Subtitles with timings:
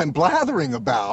[0.00, 1.12] I'm blathering about.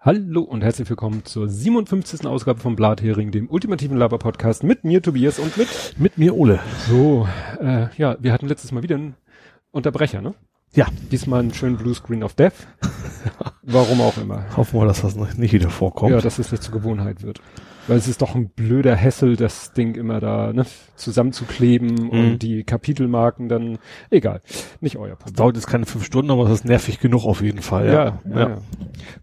[0.00, 2.26] Hallo und herzlich willkommen zur 57.
[2.26, 6.58] Ausgabe von Blathering, dem ultimativen Laber-Podcast mit mir Tobias und mit mit mir Ole.
[6.88, 7.28] So,
[7.60, 9.14] äh, ja, wir hatten letztes Mal wieder einen
[9.70, 10.34] Unterbrecher, ne?
[10.72, 10.88] Ja.
[11.12, 12.66] Diesmal einen schönen Bluescreen of Death.
[13.62, 14.44] Warum auch immer.
[14.56, 16.10] Hoffen wir, dass das nicht wieder vorkommt.
[16.10, 17.40] Ja, dass es nicht zur Gewohnheit wird.
[17.86, 20.64] Weil es ist doch ein blöder Hessel, das Ding immer da ne,
[20.96, 22.10] zusammenzukleben mhm.
[22.10, 23.78] und die Kapitelmarken dann,
[24.10, 24.40] egal,
[24.80, 25.36] nicht euer Problem.
[25.36, 27.86] dauert jetzt keine fünf Stunden, aber es ist nervig genug auf jeden Fall.
[27.86, 28.20] Ja, ja.
[28.30, 28.48] ja.
[28.48, 28.58] ja.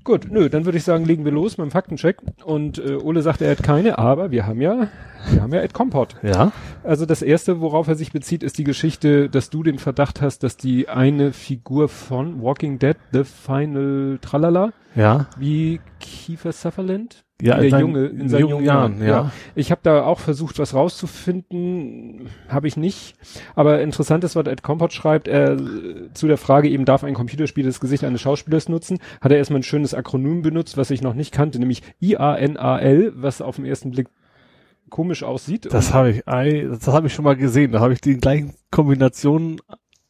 [0.04, 2.18] Gut, nö, dann würde ich sagen, legen wir los mit dem Faktencheck.
[2.44, 4.88] Und äh, Ole sagt, er hat keine, aber wir haben ja,
[5.30, 6.16] wir haben ja Ed Compot.
[6.22, 6.52] Ja.
[6.84, 10.44] Also das erste, worauf er sich bezieht, ist die Geschichte, dass du den Verdacht hast,
[10.44, 15.28] dass die eine Figur von Walking Dead, The Final Tralala, ja.
[15.38, 19.00] wie Kiefer Sutherland, ja, der Junge in seinen jungen Jahren.
[19.00, 19.08] Jahren ja.
[19.08, 19.32] ja.
[19.56, 23.16] Ich habe da auch versucht, was rauszufinden, habe ich nicht.
[23.56, 25.58] Aber interessant ist, was Ed Compot schreibt, er
[26.14, 29.60] zu der Frage eben, darf ein Computerspiel das Gesicht eines Schauspielers nutzen, hat er erstmal
[29.60, 33.92] ein schönes Akronym benutzt, was ich noch nicht kannte, nämlich IANAL, was auf den ersten
[33.92, 34.08] Blick
[34.90, 35.74] komisch aussieht.
[35.74, 37.72] Das habe ich, das habe ich schon mal gesehen.
[37.72, 39.60] Da habe ich die gleichen Kombinationen.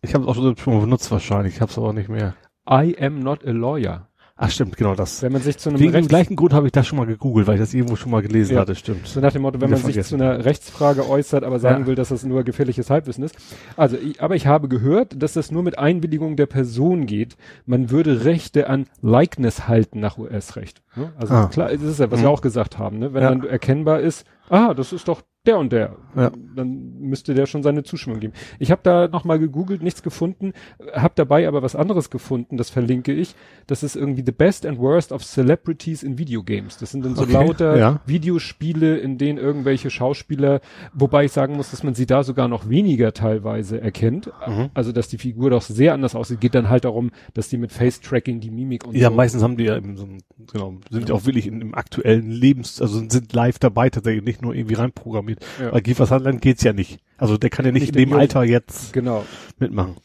[0.02, 1.56] Ich habe es auch schon benutzt wahrscheinlich.
[1.56, 2.36] Ich habe es aber nicht mehr.
[2.70, 4.08] I am not a lawyer.
[4.44, 5.22] Ach stimmt, genau das.
[5.22, 7.46] Wenn man sich zu einem Wegen dem gleichen Grund habe ich das schon mal gegoogelt,
[7.46, 8.62] weil ich das irgendwo schon mal gelesen ja.
[8.62, 9.06] hatte, stimmt.
[9.06, 11.88] So nach dem Motto, wenn man sich zu einer Rechtsfrage äußert, aber sagen ja.
[11.88, 13.36] will, dass das nur gefährliches Halbwissen ist.
[13.78, 17.38] Also, ich, aber ich habe gehört, dass das nur mit Einwilligung der Person geht.
[17.68, 20.82] Man würde Rechte an Likeness halten nach US-Recht.
[20.96, 21.14] Ne?
[21.18, 21.46] Also ah.
[21.46, 22.24] klar, das ist ja, was mhm.
[22.24, 23.14] wir auch gesagt haben, ne?
[23.14, 23.30] wenn ja.
[23.30, 25.96] dann erkennbar ist, ah, das ist doch der und der.
[26.16, 26.32] Ja.
[26.56, 28.34] Dann müsste der schon seine Zustimmung geben.
[28.60, 30.54] Ich habe da nochmal gegoogelt, nichts gefunden,
[30.94, 33.36] habe dabei aber was anderes gefunden, das verlinke ich.
[33.66, 36.78] Das ist irgendwie The Best and Worst of Celebrities in Video Games.
[36.78, 37.34] Das sind dann so okay.
[37.34, 38.02] lauter ja.
[38.06, 40.62] Videospiele, in denen irgendwelche Schauspieler,
[40.94, 44.32] wobei ich sagen muss, dass man sie da sogar noch weniger teilweise erkennt.
[44.48, 44.70] Mhm.
[44.74, 46.42] Also, dass die Figur doch sehr anders aussieht.
[46.42, 49.04] Geht dann halt darum, dass die mit Face-Tracking die Mimik und ja, so.
[49.04, 51.74] Ja, meistens haben die ja eben so ein, genau, sind ja auch wirklich in, im
[51.74, 55.46] aktuellen Lebens, also sind live dabei tatsächlich, nicht nur irgendwie reinprogrammiert mit.
[55.60, 55.72] Ja.
[55.72, 57.00] Bei Kiefer Sutherland geht's ja nicht.
[57.18, 59.26] Also der kann ja nicht, nicht in dem Alter jetzt genau.
[59.60, 59.98] mitmachen.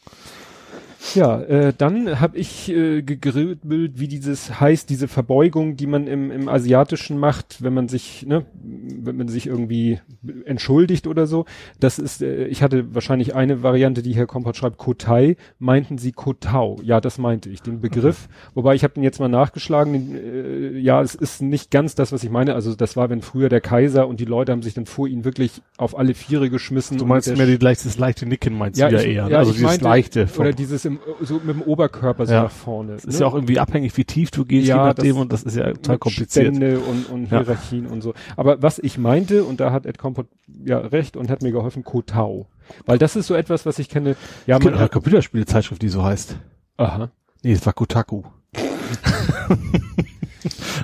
[1.14, 6.30] Ja, äh, dann habe ich äh, gegrübelt, wie dieses heißt, diese Verbeugung, die man im,
[6.30, 10.00] im Asiatischen macht, wenn man sich, ne, wenn man sich irgendwie
[10.44, 11.44] entschuldigt oder so.
[11.80, 16.12] Das ist, äh, ich hatte wahrscheinlich eine Variante, die Herr Kompott schreibt, Kotai, meinten sie
[16.12, 16.78] Kotau.
[16.82, 18.28] Ja, das meinte ich, den Begriff.
[18.28, 18.50] Mhm.
[18.54, 19.92] Wobei ich habe den jetzt mal nachgeschlagen.
[19.92, 22.54] Den, äh, ja, es ist nicht ganz das, was ich meine.
[22.54, 25.24] Also das war, wenn früher der Kaiser und die Leute haben sich dann vor ihn
[25.24, 26.98] wirklich auf alle Viere geschmissen.
[26.98, 29.28] Du meinst mehr die, das leichte Nicken, meinst ja, du ja ich, eher.
[29.28, 30.28] Ja, also dieses meinte, leichte.
[30.38, 32.42] Oder dieses im so mit dem Oberkörper so ja.
[32.44, 32.94] nach vorne.
[32.94, 33.20] Das ist ne?
[33.20, 35.72] ja auch irgendwie abhängig, wie tief du gehst, ja, je nachdem, und das ist ja
[35.72, 36.56] total kompliziert.
[36.56, 37.90] Stände und, und Hierarchien ja.
[37.90, 38.14] und so.
[38.36, 40.26] Aber was ich meinte, und da hat Ed Compot
[40.64, 42.46] ja recht und hat mir geholfen, Kotau.
[42.84, 44.16] Weil das ist so etwas, was ich kenne.
[44.46, 46.36] Ja, man eine Computerspielzeitschrift, die so heißt.
[46.76, 47.10] Aha.
[47.42, 48.22] Nee, es war Kotaku.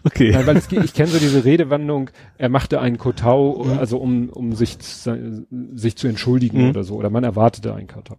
[0.04, 0.30] okay.
[0.32, 3.78] Nein, weil es, ich kenne so diese Redewandlung, er machte einen Kotau, mhm.
[3.78, 6.70] also um, um sich, sich zu entschuldigen mhm.
[6.70, 8.16] oder so, oder man erwartete einen Kotau.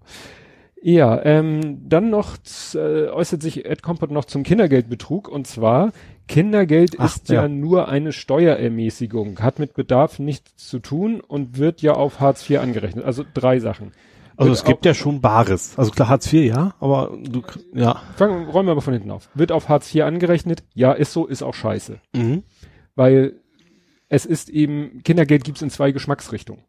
[0.85, 2.35] Ja, ähm, dann noch
[2.75, 5.93] äh, äußert sich Ed Compot noch zum Kindergeldbetrug und zwar
[6.27, 7.43] Kindergeld Ach, ist ja.
[7.43, 7.47] ja.
[7.47, 12.59] nur eine Steuerermäßigung, hat mit Bedarf nichts zu tun und wird ja auf Hartz IV
[12.59, 13.05] angerechnet.
[13.05, 13.93] Also drei Sachen.
[14.35, 15.79] Also wird es gibt ja schon Bares.
[15.79, 17.43] Also klar Hartz IV ja, aber du
[17.73, 18.01] ja.
[18.17, 19.29] Fangen räumen wir aber von hinten auf.
[19.35, 20.63] Wird auf Hartz IV angerechnet?
[20.73, 22.01] Ja, ist so, ist auch scheiße.
[22.13, 22.43] Mhm.
[22.95, 23.39] Weil
[24.09, 26.65] es ist eben Kindergeld gibt's in zwei Geschmacksrichtungen.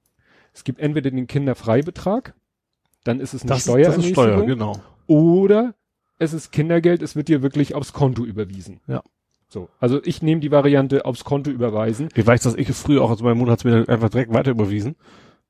[0.52, 2.34] Es gibt entweder den Kinderfreibetrag,
[3.04, 3.96] dann ist es eine das, Steuerermäßigung.
[3.96, 4.80] Das ist Steuer, genau.
[5.06, 5.74] Oder
[6.18, 8.80] es ist Kindergeld, es wird dir wirklich aufs Konto überwiesen.
[8.86, 9.02] Ja.
[9.48, 9.68] So.
[9.78, 12.08] Also ich nehme die Variante aufs Konto überweisen.
[12.14, 14.96] Ich weiß, dass ich früher auch, also mein Monat hat's mir einfach direkt weiter überwiesen.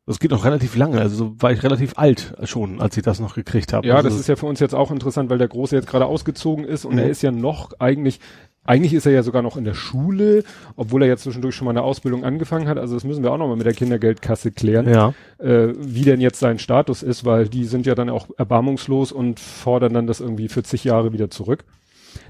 [0.07, 3.21] Das geht noch relativ lange, also so war ich relativ alt schon, als ich das
[3.21, 3.87] noch gekriegt habe.
[3.87, 6.05] Ja, also das ist ja für uns jetzt auch interessant, weil der Große jetzt gerade
[6.05, 6.99] ausgezogen ist und mhm.
[6.99, 8.21] er ist ja noch eigentlich
[8.65, 10.43] eigentlich ist er ja sogar noch in der Schule,
[10.77, 12.79] obwohl er ja zwischendurch schon mal eine Ausbildung angefangen hat.
[12.79, 15.15] Also das müssen wir auch nochmal mit der Kindergeldkasse klären, ja.
[15.39, 19.39] äh, wie denn jetzt sein Status ist, weil die sind ja dann auch erbarmungslos und
[19.39, 21.65] fordern dann das irgendwie 40 Jahre wieder zurück.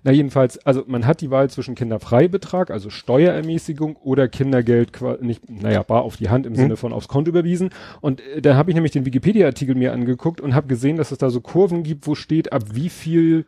[0.02, 5.82] Na jedenfalls, also man hat die Wahl zwischen Kinderfreibetrag, also Steuerermäßigung oder Kindergeld, nicht, naja,
[5.82, 6.56] bar auf die Hand im mhm.
[6.56, 7.70] Sinne von aufs Konto überwiesen.
[8.00, 11.18] Und äh, da habe ich nämlich den Wikipedia-Artikel mir angeguckt und habe gesehen, dass es
[11.18, 13.46] da so Kurven gibt, wo steht, ab wie viel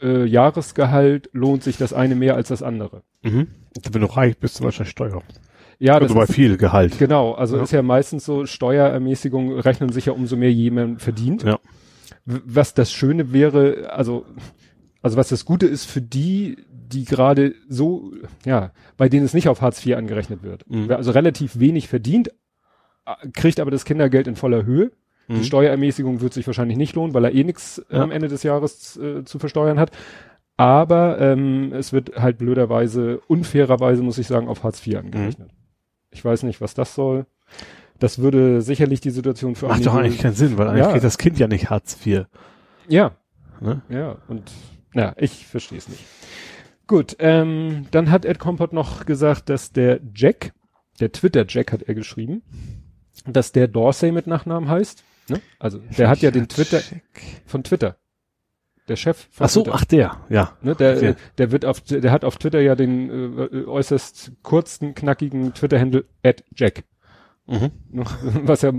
[0.00, 3.02] äh, Jahresgehalt lohnt sich das eine mehr als das andere.
[3.22, 3.48] Mhm.
[3.90, 5.22] Wenn du reich bist, du wahrscheinlich Steuer.
[5.78, 6.98] Ja, also das bei ist, viel Gehalt.
[6.98, 7.62] Genau, also ja.
[7.62, 11.42] ist ja meistens so, Steuerermäßigung rechnen sich ja umso mehr jemand verdient.
[11.42, 11.58] Ja.
[12.24, 14.24] Was das Schöne wäre, also,
[15.02, 18.12] also was das Gute ist für die, die gerade so,
[18.44, 20.68] ja, bei denen es nicht auf Hartz IV angerechnet wird.
[20.68, 20.88] Mhm.
[20.88, 22.30] Wer also relativ wenig verdient,
[23.32, 24.92] kriegt aber das Kindergeld in voller Höhe.
[25.28, 25.44] Die mhm.
[25.44, 28.02] Steuerermäßigung wird sich wahrscheinlich nicht lohnen, weil er eh nichts ja.
[28.02, 29.90] am Ende des Jahres äh, zu versteuern hat.
[30.56, 35.48] Aber ähm, es wird halt blöderweise, unfairerweise muss ich sagen, auf Hartz IV angerechnet.
[35.48, 35.56] Mhm.
[36.10, 37.26] Ich weiß nicht, was das soll.
[37.98, 40.92] Das würde sicherlich die Situation für Macht doch eigentlich keinen Sinn, weil eigentlich ja.
[40.92, 42.26] kriegt das Kind ja nicht Hartz IV.
[42.88, 43.12] Ja.
[43.60, 43.82] Ne?
[43.88, 44.50] Ja, und
[44.94, 46.04] ja, ich verstehe es nicht.
[46.86, 50.52] Gut, ähm, dann hat Ed Compot noch gesagt, dass der Jack,
[51.00, 52.42] der Twitter-Jack hat er geschrieben,
[53.26, 55.02] dass der Dorsey mit Nachnamen heißt.
[55.28, 55.40] Ne?
[55.58, 56.80] Also der hat ja den Twitter
[57.46, 57.96] von Twitter.
[58.88, 59.76] Der Chef von Ach so, Twitter.
[59.76, 60.56] ach der, ja.
[60.62, 64.94] Ne, der, der, der wird auf, der hat auf Twitter ja den äh, äußerst kurzen,
[64.94, 66.84] knackigen Twitter-Handle at Jack.
[67.46, 67.72] Mhm.
[68.44, 68.72] Was ja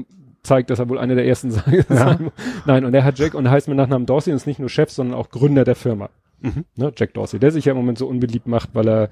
[0.44, 2.18] zeigt, dass er wohl einer der ersten sein ja.
[2.66, 4.90] Nein, und er hat Jack und heißt mit Nachnamen Dorsey und ist nicht nur Chef,
[4.92, 6.10] sondern auch Gründer der Firma.
[6.40, 6.64] Mhm.
[6.76, 9.10] Ne, Jack Dorsey, der sich ja im Moment so unbeliebt macht, weil er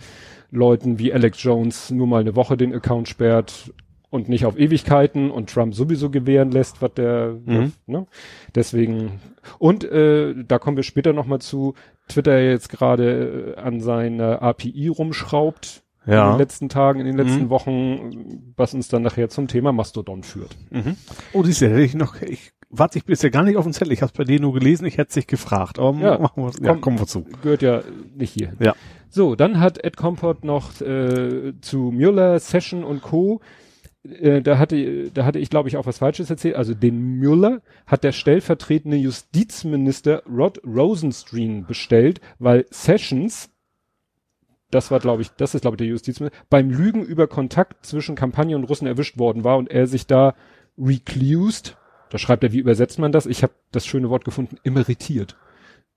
[0.51, 3.73] Leuten wie Alex Jones nur mal eine Woche den Account sperrt
[4.15, 7.73] und nicht auf Ewigkeiten und Trump sowieso gewähren lässt, was der, mhm.
[7.85, 8.07] ne?
[8.55, 9.19] Deswegen,
[9.59, 11.73] und äh, da kommen wir später nochmal zu,
[12.07, 16.25] Twitter jetzt gerade äh, an seiner API rumschraubt ja.
[16.25, 17.49] in den letzten Tagen, in den letzten mhm.
[17.49, 20.55] Wochen, was uns dann nachher zum Thema Mastodon führt.
[20.69, 20.95] Mhm.
[21.33, 23.93] Oh, siehst du, hätte ich noch, ich warte ich bisher gar nicht auf den Zettel.
[23.93, 25.79] Ich habe es bei denen nur gelesen, ich hätte sich gefragt.
[25.79, 27.25] Aber ja, machen wir, ja, kommen wir zu.
[27.41, 27.81] Gehört ja
[28.15, 28.53] nicht hier.
[28.59, 28.75] Ja.
[29.09, 33.41] So, dann hat Ed Comport noch äh, zu Mueller, Session und Co.
[34.21, 36.55] Äh, da hatte, da hatte ich, glaube ich, auch was Falsches erzählt.
[36.55, 43.49] Also den Mueller hat der stellvertretende Justizminister Rod Rosenstein bestellt, weil Sessions
[44.71, 48.15] das war, glaube ich, das ist, glaube ich, der Justizminister, beim Lügen über Kontakt zwischen
[48.15, 50.35] Kampagne und Russen erwischt worden war und er sich da
[50.77, 51.77] reclused,
[52.09, 53.25] da schreibt er, wie übersetzt man das?
[53.25, 55.37] Ich habe das schöne Wort gefunden, emeritiert.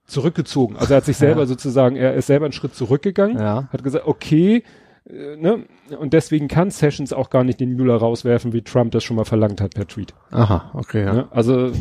[0.07, 0.77] Zurückgezogen.
[0.77, 1.47] Also er hat sich selber ja.
[1.47, 3.69] sozusagen, er ist selber einen Schritt zurückgegangen, ja.
[3.73, 4.63] hat gesagt, okay,
[5.09, 5.65] ne?
[5.99, 9.25] Und deswegen kann Sessions auch gar nicht den Müller rauswerfen, wie Trump das schon mal
[9.25, 10.15] verlangt hat per Tweet.
[10.31, 11.13] Aha, okay, ja.
[11.13, 11.29] Ne?
[11.31, 11.73] Also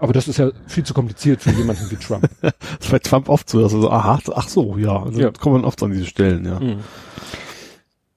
[0.00, 2.28] aber das ist ja viel zu kompliziert für jemanden wie Trump.
[2.40, 5.02] das ist bei Trump oft so, dass er so, aha, ach so, ja.
[5.02, 5.30] Also ja.
[5.30, 6.58] kommt man oft an diese Stellen, ja.
[6.58, 6.80] Mhm.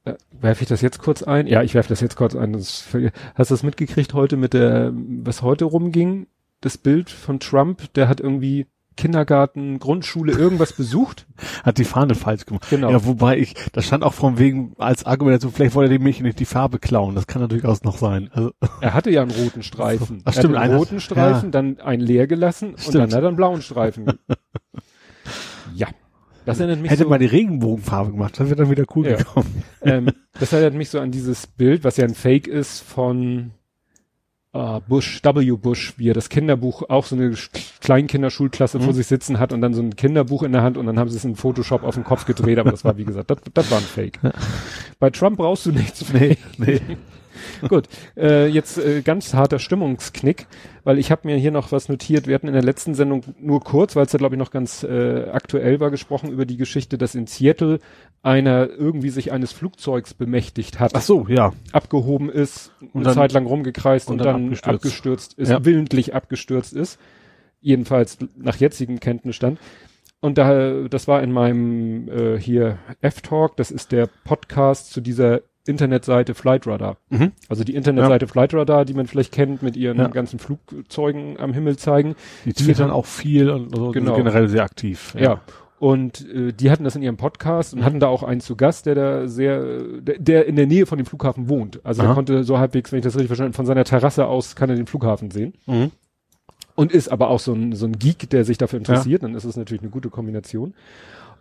[0.06, 1.46] Äh, werfe ich das jetzt kurz ein?
[1.46, 2.54] Ja, ich werfe das jetzt kurz ein.
[2.54, 2.88] Das,
[3.36, 6.28] hast du das mitgekriegt heute mit der, was heute rumging?
[6.62, 11.28] Das Bild von Trump, der hat irgendwie Kindergarten, Grundschule, irgendwas besucht.
[11.64, 12.68] Hat die Fahne falsch gemacht.
[12.70, 12.92] Genau.
[12.92, 16.26] Ja, wobei ich, da stand auch von wegen als Argumentation, vielleicht wollte er dem Mädchen
[16.26, 17.16] nicht die Farbe klauen.
[17.16, 18.30] Das kann natürlich auch noch sein.
[18.32, 18.52] Also,
[18.82, 20.22] er hatte ja einen roten Streifen.
[20.26, 21.52] Ach, stimmt, er einen roten Streifen, ja.
[21.52, 22.88] dann einen leer gelassen stimmt.
[22.88, 24.06] und dann hat er einen blauen Streifen.
[25.76, 25.88] ja.
[26.46, 29.16] Das erinnert mich Hätte so, mal die Regenbogenfarbe gemacht, dann wäre dann wieder cool ja.
[29.16, 29.64] gekommen.
[29.82, 33.52] Ähm, das erinnert mich so an dieses Bild, was ja ein Fake ist von
[34.54, 35.52] uh, Bush, W.
[35.58, 37.34] Bush, wie er das Kinderbuch, auch so eine
[37.82, 38.84] Kleinkinderschulklasse mhm.
[38.84, 41.10] vor sich sitzen hat und dann so ein Kinderbuch in der Hand und dann haben
[41.10, 43.72] sie es in Photoshop auf den Kopf gedreht, aber das war, wie gesagt, das, das
[43.72, 44.20] war ein Fake.
[45.00, 46.06] Bei Trump brauchst du nichts.
[46.14, 46.80] Nee, nee.
[47.68, 47.88] Gut,
[48.18, 50.48] äh, jetzt äh, ganz harter Stimmungsknick,
[50.84, 52.28] weil ich habe mir hier noch was notiert.
[52.28, 54.84] Wir hatten in der letzten Sendung nur kurz, weil es da glaube ich noch ganz
[54.84, 57.80] äh, aktuell war, gesprochen über die Geschichte, dass in Seattle
[58.22, 60.92] einer irgendwie sich eines Flugzeugs bemächtigt hat.
[60.96, 61.54] Ach so, ja.
[61.72, 64.76] Abgehoben ist, und eine dann, Zeit lang rumgekreist und, und dann, dann abgestürzt.
[64.76, 65.66] abgestürzt, ist, ja.
[65.66, 67.00] willentlich abgestürzt ist.
[67.62, 69.60] Jedenfalls nach jetzigem Kenntnisstand.
[70.24, 75.42] Und da, das war in meinem äh, hier F-Talk, das ist der Podcast zu dieser
[75.66, 76.98] Internetseite Flightradar.
[77.10, 77.32] Mhm.
[77.48, 78.32] Also die Internetseite ja.
[78.32, 80.08] Flightradar, die man vielleicht kennt, mit ihren ja.
[80.08, 82.16] ganzen Flugzeugen am Himmel zeigen.
[82.46, 84.16] Die twittern auch viel und also genau.
[84.16, 85.14] generell sehr aktiv.
[85.16, 85.22] Ja.
[85.22, 85.42] ja.
[85.80, 87.86] Und äh, die hatten das in ihrem Podcast und mhm.
[87.86, 90.98] hatten da auch einen zu Gast, der da sehr, der, der in der Nähe von
[90.98, 91.82] dem Flughafen wohnt.
[91.86, 92.10] Also Aha.
[92.10, 94.76] er konnte so halbwegs, wenn ich das richtig verstanden von seiner Terrasse aus kann er
[94.76, 95.54] den Flughafen sehen.
[95.66, 95.92] Mhm.
[96.76, 99.44] Und ist aber auch so ein, so ein Geek, der sich dafür interessiert, dann ist
[99.44, 100.74] es natürlich eine gute Kombination.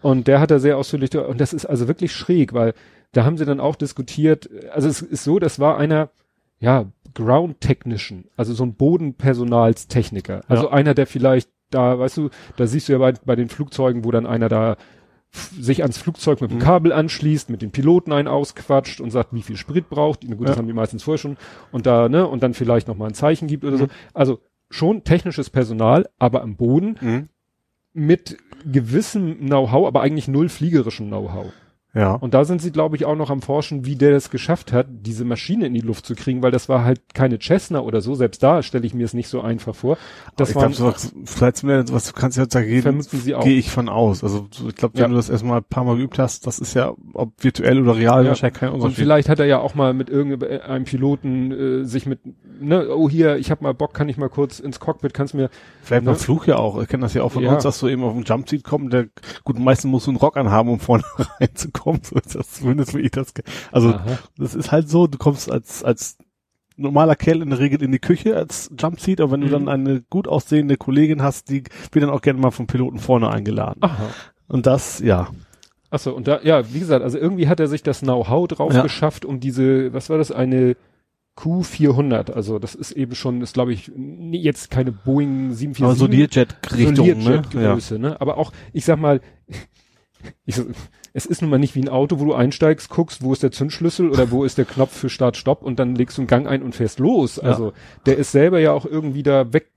[0.03, 2.75] Und der hat da sehr ausführlich, und das ist also wirklich schräg, weil
[3.13, 6.11] da haben sie dann auch diskutiert, also es ist so, das war einer,
[6.59, 10.43] ja, Ground Technician, also so ein Bodenpersonalstechniker.
[10.49, 10.73] Also ja.
[10.73, 14.11] einer, der vielleicht da, weißt du, da siehst du ja bei, bei den Flugzeugen, wo
[14.11, 14.77] dann einer da
[15.33, 16.63] sich ans Flugzeug mit dem mhm.
[16.63, 20.21] Kabel anschließt, mit den Piloten einen ausquatscht und sagt, wie viel Sprit braucht.
[20.25, 20.49] Na gut, ja.
[20.49, 21.39] das haben die meistens vorher schon.
[21.71, 23.81] Und da, ne, und dann vielleicht nochmal ein Zeichen gibt oder mhm.
[23.81, 23.87] so.
[24.13, 27.29] Also schon technisches Personal, aber am Boden mhm.
[27.95, 31.53] Mit gewissem Know-how, aber eigentlich null fliegerischem Know-how.
[31.95, 32.15] Ja.
[32.15, 34.87] Und da sind sie, glaube ich, auch noch am Forschen, wie der es geschafft hat,
[34.89, 38.15] diese Maschine in die Luft zu kriegen, weil das war halt keine Cessna oder so.
[38.15, 39.99] Selbst da stelle ich mir es nicht so einfach vor.
[40.37, 43.03] Das war vielleicht was du kannst ja da gehen,
[43.43, 44.25] gehe ich von aus.
[44.25, 45.09] Also ich glaube, wenn ja.
[45.09, 48.23] du das erstmal ein paar Mal geübt hast, das ist ja, ob virtuell oder real,
[48.23, 48.31] ja.
[48.31, 48.89] wahrscheinlich kein Unterschied.
[48.89, 52.21] Und vielleicht hat er ja auch mal mit irgendeinem Piloten äh, sich mit,
[52.59, 55.51] ne, oh hier, ich habe mal Bock, kann ich mal kurz ins Cockpit, kannst mir.
[55.83, 56.13] Vielleicht ne?
[56.13, 56.81] beim Flug ja auch.
[56.81, 57.53] Ich kenne das ja auch von ja.
[57.53, 59.09] uns, dass du eben auf dem Jumpseat kommt, der
[59.45, 61.05] gut meistens musst du einen Rock anhaben, um vorne
[61.41, 62.07] reinzukommen kommt.
[62.07, 63.33] So ist das zumindest wie ich das.
[63.71, 64.19] Also Aha.
[64.37, 66.17] das ist halt so, du kommst als als
[66.77, 69.45] normaler Kerl in der Regel in die Küche als Jumpseat, aber wenn mhm.
[69.45, 72.99] du dann eine gut aussehende Kollegin hast, die wird dann auch gerne mal vom Piloten
[72.99, 73.79] vorne eingeladen.
[73.83, 74.11] Aha.
[74.49, 75.29] Und das, ja.
[75.91, 78.83] Achso, und da, ja, wie gesagt, also irgendwie hat er sich das Know-how drauf ja.
[78.83, 80.77] geschafft, um diese, was war das, eine
[81.37, 83.91] Q400, also das ist eben schon, ist glaube ich
[84.33, 85.85] jetzt keine Boeing 747.
[85.85, 88.21] Aber so Learjet-Richtung, Learjet-Größe, ne?
[88.21, 89.21] Aber auch, ich sag mal,
[90.45, 90.61] ich,
[91.15, 93.53] es ist nun mal nicht wie ein Auto, wo du einsteigst, guckst, wo ist der
[93.53, 96.47] Zündschlüssel oder wo ist der Knopf für Start, Stopp und dann legst du einen Gang
[96.47, 97.39] ein und fährst los.
[97.39, 97.73] Also ja.
[98.07, 99.69] der ist selber ja auch irgendwie da weg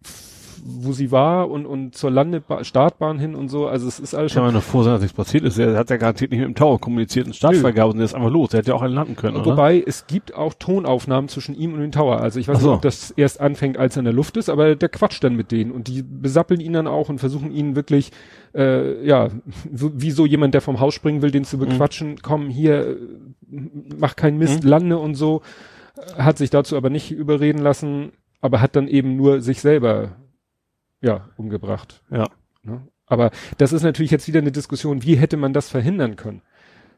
[0.68, 3.68] wo sie war und, und zur Landeba Startbahn hin und so.
[3.68, 4.42] Also es ist alles schon.
[4.42, 5.60] Ich habe noch vor, dass nichts passiert ist.
[5.60, 8.32] Er hat ja garantiert nicht mit dem Tower kommuniziert und Startfreigabe und er ist einfach
[8.32, 8.52] los.
[8.52, 9.46] Er hätte ja auch einen landen können.
[9.46, 9.88] Wobei, oder?
[9.88, 12.20] es gibt auch Tonaufnahmen zwischen ihm und dem Tower.
[12.20, 12.70] Also ich weiß so.
[12.70, 15.36] nicht, ob das erst anfängt, als er in der Luft ist, aber der quatscht dann
[15.36, 18.10] mit denen und die besappeln ihn dann auch und versuchen ihn wirklich,
[18.56, 19.30] äh, ja,
[19.72, 21.62] so, wie so jemand, der vom Haus springen will, den zu mhm.
[21.62, 22.22] bequatschen, mhm.
[22.24, 22.98] komm hier,
[24.00, 24.70] mach keinen Mist, mhm.
[24.70, 25.44] lande und so.
[26.18, 30.16] Hat sich dazu aber nicht überreden lassen, aber hat dann eben nur sich selber
[31.06, 32.02] ja, umgebracht.
[32.10, 32.28] Ja.
[32.64, 32.82] Ne?
[33.06, 36.42] Aber das ist natürlich jetzt wieder eine Diskussion, wie hätte man das verhindern können?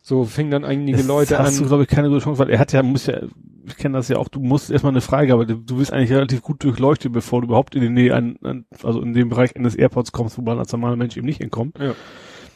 [0.02, 1.46] So fingen dann einige das Leute hast an.
[1.48, 3.20] Hast du, glaube ich, keine gute Chance, weil er hat ja, muss ja,
[3.66, 6.42] ich kenne das ja auch, du musst erstmal eine Freigabe, du, du bist eigentlich relativ
[6.42, 9.76] gut durchleuchtet, bevor du überhaupt in die Nähe, an, an, also in den Bereich eines
[9.76, 11.78] Airports kommst, wo man als normaler Mensch eben nicht hinkommt.
[11.78, 11.94] Ja.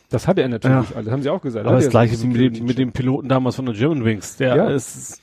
[0.10, 0.96] Das hatte er natürlich ja.
[0.96, 1.66] alles, haben sie auch gesagt.
[1.66, 4.56] Aber das gleiche wie mit dem, mit dem Piloten damals von der German Wings, der
[4.56, 4.70] ja.
[4.70, 5.22] ist,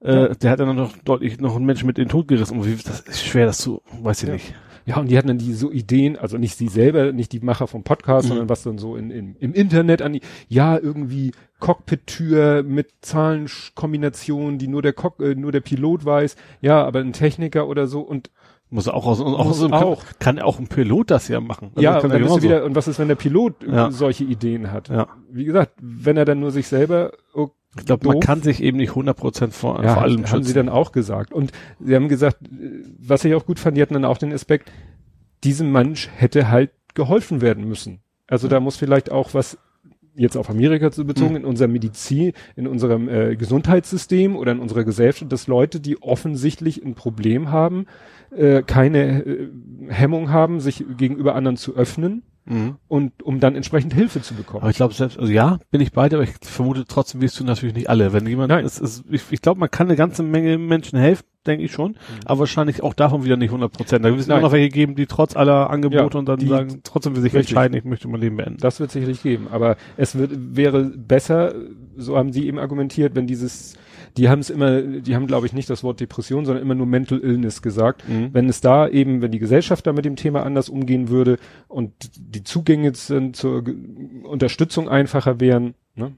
[0.00, 2.60] äh, der hat dann noch deutlich noch einen Menschen mit in den Tod gerissen.
[2.84, 4.34] Das ist schwer, das zu, weiß ich ja.
[4.34, 4.54] nicht.
[4.86, 7.66] Ja, und die hatten dann die so Ideen, also nicht sie selber, nicht die Macher
[7.66, 8.28] vom Podcast, mhm.
[8.28, 14.58] sondern was dann so in, in, im Internet an die, ja, irgendwie Cockpit-Tür mit Zahlenkombinationen,
[14.58, 18.00] die nur der Cock, äh, nur der Pilot weiß, ja, aber ein Techniker oder so
[18.00, 18.30] und
[18.72, 20.02] muss auch aus, auch, aus auch.
[20.18, 21.72] Kann, auch ein Pilot das ja machen.
[21.74, 23.90] Also ja, und dann bist wieder, und was ist, wenn der Pilot ja.
[23.90, 24.88] solche Ideen hat?
[24.88, 25.08] Ja.
[25.30, 28.76] Wie gesagt, wenn er dann nur sich selber, oh, ich glaube, man kann sich eben
[28.76, 30.44] nicht 100% vor, ja, vor allem haben schützen.
[30.44, 31.32] sie dann auch gesagt.
[31.32, 32.38] Und sie haben gesagt,
[32.98, 34.70] was ich auch gut fand, die hatten dann auch den Aspekt,
[35.42, 38.00] diesem Mensch hätte halt geholfen werden müssen.
[38.26, 39.58] Also da muss vielleicht auch was
[40.14, 41.36] jetzt auf Amerika zu bezogen, mhm.
[41.36, 46.84] in unserer Medizin, in unserem äh, Gesundheitssystem oder in unserer Gesellschaft, dass Leute, die offensichtlich
[46.84, 47.86] ein Problem haben,
[48.30, 49.48] äh, keine äh,
[49.88, 52.76] Hemmung haben, sich gegenüber anderen zu öffnen, Mhm.
[52.88, 54.62] Und um dann entsprechend Hilfe zu bekommen.
[54.62, 57.38] Aber ich glaube selbst, also ja, bin ich bei dir, aber ich vermute trotzdem wirst
[57.38, 58.12] du natürlich nicht alle.
[58.12, 58.64] Wenn jemand Nein.
[58.64, 61.92] ist, ist ich, ich glaube, man kann eine ganze Menge Menschen helfen, denke ich schon,
[61.92, 61.96] mhm.
[62.24, 64.04] aber wahrscheinlich auch davon wieder nicht 100 Prozent.
[64.04, 66.80] Da wird es immer noch welche geben, die trotz aller Angebote ja, und dann sagen,
[66.82, 67.50] trotzdem will sich richtig.
[67.50, 68.58] entscheiden, ich möchte mein Leben beenden.
[68.60, 71.54] Das wird sicherlich geben, aber es wird, wäre besser,
[71.96, 73.76] so haben sie eben argumentiert, wenn dieses
[74.16, 76.86] die haben es immer, die haben glaube ich nicht das Wort Depression, sondern immer nur
[76.86, 78.08] Mental Illness gesagt.
[78.08, 78.30] Mhm.
[78.32, 81.38] Wenn es da eben, wenn die Gesellschaft da mit dem Thema anders umgehen würde
[81.68, 83.64] und die Zugänge sind zur
[84.24, 86.12] Unterstützung einfacher wären, ne?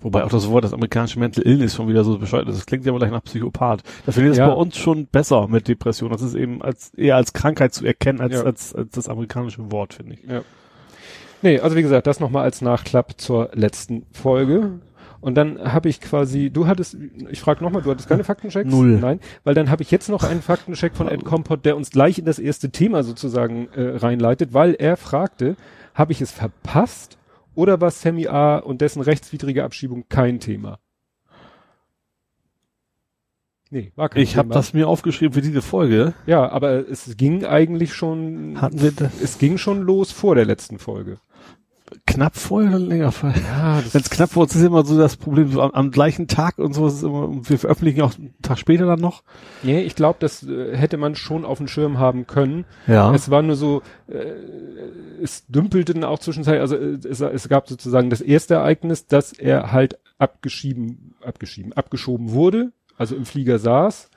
[0.00, 2.56] Wobei auch das Wort, das amerikanische Mental Illness schon wieder so bescheuert ist.
[2.56, 3.82] Das klingt ja mal gleich nach Psychopath.
[4.06, 4.48] Da finde ich das ja.
[4.48, 6.10] bei uns schon besser mit Depression.
[6.10, 8.42] Das ist eben als, eher als Krankheit zu erkennen als, ja.
[8.42, 10.22] als, als das amerikanische Wort, finde ich.
[10.28, 10.42] Ja.
[11.42, 14.80] Nee, also wie gesagt, das nochmal als Nachklapp zur letzten Folge.
[15.24, 16.98] Und dann habe ich quasi, du hattest,
[17.30, 18.70] ich frage nochmal, du hattest keine Faktenchecks?
[18.70, 18.98] Null.
[19.00, 22.18] Nein, weil dann habe ich jetzt noch einen Faktencheck von Ed Compot, der uns gleich
[22.18, 25.56] in das erste Thema sozusagen äh, reinleitet, weil er fragte,
[25.94, 27.16] habe ich es verpasst
[27.54, 28.58] oder war Sammy A.
[28.58, 30.78] und dessen rechtswidrige Abschiebung kein Thema?
[33.70, 36.12] Nee, war kein Ich habe das mir aufgeschrieben für diese Folge.
[36.26, 38.60] Ja, aber es ging eigentlich schon.
[38.60, 39.22] Hatten wir das?
[39.22, 41.18] Es ging schon los vor der letzten Folge
[42.06, 43.42] knapp vorher oder länger vorher?
[43.42, 46.28] Ja, wenn es knapp vor ist, ist immer so das Problem, so am, am gleichen
[46.28, 49.22] Tag und so ist es immer, wir veröffentlichen auch einen Tag später dann noch.
[49.62, 52.64] Nee, ich glaube, das äh, hätte man schon auf dem Schirm haben können.
[52.86, 53.14] Ja.
[53.14, 54.32] Es war nur so, äh,
[55.22, 59.32] es dümpelte dann auch zwischenzeitlich, also äh, es, es gab sozusagen das erste Ereignis, dass
[59.32, 64.10] er halt abgeschieben, abgeschieben, abgeschoben wurde, also im Flieger saß.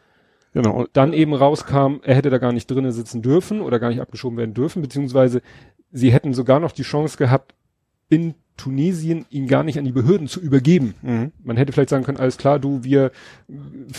[0.54, 0.72] Genau.
[0.72, 4.02] Und dann eben rauskam, er hätte da gar nicht drinnen sitzen dürfen oder gar nicht
[4.02, 5.42] abgeschoben werden dürfen, beziehungsweise
[5.92, 7.54] sie hätten sogar noch die Chance gehabt,
[8.10, 10.96] in Tunesien ihn gar nicht an die Behörden zu übergeben.
[11.04, 11.32] Mhm.
[11.44, 13.12] Man hätte vielleicht sagen können, alles klar, du, wir,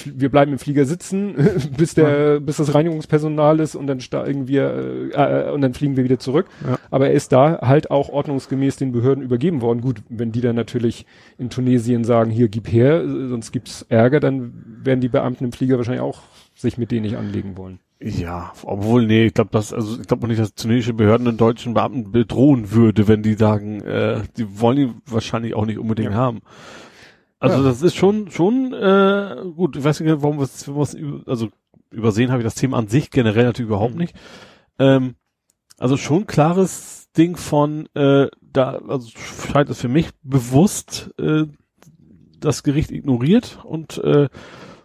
[0.04, 1.36] wir bleiben im Flieger sitzen,
[1.76, 2.38] bis der, ja.
[2.40, 6.46] bis das Reinigungspersonal ist und dann steigen wir, äh, und dann fliegen wir wieder zurück.
[6.66, 6.78] Ja.
[6.90, 9.80] Aber er ist da halt auch ordnungsgemäß den Behörden übergeben worden.
[9.80, 11.06] Gut, wenn die dann natürlich
[11.38, 15.76] in Tunesien sagen, hier gib her, sonst gibt's Ärger, dann werden die Beamten im Flieger
[15.76, 16.22] wahrscheinlich auch
[16.54, 17.78] sich mit denen nicht anlegen wollen.
[18.00, 21.74] Ja, obwohl, nee, ich glaube, das, also ich glaube nicht, dass tunesische Behörden den deutschen
[21.74, 26.16] Beamten bedrohen würde, wenn die sagen, äh, die wollen ihn wahrscheinlich auch nicht unbedingt ja.
[26.16, 26.40] haben.
[27.40, 27.64] Also ja.
[27.64, 30.68] das ist schon, schon, äh, gut, ich weiß nicht, warum wir es,
[31.26, 31.48] also
[31.90, 34.00] übersehen habe ich das Thema an sich generell natürlich überhaupt mhm.
[34.00, 34.14] nicht.
[34.78, 35.16] Ähm,
[35.76, 41.46] also schon klares Ding von, äh, da, also scheint es für mich bewusst, äh,
[42.38, 44.28] das Gericht ignoriert und äh,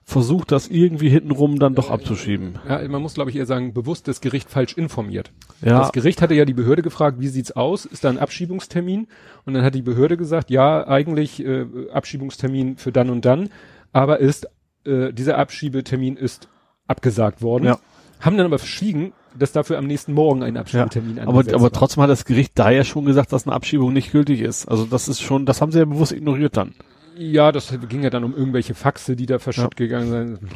[0.05, 2.59] versucht, das irgendwie hintenrum dann doch abzuschieben.
[2.67, 5.31] Ja, man muss, glaube ich, eher sagen, bewusst das Gericht falsch informiert.
[5.61, 5.79] Ja.
[5.79, 7.85] Das Gericht hatte ja die Behörde gefragt, wie sieht's aus?
[7.85, 9.07] Ist da ein Abschiebungstermin?
[9.45, 13.49] Und dann hat die Behörde gesagt, ja, eigentlich äh, Abschiebungstermin für dann und dann,
[13.93, 14.47] aber ist
[14.85, 16.49] äh, dieser Abschiebetermin ist
[16.87, 17.65] abgesagt worden.
[17.65, 17.79] Ja.
[18.19, 21.63] Haben dann aber verschwiegen, dass dafür am nächsten Morgen ein Ja, Abschiebetermin aber, angesetzt aber
[21.63, 21.71] war.
[21.71, 24.67] trotzdem hat das Gericht da ja schon gesagt, dass eine Abschiebung nicht gültig ist.
[24.67, 26.73] Also das ist schon, das haben sie ja bewusst ignoriert dann.
[27.17, 30.39] Ja, das ging ja dann um irgendwelche Faxe, die da verschütt gegangen sind.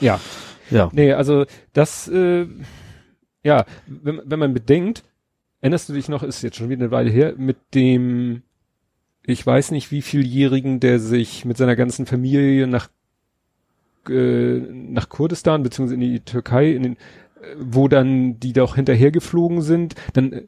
[0.00, 0.18] Ja.
[0.70, 0.88] Ja.
[0.92, 1.44] Nee, also
[1.74, 2.46] das, äh,
[3.42, 5.04] ja, wenn, wenn man bedenkt,
[5.60, 8.42] erinnerst du dich noch, ist jetzt schon wieder eine Weile her, mit dem,
[9.24, 12.88] ich weiß nicht wie vieljährigen, der sich mit seiner ganzen Familie nach,
[14.08, 19.10] äh, nach Kurdistan, beziehungsweise in die Türkei, in den, äh, wo dann die doch hinterher
[19.10, 20.46] geflogen sind, dann, äh,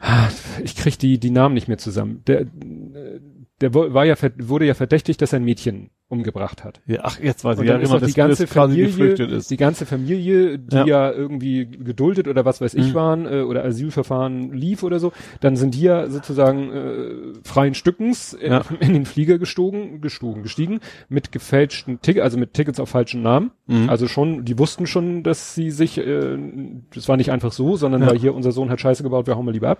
[0.00, 0.28] ah,
[0.62, 2.22] ich krieg die, die Namen nicht mehr zusammen.
[2.26, 3.20] Der, äh,
[3.64, 6.80] der war ja, wurde ja verdächtigt, dass er ein Mädchen umgebracht hat.
[6.86, 10.86] ja ach, jetzt weiß ich ja auch die ganze Familie, die ganze Familie, die Ja.
[10.86, 12.94] ja, irgendwie geduldet oder was weiß ich Mhm.
[12.94, 18.34] waren äh, oder Asylverfahren lief oder so, dann sind die ja sozusagen äh, freien Stückens
[18.34, 18.62] in, Ja.
[18.80, 23.50] in den Flieger gestogen, gestogen, gestiegen mit gefälschten Tickets, also mit Tickets auf falschen Namen.
[23.66, 23.88] Mhm.
[23.88, 26.36] Also schon, die wussten schon, dass sie sich, äh,
[26.94, 28.10] das war nicht einfach so, sondern Ja.
[28.10, 29.78] weil hier unser Sohn hat Scheiße gebaut, wir hauen mal lieber ab.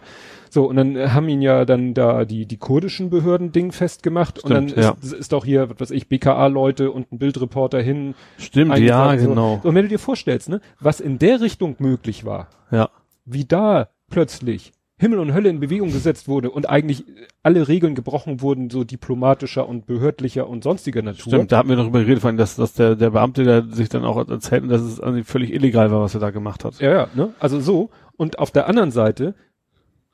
[0.55, 4.39] So, und dann äh, haben ihn ja dann da die, die kurdischen Behörden Ding festgemacht
[4.39, 8.15] und dann Stimmt, ist, ist auch hier, was weiß ich, BKA-Leute und ein Bildreporter hin.
[8.39, 9.31] Stimmt, ja, so.
[9.31, 9.61] genau.
[9.65, 12.89] Und wenn du dir vorstellst, ne, was in der Richtung möglich war, Ja.
[13.25, 17.03] wie da plötzlich Himmel und Hölle in Bewegung gesetzt wurde und eigentlich
[17.43, 21.33] alle Regeln gebrochen wurden, so diplomatischer und behördlicher und sonstiger Natur.
[21.33, 23.65] Stimmt, da hatten wir noch über geredet, vor allem, dass, dass der, der Beamte, der
[23.65, 26.79] sich dann auch erzählt, dass es völlig illegal war, was er da gemacht hat.
[26.79, 27.35] Ja, ja, ne?
[27.41, 27.91] Also so.
[28.17, 29.35] Und auf der anderen Seite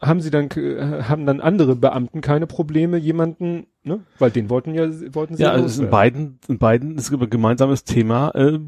[0.01, 4.01] haben sie dann, äh, haben dann andere Beamten keine Probleme, jemanden, ne?
[4.19, 7.13] Weil den wollten ja, wollten sie Ja, also es ist in beiden, in beiden ist
[7.13, 8.59] ein gemeinsames Thema, äh,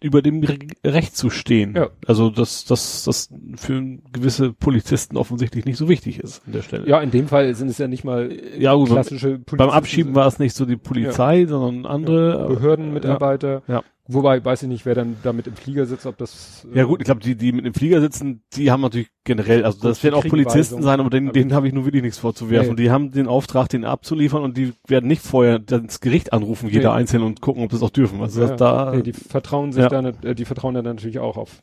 [0.00, 1.74] über dem Re Recht zu stehen.
[1.74, 1.90] Ja.
[2.06, 6.88] Also dass das, das für gewisse Polizisten offensichtlich nicht so wichtig ist an der Stelle.
[6.88, 9.76] Ja, in dem Fall sind es ja nicht mal ja gut, beim, klassische beim Polizisten,
[9.76, 12.44] Abschieben war es nicht so die Polizei, sondern andere.
[12.44, 13.62] äh, Behördenmitarbeiter.
[13.66, 13.82] Ja.
[14.08, 16.66] Wobei, weiß ich nicht, wer dann damit im Flieger sitzt, ob das.
[16.74, 19.64] äh, Ja gut, ich glaube, die, die mit dem Flieger sitzen, die haben natürlich generell,
[19.64, 22.18] also das werden auch Polizisten sein, aber denen, Aber- denen habe ich nur wirklich nichts
[22.18, 22.70] vorzuwerfen.
[22.74, 22.82] Nee.
[22.82, 26.90] Die haben den Auftrag, den abzuliefern und die werden nicht vorher das Gericht anrufen, jeder
[26.90, 26.96] Nee.
[26.98, 28.20] einzeln und gucken, ob das auch dürfen.
[28.20, 29.88] Also Ja, das da, nee, die vertrauen sich Ja.
[29.88, 31.62] da, nicht- äh, die vertrauen da natürlich auch auf.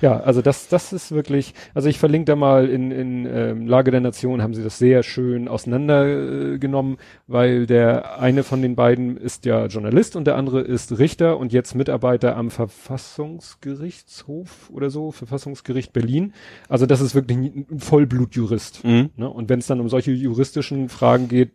[0.00, 3.90] Ja, also das, das ist wirklich, also ich verlinke da mal in, in ähm, Lage
[3.90, 8.76] der Nation haben sie das sehr schön auseinandergenommen, äh, genommen, weil der eine von den
[8.76, 14.90] beiden ist ja Journalist und der andere ist Richter und jetzt Mitarbeiter am Verfassungsgerichtshof oder
[14.90, 16.34] so, Verfassungsgericht Berlin.
[16.68, 18.84] Also das ist wirklich ein Vollblutjurist.
[18.84, 19.08] Mhm.
[19.16, 19.26] Ne?
[19.28, 21.52] Und wenn es dann um solche juristischen Fragen geht,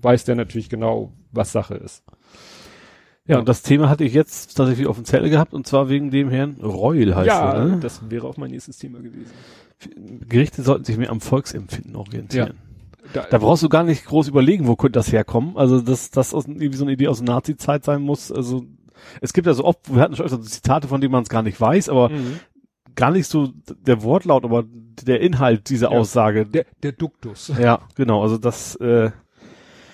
[0.00, 2.02] weiß der natürlich genau, was Sache ist.
[3.26, 6.10] Ja, und das Thema hatte ich jetzt tatsächlich auf dem Zettel gehabt und zwar wegen
[6.10, 7.64] dem Herrn Reul heißt ja, er.
[7.64, 7.78] Ne?
[7.80, 9.32] das wäre auch mein nächstes Thema gewesen.
[10.28, 12.54] Gerichte sollten sich mehr am Volksempfinden orientieren.
[13.12, 15.56] Da, Da brauchst du gar nicht groß überlegen, wo könnte das herkommen.
[15.56, 18.32] Also dass das aus, irgendwie so eine Idee aus der Nazi-Zeit sein muss.
[18.32, 18.64] Also
[19.20, 21.28] es gibt ja so oft, wir hatten schon öfter so Zitate, von denen man es
[21.28, 22.40] gar nicht weiß, aber Mhm.
[22.94, 23.48] gar nicht so
[23.86, 24.64] der Wortlaut, aber
[25.02, 25.98] der Inhalt dieser Ja.
[25.98, 26.46] Aussage.
[26.46, 27.52] der, der Duktus.
[27.60, 28.22] Ja, genau.
[28.22, 29.10] Also das, äh,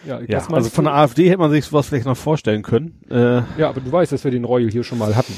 [0.06, 3.00] Ja, ja, also von der AfD hätte man sich sowas vielleicht noch vorstellen können.
[3.08, 5.32] Äh, Ja, aber du weißt, dass wir den Royal hier schon mal hatten.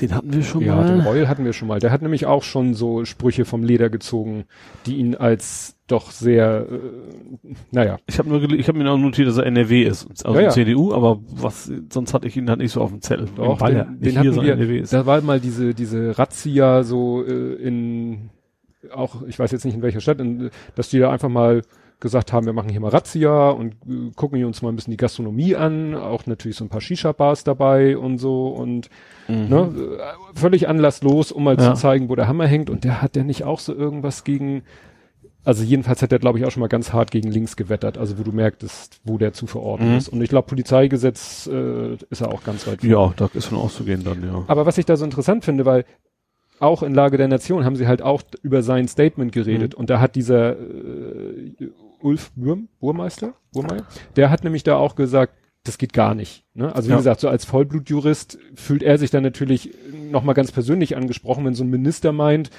[0.00, 1.06] den hatten wir schon Ja, den mal.
[1.06, 1.80] Royal hatten wir schon mal.
[1.80, 4.44] Der hat nämlich auch schon so Sprüche vom Leder gezogen,
[4.86, 9.28] die ihn als doch sehr, äh, naja, Ich habe nur, ich habe mir auch notiert,
[9.28, 10.50] dass er NRW ist, also Ja, ja.
[10.50, 13.28] CDU, aber was, sonst hatte ich ihn halt nicht so auf dem Zettel.
[13.36, 14.92] Doch, Bayer, den, nicht den hier, hatten wir, NRW ist.
[14.92, 18.30] da war mal diese, diese Razzia so äh, in,
[18.94, 21.62] auch, ich weiß jetzt nicht in welcher Stadt, in, dass die da einfach mal
[22.00, 24.90] gesagt haben, wir machen hier mal Razzia und äh, gucken hier uns mal ein bisschen
[24.92, 28.88] die Gastronomie an, auch natürlich so ein paar Shisha-Bars dabei und so und
[29.28, 29.48] Mhm.
[29.48, 31.74] ne, äh, völlig anlasslos, um mal Ja.
[31.74, 34.62] zu zeigen, wo der Hammer hängt und der hat ja nicht auch so irgendwas gegen,
[35.44, 38.18] also jedenfalls hat er glaube ich auch schon mal ganz hart gegen links gewettert, also
[38.18, 39.96] wo du merktest, wo der zu verorten Mhm.
[39.96, 42.92] ist und ich glaube Polizeigesetz äh, ist er auch ganz weit vorne.
[42.94, 44.44] Ja, da ist von auszugehen dann, ja.
[44.46, 45.84] Aber was ich da so interessant finde, weil
[46.58, 49.98] auch in Lage der Nation haben sie halt auch über sein Statement geredet und da
[49.98, 51.52] hat dieser äh,
[52.02, 53.84] Ulf Burm, Burmeister, Burmeier,
[54.16, 56.44] der hat nämlich da auch gesagt, das geht gar nicht.
[56.54, 56.74] Ne?
[56.74, 56.96] Also wie Ja.
[56.98, 59.74] gesagt, so als Vollblutjurist fühlt er sich dann natürlich
[60.10, 62.50] nochmal ganz persönlich angesprochen, wenn so ein Minister meint,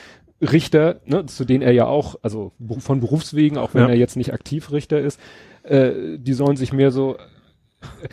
[0.42, 3.90] Richter, ne, zu denen er ja auch, also von Berufswegen, auch wenn Ja.
[3.90, 5.20] er jetzt nicht aktiv Richter ist,
[5.64, 7.18] äh, die sollen sich mehr so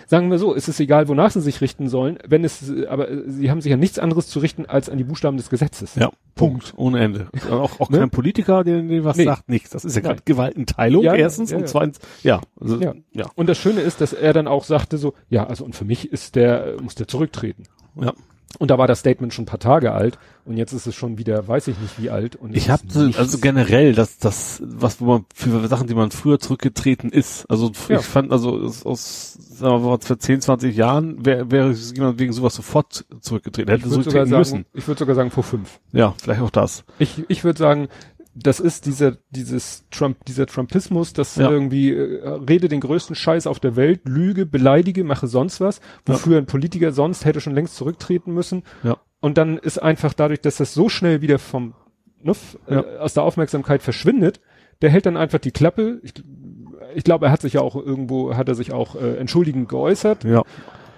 [0.06, 3.50] sagen wir so, es ist egal, wonach sie sich richten sollen, wenn es, aber sie
[3.50, 5.94] haben sich ja nichts anderes zu richten als an die Buchstaben des Gesetzes.
[5.94, 6.72] Ja, Punkt.
[6.76, 7.28] Ohne Ende.
[7.50, 7.98] Auch, auch Ne?
[7.98, 9.24] kein Politiker, der, der was Nee.
[9.24, 9.68] sagt, nichts.
[9.70, 10.22] Das ist ja gerade.
[10.24, 11.50] Gewaltenteilung, Ja, erstens.
[11.50, 12.40] ja, und zweitens, ja.
[12.58, 12.94] Also, Ja.
[13.12, 13.26] ja.
[13.34, 16.10] Und das Schöne ist, dass er dann auch sagte so, ja, also und für mich
[16.12, 17.64] ist der, muss der zurücktreten.
[18.00, 18.14] ja.
[18.58, 21.18] Und da war das Statement schon ein paar Tage alt und jetzt ist es schon
[21.18, 22.34] wieder, weiß ich nicht wie alt.
[22.34, 22.82] Und Ich habe
[23.16, 27.44] also generell, das, das, was wo man für Sachen, die man früher zurückgetreten ist.
[27.50, 27.98] Also Ja.
[27.98, 32.32] ich fand, also aus, sagen wir mal, vor 10, 20 Jahren wäre wäre jemand wegen
[32.32, 33.70] sowas sofort zurückgetreten.
[33.70, 35.78] Hätte ich würde sogar sagen, ich würde sogar sagen vor fünf.
[35.92, 36.84] Ja, vielleicht auch das.
[36.98, 37.88] Ich, ich würde sagen,
[38.34, 41.50] das ist dieser, dieses Trump, dieser Trumpismus, das Ja.
[41.50, 46.38] irgendwie äh, rede den größten Scheiß auf der Welt, lüge, beleidige, mache sonst was, wofür
[46.38, 48.62] ein Politiker sonst hätte schon längst zurücktreten müssen.
[48.84, 48.96] Ja.
[49.20, 51.74] Und dann ist einfach dadurch, dass das so schnell wieder vom
[52.22, 52.80] ne, f- Ja.
[52.82, 54.40] äh, aus der Aufmerksamkeit verschwindet,
[54.82, 55.98] der hält dann einfach die Klappe.
[56.04, 56.14] Ich,
[56.94, 60.22] ich glaube, er hat sich ja auch irgendwo, hat er sich auch äh, entschuldigend geäußert
[60.22, 60.42] Ja.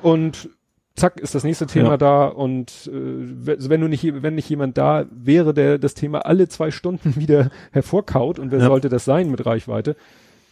[0.02, 0.50] und
[0.96, 1.96] zack ist das nächste Thema Ja.
[1.96, 5.94] da und äh, wenn also wenn du nicht wenn nicht jemand da wäre, der das
[5.94, 8.66] Thema alle zwei Stunden wieder hervorkaut und wer Ja.
[8.66, 9.96] sollte das sein mit Reichweite,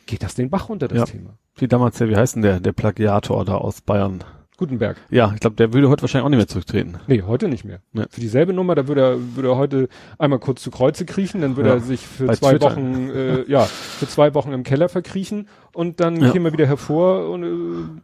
[0.07, 1.05] geht das den Bach runter das Ja.
[1.05, 1.31] Thema.
[1.57, 4.25] Wie damals der, wie heißt denn der, der Plagiator da aus Bayern?
[4.57, 4.97] Gutenberg.
[5.11, 6.97] Ja, ich glaube, der würde heute wahrscheinlich auch nicht mehr zurücktreten.
[7.07, 7.79] Nee, heute nicht mehr.
[7.93, 8.07] Ja.
[8.11, 11.55] Für dieselbe Nummer, da würde er, würde er heute einmal kurz zu Kreuze kriechen, dann
[11.57, 11.75] würde Ja.
[11.77, 12.67] er sich für Bei zwei Twitter.
[12.73, 16.33] Wochen, äh, ja, für zwei Wochen im Keller verkriechen und dann Ja.
[16.33, 18.01] käme er wieder hervor und, äh,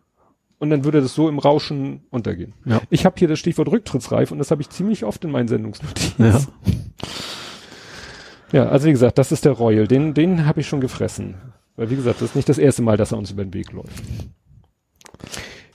[0.64, 2.54] und dann würde das so im Rauschen untergehen.
[2.64, 2.80] Ja.
[2.90, 6.24] Ich habe hier das Stichwort rücktrittsreif und das habe ich ziemlich oft in meinen Sendungsnotizen.
[6.24, 6.40] Ja.
[8.52, 9.88] Ja, also wie gesagt, das ist der Royal.
[9.88, 11.34] Den, den habe ich schon gefressen.
[11.76, 13.72] Weil wie gesagt, das ist nicht das erste Mal, dass er uns über den Weg
[13.72, 14.02] läuft.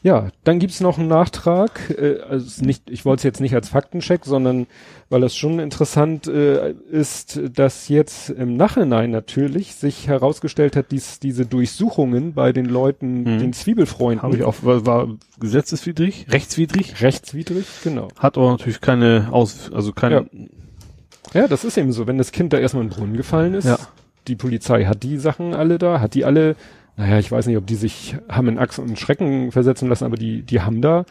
[0.01, 1.89] Ja, dann gibt's noch einen Nachtrag.
[1.97, 4.65] Äh, also nicht, ich wollte es jetzt nicht als Faktencheck, sondern
[5.09, 11.19] weil das schon interessant äh, ist, dass jetzt im Nachhinein natürlich sich herausgestellt hat, dies,
[11.19, 13.39] diese Durchsuchungen bei den Leuten, Mhm.
[13.39, 15.07] den Zwiebelfreunden, Habe ich auch, war, war
[15.39, 18.07] gesetzeswidrig, rechtswidrig, rechtswidrig, genau.
[18.17, 20.29] hat aber natürlich keine Aus, also keine,
[21.33, 23.65] Ja, das ist eben so, wenn das Kind da erstmal in den Brunnen gefallen ist,
[23.65, 23.77] Ja.
[24.27, 26.55] die Polizei hat die Sachen alle da, hat die alle,
[26.99, 30.17] naja, ich weiß nicht, ob die sich haben in Achs und Schrecken versetzen lassen, aber
[30.17, 31.05] die, die haben da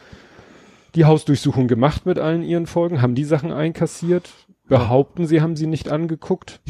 [0.95, 4.29] die Hausdurchsuchung gemacht mit allen ihren Folgen, haben die Sachen einkassiert,
[4.69, 6.61] behaupten, sie haben sie nicht angeguckt.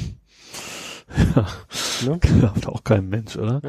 [2.04, 2.18] Ne?
[2.20, 3.61] glaubt auch kein Mensch, oder?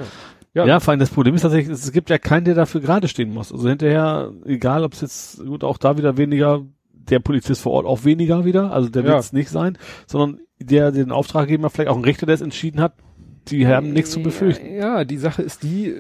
[0.54, 0.66] Ja.
[0.68, 3.34] Ja, vor allem das Problem ist tatsächlich, es gibt ja keinen, der dafür gerade stehen
[3.34, 3.52] muss.
[3.52, 6.62] Also hinterher, egal ob es jetzt, gut, auch da wieder weniger,
[6.94, 9.10] der Polizist vor Ort auch weniger wieder, also der Ja.
[9.10, 12.82] wird es nicht sein, sondern der den Auftraggeber, vielleicht auch ein Richter, der es entschieden
[12.82, 12.94] hat,
[13.52, 14.74] die haben nichts zu befürchten.
[14.76, 15.96] Ja, die Sache ist die,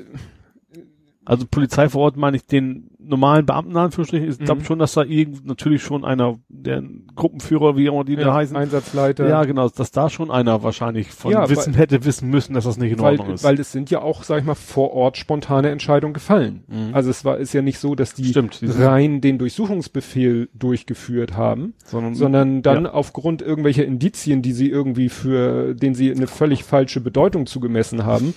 [1.30, 4.66] Also Polizei vor Ort meine ich den normalen Beamten Anführungsstrichen, ich glaube Mhm.
[4.66, 6.84] schon, dass da irgend natürlich schon einer, der
[7.16, 10.64] Gruppenführer, wie auch immer die da ja, heißen, Einsatzleiter, ja genau, dass da schon einer
[10.64, 13.44] wahrscheinlich von Ja, Wissen hätte wissen müssen, dass das nicht in weil, Ordnung ist.
[13.44, 16.64] weil es sind ja auch, sag ich mal, vor Ort spontane Entscheidungen gefallen.
[16.68, 16.94] Mhm.
[16.94, 21.74] Also es war, ist ja nicht so, dass die Stimmt, rein den Durchsuchungsbefehl durchgeführt haben,
[21.86, 22.92] sondern, sondern dann Ja.
[22.94, 28.34] aufgrund irgendwelcher Indizien, die sie irgendwie für, denen sie eine völlig falsche Bedeutung zugemessen haben,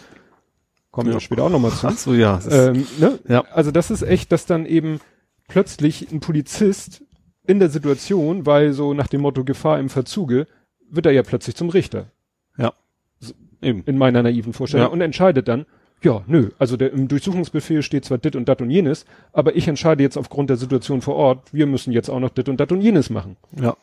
[0.92, 1.20] kommen wir Ja.
[1.20, 1.88] später auch nochmal zu.
[1.88, 3.18] ach so, ja, Ähm, ne?
[3.26, 3.44] Ja.
[3.52, 5.00] Also das ist echt, dass dann eben
[5.48, 7.02] plötzlich ein Polizist
[7.44, 10.46] in der Situation, weil so nach dem Motto Gefahr im Verzuge,
[10.88, 12.06] wird er ja plötzlich zum Richter.
[13.64, 13.82] eben.
[13.86, 14.92] in meiner naiven Vorstellung Ja.
[14.92, 15.66] und entscheidet dann,
[16.02, 19.68] ja, nö, also der, im Durchsuchungsbefehl steht zwar dit und dat und jenes, aber ich
[19.68, 22.72] entscheide jetzt aufgrund der Situation vor Ort, wir müssen jetzt auch noch dit und dat
[22.72, 23.36] und jenes machen.
[23.60, 23.76] Ja.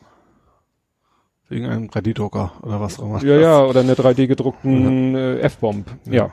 [1.48, 3.24] Wegen einem 3D-Drucker oder was auch immer.
[3.24, 5.86] Ja, ja, oder einer 3D gedruckten äh, F-Bomb.
[6.04, 6.12] Ja.
[6.12, 6.30] Ja.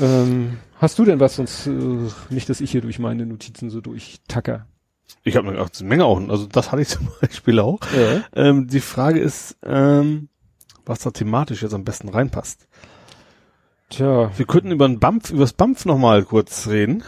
[0.00, 1.70] Ähm, hast du denn was, sonst äh,
[2.30, 4.66] nicht, dass ich hier durch meine Notizen so durchtacker?
[5.22, 6.20] Ich habe eine Menge auch.
[6.28, 7.80] Also das hatte ich zum Beispiel auch.
[7.96, 8.22] Ja.
[8.34, 10.28] Ähm, die Frage ist, ähm,
[10.86, 12.66] was da thematisch jetzt am besten reinpasst.
[13.90, 17.04] Tja, Wir könnten über den BAMF, über das BAMF nochmal kurz reden.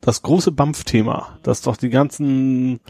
[0.00, 2.80] Das große BAMF-Thema, das doch die ganzen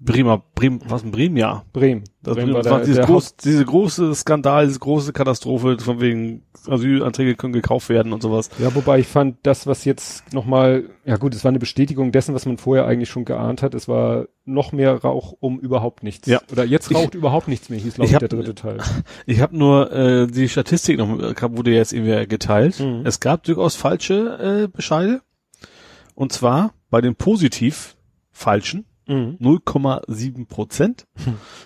[0.00, 1.64] Bremer, Bremen, was ein Bremjahr?
[1.72, 2.04] Bremen.
[2.22, 5.78] Das, Bremen war das war der- dieses der groß, diese große Skandal, diese große Katastrophe,
[5.78, 8.50] von wegen Asylanträge können gekauft werden und sowas.
[8.58, 12.34] Ja, wobei ich fand, das, was jetzt nochmal, ja gut, es war eine Bestätigung dessen,
[12.34, 13.72] was man vorher eigentlich schon geahnt hat.
[13.72, 16.26] Es war noch mehr Rauch um überhaupt nichts.
[16.28, 16.40] Ja.
[16.52, 18.78] Oder jetzt Ich- raucht überhaupt nichts mehr, hieß, glaube ich ich, hab- der dritte Teil.
[19.26, 22.80] Ich habe nur äh, die Statistik noch, äh, wurde jetzt irgendwie geteilt.
[22.80, 23.02] Mhm.
[23.06, 25.22] Es gab durchaus falsche äh, Bescheide.
[26.14, 27.96] Und zwar bei den positiv
[28.32, 29.36] falschen Mhm.
[29.40, 31.06] 0,7 Prozent,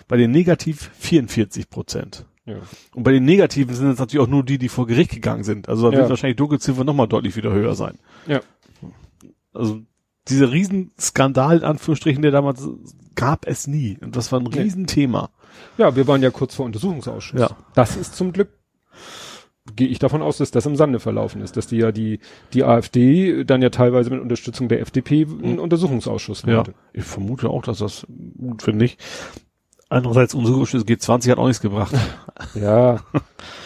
[0.07, 2.25] bei den negativ 44 Prozent.
[2.45, 2.57] Ja.
[2.95, 5.69] Und bei den negativen sind es natürlich auch nur die, die vor Gericht gegangen sind.
[5.69, 5.99] Also da Ja.
[5.99, 7.99] wird wahrscheinlich Dunkelziffer nochmal deutlich wieder höher sein.
[8.27, 8.41] Ja.
[9.53, 9.81] Also
[10.27, 12.67] dieser Riesenskandal, in Anführungsstrichen, der damals
[13.15, 13.97] gab es nie.
[14.01, 14.47] Und das war ein.
[14.47, 15.29] Riesenthema.
[15.77, 17.39] ja, wir waren ja kurz vor Untersuchungsausschuss.
[17.39, 17.49] Ja.
[17.75, 18.49] Das ist zum Glück
[19.75, 22.19] gehe ich davon aus, dass das im Sande verlaufen ist, dass die ja die,
[22.53, 25.59] die AfD dann ja teilweise mit Unterstützung der FDP einen Mhm.
[25.59, 28.05] Untersuchungsausschuss Ja, ich vermute auch, dass das
[28.39, 28.97] gut finde ich.
[29.91, 31.95] Andererseits, unsere Ausschuss G20 hat auch nichts gebracht.
[32.55, 33.01] Ja,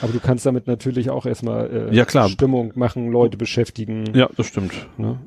[0.01, 2.27] aber du kannst damit natürlich auch erstmal äh, Ja, klar.
[2.29, 4.13] Stimmung machen, Leute beschäftigen.
[4.15, 4.73] ja, das stimmt.
[4.97, 5.19] Ne?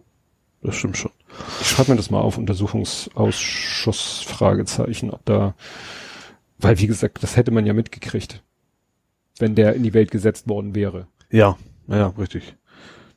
[0.62, 1.12] Das stimmt schon.
[1.60, 5.54] Ich schreibe mir das mal auf, Untersuchungsausschuss, Fragezeichen, ob da,
[6.58, 8.42] weil wie gesagt, das hätte man ja mitgekriegt,
[9.38, 11.06] wenn der in die Welt gesetzt worden wäre.
[11.30, 11.56] Ja,
[11.88, 12.54] ja, richtig.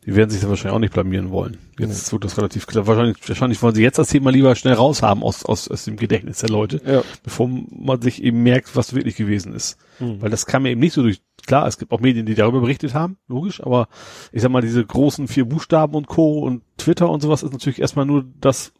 [0.05, 1.57] Die werden sich dann wahrscheinlich auch nicht blamieren wollen.
[1.77, 2.87] Jetzt wird das relativ klar.
[2.87, 6.39] Wahrscheinlich, wahrscheinlich wollen sie jetzt das Thema lieber schnell raushaben aus, aus, aus dem Gedächtnis
[6.39, 7.03] der Leute, Ja.
[7.23, 9.77] bevor man sich eben merkt, was wirklich gewesen ist.
[9.99, 10.21] Hm.
[10.21, 11.21] Weil das kam ja eben nicht so durch.
[11.45, 13.87] Klar, es gibt auch Medien, die darüber berichtet haben, logisch, aber
[14.31, 16.39] ich sag mal, diese großen vier Buchstaben und Co.
[16.39, 18.71] und Twitter und sowas ist natürlich erstmal nur das,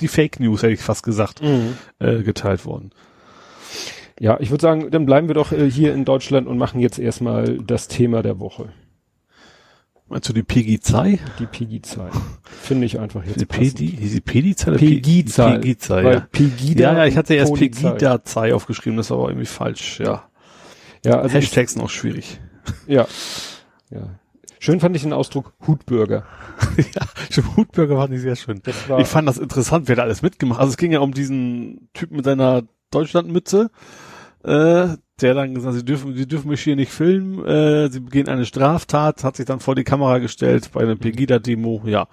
[0.00, 1.76] die Fake News, hätte ich fast gesagt, Mhm.
[1.98, 2.90] äh, geteilt worden.
[4.20, 6.98] Ja, ich würde sagen, dann bleiben wir doch äh, hier in Deutschland und machen jetzt
[6.98, 8.70] erstmal das Thema der Woche.
[10.08, 11.18] Meinst du die PGI-Zahl?
[11.38, 12.10] Die Pegida-Zahl.
[12.42, 13.74] Finde ich einfach jetzt Die passend.
[13.76, 14.76] Pegi, die Pegi-Zahl?
[14.76, 15.60] Pegida-Zahl.
[15.60, 16.26] Pegida, Weil ja.
[16.32, 17.54] Pegida Ja, ja, ich hatte erst.
[17.54, 20.24] Pegida-Zahl aufgeschrieben, das war aber irgendwie falsch, ja.
[21.04, 22.40] Ja, also ich, Hashtags auch schwierig.
[22.86, 23.06] ja.
[23.90, 24.18] Ja.
[24.60, 26.24] Schön fand ich den Ausdruck Hutbürger.
[26.76, 28.60] ja, stimmt, Hutbürger war nicht sehr schön.
[28.98, 32.16] Ich fand das interessant, wer da alles mitgemacht Also es ging ja um diesen Typen
[32.16, 33.70] mit seiner Deutschlandmütze,
[34.44, 38.28] äh, der dann gesagt sie dürfen, sie dürfen mich hier nicht filmen, äh, sie begehen
[38.28, 42.08] eine Straftat, hat sich dann vor die Kamera gestellt bei einer Pegida-Demo, ja.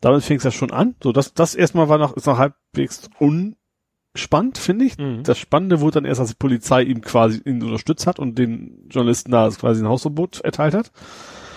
[0.00, 0.94] Damit fing es ja schon an.
[1.02, 4.98] So, das, das erstmal war noch, ist noch halbwegs unspannend, finde ich.
[4.98, 5.22] Mhm.
[5.22, 8.86] Das Spannende wurde dann erst, als die Polizei ihm quasi ihn unterstützt hat und den
[8.90, 10.92] Journalisten da quasi ein Hausverbot erteilt hat.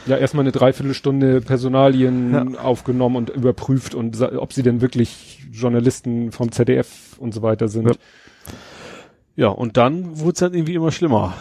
[0.05, 6.53] ja, erstmal eine Dreiviertelstunde Personalien aufgenommen und überprüft und ob sie denn wirklich Journalisten vom
[6.53, 7.89] ZDF und so weiter sind.
[7.89, 7.95] Ja.
[9.39, 11.33] Ja, und dann wurde es dann irgendwie immer schlimmer.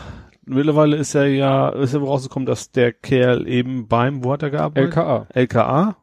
[0.44, 4.50] Mittlerweile ist er ja, ist er rausgekommen, dass der Kerl eben beim, wo hat er
[4.50, 4.90] gearbeitet?
[4.96, 5.26] LKA.
[5.34, 5.96] LKA.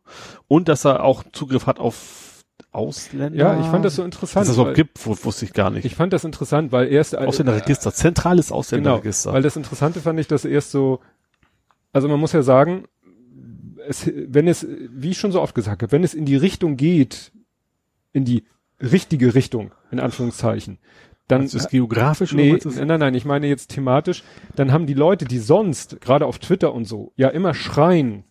[0.48, 3.38] Und dass er auch Zugriff hat auf Ausländer.
[3.38, 4.42] Ja, ich fand das so Dass interessant.
[4.44, 5.86] es das überhaupt gibt, wu- wusste ich gar nicht.
[5.86, 9.32] Ich fand das interessant, weil erst Ausländerregister, zentrales Genau, Ausländerregister.
[9.32, 11.00] weil das Interessante fand ich, dass erst so,
[11.94, 12.84] also man muss ja sagen,
[13.88, 16.76] es, wenn es, wie ich schon so oft gesagt habe, wenn es in die Richtung
[16.76, 17.32] geht,
[18.12, 18.44] in die
[18.82, 20.78] richtige Richtung, in Anführungszeichen,
[21.28, 24.24] dann du das geografisch oder nee, das- nein, nein, ich meine jetzt thematisch,
[24.56, 28.24] dann haben die Leute, die sonst, gerade auf Twitter und so, ja immer schreien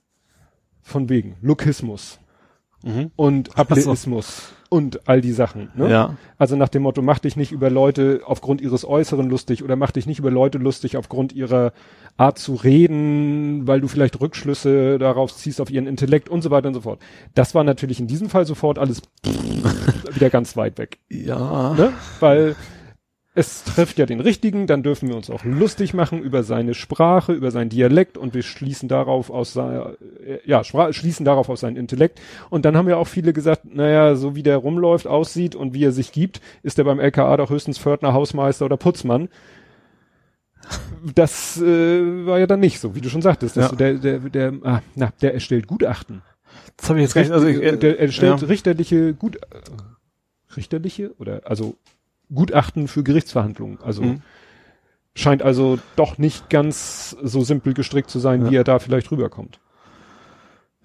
[0.83, 2.20] von wegen Lokismus
[2.85, 3.11] Mhm.
[3.16, 3.54] und so.
[3.54, 5.70] Ableismus und all die Sachen.
[5.74, 5.88] Ne?
[5.90, 6.16] Ja.
[6.37, 9.90] Also nach dem Motto, mach dich nicht über Leute aufgrund ihres Äußeren lustig oder mach
[9.92, 11.72] dich nicht über Leute lustig aufgrund ihrer
[12.18, 16.68] Art zu reden, weil du vielleicht Rückschlüsse darauf ziehst auf ihren Intellekt und so weiter
[16.68, 17.00] und so fort.
[17.35, 19.00] Das war natürlich in diesem Fall sofort alles
[20.12, 20.98] wieder ganz weit weg.
[21.09, 21.72] Ja.
[21.74, 21.92] Ne?
[22.20, 22.54] Weil
[23.37, 27.33] es trifft ja den Richtigen, dann dürfen wir uns auch lustig machen über seine Sprache,
[27.33, 29.94] über seinen Dialekt und wir schließen darauf aus seiner,
[30.25, 32.20] äh, ja, schließen darauf auf seinen Intellekt.
[32.49, 35.85] Und dann haben ja auch viele gesagt, naja, so wie der rumläuft, aussieht und wie
[35.85, 39.29] er sich gibt, ist er beim LKA doch höchstens Pförtner, Hausmeister oder Putzmann.
[41.14, 43.57] Das äh, war ja dann nicht so, wie du schon sagtest.
[43.57, 43.68] Ja.
[43.68, 46.23] der, der, der, ah, na, der erstellt Gutachten.
[46.77, 48.47] Das habe ich jetzt gar nicht, also ich, äh, der erstellt ja.
[48.47, 49.38] richterliche Gut,
[50.57, 51.75] richterliche oder also
[52.32, 53.78] Gutachten für Gerichtsverhandlungen.
[53.82, 54.22] Also Mhm.
[55.14, 58.50] scheint also doch nicht ganz so simpel gestrickt zu sein, Ja.
[58.50, 59.60] wie er da vielleicht rüberkommt.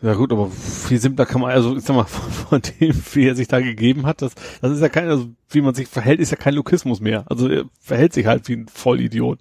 [0.01, 3.27] Ja gut, aber viel simpler kann man, also ich sag mal, von, von dem, wie
[3.27, 6.19] er sich da gegeben hat, das, das ist ja kein, also wie man sich verhält,
[6.21, 7.25] ist ja kein Lokismus mehr.
[7.29, 9.39] Also er verhält sich halt wie ein Vollidiot.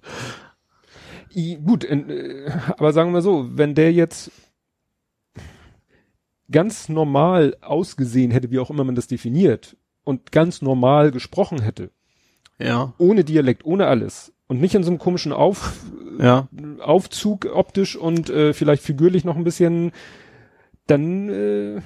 [1.33, 4.31] I, gut, in, äh, aber sagen wir so, wenn der jetzt
[6.51, 11.91] ganz normal ausgesehen hätte, wie auch immer man das definiert, und ganz normal gesprochen hätte,
[12.59, 12.93] Ja.
[12.97, 15.73] ohne Dialekt, ohne alles, und nicht in so einem komischen Auf,
[16.19, 16.47] Ja.
[16.79, 19.91] Aufzug optisch und äh, vielleicht figürlich noch ein bisschen,
[20.87, 21.81] dann äh,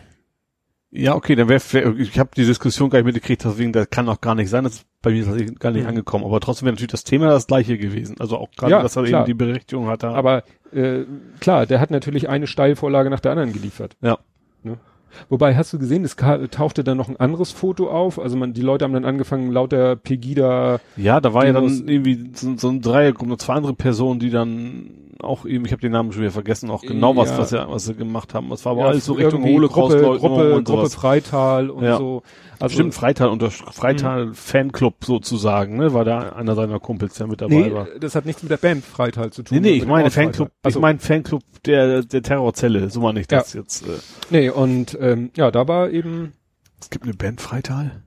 [0.95, 4.07] Ja, okay, dann wäre, wär, ich habe die Diskussion gar nicht mitgekriegt, deswegen, das kann
[4.09, 5.89] auch gar nicht sein, das ist bei mir tatsächlich gar nicht Mhm.
[5.89, 6.23] angekommen.
[6.23, 8.15] Aber trotzdem wäre natürlich das Thema das gleiche gewesen.
[8.19, 9.21] Also auch gerade, Ja, dass er klar.
[9.21, 10.09] eben die Berechtigung hatte.
[10.09, 11.03] aber äh,
[11.39, 13.97] klar, der hat natürlich eine Steilvorlage nach der anderen geliefert.
[14.01, 14.19] ja.
[14.63, 14.77] Ne?
[15.29, 18.19] Wobei, hast du gesehen, es tauchte dann noch ein anderes Foto auf.
[18.19, 20.79] Also man, die Leute haben dann angefangen, lauter Pegida.
[20.97, 24.19] Ja, da war ja dann irgendwie so, so ein Dreieck und noch zwei andere Personen,
[24.19, 24.89] die dann
[25.23, 27.37] auch eben, ich habe den Namen schon wieder vergessen, auch genau was, Ja.
[27.39, 28.49] was, sie, was sie gemacht haben.
[28.49, 30.95] Das war aber ja, alles so Richtung irgendwie Gruppe, Gruppe, und Gruppe sowas.
[30.95, 31.97] Freital und Ja.
[31.97, 32.23] so.
[32.59, 35.93] Also, Stimmt, Freital unter Freital Fanclub sozusagen, ne?
[35.93, 37.87] War da einer seiner Kumpels, der mit dabei Nee, war.
[37.99, 39.57] das hat nichts mit der Band Freital zu tun.
[39.57, 40.49] Nee, nee, ich meine Fanclub.
[40.61, 43.83] Also, ich meine Fanclub der, der Terrorzelle, so meine ich das jetzt.
[43.87, 43.91] Äh.
[44.29, 46.33] Nee, und ähm, ja, da war eben,
[46.79, 48.03] Es gibt eine Band Freital?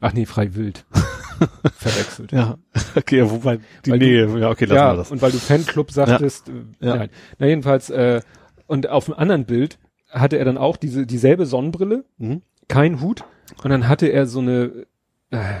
[0.00, 0.84] Ach nee, frei wild.
[1.76, 2.32] verwechselt.
[2.32, 2.58] Ja.
[2.94, 5.10] Okay, wobei die Weil Nähe, ja, okay, lassen ja, wir das.
[5.10, 6.96] und weil du Fanclub sagtest, äh, Ja.
[6.96, 7.10] nein.
[7.38, 8.20] Na jedenfalls, äh,
[8.66, 9.78] und auf dem anderen Bild
[10.10, 12.42] hatte er dann auch diese dieselbe Sonnenbrille, Mhm.
[12.68, 13.24] kein Hut,
[13.62, 14.86] und dann hatte er so eine,
[15.30, 15.60] äh,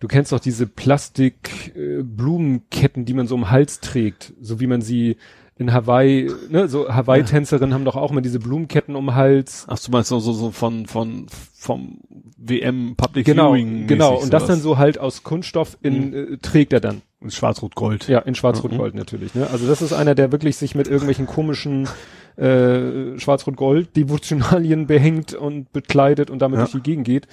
[0.00, 4.66] du kennst doch diese Plastik äh, Blumenketten, die man so im Hals trägt, so wie
[4.66, 5.16] man sie
[5.56, 9.66] in Hawaii, ne, so Hawaii-Tänzerinnen haben doch auch immer diese Blumenketten um den Hals.
[9.68, 11.98] Ach, du meinst so, so, so von, von, vom
[12.36, 13.86] WM Public Genau, Viewing.
[13.86, 14.16] genau.
[14.20, 17.02] Und das dann so halt aus Kunststoff in, äh, trägt er dann.
[17.20, 18.08] In Schwarz-Rot-Gold.
[18.08, 19.34] Ja, in Schwarz-Rot-Gold natürlich.
[19.34, 19.48] Ne?
[19.50, 21.88] Also das ist einer, der wirklich sich mit irgendwelchen komischen
[22.36, 26.64] äh, Schwarz-Rot-Gold-Devotionalien behängt und bekleidet und damit Ja.
[26.66, 27.28] durch die Gegend geht.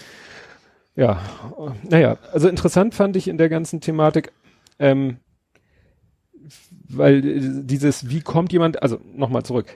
[0.95, 1.19] Ja,
[1.89, 4.31] naja, also interessant fand ich in der ganzen Thematik,
[4.77, 5.17] ähm,
[6.97, 9.67] weil äh, dieses, wie kommt jemand, also nochmal zurück,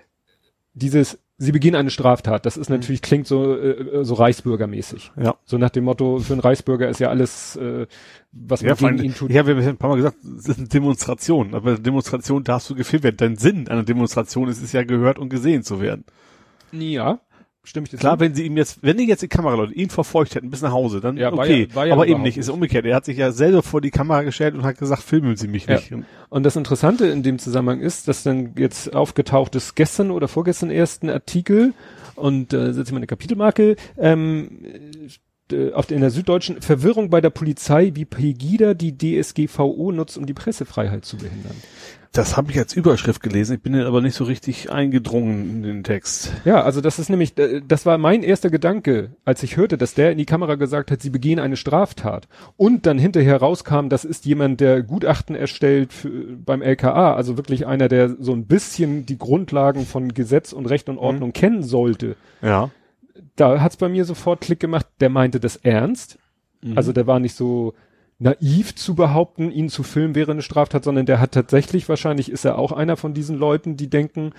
[0.74, 5.12] dieses, sie begehen eine Straftat, das ist natürlich, klingt so, äh, so Reichsbürgermäßig.
[5.18, 5.36] Ja.
[5.46, 7.88] So nach dem Motto, für einen Reichsbürger ist ja alles, äh,
[8.32, 9.32] was man Ja, gegen ihn tut.
[9.32, 11.54] ja, wir haben ein paar Mal gesagt, es ist eine Demonstration.
[11.54, 13.18] Aber eine Demonstration darfst du gefilmt werden.
[13.18, 16.04] Dein Sinn einer Demonstration ist es ja gehört und gesehen zu werden.
[16.72, 17.20] Ja,
[17.66, 18.20] stimme ich dir Klar, zu?
[18.22, 21.02] wenn sie ihm jetzt, wenn die jetzt die Kameraleute ihn verfolgt hätten bis nach Hause,
[21.02, 21.68] dann Ja, war okay.
[21.70, 22.86] ja- war ja aber eben nicht, ist umgekehrt.
[22.86, 25.66] Er hat sich ja selber vor die Kamera gestellt und hat gesagt, filmen Sie mich
[25.66, 25.76] Ja.
[25.76, 25.92] nicht.
[25.92, 30.28] Und- Und das Interessante in dem Zusammenhang ist, dass dann jetzt aufgetaucht ist, gestern oder
[30.28, 31.74] vorgestern ersten Artikel
[32.16, 34.50] und äh, setze ich mal eine Kapitelmarke, ähm,
[35.52, 40.18] äh, auf der, in der Süddeutschen Verwirrung bei der Polizei, wie Pegida die DSGVO nutzt,
[40.18, 41.56] um die Pressefreiheit zu behindern.
[42.12, 43.56] Das habe ich als Überschrift gelesen.
[43.56, 46.32] Ich bin aber nicht so richtig eingedrungen in den Text.
[46.46, 49.94] Ja, also das ist nämlich, äh, das war mein erster Gedanke, als ich hörte, dass
[49.94, 52.28] der in die Kamera gesagt hat, sie begehen eine Straftat.
[52.58, 57.66] Und dann hinterher rauskam, das ist jemand, der Gutachten erstellt für, beim LKA, also wirklich
[57.66, 62.16] einer, der so ein bisschen die Grundlagen von Gesetz und Recht und Ordnung kennen sollte.
[62.42, 62.70] Ja.
[63.36, 66.18] Da hat's bei mir sofort Klick gemacht, der meinte das ernst.
[66.74, 67.74] Also der war nicht so
[68.20, 72.46] naiv zu behaupten, ihn zu filmen wäre eine Straftat, sondern der hat tatsächlich, wahrscheinlich ist
[72.46, 74.32] er auch einer von diesen Leuten, die denken,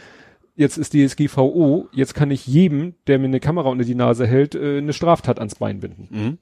[0.54, 4.54] jetzt ist DSGVO, jetzt kann ich jedem, der mir eine Kamera unter die Nase hält,
[4.54, 6.08] äh, eine Straftat ans Bein binden.
[6.10, 6.38] Mhm.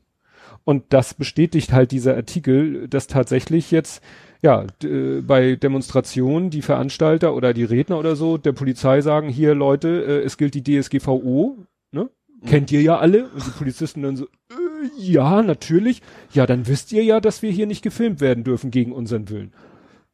[0.64, 4.02] Und das bestätigt halt dieser Artikel, dass tatsächlich jetzt
[4.40, 9.54] ja äh, bei Demonstrationen die Veranstalter oder die Redner oder so der Polizei sagen, hier
[9.54, 11.58] Leute, äh, es gilt die DSGVO?
[12.46, 13.28] Kennt ihr ja alle?
[13.30, 14.56] Und die Polizisten dann so, äh,
[14.98, 16.02] ja, natürlich.
[16.32, 19.52] Ja, dann wisst ihr ja, dass wir hier nicht gefilmt werden dürfen gegen unseren Willen.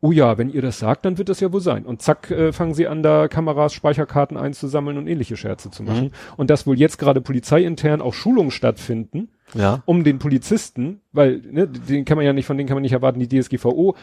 [0.03, 1.85] Oh ja, wenn ihr das sagt, dann wird das ja wohl sein.
[1.85, 6.13] Und zack, äh, fangen sie an, da Kameras, Speicherkarten einzusammeln und ähnliche Scherze zu machen.
[6.39, 9.83] Und dass wohl jetzt gerade polizeiintern auch Schulungen stattfinden, Ja.
[9.85, 12.93] um den Polizisten, weil ne, den kann man ja nicht, von denen kann man nicht
[12.95, 13.95] erwarten, die DSGVO,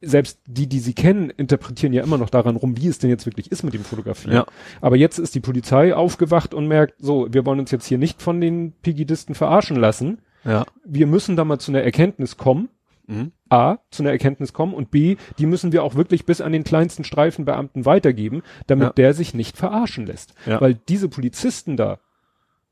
[0.00, 3.26] selbst die, die sie kennen, interpretieren ja immer noch daran rum, wie es denn jetzt
[3.26, 4.34] wirklich ist mit dem Fotografieren.
[4.36, 4.46] Ja.
[4.80, 8.22] Aber jetzt ist die Polizei aufgewacht und merkt, so, wir wollen uns jetzt hier nicht
[8.22, 10.18] von den Pegidisten verarschen lassen.
[10.44, 10.66] Ja.
[10.84, 12.68] Wir müssen da mal zu einer Erkenntnis kommen.
[13.06, 13.32] Mhm.
[13.48, 16.62] A, zu einer Erkenntnis kommen und B, die müssen wir auch wirklich bis an den
[16.62, 18.92] kleinsten Streifenbeamten weitergeben, damit Ja.
[18.92, 20.34] der sich nicht verarschen lässt.
[20.44, 20.60] Ja.
[20.60, 22.00] Weil diese Polizisten da,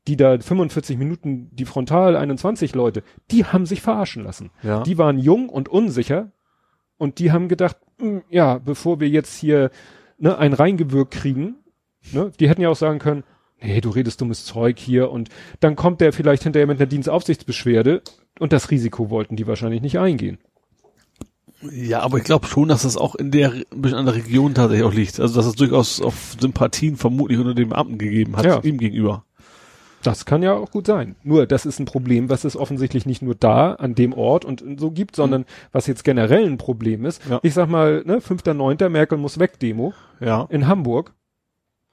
[0.07, 4.51] die da 45 Minuten, die Frontal 21 Leute, die haben sich verarschen lassen.
[4.61, 4.83] Ja.
[4.83, 6.31] Die waren jung und unsicher
[6.97, 9.71] und die haben gedacht, "Hm, ja, bevor wir jetzt hier
[10.17, 11.55] ne, ein reingewürgt kriegen,
[12.11, 13.23] ne, die hätten ja auch sagen können,
[13.61, 15.29] nee, du redest dummes Zeug hier und
[15.59, 18.01] dann kommt der vielleicht hinterher mit einer Dienstaufsichtsbeschwerde
[18.39, 20.37] und das Risiko wollten die wahrscheinlich nicht eingehen.
[21.71, 24.53] Ja, aber ich glaube schon, dass das auch in der ein bisschen an der Region
[24.53, 25.19] tatsächlich auch liegt.
[25.19, 28.59] Also dass es durchaus auf Sympathien vermutlich unter dem Beamten gegeben hat, Ja.
[28.61, 29.25] ihm gegenüber.
[30.07, 31.15] Das kann ja auch gut sein.
[31.23, 34.63] Nur, das ist ein Problem, was es offensichtlich nicht nur da, an dem Ort und
[34.79, 37.21] so gibt, sondern was jetzt generell ein Problem ist.
[37.29, 37.39] Ja.
[37.43, 38.89] Ich sag mal, ne, 5.9.
[38.89, 40.47] Merkel muss weg Demo Ja.
[40.49, 41.13] in Hamburg.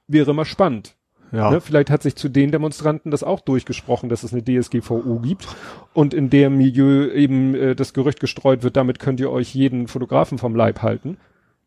[0.07, 0.95] Wäre mal spannend.
[1.31, 1.49] Ja.
[1.51, 1.61] Ne?
[1.61, 5.47] Vielleicht hat sich zu den Demonstranten das auch durchgesprochen, dass es eine DSGVO gibt
[5.93, 9.87] und in dem Milieu eben äh, das Gerücht gestreut wird, damit könnt ihr euch jeden
[9.87, 11.17] Fotografen vom Leib halten.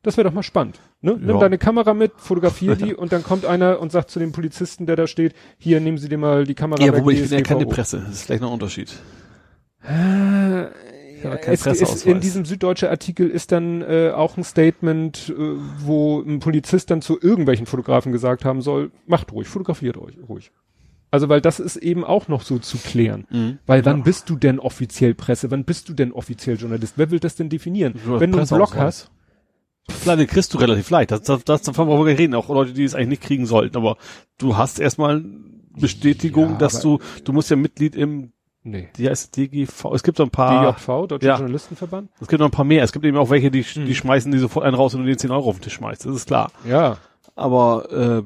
[0.02, 0.80] Das wäre doch mal spannend.
[1.00, 1.16] Ne?
[1.18, 1.38] Nimm Ja.
[1.38, 4.96] deine Kamera mit, fotografier die und dann kommt einer und sagt zu dem Polizisten, der
[4.96, 7.42] da steht, hier nehmen Sie dir mal die Kamera Ja, weg, wobei ich bin ja
[7.42, 7.66] keine.
[7.66, 7.98] Presse.
[8.06, 8.92] Das ist vielleicht noch ein Unterschied.
[9.82, 10.62] Äh,
[11.24, 15.42] Ja, kein es, es, in diesem süddeutschen Artikel ist dann äh, auch ein Statement, äh,
[15.80, 20.52] wo ein Polizist dann zu irgendwelchen Fotografen gesagt haben soll, macht ruhig, fotografiert euch ruhig.
[21.10, 23.26] Also weil das ist eben auch noch so zu klären.
[23.30, 23.58] Mhm.
[23.66, 25.50] Weil wann bist du denn offiziell Presse?
[25.50, 26.94] Wann bist du denn offiziell Journalist?
[26.96, 27.94] Wer will das denn definieren?
[28.04, 29.10] Du Wenn du einen Blog hast,
[30.04, 31.10] Den kriegst du relativ leicht.
[31.10, 32.34] Das, das, das, davon brauchen wir gar nicht reden.
[32.34, 33.76] Auch Leute, die es eigentlich nicht kriegen sollten.
[33.76, 33.96] Aber
[34.38, 35.22] du hast erstmal
[35.78, 38.32] Bestätigung, Ja, dass du, du musst ja Mitglied im,
[38.62, 38.88] nee.
[38.96, 41.36] die heißt DGV, es gibt so ein paar, DJV, Deutscher ja.
[41.36, 42.10] Journalistenverband?
[42.20, 42.82] es gibt noch ein paar mehr.
[42.84, 43.86] Es gibt eben auch welche, die, Hm.
[43.86, 46.06] die schmeißen die sofort einen raus, wenn du den 10 Euro auf den Tisch schmeißt.
[46.06, 46.50] Das ist klar.
[46.66, 46.96] Ja.
[47.34, 48.22] Aber, äh,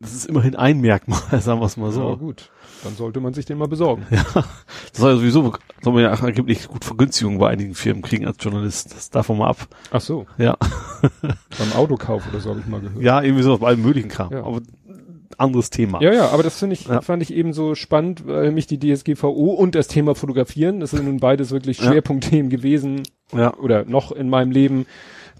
[0.00, 2.08] das ist immerhin ein Merkmal, sagen wir es mal so.
[2.08, 2.50] Ja, gut.
[2.84, 4.06] Dann sollte man sich den mal besorgen.
[4.10, 4.44] Ja, das
[4.92, 5.52] soll ja sowieso,
[5.82, 8.94] soll man ja angeblich gut Vergünstigungen bei einigen Firmen kriegen als Journalist.
[8.94, 9.68] Das davon mal ab.
[9.90, 10.26] Ach so.
[10.38, 10.56] Ja.
[11.22, 13.02] Beim Autokauf oder so habe ich mal gehört.
[13.02, 14.30] Ja, irgendwie so bei allem möglichen Kram.
[14.32, 14.44] Ja.
[14.44, 14.60] Aber
[15.36, 16.00] anderes Thema.
[16.02, 17.00] Ja, ja, aber das finde ich, Ja.
[17.00, 21.04] fand ich eben so spannend, weil mich die DSGVO und das Thema Fotografieren, das sind
[21.04, 21.78] nun beides wirklich.
[21.78, 23.02] Schwerpunktthemen gewesen
[23.32, 23.54] Ja.
[23.54, 24.86] oder noch in meinem Leben.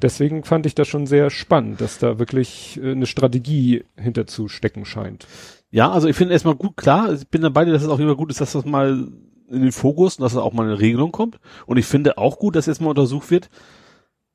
[0.01, 4.47] Deswegen fand ich das schon sehr spannend, dass da wirklich äh, eine Strategie hinter zu
[4.47, 5.27] stecken scheint.
[5.71, 8.31] Ja, also ich finde erstmal gut, klar, ich bin dabei, dass es auch immer gut
[8.31, 9.09] ist, dass das mal
[9.51, 11.39] in den Fokus und dass da auch mal eine Regelung kommt.
[11.67, 13.49] Und ich finde auch gut, dass jetzt mal untersucht wird,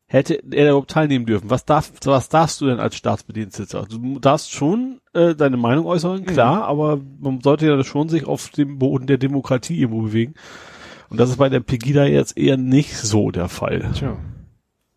[0.06, 1.50] hätte er überhaupt teilnehmen dürfen.
[1.50, 3.88] Was darf, was darfst du denn als Staatsbediensteter?
[3.90, 8.50] Du darfst schon äh, deine Meinung äußern, klar, aber man sollte ja schon sich auf
[8.50, 10.36] dem Boden der Demokratie irgendwo bewegen.
[11.10, 13.92] Und das ist bei der Pegida jetzt eher nicht so der Fall.
[13.96, 14.18] Tja.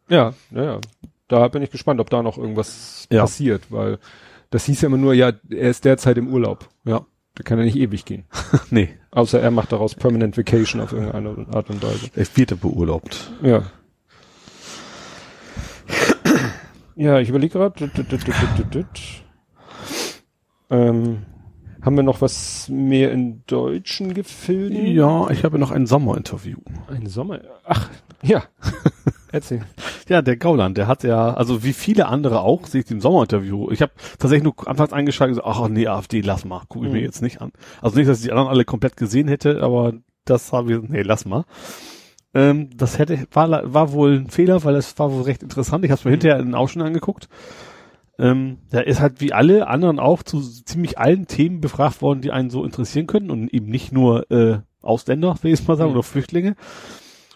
[0.09, 0.81] Ja, ja, ja.
[1.29, 3.23] Da bin ich gespannt, ob da noch irgendwas Ja.
[3.23, 3.99] passiert, weil
[4.51, 6.69] das hieß ja immer nur, ja, er ist derzeit im Urlaub.
[6.85, 7.07] Ja.
[7.35, 8.25] Da kann er nicht ewig gehen.
[8.71, 12.11] nee, Außer er macht daraus Permanent Vacation auf irgendeine Art und Weise.
[12.15, 13.33] er wird beurlaubt.
[13.43, 13.63] Ja.
[16.97, 17.91] Ja, ich überlege gerade.
[20.69, 21.23] Ähm,
[21.81, 24.87] haben wir noch was mehr in deutschen Gefilden?
[24.87, 26.59] Ja, ich habe noch ein Sommerinterview.
[26.89, 27.41] Ein Sommer.
[27.65, 27.89] Ach,
[28.23, 28.45] ja.
[29.33, 29.65] Erzähl.
[30.09, 33.71] Ja, der Gauland, der hat ja, also wie viele andere auch, sehe ich im Sommerinterview.
[33.73, 36.99] Ich habe tatsächlich nur anfangs eingeschaltet, so, ach nee, AfD, lass mal, gucke ich mir
[37.01, 37.05] Mhm.
[37.05, 37.53] jetzt nicht an.
[37.83, 41.03] Also nicht, dass ich die anderen alle komplett gesehen hätte, aber das habe ich, nee,
[41.03, 41.45] lass mal.
[42.35, 45.85] Ähm, das hätte, war, war wohl ein Fehler, weil das war wohl recht interessant.
[45.85, 47.29] Ich habe es mir hinterher in den Ausschnitt angeguckt.
[48.19, 52.31] Ähm, da ist halt wie alle anderen auch zu ziemlich allen Themen befragt worden, die
[52.33, 55.91] einen so interessieren können und eben nicht nur äh, Ausländer, will ich es mal sagen,
[55.91, 55.97] Mhm.
[55.97, 56.55] oder Flüchtlinge.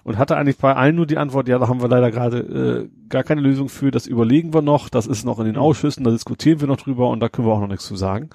[0.02, 2.88] Und hatte eigentlich bei allen nur die Antwort, ja, da haben wir leider gerade äh,
[3.08, 5.60] gar keine Lösung für, das überlegen wir noch, das ist noch in den Mhm.
[5.60, 8.30] Ausschüssen, da diskutieren wir noch drüber und da können wir auch noch nichts zu sagen.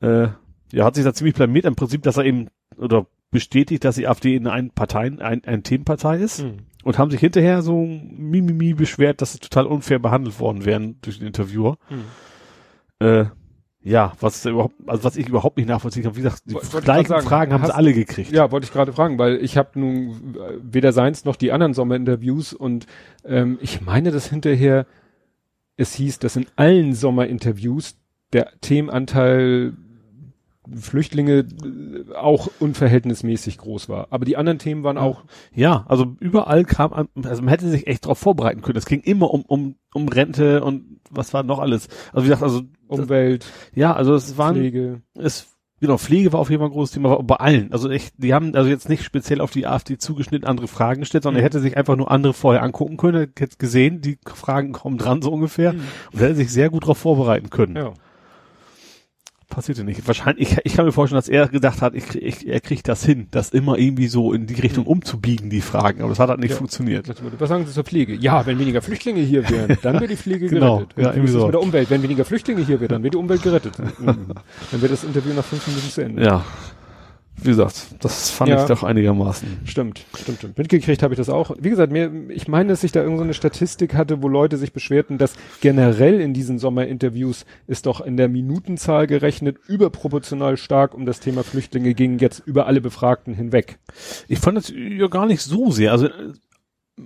[0.00, 0.28] Äh,
[0.72, 4.06] ja, hat sich da ziemlich blamiert im Prinzip, dass er eben, oder bestätigt, dass die
[4.06, 6.58] AfD in ein Parteien, ein, ein Themenpartei ist Hm.
[6.84, 11.18] und haben sich hinterher so mimimi beschwert, dass sie total unfair behandelt worden wären durch
[11.18, 11.76] den Interviewer.
[11.88, 12.04] Hm.
[13.06, 13.24] Äh,
[13.84, 17.08] ja, was überhaupt, also was ich überhaupt nicht nachvollziehen kann, wie gesagt, die Wollte gleichen
[17.08, 18.30] sagen, Fragen haben sie hast- alle gekriegt.
[18.32, 21.74] Ja, wollte ich gerade fragen, weil ich habe nun äh, weder seins noch die anderen
[21.74, 22.86] Sommerinterviews und
[23.24, 24.86] ähm, ich meine, dass hinterher
[25.76, 27.96] es hieß, dass in allen Sommerinterviews
[28.32, 29.72] der Themenanteil
[30.80, 34.08] Flüchtlinge äh, auch unverhältnismäßig groß war.
[34.10, 38.04] Aber die anderen Themen waren auch Ja, also überall kam, also man hätte sich echt
[38.04, 38.78] darauf vorbereiten können.
[38.78, 41.88] Es ging immer um, um, um Rente und was war noch alles.
[42.12, 45.02] Also wie gesagt, also, Umwelt, ja, also es waren, Pflege.
[45.18, 45.48] es,
[45.80, 47.72] genau, Pflege war auf jeden Fall ein großes Thema, aber bei allen.
[47.72, 51.24] Also echt, die haben also jetzt nicht speziell auf die AfD zugeschnitten andere Fragen gestellt,
[51.24, 51.42] sondern Mhm.
[51.42, 54.98] er hätte sich einfach nur andere vorher angucken können, er hätte gesehen, die Fragen kommen
[54.98, 57.76] dran so ungefähr und er hätte sich sehr gut darauf vorbereiten können.
[57.76, 57.92] Ja.
[59.54, 60.06] Passierte nicht.
[60.06, 63.04] Wahrscheinlich, ich, ich kann mir vorstellen, dass er gedacht hat, ich, ich, er kriegt das
[63.04, 66.00] hin, das immer irgendwie so in die Richtung umzubiegen, die Fragen.
[66.00, 66.56] Aber das hat halt nicht Ja.
[66.56, 67.06] funktioniert.
[67.38, 68.14] Was sagen Sie zur Pflege?
[68.14, 70.98] Ja, wenn weniger Flüchtlinge hier wären, dann wäre die Pflege Genau, gerettet.
[70.98, 71.44] ja, Und wie irgendwie so.
[71.46, 71.90] mit der Umwelt?
[71.90, 73.74] Wenn weniger Flüchtlinge hier wären, dann wäre die Umwelt gerettet.
[73.98, 74.32] Mhm.
[74.72, 76.24] dann wäre das Interview nach fünf Minuten zu Ende.
[76.24, 76.44] Ja.
[77.44, 78.62] Wie gesagt, das fand Ja.
[78.62, 79.60] ich doch einigermaßen.
[79.64, 80.58] Stimmt, stimmt, stimmt.
[80.58, 81.54] Mitgekriegt habe ich das auch.
[81.58, 84.56] Wie gesagt, mir, ich meine, dass ich da irgendeine so eine Statistik hatte, wo Leute
[84.56, 90.94] sich beschwerten, dass generell in diesen Sommerinterviews ist doch in der Minutenzahl gerechnet überproportional stark
[90.94, 93.78] um das Thema Flüchtlinge ging jetzt über alle Befragten hinweg.
[94.28, 95.92] Ich fand das ja gar nicht so sehr.
[95.92, 96.08] Also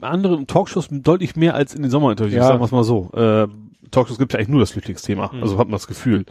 [0.01, 2.45] andere Talkshows deutlich mehr als in den Sommerinterviews, Ja.
[2.49, 3.11] sagen wir es mal so.
[3.14, 3.47] Äh,
[3.91, 5.30] Talkshows gibt ja eigentlich nur das Flüchtlingsthema.
[5.32, 5.43] Mhm.
[5.43, 6.24] Also hat man das Gefühl.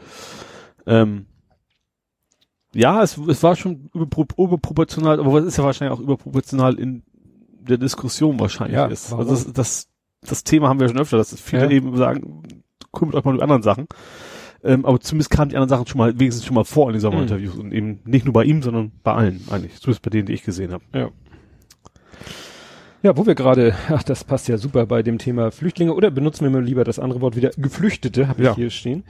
[0.85, 1.25] Ähm,
[2.75, 7.03] ja, es, es war schon überpro überproportional, aber es ist ja wahrscheinlich auch überproportional in
[7.67, 9.11] der Diskussion wahrscheinlich Ja, ist.
[9.11, 9.27] warum?
[9.29, 9.87] Also das, das,
[10.21, 11.71] das Thema haben wir schon öfter, dass viele Ja.
[11.71, 12.43] eben sagen,
[12.91, 13.87] kümmert euch mal um anderen Sachen.
[14.63, 16.99] Ähm, aber zumindest kamen die anderen Sachen schon mal, wenigstens schon mal vor in den
[17.01, 19.79] Sommerinterviews und eben nicht nur bei ihm, sondern bei allen eigentlich.
[19.79, 20.83] Zumindest bei denen, die ich gesehen habe.
[20.93, 21.09] Ja.
[23.03, 26.43] Ja, wo wir gerade, ach, das passt ja super bei dem Thema Flüchtlinge, oder benutzen
[26.43, 28.55] wir mal lieber das andere Wort wieder, Geflüchtete, habe ich Ja.
[28.55, 29.03] hier stehen.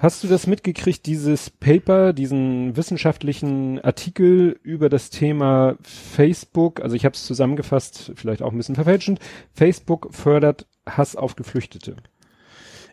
[0.00, 6.80] Hast du das mitgekriegt, dieses Paper, diesen wissenschaftlichen Artikel über das Thema Facebook?
[6.80, 9.18] Also ich habe es zusammengefasst, vielleicht auch ein bisschen verfälschend.
[9.54, 11.96] Facebook fördert Hass auf Geflüchtete.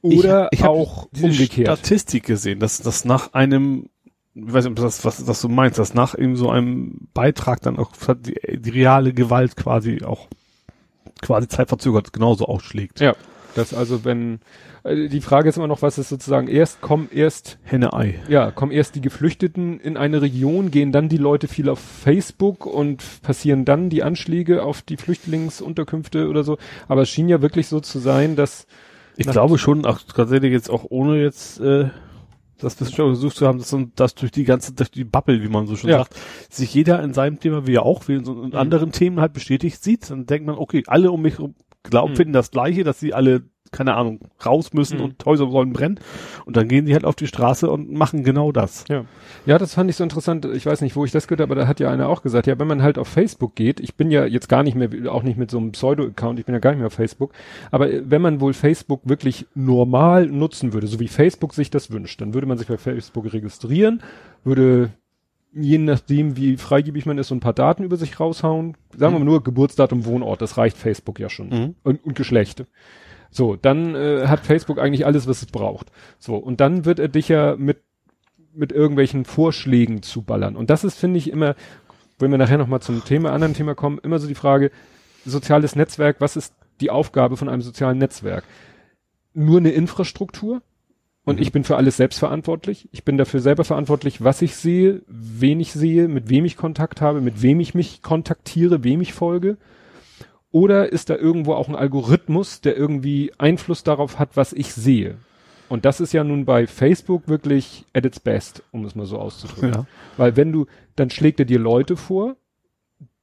[0.01, 1.67] Oder Ich- ich auch diese umgekehrt.
[1.77, 3.89] Statistik gesehen, dass das nach einem,
[4.33, 7.77] ich weiß nicht, das, was, was du meinst, dass nach eben so einem Beitrag dann
[7.77, 10.27] auch die, die reale Gewalt quasi auch
[11.21, 12.99] quasi zeitverzögert genauso ausschlägt.
[12.99, 13.15] Ja,
[13.55, 14.39] das also wenn
[14.83, 18.19] äh, die Frage ist immer noch, was ist sozusagen erst kommen erst Henne-Ei.
[18.29, 22.65] ja, kommen erst die Geflüchteten in eine Region, gehen dann die Leute viel auf Facebook
[22.67, 26.57] und passieren dann die Anschläge auf die Flüchtlingsunterkünfte oder so.
[26.87, 28.67] Aber es schien ja wirklich so zu sein, dass
[29.17, 31.89] Ich glaube schon, auch tatsächlich jetzt auch ohne jetzt äh,
[32.57, 35.67] das wissenschaftlich versucht zu haben, dass, dass durch die ganze, durch die Bubble, wie man
[35.67, 35.99] so schon Ja.
[35.99, 36.15] sagt,
[36.49, 38.55] sich jeder in seinem Thema, wie er auch, wie in, so in Mhm.
[38.55, 41.55] anderen Themen halt bestätigt sieht, dann denkt man, okay, alle um mich rum
[41.89, 42.17] glauben, Mhm.
[42.17, 45.03] finden das Gleiche, dass sie alle, keine Ahnung, raus müssen Mhm.
[45.03, 45.99] und Häuser sollen brennen.
[46.45, 48.85] Und dann gehen die halt auf die Straße und machen genau das.
[48.89, 49.05] Ja.
[49.45, 50.45] Ja, das fand ich so interessant.
[50.45, 52.47] Ich weiß nicht, wo ich das gehört habe, aber da hat ja einer auch gesagt,
[52.47, 55.23] ja, wenn man halt auf Facebook geht, ich bin ja jetzt gar nicht mehr, auch
[55.23, 57.33] nicht mit so einem Pseudo-Account, ich bin ja gar nicht mehr auf Facebook,
[57.71, 62.21] aber wenn man wohl Facebook wirklich normal nutzen würde, so wie Facebook sich das wünscht,
[62.21, 64.01] dann würde man sich bei Facebook registrieren,
[64.43, 64.91] würde
[65.55, 68.75] je nachdem, wie freigebig man ist, so ein paar Daten über sich raushauen.
[68.95, 71.49] Sagen wir mal nur Geburtsdatum, Wohnort, das reicht Facebook ja schon.
[71.49, 71.75] Mhm.
[71.83, 72.65] Und, und Geschlecht.
[73.31, 75.91] So, dann äh, hat Facebook eigentlich alles, was es braucht.
[76.19, 77.77] So, und dann wird er dich ja mit
[78.55, 80.55] mit irgendwelchen Vorschlägen zu ballern.
[80.55, 81.55] Und das ist, finde ich, immer,
[82.19, 84.71] wenn wir nachher nochmal zum Thema, anderen Thema kommen, immer so die Frage,
[85.25, 88.43] soziales Netzwerk, was ist die Aufgabe von einem sozialen Netzwerk?
[89.33, 90.61] Nur eine Infrastruktur?
[91.25, 91.41] Und Mhm.
[91.41, 92.87] ich bin für alles selbst verantwortlich.
[92.91, 97.01] Ich bin dafür selber verantwortlich, was ich sehe, wen ich sehe, mit wem ich Kontakt
[97.01, 99.57] habe, mit wem ich mich kontaktiere, wem ich folge.
[100.51, 105.17] Oder ist da irgendwo auch ein Algorithmus, der irgendwie Einfluss darauf hat, was ich sehe?
[105.67, 109.17] Und das ist ja nun bei Facebook wirklich at its best, um es mal so
[109.17, 109.73] auszudrücken.
[109.73, 109.85] Ja.
[110.15, 112.35] Weil wenn du, dann schlägt er dir Leute vor,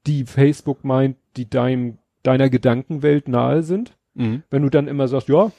[0.09, 3.97] die Facebook meint, die deinem, deiner Gedankenwelt nahe sind.
[4.15, 4.43] Mhm.
[4.51, 5.53] Wenn du dann immer sagst, ja,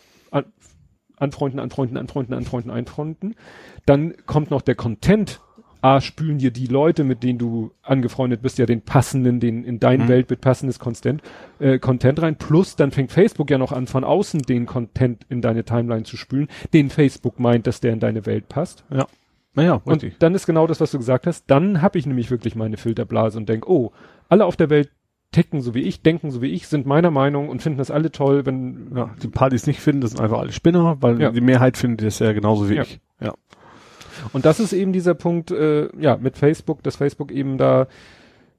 [1.17, 3.35] anfreunden, anfreunden, anfreunden, anfreunden, anfreunden,
[3.85, 5.39] dann kommt noch der Content.
[5.81, 9.81] A, spülen dir die Leute, mit denen du angefreundet bist, ja den passenden, den in
[9.81, 10.07] dein Mhm.
[10.07, 11.21] Weltbild passendes Content,
[11.59, 12.37] äh, Content rein.
[12.37, 16.15] Plus dann fängt Facebook ja noch an, von außen den Content in deine Timeline zu
[16.15, 18.85] spülen, den Facebook meint, dass der in deine Welt passt.
[18.89, 19.07] Ja.
[19.55, 21.43] Naja, Und dann ist genau das, was du gesagt hast.
[21.47, 23.91] Dann habe ich nämlich wirklich meine Filterblase und denk, oh,
[24.29, 24.89] alle auf der Welt
[25.33, 28.11] ticken so wie ich, denken so wie ich, sind meiner Meinung und finden das alle
[28.11, 31.19] toll, wenn Ja, die paar, die es nicht finden, das sind einfach alle Spinner, weil
[31.21, 31.31] Ja.
[31.31, 32.83] die Mehrheit findet das ja genauso wie Ja.
[32.83, 32.99] ich.
[33.19, 33.33] Ja.
[34.31, 37.87] Und das ist eben dieser Punkt, äh, ja, mit Facebook, dass Facebook eben da,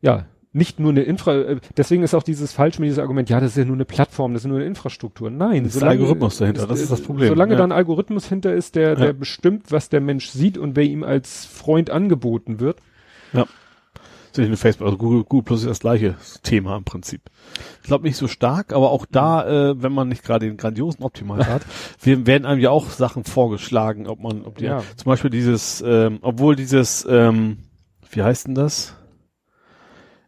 [0.03, 3.41] ja, nicht nur eine Infra, äh, deswegen ist auch dieses falsch mit diesem Argument, ja,
[3.41, 5.29] das ist ja nur eine Plattform, das ist nur eine Infrastruktur.
[5.31, 7.29] Nein, Das ist der Algorithmus dahinter, das ist das Problem.
[7.29, 7.59] Solange Ja.
[7.59, 9.13] da ein Algorithmus hinter ist, der, der Ja.
[9.13, 12.79] bestimmt, was der Mensch sieht und wer ihm als Freund angeboten wird.
[13.33, 13.47] Ja.
[14.37, 17.23] Nicht nur Facebook, also Google, Google Plus ist das gleiche Thema im Prinzip.
[17.83, 21.05] Ich glaube nicht so stark, aber auch da, äh, wenn man nicht gerade den grandiosen
[21.05, 21.63] Optimal hat,
[22.03, 24.83] werden einem ja auch Sachen vorgeschlagen, ob man, ob die, Ja.
[24.97, 27.59] zum Beispiel dieses, ähm, obwohl dieses, ähm,
[28.11, 28.95] wie heißt denn das?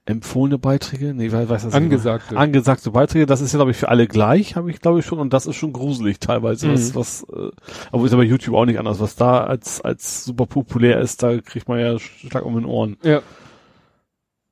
[0.09, 1.13] Empfohlene Beiträge?
[1.15, 1.75] Nee, weiß weiß das nicht.
[1.75, 2.37] Angesagte.
[2.37, 5.19] Angesagte Beiträge, das ist ja, glaube ich, für alle gleich, habe ich, glaube ich, schon,
[5.19, 6.95] und das ist schon gruselig teilweise, was, Mhm.
[6.95, 7.51] was, äh,
[7.91, 11.41] aber ist aber YouTube auch nicht anders, was da als, als super populär ist, da
[11.41, 12.97] kriegt man ja Schlag um den Ohren.
[13.03, 13.21] Ja.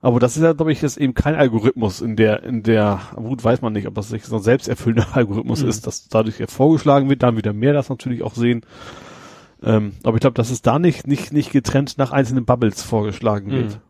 [0.04, 3.42] Aber das ist ja, glaube ich, jetzt eben kein Algorithmus in der, in der, gut,
[3.42, 5.68] weiß man nicht, ob das sich so ein selbsterfüllender Algorithmus Mhm.
[5.70, 8.66] ist, dass dadurch ja vorgeschlagen wird, dann wieder mehr das natürlich auch sehen.
[9.62, 13.50] Ähm, aber ich glaube, dass es da nicht, nicht, nicht getrennt nach einzelnen Bubbles vorgeschlagen
[13.50, 13.80] wird.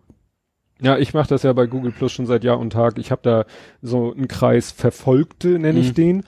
[0.80, 0.86] Mhm.
[0.86, 2.96] Ja, ich mache das ja bei Google Plus schon seit Jahr und Tag.
[2.98, 3.44] Ich habe da
[3.82, 5.94] so einen Kreis Verfolgte, nenne ich Mhm.
[5.94, 6.24] den.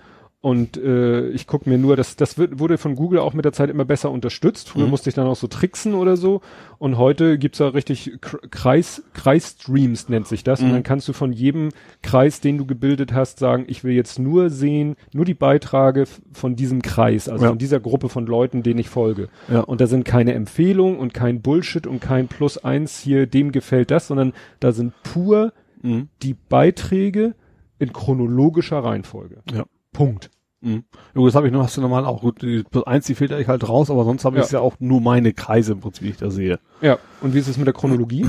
[0.46, 3.52] Und äh, ich gucke mir nur, das, das wird, wurde von Google auch mit der
[3.52, 4.68] Zeit immer besser unterstützt.
[4.68, 4.90] Früher Mhm.
[4.90, 6.40] musste ich dann auch so tricksen oder so.
[6.78, 8.20] Und heute gibt's da richtig
[8.52, 10.60] Kreis, Kreisstreams nennt sich das.
[10.60, 10.72] Und Mhm.
[10.74, 11.70] dann kannst du von jedem
[12.02, 16.54] Kreis, den du gebildet hast, sagen, ich will jetzt nur sehen, nur die Beiträge von
[16.54, 17.50] diesem Kreis, also Ja.
[17.50, 19.28] von dieser Gruppe von Leuten, denen ich folge.
[19.50, 19.62] Ja.
[19.62, 23.90] Und da sind keine Empfehlungen und kein Bullshit und kein Plus eins hier, dem gefällt
[23.90, 26.06] das, sondern da sind pur Mhm.
[26.22, 27.34] die Beiträge
[27.80, 29.38] in chronologischer Reihenfolge.
[29.52, 29.64] Ja.
[29.92, 30.30] Punkt.
[30.66, 30.84] Mhm.
[30.92, 32.20] Ja, gut, das habe ich noch, hast du normal auch.
[32.22, 34.44] Gut, die eins, die filter ich halt raus, aber sonst habe Ja.
[34.44, 36.58] ich ja auch nur meine Kreise im Prinzip, wie ich da sehe.
[36.80, 36.98] Ja.
[37.20, 38.26] Und wie ist es mit der Chronologie?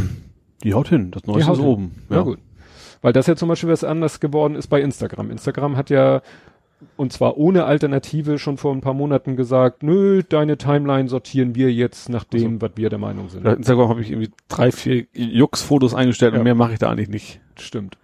[0.63, 1.67] Die haut hin, das Neueste ist hin.
[1.67, 1.91] oben.
[2.09, 2.21] Ja.
[2.21, 2.39] gut.
[3.01, 5.29] Weil das ja zum Beispiel was anders geworden ist bei Instagram.
[5.31, 6.21] Instagram hat ja,
[6.95, 11.71] und zwar ohne Alternative, schon vor ein paar Monaten gesagt, nö, deine Timeline sortieren wir
[11.71, 13.43] jetzt nach dem, was wir der Meinung sind.
[13.43, 16.39] Bei Instagram habe ich irgendwie drei, vier Jux-Fotos eingestellt Ja.
[16.39, 17.39] und mehr mache ich da eigentlich nicht.
[17.59, 17.97] Stimmt.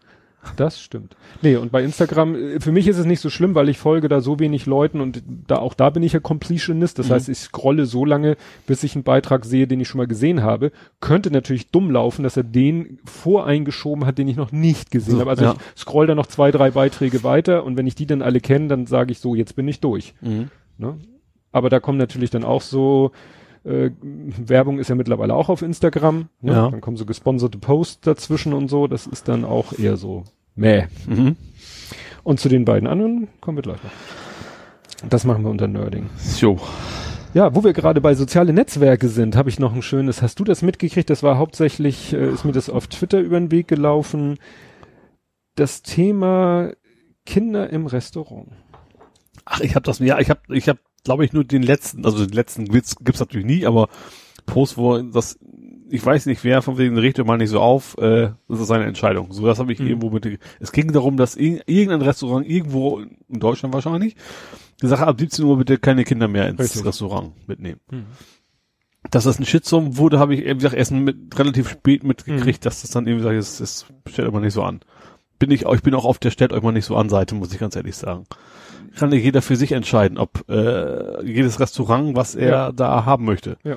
[0.57, 1.15] Das stimmt.
[1.41, 4.09] Nee, und bei Instagram, äh, für mich ist es nicht so schlimm, weil ich folge
[4.09, 6.99] da so wenig Leuten und da auch da bin ich ja Completionist.
[6.99, 7.13] Das Mhm.
[7.13, 8.35] heißt, ich scrolle so lange,
[8.67, 10.71] bis ich einen Beitrag sehe, den ich schon mal gesehen habe.
[10.99, 15.19] Könnte natürlich dumm laufen, dass er den voreingeschoben hat, den ich noch nicht gesehen So,
[15.21, 15.29] habe.
[15.29, 15.55] Also ja.
[15.75, 18.67] ich scroll da noch zwei, drei Beiträge weiter und wenn ich die dann alle kenne,
[18.67, 20.13] dann sage ich so, jetzt bin ich durch.
[20.21, 20.97] Ne?
[21.51, 23.11] Aber da kommen natürlich dann auch so,
[23.63, 26.29] äh, Werbung ist ja mittlerweile auch auf Instagram.
[26.41, 26.51] Ne?
[26.51, 26.69] Ja.
[26.69, 28.87] Dann kommen so gesponserte Posts dazwischen und so.
[28.87, 30.23] Das ist dann auch eher so
[30.55, 30.85] meh.
[31.07, 31.35] Mhm.
[32.23, 35.09] Und zu den beiden anderen kommen wir gleich noch.
[35.09, 36.09] Das machen wir unter Nerding.
[36.39, 36.59] Jo.
[37.33, 40.43] Ja, wo wir gerade bei soziale Netzwerke sind, habe ich noch ein schönes, hast du
[40.43, 41.09] das mitgekriegt?
[41.09, 44.37] Das war hauptsächlich, äh, ist mir das auf Twitter über den Weg gelaufen.
[45.55, 46.71] Das Thema
[47.25, 48.49] Kinder im Restaurant.
[49.45, 52.25] Ach, ich habe das, ja, ich habe, ich habe glaube ich, nur den letzten, also
[52.25, 53.89] den letzten Witz gibt's natürlich nie, aber
[54.45, 55.39] Post, wo das,
[55.89, 58.85] ich weiß nicht, wer von wegen richtet mal nicht so auf, äh, das ist seine
[58.85, 59.31] Entscheidung.
[59.31, 59.87] So, das habe ich mhm.
[59.87, 64.15] irgendwo mit, es ging darum, dass irgendein Restaurant irgendwo in Deutschland wahrscheinlich
[64.79, 66.85] gesagt hat, ab 17 Uhr bitte keine Kinder mehr ins Richtig.
[66.85, 67.79] Restaurant mitnehmen.
[67.89, 68.05] Mhm.
[69.11, 72.63] Dass das ein Shitstorm wurde, habe ich, wie gesagt, erst mit, relativ spät mitgekriegt, mhm.
[72.63, 74.81] dass das dann irgendwie sagt, es, es stellt mal nicht so an.
[75.43, 77.53] Bin ich, ich bin auch auf der stellt euch mal nicht so an Seite, muss
[77.53, 78.25] ich ganz ehrlich sagen.
[78.95, 82.71] Kann ja jeder für sich entscheiden, ob äh, jedes Restaurant, was er ja.
[82.71, 83.57] da haben möchte.
[83.65, 83.75] Ja.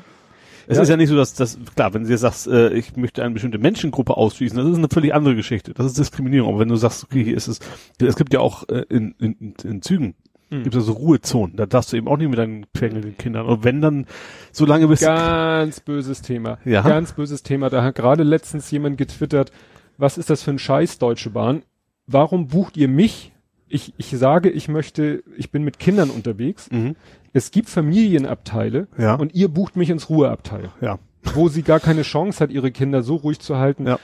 [0.69, 0.85] Es ja.
[0.85, 3.35] ist ja nicht so, dass das, klar, wenn du jetzt sagst, äh, ich möchte eine
[3.35, 5.75] bestimmte Menschengruppe ausschließen, das ist eine völlig andere Geschichte.
[5.75, 6.51] Das ist Diskriminierung.
[6.51, 7.59] Aber wenn du sagst, okay, hier ist es,
[8.01, 10.15] es gibt ja auch äh, in, in, in Zügen
[10.51, 10.63] Mhm.
[10.63, 11.57] Gibt es so Ruhezonen.
[11.57, 13.47] Da darfst du eben auch nicht mit deinen quengelnden Kindern.
[13.47, 14.07] Und wenn dann,
[14.53, 15.01] so lange bis.
[15.01, 16.59] Ganz böses Thema.
[16.65, 16.83] Ja.
[16.83, 17.69] Ganz böses Thema.
[17.69, 19.51] Da hat gerade letztens jemand getwittert,
[19.99, 21.63] was ist das für ein Scheiß, Deutsche Bahn?
[22.07, 23.33] Warum bucht ihr mich?
[23.69, 26.71] Ich, ich sage, ich möchte, ich bin mit Kindern unterwegs.
[26.71, 26.95] Mhm.
[27.33, 29.15] Es gibt Familienabteile ja.
[29.15, 30.71] und ihr bucht mich ins Ruheabteil.
[30.81, 30.99] Ja.
[31.35, 33.99] Wo sie gar keine Chance hat, ihre Kinder so ruhig zu halten, ja.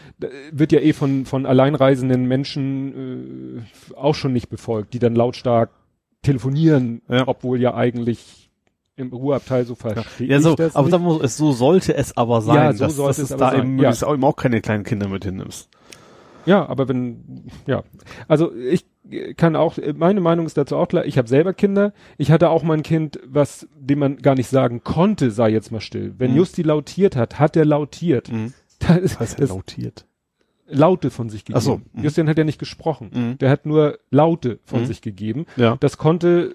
[0.50, 5.70] wird ja eh von, von alleinreisenden Menschen äh, auch schon nicht befolgt, die dann lautstark
[6.22, 7.28] telefonieren, ja.
[7.28, 8.41] obwohl ja eigentlich
[8.96, 11.00] im Ruheabteil so verstehe ja, so, aber nicht.
[11.00, 13.54] Muss, es, so sollte es aber sein, ja, so dass, sollte dass es, es da
[13.54, 13.90] eben, ja.
[13.90, 15.68] auch, eben auch keine kleinen Kinder mit hinnimmst.
[16.44, 17.84] Ja, aber wenn, ja,
[18.28, 18.84] also ich
[19.36, 22.62] kann auch, meine Meinung ist dazu auch klar, ich habe selber Kinder, ich hatte auch
[22.62, 26.14] mal ein Kind, was, dem man gar nicht sagen konnte, sei jetzt mal still.
[26.18, 26.38] Wenn mhm.
[26.38, 28.30] Justi lautiert hat, hat er lautiert.
[28.30, 28.52] Mhm.
[28.78, 30.06] Das, Was heißt lautiert?
[30.66, 31.58] Laute von sich gegeben.
[31.58, 31.80] Ach so.
[31.92, 32.02] Mhm.
[32.02, 33.10] Justin hat ja nicht gesprochen.
[33.12, 33.38] Mhm.
[33.38, 34.86] Der hat nur Laute von mhm.
[34.86, 35.46] sich gegeben.
[35.56, 35.76] Ja.
[35.78, 36.54] Das konnte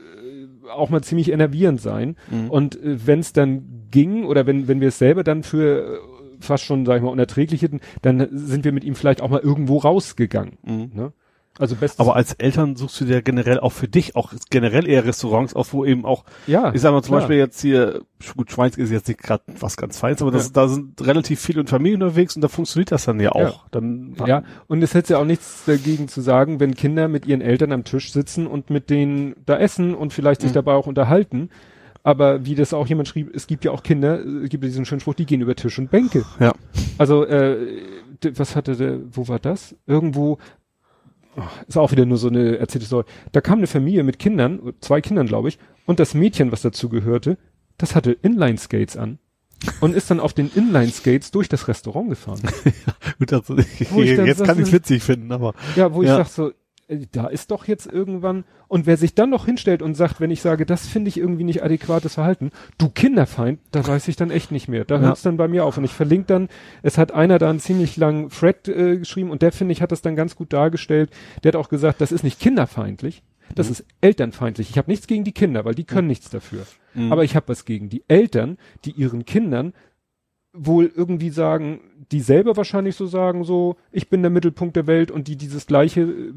[0.71, 2.15] auch mal ziemlich enervierend sein.
[2.29, 2.49] Mhm.
[2.49, 5.97] Und äh, wenn es dann ging oder wenn, wenn wir es selber dann für äh,
[6.39, 9.41] fast schon, sag ich mal, unerträglich hätten, dann sind wir mit ihm vielleicht auch mal
[9.41, 10.57] irgendwo rausgegangen.
[10.63, 10.91] Mhm.
[10.93, 11.13] Ne?
[11.59, 15.05] Also bestes Aber als Eltern suchst du dir generell auch für dich auch generell eher
[15.05, 17.21] Restaurants auf, wo eben auch, ja, ich sag mal zum klar.
[17.21, 18.01] Beispiel jetzt hier,
[18.35, 20.51] gut, Schweins ist jetzt nicht gerade was ganz Feins, aber das, ja.
[20.53, 23.63] da sind relativ viele Familien unterwegs und da funktioniert das dann ja auch.
[23.63, 23.69] Ja.
[23.71, 27.41] Dann, ja, und es hätte ja auch nichts dagegen zu sagen, wenn Kinder mit ihren
[27.41, 30.55] Eltern am Tisch sitzen und mit denen da essen und vielleicht sich mhm.
[30.55, 31.49] dabei auch unterhalten.
[32.03, 35.01] Aber wie das auch jemand schrieb, es gibt ja auch Kinder, es gibt diesen schönen
[35.01, 36.23] Spruch, die gehen über Tisch und Bänke.
[36.39, 36.53] Ja.
[36.97, 37.81] Also, äh,
[38.33, 39.75] was hatte der, wo war das?
[39.85, 40.37] Irgendwo
[41.67, 43.05] ist auch wieder nur so eine erzählte Story.
[43.31, 46.89] Da kam eine Familie mit Kindern, zwei Kindern, glaube ich, und das Mädchen, was dazu
[46.89, 47.37] gehörte,
[47.77, 49.19] das hatte Inline-Skates an
[49.79, 52.41] und ist dann auf den Inline-Skates durch das Restaurant gefahren.
[52.65, 55.53] ja, gut, also jetzt kann ich es witzig finden, aber.
[55.75, 56.19] Ja, wo ja.
[56.19, 56.51] ich sag so,
[57.11, 60.41] da ist doch jetzt irgendwann, und wer sich dann noch hinstellt und sagt, wenn ich
[60.41, 64.51] sage, das finde ich irgendwie nicht adäquates Verhalten, du Kinderfeind, da weiß ich dann echt
[64.51, 64.85] nicht mehr.
[64.85, 65.01] Da ja.
[65.01, 65.77] hört es dann bei mir auf.
[65.77, 66.49] Und ich verlinke dann,
[66.83, 69.91] es hat einer da einen ziemlich langen Thread äh, geschrieben und der, finde ich, hat
[69.91, 71.11] das dann ganz gut dargestellt.
[71.43, 73.21] Der hat auch gesagt, das ist nicht kinderfeindlich,
[73.53, 73.71] das mhm.
[73.73, 74.69] ist elternfeindlich.
[74.69, 76.11] Ich habe nichts gegen die Kinder, weil die können mhm.
[76.11, 76.65] nichts dafür.
[76.93, 77.11] Mhm.
[77.11, 79.73] Aber ich habe was gegen die Eltern, die ihren Kindern
[80.53, 81.81] wohl irgendwie sagen,
[82.11, 85.67] die selber wahrscheinlich so sagen, so, ich bin der Mittelpunkt der Welt und die dieses
[85.67, 86.33] gleiche äh,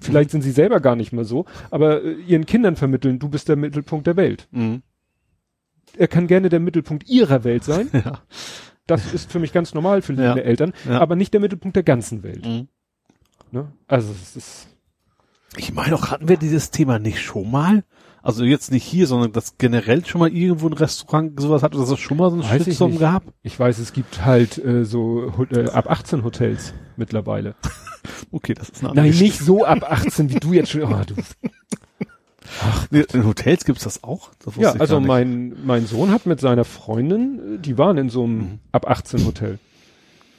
[0.00, 3.48] vielleicht sind sie selber gar nicht mehr so, aber äh, ihren Kindern vermitteln, du bist
[3.48, 4.48] der Mittelpunkt der Welt.
[4.50, 4.82] Mhm.
[5.96, 7.88] Er kann gerne der Mittelpunkt ihrer Welt sein.
[8.04, 8.22] Ja.
[8.88, 10.34] Das ist für mich ganz normal für ja.
[10.34, 11.00] Eltern, ja.
[11.00, 12.44] aber nicht der Mittelpunkt der ganzen Welt.
[12.44, 12.66] Mhm.
[13.52, 13.72] Ne?
[13.86, 14.68] Also es ist.
[15.56, 17.84] Ich meine auch, hatten wir dieses Thema nicht schon mal?
[18.22, 21.84] Also jetzt nicht hier, sondern das generell schon mal irgendwo ein Restaurant sowas hat, oder
[21.84, 23.26] das schon mal so ein Shitstorm gehabt?
[23.42, 27.54] Ich weiß, es gibt halt äh, so äh, ab 18 Hotels mittlerweile.
[28.32, 30.82] Okay, das ist eine Nein, nicht so ab 18, wie du jetzt schon.
[30.82, 31.14] Oh, du.
[32.60, 34.30] Ach, in Hotels gibt's das auch?
[34.44, 38.38] Das ja, also mein, mein Sohn hat mit seiner Freundin, die waren in so einem
[38.38, 38.58] mhm.
[38.72, 39.58] ab 18 Hotel.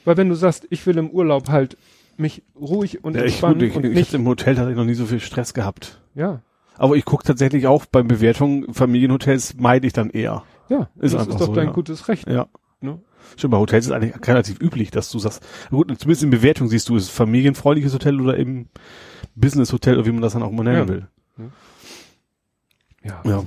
[0.04, 1.76] Weil wenn du sagst, ich will im Urlaub halt
[2.16, 4.84] mich ruhig und ja, entspannen ich, gut, ich, und nicht im Hotel hatte ich noch
[4.84, 6.00] nie so viel Stress gehabt.
[6.14, 6.42] Ja.
[6.76, 10.42] Aber ich gucke tatsächlich auch beim Bewertungen Familienhotels meide ich dann eher.
[10.68, 11.72] Ja, ist das ist doch so, dein ja.
[11.72, 12.28] gutes Recht.
[12.28, 12.46] Ja.
[12.80, 12.98] Ne?
[13.36, 16.88] Stimmt, bei Hotels ist eigentlich relativ üblich, dass du sagst, gut, zumindest in Bewertung siehst
[16.88, 18.68] du, ist es familienfreundliches Hotel oder eben
[19.34, 20.88] Business Hotel oder wie man das dann auch immer nennen ja.
[20.88, 21.08] will.
[23.02, 23.22] Ja.
[23.24, 23.44] ja.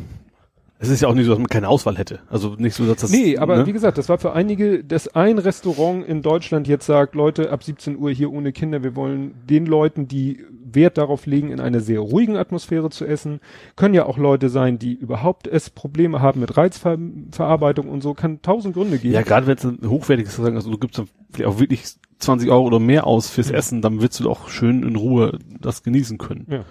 [0.79, 2.19] Es ist ja auch nicht so, dass man keine Auswahl hätte.
[2.29, 3.09] Also nicht so, dass das.
[3.09, 3.65] Nee, aber ne?
[3.65, 7.63] wie gesagt, das war für einige, dass ein Restaurant in Deutschland jetzt sagt, Leute, ab
[7.63, 10.45] 17 Uhr hier ohne Kinder, wir wollen den Leuten, die
[10.77, 13.41] Wert darauf legen, in einer sehr ruhigen Atmosphäre zu essen.
[13.75, 18.41] Können ja auch Leute sein, die überhaupt es Probleme haben mit Reizverarbeitung und so, kann
[18.41, 19.13] tausend Gründe geben.
[19.13, 21.83] Ja, gerade wenn es ein hochwertiges sagen, also du gibst dann vielleicht auch wirklich
[22.19, 23.55] 20 Euro oder mehr aus fürs mhm.
[23.55, 26.47] Essen, dann willst du doch schön in Ruhe das genießen können.
[26.49, 26.63] Ja.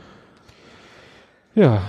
[1.54, 1.82] Ja,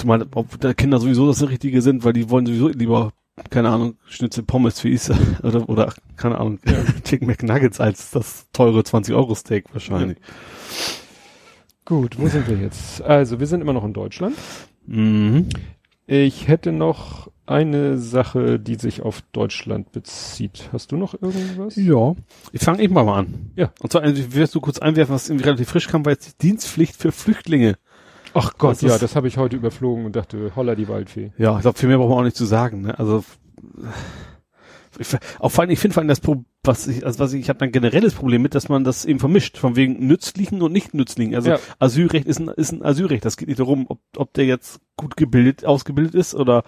[0.00, 3.12] Zumal, ob da Kinder sowieso das Richtige sind, weil die wollen sowieso lieber,
[3.50, 5.02] keine Ahnung, Schnitzel Pommes wie ich,
[5.42, 6.72] oder, oder, keine Ahnung, ja.
[7.04, 10.16] Chicken McNuggets als das teure 20-Euro-Steak wahrscheinlich.
[10.16, 10.24] Ja.
[11.90, 13.02] Gut, wo sind wir jetzt?
[13.02, 14.36] Also, wir sind immer noch in Deutschland.
[14.86, 15.48] Mhm.
[16.06, 20.68] Ich hätte noch eine Sache, die sich auf Deutschland bezieht.
[20.72, 21.74] Hast du noch irgendwas?
[21.74, 22.14] Ja.
[22.52, 23.50] Ich fange eben mal an.
[23.56, 23.72] Ja.
[23.80, 26.94] Und zwar, wirst du kurz einwerfen, was irgendwie relativ frisch kam, war jetzt die Dienstpflicht
[26.94, 27.76] für Flüchtlinge.
[28.34, 31.32] Ach Gott, Das ja, das habe ich heute überflogen und dachte, holla die Waldfee.
[31.38, 32.82] Ja, ich glaube, viel mehr braucht man auch nicht zu sagen.
[32.82, 32.96] Ne?
[33.00, 33.24] Also
[35.38, 37.48] auch vor allem, ich finde vor allem das Pro was ich, also was ich, ich
[37.48, 40.92] habe ein generelles Problem mit, dass man das eben vermischt, von wegen nützlichen und nicht
[40.92, 41.34] nützlichen.
[41.34, 41.58] Also Ja.
[41.78, 43.24] Asylrecht ist ein, ist ein Asylrecht.
[43.24, 46.64] Das geht nicht darum, ob, ob der jetzt gut gebildet, ausgebildet ist oder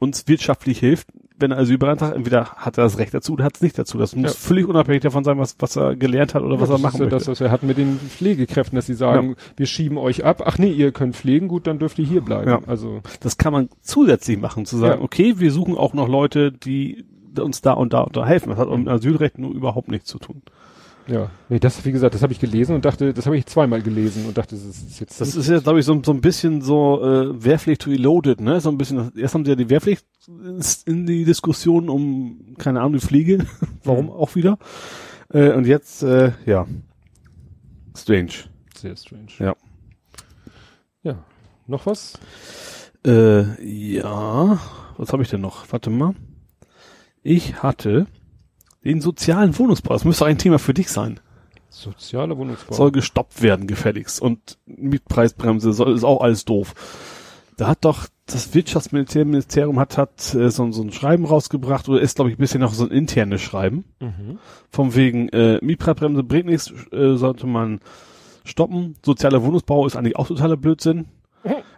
[0.00, 1.08] uns wirtschaftlich hilft.
[1.38, 3.98] Wenn er Asyl beantragt, entweder hat er das Recht dazu oder hat es nicht dazu.
[3.98, 4.36] Das muss Ja.
[4.36, 6.94] völlig unabhängig davon sein, was, was er gelernt hat oder was ja, er das machen
[6.94, 7.14] ist möchte.
[7.16, 10.42] das, was wir hatten mit den Pflegekräften, dass sie sagen, wir schieben euch ab.
[10.44, 12.50] Ach nee, ihr könnt pflegen, gut, dann dürft ihr hier bleiben.
[12.50, 12.60] Ja.
[12.66, 17.04] Also das kann man zusätzlich machen, zu sagen, okay, wir suchen auch noch Leute, die
[17.44, 18.50] uns da und da und da helfen.
[18.50, 18.78] Das hat Mhm.
[18.80, 20.42] mit Asylrecht nur überhaupt nichts zu tun.
[21.08, 23.80] ja, nee, das wie gesagt, das habe ich gelesen und dachte, das habe ich zweimal
[23.80, 26.62] gelesen und dachte, das ist jetzt Das ist jetzt, glaube ich, so, so ein bisschen
[26.62, 28.60] so äh, Wehrpflicht reloaded, ne?
[28.60, 30.04] So ein bisschen, erst haben sie ja die Wehrpflicht
[30.86, 33.46] in die Diskussion um, keine Ahnung, die Pflege,
[33.84, 34.10] warum Mhm.
[34.12, 34.58] auch wieder.
[35.32, 36.66] Äh, und jetzt, äh, ja.
[37.96, 38.32] Strange.
[38.76, 39.28] sehr strange.
[39.38, 39.54] Ja.
[41.02, 41.24] Ja,
[41.68, 42.18] noch was?
[43.06, 44.58] Äh, ja.
[44.98, 45.64] Was habe ich denn noch?
[45.70, 46.14] Warte mal.
[47.28, 48.06] Ich hatte
[48.84, 49.94] den sozialen Wohnungsbau.
[49.94, 51.18] Das müsste ein Thema für dich sein.
[51.70, 52.72] Sozialer Wohnungsbau.
[52.72, 54.22] soll gestoppt werden, gefälligst.
[54.22, 56.72] Und Mietpreisbremse soll, ist auch alles doof.
[57.56, 62.14] Da hat doch das Wirtschaftsministerium hat, hat äh, so, so ein Schreiben rausgebracht oder ist,
[62.14, 63.84] glaube ich, ein bisschen noch so ein internes Schreiben.
[63.98, 64.38] mhm.
[64.70, 67.80] Vom wegen äh, Mietpreisbremse bringt nichts, äh, sollte man
[68.44, 68.94] stoppen.
[69.04, 71.06] Sozialer Wohnungsbau ist eigentlich auch totaler Blödsinn.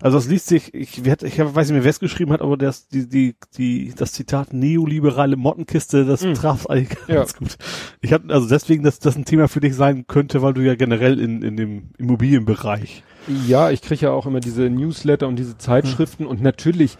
[0.00, 2.56] Also das liest sich, ich, werd, ich weiß nicht mehr, wer es geschrieben hat, aber
[2.56, 6.34] das, die, die, die, das Zitat neoliberale Mottenkiste, das Mhm.
[6.34, 7.16] traf eigentlich Ja.
[7.16, 7.56] ganz gut.
[8.00, 10.74] Ich habe also deswegen, dass das ein Thema für dich sein könnte, weil du ja
[10.76, 13.02] generell in, in dem Immobilienbereich.
[13.46, 16.96] Ja, ich kriege ja auch immer diese Newsletter und diese Zeitschriften und natürlich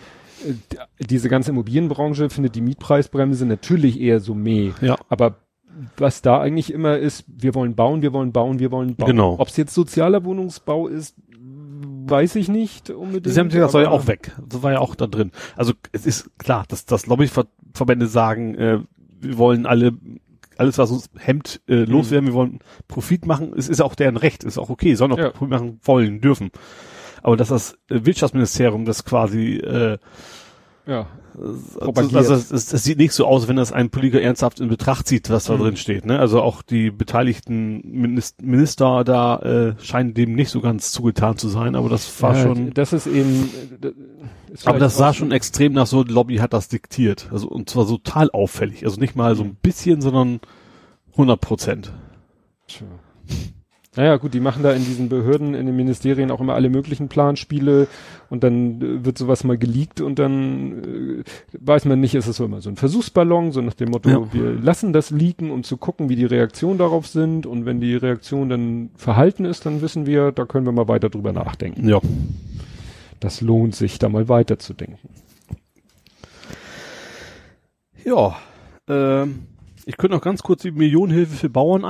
[0.47, 0.55] äh,
[1.05, 4.73] diese ganze Immobilienbranche findet die Mietpreisbremse natürlich eher so meh.
[4.81, 4.97] Ja.
[5.09, 5.37] Aber
[5.97, 9.07] was da eigentlich immer ist, wir wollen bauen, wir wollen bauen, wir wollen bauen.
[9.11, 9.37] Genau.
[9.39, 11.15] Ob es jetzt sozialer Wohnungsbau ist,
[12.11, 13.33] weiß ich nicht unbedingt.
[13.35, 14.33] Sie haben das soll ja auch weg.
[14.49, 15.33] Das war ja auch da drin.
[15.57, 18.81] Also es ist klar, dass, dass Lobbyverbände sagen, äh,
[19.21, 19.93] wir wollen alle
[20.59, 23.53] alles, was uns hemmt, äh, loswerden, wir wollen Profit machen.
[23.57, 25.31] Es ist auch deren Recht, ist auch okay, sollen auch Ja.
[25.31, 26.51] Profit machen wollen, dürfen.
[27.23, 29.99] Aber dass das äh, Wirtschaftsministerium das quasi äh,
[30.89, 31.07] Ja.
[31.79, 34.69] also, also es, es, es sieht nicht so aus, wenn das ein Politiker ernsthaft in
[34.69, 35.61] Betracht zieht, was da Mhm.
[35.61, 36.07] drin steht.
[36.07, 36.19] Ne?
[36.19, 41.49] Also auch die beteiligten Minis- Minister da äh, scheinen dem nicht so ganz zugetan zu
[41.49, 42.73] sein, aber das war ja, schon.
[42.73, 43.51] Das ist eben.
[43.75, 43.93] äh, d-
[44.51, 47.29] ist Aber das sah schon extrem nach so, die Lobby hat das diktiert.
[47.31, 48.85] Also und zwar so total auffällig.
[48.87, 49.51] Also nicht mal so Mhm.
[49.51, 50.41] ein bisschen, sondern
[51.13, 51.93] 100 Prozent.
[52.67, 52.87] Tja.
[53.97, 57.09] Naja, gut, die machen da in diesen Behörden, in den Ministerien auch immer alle möglichen
[57.09, 57.89] Planspiele
[58.29, 61.25] und dann äh, wird sowas mal geleakt und dann äh,
[61.59, 64.33] weiß man nicht, ist es so immer so ein Versuchsballon, so nach dem Motto, Ja.
[64.33, 67.97] wir lassen das leaken, um zu gucken, wie die Reaktionen darauf sind und wenn die
[67.97, 71.89] Reaktion dann verhalten ist, dann wissen wir, da können wir mal weiter drüber nachdenken.
[71.89, 72.01] Ja.
[73.21, 75.09] Das lohnt sich, da mal weiterzudenken.
[78.05, 78.37] Ja.
[78.89, 79.41] Ähm,
[79.87, 81.85] ich könnte noch ganz kurz die Millionenhilfe für Bauern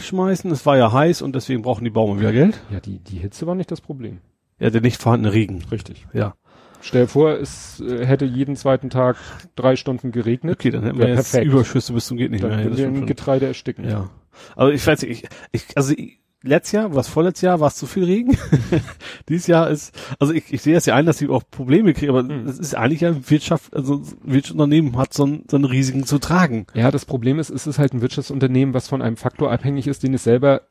[0.00, 0.50] einschmeißen.
[0.50, 2.60] Es war ja heiß und deswegen brauchen die Bauern wieder Geld.
[2.70, 4.18] Ja, die, die Hitze war nicht das Problem.
[4.58, 5.62] Ja, der nicht vorhandene Regen.
[5.70, 6.06] Richtig.
[6.12, 6.34] Ja.
[6.82, 9.16] Stell dir vor, es äh, hätte jeden zweiten Tag
[9.54, 10.56] drei Stunden geregnet.
[10.58, 11.52] Okay, dann hätten wir jetzt perfekt.
[11.52, 12.70] Überschüsse bis zum geht nicht Dann mehr.
[12.70, 13.06] Ja, im schon.
[13.06, 13.88] Getreide ersticken.
[13.88, 14.10] Ja.
[14.56, 17.76] Also ich weiß nicht, ich, ich also ich, letztes Jahr, was vorletztes Jahr, war es
[17.76, 18.36] zu viel Regen.
[19.28, 22.10] Dieses Jahr ist, also ich, ich sehe es ja ein, dass sie auch Probleme kriegen,
[22.16, 26.04] aber es ist eigentlich ja Wirtschaft, also ein Wirtschaftsunternehmen hat so einen, so einen Risiken
[26.04, 26.66] zu tragen.
[26.74, 30.02] Ja, das Problem ist, es ist halt ein Wirtschaftsunternehmen, was von einem Faktor abhängig ist,
[30.02, 30.62] den es selber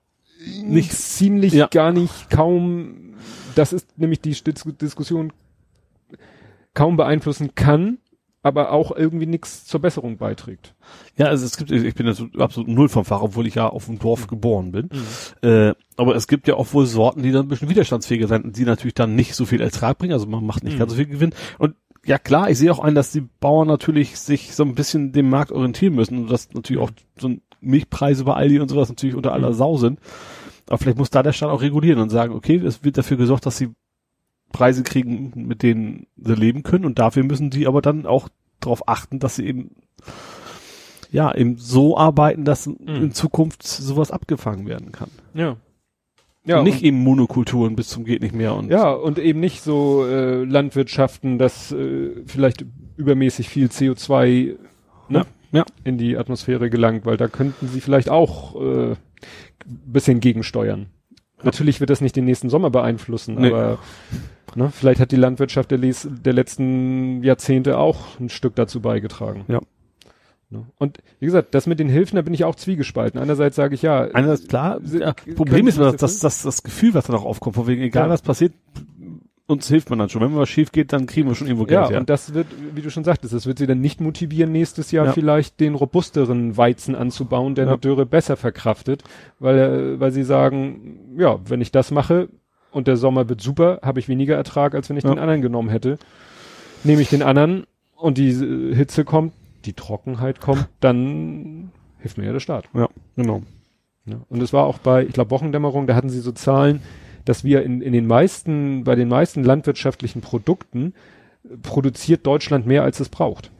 [0.63, 1.67] nicht ziemlich, Ja.
[1.67, 3.13] gar nicht, kaum,
[3.55, 5.33] das ist nämlich die Dis Diskussion,
[6.73, 7.97] kaum beeinflussen kann,
[8.41, 10.73] aber auch irgendwie nichts zur Besserung beiträgt.
[11.17, 13.99] Ja, also es gibt, ich bin absolut null vom Fach, obwohl ich ja auf dem
[13.99, 14.27] Dorf Hm.
[14.27, 14.89] geboren bin.
[15.41, 18.57] Äh, aber es gibt ja auch wohl Sorten, die dann ein bisschen widerstandsfähiger sind und
[18.57, 20.79] die natürlich dann nicht so viel Ertrag bringen, also man macht nicht Mhm.
[20.79, 21.33] ganz so viel Gewinn.
[21.57, 21.75] Und
[22.05, 25.29] ja klar, ich sehe auch ein, dass die Bauern natürlich sich so ein bisschen dem
[25.29, 27.29] Markt orientieren müssen und dass natürlich auch so
[27.59, 29.53] Milchpreise bei Aldi und sowas natürlich unter aller Mhm.
[29.55, 29.99] Sau sind.
[30.69, 33.45] Aber vielleicht muss da der Staat auch regulieren und sagen, okay, es wird dafür gesorgt,
[33.45, 33.69] dass sie
[34.51, 38.29] Preise kriegen, mit denen sie leben können und dafür müssen die aber dann auch
[38.59, 39.71] darauf achten, dass sie eben
[41.11, 45.09] ja, eben so arbeiten, dass in Zukunft sowas abgefangen werden kann.
[45.33, 45.57] Ja.
[46.45, 49.19] Ja, Ja, und nicht und, eben Monokulturen bis zum geht nicht mehr und ja, und
[49.19, 54.55] eben nicht so äh, Landwirtschaften, dass äh, vielleicht übermäßig viel CO2
[55.09, 55.65] ne, ja.
[55.83, 58.95] in die Atmosphäre gelangt, weil da könnten sie vielleicht auch äh,
[59.65, 60.87] bisschen gegensteuern.
[61.43, 63.47] Natürlich wird das nicht den nächsten Sommer beeinflussen, Nee.
[63.47, 63.79] aber
[64.55, 64.69] Ne?
[64.71, 69.45] Vielleicht hat die Landwirtschaft der, Les der letzten Jahrzehnte auch ein Stück dazu beigetragen.
[69.47, 69.59] Ja.
[70.49, 70.65] Ne?
[70.77, 73.19] Und wie gesagt, das mit den Hilfen, da bin ich auch zwiegespalten.
[73.19, 74.01] Einerseits sage ich ja.
[74.13, 77.55] Einerseits klar, ja, Problem ist aber, das dass, dass das Gefühl, was dann auch aufkommt,
[77.55, 78.09] von wegen, egal Ja.
[78.09, 78.53] was passiert,
[79.45, 80.21] uns hilft man dann schon.
[80.21, 81.99] Wenn was schief geht, dann kriegen wir schon irgendwo Ja, Geld.
[81.99, 85.07] und das wird, wie du schon sagtest, das wird sie dann nicht motivieren, nächstes Jahr
[85.07, 85.11] Ja.
[85.13, 87.71] vielleicht den robusteren Weizen anzubauen, der Ja.
[87.71, 89.03] eine Dürre besser verkraftet,
[89.39, 92.29] weil, äh, weil sie sagen, ja, wenn ich das mache
[92.71, 95.09] und der Sommer wird super, habe ich weniger Ertrag, als wenn ich Ja.
[95.11, 95.97] den anderen genommen hätte.
[96.83, 97.65] Nehme ich den anderen
[97.95, 99.33] und die äh, Hitze kommt,
[99.65, 102.65] die Trockenheit kommt, dann hilft mir ja der Staat.
[102.73, 103.41] ja, genau.
[104.05, 104.15] Ja.
[104.29, 106.81] Und es war auch bei, ich glaube, Wochendämmerung, da hatten sie so Zahlen,
[107.25, 110.93] dass wir in, in den meisten, bei den meisten landwirtschaftlichen Produkten
[111.43, 113.51] äh, produziert Deutschland mehr, als es braucht.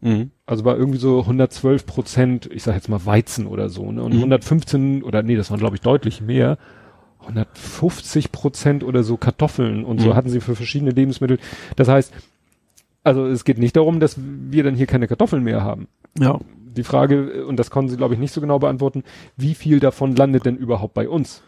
[0.00, 0.30] Mhm.
[0.46, 4.02] Also war irgendwie so 112 Prozent, ich sag jetzt mal Weizen oder so, ne?
[4.02, 4.18] Und Mhm.
[4.20, 6.56] 115 oder nee, das waren glaube ich deutlich mehr.
[7.20, 10.14] 150 Prozent oder so Kartoffeln und so Mhm.
[10.14, 11.38] hatten sie für verschiedene Lebensmittel.
[11.76, 12.12] Das heißt,
[13.04, 15.88] also es geht nicht darum, dass wir dann hier keine Kartoffeln mehr haben
[16.18, 16.38] Ja.
[16.76, 19.04] die Frage, und das konnten sie, glaube ich, nicht so genau beantworten,
[19.36, 21.42] wie viel davon landet denn überhaupt bei uns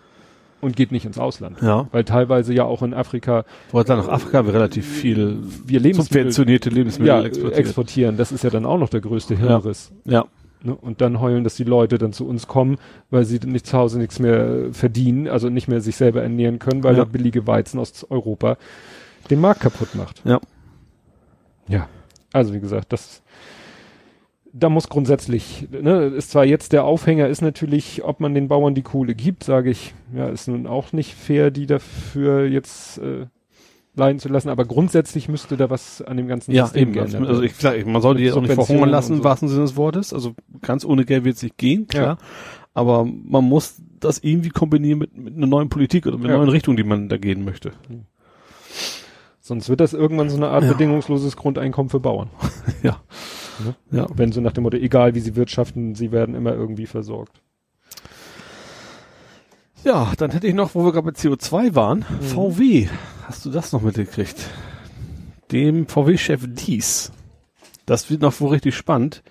[0.60, 1.58] und geht nicht ins Ausland?
[1.62, 1.86] Ja.
[1.92, 6.32] Weil teilweise ja auch in Afrika Wollte sagen, nach Afrika wir relativ viel wir Lebensmittel
[6.32, 7.06] subventionierte Lebensmittel
[7.42, 8.16] ja, exportieren.
[8.16, 9.92] Das ist ja dann auch noch der größte Hirnriss.
[10.04, 10.24] ja.
[10.62, 10.74] Ne?
[10.74, 12.76] Und dann heulen, dass die Leute dann zu uns kommen,
[13.11, 16.82] weil sie nicht zu Hause nichts mehr verdienen, also nicht mehr sich selber ernähren können,
[16.84, 17.04] weil Ja.
[17.04, 18.56] der billige Weizen aus Europa
[19.30, 20.22] den Markt kaputt macht.
[20.24, 20.40] Ja.
[21.68, 21.88] Ja,
[22.32, 23.22] also wie gesagt, das
[24.52, 28.74] da muss grundsätzlich, ne, ist zwar jetzt der Aufhänger ist natürlich, ob man den Bauern
[28.74, 33.26] die Kohle gibt, sage ich, ja, ist nun auch nicht fair, die dafür jetzt äh,
[33.95, 36.93] leiden zu lassen, aber grundsätzlich müsste da was an dem ganzen Ja, System eben.
[36.93, 39.22] geändert Also ich sag, man soll die Mit jetzt auch nicht verhungern lassen, und im
[39.22, 39.28] so.
[39.28, 40.12] wahrsten Sinne des Wortes.
[40.12, 42.05] Also ganz ohne Geld wird es nicht gehen, klar.
[42.05, 42.18] Ja.
[42.72, 46.38] Aber man muss das irgendwie kombinieren mit, mit einer neuen Politik oder mit einer Ja.
[46.38, 47.72] neuen Richtung, die man da gehen möchte.
[49.41, 50.72] Sonst wird das irgendwann so eine Art Ja.
[50.72, 52.30] bedingungsloses Grundeinkommen für Bauern.
[52.82, 53.01] Ja.
[53.64, 53.74] Ne?
[53.91, 54.07] Ja.
[54.14, 57.43] Wenn so nach dem Motto, egal wie sie wirtschaften, sie werden immer irgendwie versorgt.
[59.85, 62.24] Ja, dann hätte ich noch, wo wir gerade bei CO2 waren, Mhm.
[62.24, 62.89] VW.
[63.26, 64.49] Hast du das noch mitgekriegt?
[65.53, 67.12] Dem VW-Chef Dies.
[67.87, 69.22] Das wird noch wohl richtig spannend.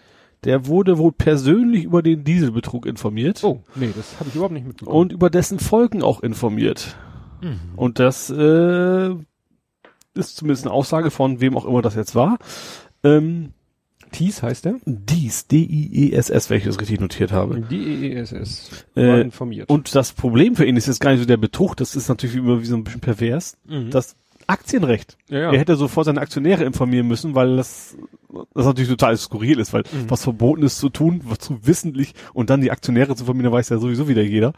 [0.46, 3.44] Der wurde wohl persönlich über den Dieselbetrug informiert.
[3.44, 4.98] Oh, nee, das habe ich überhaupt nicht mitbekommen.
[4.98, 6.96] und über dessen Folgen auch informiert.
[7.42, 7.60] Mhm.
[7.76, 9.10] Und das äh,
[10.14, 12.38] ist zumindest eine Aussage von wem auch immer das jetzt war.
[13.04, 13.54] Ähm,
[14.12, 14.76] Thies heißt der?
[14.86, 17.62] dies, D-I-E-S-S, wenn ich das richtig notiert habe.
[17.62, 18.86] Die EESS.
[18.96, 19.70] Äh, War informiert.
[19.70, 22.36] Und das Problem für ihn ist jetzt gar nicht so der Betrug, das ist natürlich
[22.36, 23.90] immer wie so ein bisschen pervers, Mhm.
[23.92, 24.16] das
[24.48, 25.16] Aktienrecht.
[25.30, 25.52] ja, ja.
[25.54, 27.96] Er hätte sofort seine Aktionäre informieren müssen, weil das,
[28.56, 30.10] das natürlich total skurril ist, weil Mhm.
[30.10, 33.70] was verboten ist zu tun, was zu wissentlich und dann die Aktionäre zu informieren, weiß
[33.70, 34.54] ja sowieso wieder jeder.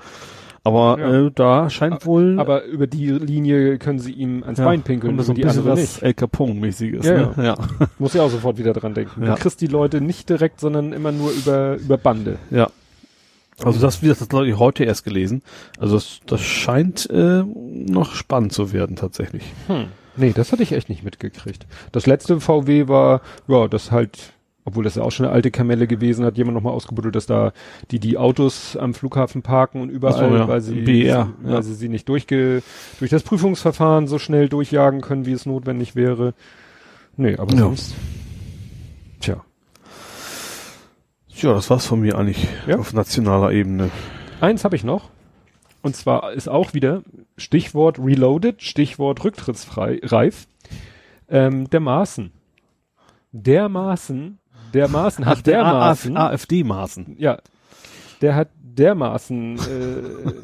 [0.63, 1.25] Aber Ja.
[1.25, 5.11] äh, da scheint wohl aber über die Linie können sie ihm ans Ja, Bein pinkeln,
[5.13, 5.99] und das so ein die bisschen was.
[6.03, 7.03] El Capone-mäßiges.
[7.05, 7.45] Ja, ne?
[7.45, 7.55] ja.
[7.99, 9.23] Muss ja auch sofort wieder dran denken.
[9.23, 9.35] Ja.
[9.35, 12.37] Du kriegst die Leute nicht direkt, sondern immer nur über, über Bande.
[12.51, 12.69] ja.
[13.63, 15.43] Also das, wie das habe ich heute erst gelesen.
[15.77, 19.43] Also das, das scheint äh, noch spannend zu werden tatsächlich.
[19.67, 19.85] Hm.
[20.15, 21.67] Nee, das hatte ich echt nicht mitgekriegt.
[21.91, 24.33] Das letzte VW war, ja, das halt,
[24.65, 27.51] obwohl das ja auch schon eine alte Kamelle gewesen hat, jemand nochmal ausgebuddelt, dass da
[27.89, 30.47] die die Autos am Flughafen parken und überall, so, ja.
[30.47, 31.61] weil sie, BR, weil ja.
[31.61, 32.61] sie sie nicht durchge,
[32.99, 36.33] durch das Prüfungsverfahren so schnell durchjagen können, wie es notwendig wäre.
[37.17, 37.59] Nee, aber Ja.
[37.59, 37.95] sonst,
[39.19, 39.43] tja.
[41.29, 42.77] Ja, das war's von mir eigentlich Ja.
[42.77, 43.89] auf nationaler Ebene.
[44.41, 45.09] Eins habe ich noch.
[45.81, 47.01] Und zwar ist auch wieder
[47.37, 50.47] Stichwort Reloaded, Stichwort rücktrittsfrei, reif.
[51.27, 52.31] Ähm, der Maßen.
[53.31, 53.69] Der
[54.71, 57.15] Maßen, der Maßen hat dermaßen, AfD-Maßen.
[57.17, 57.39] ja,
[58.21, 59.57] der hat dermaßen,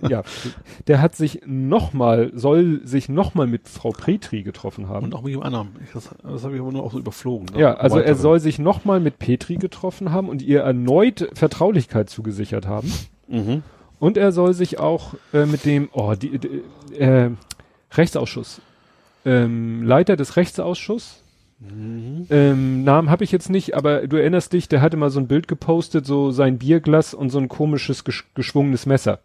[0.03, 0.23] äh, ja,
[0.87, 5.05] der hat sich nochmal, soll sich nochmal mit Frau Petri getroffen haben.
[5.05, 5.69] Und auch mit dem anderen.
[5.83, 7.47] Ich, das das habe ich aber nur auch so überflogen.
[7.53, 7.61] ne?
[7.61, 8.15] Ja, also er Weitere.
[8.15, 12.91] soll sich nochmal mit Petri getroffen haben und ihr erneut Vertraulichkeit zugesichert haben.
[13.27, 13.63] Mhm.
[13.99, 16.63] Und er soll sich auch äh, mit dem, oh, die, die
[16.97, 17.31] äh,
[17.93, 18.61] Rechtsausschuss,
[19.25, 21.23] ähm, Leiter des Rechtsausschusses,
[21.59, 22.27] Mhm.
[22.29, 25.27] ähm, Namen habe ich jetzt nicht, aber du erinnerst dich, der hatte mal so ein
[25.27, 29.19] Bild gepostet, so sein Bierglas und so ein komisches gesch geschwungenes Messer.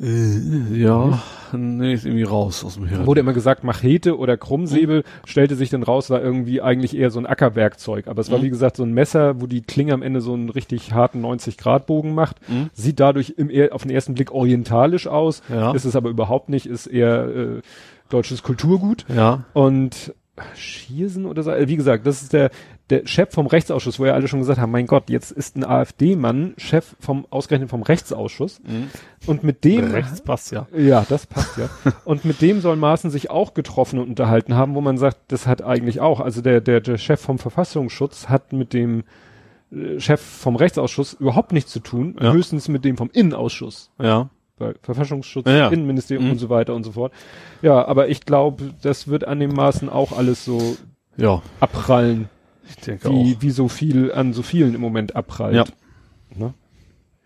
[0.00, 1.22] Äh, ja,
[1.52, 3.06] nee, ist irgendwie raus aus dem Hirn.
[3.06, 7.20] Wurde immer gesagt, Machete oder Krummsäbel, stellte sich dann raus, war irgendwie eigentlich eher so
[7.20, 8.08] ein Ackerwerkzeug.
[8.08, 8.42] Aber es war Mhm.
[8.42, 12.14] wie gesagt so ein Messer, wo die Klinge am Ende so einen richtig harten 90-Grad-Bogen
[12.14, 12.36] macht.
[12.48, 12.70] Mhm.
[12.72, 15.72] Sieht dadurch im, auf den ersten Blick orientalisch aus, Ja.
[15.72, 17.60] ist es aber überhaupt nicht, ist eher äh,
[18.08, 19.04] deutsches Kulturgut.
[19.14, 19.44] Ja.
[19.52, 20.14] Und
[20.54, 21.50] Schiersen oder so.
[21.50, 22.50] Äh, Wie gesagt, das ist der,
[22.90, 25.64] der Chef vom Rechtsausschuss, wo ja alle schon gesagt haben, mein Gott, jetzt ist ein
[25.64, 28.60] AfD-Mann Chef vom, ausgerechnet vom Rechtsausschuss.
[29.26, 29.90] Und mit dem.
[29.92, 30.66] Rechts passt ja.
[30.76, 31.68] Ja, das passt ja.
[32.04, 35.46] und mit dem soll Maaßen sich auch getroffen und unterhalten haben, wo man sagt, das
[35.46, 39.04] hat eigentlich auch, also der, der, der Chef vom Verfassungsschutz hat mit dem
[39.72, 42.32] äh, Chef vom Rechtsausschuss überhaupt nichts zu tun, Ja.
[42.32, 44.28] höchstens mit dem vom Innenausschuss Ja.
[44.62, 45.68] Bei Verfassungsschutz, Ja, ja.
[45.68, 46.32] Innenministerium Mhm.
[46.32, 47.12] und so weiter und so fort.
[47.62, 50.76] Ja, aber ich glaube, das wird an dem Maßen auch alles so
[51.16, 51.42] Ja.
[51.60, 52.28] abprallen,
[52.68, 53.42] Ich denke wie, auch.
[53.42, 55.54] wie so viel an so vielen im Moment abprallt.
[55.54, 55.64] Ja.
[56.34, 56.54] Ne?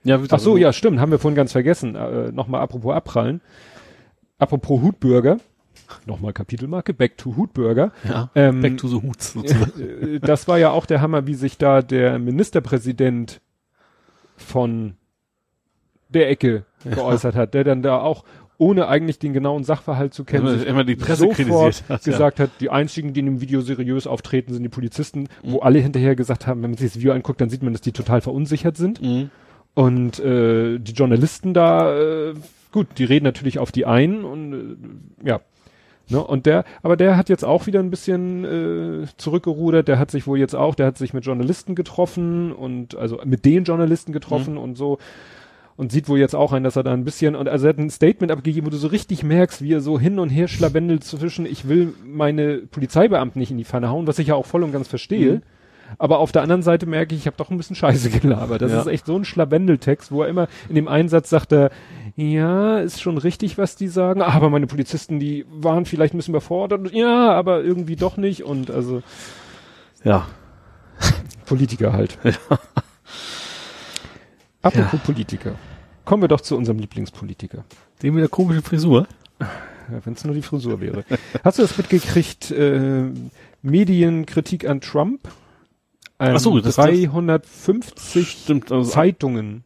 [0.04, 1.94] Ja, Ach so, ja, stimmt, haben wir vorhin ganz vergessen.
[1.96, 3.40] Äh, Nochmal apropos abprallen.
[4.38, 5.38] Apropos Hutbürger.
[6.04, 7.92] Nochmal Kapitelmarke, Back to Hutbürger.
[8.08, 8.30] Ja.
[8.34, 10.14] Ähm, Back to the Hoots sozusagen.
[10.16, 13.40] äh, das war ja auch der Hammer, wie sich da der Ministerpräsident
[14.36, 14.96] von
[16.08, 16.64] der Ecke
[16.94, 18.24] geäußert hat, der dann da auch
[18.58, 22.12] ohne eigentlich den genauen Sachverhalt zu kennen, Immer- sich immer die Presse kritisiert hat, ja.
[22.12, 25.78] gesagt hat, die einzigen, die in dem Video seriös auftreten, sind die Polizisten, wo alle
[25.78, 28.20] hinterher gesagt haben, wenn man sich das Video anguckt, dann sieht man, dass die total
[28.20, 29.02] verunsichert sind.
[29.02, 29.30] Mhm.
[29.74, 32.34] Und äh, die Journalisten da, äh,
[32.72, 34.52] gut, die reden natürlich auf die ein und
[35.22, 35.40] äh, ja.
[36.08, 40.12] Ne, und der, aber der hat jetzt auch wieder ein bisschen äh, zurückgerudert, der hat
[40.12, 44.12] sich wohl jetzt auch, der hat sich mit Journalisten getroffen und also mit den Journalisten
[44.12, 44.98] getroffen und so
[45.76, 47.78] und sieht wohl jetzt auch ein, dass er da ein bisschen und also er hat
[47.78, 51.04] ein Statement abgegeben, wo du so richtig merkst, wie er so hin und her schlawendelt
[51.04, 54.62] zwischen, ich will meine Polizeibeamten nicht in die Pfanne hauen, was ich ja auch voll
[54.62, 55.34] und ganz verstehe.
[55.34, 55.42] Mhm.
[55.98, 58.60] Aber auf der anderen Seite merke ich, ich habe doch ein bisschen Scheiße gelabert.
[58.60, 58.80] Das Ja.
[58.80, 61.70] ist echt so ein Schlawendeltext, wo er immer in dem Einsatz sagt er,
[62.16, 66.32] ja, ist schon richtig, was die sagen, aber meine Polizisten, die waren vielleicht ein bisschen
[66.32, 66.92] überfordert.
[66.92, 69.02] Ja, aber irgendwie doch nicht und also
[70.02, 70.26] Ja.
[71.44, 72.18] Politiker halt.
[74.62, 75.54] Apropos Politiker.
[76.04, 77.64] Kommen wir doch zu unserem Lieblingspolitiker.
[78.02, 79.06] Den mit der komischen Frisur.
[79.40, 79.48] Ja,
[80.04, 81.04] Wenn es nur die Frisur wäre.
[81.44, 82.50] Hast du das mitgekriegt?
[82.50, 83.04] Äh,
[83.62, 85.20] Medienkritik an Trump?
[86.18, 88.72] Ähm, Ach so, das- das- 350 Stimmt.
[88.72, 89.64] Also, Zeitungen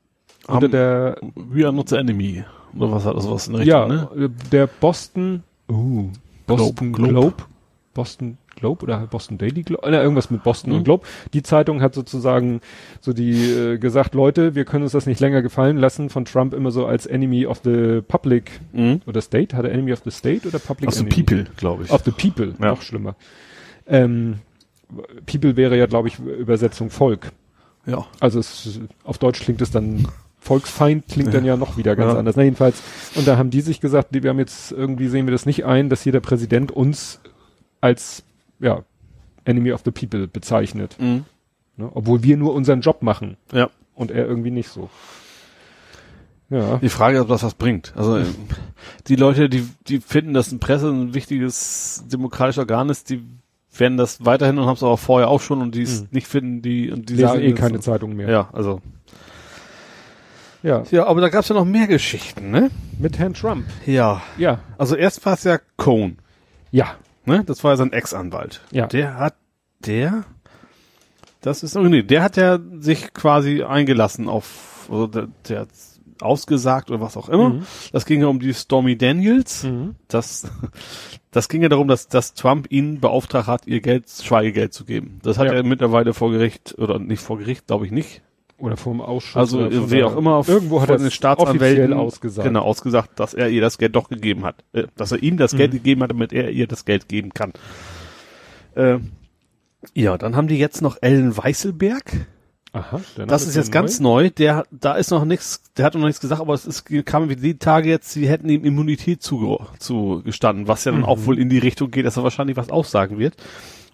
[0.48, 2.44] Haben- unter der we are not the enemy.
[2.76, 3.86] Oder was hat das was in der Richtung, ja
[4.16, 4.24] ne?
[4.26, 6.08] äh, der Boston uh,
[6.46, 7.12] Boston Globe.
[7.12, 7.36] Globe, Globe.
[7.94, 10.78] Boston Globe oder Boston Daily Globe äh, irgendwas mit Boston Mhm.
[10.78, 12.60] und Globe die Zeitung hat sozusagen
[13.00, 16.54] so die äh, gesagt Leute wir können uns das nicht länger gefallen lassen von Trump
[16.54, 19.00] immer so als Enemy of the Public Mhm.
[19.06, 21.04] oder State hat er Enemy of the State oder Public Aus the?
[21.04, 21.90] People, glaube ich.
[21.90, 22.66] Of the People, Ja.
[22.68, 23.16] noch schlimmer.
[23.86, 24.36] Ähm,
[25.26, 27.32] People wäre ja, glaube ich, Übersetzung Volk.
[27.86, 28.06] Ja.
[28.20, 30.06] Also es, auf Deutsch klingt es dann
[30.38, 32.18] Volksfeind, klingt dann ja noch wieder ganz Ja.
[32.18, 32.34] anders.
[32.36, 32.82] Na, jedenfalls,
[33.14, 35.88] und da haben die sich gesagt, wir haben jetzt irgendwie sehen wir das nicht ein,
[35.90, 37.20] dass hier der Präsident uns
[37.80, 38.22] als
[38.60, 38.82] ja,
[39.44, 40.96] Enemy of the People bezeichnet.
[41.00, 41.24] Mhm.
[41.76, 41.90] Ne?
[41.94, 43.70] Obwohl wir nur unseren Job machen Ja.
[43.94, 44.90] und er irgendwie nicht so.
[46.50, 46.78] Ja.
[46.78, 47.92] Die Frage ist, ob das was bringt.
[47.96, 48.24] Also äh,
[49.06, 53.22] die Leute, die, die finden, dass eine Presse ein wichtiges demokratisches Organ ist, die
[53.76, 56.08] werden das weiterhin und haben es aber vorher auch schon und die es Mhm.
[56.10, 57.92] nicht finden, die und die lesen sagen eh keine so.
[57.92, 58.28] Zeitung mehr.
[58.28, 58.80] Ja, also.
[60.62, 60.82] ja.
[60.90, 62.70] Ja, aber da gab's ja noch mehr Geschichten, ne?
[62.98, 63.64] Mit Herrn Trump.
[63.86, 64.20] Ja.
[64.36, 64.58] Ja.
[64.76, 66.18] Also erst war es ja Cohn,
[66.72, 66.96] Ja.
[67.30, 67.44] Ne?
[67.44, 68.60] Das war ja sein Ex-Anwalt.
[68.70, 68.86] Ja.
[68.86, 69.34] Der hat,
[69.80, 70.24] der,
[71.40, 75.68] das ist, oh nee, der hat ja sich quasi eingelassen auf, also der, der hat
[76.20, 77.48] ausgesagt oder was auch immer.
[77.50, 77.66] Mhm.
[77.92, 79.64] Das ging ja um die Stormy Daniels.
[79.64, 79.94] Mhm.
[80.08, 80.50] Das,
[81.30, 85.18] das ging ja darum, dass, dass Trump ihn beauftragt hat, ihr Geld, Schweigegeld zu geben.
[85.22, 85.54] Das hat Ja.
[85.54, 88.20] er mittlerweile vor Gericht, oder nicht vor Gericht, glaube ich nicht.
[88.60, 89.36] Oder vom Ausschuss.
[89.36, 92.46] Also wie auch immer, Irgendwo hat er den Staatsanwälten ausgesagt.
[92.46, 94.56] Genau, ausgesagt, dass er ihr das Geld doch gegeben hat.
[94.72, 95.76] Äh, dass er ihm das Geld Mhm.
[95.78, 97.52] gegeben hat, damit er ihr das Geld geben kann.
[98.74, 98.98] Äh,
[99.94, 102.26] ja, dann haben die jetzt noch Ellen Weißelberg.
[102.72, 103.00] Aha.
[103.26, 104.30] Das ist jetzt ja ganz neu.
[104.30, 107.34] Der, da ist noch nichts, der hat noch nichts gesagt, aber es ist, kam wie
[107.36, 111.06] die Tage jetzt, sie hätten ihm Immunität zuge, zugestanden, was ja dann Mhm.
[111.06, 113.34] auch wohl in die Richtung geht, dass er wahrscheinlich was aussagen wird.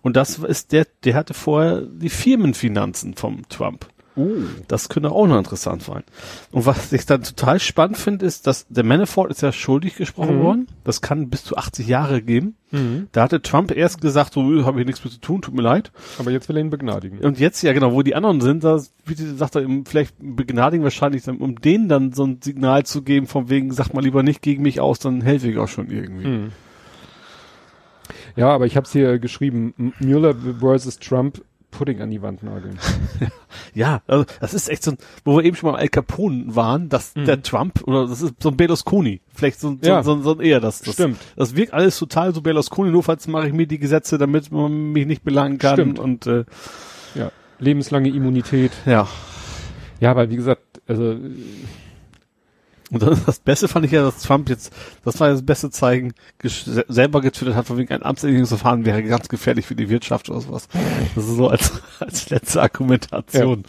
[0.03, 3.87] Und das ist der, der hatte vorher die Firmenfinanzen vom Trump.
[4.17, 4.31] Oh.
[4.67, 6.03] Das könnte auch noch interessant sein.
[6.51, 10.39] Und was ich dann total spannend finde, ist, dass der Manafort ist ja schuldig gesprochen
[10.39, 10.43] Mhm.
[10.43, 10.67] worden.
[10.85, 12.57] Das kann bis zu 80 Jahre geben.
[12.71, 13.09] Mhm.
[13.13, 15.93] Da hatte Trump erst gesagt, so habe ich nichts mit zu tun, tut mir leid.
[16.19, 17.19] Aber jetzt will er ihn begnadigen.
[17.19, 21.29] Und jetzt, ja genau, wo die anderen sind, da sagt er ihm vielleicht begnadigen wahrscheinlich,
[21.29, 24.63] um denen dann so ein Signal zu geben, von wegen, sag mal lieber nicht gegen
[24.63, 26.27] mich aus, dann helfe ich auch schon irgendwie.
[26.27, 26.53] Mhm.
[28.37, 31.43] Ja, aber ich habe es hier geschrieben, Mueller versus Trump,
[31.77, 32.79] Pudding an die Wand nageln.
[33.75, 36.89] Ja, also das ist echt so ein, wo wir eben schon mal Al Capone waren,
[36.89, 37.25] dass Mhm.
[37.27, 40.03] der Trump, oder das ist so ein Berlusconi, vielleicht so, so, Ja.
[40.03, 40.95] so, so ein eher das, das.
[40.95, 41.19] Stimmt.
[41.37, 44.93] Das wirkt alles total so Berlusconi, nur falls mache ich mir die Gesetze, damit man
[44.93, 45.99] mich nicht belangen kann Stimmt.
[45.99, 46.45] und äh,
[47.15, 47.31] Ja.
[47.59, 48.73] Lebenslange Immunität.
[48.87, 49.07] ja.
[50.01, 51.17] Ja, weil wie gesagt, also
[52.91, 54.73] Und dann das Beste fand ich ja, dass Trump jetzt,
[55.05, 59.03] das war ja das beste Zeigen, gesch- selber getwittert hat, von wegen ein Amtsenthebungsverfahren wäre
[59.03, 60.69] ganz gefährlich für die Wirtschaft oder sowas.
[61.17, 63.65] Das ist so als, als letzte Argumentation.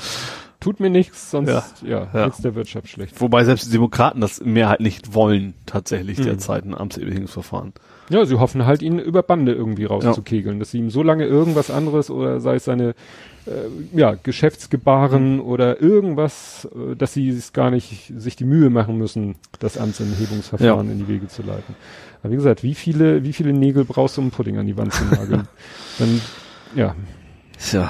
[0.60, 1.64] Tut mir nichts, sonst Ja.
[1.86, 2.26] ja, Ja.
[2.26, 3.20] geht's der Wirtschaft schlecht.
[3.22, 6.24] Wobei selbst die Demokraten das in Mehrheit nicht wollen, tatsächlich Mhm.
[6.24, 7.74] derzeit ein Amtsenthebungsverfahren.
[8.10, 11.70] Ja, sie hoffen halt, ihn über Bande irgendwie rauszukegeln, dass sie ihm so lange irgendwas
[11.72, 12.96] anderes oder sei es seine
[13.48, 18.98] äh, ja, Geschäftsgebaren oder irgendwas, äh, dass sie es gar nicht sich die Mühe machen
[18.98, 20.92] müssen, das Amtsenthebungsverfahren Ja.
[20.94, 21.76] in die Wege zu leiten.
[22.24, 24.94] Aber wie gesagt, wie viele, wie viele Nägel brauchst du, um Pudding an die Wand
[24.94, 25.48] zu nageln?
[26.00, 26.22] Dann,
[26.76, 26.96] ja.
[27.60, 27.90] Tja.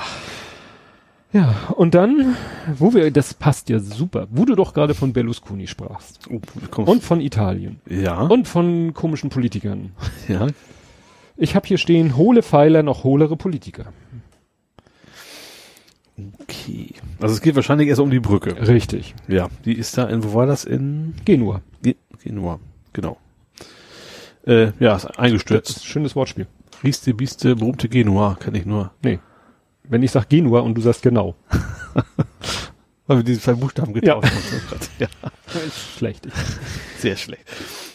[1.33, 2.37] Ja, und dann,
[2.77, 6.21] wo wir, das passt ja super, wo du doch gerade von Berlusconi sprachst.
[6.31, 7.81] Oh, Und von Italien.
[7.89, 9.91] ja, Und von komischen Politikern.
[10.29, 10.47] ja.
[11.35, 13.87] Ich habe hier stehen, hohle Pfeiler, noch hohlere Politiker.
[16.41, 16.95] Okay.
[17.19, 18.55] Also es geht wahrscheinlich erst um die Brücke.
[18.67, 19.13] Richtig.
[19.27, 20.65] Ja, die ist da in, wo war das?
[20.65, 21.61] In Genua.
[21.83, 22.59] Ge- Genua.
[22.93, 23.17] Genau.
[24.45, 25.85] Äh, ja, ist eingestürzt.
[25.85, 26.47] schönes Wortspiel.
[26.83, 28.91] Rieste, Bieste, berühmte Genua, kann ich nur.
[29.03, 29.19] Nee.
[29.83, 31.35] Wenn ich sag Genua und du sagst genau.
[33.07, 34.19] Weil wir diese zwei Buchstaben Ja.
[34.19, 34.79] getauscht haben.
[34.99, 35.07] ja,
[35.97, 36.27] schlecht.
[36.99, 37.45] Sehr schlecht.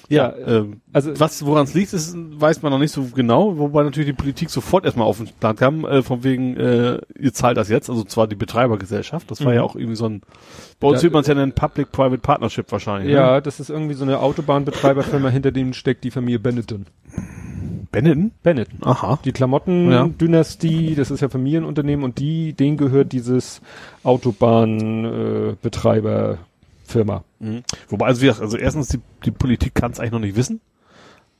[0.08, 3.58] Ja, Ja, ähm, also was, woran es liegt, ist, weiß man noch nicht so genau,
[3.58, 7.32] wobei natürlich die Politik sofort erstmal auf den Plan kam, äh, von wegen, äh, ihr
[7.32, 9.56] zahlt das jetzt, also zwar die Betreibergesellschaft, das war Mhm.
[9.56, 10.22] ja auch irgendwie so ein,
[10.80, 13.12] bei uns Ja, wird man es ja nennen Public-Private Partnership wahrscheinlich.
[13.12, 13.42] ja, Ne?
[13.42, 16.86] das ist irgendwie so eine Autobahnbetreiberfirma, hinter denen steckt die Familie Benetton.
[17.90, 18.32] Benetton?
[18.42, 18.78] Benetton.
[18.82, 19.18] Aha.
[19.24, 23.60] Die Klamotten-Dynastie, das ist ja Familienunternehmen und die, denen gehört dieses
[24.02, 26.32] Autobahnbetreiberfirma.
[26.32, 26.36] Äh,
[26.92, 27.24] Betreiberfirma.
[27.40, 27.62] Mhm.
[27.88, 30.60] Wobei, also, wie gesagt, also erstens, die, die Politik kann es eigentlich noch nicht wissen.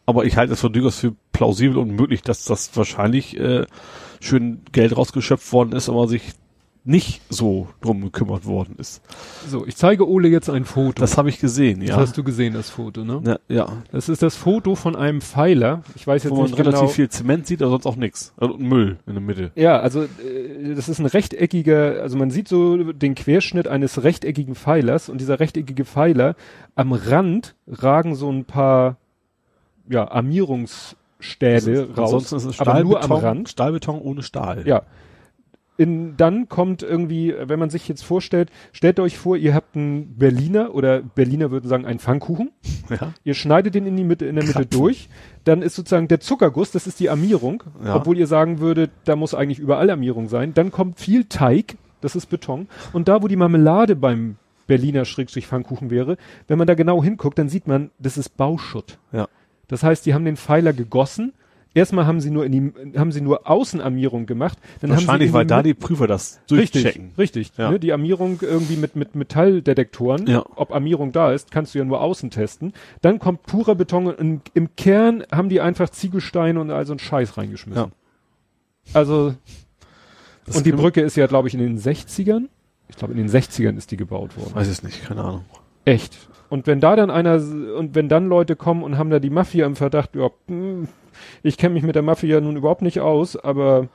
[0.05, 3.67] Aber ich halte es für durchaus für plausibel und möglich, dass das wahrscheinlich äh,
[4.21, 6.33] schön Geld rausgeschöpft worden ist, aber sich
[6.85, 9.03] nicht so drum gekümmert worden ist.
[9.49, 11.01] So, ich zeige Ole jetzt ein Foto.
[11.01, 11.97] Das habe ich gesehen, Das ja.
[11.97, 13.21] hast du gesehen, das Foto, ne?
[13.25, 13.83] ja, ja.
[13.93, 15.83] Das ist das Foto von einem Pfeiler.
[15.95, 16.91] Ich weiß jetzt Wo man nicht relativ genau.
[16.91, 18.35] viel Zement sieht, aber sonst auch nichts.
[18.37, 19.53] Also Müll in der Mitte.
[19.55, 24.57] Ja, also äh, das ist ein rechteckiger, also man sieht so den Querschnitt eines rechteckigen
[24.57, 26.35] Pfeilers und dieser rechteckige Pfeiler
[26.75, 28.97] am Rand ragen so ein paar
[29.89, 33.49] ja, Armierungsstäbe raus, Ansonsten ist es aber nur Stahlbeton, am Rand.
[33.49, 34.67] Stahlbeton ohne Stahl.
[34.67, 34.83] Ja.
[35.79, 40.17] In, dann kommt irgendwie, wenn man sich jetzt vorstellt, stellt euch vor, ihr habt einen
[40.17, 42.51] Berliner oder Berliner würden sagen einen Pfannkuchen.
[42.91, 43.15] Ja.
[43.25, 44.71] Ihr schneidet den in die Mitte, in der Mitte Krapfen.
[44.71, 45.09] durch.
[45.45, 47.63] Dann ist sozusagen der Zuckerguss, das ist die Armierung.
[47.83, 47.97] Ja.
[47.97, 50.53] Obwohl ihr sagen würdet, da muss eigentlich überall Armierung sein.
[50.53, 52.69] Dann kommt viel Teig, das ist Beton.
[52.93, 56.17] Und da, wo die Marmelade beim Berliner Schrägstrich Pfannkuchen wäre,
[56.49, 58.99] wenn man da genau hinguckt, dann sieht man, das ist Bauschutt.
[59.11, 59.29] Ja.
[59.69, 61.33] Das heißt, die haben den Pfeiler gegossen.
[61.75, 64.59] Erstmal haben sie nur in die, haben sie nur Außenarmierung gemacht.
[64.81, 67.13] Dann haben Wahrscheinlich, sie weil da die Prüfer das Richtig, durchchecken.
[67.17, 67.53] richtig.
[67.57, 67.71] Ja.
[67.71, 70.27] Ne, die Armierung irgendwie mit, mit Metalldetektoren.
[70.27, 70.45] Ja.
[70.57, 72.75] Ob Armierung da ist, kannst du ja nur außen testen.
[73.01, 76.99] Dann kommt purer Beton und im, Kern haben die einfach Ziegelsteine und all so einen
[76.99, 77.85] Scheiß reingeschmissen.
[77.85, 77.91] Ja.
[78.93, 79.35] Also,
[80.45, 82.49] Das und die Brücke ist ja, glaube ich, in den 60ern.
[82.89, 84.55] Ich glaube, in den 60ern ist die gebaut worden.
[84.55, 85.45] Weiß es nicht, keine Ahnung.
[85.87, 86.17] Echt.
[86.51, 89.65] Und wenn da dann einer, und wenn dann Leute kommen und haben da die Mafia
[89.65, 90.89] im Verdacht, ja, hm,
[91.43, 93.89] ich kenne mich mit der Mafia nun überhaupt nicht aus, aber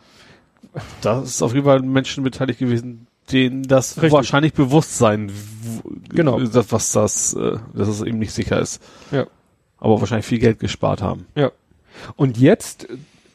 [1.02, 4.12] Da ist auf jeden Fall Menschen beteiligt gewesen, denen das Richtig.
[4.14, 5.32] wahrscheinlich bewusst sein,
[6.10, 6.40] Genau.
[6.40, 8.82] das, was das, äh, dass es eben nicht sicher ist.
[9.12, 9.28] Ja.
[9.80, 11.26] Aber wahrscheinlich viel Geld gespart haben.
[11.36, 11.52] Ja.
[12.16, 12.88] Und jetzt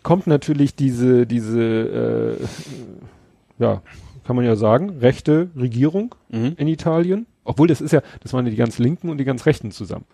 [0.02, 3.82] kommt natürlich diese, diese, äh, ja,
[4.24, 6.54] kann man ja sagen, rechte Regierung Mhm.
[6.56, 7.26] in Italien.
[7.45, 10.05] Obwohl das ist ja, das waren ja die ganz Linken und die ganz Rechten zusammen.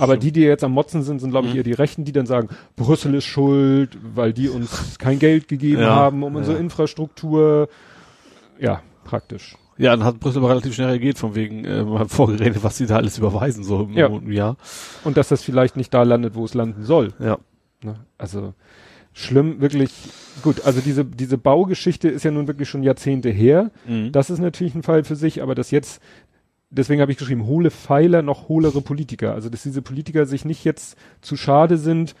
[0.00, 1.58] Aber die, die jetzt am Motzen sind, sind glaube ich Mhm.
[1.58, 5.82] eher die Rechten, die dann sagen, Brüssel ist schuld, weil die uns kein Geld gegeben
[5.82, 6.62] Ja, haben, um unsere ja.
[6.62, 7.68] Infrastruktur.
[8.58, 9.56] Ja, praktisch.
[9.76, 12.78] Ja, dann hat Brüssel aber relativ schnell reagiert, von wegen, äh, man hat vorgeredet, was
[12.78, 14.08] sie da alles überweisen, so im Ja.
[14.28, 14.56] Jahr.
[15.04, 17.12] Und dass das vielleicht nicht da landet, wo es landen soll.
[17.20, 17.38] Ja.
[17.84, 17.94] Ne?
[18.16, 18.54] Also
[19.12, 19.90] schlimm, wirklich
[20.42, 20.62] gut.
[20.64, 23.70] Also diese, diese Baugeschichte ist ja nun wirklich schon Jahrzehnte her.
[23.86, 24.10] Mhm.
[24.10, 26.00] Das ist natürlich ein Fall für sich, aber das jetzt,
[26.70, 29.34] deswegen habe ich geschrieben, hohle Pfeiler noch hohlere Politiker.
[29.34, 32.14] Also dass diese Politiker sich nicht jetzt zu schade sind,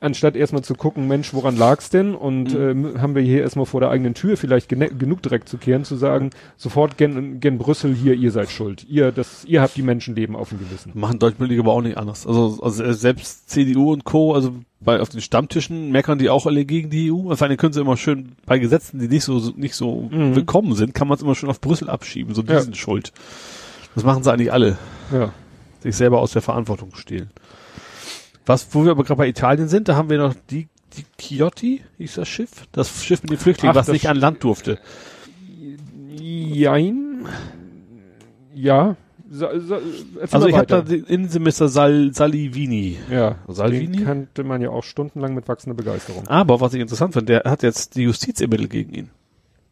[0.00, 2.14] anstatt erstmal zu gucken, Mensch, woran lag's denn?
[2.14, 5.84] Und ähm, haben wir hier erstmal vor der eigenen Tür vielleicht genug direkt zu kehren,
[5.84, 8.84] zu sagen, sofort gen, gen Brüssel hier, ihr seid schuld.
[8.88, 10.92] Ihr, das, ihr habt die Menschenleben auf dem Gewissen.
[10.94, 12.26] Machen deutsche Politiker aber auch nicht anders.
[12.26, 16.46] Also, also äh, selbst CDU und Co., also bei auf den Stammtischen meckern die auch
[16.46, 17.34] alle gegen die EU.
[17.34, 20.36] Vor allem können sie immer schön bei Gesetzen, die nicht so nicht so Mhm.
[20.36, 22.34] willkommen sind, kann man es immer schön auf Brüssel abschieben.
[22.34, 22.60] So die Ja.
[22.60, 23.12] sind schuld.
[23.94, 24.76] Das machen sie eigentlich alle.
[25.12, 25.32] Ja.
[25.80, 27.30] Sich selber aus der Verantwortung stehlen.
[28.46, 31.82] Was, wo wir aber gerade bei Italien sind, da haben wir noch die, die Chiotti,
[31.98, 32.50] hieß das Schiff?
[32.72, 34.78] Das Schiff mit den Flüchtlingen, Ach, was nicht an Land durfte.
[36.18, 37.26] Jein.
[38.54, 38.96] Ja,
[39.30, 39.80] sa, sa,
[40.30, 42.96] also ich habe da den Innensemester Sal, Salivini.
[43.10, 43.98] Ja, Salvini?
[43.98, 46.26] den kannte man ja auch stundenlang mit wachsender Begeisterung.
[46.28, 49.10] Aber was ich interessant finde, der hat jetzt die Justiz ermittelt gegen ihn.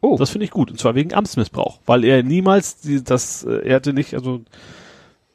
[0.01, 0.17] Oh.
[0.17, 0.69] Das finde ich gut.
[0.69, 1.79] Und zwar wegen Amtsmissbrauch.
[1.85, 4.41] Weil er niemals die, das, äh, er hatte nicht, also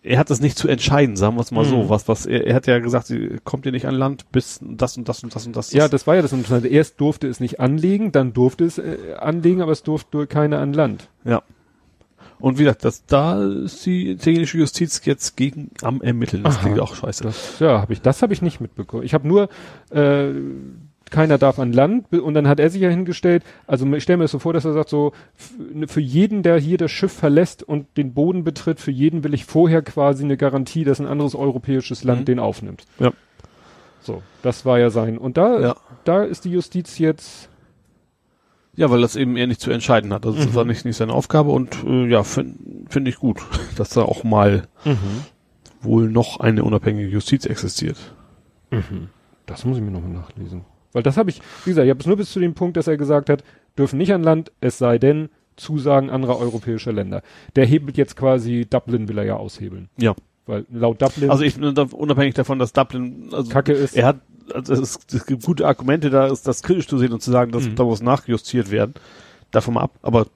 [0.02, 1.68] er hat das nicht zu entscheiden, sagen wir es mal Mhm.
[1.68, 1.88] so.
[1.90, 4.96] Was, was, er, er hat ja gesagt, sie kommt ihr nicht an Land, bis das
[4.96, 5.72] und das und das und das.
[5.72, 6.68] Ja, das war ja das Interessante.
[6.68, 10.72] Erst durfte es nicht anlegen, dann durfte es äh, anlegen, aber es durfte keiner an
[10.72, 11.08] Land.
[11.24, 11.42] ja.
[12.38, 16.42] Und wie gesagt, das, da ist die italienische Justiz jetzt gegen am Ermitteln.
[16.42, 16.62] Das Aha.
[16.62, 17.22] klingt auch scheiße.
[17.22, 19.02] Das, ja, habe ich, das habe ich nicht mitbekommen.
[19.02, 19.50] Ich habe nur,
[19.90, 20.30] äh,
[21.10, 23.42] keiner darf an Land und dann hat er sich ja hingestellt.
[23.66, 25.12] Also ich stelle mir das so vor, dass er sagt so,
[25.72, 29.34] ne, für jeden, der hier das Schiff verlässt und den Boden betritt, für jeden will
[29.34, 32.24] ich vorher quasi eine Garantie, dass ein anderes europäisches Land Mhm.
[32.26, 32.86] den aufnimmt.
[32.98, 33.12] Ja.
[34.00, 35.18] So, das war ja sein.
[35.18, 35.76] Und da, Ja.
[36.04, 37.48] da ist die Justiz jetzt
[38.76, 40.24] Ja, weil das eben er nicht zu entscheiden hat.
[40.24, 40.54] Also das Mhm.
[40.54, 42.54] war nicht, nicht seine Aufgabe und äh, ja, finde
[42.88, 43.38] find ich gut,
[43.76, 44.68] dass da auch mal
[45.82, 47.96] wohl noch eine unabhängige Justiz existiert.
[49.46, 50.62] Das muss ich mir nochmal nachlesen.
[50.92, 52.86] Weil das habe ich, wie gesagt, ich habe es nur bis zu dem Punkt, dass
[52.88, 53.44] er gesagt hat,
[53.78, 57.22] dürfen nicht an Land, es sei denn Zusagen anderer europäischer Länder.
[57.56, 59.88] Der hebelt jetzt quasi, Dublin will er ja aushebeln.
[59.98, 60.14] Ja.
[60.46, 63.96] Weil laut Dublin Also ich bin unabhängig davon, dass Dublin also Kacke ist.
[63.96, 64.20] Er hat
[64.52, 67.52] also es, es gibt gute Argumente, da ist das kritisch zu sehen und zu sagen,
[67.52, 67.76] dass Mhm.
[67.76, 68.94] da muss nachjustiert werden.
[69.52, 69.92] Davon ab.
[70.02, 70.26] Aber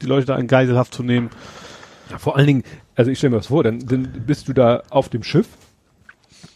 [0.00, 1.28] die Leute da in Geiselhaft zu nehmen,
[2.10, 2.62] Ja, vor allen Dingen,
[2.94, 5.48] also ich stelle mir das vor, dann, dann bist du da auf dem Schiff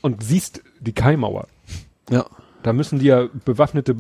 [0.03, 1.47] und siehst die Kaimauer.
[2.11, 2.25] ja.
[2.63, 3.95] Da müssen die ja bewaffnete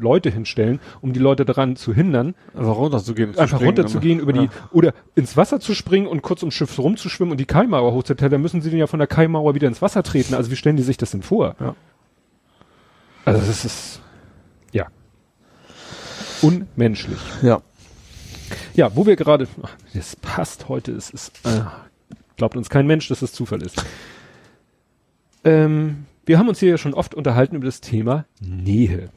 [0.00, 3.34] Leute hinstellen, um die Leute daran zu hindern, einfach runterzugehen.
[3.34, 4.50] zu einfach runterzugehen über die, Ja.
[4.72, 8.40] oder ins Wasser zu springen und kurz ums Schiff rumzuschwimmen und die Kaimauer hochzuteilern, dann
[8.42, 10.32] müssen sie den ja von der Kaimauer wieder ins Wasser treten.
[10.34, 11.54] Also wie stellen die sich das denn vor?
[11.60, 11.74] Ja.
[13.26, 14.00] Also das ist,
[14.72, 14.86] ja.
[16.40, 17.18] Unmenschlich.
[17.42, 17.60] Ja.
[18.74, 19.46] Ja, wo wir gerade,
[19.92, 21.60] das passt heute, es ist, äh,
[22.38, 23.84] glaubt uns kein Mensch, dass es Zufall ist.
[25.44, 29.08] Ähm, wir haben uns hier ja schon oft unterhalten über das Thema Nähe.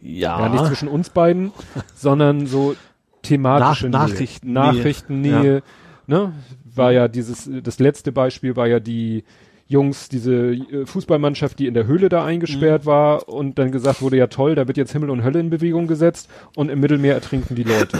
[0.00, 0.40] Ja.
[0.40, 1.52] Ja, nicht zwischen uns beiden,
[1.94, 2.74] sondern so
[3.22, 4.12] thematische Nach- Nähe.
[4.14, 4.52] Nachrichtennähe.
[4.54, 5.62] Nachrichtennähe.
[6.06, 6.32] Ne?
[6.74, 9.24] War ja dieses, das letzte Beispiel war ja die
[9.68, 12.28] Jungs, diese äh, Fußballmannschaft, die in der Höhle da Mhm.
[12.28, 15.50] eingesperrt war und dann gesagt wurde, ja toll, da wird jetzt Himmel und Hölle in
[15.50, 17.98] Bewegung gesetzt und im Mittelmeer ertrinken die Leute.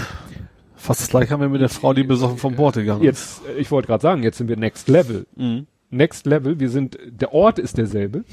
[0.74, 3.06] Fast das gleiche haben wir mit der Frau, die besoffen vom Bord gegangen ist.
[3.06, 5.26] Jetzt, äh, ich wollte gerade sagen, jetzt sind wir Next Level.
[5.36, 5.66] Mhm.
[5.92, 8.24] Next Level, wir sind, der Ort ist derselbe,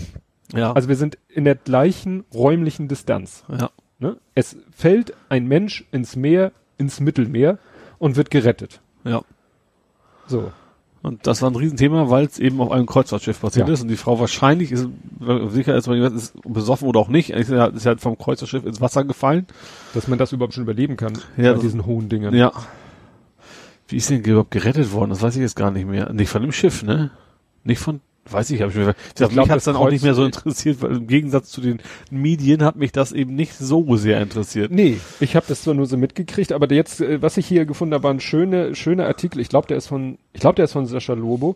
[0.53, 0.73] Ja.
[0.73, 3.43] also wir sind in der gleichen räumlichen Distanz.
[3.49, 3.69] ja.
[4.01, 4.15] Ne?
[4.33, 7.57] Es fällt ein Mensch ins Meer, ins Mittelmeer
[7.97, 8.79] und wird gerettet.
[9.03, 9.21] Ja.
[10.25, 10.51] So.
[11.01, 13.73] Und das war ein Riesenthema, weil es eben auf einem Kreuzfahrtschiff passiert Ja.
[13.73, 14.87] ist und die Frau wahrscheinlich ist,
[15.49, 19.03] sicher ist, ist besoffen oder auch nicht, ist ja, ist ja vom Kreuzfahrtschiff ins Wasser
[19.03, 19.47] gefallen.
[19.93, 22.33] Dass man das überhaupt schon überleben kann Ja, bei diesen hohen Dingen.
[22.33, 22.53] Ja.
[23.89, 25.09] Wie ist denn überhaupt gerettet worden?
[25.09, 26.13] Das weiß ich jetzt gar nicht mehr.
[26.13, 27.11] Nicht von dem Schiff, ne?
[27.63, 30.21] Nicht von, weiß ich, hab ich mir, ich glaub, mich dann auch nicht mehr so
[30.23, 31.79] Kreuz- interessiert, weil im Gegensatz zu den
[32.11, 34.71] Medien hat mich das eben nicht so sehr interessiert.
[34.71, 37.93] Nee, ich habe das zwar nur so mitgekriegt, aber jetzt, äh, was ich hier gefunden
[37.93, 39.39] habe, war ein schöner Artikel.
[39.39, 41.55] Ich glaube, der ist von, ich glaube, der ist von Sascha Lobo.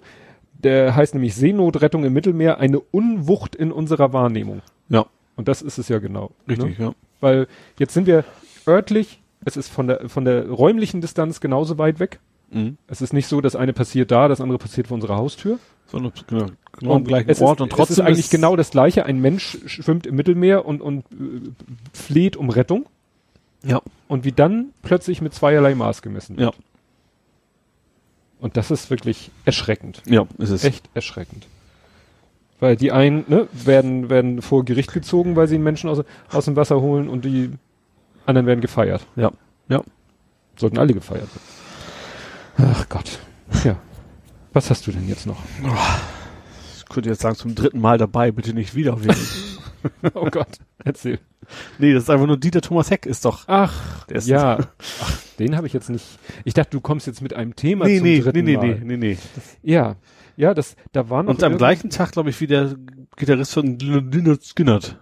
[0.63, 4.61] Der heißt nämlich Seenotrettung im Mittelmeer, eine Unwucht in unserer Wahrnehmung.
[4.87, 5.05] Ja,
[5.35, 6.31] Und das ist es ja genau.
[6.47, 6.85] richtig, Ne?
[6.85, 6.93] ja.
[7.19, 7.47] Weil
[7.79, 8.23] jetzt sind wir
[8.67, 12.19] örtlich, es ist von der, von der räumlichen Distanz genauso weit weg.
[12.49, 12.77] Mhm.
[12.87, 15.59] Es ist nicht so, das eine passiert da, das andere passiert vor unserer Haustür.
[15.93, 19.05] Sondern, genau, genau am gleichen Ort ist, und trotzdem es ist eigentlich genau das Gleiche.
[19.05, 21.51] Ein Mensch schwimmt im Mittelmeer und, und äh,
[21.93, 22.87] fleht um Rettung.
[23.63, 23.81] Ja.
[24.07, 26.53] Und wie dann plötzlich mit zweierlei Maß gemessen wird.
[26.53, 26.59] Ja.
[28.39, 30.01] Und das ist wirklich erschreckend.
[30.05, 30.63] Ja, ist es.
[30.63, 31.47] Echt erschreckend.
[32.59, 36.45] Weil die einen ne, werden, werden vor Gericht gezogen, weil sie einen Menschen aus, aus
[36.45, 37.51] dem Wasser holen und die
[38.25, 39.05] anderen werden gefeiert.
[39.15, 39.31] Ja.
[39.69, 39.83] Ja.
[40.57, 41.29] Sollten alle gefeiert
[42.57, 42.73] werden.
[42.73, 43.19] Ach Gott.
[43.63, 43.77] Ja.
[44.53, 45.41] Was hast du denn jetzt noch?
[46.77, 48.97] Ich könnte jetzt sagen, zum dritten Mal dabei, bitte nicht wieder.
[50.13, 50.59] Oh Gott.
[50.85, 51.19] Erzähl.
[51.77, 53.43] nee, das ist einfach nur Dieter Thomas Heck ist doch.
[53.47, 54.59] Ach, Der ist- ja.
[55.01, 56.05] Ach, den habe ich jetzt nicht.
[56.45, 58.67] Ich dachte, du kommst jetzt mit einem Thema Nee, zum nee, nee, dritten nee, Mal.
[58.75, 59.17] nee, nee, nee.
[59.61, 59.97] Ja.
[60.37, 61.31] Ja, das, da war noch.
[61.31, 62.75] Und am gleichen Tag, glaube ich, wie der
[63.17, 64.97] Gitarrist von Lynyrd Skynyrd.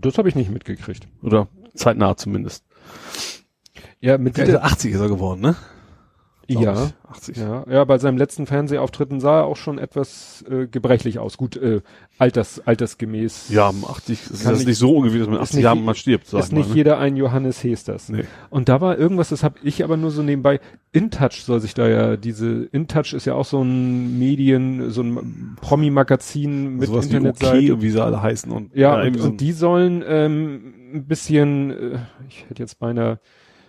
[0.00, 1.06] Das habe ich nicht mitgekriegt.
[1.22, 2.64] Oder zeitnah zumindest.
[4.00, 5.56] Ja, mit Der dieser, 80 ist er geworden, ne?
[6.60, 6.86] Ja.
[6.86, 6.92] ich.
[7.10, 7.36] 80.
[7.36, 11.36] Ja, ja, bei seinem letzten Fernsehauftritten sah er auch schon etwas äh, gebrechlich aus.
[11.36, 11.80] Gut, äh,
[12.18, 13.50] alters, altersgemäß.
[13.50, 15.84] Ja, am 80 ist das nicht- nicht so ungefähr, dass man ist 80 nicht Jahren
[15.84, 16.58] mal stirbt, sag ist mal.
[16.58, 16.74] nicht ne?
[16.76, 18.08] jeder ein Johannes Hesters.
[18.08, 18.24] Nee.
[18.50, 20.60] Und da war irgendwas, das habe ich aber nur so nebenbei.
[20.92, 25.56] InTouch soll sich da ja, diese InTouch ist ja auch so ein Medien, so ein
[25.60, 27.56] Promi-Magazin mit Sowas wie Internetseite.
[27.58, 30.74] okay und wie sie alle heißen und Ja, und, irgendwie so und die sollen ähm,
[30.94, 31.98] ein bisschen, äh,
[32.28, 33.18] ich hätte jetzt beinahe,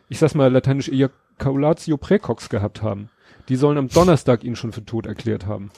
[0.10, 3.10] ich sag's mal lateinisch, ejak Kaulatio Präcox gehabt haben.
[3.50, 5.72] Die sollen am Donnerstag ihn schon für tot erklärt haben.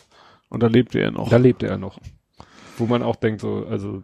[0.50, 1.30] Und da lebte er noch.
[1.30, 2.00] Da lebte er noch.
[2.78, 4.04] Wo man auch denkt, so, also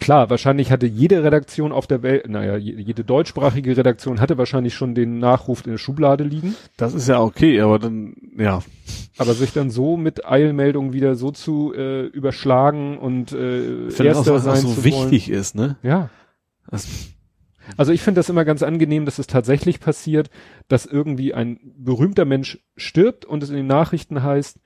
[0.00, 4.94] klar, wahrscheinlich hatte jede Redaktion auf der Welt, naja, jede deutschsprachige Redaktion hatte wahrscheinlich schon
[4.94, 6.54] den Nachruf in der Schublade liegen.
[6.76, 8.62] Das ist ja okay, aber dann, ja.
[9.18, 14.34] Aber sich dann so mit Eilmeldungen wieder so zu äh, überschlagen und äh, ich erster
[14.34, 15.40] auch, sein so wichtig wollen.
[15.40, 15.76] ist, ne?
[15.82, 16.10] Ja.
[16.70, 16.86] Das,
[17.76, 20.30] also ich finde das immer ganz angenehm, dass es tatsächlich passiert,
[20.68, 24.58] dass irgendwie ein berühmter Mensch stirbt und es in den Nachrichten heißt,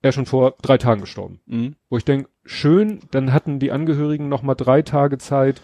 [0.00, 1.40] er ist schon vor drei Tagen gestorben.
[1.46, 1.74] Mhm.
[1.88, 5.60] Wo ich denke, schön, dann hatten die Angehörigen noch mal drei Tage Zeit,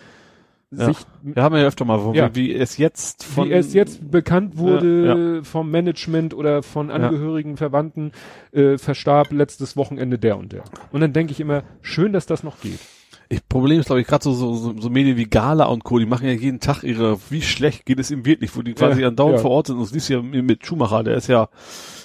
[0.78, 0.86] ja.
[0.86, 0.98] sich.
[1.22, 2.34] Wir haben ja öfter mal, ja.
[2.34, 3.48] wie, wie es jetzt von.
[3.48, 8.12] Wie es jetzt bekannt wurde ja, vom Management oder von Angehörigen, Verwandten,
[8.52, 10.64] äh, verstarb letztes Wochenende der und der.
[10.90, 12.80] Und dann denke ich immer, schön, dass das noch geht.
[13.28, 16.06] Ich, Problem ist, glaube ich, gerade so, so, so, Medien wie Gala und Co., die
[16.06, 19.08] machen ja jeden Tag ihre, wie schlecht geht es ihm wirklich, wo die quasi ja,
[19.08, 19.42] andauernd ja.
[19.42, 19.76] vor Ort sind.
[19.76, 21.48] Und das liest ja mit Schumacher, der ist ja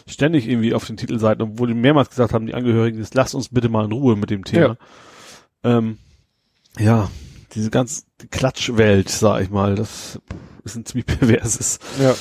[0.07, 3.49] ständig irgendwie auf den Titelseiten, obwohl die mehrmals gesagt haben, die Angehörigen, jetzt lasst uns
[3.49, 4.77] bitte mal in Ruhe mit dem Thema.
[5.63, 5.97] Ja, ähm,
[6.77, 7.09] ja
[7.53, 10.19] diese ganz die Klatschwelt, sag ich mal, das
[10.63, 12.15] ist ein ziemlich perverses ja.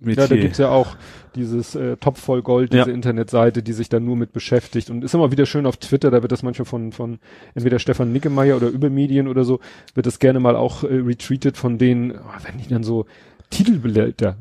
[0.00, 0.24] Metier.
[0.24, 0.96] Ja, da gibt's ja auch
[1.34, 2.94] dieses äh, Top voll Gold, diese ja.
[2.94, 6.22] Internetseite, die sich dann nur mit beschäftigt und ist immer wieder schön auf Twitter, da
[6.22, 7.18] wird das manchmal von von
[7.54, 9.60] entweder Stefan Nickemeyer oder Übermedien oder so,
[9.94, 13.06] wird das gerne mal auch äh, retweetet von denen, oh, wenn die dann so
[13.50, 14.36] Titelblätter,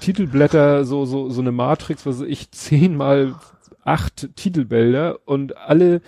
[0.00, 3.34] Titelblätter, so so so eine Matrix, was weiß ich, zehn mal
[3.84, 6.00] acht Titelbilder und alle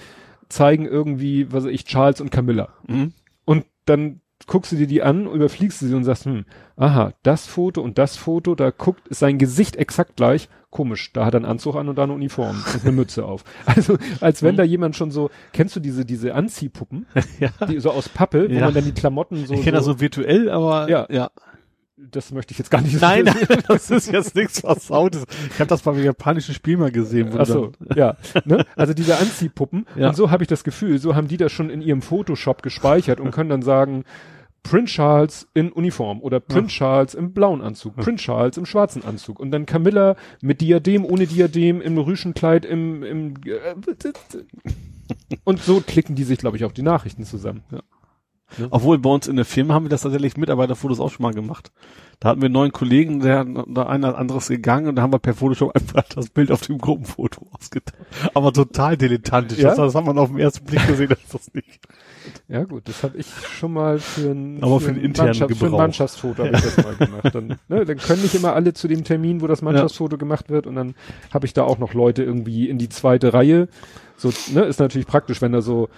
[0.48, 2.68] zeigen irgendwie, was weiß ich, Charles und Camilla.
[2.86, 3.12] Mhm.
[3.44, 6.44] Und dann guckst du dir die an, überfliegst du sie und sagst, hm,
[6.76, 10.48] aha, das Foto und das Foto, da guckt, ist sein Gesicht exakt gleich.
[10.70, 13.44] Komisch, da hat er einen Anzug an und da eine Uniform und eine Mütze auf.
[13.66, 14.58] Also, als wenn mhm.
[14.58, 17.06] da jemand schon so, kennst du diese, diese Anziehpuppen?
[17.40, 17.50] ja.
[17.66, 18.64] Die so aus Pappe, wo ja.
[18.64, 19.54] man dann die Klamotten so.
[19.54, 21.06] Ich kenne so, das so virtuell, aber ja.
[21.10, 21.30] ja.
[22.10, 25.24] Das möchte ich jetzt gar nicht Nein, nein das ist jetzt nichts Versautes.
[25.50, 27.30] Ich habe das beim japanischen Spiel mal gesehen.
[27.38, 28.16] Ach so, ja.
[28.44, 28.64] Ne?
[28.76, 29.86] Also diese Anziehpuppen.
[29.96, 30.08] Ja.
[30.08, 33.20] Und so habe ich das Gefühl, so haben die das schon in ihrem Photoshop gespeichert
[33.20, 34.04] und können dann sagen,
[34.62, 36.78] Prince Charles in Uniform oder Prince ja.
[36.78, 38.02] Charles im blauen Anzug, ja.
[38.02, 43.02] Prince Charles im schwarzen Anzug und dann Camilla mit Diadem, ohne Diadem, im Rüschenkleid, im,
[43.02, 43.74] im äh,
[45.44, 47.62] und so klicken die sich, glaube ich, auch die Nachrichten zusammen.
[47.70, 47.80] Ja.
[48.58, 48.66] Ja.
[48.70, 51.72] Obwohl bei uns in der Firma haben wir das tatsächlich Mitarbeiterfotos auch schon mal gemacht.
[52.20, 55.18] Da hatten wir einen neuen Kollegen, der da einer anderes gegangen und da haben wir
[55.18, 57.98] per Photoshop einfach das Bild auf dem Gruppenfoto ausgetauscht.
[58.34, 59.58] Aber total dilettantisch.
[59.58, 59.70] Ja?
[59.70, 61.80] Das, das haben wir auf den ersten Blick gesehen, dass das nicht.
[62.48, 65.56] Ja gut, das habe ich schon mal für ein, Aber für, für ein internen Gebrauch.
[65.56, 67.34] Für ein Mannschaftsfoto habe ich das mal gemacht.
[67.34, 70.18] Dann, ne, dann können nicht immer alle zu dem Termin, wo das Mannschaftsfoto ja.
[70.18, 70.94] gemacht wird und dann
[71.32, 73.68] habe ich da auch noch Leute irgendwie in die zweite Reihe.
[74.16, 75.88] So, ne, ist natürlich praktisch, wenn da so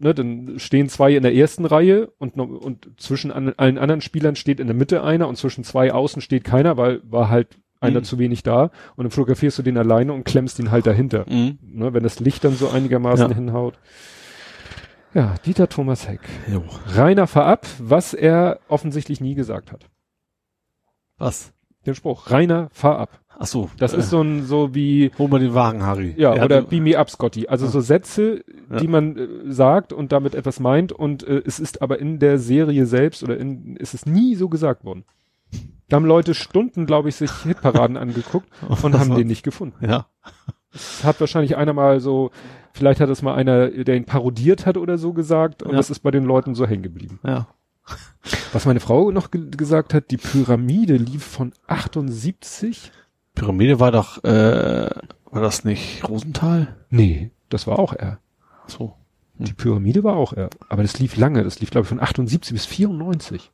[0.00, 4.36] ne, dann stehen zwei in der ersten Reihe und, und zwischen an, allen anderen Spielern
[4.36, 8.00] steht in der Mitte einer und zwischen zwei außen steht keiner, weil war halt einer
[8.00, 8.04] mhm.
[8.04, 11.24] zu wenig da und dann fotografierst du den alleine und klemmst ihn halt dahinter.
[11.28, 11.58] Mhm.
[11.62, 13.34] Ne, wenn das Licht dann so einigermaßen ja.
[13.34, 13.78] hinhaut.
[15.14, 16.20] Ja, Dieter Thomas Heck.
[16.52, 16.62] Jo.
[16.86, 19.88] Rainer verab, was er offensichtlich nie gesagt hat.
[21.16, 21.52] Was?
[21.86, 22.30] Den Spruch.
[22.30, 23.20] Rainer fahr ab.
[23.38, 23.70] Ach so.
[23.78, 25.12] Das äh, ist so ein, so wie.
[25.16, 26.14] Hol mal den Wagen, Harry.
[26.16, 27.46] Ja, er oder Beam me up, Scotty.
[27.46, 27.70] Also ja.
[27.70, 28.76] so Sätze, ja.
[28.78, 32.38] die man äh, sagt und damit etwas meint und äh, es ist aber in der
[32.38, 35.04] Serie selbst oder in, ist es nie so gesagt worden.
[35.88, 38.48] Da haben Leute Stunden, glaube ich, sich Hitparaden angeguckt
[38.82, 39.86] und haben den nicht gefunden.
[39.86, 40.06] Ja.
[40.74, 42.30] Es hat wahrscheinlich einer mal so,
[42.72, 45.76] vielleicht hat es mal einer, der ihn parodiert hat oder so gesagt und ja.
[45.76, 47.20] das ist bei den Leuten so hängen geblieben.
[47.24, 47.46] Ja.
[48.52, 52.92] Was meine Frau noch ge gesagt hat, die Pyramide lief von 78
[53.38, 54.90] Pyramide war doch, äh,
[55.30, 56.76] war das nicht Rosenthal?
[56.90, 58.18] Nee, das war auch er.
[58.66, 58.94] So.
[59.36, 59.46] Hm.
[59.46, 60.50] Die Pyramide war auch er.
[60.68, 61.44] Aber das lief lange.
[61.44, 63.50] Das lief, glaube ich, von 78 bis 94.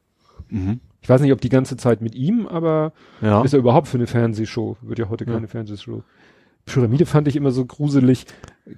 [0.48, 0.80] Mhm.
[1.00, 3.42] Ich weiß nicht, ob die ganze Zeit mit ihm, aber ja.
[3.42, 4.76] ist er überhaupt für eine Fernsehshow?
[4.80, 5.46] Wird ja heute keine ja.
[5.48, 6.02] Fernsehshow.
[6.66, 8.26] Pyramide fand ich immer so gruselig.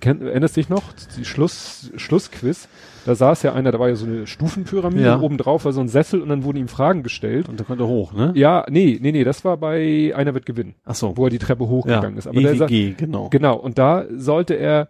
[0.01, 0.83] Kenn, erinnerst dich noch?
[1.17, 2.69] Die Schluss, Schlussquiz.
[3.05, 5.21] Da saß ja einer, da war ja so eine Stufenpyramide, ja.
[5.21, 7.49] oben drauf war so ein Sessel und dann wurden ihm Fragen gestellt.
[7.49, 8.33] Und da konnte er hoch, ne?
[8.35, 10.75] Ja, nee, nee, nee, das war bei Einer wird gewinnen.
[10.85, 11.17] Ach so.
[11.17, 12.19] Wo er die Treppe hochgegangen ja.
[12.19, 12.27] ist.
[12.27, 13.29] Aber EWG, der genau.
[13.31, 14.89] Genau, und da sollte er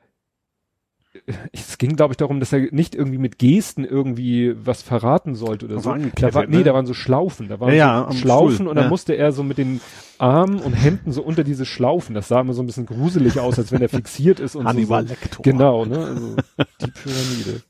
[1.52, 5.66] es ging, glaube ich, darum, dass er nicht irgendwie mit Gesten irgendwie was verraten sollte
[5.66, 5.94] oder so.
[6.16, 6.64] Da war, nee, ne?
[6.64, 8.90] da waren so Schlaufen, da waren ja, so Schlaufen Stuhl, und dann ja.
[8.90, 9.80] musste er so mit den
[10.18, 12.14] Armen und Händen so unter diese Schlaufen.
[12.14, 15.06] Das sah immer so ein bisschen gruselig aus, als wenn er fixiert ist und Hannibal
[15.06, 15.10] so.
[15.10, 15.42] Lektor.
[15.42, 15.98] Genau, ne?
[15.98, 16.36] Also
[16.80, 17.62] die Pyramide.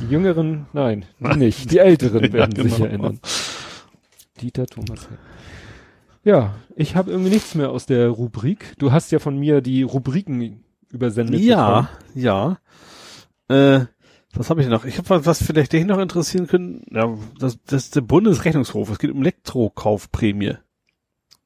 [0.00, 1.70] Die Jüngeren, nein, nicht.
[1.70, 2.74] Die Älteren werden ja, genau.
[2.74, 3.20] sich erinnern.
[4.40, 5.08] Dieter Thomas.
[6.24, 8.74] Ja, ich habe irgendwie nichts mehr aus der Rubrik.
[8.78, 11.40] Du hast ja von mir die Rubriken übersendet.
[11.40, 11.88] Ja, bekommen.
[12.14, 12.58] ja.
[13.48, 13.86] Äh,
[14.32, 14.84] was habe ich noch?
[14.84, 16.84] Ich habe was, was vielleicht dich noch interessieren können.
[16.90, 18.90] Ja, das, das ist der Bundesrechnungshof.
[18.90, 20.54] Es geht um Elektrokaufprämie.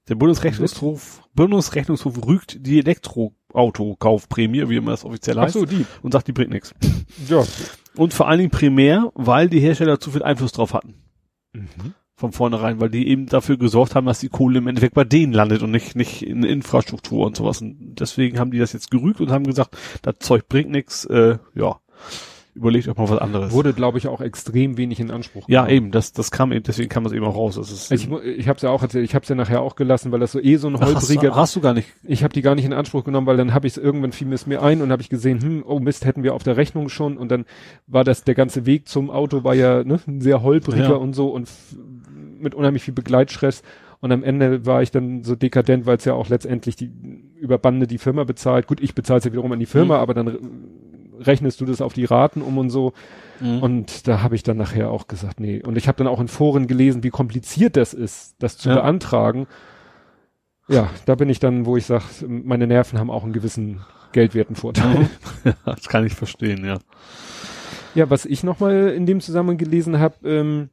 [0.09, 5.87] Der Bundesrechnungshof, Bundesrechnungshof rügt die Elektroauto-Kaufprämie, wie immer das offiziell heißt, so, die.
[6.03, 6.75] und sagt, die bringt nichts.
[7.27, 7.43] Ja.
[7.97, 10.95] Und vor allen Dingen primär, weil die Hersteller zu viel Einfluss drauf hatten.
[11.55, 11.95] Mhm.
[12.16, 15.32] Von vornherein, weil die eben dafür gesorgt haben, dass die Kohle im Endeffekt bei denen
[15.32, 17.61] landet und nicht, nicht in Infrastruktur und sowas.
[17.61, 21.39] Und deswegen haben die das jetzt gerügt und haben gesagt, das Zeug bringt nichts, äh,
[21.57, 21.77] ja,
[22.57, 23.51] überlegt euch mal was anderes.
[23.53, 25.77] Wurde, glaube ich, auch extrem wenig in Anspruch ja, genommen.
[25.77, 27.57] eben, das, das kam eben, deswegen kam das eben auch raus.
[27.57, 29.74] Das ist, Ich, ich habe es ja auch erzählt, ich habe es ja nachher auch
[29.74, 31.35] gelassen, weil das so eh so ein Ach, hast, holpriger.
[31.35, 31.89] hast du gar nicht.
[32.05, 34.32] ich habe die gar nicht in Anspruch genommen, weil dann habe ich es irgendwann fiel
[34.32, 36.89] es mir ein und habe ich gesehen, hm, oh Mist, hätten wir auf der Rechnung
[36.91, 37.45] schon und dann
[37.89, 40.95] war das der ganze Weg zum Auto war ja ne, ein sehr holpriger Ja.
[40.95, 41.49] und so und
[42.39, 43.62] mit unheimlich viel Begleitstress
[44.01, 46.90] und am Ende war ich dann so dekadent, weil es ja auch letztendlich die
[47.39, 48.66] über Bande die Firma bezahlt.
[48.66, 50.01] Gut, ich bezahle es ja wiederum an die Firma, Mhm.
[50.02, 50.39] aber dann re-
[51.20, 52.93] rechnest du das auf die Raten um und so.
[53.40, 53.62] Mhm.
[53.62, 55.62] Und da habe ich dann nachher auch gesagt, nee.
[55.62, 58.74] Und ich habe dann auch in Foren gelesen, wie kompliziert das ist, das zu Ja.
[58.77, 59.47] beantragen.
[60.69, 63.81] Ja, da bin ich dann, wo ich sage, meine Nerven haben auch einen gewissen
[64.12, 64.98] geldwerten Vorteil.
[65.01, 65.09] Mhm.
[65.44, 66.78] Ja, das kann ich verstehen, ja.
[67.94, 70.70] Ja, was ich nochmal in dem Zusammenhang gelesen habe, ähm,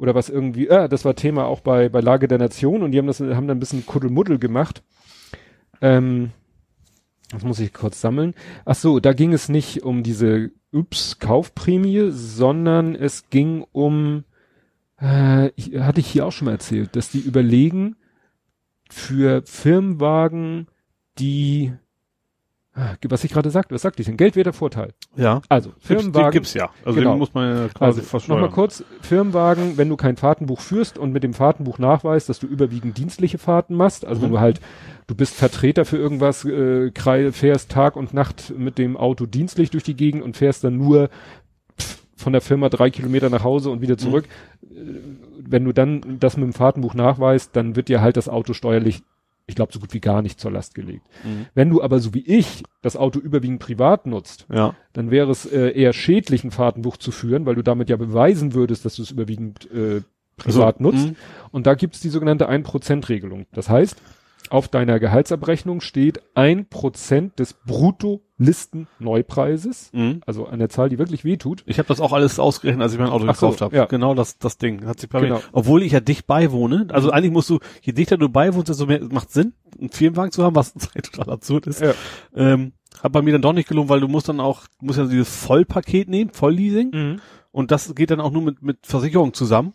[0.00, 2.98] oder was irgendwie, ah, das war Thema auch bei, bei Lage der Nation und die
[2.98, 4.82] haben das, haben da ein bisschen Kuddelmuddel gemacht.
[5.82, 6.30] Ähm,
[7.30, 8.34] das muss ich kurz sammeln.
[8.64, 14.24] Ach so, da ging es nicht um diese Ups-Kaufprämie, sondern es ging um,
[14.96, 17.96] äh, hatte ich hier auch schon mal erzählt, dass die überlegen,
[18.88, 20.66] für Firmenwagen,
[21.18, 21.74] die,
[23.08, 24.16] was ich gerade sagte, was sagte ich denn?
[24.16, 24.92] Geldwerter Vorteil.
[25.16, 25.42] Ja.
[25.48, 26.30] Also, Gibt's, den Firmenwagen.
[26.32, 26.70] gibt's ja.
[26.84, 27.12] Also Genau.
[27.14, 28.40] den muss man ja quasi Also, verschwören.
[28.40, 32.46] nochmal kurz, Firmenwagen, wenn du kein Fahrtenbuch führst und mit dem Fahrtenbuch nachweist, dass du
[32.46, 34.34] überwiegend dienstliche Fahrten machst, also wenn Mhm.
[34.34, 34.60] du halt,
[35.06, 36.90] du bist Vertreter für irgendwas, äh,
[37.32, 41.10] fährst Tag und Nacht mit dem Auto dienstlich durch die Gegend und fährst dann nur
[42.16, 44.26] von der Firma drei Kilometer nach Hause und wieder zurück.
[44.62, 44.76] Äh,
[45.42, 49.02] Wenn du dann das mit dem Fahrtenbuch nachweist, dann wird dir halt das Auto steuerlich,
[49.50, 51.06] ich glaube, so gut wie gar nicht zur Last gelegt.
[51.24, 51.46] Mhm.
[51.54, 54.74] Wenn du aber so wie ich das Auto überwiegend privat nutzt, Ja.
[54.94, 58.54] dann wäre es äh, eher schädlich, ein Fahrtenbuch zu führen, weil du damit ja beweisen
[58.54, 60.00] würdest, dass du es überwiegend äh,
[60.36, 61.06] privat Also, nutzt.
[61.08, 61.16] mhm.
[61.50, 63.46] Und da gibt's die sogenannte 1%-Regelung.
[63.52, 64.00] Das heißt,
[64.50, 70.20] auf deiner Gehaltsabrechnung steht 1% des Brutto-Listen-Neupreises, Mhm.
[70.26, 71.62] also eine Zahl, die wirklich wehtut.
[71.66, 73.76] Ich habe das auch alles ausgerechnet, als ich mein Auto Ach so, gekauft habe.
[73.76, 73.84] ja.
[73.86, 75.36] Genau das, das Ding hat sich bei Genau.
[75.36, 75.42] mir.
[75.52, 76.86] Obwohl ich ja dicht beiwohne.
[76.90, 80.42] Also eigentlich musst du, je dichter du beiwohnst, desto mehr macht Sinn, einen Firmenwagen zu
[80.44, 80.74] haben, was
[81.12, 81.80] total absurd ist.
[81.80, 81.92] Ja.
[82.34, 82.72] Ähm,
[83.02, 85.34] hat bei mir dann doch nicht gelungen, weil du musst dann auch, musst ja dieses
[85.36, 86.90] Vollpaket nehmen, Vollleasing.
[86.92, 87.20] Mhm.
[87.52, 89.72] Und das geht dann auch nur mit, mit Versicherung zusammen.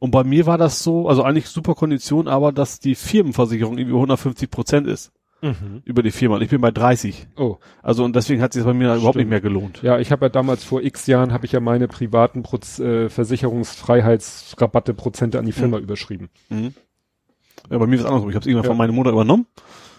[0.00, 3.94] Und bei mir war das so, also eigentlich super Kondition, aber dass die Firmenversicherung irgendwie
[3.94, 5.12] 150 Prozent ist
[5.42, 5.80] Mhm.
[5.84, 6.36] über die Firma.
[6.36, 7.26] Und ich bin bei 30.
[7.36, 9.16] Oh, Also und deswegen hat sich das bei mir überhaupt Stimmt.
[9.16, 9.80] nicht mehr gelohnt.
[9.82, 13.08] ja, ich habe ja damals vor x Jahren, habe ich ja meine privaten Proz äh,
[13.08, 16.28] Versicherungsfreiheitsrabatte Prozente an die Firma überschrieben.
[16.48, 16.74] Mhm.
[17.70, 18.30] Ja, bei mir ist es andersrum.
[18.30, 18.70] Ich habe es irgendwann Ja.
[18.70, 19.46] von meiner Mutter übernommen,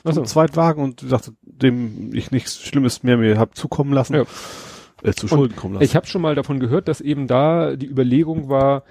[0.03, 0.21] Ach so.
[0.21, 4.25] zum Zweitwagen und sagte, dem ich nichts Schlimmes mehr mir hab zukommen lassen, Ja.
[5.03, 5.83] äh, zu Schulden kommen lassen.
[5.83, 8.83] Ich habe schon mal davon gehört, dass eben da die Überlegung war,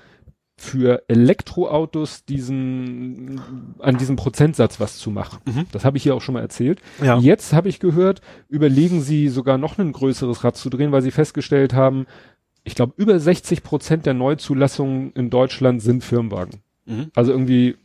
[0.63, 3.41] für Elektroautos diesen
[3.79, 5.39] an diesem Prozentsatz was zu machen.
[5.47, 5.65] Mhm.
[5.73, 6.81] Das habe ich hier auch schon mal erzählt.
[7.03, 7.19] ja.
[7.19, 11.11] Jetzt habe ich gehört, überlegen sie sogar noch ein größeres Rad zu drehen, weil sie
[11.13, 12.07] festgestellt haben,
[12.63, 16.61] ich glaube über 60 Prozent der Neuzulassungen in Deutschland sind Firmenwagen.
[16.85, 17.11] Mhm.
[17.15, 17.77] Also irgendwie,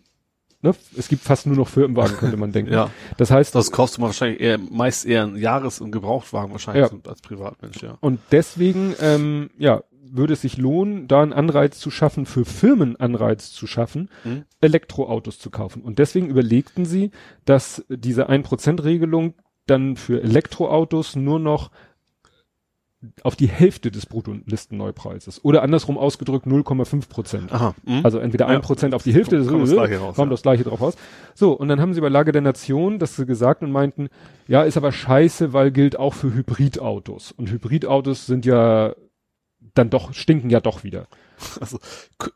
[0.62, 2.74] ne, es gibt fast nur noch Firmenwagen, könnte man denken.
[2.74, 2.90] ja.
[3.16, 6.92] Das heißt, Das kaufst du mal wahrscheinlich eher, meist eher einen Jahres- und Gebrauchtwagen wahrscheinlich
[6.92, 7.10] Ja.
[7.10, 7.98] als Privatmensch, ja.
[8.02, 9.82] Und deswegen, ähm, ja,
[10.18, 14.44] würde es sich lohnen, da einen Anreiz zu schaffen, für Firmen Anreiz zu schaffen, Mhm.
[14.62, 15.82] Elektroautos zu kaufen.
[15.82, 17.12] Und deswegen überlegten sie,
[17.46, 19.34] dass diese 1%-Regelung
[19.68, 21.72] dann für Elektroautos nur noch
[23.22, 27.52] auf die Hälfte des Bruttolistenneupreises oder andersrum ausgedrückt 0,5 Prozent.
[27.86, 28.02] Mhm.
[28.04, 28.56] Also entweder Ja.
[28.56, 30.34] ein Prozent auf die Hälfte des Kommt das Gleiche raus, kommt ja.
[30.34, 30.96] das gleiche drauf raus.
[31.36, 34.10] So, und dann haben sie bei Lage der Nation das gesagt und meinten,
[34.48, 37.32] ja, ist aber scheiße, weil gilt auch für Hybridautos.
[37.32, 38.96] Und Hybridautos sind ja
[39.76, 41.08] dann doch, stinken ja doch wieder.
[41.60, 41.80] Also,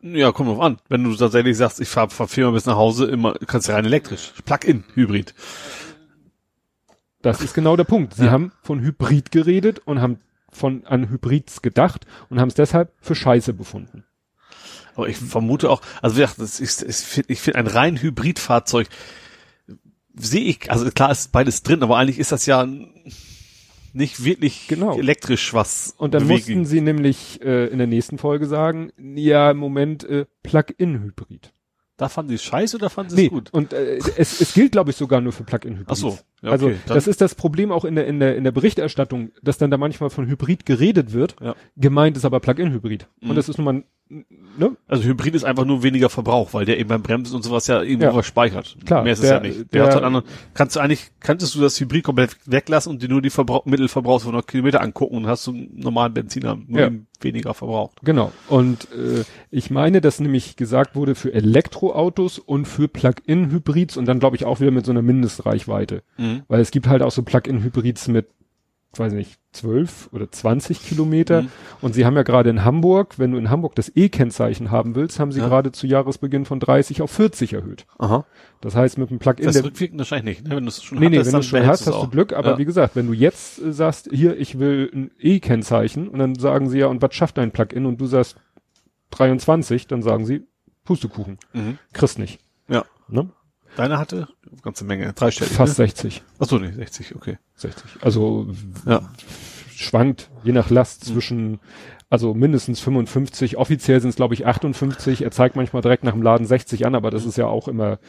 [0.02, 0.78] ja, kommt drauf an.
[0.90, 3.86] Wenn du tatsächlich sagst, ich fahre fahr viermal bis nach Hause, immer, kannst du rein
[3.86, 4.34] elektrisch.
[4.46, 5.34] Plug-in, Hybrid.
[7.22, 8.14] Das ist genau der Punkt.
[8.16, 8.32] Sie Ja.
[8.32, 10.20] haben von Hybrid geredet und haben
[10.52, 14.04] von an Hybrids gedacht und haben es deshalb für scheiße befunden.
[14.96, 18.02] Aber ich vermute auch, also wie gesagt, das ist, ich finde ich find ein rein
[18.02, 18.88] Hybridfahrzeug,
[20.16, 22.68] sehe ich, also klar ist beides drin, aber eigentlich ist das ja
[23.94, 24.98] nicht wirklich Genau.
[24.98, 25.94] elektrisch was.
[25.98, 26.36] Und dann bewegen.
[26.38, 31.54] mussten sie nämlich äh, in der nächsten Folge sagen, ja, im Moment äh, Plug-in-Hybrid.
[31.98, 33.50] Da fanden sie es scheiße oder fanden sie es Nee, gut?
[33.54, 35.92] und äh, es, es gilt, glaube ich, sogar nur für Plug-in-Hybrids.
[35.92, 36.20] Ach so.
[36.42, 38.52] Ja, also okay, dann- das ist das Problem auch in der in der in der
[38.52, 41.36] Berichterstattung, dass dann da manchmal von Hybrid geredet wird.
[41.42, 41.56] Ja.
[41.78, 43.08] Gemeint ist aber Plug-in-Hybrid.
[43.22, 43.30] Mhm.
[43.30, 43.84] Und das ist nun mal
[44.58, 44.76] ne?
[44.88, 47.82] Also Hybrid ist einfach nur weniger Verbrauch, weil der eben beim Bremsen und sowas ja
[47.84, 48.16] irgendwo Ja.
[48.16, 48.76] was speichert.
[48.86, 49.60] Klar, Mehr ist der- es ja nicht.
[49.60, 50.26] Der, der- hat halt anderen,
[50.56, 54.22] kannst du eigentlich, kanntest du das Hybrid komplett weglassen und dir nur die Verbrauch, Mittelverbrauch
[54.22, 56.90] von 100 Kilometer angucken und hast du einen normalen Benziner nur Ja.
[57.22, 57.98] weniger verbraucht.
[58.04, 58.32] Genau.
[58.48, 64.20] Und äh, ich meine, dass nämlich gesagt wurde für Elektroautos und für Plug-in-Hybrids und dann
[64.20, 66.02] glaube ich auch wieder mit so einer Mindestreichweite.
[66.18, 66.29] Mhm.
[66.48, 68.28] Weil es gibt halt auch so Plug-in-Hybrids mit,
[68.96, 71.44] weiß nicht, 12 oder 20 Kilometer.
[71.44, 71.48] Mhm.
[71.82, 75.20] Und sie haben ja gerade in Hamburg, wenn du in Hamburg das E-Kennzeichen haben willst,
[75.20, 75.48] haben sie Ja.
[75.48, 77.86] gerade zu Jahresbeginn von 30 auf 40 erhöht.
[77.98, 78.26] Aha.
[78.62, 79.46] Das heißt, mit dem Plug-in...
[79.46, 80.56] Das rückwirkend wahrscheinlich nicht, ne?
[80.56, 82.08] Wenn du es schon Nee, nee, hattest, wenn du es schon hast, hast du.
[82.10, 82.34] Glück.
[82.34, 82.58] Aber Ja.
[82.58, 86.70] wie gesagt, wenn du jetzt äh, sagst, hier, ich will ein E-Kennzeichen und dann sagen
[86.70, 87.86] sie ja, und was schafft dein Plug-in?
[87.86, 88.38] Und du sagst
[89.12, 90.44] 23, dann sagen sie,
[90.86, 91.38] Pustekuchen.
[91.54, 91.78] Mhm.
[91.94, 92.40] Kriegst nicht.
[92.68, 92.86] Ja.
[93.08, 93.30] Ne?
[93.80, 94.28] Deine hatte
[94.62, 95.54] ganze Menge, dreistellig.
[95.54, 95.86] Fast Ne?
[95.86, 96.22] 60.
[96.38, 97.38] Achso, nee, 60, okay.
[97.56, 98.02] 60.
[98.02, 98.48] Also
[98.86, 99.10] Ja.
[99.74, 101.62] schwankt je nach Last zwischen,
[102.10, 103.56] also mindestens 55.
[103.56, 105.22] Offiziell sind es, glaube ich, 58.
[105.22, 108.00] Er zeigt manchmal direkt nach dem Laden 60 an, aber das ist ja auch immer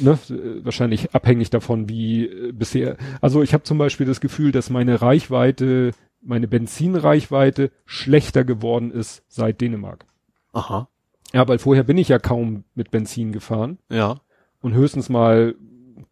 [0.00, 0.18] ne,
[0.62, 2.96] wahrscheinlich abhängig davon, wie äh, bisher.
[3.20, 5.90] Also ich habe zum Beispiel das Gefühl, dass meine Reichweite,
[6.22, 10.06] meine Benzinreichweite schlechter geworden ist seit Dänemark.
[10.54, 10.88] Aha.
[11.34, 14.20] Ja, weil vorher bin ich ja kaum mit Benzin gefahren Ja.
[14.62, 15.54] Und höchstens mal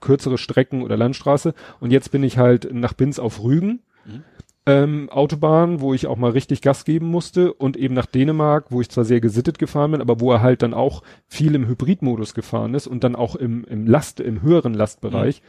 [0.01, 1.55] kürzere Strecken oder Landstraße.
[1.81, 4.23] Und jetzt bin ich halt nach Binz auf Rügen, Mhm.
[4.67, 8.81] ähm, Autobahn, wo ich auch mal richtig Gas geben musste und eben nach Dänemark, wo
[8.81, 12.35] ich zwar sehr gesittet gefahren bin, aber wo er halt dann auch viel im Hybridmodus
[12.35, 15.43] gefahren ist und dann auch im, im Last, im höheren Lastbereich.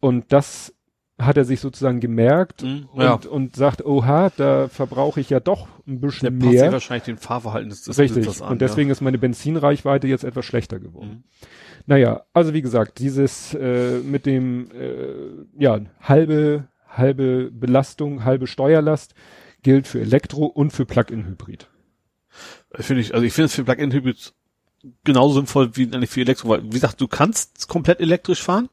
[0.00, 0.72] Und das
[1.16, 3.14] hat er sich sozusagen gemerkt Mhm, und, ja.
[3.30, 6.72] und sagt, oha, da verbrauche ich ja doch ein Der bisschen sich mehr.
[6.72, 8.08] wahrscheinlich den Fahrverhalten des, Richtig.
[8.24, 8.52] Besitzers an.
[8.52, 11.08] und deswegen ist meine Benzinreichweite jetzt etwas schlechter geworden.
[11.08, 11.46] Mhm.
[11.86, 19.14] Naja, also wie gesagt, dieses äh, mit dem äh, ja halbe halbe Belastung, halbe Steuerlast
[19.62, 21.68] gilt für Elektro und für Plug-in-Hybrid.
[22.74, 24.34] Finde ich, also ich finde es für Plug-in-Hybrid
[25.04, 28.68] genauso sinnvoll wie eigentlich für Elektro, weil, wie gesagt, du kannst komplett elektrisch fahren.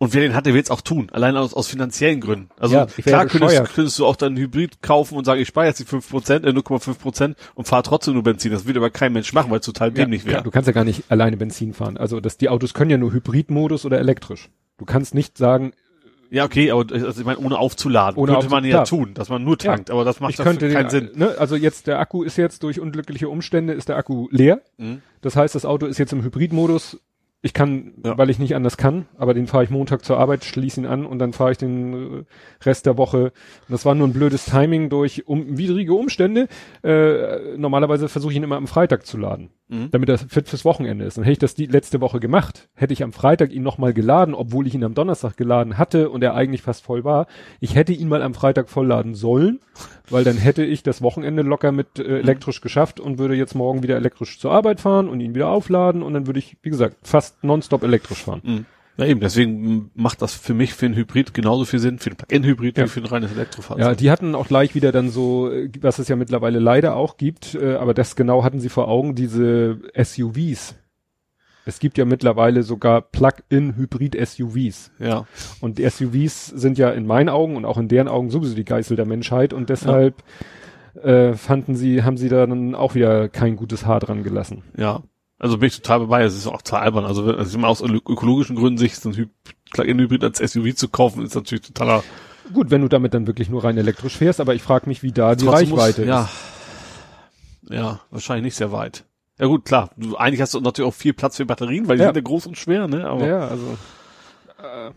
[0.00, 1.08] Und wer den hat, der wird es auch tun.
[1.12, 2.50] Allein aus, aus finanziellen Gründen.
[2.58, 5.80] Also Ja, klar könntest, könntest du auch dann Hybrid kaufen und sagen, ich spare jetzt
[5.80, 8.52] die 5%, äh, 0,5% und fahre trotzdem nur Benzin.
[8.52, 10.42] Das würde aber kein Mensch machen, weil es total dämlich klar, wäre.
[10.44, 11.96] du kannst ja gar nicht alleine Benzin fahren.
[11.96, 14.50] Also das, die Autos können ja nur Hybridmodus oder elektrisch.
[14.78, 15.72] Du kannst nicht sagen,
[16.30, 18.16] Ja, okay, aber also ich meine, ohne aufzuladen.
[18.20, 18.84] Ohne könnte aufzu- man ja klar.
[18.84, 21.10] tun, dass man nur tankt, aber das macht ich dafür könnte keinen den, Sinn.
[21.18, 24.60] Ne, also jetzt der Akku ist jetzt durch unglückliche Umstände ist der Akku leer.
[24.76, 25.02] Mhm.
[25.22, 27.00] Das heißt, das Auto ist jetzt im Hybridmodus.
[27.40, 28.18] Ich kann, Ja.
[28.18, 31.06] weil ich nicht anders kann, aber den fahre ich Montag zur Arbeit, schließe ihn an
[31.06, 32.24] und dann fahre ich den äh,
[32.64, 33.26] Rest der Woche.
[33.26, 33.32] Und
[33.70, 36.48] das war nur ein blödes Timing durch um, widrige Umstände.
[36.82, 39.90] Äh, normalerweise versuche ich ihn immer am Freitag zu laden, Mhm.
[39.90, 41.18] damit er fit fürs Wochenende ist.
[41.18, 42.68] Dann hätte ich das die letzte Woche gemacht.
[42.74, 46.22] Hätte ich am Freitag ihn nochmal geladen, obwohl ich ihn am Donnerstag geladen hatte und
[46.22, 47.26] er eigentlich fast voll war.
[47.60, 49.60] Ich hätte ihn mal am Freitag vollladen sollen,
[50.08, 53.82] weil dann hätte ich das Wochenende locker mit äh, elektrisch geschafft und würde jetzt morgen
[53.82, 56.96] wieder elektrisch zur Arbeit fahren und ihn wieder aufladen und dann würde ich, wie gesagt,
[57.02, 58.40] fast nonstop elektrisch fahren.
[58.42, 58.66] Mhm.
[58.98, 62.16] Ja eben, deswegen macht das für mich für einen Hybrid genauso viel Sinn, für einen
[62.16, 62.84] Plug-in-Hybrid Ja.
[62.84, 63.86] wie für ein reines Elektrofahrzeug.
[63.86, 67.16] Ja, die hatten auch gleich wieder dann so, äh, was es ja mittlerweile leider auch
[67.16, 70.74] gibt, äh, aber das genau hatten sie vor Augen, diese SUVs.
[71.64, 74.90] Es gibt ja mittlerweile sogar Plug-in-Hybrid-SUVs.
[74.98, 75.26] ja.
[75.60, 78.64] Und die SUVs sind ja in meinen Augen und auch in deren Augen sowieso die
[78.64, 80.22] Geißel der Menschheit und deshalb
[81.02, 84.62] äh, fanden sie, haben sie da dann auch wieder kein gutes Haar dran gelassen.
[84.76, 85.02] Ja,
[85.38, 86.22] also bin ich total dabei.
[86.24, 87.04] Es ist auch total albern.
[87.04, 89.28] Also, wenn- also aus ökologischen Gründen sich so ein Hy-
[89.72, 92.02] Plug-in-Hybrid als SUV zu kaufen, ist natürlich totaler
[92.52, 95.12] Gut, wenn du damit dann wirklich nur rein elektrisch fährst, aber ich frage mich, wie
[95.12, 96.22] da die Trotzdem Reichweite muss, ja.
[96.22, 97.70] ist.
[97.70, 99.04] Ja, wahrscheinlich nicht sehr weit.
[99.38, 99.90] Ja gut, klar.
[99.98, 102.08] Du, eigentlich hast du natürlich auch viel Platz für Batterien, weil die Ja.
[102.08, 103.06] sind ja groß und schwer, ne?
[103.06, 103.38] Aber ja.
[103.40, 103.76] Ja, also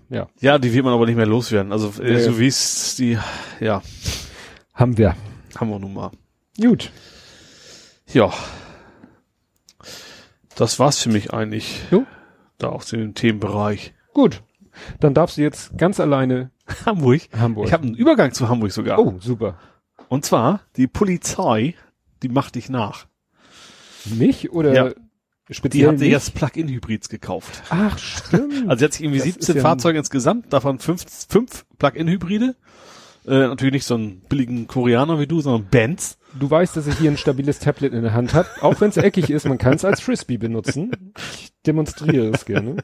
[0.09, 1.71] äh, ja, die will man aber nicht mehr loswerden.
[1.73, 2.19] Also Nee.
[2.21, 3.17] SUVs, die,
[3.59, 3.81] ja,
[4.73, 5.15] haben wir.
[5.59, 6.11] haben wir nun mal.
[6.59, 6.89] Gut.
[8.13, 8.31] Ja.
[10.61, 11.81] Das war's für mich eigentlich.
[11.89, 12.05] Jo.
[12.59, 13.95] Da auch zu dem Themenbereich.
[14.13, 14.43] Gut.
[14.99, 16.51] Dann darfst du jetzt ganz alleine
[16.85, 17.21] Hamburg.
[17.35, 17.65] Hamburg.
[17.65, 18.99] Ich habe einen Übergang zu Hamburg sogar.
[18.99, 19.57] oh, super.
[20.07, 21.73] Und zwar, die Polizei,
[22.21, 23.07] die macht dich nach.
[24.05, 24.91] Mich oder Ja.
[25.49, 27.63] Die speziell hat sich jetzt Plug-in-Hybrids gekauft.
[27.71, 28.53] Ach, stimmt.
[28.69, 32.55] Also jetzt irgendwie Das ist 17 ja Fahrzeuge insgesamt, davon fünf, fünf Plug-in-Hybride.
[33.25, 36.19] Äh, natürlich nicht so einen billigen Koreaner wie du, sondern Benz.
[36.39, 38.97] Du weißt, dass ich hier ein stabiles Tablet in der Hand habe, auch wenn es
[38.97, 41.13] eckig ist, man kann es als Frisbee benutzen.
[41.33, 42.77] Ich demonstriere es gerne.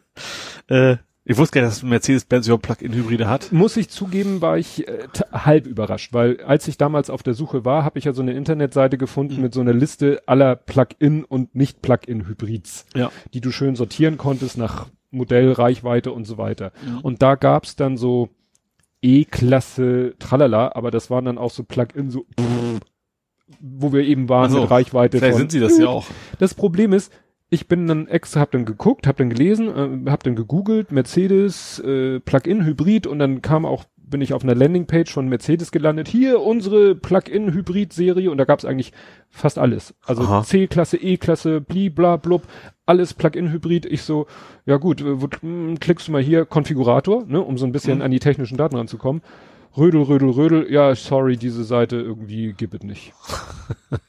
[0.67, 3.51] Äh, ich wusste gar nicht, dass Mercedes-Benz überhaupt Plug-in-Hybride hat.
[3.51, 7.65] Muss ich zugeben, war ich äh, halb überrascht, weil als ich damals auf der Suche
[7.65, 11.55] war, habe ich ja so eine Internetseite gefunden mit so einer Liste aller Plug-in und
[11.55, 13.11] nicht Plug-in Hybrids, Ja.
[13.33, 16.71] die du schön sortieren konntest nach Modell, Reichweite und so weiter.
[16.85, 16.99] Mhm.
[16.99, 18.29] Und da gab's dann so
[19.01, 22.25] E-Klasse, tralala, aber das waren dann auch so Plug-in, so
[23.59, 25.17] wo wir eben waren so, mit Reichweite.
[25.17, 26.05] Vielleicht von- sind sie das ja auch.
[26.39, 27.11] das Problem ist,
[27.49, 31.79] ich bin dann extra, hab dann geguckt, hab dann gelesen, äh, hab dann gegoogelt, Mercedes,
[31.79, 36.07] äh, Plug-in Hybrid und dann kam auch, bin ich auf einer Landingpage von Mercedes gelandet.
[36.09, 38.91] Hier unsere Plug-in Hybrid Serie und da gab's eigentlich
[39.29, 39.93] fast alles.
[40.05, 40.41] Also.
[40.43, 42.43] C-Klasse, E-Klasse, bli, bla, blub,
[42.85, 43.85] alles Plug-in Hybrid.
[43.85, 44.27] Ich so,
[44.65, 45.15] ja gut, äh,
[45.45, 48.03] mh, klickst du mal hier Konfigurator, ne, um so ein bisschen Mhm.
[48.03, 49.21] an die technischen Daten ranzukommen.
[49.75, 53.13] Rödel, rödel, rödel, ja, sorry, diese Seite irgendwie gibt es nicht.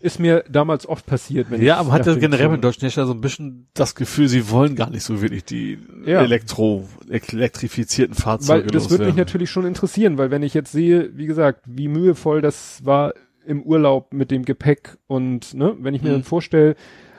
[0.00, 3.22] Ist mir damals oft passiert, wenn Ja, aber hat dem generell mit deutschen so ein
[3.22, 6.20] bisschen das Gefühl, sie wollen gar nicht so wirklich die Ja.
[6.20, 11.16] Elektro, elektrifizierten Weil Fahrzeuge das würde mich natürlich schon interessieren, weil wenn ich jetzt sehe,
[11.16, 13.14] wie gesagt, wie mühevoll das war
[13.46, 16.14] im Urlaub mit dem Gepäck und ne, wenn ich mir Mhm.
[16.14, 16.76] dann vorstelle,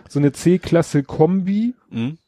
[0.07, 2.19] so eine C-Klasse Kombi, Mhm.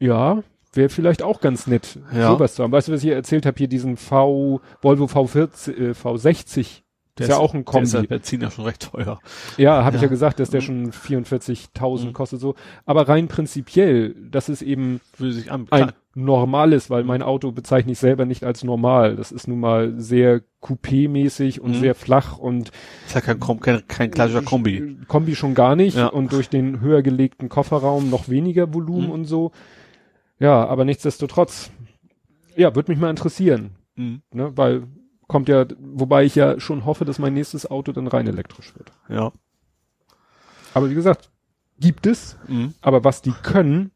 [0.00, 0.42] ja,
[0.76, 2.30] wäre vielleicht auch ganz nett, Ja.
[2.32, 2.72] sowas zu haben.
[2.72, 6.82] Weißt du, was ich erzählt habe, hier diesen V, Volvo V40, äh, V60,
[7.18, 8.08] ist ja auch ein Der ist ja Kombi.
[8.08, 9.18] Benzin ja schon recht teuer.
[9.56, 10.06] Ja, habe ich Ja.
[10.06, 12.12] ja gesagt, dass der schon 44.000 Mhm.
[12.12, 12.54] kostet so.
[12.84, 15.00] Aber rein prinzipiell, das ist eben
[15.48, 19.16] an, ein normales, weil mein Auto bezeichne ich selber nicht als normal.
[19.16, 21.80] Das ist nun mal sehr coupé-mäßig und Mhm.
[21.80, 22.70] sehr flach und
[23.06, 24.98] ist ja kein, kein, kein klassischer Kombi.
[25.08, 26.08] Kombi schon gar nicht Ja.
[26.08, 29.12] und durch den höher gelegten Kofferraum noch weniger Volumen Mhm.
[29.12, 29.52] und so.
[30.38, 31.70] Ja, aber nichtsdestotrotz,
[32.56, 34.22] ja, würde mich mal interessieren, Mhm.
[34.32, 34.84] ne, weil
[35.26, 38.92] kommt ja, wobei ich ja schon hoffe, dass mein nächstes Auto dann rein elektrisch wird.
[39.08, 39.32] Ja.
[40.74, 41.30] Aber wie gesagt,
[41.80, 42.74] gibt es, Mhm.
[42.80, 43.90] aber was die können,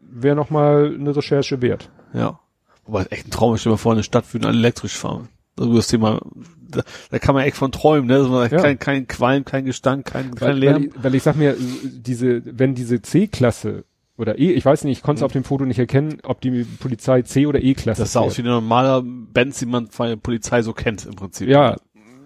[0.00, 1.90] wäre noch mal eine Recherche wert.
[2.12, 2.38] Ja.
[2.86, 5.28] Wobei es echt ein Traum ist, dir mal vor, eine Stadt würde alle elektrisch fahren.
[5.58, 6.20] Also das Thema,
[6.68, 8.14] da, da kann man echt von träumen, ne?
[8.16, 8.62] Also Ja.
[8.62, 10.82] kein, kein Qualm, kein Gestank, kein, kein Weil, weil, Lärm.
[10.84, 13.84] ich, weil ich sag mir, diese, wenn diese C-Klasse
[14.18, 15.26] oder E, ich weiß nicht, ich konnte es Mhm.
[15.26, 18.42] auf dem Foto nicht erkennen, ob die Polizei C oder E-Klasse Das sah aus wie
[18.42, 21.48] ein normaler Benz, den man von der Polizei so kennt im Prinzip.
[21.48, 21.76] Ja,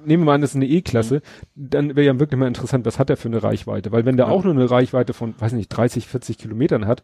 [0.05, 1.23] nehmen wir mal an, das ist eine E-Klasse,
[1.55, 3.93] dann wäre ja wirklich mal interessant, was hat der für eine Reichweite?
[3.93, 4.32] Weil wenn der Ja.
[4.32, 7.02] auch nur eine Reichweite von, weiß nicht, 30, 40 Kilometern hat,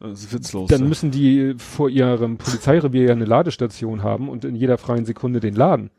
[0.00, 0.68] ist witzlos.
[0.68, 0.88] dann ja.
[0.88, 5.54] müssen die vor ihrem Polizeirevier ja eine Ladestation haben und in jeder freien Sekunde den
[5.54, 5.90] laden.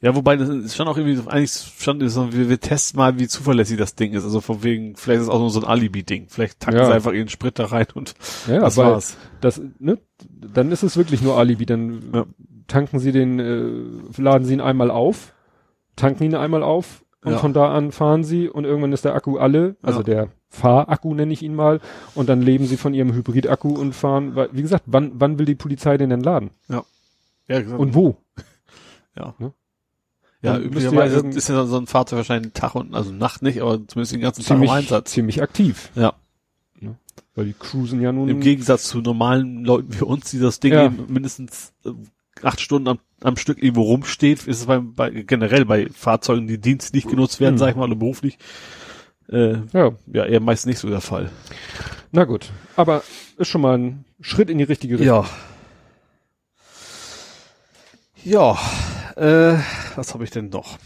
[0.00, 3.28] Ja, wobei das ist schon auch irgendwie, eigentlich schon ist wir, wir testen mal, wie
[3.28, 4.24] zuverlässig das Ding ist.
[4.24, 6.26] Also von wegen, vielleicht ist es auch nur so ein Alibi-Ding.
[6.28, 6.86] Vielleicht tanken Ja.
[6.86, 8.14] sie einfach ihren Sprit da rein und
[8.48, 9.16] Ja, das war's.
[9.40, 9.98] das, ne,
[10.28, 11.66] dann ist es wirklich nur Alibi.
[11.66, 12.26] Dann Ja.
[12.68, 15.32] tanken sie den, äh, laden sie ihn einmal auf,
[15.96, 17.38] tanken ihn einmal auf und Ja.
[17.38, 20.04] von da an fahren sie und irgendwann ist der Akku alle, also Ja.
[20.04, 21.80] der Fahrakku nenne ich ihn mal,
[22.14, 25.44] und dann leben sie von ihrem Hybridakku und fahren, weil, wie gesagt, wann, wann will
[25.46, 26.50] die Polizei den denn laden?
[26.68, 26.84] Ja,
[27.60, 28.16] gesagt, Und wo?
[29.16, 29.34] ja.
[29.38, 29.52] ne?
[30.42, 33.86] Ja, üblicherweise ja ist ja so ein Fahrzeug wahrscheinlich Tag und, also Nacht nicht, aber
[33.88, 35.10] zumindest den ganzen Ziemlich, Tag im Einsatz.
[35.12, 35.90] ziemlich aktiv.
[35.94, 36.14] Ja.
[37.34, 38.28] Weil die cruisen ja nun.
[38.30, 40.86] Im Gegensatz zu normalen Leuten wie uns, die das Ding Ja.
[40.86, 41.90] eben mindestens äh,
[42.42, 46.58] acht Stunden am, am Stück irgendwo rumsteht, ist es bei, bei generell bei Fahrzeugen, die
[46.58, 47.58] dienstlich genutzt werden, Mhm.
[47.58, 48.38] sag ich mal, oder beruflich,
[49.28, 51.30] äh, ja, ja, eher meist nicht so der Fall.
[52.12, 52.50] na gut.
[52.76, 53.02] Aber
[53.36, 55.24] ist schon mal ein Schritt in die richtige Richtung.
[55.24, 55.24] Ja.
[58.24, 58.58] Ja,
[59.16, 59.54] äh,
[59.96, 60.78] was habe ich denn noch?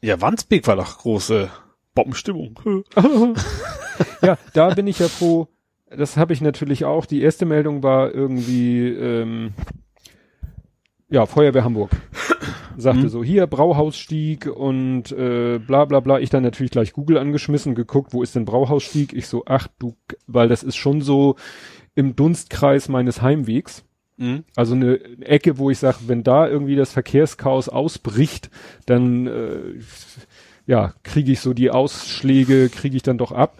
[0.00, 1.50] Ja, Wandsbek war doch große
[1.94, 2.60] Bombenstimmung.
[4.22, 5.48] ja, da bin ich ja froh.
[5.90, 7.06] Das habe ich natürlich auch.
[7.06, 9.52] Die erste Meldung war irgendwie, ähm,
[11.08, 11.90] ja, Feuerwehr Hamburg.
[12.76, 13.08] Sagte Mhm.
[13.10, 16.18] so, hier, Brauhausstieg und äh, bla bla bla.
[16.18, 19.12] Ich dann natürlich gleich Google angeschmissen, geguckt, wo ist denn Brauhausstieg?
[19.12, 19.94] Ich so, ach du,
[20.26, 21.36] weil das ist schon so
[21.94, 23.84] im Dunstkreis meines Heimwegs.
[24.16, 24.44] Mhm.
[24.56, 28.50] Also eine Ecke, wo ich sage, wenn da irgendwie das Verkehrschaos ausbricht,
[28.86, 29.80] dann äh,
[30.66, 33.58] ja, kriege ich so die Ausschläge, kriege ich dann doch ab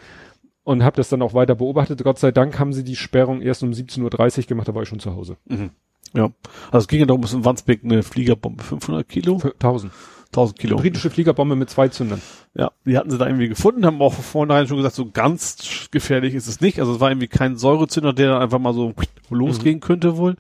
[0.64, 2.02] und habe das dann auch weiter beobachtet.
[2.04, 4.88] Gott sei Dank haben sie die Sperrung erst um 17.30 Uhr gemacht, da war ich
[4.88, 5.36] schon zu Hause.
[5.46, 5.70] Mhm.
[6.14, 6.30] Ja.
[6.66, 9.92] Also es ging ja darum, dass in Wandsbek eine Fliegerbombe 500 Kilo, 1000.
[10.32, 10.76] 1000 Kilo.
[10.76, 12.22] Britische Fliegerbombe mit zwei Zündern.
[12.54, 16.34] Ja, die hatten sie da irgendwie gefunden, haben auch vornherein schon gesagt, so ganz gefährlich
[16.34, 16.80] ist es nicht.
[16.80, 18.94] Also es war irgendwie kein Säurezünder, der dann einfach mal so
[19.30, 20.36] losgehen könnte wohl.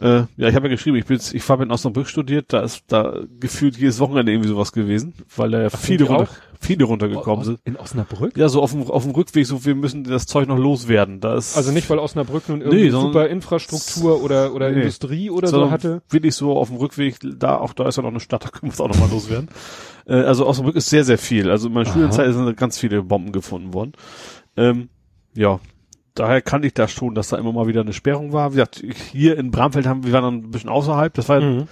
[0.00, 2.84] Äh, ja, ich habe ja geschrieben, ich bin ich habe in Osnabrück studiert, da ist
[2.88, 6.28] da gefühlt jedes Wochenende irgendwie sowas gewesen, weil da ja viele, runter,
[6.58, 7.60] viele runtergekommen sind.
[7.64, 8.34] In Osnabrück?
[8.38, 11.20] Ja, so auf dem, auf dem Rückweg, so wir müssen das Zeug noch loswerden.
[11.20, 14.78] Da ist Also nicht, weil Osnabrück nun irgendwie Nee, super Infrastruktur oder, oder Nee.
[14.80, 16.00] Industrie oder so hatte.
[16.08, 18.70] wirklich so auf dem Rückweg, da auch da ist ja noch eine Stadt, da können
[18.70, 19.50] wir es auch nochmal loswerden.
[20.06, 21.50] Äh, also Osnabrück ist sehr, sehr viel.
[21.50, 21.92] Also in meiner Aha.
[21.92, 23.92] Studienzeit sind ganz viele Bomben gefunden worden.
[24.56, 24.88] Ähm,
[25.34, 25.60] ja,
[26.20, 28.52] daher kannte ich das schon, dass da immer mal wieder eine Sperrung war.
[28.52, 31.12] Wie gesagt, hier in Bramfeld haben wir waren dann ein bisschen außerhalb.
[31.14, 31.66] Das war Mhm.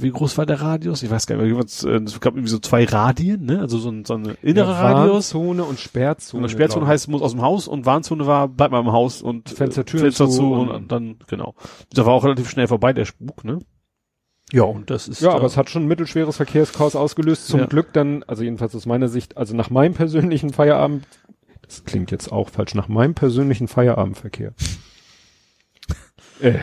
[0.00, 1.02] wie groß war der Radius?
[1.02, 2.02] Ich weiß gar nicht mehr.
[2.02, 3.60] Es gab irgendwie so zwei Radien, ne?
[3.60, 5.34] Also so, ein, so eine innere ja, Radius.
[5.34, 6.42] Warnzone und Sperrzone.
[6.42, 9.50] Und Sperrzone heißt, muss aus dem Haus und Warnzone war, bleibt mal im Haus und
[9.50, 11.54] Fenstertür Fenster zu und, und, dann, genau.
[11.92, 13.58] Da war auch relativ schnell vorbei, der Spuk, ne?
[14.52, 15.20] Ja, und das ist.
[15.20, 17.46] Ja, da aber es hat schon ein mittelschweres Verkehrschaos ausgelöst.
[17.46, 17.66] Zum ja.
[17.66, 21.06] Glück dann, also jedenfalls aus meiner Sicht, also nach meinem persönlichen Feierabend,
[21.74, 24.52] das klingt jetzt auch falsch, nach meinem persönlichen Feierabendverkehr.
[26.40, 26.58] äh,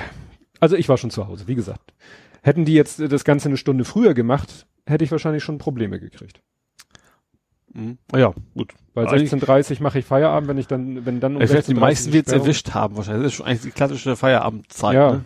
[0.60, 1.94] also ich war schon zu Hause, wie gesagt.
[2.42, 6.42] Hätten die jetzt das Ganze eine Stunde früher gemacht, hätte ich wahrscheinlich schon Probleme gekriegt.
[7.74, 7.98] Mhm.
[8.16, 8.74] Ja, gut.
[8.94, 12.28] Weil 16.30 mache ich Feierabend, wenn ich dann, wenn dann um ich Die meisten wird
[12.28, 13.24] es erwischt haben wahrscheinlich.
[13.24, 14.96] Das ist schon eigentlich die klassische Feierabendzeit.
[14.96, 15.12] Ja.
[15.14, 15.26] Ne?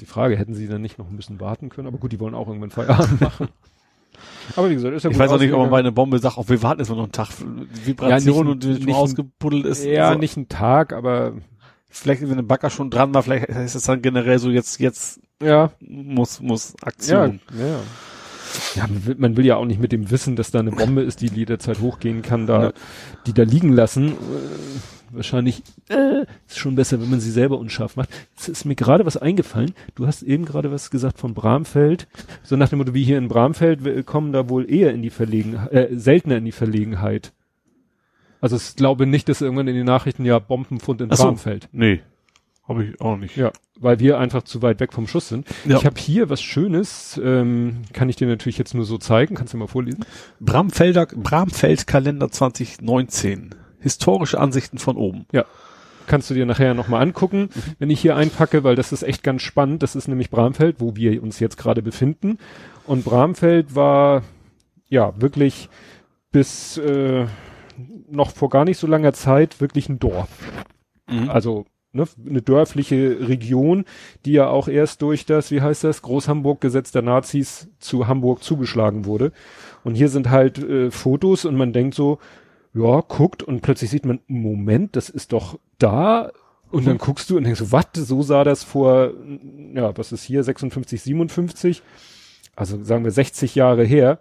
[0.00, 1.86] die Frage, hätten sie dann nicht noch ein bisschen warten können?
[1.86, 3.48] Aber gut, die wollen auch irgendwann Feierabend machen.
[4.56, 5.10] Aber wie gesagt, ist ja.
[5.10, 6.96] Ich weiß auch nicht, ob man bei einer Bombe sagt, auch wir warten jetzt mal
[6.96, 7.28] noch einen Tag.
[7.84, 9.84] Vibration ja, nicht, und wie ausgebuddelt ist.
[9.84, 10.18] Ja, so.
[10.18, 11.34] nicht einen Tag, aber
[11.88, 15.20] vielleicht, wenn ein Bagger schon dran war, vielleicht ist es dann generell so jetzt, jetzt,
[15.42, 17.40] ja, muss, muss Aktion.
[17.58, 17.80] Ja, ja.
[18.74, 21.02] Ja, man will, man will ja auch nicht mit dem Wissen, dass da eine Bombe
[21.02, 22.72] ist, die jederzeit hochgehen kann, da, ja.
[23.26, 24.08] die da liegen lassen.
[24.08, 24.14] Äh,
[25.12, 28.10] wahrscheinlich äh, ist schon besser, wenn man sie selber unscharf macht.
[28.36, 29.74] Jetzt ist mir gerade was eingefallen.
[29.94, 32.08] Du hast eben gerade was gesagt von Bramfeld.
[32.42, 35.72] So nach dem Motto, wie hier in Bramfeld kommen da wohl eher in die Verlegenheit,
[35.72, 37.32] äh, seltener in die Verlegenheit.
[38.40, 41.68] Also ich glaube nicht, dass irgendwann in den Nachrichten ja Bombenfund in Ach Bramfeld.
[41.72, 42.00] nee.
[42.68, 43.36] Habe ich auch nicht.
[43.36, 43.50] Ja,
[43.80, 45.48] weil wir einfach zu weit weg vom Schuss sind.
[45.64, 45.78] Ja.
[45.78, 49.34] Ich habe hier was Schönes, ähm, kann ich dir natürlich jetzt nur so zeigen.
[49.34, 50.04] Kannst du mal vorlesen?
[50.38, 55.26] Bramfelder, Bramfeld Kalender 2019 historische Ansichten von oben.
[55.32, 55.44] Ja.
[56.06, 57.62] Kannst du dir nachher nochmal angucken, mhm.
[57.78, 59.82] wenn ich hier einpacke, weil das ist echt ganz spannend.
[59.82, 62.38] Das ist nämlich Bramfeld, wo wir uns jetzt gerade befinden.
[62.86, 64.22] Und Bramfeld war
[64.88, 65.68] ja wirklich
[66.32, 67.26] bis äh,
[68.08, 70.28] noch vor gar nicht so langer Zeit wirklich ein Dorf.
[71.08, 71.30] Mhm.
[71.30, 73.84] Also ne, eine dörfliche Region,
[74.24, 79.04] die ja auch erst durch das, wie heißt das, Großhamburg-Gesetz der Nazis zu Hamburg zugeschlagen
[79.04, 79.32] wurde.
[79.84, 82.18] Und hier sind halt äh, Fotos und man denkt so,
[82.74, 86.30] ja, guckt und plötzlich sieht man, Moment, das ist doch da.
[86.70, 86.86] Und mhm.
[86.86, 89.12] dann guckst du und denkst so, was, so sah das vor,
[89.74, 91.82] ja, was ist hier, 56, 57,
[92.54, 94.20] also sagen wir 60 Jahre her.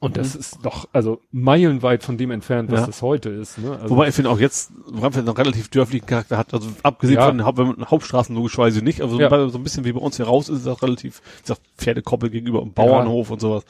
[0.00, 0.40] Und das mhm.
[0.40, 2.86] ist doch, also meilenweit von dem entfernt, was ja.
[2.86, 3.56] das heute ist.
[3.56, 3.72] Ne?
[3.72, 7.26] Also Wobei ich finde auch jetzt, Bramfeld noch relativ dörflichen Charakter hat, also abgesehen ja.
[7.26, 9.48] von den Haupt Hauptstraßen logischerweise nicht, aber so, ja.
[9.48, 12.28] so, ein bisschen wie bei uns hier raus ist es auch relativ, ich sag, Pferdekoppel
[12.28, 13.64] gegenüber einem Bauernhof und sowas.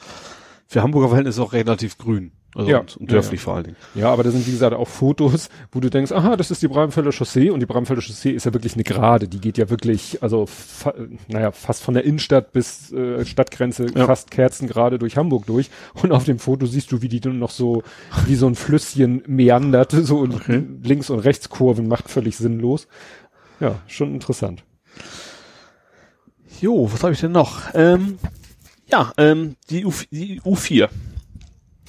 [0.67, 2.33] Für Hamburger Verhältnisse auch relativ grün.
[2.55, 3.75] Also ja, und, und dörflich ja, vor allen Dingen.
[3.93, 6.67] Ja, aber da sind wie gesagt auch Fotos, wo du denkst, aha, das ist die
[6.67, 10.23] Bramfelder Chaussee und die Bramfelder Chaussee ist ja wirklich eine Gerade, die geht ja wirklich,
[10.23, 10.95] also fa
[11.27, 14.07] naja, fast von der Innenstadt bis äh, Stadtgrenze, ja.
[14.07, 15.69] fast kerzengerade durch Hamburg durch
[16.01, 17.83] und auf dem Foto siehst du, wie die dann noch so,
[18.25, 20.63] wie so ein Flüsschen meandert, so okay.
[20.81, 22.87] links und rechts Kurven macht, völlig sinnlos.
[23.59, 24.63] Ja, schon interessant.
[26.61, 27.61] Jo, was habe ich denn noch?
[27.75, 28.17] Ähm,
[28.87, 30.89] ja, ähm, die, U die U4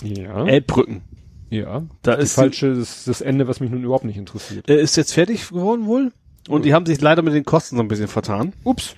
[0.02, 0.46] ja.
[0.46, 1.02] Elbbrücken.
[1.50, 1.82] Ja.
[2.02, 4.68] Da ist falsche, das, das Ende, was mich nun überhaupt nicht interessiert.
[4.68, 6.12] Er ist jetzt fertig geworden wohl.
[6.48, 8.54] Und die haben sich leider mit den Kosten so ein bisschen vertan.
[8.64, 8.94] Ups.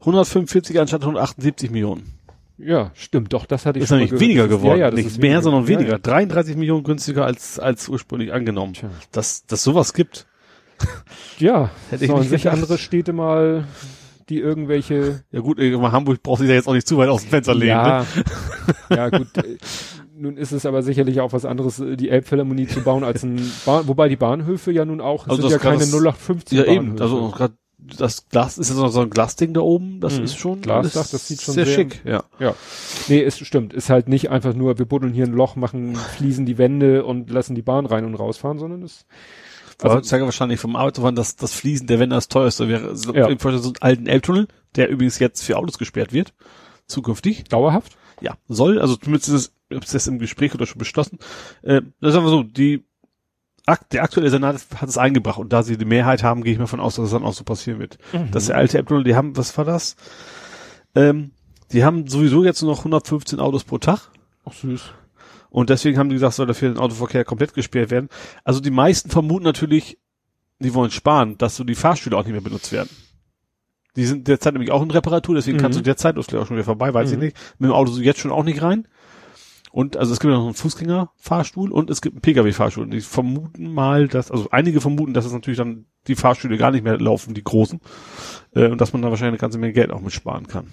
[0.00, 2.18] 145 anstatt 178 Millionen.
[2.58, 4.80] Ja, stimmt, doch, das hatte ich ist schon nicht weniger geworden.
[4.80, 5.92] Ja, ja, nicht mehr, sondern weniger.
[5.92, 8.74] Ja, 33 Millionen günstiger als, als ursprünglich angenommen.
[8.74, 8.90] Tja.
[9.12, 10.26] Dass, dass sowas gibt.
[11.38, 13.64] Ja, hätte ich nicht sich andere Städte mal,
[14.28, 15.22] die irgendwelche.
[15.30, 17.68] Ja gut, Hamburg braucht sich ja jetzt auch nicht zu weit aus dem Fenster legen.
[17.68, 18.06] Ja, ne?
[18.96, 19.28] ja gut.
[20.18, 23.36] Nun ist es aber sicherlich auch was anderes, äh, die Elbphilharmonie zu bauen als ein
[23.66, 26.86] Bahn, wobei die Bahnhöfe ja nun auch also sind ja keine 0815 Ja Bahnhöfe.
[26.86, 30.24] eben, also gerade das Glas ist ja so ein Glasding da oben, das mhm.
[30.24, 32.24] ist schon Glasdach, das sieht schon sehr, sehr schick, ja.
[32.38, 32.54] Ja.
[33.06, 36.44] Nee, ist stimmt, ist halt nicht einfach nur wir buddeln hier ein Loch, machen fließen
[36.44, 39.06] die Wände und lassen die Bahn rein und rausfahren, sondern es
[39.80, 42.96] also heutzutage wahrscheinlich vom Arbeitsaufwand, dass das Fließen der Wände das teuerste wäre.
[42.96, 43.28] So, ja.
[43.38, 46.34] so einen alten Elbtunnel, der übrigens jetzt für Autos gesperrt wird,
[46.88, 47.44] zukünftig.
[47.44, 47.96] Dauerhaft?
[48.20, 51.18] Ja, soll, also zumindest ist es ist das im Gespräch oder schon beschlossen.
[51.62, 52.84] Äh, das sagen wir so, die
[53.92, 56.66] der aktuelle Senat hat es eingebracht und da sie die Mehrheit haben, gehe ich mal
[56.66, 57.98] von aus, dass es dann auch so passieren wird.
[58.14, 58.30] Mhm.
[58.30, 59.96] Dass der alte Apple, die haben, was war das?
[60.94, 61.32] Ähm,
[61.72, 64.10] die haben sowieso jetzt nur noch 115 Autos pro Tag.
[64.46, 64.92] Ach süß.
[65.50, 68.08] Und deswegen haben die gesagt, soll dafür den Autoverkehr komplett gesperrt werden.
[68.44, 69.98] Also die meisten vermuten natürlich,
[70.58, 72.90] die wollen sparen, dass so die Fahrstühle auch nicht mehr benutzt werden.
[73.96, 75.62] Die sind derzeit nämlich auch in Reparatur, deswegen mhm.
[75.62, 77.14] kannst du derzeit, das ist auch schon wieder vorbei, weiß mhm.
[77.14, 78.86] ich nicht, mit dem Auto so jetzt schon auch nicht rein.
[79.70, 82.84] Und also es gibt noch einen Fußgängerfahrstuhl und es gibt einen Pkw-Fahrstuhl.
[82.84, 86.70] Und die vermuten mal, dass, also einige vermuten, dass es natürlich dann die Fahrstühle gar
[86.70, 87.80] nicht mehr laufen, die großen.
[88.54, 90.68] Äh, und dass man da wahrscheinlich eine ganze Menge Geld auch mit sparen kann.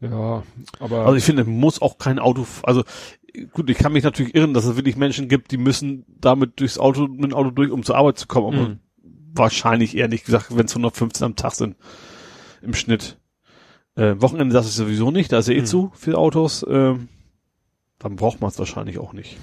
[0.00, 0.42] Ja,
[0.80, 1.06] aber.
[1.06, 2.82] Also ich finde, muss auch kein Auto, also
[3.52, 6.78] gut, ich kann mich natürlich irren, dass es wirklich Menschen gibt, die müssen damit durchs
[6.78, 8.58] Auto, mit dem Auto durch, um zur Arbeit zu kommen.
[8.58, 8.80] Aber mhm.
[9.32, 11.76] wahrscheinlich eher nicht gesagt, wenn es 115 am Tag sind
[12.62, 13.18] im Schnitt.
[13.96, 15.66] Äh, Wochenende das ist sowieso nicht, da ist ja eh Hm.
[15.66, 16.66] zu viel Autos.
[16.68, 17.08] Ähm,
[18.04, 19.36] dann braucht man es wahrscheinlich auch nicht.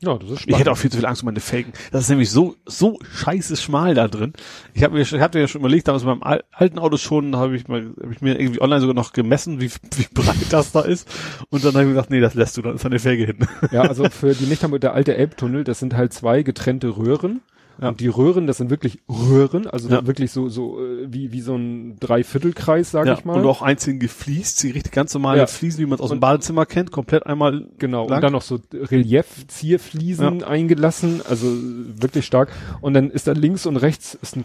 [0.00, 1.72] Ja, das ist Ich hätte auch viel zu viel Angst um meine Felgen.
[1.90, 4.32] Das ist nämlich so so scheiße schmal da drin.
[4.72, 7.56] Ich habe mir ich hatte ja schon überlegt, damals beim al- alten Auto schon, habe
[7.56, 10.82] ich mal habe ich mir irgendwie online sogar noch gemessen, wie wie breit das da
[10.82, 11.08] ist
[11.50, 13.38] und dann habe ich gesagt, nee, das lässt du, dann ist eine Felge hin.
[13.72, 17.40] Ja, also für die nicht haben, der alte Elbtunnel, das sind halt zwei getrennte Röhren.
[17.80, 17.90] Ja.
[17.90, 20.04] Und die Röhren, das sind wirklich Röhren, also Ja.
[20.06, 23.34] wirklich so, so äh, wie, wie so ein Dreiviertelkreis, sag ja, ich mal.
[23.40, 25.46] und auch einzeln gefliest, sie richtig ganz normale.
[25.46, 28.16] Fliesen, wie man es aus dem Und- Badezimmer kennt, komplett einmal Genau, lang.
[28.16, 31.46] und dann noch so Relief-Zierfliesen eingelassen, also
[32.00, 32.50] wirklich stark.
[32.80, 34.44] Und dann ist da links und rechts ist ein,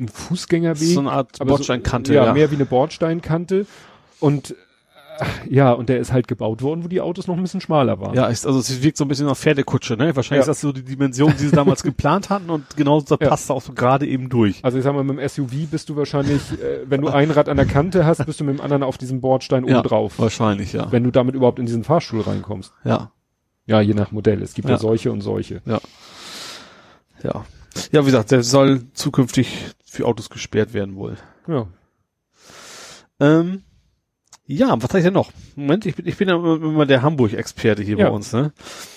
[0.00, 0.88] ein Fußgängerweg.
[0.88, 2.14] so eine Art aber so- Bordsteinkante.
[2.14, 2.32] ja, ja.
[2.32, 3.66] mehr wie eine Bordsteinkante.
[4.20, 4.54] Und
[5.48, 8.14] ja, und der ist halt gebaut worden, wo die Autos noch ein bisschen schmaler waren.
[8.14, 10.14] Ja, ist, also es wirkt so ein bisschen nach Pferdekutsche, ne?
[10.16, 10.50] Wahrscheinlich Ja.
[10.52, 13.28] ist das so die Dimension, die sie damals geplant hatten und genau da Ja.
[13.28, 14.64] passt auch so gerade eben durch.
[14.64, 17.48] Also ich sag mal, mit dem SUV bist du wahrscheinlich, äh, wenn du ein Rad
[17.48, 20.18] an der Kante hast, bist du mit dem anderen auf diesem Bordstein oben drauf.
[20.18, 20.90] Wahrscheinlich, ja.
[20.90, 22.72] Wenn du damit überhaupt in diesen Fahrstuhl reinkommst.
[22.84, 23.12] Ja,
[23.66, 24.42] Ja, je nach Modell.
[24.42, 24.80] Es gibt ja, Ja.
[24.80, 25.62] solche und solche.
[25.64, 25.80] ja.
[27.22, 31.16] Ja, wie gesagt, der soll zukünftig für Autos gesperrt werden wohl.
[31.46, 31.66] Ja.
[33.20, 33.62] Ähm,
[34.46, 35.30] ja, was habe ich denn noch?
[35.56, 38.08] Moment, ich bin, ich bin ja immer, der Hamburg-Experte hier Ja.
[38.08, 38.52] bei uns, ne?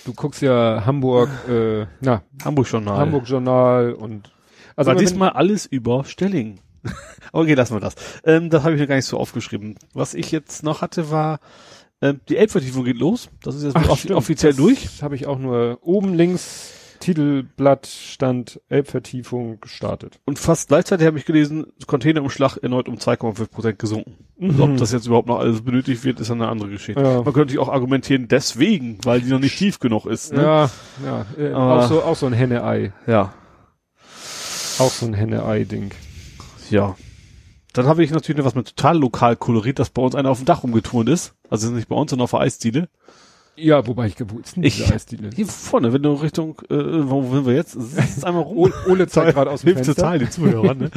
[0.05, 2.97] Du guckst ja Hamburg, äh, na, Hamburg-Journal.
[2.97, 4.31] Hamburg Journal und
[4.75, 6.59] also War diesmal alles über Stelling.
[7.31, 7.95] okay, lassen wir das.
[8.25, 9.75] Ähm, das habe ich mir gar nicht so aufgeschrieben.
[9.93, 11.39] Was ich jetzt noch hatte, war,
[12.01, 13.29] ähm, die Elbvertiefung geht los.
[13.41, 14.15] Das ist jetzt Ach, off stimmt.
[14.15, 14.83] offiziell das durch.
[14.83, 16.73] Das habe ich auch nur oben links
[17.05, 20.19] Titelblatt stand Elbvertiefung gestartet.
[20.25, 24.15] Und fast gleichzeitig habe ich gelesen, Containerumschlag erneut um 2,5 Prozent gesunken.
[24.41, 26.99] Also ob das jetzt überhaupt noch alles benötigt wird, ist eine andere Geschichte.
[26.99, 27.13] Ja.
[27.17, 30.33] Man könnte natürlich auch argumentieren, deswegen, weil die noch nicht tief genug ist.
[30.33, 30.41] Ne?
[30.41, 30.69] Ja,
[31.05, 33.33] ja, äh, Aber- auch so auch so ein Henne-Ei, ja.
[34.79, 35.91] auch so ein Henne-Ei-Ding.
[36.71, 36.95] Ja.
[37.73, 40.39] Dann habe ich natürlich noch was mit total lokal koloriert, dass bei uns einer auf
[40.39, 41.35] dem Dach rumgeturnt ist.
[41.51, 42.89] Also nicht bei uns, sondern auf der Eisdiele.
[43.57, 45.29] Ja, wobei ich ist denn Ich- Eisdiele?
[45.35, 46.75] Hier vorne, wenn du Richtung, äh,
[47.09, 47.71] wo sind wir jetzt?
[47.73, 48.73] Sitzt einmal rum.
[48.87, 49.95] Ole zeigt gerade aus dem Hilft Fenster.
[50.01, 50.91] total den Zuhörern, ne?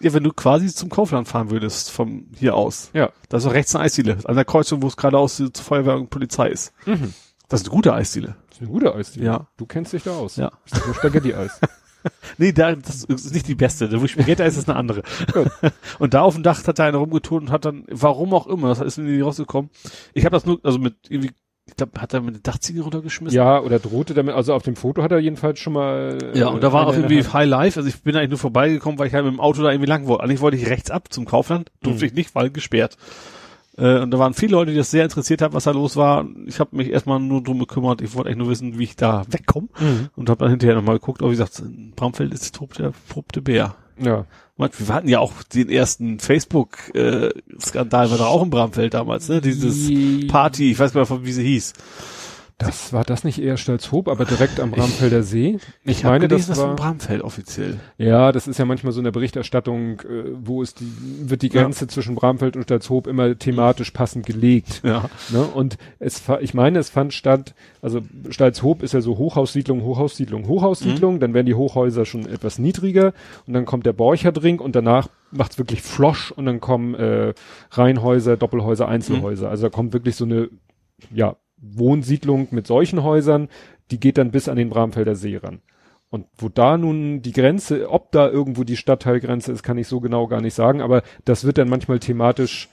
[0.00, 2.90] Ja, wenn du quasi zum Kaufland fahren würdest, vom hier aus.
[2.92, 3.10] Ja.
[3.28, 4.18] Da ist auch rechts eine Eisdiele.
[4.24, 6.72] An der Kreuzung, wo es geradeaus zur Feuerwehr und Polizei ist.
[6.86, 7.14] Mhm.
[7.48, 8.34] Das ist eine gute Eisdiele.
[8.48, 9.26] Das ist eine gute Eisdiele.
[9.26, 9.46] Ja.
[9.56, 10.34] Du kennst dich da aus.
[10.36, 10.50] Ja.
[10.68, 11.60] Das ist Spaghetti-Eis.
[12.38, 14.00] Nee, da, das ist nicht die beste.
[14.00, 15.02] Wo ich Spaghetti ist, ist eine andere.
[15.98, 18.68] und da auf dem Dach hat da einer rumgetun und hat dann, warum auch immer,
[18.68, 19.70] das ist mir nie rausgekommen.
[20.14, 21.32] Ich habe das nur, also mit irgendwie,
[21.70, 23.36] ich glaube, hat er mit der Dachziegel runtergeschmissen.
[23.36, 26.18] ja, oder drohte damit, also auf dem Foto hat er jedenfalls schon mal.
[26.34, 27.24] Ja, äh, und da war auch irgendwie.
[27.24, 27.78] High Life.
[27.78, 30.06] Also ich bin eigentlich nur vorbeigekommen, weil ich halt mit dem Auto da irgendwie lang
[30.06, 30.24] wollte.
[30.24, 32.06] Eigentlich wollte ich rechts ab zum Kaufland, durfte Mhm.
[32.08, 32.96] ich nicht, weil gesperrt.
[33.78, 36.26] Äh, und da waren viele Leute, die das sehr interessiert haben, was da los war.
[36.46, 38.02] Ich habe mich erstmal nur drum gekümmert.
[38.02, 39.68] Ich wollte eigentlich nur wissen, wie ich da wegkomme.
[39.78, 40.08] Mhm.
[40.16, 41.22] Und habe dann hinterher nochmal geguckt.
[41.22, 43.74] Aber wie gesagt, in Bramfeld ist der, tobt der Bär.
[43.98, 44.26] Ja.
[44.60, 49.40] Man, wir hatten ja auch den ersten Facebook-Skandal, war doch auch in Bramfeld damals, ne?
[49.40, 51.72] Dieses Die- Party, ich weiß gar nicht, wie sie hieß.
[52.60, 55.58] Das war das nicht eher Stalzhoop, aber direkt am Bramfelder See.
[55.82, 56.76] Ich, hab meine, gelesen, das war.
[56.76, 57.80] Bramfeld offiziell.
[57.96, 61.62] Ja, das ist ja manchmal so eine Berichterstattung, äh, wo ist die, wird die Ja.
[61.62, 64.82] Grenze zwischen Bramfeld und Stalzhoop immer thematisch passend gelegt.
[64.84, 65.08] Ja.
[65.30, 65.42] Ne?
[65.42, 71.18] Und es, ich meine, es fand statt, also Stalzhoop ist ja so Hochhaussiedlung, Hochhaussiedlung, Hochhaussiedlung,
[71.18, 73.14] dann werden die Hochhäuser schon etwas niedriger
[73.46, 77.32] und dann kommt der Borcherdring und danach macht's wirklich Flosch und dann kommen äh,
[77.70, 79.48] Reihenhäuser, Doppelhäuser, Einzelhäuser.
[79.48, 80.50] Also da kommt wirklich so eine,
[81.10, 83.48] ja, Wohnsiedlung mit solchen Häusern,
[83.90, 85.60] die geht dann bis an den Bramfelder See ran.
[86.08, 90.00] Und wo da nun die Grenze, ob da irgendwo die Stadtteilgrenze ist, kann ich so
[90.00, 92.68] genau gar nicht sagen, aber das wird dann manchmal thematisch,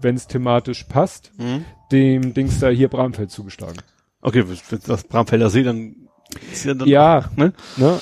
[0.00, 1.64] wenn es thematisch passt, Mhm.
[1.92, 3.78] dem Dings da hier Bramfeld zugeschlagen.
[4.22, 6.08] Okay, wenn das Bramfelder See, dann
[6.52, 7.52] ist ja dann, Ja, ne?
[7.76, 8.00] ne?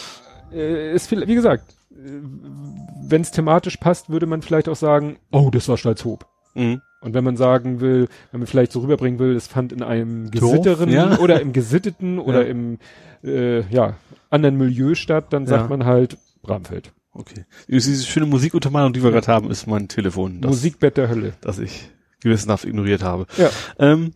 [0.52, 5.50] Äh, ist viel, wie gesagt, wenn es thematisch passt, würde man vielleicht auch sagen, oh,
[5.50, 6.26] das war Stalzhoop.
[6.54, 6.82] Mhm.
[7.06, 10.28] Und wenn man sagen will, wenn man vielleicht so rüberbringen will, es fand in einem
[10.32, 11.16] gesitteren ja.
[11.20, 12.48] oder im gesitteten oder Ja.
[12.50, 12.78] im
[13.22, 13.94] äh, ja,
[14.28, 15.68] anderen Milieu statt, dann sagt Ja.
[15.68, 16.92] man halt Bramfeld.
[17.12, 17.44] Okay.
[17.68, 21.34] Diese schöne Musikuntermalung, die wir gerade haben, ist mein Telefon, das, Musikbett der Hölle.
[21.42, 21.88] das ich
[22.22, 23.26] gewissenhaft ignoriert habe.
[23.36, 23.50] Ja.
[23.78, 24.10] Ähm,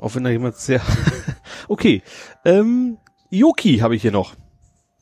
[0.00, 0.80] auch wenn da jemand sehr,
[1.68, 2.00] okay,
[2.46, 2.96] ähm,
[3.30, 4.34] Ioki habe ich hier noch.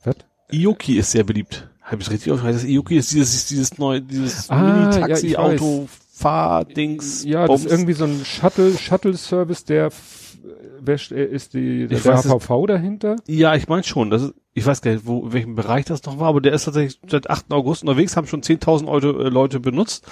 [0.03, 0.15] Was?
[0.51, 1.69] Ioki ist sehr beliebt.
[1.91, 2.53] Habe ich richtig ausgesprochen?
[2.53, 5.61] Das Ioki ist dieses, dieses neue, dieses Ah, ja, Mini-Taxi, ich weiß.
[5.61, 7.23] Auto, Fahrdings.
[7.23, 7.65] Ja, das Bums.
[7.65, 13.15] ist irgendwie so ein Shuttle, Shuttle-Service, der st- äh, ist die, der es- HVV dahinter?
[13.27, 14.09] Ja, ich meine schon.
[14.09, 16.53] Das ist, ich weiß gar nicht, wo, in welchem Bereich das noch war, aber der
[16.53, 17.51] ist tatsächlich seit 8.
[17.53, 20.05] August unterwegs, haben schon 10.000 Leute, äh, Leute benutzt.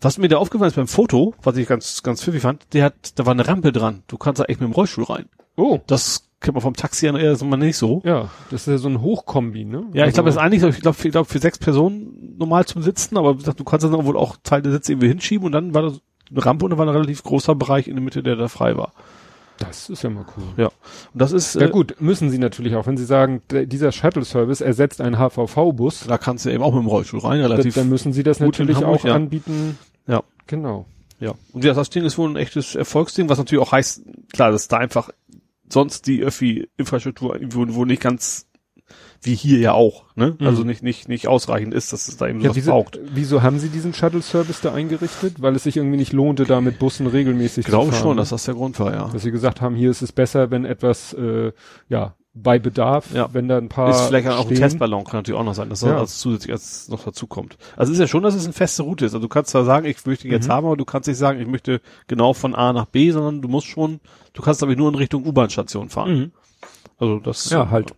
[0.00, 2.94] Was mir da aufgefallen ist beim Foto, was ich ganz, ganz pfiffig fand, der hat,
[3.18, 4.04] da war eine Rampe dran.
[4.06, 5.26] Du kannst da echt mit dem Rollstuhl rein.
[5.56, 5.80] Oh.
[5.88, 8.00] Das kennt man vom Taxi an eher so mal nicht so.
[8.04, 9.84] Ja, das ist ja so ein Hochkombi, ne?
[9.92, 12.64] Ja, ich Also- glaube, das ist eigentlich, ich glaube, ich glaube für sechs Personen normal
[12.66, 15.46] zum Sitzen, aber wie gesagt, du kannst dann wohl auch Teil der Sitze irgendwie hinschieben
[15.46, 16.00] und dann war das
[16.30, 18.76] eine Rampe und da war ein relativ großer Bereich in der Mitte, der da frei
[18.76, 18.92] war.
[19.58, 20.44] Das ist ja mal cool.
[20.56, 20.66] Ja.
[20.66, 22.86] Und das ist, Ja äh, gut, müssen sie natürlich auch.
[22.86, 26.86] Wenn sie sagen, dieser Shuttle-Service ersetzt einen HVV-Bus, da kannst du eben auch mit dem
[26.86, 27.74] Rollstuhl rein, dann, relativ.
[27.74, 29.14] dann müssen sie das natürlich Hamburg, auch ja.
[29.14, 29.76] anbieten.
[30.06, 30.22] Ja.
[30.46, 30.86] Genau.
[31.18, 31.34] Ja.
[31.52, 34.02] Und ja, das Ding ist wohl ein echtes Erfolgsding, was natürlich auch heißt,
[34.32, 35.10] klar, dass da einfach
[35.70, 38.46] sonst die Öffi-Infrastruktur irgendwo wo nicht ganz
[39.20, 40.36] wie hier ja auch, ne?
[40.38, 40.46] Mhm.
[40.46, 43.00] Also nicht, nicht, nicht ausreichend ist, dass es da eben Ja, wieso, braucht.
[43.12, 45.42] wieso haben sie diesen Shuttle-Service da eingerichtet?
[45.42, 48.02] Weil es sich irgendwie nicht lohnte, da mit Bussen regelmäßig Ich glaube zu fahren.
[48.02, 48.22] schon, ne?
[48.22, 49.08] dass das der Grund war, ja.
[49.12, 51.52] dass sie gesagt haben, hier ist es besser, wenn etwas, äh,
[51.88, 53.28] ja, bei Bedarf, Ja.
[53.32, 54.58] wenn da ein paar Ist vielleicht auch ein stehen.
[54.58, 55.98] Testballon, kann natürlich auch noch sein, dass das Ja.
[55.98, 57.56] als zusätzlich als noch dazu kommt.
[57.76, 59.14] Also es ist ja schon, dass es eine feste Route ist.
[59.14, 60.52] Also du kannst zwar sagen, ich möchte ihn jetzt Mhm.
[60.52, 63.48] haben, aber du kannst nicht sagen, ich möchte genau von A nach B, sondern du
[63.48, 63.98] musst schon,
[64.34, 66.10] du kannst aber nur in Richtung U-Bahn-Station fahren.
[66.18, 66.32] Mhm.
[66.98, 67.92] Also das Ja, halt.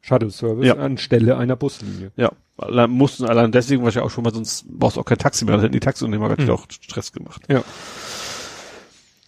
[0.00, 0.74] Shuttle-Service Ja.
[0.76, 2.12] anstelle einer Buslinie.
[2.16, 5.44] Ja, allein mussten allein deswegen wahrscheinlich auch schon, weil sonst brauchst du auch kein Taxi
[5.46, 6.56] mehr, dann hätten die Taxiunternehmer natürlich Mhm.
[6.56, 7.42] auch Stress gemacht.
[7.48, 7.62] Ja.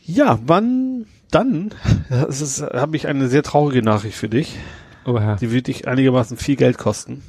[0.03, 1.75] Ja, wann dann,
[2.11, 4.57] habe ich eine sehr traurige Nachricht für dich.
[5.05, 5.37] Oh, Herr.
[5.37, 7.23] Die wird dich einigermaßen viel Geld kosten.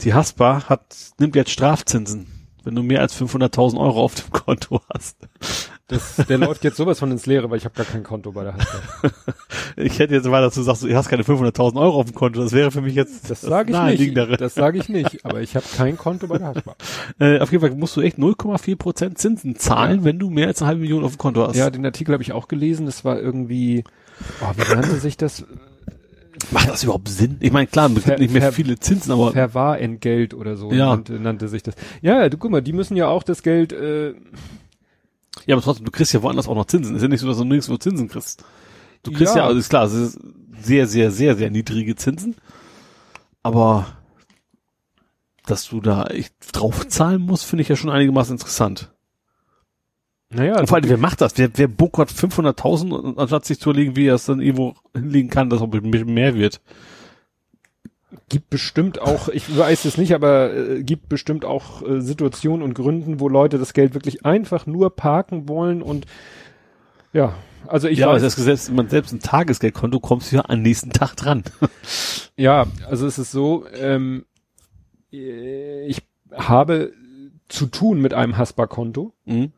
[0.00, 2.26] Die Haspa hat, nimmt jetzt Strafzinsen,
[2.64, 5.16] wenn du mehr als 500.000 Euro auf dem Konto hast.
[5.88, 8.44] Das, der läuft jetzt sowas von ins Leere, weil ich habe gar kein Konto bei
[8.44, 8.80] der Haspa.
[9.76, 12.42] Ich hätte jetzt weiter zu sagst, du hast keine 500.000 Euro auf dem Konto.
[12.42, 14.16] Das wäre für mich jetzt Das sage ich nicht.
[14.40, 15.24] Das sage ich nicht.
[15.24, 16.74] Aber ich habe kein Konto bei der Haspa.
[17.20, 20.60] Äh, auf jeden Fall musst du echt 0,4 Prozent Zinsen zahlen, wenn du mehr als
[20.60, 21.56] eine halbe Million auf dem Konto hast.
[21.56, 22.86] Ja, den Artikel habe ich auch gelesen.
[22.86, 23.84] Das war irgendwie,
[24.42, 25.44] oh, wie nannte sich das?
[26.50, 27.36] Macht das überhaupt Sinn?
[27.40, 30.86] Ich meine, klar, es gibt nicht mehr viele Zinsen, aber Verwahrentgelt oder so Ja.
[30.90, 31.74] nannte, nannte sich das.
[32.02, 34.14] Ja, du guck mal, die müssen ja auch das Geld, äh,
[35.46, 36.96] ja, aber trotzdem, du kriegst ja woanders auch noch Zinsen.
[36.96, 38.44] Ist ja nicht so, dass du nirgendwo Zinsen kriegst.
[39.02, 39.46] Du kriegst ja, Ja.
[39.48, 40.18] also ist klar, es ist
[40.60, 42.34] sehr, sehr, sehr, sehr niedrige Zinsen.
[43.42, 43.86] Aber
[45.46, 48.92] dass du da echt draufzahlen musst, finde ich ja schon einigermaßen interessant.
[50.30, 51.38] naja, Und vor allem, wer macht das?
[51.38, 55.30] Wer, wer bunkert 500.000 und anstatt sich zu überlegen, wie er es dann irgendwo hinlegen
[55.30, 56.60] kann, dass auch ein bisschen mehr wird?
[58.28, 62.74] Gibt bestimmt auch, ich weiß es nicht, aber äh, gibt bestimmt auch äh, Situationen und
[62.74, 66.06] Gründen, wo Leute das Geld wirklich einfach nur parken wollen und
[67.12, 67.34] ja,
[67.66, 70.62] also ich ja, aber weiß, das Gesetz, man selbst ein Tagesgeldkonto kommst du ja am
[70.62, 71.42] nächsten Tag dran.
[72.36, 74.24] ja, also es ist so, ähm,
[75.12, 76.02] äh, ich
[76.32, 76.92] habe
[77.48, 79.52] zu tun mit einem Haspa-Konto, Mhm.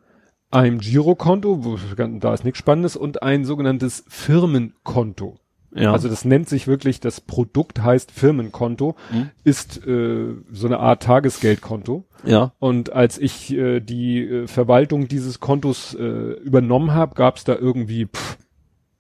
[0.51, 5.39] einem Girokonto, wo da ist nichts Spannendes und ein sogenanntes Firmenkonto.
[5.73, 5.93] Ja.
[5.93, 9.31] Also das nennt sich wirklich, das Produkt heißt Firmenkonto, Mhm.
[9.45, 12.05] ist äh, so eine Art Tagesgeldkonto.
[12.25, 12.53] ja.
[12.59, 16.03] Und als ich äh, die äh, Verwaltung dieses Kontos äh,
[16.43, 18.37] übernommen habe, gab es da irgendwie pff,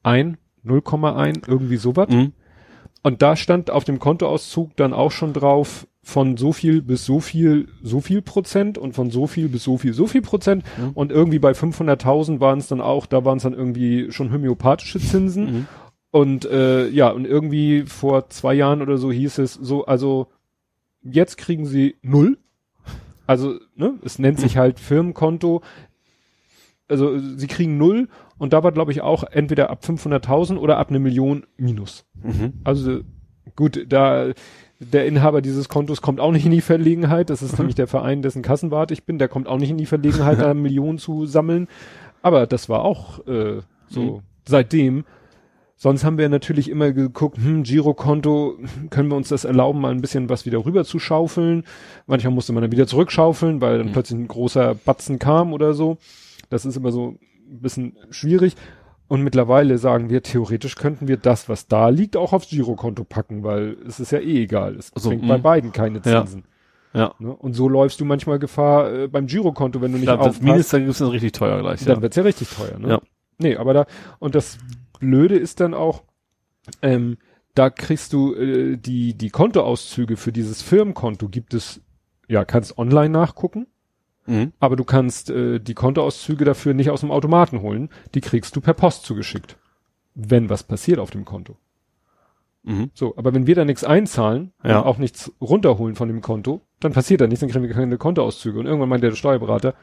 [0.02, 2.08] ein, 0,1, irgendwie sowas.
[2.10, 2.32] Mhm.
[3.02, 7.20] Und da stand auf dem Kontoauszug dann auch schon drauf, von so viel bis so
[7.20, 10.64] viel, so viel Prozent und von so viel bis so viel, so viel Prozent.
[10.78, 10.90] Mhm.
[10.94, 14.98] Und irgendwie bei 500.000 waren es dann auch, da waren es dann irgendwie schon homöopathische
[14.98, 15.44] Zinsen.
[15.44, 15.66] Mhm.
[16.10, 20.26] Und äh, ja, und irgendwie vor zwei Jahren oder so hieß es so, also
[21.02, 22.38] jetzt kriegen sie null.
[23.26, 25.62] Also, ne, es nennt sich halt Firmenkonto.
[26.88, 28.08] Also sie kriegen null
[28.38, 32.04] und da war, glaube ich, auch entweder ab 500.000 oder ab eine Million minus.
[32.20, 32.54] Mhm.
[32.64, 33.00] Also
[33.54, 34.32] gut, da
[34.80, 37.30] der Inhaber dieses Kontos kommt auch nicht in die Verlegenheit.
[37.30, 39.18] Das ist nämlich der Verein, dessen Kassenwart ich bin.
[39.18, 41.68] Der kommt auch nicht in die Verlegenheit, da Millionen zu sammeln.
[42.22, 44.20] Aber das war auch äh, so Mhm.
[44.48, 45.04] seitdem.
[45.82, 48.58] Sonst haben wir natürlich immer geguckt, hm, Girokonto,
[48.90, 51.64] können wir uns das erlauben, mal ein bisschen was wieder rüber zu schaufeln.
[52.06, 53.92] Manchmal musste man dann wieder zurückschaufeln, weil dann Mhm.
[53.92, 55.96] plötzlich ein großer Batzen kam oder so.
[56.50, 57.16] Das ist immer so
[57.50, 58.56] ein bisschen schwierig.
[59.08, 63.42] Und mittlerweile sagen wir, theoretisch könnten wir das, was da liegt, auch aufs Girokonto packen,
[63.42, 64.76] weil es ist ja eh egal.
[64.76, 65.28] Es Also, bringt mh.
[65.28, 66.24] bei beiden keine Ja.
[66.26, 66.44] Zinsen.
[66.92, 67.14] Ja.
[67.18, 67.34] Ne?
[67.34, 70.42] Und so läufst du manchmal Gefahr äh, beim Girokonto, wenn du nicht Da, das aufpasst.
[70.42, 71.82] Mindest, dann gibt's dann richtig teuer gleich.
[71.86, 72.02] Dann Ja.
[72.02, 72.88] wird's ja richtig teuer, ne?
[72.88, 73.00] Ja.
[73.38, 73.86] Nee, aber da,
[74.18, 74.58] und das
[75.00, 76.04] Blöde ist dann auch,
[76.82, 77.18] ähm,
[77.54, 81.80] da kriegst du äh, die, die Kontoauszüge für dieses Firmenkonto gibt es,
[82.28, 83.66] ja, kannst online nachgucken,
[84.26, 84.52] Mhm.
[84.60, 87.88] aber du kannst äh, die Kontoauszüge dafür nicht aus dem Automaten holen.
[88.14, 89.56] Die kriegst du per Post zugeschickt.
[90.14, 91.56] Wenn was passiert auf dem Konto.
[92.62, 92.90] Mhm.
[92.94, 94.84] So, aber wenn wir da nichts einzahlen Ja.
[94.84, 98.58] auch nichts runterholen von dem Konto, dann passiert da nichts, dann kriegen wir keine Kontoauszüge.
[98.58, 99.74] Und irgendwann meint der Steuerberater,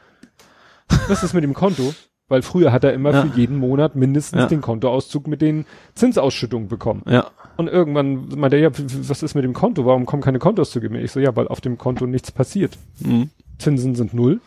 [1.08, 1.92] was ist mit dem Konto?
[2.28, 3.22] Weil früher hat er immer Ja.
[3.22, 4.46] für jeden Monat mindestens Ja.
[4.46, 5.64] den Kontoauszug mit den
[5.94, 7.02] Zinsausschüttungen bekommen.
[7.08, 7.28] Ja.
[7.56, 9.86] Und irgendwann meint er, ja, was ist mit dem Konto?
[9.86, 11.02] Warum kommen keine Kontoauszüge mehr?
[11.02, 12.76] Ich so, ja, weil auf dem Konto nichts passiert.
[13.00, 13.30] Mhm.
[13.58, 14.40] Zinsen sind null.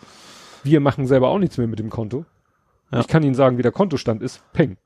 [0.64, 2.26] Wir machen selber auch nichts mehr mit dem Konto.
[2.91, 2.99] Ja.
[2.99, 4.41] Ich kann Ihnen sagen, wie der Kontostand ist.
[4.53, 4.78] Peng.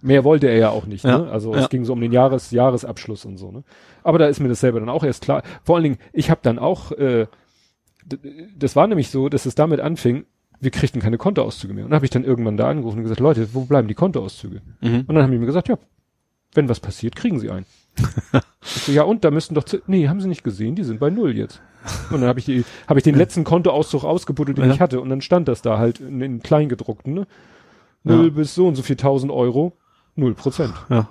[0.00, 1.30] Mehr wollte er ja auch nicht, Ja, ne?
[1.30, 1.60] Also ja.
[1.60, 3.62] es ging so um den Jahres, Jahresabschluss und so, ne?
[4.04, 5.42] Aber da ist mir das selber dann auch erst klar.
[5.64, 7.26] Vor allen Dingen, ich habe dann auch, äh,
[8.56, 10.24] das war nämlich so, dass es damit anfing,
[10.60, 11.84] wir kriegten keine Kontoauszüge mehr.
[11.84, 14.62] Und dann habe ich dann irgendwann da angerufen und gesagt, Leute, wo bleiben die Kontoauszüge?
[14.80, 15.04] Mhm.
[15.06, 15.78] Und dann haben die mir gesagt, ja,
[16.54, 17.66] wenn was passiert, kriegen sie einen.
[18.62, 21.36] so, ja, und da müssten doch, nee, haben sie nicht gesehen, die sind bei null
[21.36, 21.60] jetzt.
[22.10, 24.74] Und dann habe ich die, habe ich den letzten Kontoauszug ausgebuddelt, den Ja.
[24.74, 27.26] ich hatte, und dann stand das da halt in, in Kleingedruckten, ne?
[28.02, 28.30] Null Ja.
[28.30, 29.76] bis so und so viel tausend Euro,
[30.14, 30.74] null Prozent.
[30.88, 31.08] Ja.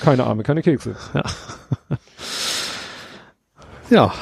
[0.00, 0.96] Keine Arme, keine Kekse.
[3.90, 4.12] Ja.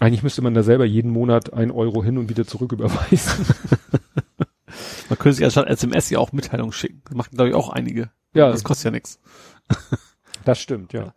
[0.00, 3.46] Eigentlich müsste man da selber jeden Monat ein Euro hin und wieder zurück überweisen.
[5.08, 7.00] Man könnte sich anstatt SMS ja auch Mitteilungen schicken.
[7.04, 8.10] Das machen, glaube ich, auch einige.
[8.34, 8.50] Ja.
[8.50, 9.20] Das kostet ja nichts.
[10.44, 11.12] Das stimmt, ja.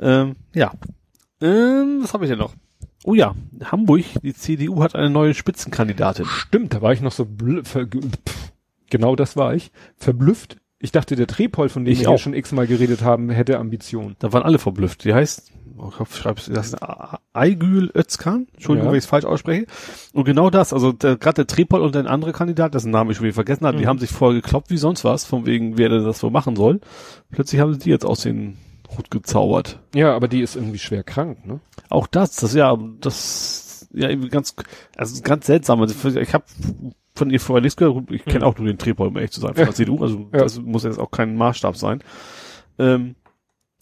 [0.00, 0.72] Ähm, ja.
[1.40, 2.54] Ähm, was habe ich denn noch?
[3.04, 3.36] Oh ja,
[3.66, 6.24] Hamburg, die CDU hat eine neue Spitzenkandidatin.
[6.26, 8.52] Stimmt, da war ich noch so blö- ver pff,
[8.90, 9.70] genau das war ich.
[9.96, 10.56] Verblüfft.
[10.84, 12.18] Ich dachte, der Trepol, von dem Ich wir auch.
[12.18, 14.16] schon x-mal geredet haben, hätte Ambition.
[14.18, 15.04] Da waren alle verblüfft.
[15.04, 16.76] Die heißt, oh, ich hoffe, schreib's, das ist
[17.32, 18.46] Aygül Özkan.
[18.52, 18.92] Entschuldigung, Ja.
[18.92, 19.64] wenn ich es falsch ausspreche.
[20.12, 23.24] Und genau das, also gerade der Trepol und ein anderer Kandidat, dessen Namen ich schon
[23.24, 23.88] wieder vergessen habe, die Mhm.
[23.88, 26.80] haben sich vorher gekloppt wie sonst was, von wegen, wer denn das so machen soll.
[27.30, 28.58] Plötzlich haben sie die jetzt aus den
[28.94, 29.80] Hut gezaubert.
[29.94, 31.60] Ja, aber die ist irgendwie schwer krank, ne?
[31.88, 34.54] Auch das, das ja, das ja ganz,
[34.98, 35.80] also ganz seltsam.
[35.80, 36.44] Also ich habe
[37.16, 38.10] von ihr vorher nichts gehört.
[38.10, 38.44] Ich kenne Mhm.
[38.44, 39.64] auch nur den Trepol, um ehrlich zu sein, von Ja.
[39.66, 40.02] der CDU.
[40.02, 40.38] Also Ja.
[40.40, 42.00] das muss jetzt auch kein Maßstab sein.
[42.78, 43.14] Ähm,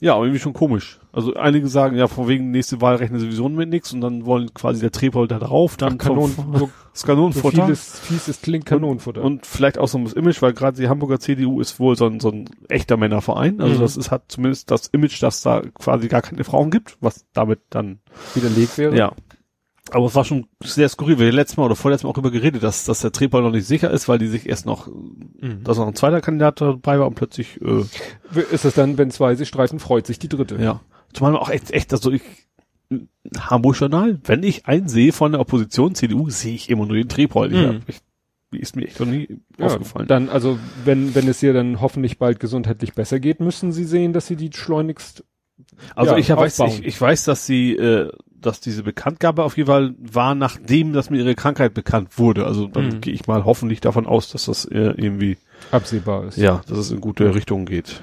[0.00, 0.98] ja, aber irgendwie schon komisch.
[1.12, 4.26] Also einige sagen, ja, von wegen nächste Wahl rechnen sie sowieso mit nichts und dann
[4.26, 6.42] wollen quasi der Trepol da drauf, dann Ach, Kanon, so,
[6.92, 7.64] das so Kanonenfutter.
[7.66, 9.22] vieles, fieses klingt Kanonenfutter.
[9.22, 12.18] Und vielleicht auch so ein Image, weil gerade die Hamburger CDU ist wohl so ein,
[12.20, 13.60] so ein echter Männerverein.
[13.60, 13.80] Also Mhm.
[13.80, 17.60] das ist hat zumindest das Image, dass da quasi gar keine Frauen gibt, was damit
[17.70, 18.00] dann
[18.34, 18.94] widerlegt wäre.
[18.96, 19.12] ja.
[19.92, 21.18] Aber es war schon sehr skurril.
[21.18, 23.50] Wir haben letztes Mal oder vorletztes Mal auch darüber geredet, dass, dass der Trepal noch
[23.50, 25.62] nicht sicher ist, weil die sich erst noch, Mhm.
[25.64, 27.84] dass noch ein zweiter Kandidat dabei war und plötzlich, äh,
[28.52, 30.56] Ist es dann, wenn zwei sich streiten, freut sich die dritte.
[30.56, 30.80] ja.
[31.12, 32.22] Zumal auch echt, echt, also ich,
[33.38, 37.08] Hamburg Journal, wenn ich einen sehe von der Opposition, CDU, sehe ich immer nur den
[37.08, 37.52] Trepal.
[37.52, 37.80] Ich Mhm.
[37.86, 37.98] ich,
[38.52, 39.28] die ist mir echt noch nie
[39.58, 40.08] Ja, aufgefallen.
[40.08, 44.12] Dann, also, wenn, wenn es ihr dann hoffentlich bald gesundheitlich besser geht, müssen sie sehen,
[44.12, 45.24] dass sie die schleunigst,
[45.94, 48.10] Also ja, ich, hab, ich, ich weiß, dass sie, äh,
[48.42, 52.44] dass diese Bekanntgabe auf jeden Fall war, nachdem, dass mir ihre Krankheit bekannt wurde.
[52.46, 53.00] Also dann Mhm.
[53.00, 55.38] gehe ich mal hoffentlich davon aus, dass das äh, irgendwie,
[55.70, 56.36] absehbar ist.
[56.36, 58.02] ja, dass es in gute Richtung geht.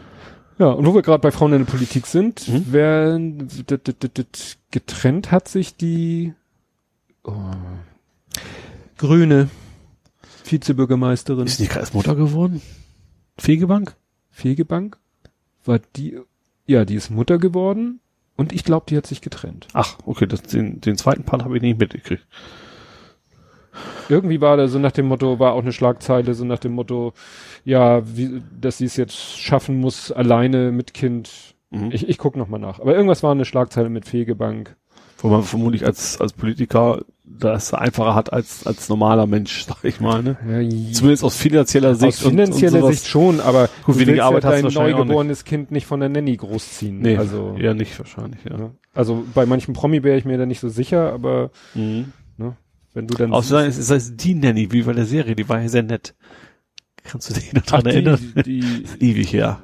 [0.57, 2.71] Ja, und wo wir gerade bei Frauen in der Politik sind, Mhm.
[2.71, 4.25] d-
[4.71, 6.33] getrennt hat sich die
[7.23, 7.33] oh,
[8.97, 9.49] grüne
[10.45, 12.61] Vizebürgermeisterin Ist die gerade Mutter geworden?
[13.37, 13.95] Fegebank?
[14.31, 14.97] Fegebank.
[15.65, 16.17] War die,
[16.65, 17.99] ja, die ist Mutter geworden
[18.39, 19.67] und ich glaube, die hat sich getrennt.
[19.73, 22.25] Ach, okay, das, den, den zweiten Part habe ich nicht mitgekriegt.
[24.07, 27.11] Irgendwie war da so nach dem Motto, war auch eine Schlagzeile, so nach dem Motto,
[27.65, 31.53] ja, wie, dass sie es jetzt schaffen muss, alleine mit Kind.
[31.69, 31.91] Mhm.
[31.91, 32.79] Ich, ich guck noch mal nach.
[32.79, 34.77] Aber irgendwas war eine Schlagzeile mit Fegebank.
[35.17, 37.01] Wo man vermutlich als, als Politiker
[37.37, 40.37] das einfacher hat als, als normaler Mensch, sag ich mal, ne?
[40.47, 42.19] Ja, Zumindest aus finanzieller Sicht.
[42.19, 42.93] Aus finanzieller und, und.
[42.93, 46.35] Sicht schon, aber Gut, du willst Arbeit ja dein neugeborenes Kind nicht von der Nanny
[46.35, 46.99] großziehen.
[46.99, 48.57] Nee, also, eher nicht wahrscheinlich, ja.
[48.57, 48.71] ne?
[48.93, 52.13] also bei manchen Promi wäre ich mir da nicht so sicher, aber Mhm.
[52.93, 55.61] wenn du dann Außer es ist heißt die Nanny, wie bei der Serie, die war
[55.61, 56.15] ja sehr nett.
[57.03, 58.33] Kannst du dich noch dran erinnern?
[58.45, 59.61] die, die, Ewig, ja.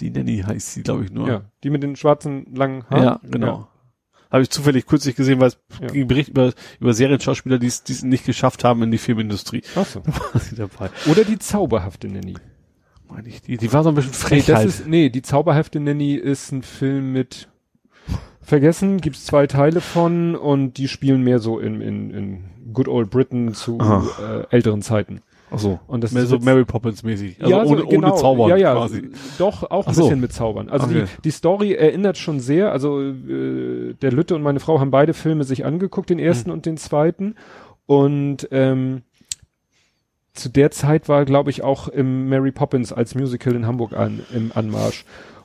[0.00, 1.28] Die Nanny heißt sie, glaube ich, nur.
[1.28, 3.04] ja, die mit den schwarzen langen Haaren.
[3.04, 3.68] Ja, genau.
[4.34, 5.86] Habe ich zufällig kürzlich gesehen, weil es Ja.
[5.86, 9.62] ging Bericht über, über Serienschauspieler, die es nicht geschafft haben in die Filmindustrie.
[9.76, 10.02] Ach so.
[10.32, 10.90] War sie dabei.
[11.06, 12.34] Oder die zauberhafte Nanny.
[13.08, 14.68] Meine ich, die, die war so ein bisschen Nee, frech das halt.
[14.68, 17.48] ist, nee, die zauberhafte Nanny ist ein Film mit
[18.42, 23.10] vergessen, gibt's zwei Teile von und die spielen mehr so in, in, in Good Old
[23.10, 25.22] Britain zu äh, älteren Zeiten.
[25.54, 25.80] Ach so.
[25.86, 27.36] Und das Mehr ist so Mary Poppins mäßig.
[27.40, 29.10] Also ja, so, ohne, genau, ohne Zaubern ja, ja, quasi.
[29.38, 30.02] Doch, auch ein so.
[30.04, 30.68] bisschen mit Zaubern.
[30.68, 31.04] Also Okay.
[31.18, 35.14] die, die Story erinnert schon sehr, also äh, der Lütte und meine Frau haben beide
[35.14, 36.54] Filme sich angeguckt, den ersten Hm.
[36.54, 37.34] und den zweiten.
[37.86, 39.02] Und ähm,
[40.32, 44.20] zu der Zeit war, glaube ich, auch im Mary Poppins als Musical in Hamburg an,
[44.34, 45.04] im Anmarsch.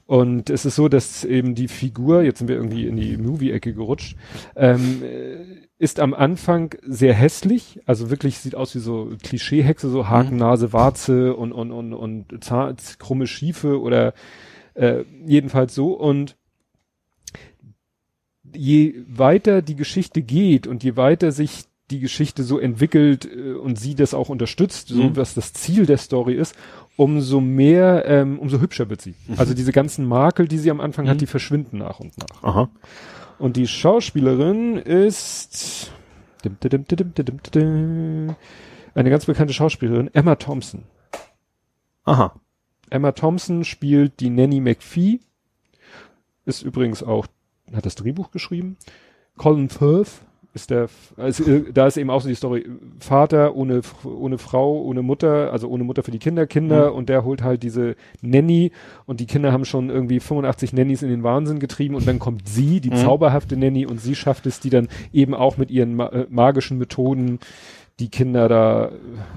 [0.10, 3.76] Und es ist so, dass eben die Figur, jetzt sind wir irgendwie in die Movie-Ecke
[3.76, 4.18] gerutscht,
[4.56, 10.10] ähm, äh, ist am Anfang sehr hässlich, also wirklich sieht aus wie so Klischeehexe, so
[10.10, 14.16] Haken, Nase, Warze und, und, und, und Zahn, krumme Schiefe oder
[14.74, 15.94] äh, jedenfalls so.
[15.94, 16.38] Und
[18.52, 23.78] je weiter die Geschichte geht und je weiter sich die Geschichte so entwickelt äh, und
[23.78, 25.18] sie das auch unterstützt, so Mhm.
[25.18, 26.56] was das Ziel der Story ist,
[27.00, 29.16] umso mehr, ähm, umso hübscher wird sie.
[29.38, 31.10] Also diese ganzen Makel, die sie am Anfang Mhm.
[31.12, 32.44] hat, die verschwinden nach und nach.
[32.44, 32.70] Aha.
[33.38, 35.92] Und die Schauspielerin ist
[38.96, 40.84] eine ganz bekannte Schauspielerin, Emma Thompson.
[42.04, 42.36] Aha.
[42.90, 45.20] Emma Thompson spielt die Nanny McPhee.
[46.46, 47.28] Ist übrigens auch,
[47.74, 48.76] hat das Drehbuch geschrieben.
[49.38, 50.22] Colin Firth
[50.54, 52.66] ist der, also, äh, da ist eben auch so die Story,
[53.00, 56.96] Vater ohne, ohne Frau, ohne Mutter, also ohne Mutter für die Kinder, Kinder Mhm.
[56.98, 58.72] und der holt halt diese Nanny
[59.06, 62.48] und die Kinder haben schon irgendwie 85 Nannies in den Wahnsinn getrieben und dann kommt
[62.48, 62.96] sie, die Mhm.
[62.96, 67.40] zauberhafte Nanny und sie schafft es, die dann eben auch mit ihren äh, magischen Methoden
[68.00, 68.92] die Kinder da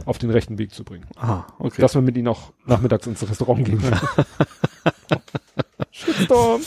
[0.06, 1.04] auf den rechten Weg zu bringen.
[1.16, 1.82] Ah, okay.
[1.82, 3.98] Dass man mit ihnen auch nachmittags ins Restaurant gehen kann.
[5.90, 6.60] Shitstorm.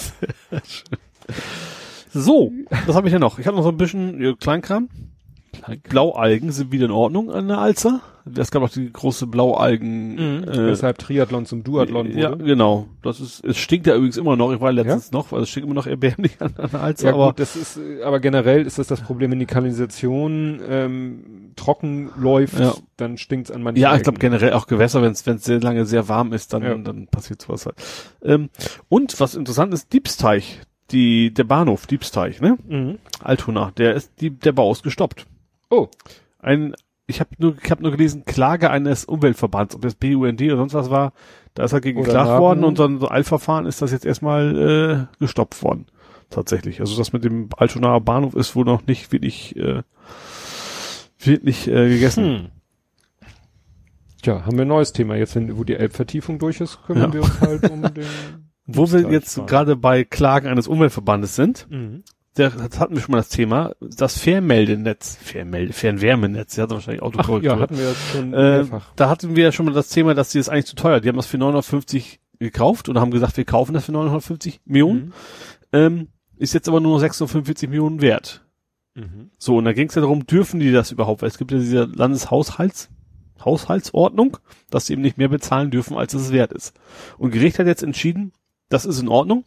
[2.15, 2.51] so,
[2.87, 3.39] was habe ich denn noch?
[3.39, 4.89] Ich habe noch so ein bisschen äh, Kleinkram.
[5.89, 8.01] Blaualgen sind wieder in Ordnung an der Alster.
[8.37, 10.43] Es gab auch die große Blaualgen.
[10.43, 12.19] Äh, Weshalb Triathlon zum Duathlon wurde.
[12.19, 12.87] ja, genau.
[13.03, 14.51] Das ist, es stinkt ja übrigens immer noch.
[14.51, 17.13] Ich war letztens noch, also es stinkt immer noch erbärmlich an, an der Alster, Ja
[17.13, 21.51] aber gut, das ist, äh, aber generell ist das das Problem, wenn die Kanalisation ähm,
[21.55, 22.73] trocken läuft, Ja.
[22.97, 26.09] dann stinkt's an manchen Ja, ich glaube generell auch Gewässer, wenn es sehr lange sehr
[26.09, 26.75] warm ist, dann, Ja.
[26.75, 27.75] dann passiert sowas halt.
[28.23, 28.49] Ähm,
[28.89, 32.57] und was interessant ist, Diebsteich, die, der Bahnhof Diebsteich, ne?
[32.67, 32.99] Mhm.
[33.21, 35.25] Altona, der ist, die, der Bau ist gestoppt.
[35.69, 35.87] Oh,
[36.39, 36.75] Ein,
[37.07, 40.73] ich habe nur, ich habe nur gelesen, Klage eines Umweltverbands, ob das BUND oder sonst
[40.73, 41.13] was war,
[41.53, 45.07] da ist er gegen Oder geklagt worden und so ein Eilverfahren ist das jetzt erstmal
[45.19, 45.85] äh, gestoppt worden.
[46.29, 46.79] Tatsächlich.
[46.81, 49.83] Also das mit dem Altonaer Bahnhof ist wohl noch nicht wirklich, äh,
[51.19, 52.23] wirklich äh, gegessen.
[52.25, 52.47] hm.
[54.21, 55.15] Tja, haben wir ein neues Thema.
[55.15, 57.13] Jetzt, wenn, wo die Elbvertiefung durch ist, kümmern Ja.
[57.13, 58.05] wir uns halt um den.
[58.67, 62.03] Wo wir jetzt gerade bei Klagen eines Umweltverbandes sind, Mhm.
[62.37, 67.01] der, das hatten wir schon mal das Thema, das Fernmeldenetz, Fernmelde, Fernwärmenetz, der hat wahrscheinlich
[67.03, 67.53] Ach, Autokorrektur.
[67.53, 68.91] ja, hatten wir schon äh, mehrfach.
[68.95, 71.09] da hatten wir ja schon mal das Thema, dass die das eigentlich zu teuer, die
[71.09, 75.13] haben das für 950 gekauft und haben gesagt, wir kaufen das für 950 Millionen, Mhm.
[75.71, 78.43] ähm, ist jetzt aber nur noch 645 Millionen wert.
[78.95, 79.29] Mhm.
[79.37, 81.21] So, und da ging es ja darum, dürfen die das überhaupt?
[81.21, 82.89] Weil es gibt ja diese Landeshaushalts,
[83.43, 84.37] Haushaltsordnung,
[84.69, 86.73] dass sie eben nicht mehr bezahlen dürfen, als es wert ist.
[87.17, 88.31] Und Gericht hat jetzt entschieden,
[88.69, 89.43] das ist in Ordnung.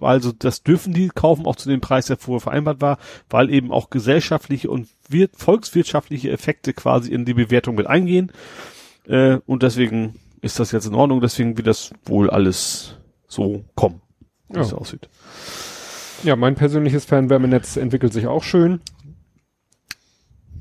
[0.00, 2.98] Also das dürfen die kaufen, auch zu dem Preis, der vorher vereinbart war,
[3.28, 8.32] weil eben auch gesellschaftliche und wir volkswirtschaftliche Effekte quasi in die Bewertung mit eingehen.
[9.06, 12.96] Äh, und deswegen ist das jetzt in Ordnung, deswegen wird das wohl alles
[13.28, 14.00] so kommen,
[14.48, 14.62] wie Ja.
[14.62, 15.08] es aussieht.
[16.22, 18.80] Ja, mein persönliches Fernwärmenetz entwickelt sich auch schön.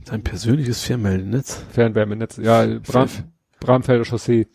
[0.05, 1.63] Dein persönliches Fernmeldenetz.
[1.71, 3.07] Fernwärmenetz, ja, Bram,
[3.59, 4.47] Bramfelder Chaussee.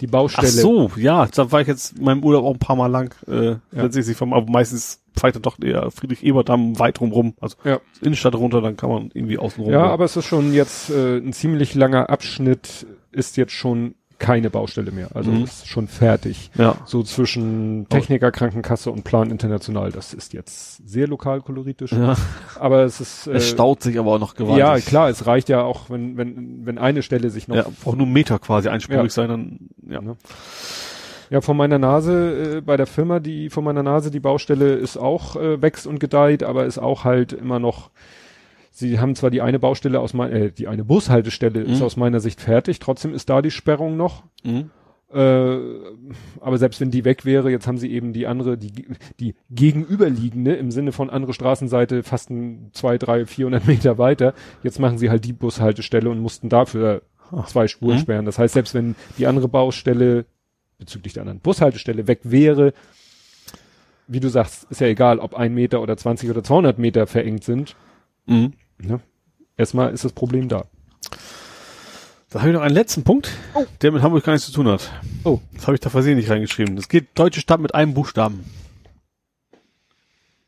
[0.00, 0.48] Die Ach Baustelle.
[0.48, 3.56] so, ja, da war ich jetzt in meinem Urlaub auch ein paar Mal lang, äh,
[3.72, 7.80] wenn sich vom, aber meistens fahre ich dann doch eher Friedrich-Ebert-Damm weit rum, also Ja.
[8.00, 9.72] Innenstadt runter, dann kann man irgendwie außen rum.
[9.72, 14.50] Ja, aber es ist schon jetzt äh, ein ziemlich langer Abschnitt, ist jetzt schon keine
[14.50, 15.08] Baustelle mehr.
[15.14, 15.44] Also Mhm.
[15.44, 16.50] ist schon fertig.
[16.56, 16.76] ja.
[16.86, 19.92] So zwischen Techniker, Krankenkasse und Plan International.
[19.92, 21.92] Das ist jetzt sehr lokal koloritisch.
[21.92, 22.16] ja.
[22.58, 23.26] Aber es ist.
[23.28, 24.58] Äh, Es staut sich aber auch noch gewaltig.
[24.58, 27.56] Ja, klar, es reicht ja auch, wenn, wenn, wenn eine Stelle sich noch.
[27.56, 29.08] Ja, braucht nur Meter quasi einspurig Ja.
[29.10, 29.58] sein, dann,
[29.88, 30.00] ja.
[30.00, 30.16] Ne?
[31.30, 34.96] Ja, vor meiner Nase, äh, bei der Firma, die vor meiner Nase, die Baustelle ist
[34.96, 37.90] auch, äh, wächst und gedeiht, aber ist auch halt immer noch,
[38.78, 41.84] sie haben zwar die eine Baustelle aus meiner, äh, die eine Bushaltestelle ist Mhm.
[41.84, 44.22] aus meiner Sicht fertig, trotzdem ist da die Sperrung noch.
[44.44, 44.70] Mhm.
[45.10, 45.58] Äh,
[46.40, 48.86] aber selbst wenn die weg wäre, jetzt haben sie eben die andere, die,
[49.18, 54.34] die gegenüberliegende, im Sinne von andere Straßenseite, fast ein, zwei, drei, 400 Meter weiter.
[54.62, 57.02] Jetzt machen sie halt die Bushaltestelle und mussten dafür
[57.46, 58.00] zwei Spuren Mhm.
[58.00, 58.24] sperren.
[58.26, 60.26] Das heißt, selbst wenn die andere Baustelle
[60.78, 62.72] bezüglich der anderen Bushaltestelle weg wäre,
[64.06, 67.44] wie du sagst, ist ja egal, ob ein Meter oder 20 oder 200 Meter verengt
[67.44, 67.76] sind.
[68.26, 68.52] Mhm.
[68.78, 69.00] Ne?
[69.56, 70.64] Erstmal ist das Problem da.
[72.30, 73.30] Da habe ich noch einen letzten Punkt,
[73.80, 74.92] der mit Hamburg gar nichts zu tun hat.
[75.24, 75.40] Oh.
[75.54, 76.76] Das habe ich da versehentlich reingeschrieben.
[76.76, 78.44] Es geht deutsche Stadt mit einem Buchstaben.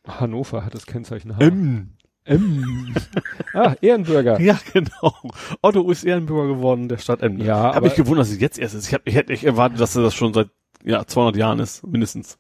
[0.07, 1.41] Hannover hat das Kennzeichen H.
[1.41, 1.91] M.
[2.25, 2.95] M.
[3.55, 4.41] ah, Ehrenbürger.
[4.41, 5.15] Ja, genau.
[5.63, 7.39] Otto ist Ehrenbürger geworden der Stadt M.
[7.39, 8.89] Ja, Habe aber- ich gewundert, dass es jetzt erst ist.
[8.89, 10.49] Ich, hab, ich hätte echt erwartet, dass er das schon seit
[10.85, 12.39] ja, 200 Jahren ist, mindestens.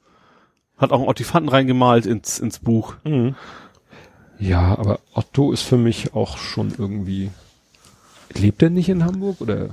[0.77, 2.97] Hat auch einen Ottifanten reingemalt ins, ins Buch.
[3.05, 3.35] Mhm.
[4.41, 7.31] Ja, aber Otto ist für mich auch schon irgendwie.
[8.35, 9.71] Lebt er nicht in Hamburg oder?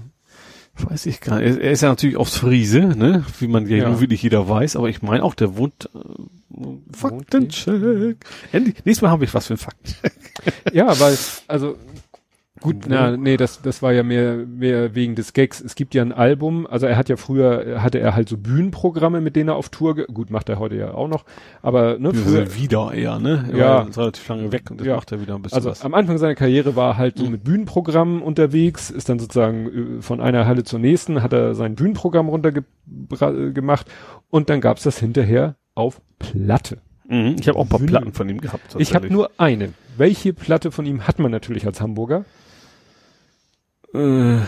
[0.80, 1.58] Weiß ich gar nicht.
[1.60, 3.26] Er, ist ja natürlich aufs Friese, ne?
[3.40, 4.00] Wie man ja, Ja.
[4.00, 5.90] wirklich jeder weiß, aber ich meine auch, der wohnt.
[5.96, 8.18] Äh, Faktencheck.
[8.52, 8.76] Endlich.
[8.86, 10.14] Nächstes Mal habe ich was für einen Faktencheck.
[10.74, 11.18] Ja, weil,
[11.48, 11.78] also,
[12.62, 15.62] gut, na, nee, das, das war ja mehr, mehr wegen des Gags.
[15.62, 19.22] Es gibt ja ein Album, also er hat ja früher, hatte er halt so Bühnenprogramme,
[19.22, 21.26] mit denen er auf Tour, gut, macht er heute ja auch noch,
[21.62, 23.46] aber, ne, früher, wieder eher, ne?
[23.52, 23.66] Er Ja.
[23.78, 24.96] war jetzt relativ lange weg und das Ja.
[24.96, 25.84] macht er wieder ein bisschen Also was.
[25.84, 27.32] am Anfang seiner Karriere war er halt so Mhm.
[27.32, 31.76] mit Bühnenprogrammen unterwegs, ist dann sozusagen äh, von einer Halle zur nächsten, hat er sein
[31.76, 33.88] Bühnenprogramm runtergemacht
[34.30, 36.80] und dann gab's das hinterher auf Platte.
[37.08, 37.36] Mhm.
[37.40, 37.80] Ich habe auch ein paar.
[37.80, 38.76] Platten von ihm gehabt.
[38.80, 39.70] Ich habe nur eine.
[39.98, 42.26] Welche Platte von ihm hat man natürlich als Hamburger?
[43.98, 44.42] Äh,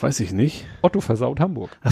[0.00, 0.66] Weiß ich nicht.
[0.82, 1.70] Otto versaut Hamburg.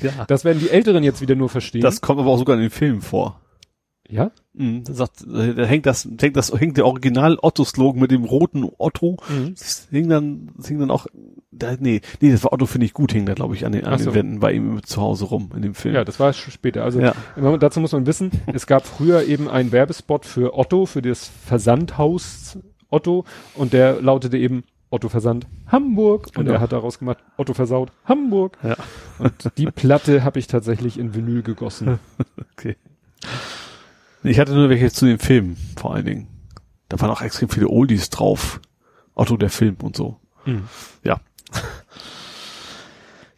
[0.00, 0.24] Ja.
[0.26, 1.82] Das werden die Älteren jetzt wieder nur verstehen.
[1.82, 3.40] Das kommt aber auch sogar in den Filmen vor.
[4.08, 4.30] ja?
[4.54, 8.68] Mhm, da sagt, da hängt das, hängt das, hängt der Original Otto-Slogan mit dem roten
[8.78, 9.16] Otto.
[9.28, 9.54] Mhm.
[9.58, 11.06] Das hing dann, das hing dann auch,
[11.50, 13.84] da, nee, nee, das war Otto finde ich gut, hing da glaube ich an den,
[13.84, 14.10] an so.
[14.10, 15.94] den Wänden bei ihm zu Hause rum in dem Film.
[15.94, 16.84] Ja, das war später.
[16.84, 17.14] Also Ja.
[17.58, 22.58] dazu muss man wissen, es gab früher eben einen Werbespot für Otto, für das Versandhaus
[22.88, 23.24] Otto
[23.54, 26.52] und der lautete eben Otto Versand Hamburg und Genau.
[26.52, 28.58] er hat daraus gemacht Otto versaut Hamburg.
[28.62, 28.76] Ja.
[29.18, 31.98] Und die Platte habe ich tatsächlich in Vinyl gegossen.
[32.54, 32.76] Okay.
[34.22, 36.26] Ich hatte nur welche zu den Filmen, vor allen Dingen.
[36.88, 38.60] Da waren auch extrem viele Oldies drauf.
[39.14, 40.18] Otto der Film und so.
[40.44, 40.64] Mhm.
[41.02, 41.20] Ja.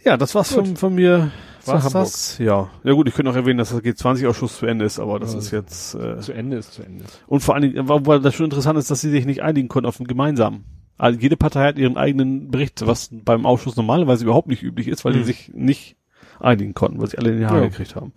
[0.05, 0.67] Ja, das war's Gut.
[0.67, 1.31] von, von mir.
[1.61, 2.03] Zu War's Hamburg.
[2.05, 2.39] das?
[2.39, 2.69] Ja.
[2.83, 5.39] Ja gut, ich könnte noch erwähnen, dass das G20-Ausschuss zu Ende ist, aber das Ja.
[5.39, 7.05] ist jetzt, äh, Zu Ende ist zu Ende.
[7.27, 9.87] und vor allen Dingen, weil das schon interessant ist, dass sie sich nicht einigen konnten
[9.89, 10.65] auf einen gemeinsamen.
[10.97, 15.05] Also jede Partei hat ihren eigenen Bericht, was beim Ausschuss normalerweise überhaupt nicht üblich ist,
[15.05, 15.25] weil die Mhm.
[15.25, 15.97] sich nicht
[16.41, 17.69] einigen konnten, weil sie alle in die Haare Ja.
[17.69, 18.13] gekriegt haben.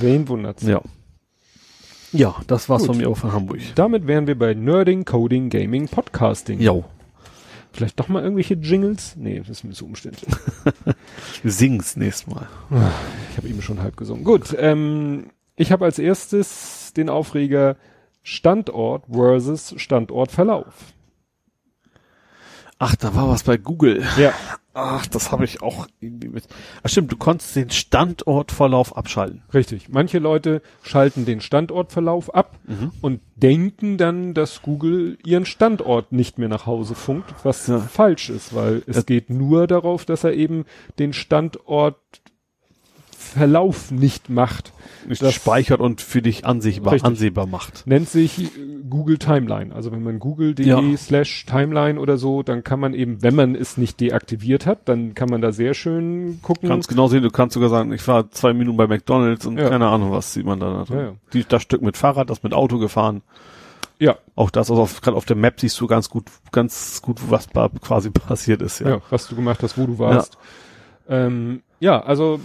[0.00, 0.62] Wen wundert's?
[0.62, 0.80] Ja.
[2.12, 2.88] Ja, das war's Gut.
[2.92, 3.60] von mir auch von Hamburg.
[3.74, 6.58] Damit wären wir bei Nerding, Coding, Gaming, Podcasting.
[6.60, 6.84] Jo.
[7.72, 9.14] Vielleicht doch mal irgendwelche Jingles?
[9.16, 10.28] Nee, das ist mir zu umständlich.
[11.42, 12.48] Wir singen's nächstes Mal.
[13.30, 14.24] Ich habe eben schon halb gesungen.
[14.24, 17.76] Gut, ähm, ich habe als erstes den Aufreger
[18.22, 20.94] Standort versus Standortverlauf.
[22.78, 24.04] Ach, da war was bei Google.
[24.18, 24.32] Ja.
[24.72, 26.44] Ach, das habe ich auch irgendwie mit.
[26.84, 29.42] Ach stimmt, du konntest den Standortverlauf abschalten.
[29.52, 29.88] Richtig.
[29.88, 32.92] Manche Leute schalten den Standortverlauf ab Mhm.
[33.00, 37.80] und denken dann, dass Google ihren Standort nicht mehr nach Hause funkt, was Ja.
[37.80, 40.64] falsch ist, weil es Das- geht nur darauf, dass er eben
[41.00, 41.12] den
[43.28, 44.72] Standortverlauf nicht macht.
[45.06, 47.06] Nicht Das- speichert und für dich ansehbar, Richtig.
[47.06, 47.86] ansehbar macht.
[47.86, 48.48] Nennt sich äh,
[48.88, 49.74] Google Timeline.
[49.74, 50.82] Also wenn man google.de Ja.
[50.96, 55.14] slash Timeline oder so, dann kann man eben, wenn man es nicht deaktiviert hat, dann
[55.14, 56.68] kann man da sehr schön gucken.
[56.68, 59.68] Kannst genau sehen, du kannst sogar sagen, ich war zwei Minuten bei McDonalds und Ja.
[59.68, 60.84] keine Ahnung, was sieht man da.
[60.88, 61.12] Ja.
[61.32, 63.22] Die, das Stück mit Fahrrad, das mit Auto gefahren.
[63.98, 67.18] ja, Auch das, also auf, gerade auf der Map siehst du ganz gut, ganz gut,
[67.30, 67.48] was
[67.80, 68.88] quasi passiert ist, ja.
[68.90, 69.00] ja.
[69.10, 70.38] was du gemacht hast, wo du warst.
[71.08, 72.38] Ja, ähm, ja also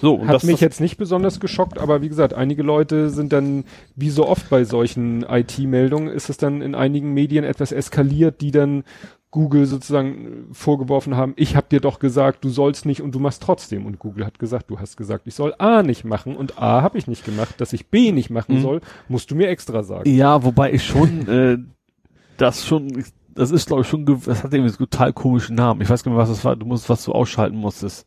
[0.00, 3.32] So, hat das, mich das, jetzt nicht besonders geschockt, aber wie gesagt, einige Leute sind
[3.32, 3.64] dann,
[3.94, 8.50] wie so oft bei solchen IT-Meldungen, ist es dann in einigen Medien etwas eskaliert, die
[8.50, 8.82] dann
[9.30, 13.18] Google sozusagen äh, vorgeworfen haben, ich habe dir doch gesagt, du sollst nicht und du
[13.20, 13.84] machst trotzdem.
[13.86, 16.96] Und Google hat gesagt, du hast gesagt, ich soll A nicht machen und A habe
[16.98, 18.62] ich nicht gemacht, dass ich B nicht machen Mhm.
[18.62, 20.08] soll, musst du mir extra sagen.
[20.08, 21.58] ja, wobei ich schon, äh,
[22.38, 23.04] das schon,
[23.34, 25.80] das ist glaube ich schon, das hat irgendwie einen total komischen Namen.
[25.82, 28.06] Ich weiß gar nicht, was das war, du musst, was du ausschalten musstest.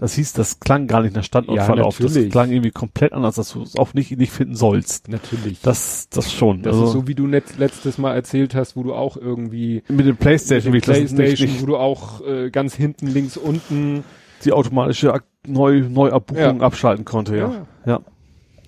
[0.00, 1.98] Das hieß, das klang gar nicht nach Standortverlauf.
[1.98, 2.30] Ja, das natürlich.
[2.30, 5.08] klang irgendwie komplett anders, dass du es auch nicht, nicht finden sollst.
[5.08, 5.60] Natürlich.
[5.60, 6.62] Das, das schon.
[6.62, 9.82] Das also, ist so, wie du net, letztes Mal erzählt hast, wo du auch irgendwie
[9.88, 13.36] mit dem Playstation, mit das nicht, Playstation, nicht wo du auch äh, ganz hinten links
[13.36, 14.04] unten
[14.44, 16.64] die automatische Neu Neuabbuchung Ja.
[16.64, 17.50] abschalten konnte, ja.
[17.50, 17.66] Ja.
[17.84, 18.00] Ja.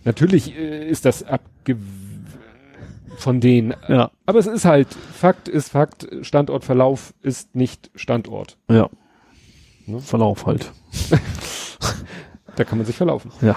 [0.04, 1.76] Natürlich äh, ist das abge
[3.18, 3.74] von denen.
[3.86, 4.10] Ja.
[4.26, 8.56] Aber es ist halt, Fakt ist Fakt, Standortverlauf ist nicht Standort.
[8.68, 8.90] Ja.
[9.86, 10.00] Ne?
[10.00, 10.72] Verlauf halt.
[12.56, 13.30] Da kann man sich verlaufen.
[13.40, 13.56] Ja.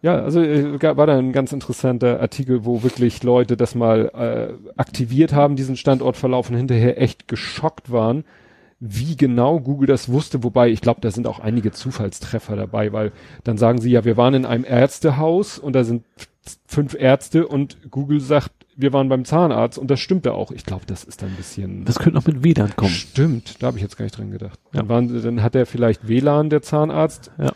[0.00, 4.78] Ja, also äh, war da ein ganz interessanter Artikel, wo wirklich Leute das mal äh,
[4.78, 8.24] aktiviert haben, diesen Standortverlauf und hinterher echt geschockt waren,
[8.78, 10.44] wie genau Google das wusste.
[10.44, 13.10] Wobei, ich glaube, da sind auch einige Zufallstreffer dabei, weil
[13.42, 16.04] dann sagen sie ja, wir waren in einem Ärztehaus und da sind
[16.66, 20.52] fünf Ärzte und Google sagt, wir waren beim Zahnarzt und das stimmte auch.
[20.52, 21.84] Ich glaube, das ist dann ein bisschen.
[21.84, 22.92] Das könnte noch mit WLAN kommen.
[22.92, 24.58] Stimmt, da habe ich jetzt gar nicht dran gedacht.
[24.72, 24.80] Ja.
[24.80, 27.30] Dann, waren, dann hat er vielleicht WLAN, der Zahnarzt.
[27.38, 27.52] Ja.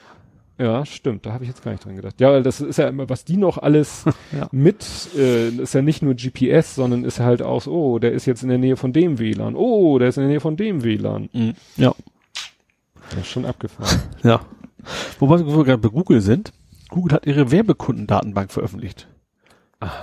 [0.58, 2.20] Ja, stimmt, da habe ich jetzt gar nicht dran gedacht.
[2.20, 4.48] Ja, weil das ist ja immer, was die noch alles Ja.
[4.52, 4.84] mit,
[5.16, 8.42] äh, ist ja nicht nur GPS, sondern ist halt auch so, oh, der ist jetzt
[8.42, 9.54] in der Nähe von dem WLAN.
[9.56, 11.30] Oh, der ist in der Nähe von dem WLAN.
[11.32, 11.54] Mhm.
[11.76, 11.94] Ja.
[13.10, 14.00] Das ist schon abgefahren.
[14.22, 14.40] Ja.
[15.20, 16.52] Wobei wir gerade bei Google sind.
[16.90, 19.06] Google hat ihre Werbekundendatenbank veröffentlicht.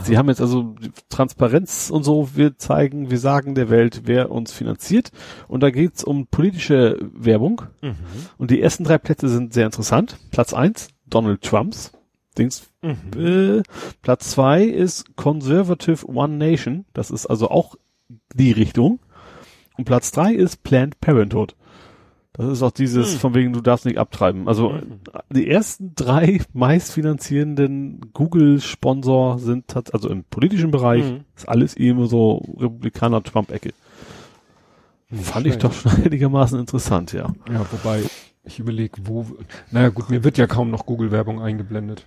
[0.03, 0.75] Sie haben jetzt also
[1.09, 2.29] Transparenz und so.
[2.35, 5.11] Wir zeigen, wir sagen der Welt, wer uns finanziert.
[5.47, 7.63] Und da geht's um politische Werbung.
[8.37, 10.17] Und die ersten drei Plätze sind sehr interessant.
[10.31, 11.91] Platz eins Donald Trumps.
[12.37, 12.69] Dings.
[13.17, 13.63] Äh,
[14.01, 16.85] Platz zwei ist Conservative One Nation.
[16.93, 17.75] Das ist also auch
[18.33, 18.99] die Richtung.
[19.77, 21.55] Und Platz drei ist Planned Parenthood.
[22.41, 23.19] Das ist auch dieses, Hm.
[23.19, 24.47] von wegen, du darfst nicht abtreiben.
[24.47, 24.99] Also Mhm.
[25.29, 31.19] die ersten drei meistfinanzierenden Google-Sponsor sind, also im politischen Bereich, Mhm.
[31.35, 33.73] ist alles eben so Republikaner-Trump-Ecke.
[35.11, 37.33] Fand ich doch schon einigermaßen interessant, ja.
[37.51, 38.03] Ja, wobei,
[38.45, 39.25] ich überlege, wo,
[39.71, 42.05] naja gut, mir wird ja kaum noch Google-Werbung eingeblendet.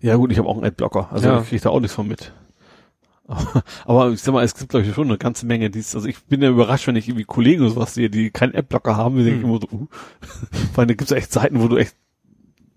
[0.00, 1.40] Ja gut, ich habe auch einen Adblocker, also Ja.
[1.40, 2.32] ich krieg da auch nichts von mit.
[3.84, 6.08] Aber ich sag mal, es gibt glaube ich schon eine ganze Menge, die ist, also
[6.08, 9.16] ich bin ja überrascht, wenn ich irgendwie Kollegen oder sowas sehe, die keinen Adblocker haben,
[9.16, 9.86] die denke ich immer so, uh,
[10.74, 11.94] weil da gibt's echt Seiten, wo du echt,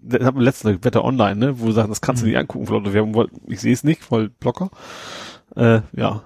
[0.02, 2.68] das haben wir letztens Wetter online, ne, wo du sagst, das kannst du nicht angucken,
[2.70, 4.72] weil ich sehe es nicht, voll Blocker.
[5.56, 6.22] Äh, ja.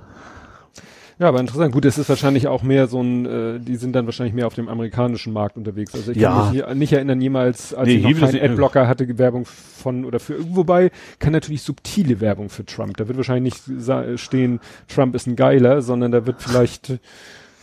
[1.17, 1.71] Ja, aber interessant.
[1.71, 4.53] Gut, es ist wahrscheinlich auch mehr so ein, äh, die sind dann wahrscheinlich mehr auf
[4.53, 5.93] dem amerikanischen Markt unterwegs.
[5.95, 6.31] Also ich Ja.
[6.33, 9.45] kann mich hier nicht erinnern, jemals, als Nee, ich noch keinen nicht- Adblocker hatte, Werbung
[9.45, 12.97] von oder für, wobei kann natürlich subtile Werbung für Trump.
[12.97, 14.59] Da wird wahrscheinlich nicht stehen,
[14.89, 16.99] Trump ist ein Geiler, sondern da wird vielleicht,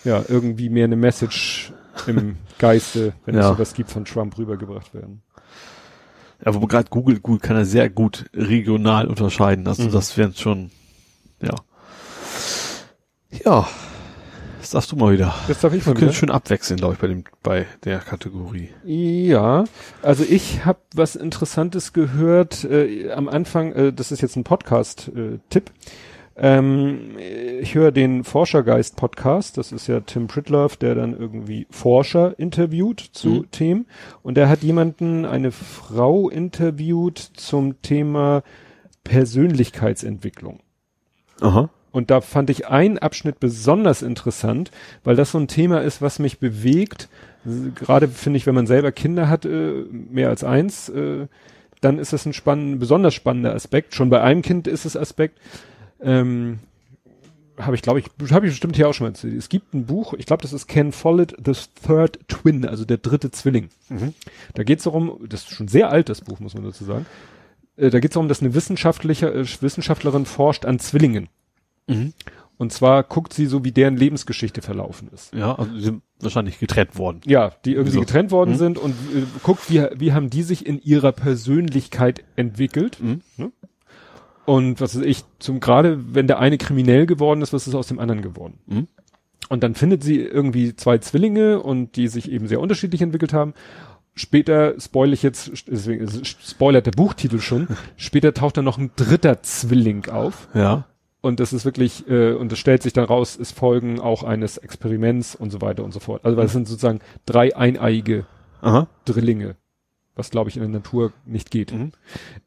[0.04, 1.74] ja, irgendwie mehr eine Message
[2.06, 3.52] im Geiste, wenn es Ja.
[3.52, 5.20] sowas gibt, von Trump rübergebracht werden.
[6.42, 9.66] Ja, wo gerade Google, Google kann ja sehr gut regional unterscheiden.
[9.68, 9.92] Also Mhm.
[9.92, 10.70] das wären schon,
[11.42, 11.54] ja.
[13.44, 13.66] Ja.
[14.60, 15.34] Das darfst du mal wieder.
[15.48, 16.12] Das darf ich mal wieder.
[16.12, 18.68] schön abwechseln, glaube ich, bei dem, bei der Kategorie.
[18.84, 19.64] Ja,
[20.02, 25.72] also ich habe was Interessantes gehört äh, am Anfang, äh, das ist jetzt ein Podcast-Tipp.
[26.36, 27.16] Ähm,
[27.60, 33.28] ich höre den Forschergeist-Podcast, das ist ja Tim Pritlove, der dann irgendwie Forscher interviewt zu
[33.28, 33.50] Mhm.
[33.50, 33.86] Themen.
[34.22, 38.44] Und der hat jemanden, eine Frau interviewt zum Thema
[39.02, 40.60] Persönlichkeitsentwicklung.
[41.40, 41.68] Aha.
[41.92, 44.70] Und da fand ich einen Abschnitt besonders interessant,
[45.04, 47.08] weil das so ein Thema ist, was mich bewegt.
[47.74, 51.26] Gerade finde ich, wenn man selber Kinder hat, äh, mehr als eins, äh,
[51.80, 53.94] dann ist das ein spannend, besonders spannender Aspekt.
[53.94, 55.38] Schon bei einem Kind ist es Aspekt.
[56.00, 56.60] Ähm,
[57.58, 59.36] habe ich, glaube ich, habe ich bestimmt hier auch schon mal erzählt.
[59.36, 61.52] Es gibt ein Buch, ich glaube, das ist Ken Follett, The
[61.86, 63.68] Third Twin, also der dritte Zwilling.
[63.88, 64.14] Mhm.
[64.54, 67.06] Da geht es darum, das ist schon sehr alt, das Buch, muss man dazu sagen.
[67.76, 71.28] Äh, da geht es darum, dass eine wissenschaftliche, äh, Wissenschaftlerin forscht an Zwillingen.
[71.86, 72.12] Mhm.
[72.58, 75.34] Und zwar guckt sie so, wie deren Lebensgeschichte verlaufen ist.
[75.34, 77.20] Ja, also die sind wahrscheinlich getrennt worden.
[77.26, 78.00] Ja, die irgendwie Wieso?
[78.00, 78.56] getrennt worden Mhm.
[78.56, 82.98] sind und äh, guckt, wie, wie haben die sich in ihrer Persönlichkeit entwickelt.
[83.00, 83.20] Mhm.
[83.36, 83.52] Ne?
[84.44, 87.88] Und was weiß ich, zum gerade wenn der eine kriminell geworden ist, was ist aus
[87.88, 88.58] dem anderen geworden?
[88.66, 88.88] Mhm.
[89.48, 93.54] Und dann findet sie irgendwie zwei Zwillinge und die sich eben sehr unterschiedlich entwickelt haben.
[94.14, 98.90] Später, spoil ich jetzt, deswegen es spoilert der Buchtitel schon, später taucht dann noch ein
[98.94, 100.48] dritter Zwilling auf.
[100.54, 100.86] Ja.
[101.22, 104.58] Und das ist wirklich, äh, und es stellt sich dann raus, ist Folgen auch eines
[104.58, 106.24] Experiments und so weiter und so fort.
[106.24, 108.26] Also weil es sind sozusagen drei eineiige
[108.60, 108.88] Aha.
[109.04, 109.54] Drillinge,
[110.16, 111.72] was glaube ich in der Natur nicht geht.
[111.72, 111.92] Mhm.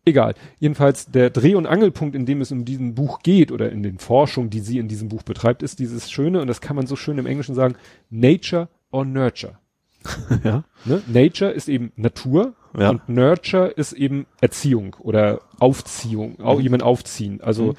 [0.03, 0.35] Egal.
[0.59, 3.97] Jedenfalls der Dreh- und Angelpunkt, in dem es um diesen Buch geht oder in den
[3.97, 6.97] Forschungen, die sie in diesem Buch betreibt, ist dieses schöne, und das kann man so
[6.97, 7.75] schön im Englischen sagen,
[8.09, 9.57] Nature or Nurture.
[10.43, 10.65] ja.
[10.83, 11.01] Ne?
[11.07, 12.89] Nature ist eben Natur Ja.
[12.89, 17.39] und Nurture ist eben Erziehung oder Aufziehung, auch jemand aufziehen.
[17.41, 17.75] Also Mhm.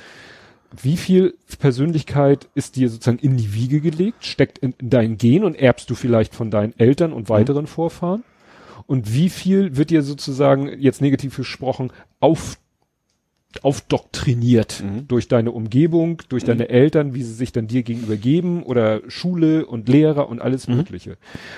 [0.84, 5.44] Wie viel Persönlichkeit ist dir sozusagen in die Wiege gelegt, steckt in, in dein Gen
[5.44, 8.24] und erbst du vielleicht von deinen Eltern und weiteren Vorfahren?
[8.86, 12.58] Und wie viel wird dir sozusagen, jetzt negativ gesprochen, auf,
[13.64, 15.08] aufdoktriniert Mhm.
[15.08, 19.66] durch deine Umgebung, durch deine Eltern, wie sie sich dann dir gegenüber geben oder Schule
[19.66, 20.76] und Lehrer und alles Mhm.
[20.76, 21.16] Mögliche.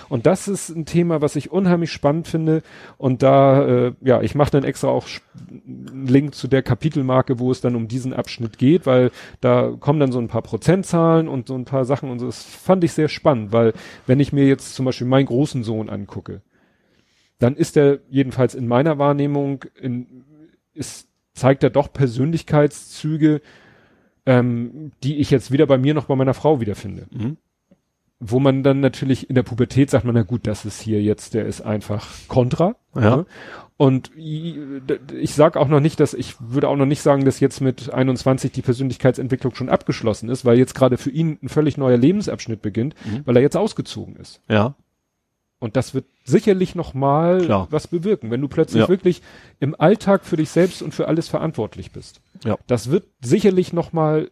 [0.08, 2.62] Und das ist ein Thema, was ich unheimlich spannend finde.
[2.96, 5.06] Und da, äh, ja, ich mache dann extra auch
[5.40, 9.10] einen Link zu der Kapitelmarke, wo es dann um diesen Abschnitt geht, weil
[9.40, 12.26] da kommen dann so ein paar Prozentzahlen und so ein paar Sachen und so.
[12.26, 13.72] Das fand ich sehr spannend, weil
[14.06, 16.42] wenn ich mir jetzt zum Beispiel meinen großen Sohn angucke,
[17.38, 20.24] dann ist er jedenfalls in meiner Wahrnehmung in,
[20.74, 21.07] ist,
[21.38, 23.40] zeigt er doch Persönlichkeitszüge,
[24.26, 27.06] ähm, die ich jetzt weder bei mir noch bei meiner Frau wiederfinde.
[27.10, 27.36] Mhm.
[28.20, 31.34] Wo man dann natürlich in der Pubertät sagt man, na gut, das ist hier jetzt,
[31.34, 32.74] der ist einfach kontra.
[32.94, 33.16] Ja.
[33.18, 33.26] ne?
[33.76, 37.60] Und ich sag auch noch nicht, dass ich würde auch noch nicht sagen, dass jetzt
[37.60, 41.96] mit 21 die Persönlichkeitsentwicklung schon abgeschlossen ist, weil jetzt gerade für ihn ein völlig neuer
[41.96, 43.22] Lebensabschnitt beginnt, Mhm.
[43.24, 44.42] weil er jetzt ausgezogen ist.
[44.48, 44.74] Ja.
[45.60, 47.66] Und das wird sicherlich noch mal Klar.
[47.70, 48.88] was bewirken, wenn du plötzlich Ja.
[48.88, 49.22] wirklich
[49.58, 52.20] im Alltag für dich selbst und für alles verantwortlich bist.
[52.44, 52.56] Ja.
[52.68, 54.30] Das wird sicherlich noch mal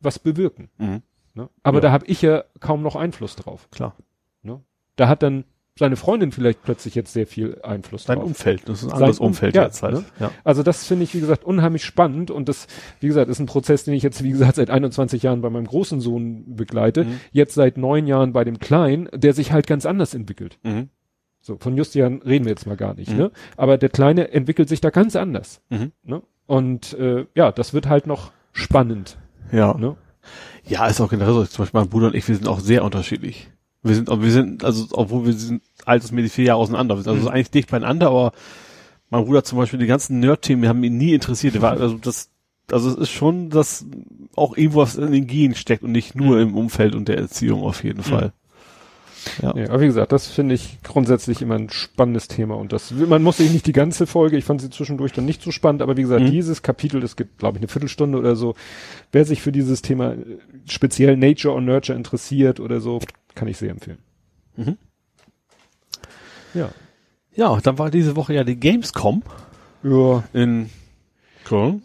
[0.00, 0.68] was bewirken.
[0.78, 1.02] Mhm.
[1.34, 1.48] Ne?
[1.62, 1.80] Aber Ja.
[1.82, 3.68] da habe ich ja kaum noch Einfluss drauf.
[3.70, 3.96] Klar.
[4.42, 4.60] Ne?
[4.96, 5.44] Da hat dann
[5.78, 8.26] seine Freundin vielleicht plötzlich jetzt sehr viel Einfluss Dein drauf.
[8.26, 9.94] Umfeld, das ist ein anderes Um- Umfeld ja, jetzt halt.
[9.94, 10.04] ne?
[10.20, 10.30] Ja.
[10.44, 12.66] Also das finde ich, wie gesagt, unheimlich spannend und das,
[13.00, 15.66] wie gesagt, ist ein Prozess, den ich jetzt, wie gesagt, seit 21 Jahren bei meinem
[15.66, 17.04] großen Sohn begleite.
[17.04, 17.20] Mhm.
[17.32, 20.58] Jetzt seit neun Jahren bei dem Kleinen, der sich halt ganz anders entwickelt.
[20.64, 20.88] Mhm.
[21.40, 23.16] So, von Justian reden wir jetzt mal gar nicht, Mhm.
[23.18, 23.30] ne?
[23.56, 25.92] Aber der Kleine entwickelt sich da ganz anders, Mhm.
[26.02, 26.22] ne?
[26.46, 29.16] Und äh, ja, das wird halt noch spannend,
[29.52, 29.74] Ja.
[29.78, 29.96] ne?
[30.66, 31.44] Ja, ist auch generell so.
[31.44, 33.48] Zum Beispiel mein Bruder und ich, wir sind auch sehr unterschiedlich.
[33.82, 36.96] Wir sind, wir sind, also, obwohl wir sind altersmäßig vier Jahre auseinander.
[36.96, 37.34] Wir sind also Mhm.
[37.34, 38.32] eigentlich dicht beieinander, aber
[39.10, 41.60] mein Bruder zum Beispiel, die ganzen Nerd-Themen haben ihn nie interessiert.
[41.62, 42.28] War, also das,
[42.70, 43.86] also es ist schon, dass
[44.36, 46.42] auch irgendwo was in den Genen steckt und nicht nur Mhm.
[46.42, 48.32] im Umfeld und der Erziehung auf jeden Fall.
[49.42, 49.54] Ja.
[49.56, 49.68] ja.
[49.68, 53.38] aber wie gesagt, das finde ich grundsätzlich immer ein spannendes Thema und das, man muss
[53.38, 56.02] sich nicht die ganze Folge, ich fand sie zwischendurch dann nicht so spannend, aber wie
[56.02, 56.30] gesagt, mhm.
[56.30, 58.54] dieses Kapitel, es gibt, glaube ich, eine Viertelstunde oder so,
[59.12, 60.14] wer sich für dieses Thema
[60.66, 63.00] speziell Nature und Nurture interessiert oder so,
[63.38, 63.98] kann ich sehr empfehlen.
[64.56, 64.76] Mhm.
[66.54, 66.70] Ja.
[67.36, 69.22] Ja, dann war diese Woche ja die Gamescom.
[69.84, 70.24] Ja.
[70.32, 70.70] In
[71.44, 71.82] Köln.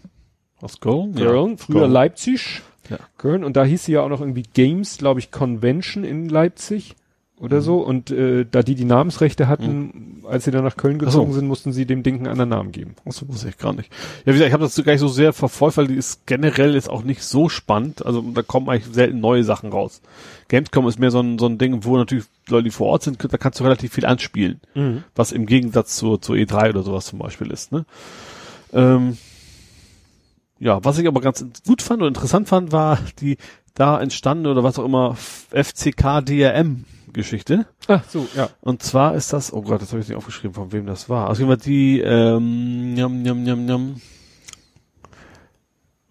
[0.59, 1.13] Aus Köln?
[1.13, 1.57] Köln, ja.
[1.57, 1.91] früher Köln.
[1.91, 2.61] Leipzig.
[2.89, 2.97] Ja.
[3.19, 3.43] Köln.
[3.43, 6.95] Und da hieß sie ja auch noch irgendwie Games, glaube ich, Convention in Leipzig
[7.43, 7.61] oder mhm.
[7.61, 7.77] so.
[7.79, 10.25] Und äh, da die die Namensrechte hatten, mhm.
[10.25, 11.39] als sie dann nach Köln gezogen so.
[11.39, 12.95] sind, mussten sie dem Ding einen anderen Namen geben.
[13.03, 13.91] Das wusste ich gar nicht.
[14.25, 16.73] Ja, wie gesagt, ich habe das gar nicht so sehr verfolgt, weil die ist generell
[16.73, 18.05] ist auch nicht so spannend.
[18.05, 20.01] Also da kommen eigentlich selten neue Sachen raus.
[20.47, 23.17] Gamescom ist mehr so ein, so ein Ding, wo natürlich Leute, die vor Ort sind,
[23.21, 24.61] da kannst du relativ viel anspielen.
[24.73, 25.03] Mhm.
[25.13, 27.73] Was im Gegensatz zur, zur E3 oder sowas zum Beispiel ist.
[27.73, 27.85] Ne?
[28.71, 29.17] Ähm,
[30.59, 33.35] ja, was ich aber ganz gut fand und interessant fand, war die
[33.75, 37.65] da entstanden oder was auch immer FCK DRM Geschichte.
[37.87, 38.49] Ach so, ja.
[38.61, 41.29] Und zwar ist das, oh Gott, das habe ich nicht aufgeschrieben, von wem das war.
[41.29, 44.01] Also jemand die ähm, njam, njam, njam, njam,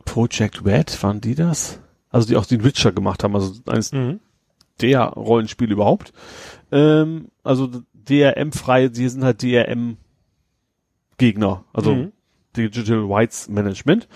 [0.05, 1.81] Project Red, waren die das?
[2.11, 4.21] Also die auch den Witcher gemacht haben, also eines mhm.
[4.81, 6.13] der Rollenspiele überhaupt.
[6.71, 9.97] Ähm, also DRM-frei, sie sind halt DRM-Gegner,
[11.73, 12.13] also mhm.
[12.57, 14.07] Digital Rights Management.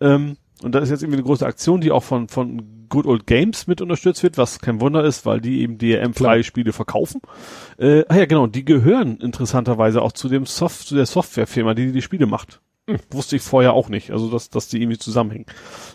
[0.00, 3.26] Ähm, und da ist jetzt irgendwie eine große Aktion, die auch von, von Good Old
[3.26, 7.20] Games mit unterstützt wird, was kein Wunder ist, weil die eben DRM-freie Spiele verkaufen.
[7.78, 11.92] Äh, ah ja, genau, die gehören interessanterweise auch zu dem Soft, zu der Softwarefirma, die
[11.92, 12.60] die Spiele macht.
[12.88, 12.98] Hm.
[13.10, 15.46] Wusste ich vorher auch nicht, also dass, dass die irgendwie zusammenhängen.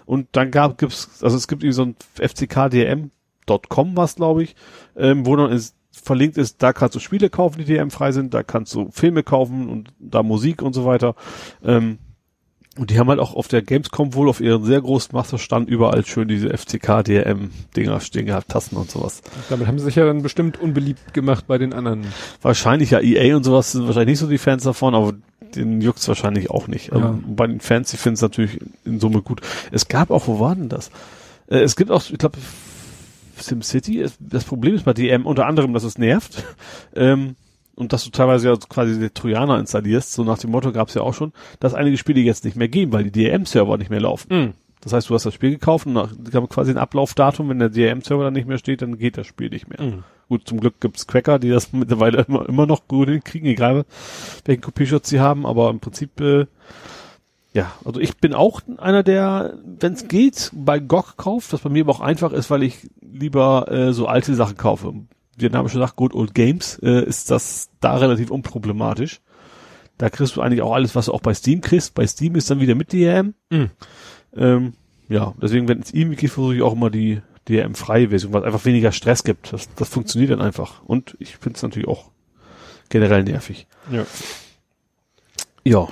[0.05, 4.55] Und dann gab, gibt's, also es gibt irgendwie so ein fckdrm.com was, glaube ich,
[4.95, 8.33] ähm, wo dann ist, verlinkt ist, da kannst du Spiele kaufen, die DM frei sind,
[8.33, 11.15] da kannst du Filme kaufen und da Musik und so weiter.
[11.63, 11.99] Ähm,
[12.77, 16.05] und die haben halt auch auf der Gamescom wohl auf ihren sehr großen Masterstand überall
[16.05, 19.21] schön diese FCK DRM Dinger stehen gehabt, Tassen und sowas.
[19.49, 22.05] Damit haben sie sich ja dann bestimmt unbeliebt gemacht bei den anderen.
[22.41, 25.13] Wahrscheinlich ja EA und sowas sind wahrscheinlich nicht so die Fans davon, aber
[25.53, 26.93] den juckt's wahrscheinlich auch nicht.
[26.93, 27.19] Also ja.
[27.27, 29.41] bei den Fans, die finden es natürlich in Summe gut.
[29.71, 30.91] Es gab auch, wo war denn das?
[31.47, 32.37] Äh, es gibt auch, ich glaube,
[33.37, 36.43] SimCity, das Problem ist bei DM unter anderem, dass es nervt.
[36.95, 37.35] Ähm,
[37.75, 40.93] und dass du teilweise ja quasi die Trojaner installierst, so nach dem Motto gab es
[40.93, 44.01] ja auch schon, dass einige Spiele jetzt nicht mehr gehen, weil die DRM-Server nicht mehr
[44.01, 44.27] laufen.
[44.29, 44.53] Mhm.
[44.81, 46.11] Das heißt, du hast das Spiel gekauft und nach,
[46.49, 49.69] quasi ein Ablaufdatum, wenn der DRM-Server dann nicht mehr steht, dann geht das Spiel nicht
[49.69, 49.81] mehr.
[49.81, 50.03] Mhm.
[50.27, 53.85] Gut, zum Glück gibt's Cracker, die das mittlerweile immer, immer noch gut hinkriegen, egal
[54.45, 56.47] welchen Kopierschutz sie haben, aber im Prinzip, äh,
[57.53, 61.69] ja, also ich bin auch einer, der, wenn es geht, bei GOG kauft, was bei
[61.69, 64.93] mir aber auch einfach ist, weil ich lieber äh, so alte Sachen kaufe
[65.41, 69.21] wie der Name schon sagt, Good Old Games, äh, ist das da relativ unproblematisch.
[69.97, 71.93] Da kriegst du eigentlich auch alles, was du auch bei Steam kriegst.
[71.93, 73.33] Bei Steam ist dann wieder mit DRM.
[73.49, 73.69] Mhm.
[74.35, 74.73] Ähm,
[75.09, 78.45] ja, deswegen, wenn es ihm geht, versuche ich auch immer die DRM-freie Version, weil es
[78.47, 79.53] einfach weniger Stress gibt.
[79.53, 80.83] Das, das funktioniert dann einfach.
[80.83, 82.11] Und ich finde es natürlich auch
[82.89, 83.67] generell nervig.
[83.91, 84.05] Ja.
[85.63, 85.87] Ja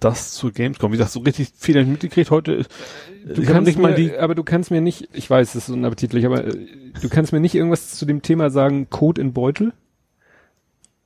[0.00, 0.92] das zur Gamescom.
[0.92, 2.66] Wie gesagt, so richtig viel ich mitgekriegt heute.
[3.26, 5.74] Du ich kannst nicht mal die, aber du kannst mir nicht, ich weiß, es ist
[5.74, 6.66] unappetitlich, aber äh,
[7.00, 9.72] du kannst mir nicht irgendwas zu dem Thema sagen, Code in Beutel?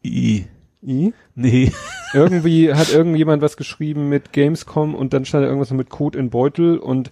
[0.04, 0.46] I.
[0.82, 1.12] I?
[1.34, 1.72] Nee.
[2.14, 6.30] Irgendwie hat irgendjemand was geschrieben mit Gamescom und dann stand da irgendwas mit Code in
[6.30, 7.10] Beutel und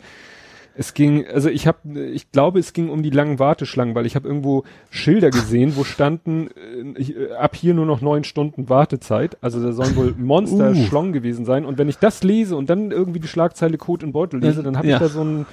[0.78, 4.14] es ging, also ich habe, ich glaube, es ging um die langen Warteschlangen, weil ich
[4.14, 6.48] habe irgendwo Schilder gesehen, wo standen
[6.96, 9.38] äh, äh, ab hier nur noch neun Stunden Wartezeit.
[9.40, 10.74] Also da sollen wohl Monster uh.
[10.74, 11.64] Schlong gewesen sein.
[11.64, 14.76] Und wenn ich das lese und dann irgendwie die Schlagzeile Code in Beutel lese, dann
[14.76, 14.96] habe ja.
[14.96, 15.46] ich da so ein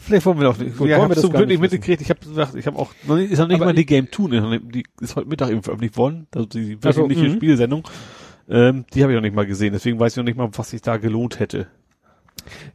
[0.00, 0.76] Vielleicht wollen wir doch nicht.
[0.76, 2.00] Gut, ja, ich habe zum Glück nicht mitgekriegt.
[2.00, 4.06] Ich habe gesagt, ich habe auch noch nicht, ist noch nicht Aber mal die Game
[4.10, 7.88] 2, die ist heute Mittag eben veröffentlicht worden, also die wöchentliche also, Spielsendung.
[8.48, 10.70] Ähm, die habe ich noch nicht mal gesehen, deswegen weiß ich noch nicht mal, was
[10.70, 11.66] sich da gelohnt hätte.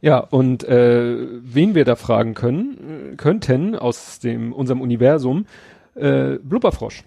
[0.00, 5.46] Ja, und äh, wen wir da fragen können, äh, könnten aus dem unserem Universum,
[5.94, 7.04] äh, Blubberfrosch.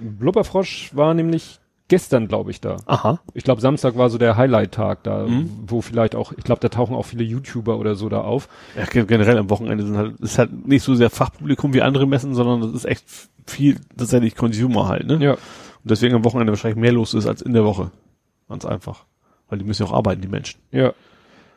[0.00, 1.58] Blubberfrosch war nämlich
[1.88, 2.76] gestern, glaube ich, da.
[2.86, 3.18] Aha.
[3.34, 5.50] Ich glaube, Samstag war so der Highlight-Tag da, mhm.
[5.66, 8.48] wo vielleicht auch, ich glaube, da tauchen auch viele YouTuber oder so da auf.
[8.76, 12.34] Ja, generell am Wochenende sind halt, ist halt nicht so sehr Fachpublikum wie andere Messen,
[12.34, 13.04] sondern das ist echt
[13.46, 15.18] viel tatsächlich Consumer halt, ne?
[15.20, 15.32] Ja.
[15.32, 17.90] Und deswegen am Wochenende wahrscheinlich mehr los ist als in der Woche.
[18.48, 19.04] Ganz einfach.
[19.48, 20.60] Weil die müssen ja auch arbeiten, die Menschen.
[20.70, 20.92] Ja.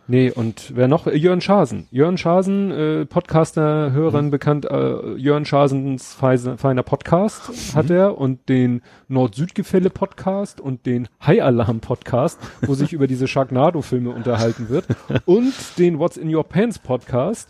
[0.07, 1.07] Nee, und wer noch?
[1.07, 1.87] Jörn Schasen.
[1.91, 4.31] Jörn Schasen, äh, Podcaster, Hörerin mhm.
[4.31, 7.75] bekannt, äh, Jörn Schasens feise, feiner Podcast mhm.
[7.75, 13.27] hat er und den Nord-Süd-Gefälle Podcast und den High Alarm Podcast, wo sich über diese
[13.27, 14.85] Sharknado-Filme unterhalten wird
[15.25, 17.49] und den What's in Your Pants Podcast.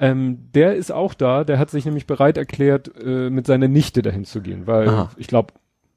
[0.00, 4.00] Ähm, der ist auch da, der hat sich nämlich bereit erklärt, äh, mit seiner Nichte
[4.00, 5.10] dahin zu gehen, weil Aha.
[5.16, 5.54] ich glaube,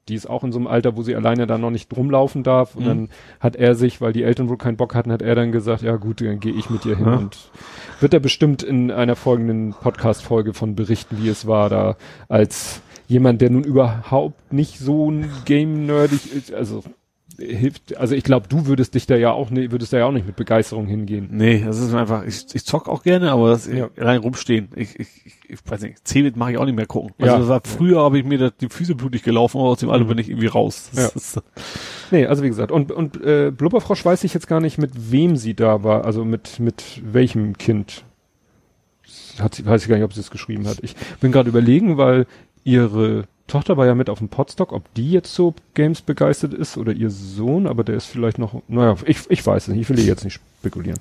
[0.08, 2.74] die ist auch in so einem Alter, wo sie alleine da noch nicht rumlaufen darf.
[2.74, 2.88] Und mhm.
[2.88, 3.08] dann
[3.40, 5.96] hat er sich, weil die Eltern wohl keinen Bock hatten, hat er dann gesagt, ja
[5.96, 7.06] gut, dann gehe ich mit ihr hin.
[7.06, 7.16] Ja.
[7.16, 7.50] Und
[8.00, 11.96] wird er bestimmt in einer folgenden Podcast-Folge von berichten, wie es war, da
[12.28, 16.82] als jemand, der nun überhaupt nicht so ein Game-nerdig ist, also
[17.46, 20.12] hilft, also ich glaube, du würdest dich da ja auch nicht, würdest da ja auch
[20.12, 21.28] nicht mit Begeisterung hingehen.
[21.30, 23.88] Nee, das ist einfach, ich, ich zock auch gerne, aber das ja.
[23.96, 24.68] rein rumstehen.
[24.76, 25.08] Ich, ich,
[25.48, 27.12] ich weiß nicht, Cebit mache ich auch nicht mehr gucken.
[27.18, 27.38] Also ja.
[27.38, 30.04] das war, früher habe ich mir das, die Füße blutig gelaufen, aber aus dem Alter
[30.04, 30.90] bin ich irgendwie raus.
[30.94, 31.08] Ja.
[31.08, 31.40] Ist,
[32.10, 35.36] nee, also wie gesagt, und, und äh, Blubberfrosch weiß ich jetzt gar nicht, mit wem
[35.36, 38.04] sie da war, also mit, mit welchem Kind.
[39.40, 40.78] Hat sie, weiß ich gar nicht, ob sie es geschrieben hat.
[40.82, 42.26] Ich bin gerade überlegen, weil
[42.64, 46.78] ihre Tochter war ja mit auf dem Podstock, ob die jetzt so Games begeistert ist
[46.78, 49.88] oder ihr Sohn, aber der ist vielleicht noch, naja, ich, ich weiß es nicht, ich
[49.90, 50.98] will jetzt nicht spekulieren.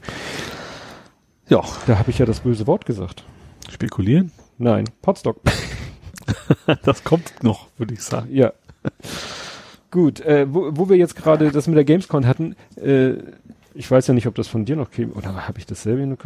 [1.48, 1.62] Ja.
[1.88, 3.24] Da habe ich ja das böse Wort gesagt.
[3.70, 4.32] Spekulieren?
[4.58, 5.38] Nein, Podstock.
[6.84, 8.28] das kommt noch, würde ich sagen.
[8.32, 8.52] Ja.
[9.90, 13.14] Gut, äh, wo, wo wir jetzt gerade das mit der Gamescon hatten, äh,
[13.74, 16.06] ich weiß ja nicht, ob das von dir noch käme, oder habe ich das selber
[16.06, 16.18] noch?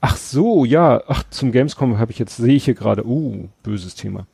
[0.00, 3.94] Ach so, ja, ach, zum Gamescom habe ich jetzt, sehe ich hier gerade, uh, böses
[3.94, 4.26] Thema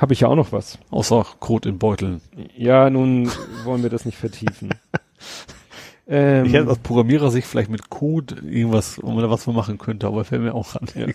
[0.00, 0.78] habe ich ja auch noch was.
[0.90, 2.22] Außer Code in Beuteln.
[2.56, 3.30] Ja, nun
[3.64, 4.70] wollen wir das nicht vertiefen.
[6.08, 10.24] ähm, ich hätte aus Programmierersicht vielleicht mit Code irgendwas, man was von machen könnte, aber
[10.24, 10.88] fällt mir auch an.
[10.94, 11.06] Ja.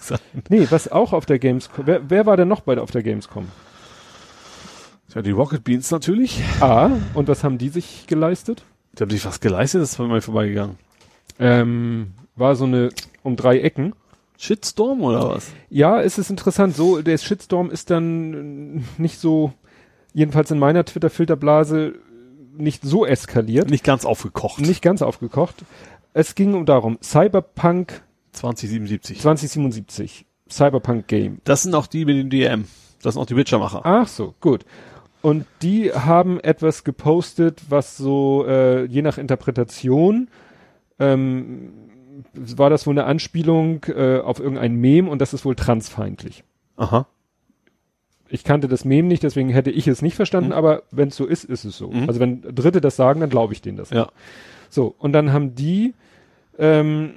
[0.49, 3.47] Nee, was auch auf der Gamescom, wer, wer war denn noch bei auf der Gamescom?
[5.15, 6.43] Ja, die Rocket Beans natürlich.
[6.59, 8.65] Ah, und was haben die sich geleistet?
[8.93, 10.77] Die haben sich was geleistet, das war mir vorbeigegangen.
[11.39, 12.89] Ähm, war so eine
[13.23, 13.93] um drei Ecken.
[14.37, 15.51] Shitstorm oder was?
[15.69, 16.75] Ja, es ist interessant.
[16.75, 19.53] So, der Shitstorm ist dann nicht so,
[20.13, 21.95] jedenfalls in meiner Twitter-Filterblase,
[22.57, 23.69] nicht so eskaliert.
[23.69, 24.59] Nicht ganz aufgekocht.
[24.61, 25.63] Nicht ganz aufgekocht.
[26.13, 28.01] Es ging um darum, Cyberpunk
[28.31, 29.19] 2077.
[29.19, 30.25] 2077.
[30.49, 31.39] Cyberpunk Game.
[31.43, 32.65] Das sind auch die mit dem DM.
[33.01, 33.81] Das sind auch die Witcher-Macher.
[33.83, 34.65] Ach so, gut.
[35.21, 40.29] Und die haben etwas gepostet, was so, äh, je nach Interpretation,
[40.99, 41.73] ähm,
[42.35, 46.43] war das wohl eine Anspielung äh, auf irgendein Mem und das ist wohl transfeindlich.
[46.77, 47.07] Aha.
[48.27, 50.55] Ich kannte das Mem nicht, deswegen hätte ich es nicht verstanden, mhm.
[50.55, 51.91] aber wenn es so ist, ist es so.
[51.91, 52.07] Mhm.
[52.07, 53.91] Also wenn Dritte das sagen, dann glaube ich denen das.
[53.91, 54.09] Ja.
[54.69, 55.93] So, und dann haben die,
[56.57, 57.13] ähm,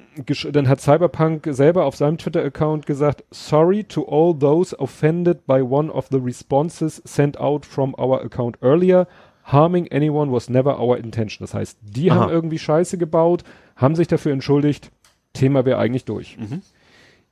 [0.52, 5.90] dann hat Cyberpunk selber auf seinem Twitter-Account gesagt, sorry to all those offended by one
[5.90, 9.06] of the responses sent out from our account earlier.
[9.44, 11.38] Harming anyone was never our intention.
[11.40, 12.20] Das heißt, die Aha.
[12.20, 13.44] haben irgendwie Scheiße gebaut,
[13.76, 14.90] haben sich dafür entschuldigt,
[15.32, 16.36] Thema wäre eigentlich durch.
[16.38, 16.62] Mhm.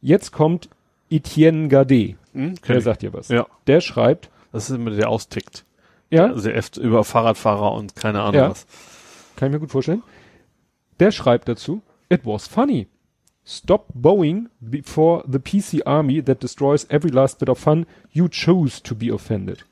[0.00, 0.68] Jetzt kommt
[1.10, 2.16] Etienne Gardet.
[2.32, 3.28] Mhm, der sagt dir was.
[3.28, 3.46] Ja.
[3.66, 4.30] Der schreibt.
[4.52, 5.64] Das ist immer der austickt.
[6.10, 6.26] Ja.
[6.26, 8.50] Also der über Fahrradfahrer und keine Ahnung ja.
[8.50, 8.66] was.
[9.36, 10.02] Kann ich mir gut vorstellen.
[11.00, 12.88] Der schreibt dazu, it was funny.
[13.44, 17.86] Stop bowing before the PC army that destroys every last bit of fun.
[18.10, 19.64] You chose to be offended.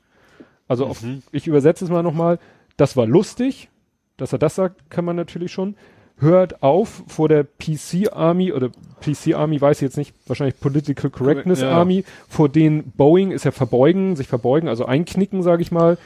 [0.67, 0.91] Also mhm.
[0.91, 2.39] auf, ich übersetze es mal nochmal.
[2.77, 3.69] Das war lustig.
[4.17, 5.75] Dass er das sagt, kann man natürlich schon
[6.17, 8.69] hört auf vor der PC Army oder
[9.01, 11.71] PC Army weiß ich jetzt nicht, wahrscheinlich Political Correctness ja.
[11.71, 15.97] Army, vor denen Boeing ist ja verbeugen, sich verbeugen, also einknicken, sage ich mal.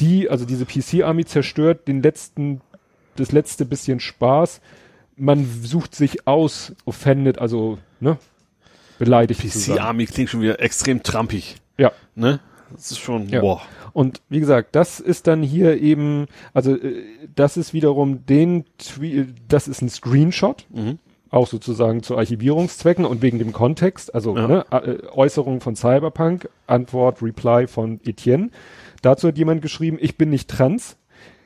[0.00, 2.60] Die, also diese PC Army zerstört den letzten,
[3.16, 4.60] das letzte bisschen Spaß.
[5.16, 8.18] Man sucht sich aus, offended, also, ne,
[8.98, 9.40] beleidigt.
[9.40, 11.56] PC Army klingt schon wieder extrem trampig.
[11.78, 11.92] Ja.
[12.14, 12.40] Ne?
[12.72, 13.40] Das ist schon, ja.
[13.40, 13.62] boah.
[13.92, 19.34] Und wie gesagt, das ist dann hier eben, also äh, das ist wiederum den, Tweet,
[19.48, 20.98] das ist ein Screenshot, mhm.
[21.30, 24.48] auch sozusagen zu Archivierungszwecken und wegen dem Kontext, also ja.
[24.48, 28.50] ne, äh, Äußerung von Cyberpunk, Antwort, Reply von Etienne.
[29.02, 30.96] Dazu hat jemand geschrieben, ich bin nicht trans,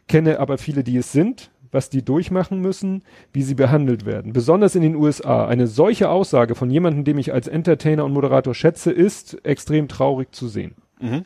[0.08, 4.32] kenne aber viele, die es sind, was die durchmachen müssen, wie sie behandelt werden.
[4.32, 5.46] Besonders in den USA.
[5.46, 10.34] Eine solche Aussage von jemandem, dem ich als Entertainer und Moderator schätze, ist extrem traurig
[10.34, 10.74] zu sehen.
[11.00, 11.24] Mhm.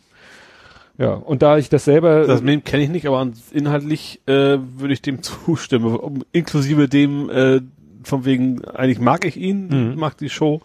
[0.96, 2.26] Ja, und da ich das selber.
[2.26, 6.24] Das Meme kenne ich nicht, aber inhaltlich äh, würde ich dem zustimmen.
[6.32, 7.60] Inklusive dem, äh,
[8.04, 9.98] von wegen, eigentlich mag ich ihn, mhm.
[9.98, 10.60] mag die Show.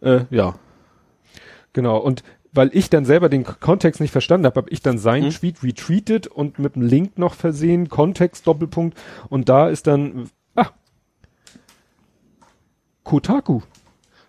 [0.00, 0.54] Äh, ja.
[1.72, 5.26] Genau, und weil ich dann selber den Kontext nicht verstanden habe, habe ich dann seinen
[5.26, 5.30] mhm.
[5.30, 8.96] Tweet retweetet und mit einem Link noch versehen, Kontext, Doppelpunkt,
[9.28, 10.68] und da ist dann, ah,
[13.02, 13.62] Kotaku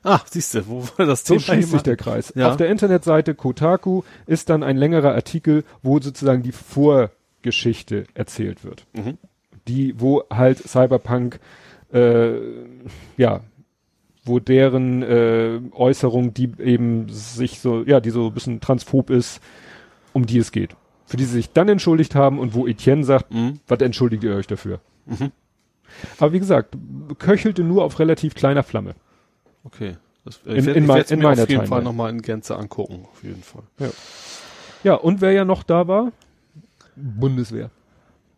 [0.05, 1.39] Ah, siehst du, wo war das Thema?
[1.39, 2.31] So schließt sich der Kreis.
[2.35, 2.49] Ja.
[2.49, 8.85] Auf der Internetseite Kotaku ist dann ein längerer Artikel, wo sozusagen die Vorgeschichte erzählt wird.
[8.93, 9.17] Mhm.
[9.67, 11.39] Die, wo halt Cyberpunk,
[11.91, 12.33] äh,
[13.17, 13.41] ja,
[14.23, 19.41] wo deren äh, Äußerung, die eben sich so, ja, die so ein bisschen transphob ist,
[20.13, 20.75] um die es geht.
[21.07, 23.59] Für die sie sich dann entschuldigt haben und wo Etienne sagt, mhm.
[23.67, 24.81] was entschuldigt ihr euch dafür?
[25.07, 25.31] Mhm.
[26.19, 26.75] Aber wie gesagt,
[27.17, 28.93] köchelte nur auf relativ kleiner Flamme.
[29.65, 29.97] Okay.
[30.23, 31.67] Das, äh, in, in, mein, in meiner auf jeden Timeline.
[31.67, 33.63] Fall nochmal in Gänze angucken, auf jeden Fall.
[33.79, 33.87] Ja.
[34.83, 36.11] ja, und wer ja noch da war?
[36.95, 37.69] Bundeswehr.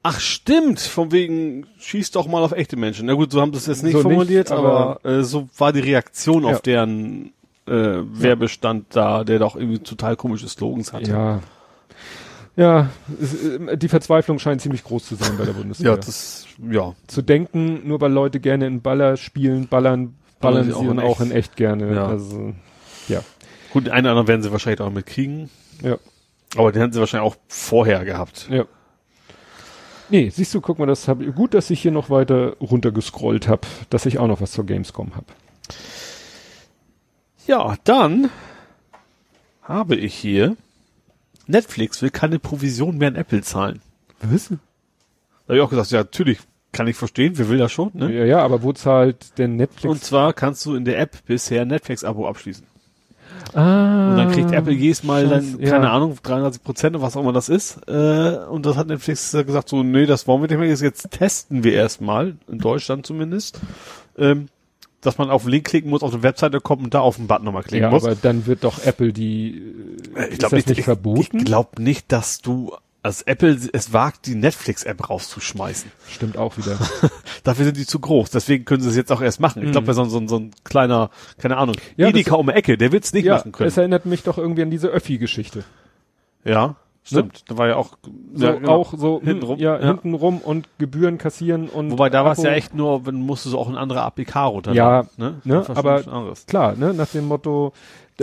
[0.04, 3.06] Ach stimmt, von wegen schießt doch mal auf echte Menschen.
[3.08, 5.50] Na gut, so haben sie es jetzt nicht So formuliert, nicht, aber- aber, äh, so
[5.58, 6.50] war die Reaktion Ja.
[6.52, 7.34] auf deren
[7.68, 11.12] äh, Werbestand da, der doch irgendwie total komische Slogans hatte.
[11.12, 11.40] Ja.
[12.56, 12.90] Ja,
[13.22, 15.92] es, äh, die Verzweiflung scheint ziemlich groß zu sein bei der Bundeswehr.
[15.92, 16.96] Ja, das, ja.
[17.08, 21.20] zu denken, nur weil Leute gerne in Baller spielen, ballern, ballern sie auch in auch
[21.22, 21.38] in echt.
[21.38, 21.94] echt gerne.
[21.94, 22.08] Ja.
[22.08, 22.54] Also,
[23.08, 23.22] ja.
[23.72, 25.50] Gut, einen oder anderen werden sie wahrscheinlich auch mitkriegen.
[25.82, 25.98] Ja.
[26.56, 28.48] Aber den hätten sie wahrscheinlich auch vorher gehabt.
[28.50, 28.66] Ja.
[30.10, 33.68] Nee, siehst du, guck mal, das hab, gut, dass ich hier noch weiter runtergescrollt habe,
[33.90, 35.28] dass ich auch noch was zur Gamescom habe.
[37.46, 38.30] Ja, dann
[39.62, 40.56] habe ich hier
[41.46, 43.82] Netflix will keine Provision mehr an Apple zahlen.
[44.22, 44.50] Was?
[44.50, 44.58] Da
[45.48, 46.40] habe ich auch gesagt, ja, natürlich
[46.78, 48.14] kann ich verstehen, wer will das schon, ne?
[48.14, 49.86] Ja, ja, aber wo zahlt denn Netflix?
[49.92, 52.66] Und zwar kannst du in der App bisher Netflix-Abo abschließen.
[53.54, 55.70] ah, Und dann kriegt Apple jedes Mal dann, Scheiße, ja.
[55.72, 57.80] keine Ahnung, 33 Prozent oder was auch immer das ist.
[57.88, 60.68] Äh, und das hat Netflix gesagt, so, nee, das wollen wir nicht mehr.
[60.88, 63.60] Jetzt, testen wir erstmal, in Deutschland zumindest,
[64.18, 64.48] ähm,
[65.02, 67.28] dass man auf den Link klicken muss, auf die Webseite kommt und da auf den
[67.28, 68.04] Button nochmal klicken Ja, muss.
[68.04, 69.62] aber dann wird doch Apple die,
[70.16, 71.38] äh, ich ist glaub das nicht ich, verboten?
[71.40, 72.74] Ich glaube nicht, dass du
[73.08, 75.92] als Apple es wagt, die Netflix-App rauszuschmeißen.
[76.10, 76.78] Stimmt auch wieder.
[77.44, 78.30] Dafür sind die zu groß.
[78.30, 79.64] Deswegen können sie es jetzt auch erst machen.
[79.64, 82.54] Ich glaube, so, ein- so, ein- so ein kleiner, keine Ahnung, Ja, Edeka um die
[82.54, 83.68] Ecke, der wird's nicht ja, machen können.
[83.70, 85.64] es erinnert mich doch irgendwie an diese Öffi-Geschichte.
[86.44, 87.44] Ja, stimmt.
[87.50, 87.98] Da war ja auch,
[88.34, 88.72] So, ja, genau.
[88.76, 89.88] auch so hm, Hintenrum, ja, ja.
[89.88, 93.58] hintenrum und Gebühren kassieren und Wobei da war es ja echt nur, wenn musstest du
[93.60, 95.10] auch ein anderer APK runterladen.
[95.18, 95.42] Ja, ne?
[95.44, 97.74] ne, aber- klar, ne, nach dem Motto.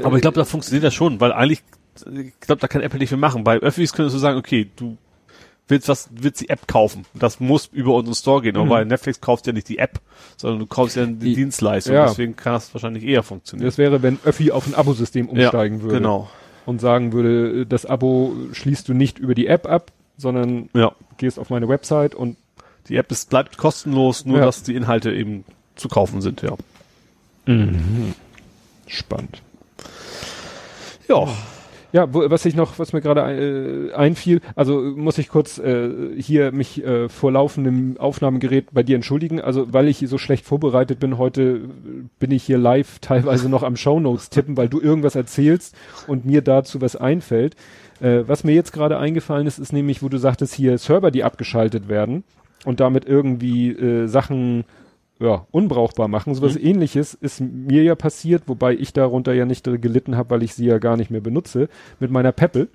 [0.03, 1.63] Aber ich glaube, da funktioniert das schon, weil eigentlich,
[1.97, 3.45] ich glaube, da kann Apple nicht viel machen.
[3.45, 4.97] Bei Öffis könntest du sagen, okay, du
[5.69, 7.07] willst was, willst die App kaufen.
[7.15, 8.57] Das muss über unseren Store gehen.
[8.57, 8.69] Aber Mhm.
[8.71, 10.01] bei Netflix kaufst du ja nicht die App,
[10.37, 11.95] sondern du kaufst ja die, Die- Dienstleistung.
[11.95, 12.07] ja.
[12.07, 13.67] Deswegen kann das wahrscheinlich eher funktionieren.
[13.67, 16.29] das wäre, wenn Öffi auf ein Abosystem umsteigen würde Genau.
[16.67, 20.93] und sagen würde, das Abo schließt du nicht über die App ab, sondern Ja.
[21.17, 22.37] gehst auf meine Website und
[22.89, 24.45] Die App ist, bleibt kostenlos, nur Ja.
[24.45, 26.55] dass die Inhalte eben zu kaufen sind, ja.
[28.87, 29.41] spannend.
[31.09, 31.27] Ja.
[31.95, 35.59] Ja, wo, was ich noch, was mir gerade äh, einfiel, also äh, muss ich kurz
[35.59, 35.91] äh,
[36.21, 39.41] hier mich äh, vor laufendem Aufnahmegerät bei dir entschuldigen.
[39.41, 41.61] Also weil ich so schlecht vorbereitet bin, heute
[42.19, 45.77] bin ich hier live teilweise noch am Shownotes tippen, weil du irgendwas erzählst
[46.09, 47.55] und mir dazu was einfällt.
[48.01, 51.23] Äh, was mir jetzt gerade eingefallen ist, ist nämlich, wo du sagtest, hier Server, die
[51.23, 52.25] abgeschaltet werden
[52.65, 54.65] und damit irgendwie äh, Sachen
[55.21, 56.35] ja, unbrauchbar machen.
[56.35, 60.55] Sowas ähnliches ist mir ja passiert, wobei ich darunter ja nicht gelitten habe, weil ich
[60.55, 61.69] sie ja gar nicht mehr benutze,
[62.01, 62.69] mit meiner Peppel.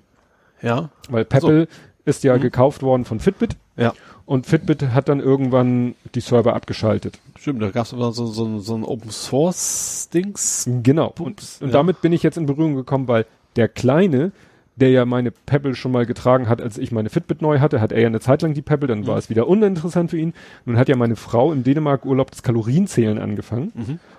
[0.62, 0.90] Ja.
[1.08, 1.68] Weil Peppel
[2.04, 3.92] ist ja gekauft worden von Fitbit Ja.
[4.26, 7.18] und Fitbit hat dann irgendwann die Server abgeschaltet.
[7.38, 10.68] Stimmt, da gab es aber so, so, so ein Open Source Dings.
[10.82, 11.14] Genau.
[11.18, 11.68] Und, und ja.
[11.68, 14.32] damit bin ich jetzt in Berührung gekommen, weil der Kleine,
[14.76, 17.92] der ja meine Pebble schon mal getragen hat, als ich meine Fitbit neu hatte, hat
[17.92, 20.32] er ja eine Zeit lang die Pebble, dann war es wieder uninteressant für ihn.
[20.64, 23.72] Nun hat ja meine Frau im Dänemark Urlaub das Kalorienzählen angefangen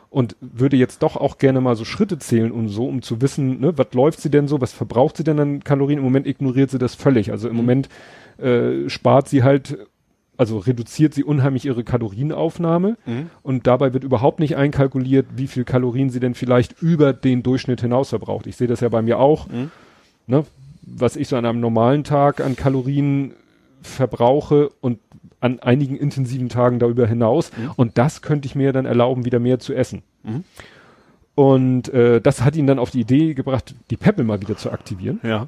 [0.10, 3.60] und würde jetzt doch auch gerne mal so Schritte zählen und so, um zu wissen,
[3.60, 6.00] ne, was läuft sie denn so, was verbraucht sie denn an Kalorien?
[6.00, 7.32] Im Moment ignoriert sie das völlig.
[7.32, 7.90] Also im Moment
[8.38, 9.78] äh, spart sie halt
[10.38, 12.98] also reduziert sie unheimlich ihre Kalorienaufnahme
[13.44, 17.82] und dabei wird überhaupt nicht einkalkuliert, wie viel Kalorien sie denn vielleicht über den Durchschnitt
[17.82, 18.48] hinaus verbraucht.
[18.48, 19.46] Ich sehe das ja bei mir auch,
[20.27, 20.43] ne,
[20.82, 23.33] was ich so an einem normalen Tag an Kalorien
[23.82, 25.00] verbrauche und
[25.40, 29.59] an einigen intensiven Tagen darüber hinaus und das könnte ich mir dann erlauben, wieder mehr
[29.59, 30.03] zu essen.
[31.35, 34.72] Und äh, das hat ihn dann auf die Idee gebracht, die Peppel mal wieder zu
[34.72, 35.48] aktivieren Ja.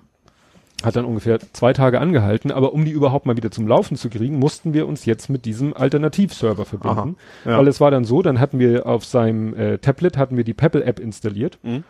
[0.83, 4.09] hat dann ungefähr zwei Tage angehalten, aber um die überhaupt mal wieder zum Laufen zu
[4.09, 7.15] kriegen, mussten wir uns jetzt mit diesem Alternativserver verbinden.
[7.45, 7.57] Aha, ja.
[7.59, 10.53] Weil es war dann so, dann hatten wir auf seinem äh, Tablet hatten wir die
[10.53, 11.59] Pebble App installiert.
[11.63, 11.83] Mhm.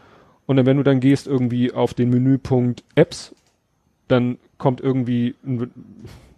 [0.45, 3.33] Und dann, wenn du dann gehst irgendwie auf den Menüpunkt Apps,
[4.07, 5.71] dann kommt irgendwie ein,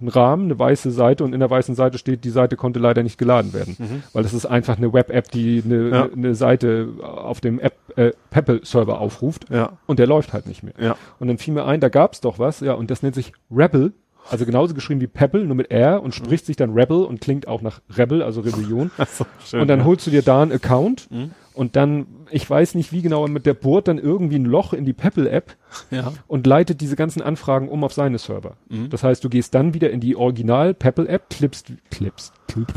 [0.01, 3.01] ein Rahmen, eine weiße Seite und in der weißen Seite steht, die Seite konnte leider
[3.01, 4.03] nicht geladen werden.
[4.13, 5.93] Weil es ist einfach eine Web-App, die eine, Mhm.
[5.93, 6.09] Ja.
[6.11, 9.73] eine, Seite auf dem App, äh, Pebble-Server aufruft Ja.
[9.87, 10.73] und der läuft halt nicht mehr.
[10.79, 10.95] Ja.
[11.19, 13.93] Und dann fiel mir ein, da gab's doch was, ja, und das nennt sich Rebel,
[14.29, 17.47] also genauso geschrieben wie Pebble, nur mit R und spricht sich dann Rebel und klingt
[17.47, 18.89] auch nach Rebel, also Rebellion.
[18.97, 19.61] Achso, schön.
[19.61, 21.07] und dann holst du dir da einen Account
[21.55, 24.85] und dann, ich weiß nicht wie genau, mit der bohrt dann irgendwie ein Loch in
[24.85, 25.55] die Pebble-App
[25.91, 26.11] ja.
[26.27, 28.57] und leitet diese ganzen Anfragen um auf seine Server.
[28.89, 32.73] Das heißt, du gehst dann wieder in die Original Pebble-App, klippst, klippst, klipp,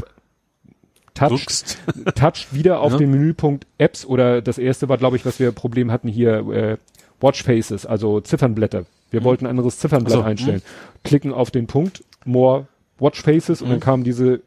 [1.15, 1.79] touchst,
[2.15, 2.99] toucht wieder auf Ja.
[2.99, 6.77] den Menüpunkt Apps oder das erste war, glaube ich, was wir Problem hatten hier, äh,
[7.21, 8.85] Watchfaces, also Ziffernblätter.
[9.11, 10.63] Wir wollten ein anderes Ziffernblatt Ach so, einstellen.
[11.03, 14.41] Klicken auf den Punkt, more Watchfaces und dann kam diese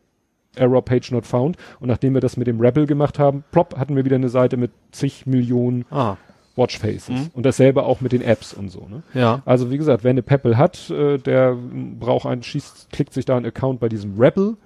[0.56, 1.58] Error Page not found.
[1.80, 4.58] Und nachdem wir das mit dem Rebel gemacht haben, plopp, hatten wir wieder eine Seite
[4.58, 6.18] mit zig Millionen Ah.
[6.56, 7.10] Watchfaces.
[7.10, 7.30] Mhm.
[7.34, 8.88] Und dasselbe auch mit den Apps und so.
[8.90, 9.04] Ne?
[9.14, 9.42] Ja.
[9.46, 11.56] Also wie gesagt, wer eine Peppel hat, äh, der
[12.00, 14.58] braucht einen, schießt, klickt sich da einen Account bei diesem Rebel.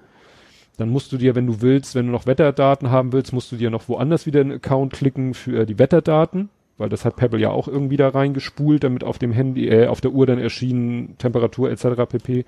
[0.78, 3.56] Dann musst du dir, wenn du willst, wenn du noch Wetterdaten haben willst, musst du
[3.56, 7.50] dir noch woanders wieder einen Account klicken für die Wetterdaten, weil das hat Pebble ja
[7.50, 11.70] auch irgendwie da reingespult, damit auf dem Handy, äh, auf der Uhr dann erschienen Temperatur
[11.70, 12.04] etc.
[12.08, 12.44] pp.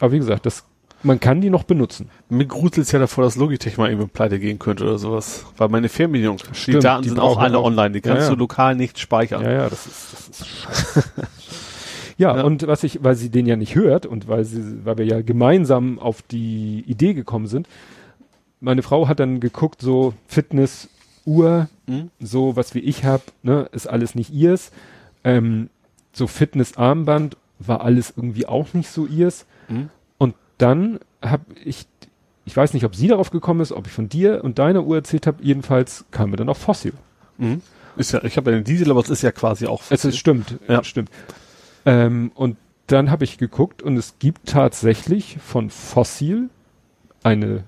[0.00, 0.66] Aber wie gesagt, das,
[1.02, 2.08] man kann die noch benutzen.
[2.28, 5.44] Mir gruselt ja davor, dass Logitech mal eben pleite gehen könnte oder sowas.
[5.56, 8.30] Weil meine Fernbedienung, die Stimmt, Daten die sind auch alle online, die kannst Ja, ja.
[8.34, 9.42] du lokal nicht speichern.
[9.42, 11.04] Ja, ja, das ist, das ist scheiße.
[12.18, 12.42] ja, Ja.
[12.44, 15.20] und was ich, weil sie den ja nicht hört und weil sie, weil wir ja
[15.22, 17.68] gemeinsam auf die Idee gekommen sind,
[18.60, 20.88] meine Frau hat dann geguckt, so Fitness,
[21.24, 22.10] Uhr, Mhm.
[22.20, 24.72] so was wie ich hab, ne, ist alles nicht ihrs.
[25.24, 25.68] Ähm,
[26.12, 29.44] so Fitness-Armband war alles irgendwie auch nicht so ihrs.
[29.68, 29.90] Mhm.
[30.58, 31.86] Dann habe ich,
[32.44, 34.96] ich weiß nicht, ob sie darauf gekommen ist, ob ich von dir und deiner Uhr
[34.96, 36.92] erzählt habe, jedenfalls kam mir dann auch Fossil.
[37.38, 37.60] Mhm.
[37.96, 39.82] Ist ja, ich habe ja den Diesel, aber es ist ja quasi auch.
[39.90, 40.84] Es ist stimmt, Ja.
[40.84, 41.10] stimmt.
[41.84, 42.56] Ähm, und
[42.88, 46.50] dann habe ich geguckt und es gibt tatsächlich von Fossil
[47.22, 47.64] eine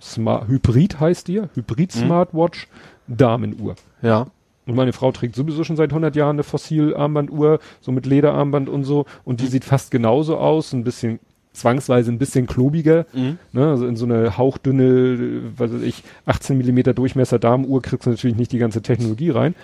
[0.00, 2.00] Smart Hybrid heißt die, Hybrid Mhm.
[2.00, 2.68] Smartwatch
[3.08, 3.74] Damenuhr.
[4.02, 4.26] ja.
[4.64, 8.84] Und meine Frau trägt sowieso schon seit 100 Jahren eine Fossil-Armbanduhr, so mit Lederarmband und
[8.84, 9.06] so.
[9.24, 11.18] Und die sieht fast genauso aus, ein bisschen
[11.52, 13.06] zwangsweise ein bisschen klobiger.
[13.12, 13.38] Mhm.
[13.52, 13.68] Ne?
[13.68, 18.36] Also in so eine hauchdünne, was weiß ich, 18 Millimeter Durchmesser Damenuhr kriegst du natürlich
[18.36, 19.54] nicht die ganze Technologie rein.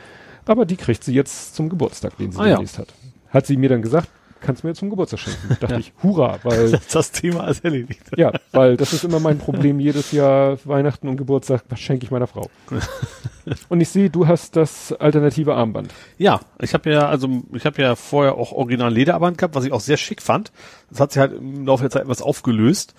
[0.46, 2.54] Aber die kriegt sie jetzt zum Geburtstag, den sie Ah, ja.
[2.54, 2.88] demnächst hat.
[3.30, 4.08] Hat sie mir dann gesagt,
[4.40, 5.48] kannst du mir zum Geburtstag schenken.
[5.60, 8.02] Da dachte ich, hurra, weil, Das Thema ist erledigt.
[8.16, 12.10] ja, weil das ist immer mein Problem jedes Jahr, Weihnachten und Geburtstag, was schenke ich
[12.10, 12.48] meiner Frau?
[13.68, 15.92] und ich sehe, du hast das alternative Armband.
[16.18, 19.72] Ja, ich habe ja, also ich habe ja vorher auch original Lederarmband gehabt, was ich
[19.72, 20.52] auch sehr schick fand.
[20.90, 22.94] Das hat sich halt im Laufe der Zeit etwas aufgelöst.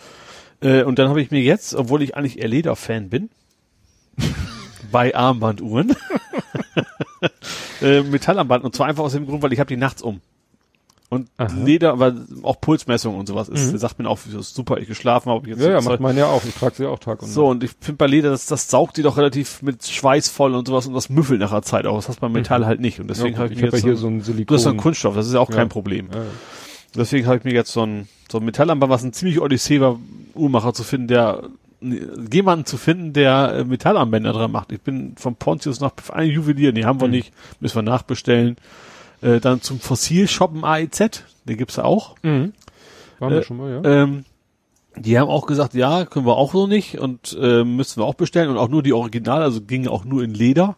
[0.61, 3.29] Äh, und dann habe ich mir jetzt, obwohl ich eigentlich eher Lederfan bin,
[4.91, 5.95] bei Armbanduhren,
[7.81, 8.63] äh, Metallarmband.
[8.63, 10.21] Und zwar einfach aus dem Grund, weil ich habe die nachts um.
[11.11, 11.51] Und Aha.
[11.65, 13.77] Leder, weil auch Pulsmessung und sowas ist, Mhm.
[13.79, 15.49] sagt mir auch, super, ich geschlafen habe.
[15.49, 16.43] jetzt Ja, ja, macht man ja auch.
[16.45, 18.95] Ich trage sie auch Tag und so, und ich finde bei Leder, das, das saugt
[18.97, 21.95] die doch relativ mit Schweiß voll und sowas und das müffelt nach der Zeit auch.
[21.95, 22.99] Das hast du beim Metall halt nicht.
[22.99, 24.21] Und deswegen ja, habe ich, ich mir habe ja jetzt hier so so ein, ein
[24.21, 24.45] Silikon.
[24.47, 25.55] du hast so ein Kunststoff, das ist ja auch Ja.
[25.55, 26.09] kein Problem.
[26.13, 26.21] Ja.
[26.95, 29.99] Deswegen habe ich mir jetzt so ein, so ein Metallarmband, was ein ziemlich Odyssee war,
[30.35, 31.43] Uhrmacher zu finden, der
[31.81, 34.71] jemanden zu finden, der äh, Metallarmbänder dran macht.
[34.71, 37.13] Ich bin von Pontius nach einem Juwelier, nee, haben wir Mhm.
[37.13, 38.57] nicht, müssen wir nachbestellen.
[39.21, 42.15] Äh, dann zum Fossil-Shoppen AEZ, den gibt's ja auch.
[42.23, 42.53] Mhm.
[43.19, 44.03] Waren wir Äh, schon mal, ja?
[44.03, 44.25] Ähm,
[44.95, 48.15] die haben auch gesagt, ja, können wir auch so nicht und äh, müssen wir auch
[48.15, 50.75] bestellen und auch nur die Original, also ging auch nur in Leder.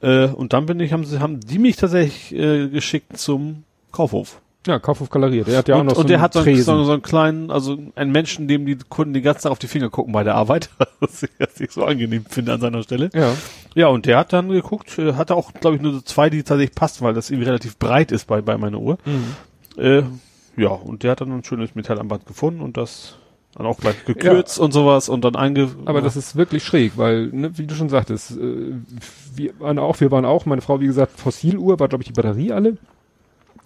[0.00, 4.40] Äh, und dann bin ich, haben sie, haben die mich tatsächlich äh, geschickt zum Kaufhof.
[4.66, 5.44] Ja, Kaufhof Galerie.
[5.44, 6.92] Der hat ja auch und noch so und der einen hat so einen, so, so
[6.92, 10.12] einen kleinen, also einen Menschen, dem die Kunden den ganzen Tag auf die Finger gucken
[10.12, 10.70] bei der Arbeit,
[11.00, 11.22] was
[11.60, 13.10] ich so angenehm finde an seiner Stelle.
[13.14, 13.32] ja.
[13.76, 16.42] Ja, und der hat dann geguckt, äh, hatte auch, glaube ich, nur so zwei, die
[16.42, 18.96] tatsächlich passen, weil das irgendwie relativ breit ist bei, bei meiner Uhr.
[19.04, 19.82] Mhm.
[19.82, 20.02] Äh,
[20.56, 23.16] ja, und der hat dann ein schönes Metallarmband gefunden und das
[23.54, 25.68] dann auch gleich gekürzt und sowas und dann einge...
[25.84, 28.72] Aber das ist wirklich schräg, weil, ne, wie du schon sagtest, äh,
[29.34, 32.14] wir waren auch, wir waren auch, meine Frau, wie gesagt, Fossiluhr, war, glaube ich, die
[32.14, 32.78] Batterie alle.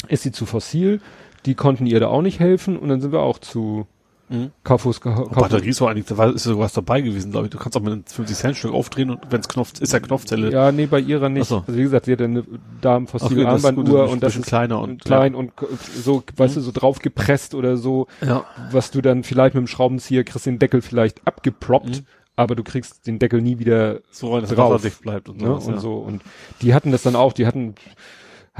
[0.09, 1.01] Ist sie zu fossil,
[1.47, 3.87] die konnten ihr da auch nicht helfen und dann sind wir auch zu
[4.33, 4.53] Mhm.
[4.63, 7.51] Kaufhaus geha- Oh, Batterie ist so eigentlich, da ist sogar was dabei gewesen, glaube ich.
[7.51, 9.99] Du kannst auch mit einem 50 Cent Stück aufdrehen und wenn es Knopf, ist ja
[9.99, 10.53] Knopfzelle.
[10.53, 11.49] Ja, nee, bei ihrer nicht.
[11.49, 11.65] So.
[11.67, 14.47] Also wie gesagt, sie hat eine Ach, Damen-Fossil das ist gut, Armbanduhr und das ist
[14.47, 15.67] kleiner und- klein und k-
[16.01, 18.45] so, weißt du, so drauf gepresst oder so, Ja.
[18.71, 22.07] was du dann vielleicht mit dem Schraubenzieher kriegst den Deckel vielleicht abgeploppt, Mhm.
[22.37, 24.81] aber du kriegst den Deckel nie wieder So rein, dass Drauf.
[25.03, 25.47] Bleibt und, ne?
[25.49, 25.81] sowas, und ja.
[25.81, 25.95] so.
[25.95, 26.23] Und
[26.63, 27.75] die hatten das dann auch, die hatten,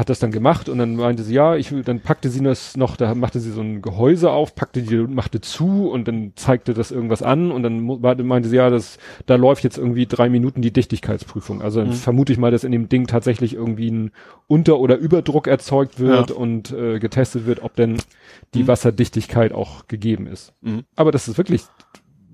[0.01, 2.77] hat das dann gemacht und dann meinte sie, ja, ich will, dann packte sie das
[2.77, 6.73] noch, da machte sie so ein Gehäuse auf, packte die, machte zu und dann zeigte
[6.75, 7.81] das irgendwas an und dann
[8.27, 11.61] meinte sie, ja, das, da läuft jetzt irgendwie drei Minuten die Dichtigkeitsprüfung.
[11.63, 11.95] Also dann Mhm.
[11.95, 14.11] vermute ich mal, dass in dem Ding tatsächlich irgendwie ein
[14.49, 16.37] Unter- oder Überdruck erzeugt wird Ja.
[16.37, 17.99] und äh, getestet wird, ob denn
[18.55, 18.69] die Mhm.
[18.69, 20.55] Wasserdichtigkeit auch gegeben ist.
[20.63, 20.85] Mhm.
[20.97, 21.65] Aber das ist wirklich,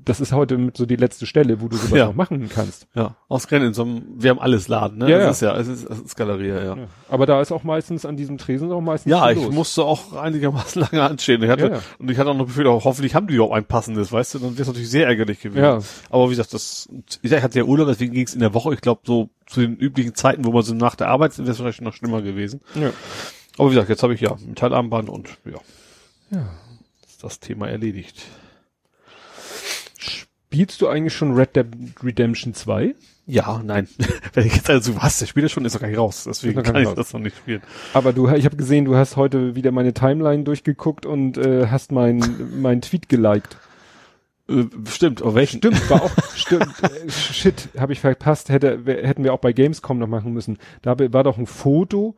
[0.07, 2.07] das ist heute mit so die letzte Stelle, wo du sowas Ja.
[2.07, 2.87] noch machen kannst.
[2.95, 5.11] Ja, ausgerechnet in so einem, wir haben alles Laden, ne?
[5.11, 5.53] Ja, das ja.
[5.53, 6.77] ist ja, es ist, es ist Galerie, ja.
[6.77, 6.77] Ja.
[7.11, 9.53] Aber da ist auch meistens an diesem Tresen auch meistens ja ich los.
[9.53, 11.43] musste auch einigermaßen lange anstehen.
[11.43, 11.81] Ich hatte, Ja.
[11.99, 14.39] Und ich hatte auch noch Gefühl, oh, hoffentlich haben die auch ein passendes, weißt du,
[14.39, 15.63] dann wäre es natürlich sehr ärgerlich gewesen.
[15.63, 15.81] Ja.
[16.09, 16.89] Aber wie gesagt, das,
[17.23, 19.77] ich hatte ja Urlaub, deswegen ging es in der Woche, ich glaube, so zu den
[19.77, 22.61] üblichen Zeiten, wo man so nach der Arbeit sind, wäre es vielleicht noch schlimmer gewesen.
[22.75, 22.93] Ja.
[23.59, 25.59] Aber wie gesagt, jetzt habe ich ja Metallarmband und ja,
[26.31, 26.49] ja.
[27.07, 28.23] ist das Thema erledigt.
[30.57, 31.67] Spielst du eigentlich schon Red Dead
[32.03, 32.95] Redemption 2?
[33.27, 33.89] Ja, nein.
[34.33, 36.25] Wenn ich jetzt also was, der Spiel ist schon, ist doch gar nicht raus.
[36.27, 36.95] Deswegen kann ich raus.
[36.95, 37.61] das noch nicht spielen.
[37.93, 41.93] Aber du, ich habe gesehen, du hast heute wieder meine Timeline durchgeguckt und äh, hast
[41.93, 42.25] mein
[42.57, 43.59] mein Tweet geliked.
[44.49, 45.59] Äh, stimmt, auf welchen?
[45.59, 49.99] Stimmt, war auch, stimmt, äh, shit, habe ich verpasst, hätte, hätten wir auch bei Gamescom
[49.99, 50.57] noch machen müssen.
[50.81, 52.17] Da war doch ein Foto,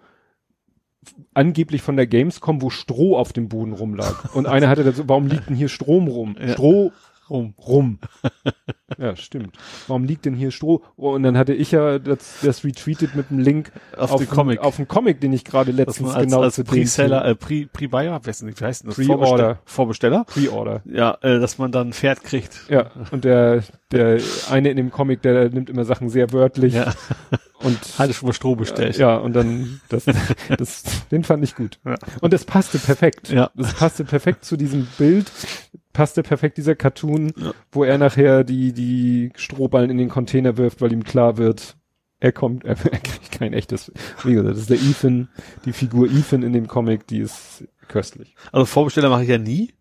[1.34, 4.34] angeblich von der Gamescom, wo Stroh auf dem Boden rumlag.
[4.34, 6.36] Und einer hatte dazu, warum liegt denn hier Strom rum?
[6.38, 6.52] Ja.
[6.52, 6.92] Stroh
[7.30, 7.54] rum.
[7.58, 7.98] rum.
[8.98, 9.56] ja, stimmt.
[9.86, 10.82] Warum liegt denn hier Stroh?
[10.96, 14.28] Oh, und dann hatte ich ja das, das retweetet mit einem Link Auf den einen-
[14.28, 14.60] Comic.
[14.60, 18.20] Auf einen Comic, den ich gerade letztens als, genau als zu Pre-Seller, äh, Pre- Pre-Buyer,
[18.24, 18.96] weiß nicht, wie heißt denn das?
[18.96, 19.58] Pre-Order.
[19.64, 20.24] Vorbesteller.
[20.24, 20.82] Pre-Order.
[20.86, 22.60] Ja, äh, dass man dann ein Pferd kriegt.
[22.68, 24.18] Ja, und der, der
[24.50, 26.92] eine in dem Comic, der nimmt immer Sachen sehr wörtlich Ja,
[27.60, 28.96] und hatte schon mal Stroh bestellt.
[28.98, 30.04] Ja, und dann, das,
[30.56, 31.78] das, den fand ich gut.
[31.84, 31.96] Ja.
[32.20, 33.30] Und das passte perfekt.
[33.30, 33.50] Ja.
[33.54, 35.30] Das passte perfekt zu diesem Bild,
[35.98, 37.52] passte perfekt dieser Cartoon, Ja.
[37.72, 41.76] wo er nachher die, die Strohballen in den Container wirft, weil ihm klar wird,
[42.20, 43.90] er kommt, er, er kriegt kein echtes,
[44.22, 45.28] wie gesagt, das ist der Ethan,
[45.64, 48.36] die Figur Ethan in dem Comic, die ist köstlich.
[48.52, 49.72] Also Vorbesteller mache ich ja nie.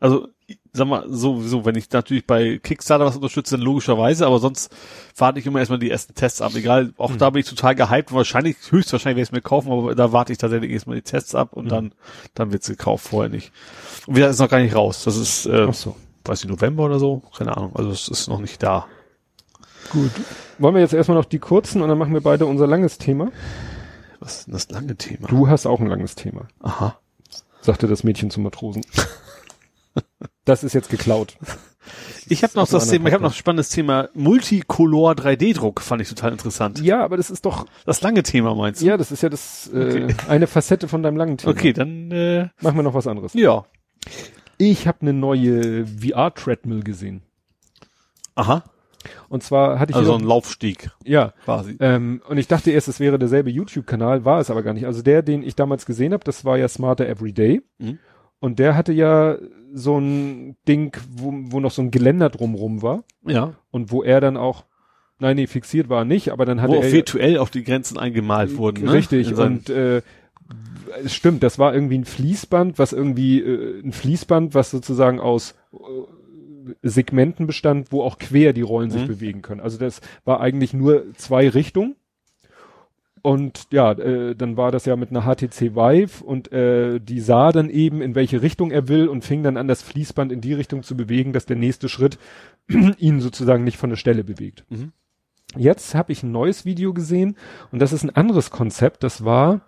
[0.00, 0.28] Also,
[0.76, 4.74] sag mal, sowieso, wenn ich natürlich bei Kickstarter was unterstütze, dann logischerweise, aber sonst
[5.16, 6.52] warte ich immer erstmal die ersten Tests ab.
[6.54, 7.18] Egal, auch Hm.
[7.18, 8.12] da bin ich total gehypt.
[8.12, 11.34] Wahrscheinlich, höchstwahrscheinlich werde ich es mir kaufen, aber da warte ich tatsächlich erstmal die Tests
[11.34, 11.70] ab und Hm.
[11.70, 11.92] dann,
[12.34, 13.52] dann wird's gekauft, vorher nicht.
[14.06, 15.02] Und wieder ist noch gar nicht raus.
[15.04, 15.96] Das ist, äh, Ach so.
[16.24, 17.22] weiß ich, November oder so?
[17.36, 17.72] Keine Ahnung.
[17.74, 18.86] Also es ist noch nicht da.
[19.90, 20.10] Gut.
[20.58, 23.30] Wollen wir jetzt erstmal noch die kurzen und dann machen wir beide unser langes Thema?
[24.20, 25.28] Was ist denn das lange Thema?
[25.28, 26.98] Du hast auch ein langes Thema, Aha.
[27.60, 28.82] sagte das Mädchen zum Matrosen.
[30.46, 31.36] Das ist jetzt geklaut.
[32.28, 36.08] Ich habe noch das Thema, ich habe noch ein spannendes Thema Multicolor 3D-Druck, fand ich
[36.08, 36.80] total interessant.
[36.80, 38.86] Ja, aber das ist doch, Das lange Thema meinst du?
[38.86, 39.76] ja, das ist ja das äh,
[40.06, 40.14] Okay.
[40.28, 41.52] eine Facette von deinem langen Thema.
[41.52, 43.34] Okay, dann äh, Machen wir noch was anderes.
[43.34, 43.64] ja.
[44.58, 47.22] Ich habe eine neue VR-Treadmill gesehen.
[48.34, 48.64] Aha.
[49.28, 51.76] Und zwar hatte ich Also ein Laufstieg ja, quasi.
[51.78, 54.86] ähm, und ich dachte erst, es wäre derselbe YouTube-Kanal, war es aber gar nicht.
[54.86, 57.62] Also der, den ich damals gesehen habe, das war ja Smarter Everyday.
[57.78, 58.00] Mhm.
[58.38, 59.36] Und der hatte ja
[59.72, 63.04] so ein Ding, wo, wo noch so ein Geländer drumrum war.
[63.26, 63.54] Ja.
[63.70, 64.64] Und wo er dann auch,
[65.18, 67.98] nein, nee, fixiert war nicht, aber dann hatte Wo er auch virtuell auf die Grenzen
[67.98, 68.84] eingemalt wurden.
[68.84, 68.92] Ne?
[68.92, 70.02] Richtig, und äh,
[71.04, 75.54] es stimmt, das war irgendwie ein Fließband, was irgendwie äh, ein Fließband, was sozusagen aus
[75.72, 75.76] äh,
[76.82, 79.08] Segmenten bestand, wo auch quer die Rollen sich Mhm.
[79.08, 79.60] bewegen können.
[79.60, 81.96] Also das war eigentlich nur zwei Richtungen.
[83.26, 87.50] Und ja, äh, dann war das ja mit einer HTC Vive und äh, die sah
[87.50, 90.52] dann eben, in welche Richtung er will und fing dann an, das Fließband in die
[90.52, 92.20] Richtung zu bewegen, dass der nächste Schritt
[92.98, 94.64] ihn sozusagen nicht von der Stelle bewegt.
[94.68, 94.92] Mhm.
[95.56, 97.36] Jetzt habe ich ein neues Video gesehen
[97.72, 99.02] und das ist ein anderes Konzept.
[99.02, 99.62] Das war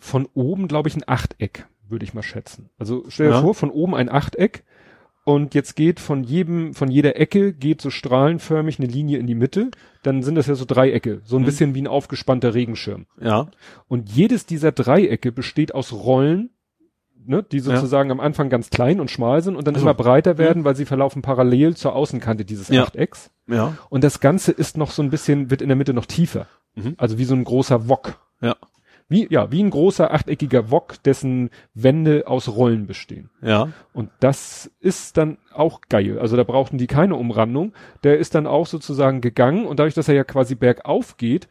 [0.00, 2.68] von oben, glaube ich, ein Achteck, würde ich mal schätzen.
[2.78, 3.42] Also stell dir Ja.
[3.42, 4.64] vor, von oben ein Achteck
[5.24, 9.34] und jetzt geht von jedem, von jeder Ecke geht so strahlenförmig eine Linie in die
[9.36, 9.70] Mitte.
[10.02, 11.46] Dann sind das ja so Dreiecke, so ein Mhm.
[11.46, 13.06] bisschen wie ein aufgespannter Regenschirm.
[13.20, 13.46] ja.
[13.88, 16.50] Und jedes dieser Dreiecke besteht aus Rollen,
[17.24, 20.38] ne, die sozusagen am Anfang ganz klein und schmal sind und dann Also, immer breiter
[20.38, 22.82] werden, weil sie verlaufen parallel zur Außenkante dieses Ja.
[22.82, 23.30] Achtecks.
[23.46, 23.76] Ja.
[23.90, 26.46] Und das Ganze ist noch so ein bisschen, wird in der Mitte noch tiefer.
[26.74, 26.94] Mhm.
[26.96, 28.18] Also wie so ein großer Wok.
[28.40, 28.56] Ja.
[29.12, 33.30] Wie, ja, wie ein großer achteckiger Wok, dessen Wände aus Rollen bestehen.
[33.42, 33.68] Ja.
[33.92, 36.18] Und das ist dann auch geil.
[36.18, 37.72] Also da brauchten die keine Umrandung.
[38.04, 41.48] Der ist dann auch sozusagen gegangen und dadurch, dass er ja quasi bergauf geht,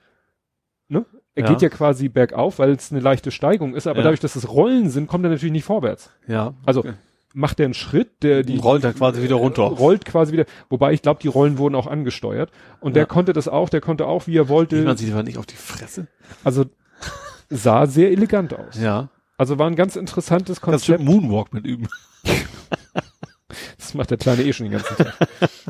[0.90, 1.06] ne?
[1.34, 1.50] Er Ja.
[1.52, 4.04] geht ja quasi bergauf, weil es eine leichte Steigung ist, aber Ja.
[4.04, 6.10] dadurch, dass es Rollen sind, kommt er natürlich nicht vorwärts.
[6.28, 6.56] Ja.
[6.66, 6.94] Also Okay.
[7.34, 9.62] macht er einen Schritt, der die rollt er quasi wieder runter.
[9.64, 13.08] rollt quasi wieder, wobei ich glaube, die Rollen wurden auch angesteuert und der Ja.
[13.08, 15.46] konnte das auch, der konnte auch, wie er wollte, Sieht man sich aber nicht auf
[15.46, 16.08] die Fresse?
[16.44, 16.66] also
[17.52, 18.80] sah sehr elegant aus.
[18.80, 19.10] Ja.
[19.38, 21.04] Also war ein ganz interessantes Kannst du Konzept.
[21.04, 21.88] Moonwalk mit üben.
[23.78, 25.14] Das macht der Kleine eh schon den ganzen Tag.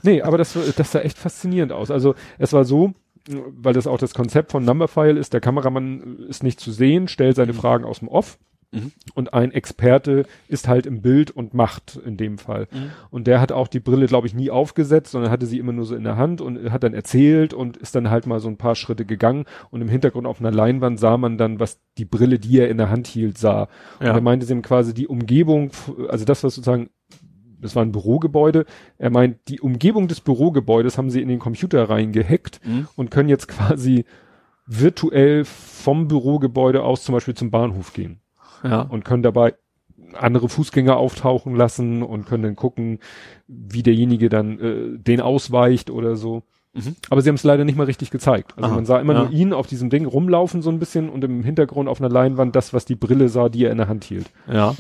[0.03, 1.90] nee, aber das, das sah echt faszinierend aus.
[1.90, 2.93] Also es war so,
[3.27, 7.35] weil das auch das Konzept von Numberphile ist, der Kameramann ist nicht zu sehen, stellt
[7.35, 8.38] seine Fragen aus dem Off
[8.74, 8.91] Mhm.
[9.16, 12.67] und ein Experte ist halt im Bild und macht in dem Fall.
[12.72, 12.91] Mhm.
[13.09, 15.83] Und der hat auch die Brille, glaube ich, nie aufgesetzt, sondern hatte sie immer nur
[15.85, 18.56] so in der Hand und hat dann erzählt und ist dann halt mal so ein
[18.58, 22.40] paar Schritte gegangen und im Hintergrund auf einer Leinwand sah man dann, was die Brille,
[22.40, 23.67] die er in der Hand hielt, sah.
[24.00, 24.14] Und Ja.
[24.14, 25.72] er meinte sie ihm quasi die Umgebung,
[26.08, 26.90] also das, was sozusagen,
[27.59, 28.66] das war ein Bürogebäude,
[28.98, 32.88] er meint, die Umgebung des Bürogebäudes haben sie in den Computer reingehackt Mhm.
[32.95, 34.06] und können jetzt quasi
[34.66, 38.20] virtuell vom Bürogebäude aus zum Beispiel zum Bahnhof gehen
[38.64, 38.81] Ja.
[38.81, 39.56] und können dabei
[40.14, 42.99] andere Fußgänger auftauchen lassen und können dann gucken,
[43.48, 46.43] wie derjenige dann äh, den ausweicht oder so.
[46.73, 46.95] Mhm.
[47.09, 48.53] Aber sie haben es leider nicht mal richtig gezeigt.
[48.56, 49.23] Also Aha, man sah immer ja.
[49.23, 52.56] nur ihn auf diesem Ding rumlaufen so ein bisschen und im Hintergrund auf einer Leinwand
[52.56, 54.30] das, was die Brille sah, die er in der Hand hielt.
[54.51, 54.75] Ja.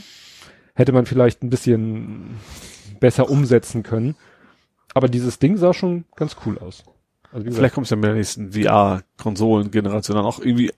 [0.73, 2.37] Hätte man vielleicht ein bisschen
[2.99, 4.15] besser umsetzen können.
[4.93, 6.83] Aber dieses Ding sah schon ganz cool aus.
[7.33, 10.71] Also Vielleicht kommt es ja mit der nächsten VR-Konsolen-Generation dann auch irgendwie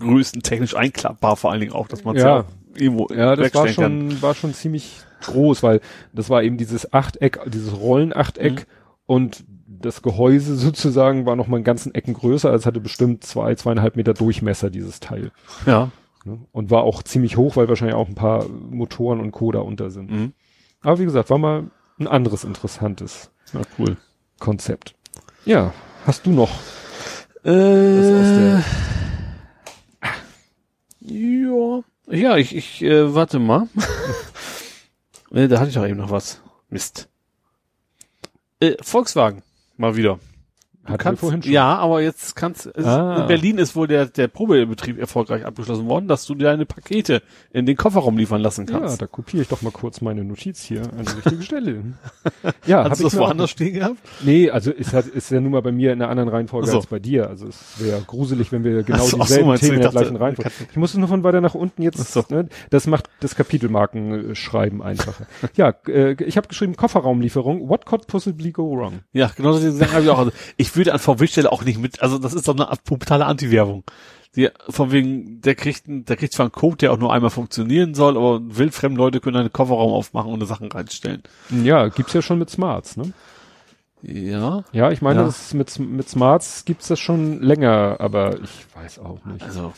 [0.00, 2.26] größtentechnisch einklappbar, vor allen Dingen auch, dass man Ja.
[2.38, 2.44] ja
[2.74, 4.10] irgendwo ja, das war wegstellen kann.
[4.10, 5.80] schon, war schon ziemlich, groß, weil
[6.12, 8.64] das war eben dieses Achteck, dieses Rollenachteck Mhm.
[9.06, 13.54] und das Gehäuse sozusagen war noch mal einen ganzen Ecken größer, als hatte bestimmt zwei,
[13.54, 15.30] zweieinhalb Meter Durchmesser, dieses Teil.
[15.66, 15.90] Ja.
[16.24, 16.38] Ne?
[16.52, 19.50] Und war auch ziemlich hoch, weil wahrscheinlich auch ein paar Motoren und Co.
[19.52, 20.10] da unter sind.
[20.10, 20.32] Mhm.
[20.82, 21.64] Aber wie gesagt, war mal
[21.98, 23.96] ein anderes interessantes Ja, cool.
[24.40, 24.94] Konzept.
[25.46, 25.72] Ja,
[26.06, 26.50] hast du noch
[27.44, 27.54] Äh, aus
[28.36, 28.64] der-
[31.04, 31.82] ja.
[32.06, 33.68] Ja, ich, ich, äh, warte mal.
[35.30, 36.40] äh, da hatte ich doch eben noch was.
[36.68, 37.08] Mist.
[38.60, 39.42] Äh, Volkswagen.
[39.76, 40.18] Mal wieder.
[40.84, 41.52] Hatten wir kannst, vorhin schon.
[41.52, 43.22] Ja, aber jetzt kannst, es, Ah.
[43.22, 47.22] in Berlin ist wohl der, der Probebetrieb erfolgreich abgeschlossen worden, dass du deine Pakete
[47.52, 49.00] in den Kofferraum liefern lassen Ja, kannst.
[49.00, 51.82] da kopiere ich doch mal kurz meine Notiz hier an die richtige Stelle.
[52.66, 53.96] Ja, Hast du ich das woanders stehen gehabt?
[54.22, 56.76] Nee, also ist halt, ist ja nun mal bei mir in einer anderen Reihenfolge so.
[56.78, 57.28] als bei dir.
[57.28, 59.90] Also es wäre gruselig, wenn wir genau so, so, dieselben du, Themen in ich der
[59.90, 60.50] gleichen Reihenfolge.
[60.70, 62.24] Ich muss nur von weiter nach unten jetzt, so.
[62.30, 65.26] ne, das macht das Kapitelmarken äh, schreiben einfacher.
[65.56, 67.68] ja, äh, ich habe geschrieben Kofferraumlieferung.
[67.68, 69.00] What could possibly go wrong?
[69.12, 70.18] Ja, genau Sachen habe ich auch.
[70.18, 70.32] Also,
[70.74, 73.84] ich würde an VW-Stelle auch nicht mit, also das ist doch eine Art totale Anti-Werbung.
[74.34, 77.94] Die, von wegen, der kriegt, der kriegt zwar einen Code, der auch nur einmal funktionieren
[77.94, 81.22] soll, aber wildfremde Leute können einen Kofferraum aufmachen und Sachen reinstellen.
[81.62, 83.12] Ja, gibt's ja schon mit Smarts, ne?
[84.02, 85.32] Ja, Ja, ich meine, Ja.
[85.52, 89.44] Mit, mit Smarts gibt's das schon länger, aber ich weiß auch nicht.
[89.44, 89.72] also,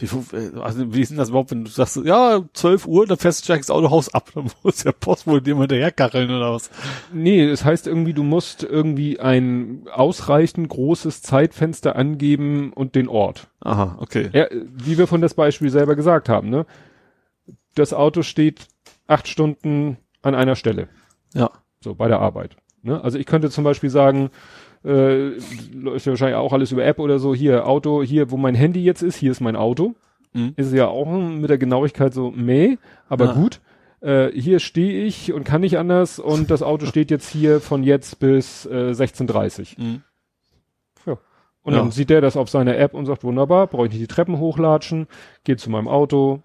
[0.00, 3.18] wie, äh, also, wie ist denn das überhaupt, wenn du sagst, ja, 12 Uhr, dann
[3.18, 6.70] fährst du das Autohaus ab, dann muss der Post wohl dem hinterherkacheln oder was?
[7.12, 13.48] Nee, es heißt irgendwie, du musst irgendwie ein ausreichend großes Zeitfenster angeben und den Ort.
[13.60, 14.30] Aha, okay.
[14.32, 16.66] Ja, wie wir von das Beispiel selber gesagt haben, ne?
[17.74, 18.66] Das Auto steht
[19.06, 20.88] acht Stunden an einer Stelle.
[21.34, 21.50] Ja.
[21.82, 22.56] So, bei der Arbeit.
[22.82, 23.02] Ne?
[23.02, 24.30] Also ich könnte zum Beispiel sagen,
[24.84, 25.30] äh,
[25.72, 28.82] läuft ja wahrscheinlich auch alles über App oder so, hier, Auto, hier, wo mein Handy
[28.82, 29.94] jetzt ist, hier ist mein Auto.
[30.32, 30.52] Mhm.
[30.56, 32.76] Ist ja auch mit der Genauigkeit so, meh,
[33.08, 33.32] aber Ja.
[33.34, 33.60] gut.
[34.00, 37.82] Äh, hier stehe ich und kann nicht anders und das Auto steht jetzt hier von
[37.82, 40.02] jetzt bis äh, 16.30 Mhm.
[41.62, 41.80] und Ja.
[41.80, 44.38] dann sieht der das auf seiner App und sagt, wunderbar, brauche ich nicht die Treppen
[44.38, 45.06] hochlatschen,
[45.44, 46.42] geht zu meinem Auto,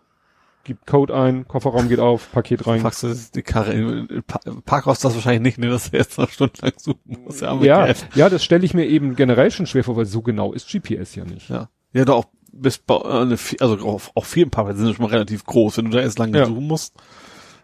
[0.66, 2.82] gibt Code ein, Kofferraum geht auf, Paket rein.
[2.82, 6.18] Fragst du die Karre in, in Pa- Parkhaus das wahrscheinlich nicht, ne, dass er jetzt
[6.18, 7.40] noch stundenlang suchen muss.
[7.40, 10.52] Ja, Ja, ja, das stelle ich mir eben generell schon schwer vor, weil so genau
[10.52, 11.50] ist GPS ja nicht.
[11.50, 11.70] Ja.
[11.94, 15.46] Ja, doch auch bis bei, äh, also auch, auch vielen Parkplätze sind schon mal relativ
[15.46, 16.46] groß, wenn du da erst lange Ja.
[16.46, 16.96] suchen musst.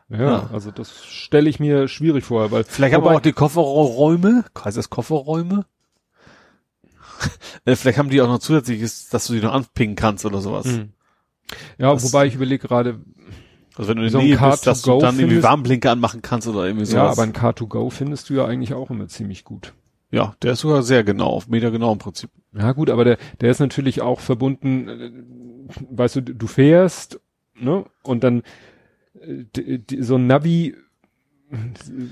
[0.09, 0.49] Ja, Ja.
[0.53, 4.89] also das stelle ich mir schwierig vor, weil Vielleicht haben auch die Kofferräume, heißt das
[4.89, 5.65] Kofferräume?
[7.65, 10.65] Vielleicht haben die auch noch zusätzliches, dass du die noch anpingen kannst oder sowas.
[10.65, 10.93] Mhm.
[11.77, 12.99] Ja, Das- wobei ich überlege gerade,
[13.75, 16.65] Also wenn du So Nähe bist, dass du Car2Go dann irgendwie Warnblinker anmachen kannst oder
[16.65, 16.95] irgendwie sowas.
[16.95, 19.73] ja, aber ein Car2Go findest du ja eigentlich auch immer ziemlich gut.
[20.11, 22.29] ja, der ist sogar sehr genau, auf Meter genau im Prinzip.
[22.53, 25.11] Ja gut, aber der, der ist natürlich auch verbunden, äh,
[25.89, 27.19] weißt du, du fährst,
[27.55, 28.43] ne, und dann
[29.21, 30.75] äh, so ein Navi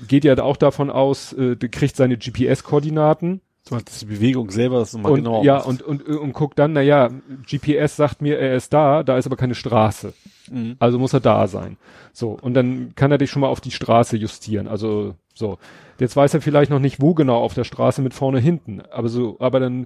[0.07, 4.93] geht ja auch davon aus, äh, kriegt seine GPS-Koordinaten Du meinst die Bewegung selber, das
[4.93, 5.43] ist mal und genau.
[5.43, 7.09] ja und, und und guckt dann, na ja,
[7.47, 10.13] GPS sagt mir, er ist da, da ist aber keine Straße,
[10.49, 10.75] Mhm.
[10.79, 11.77] also muss er da sein.
[12.13, 14.67] So und dann kann er dich schon mal auf die Straße justieren.
[14.67, 15.59] Also so,
[15.99, 19.09] jetzt weiß er vielleicht noch nicht, wo genau auf der Straße mit vorne hinten, aber
[19.09, 19.85] so, aber dann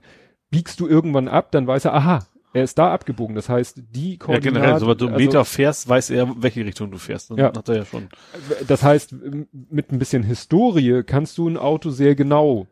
[0.49, 3.35] biegst du irgendwann ab, dann weiß er, aha, er ist da abgebogen.
[3.35, 6.63] Das heißt, die Ja, Koordinaten, generell, sobald du einen also- Meter fährst, weiß er, welche
[6.63, 7.31] Richtung du fährst.
[7.31, 7.45] Dann Ja.
[7.47, 8.07] hat er ja schon.
[8.67, 9.15] das heißt,
[9.71, 12.67] mit ein bisschen Historie kannst du ein Auto sehr genau,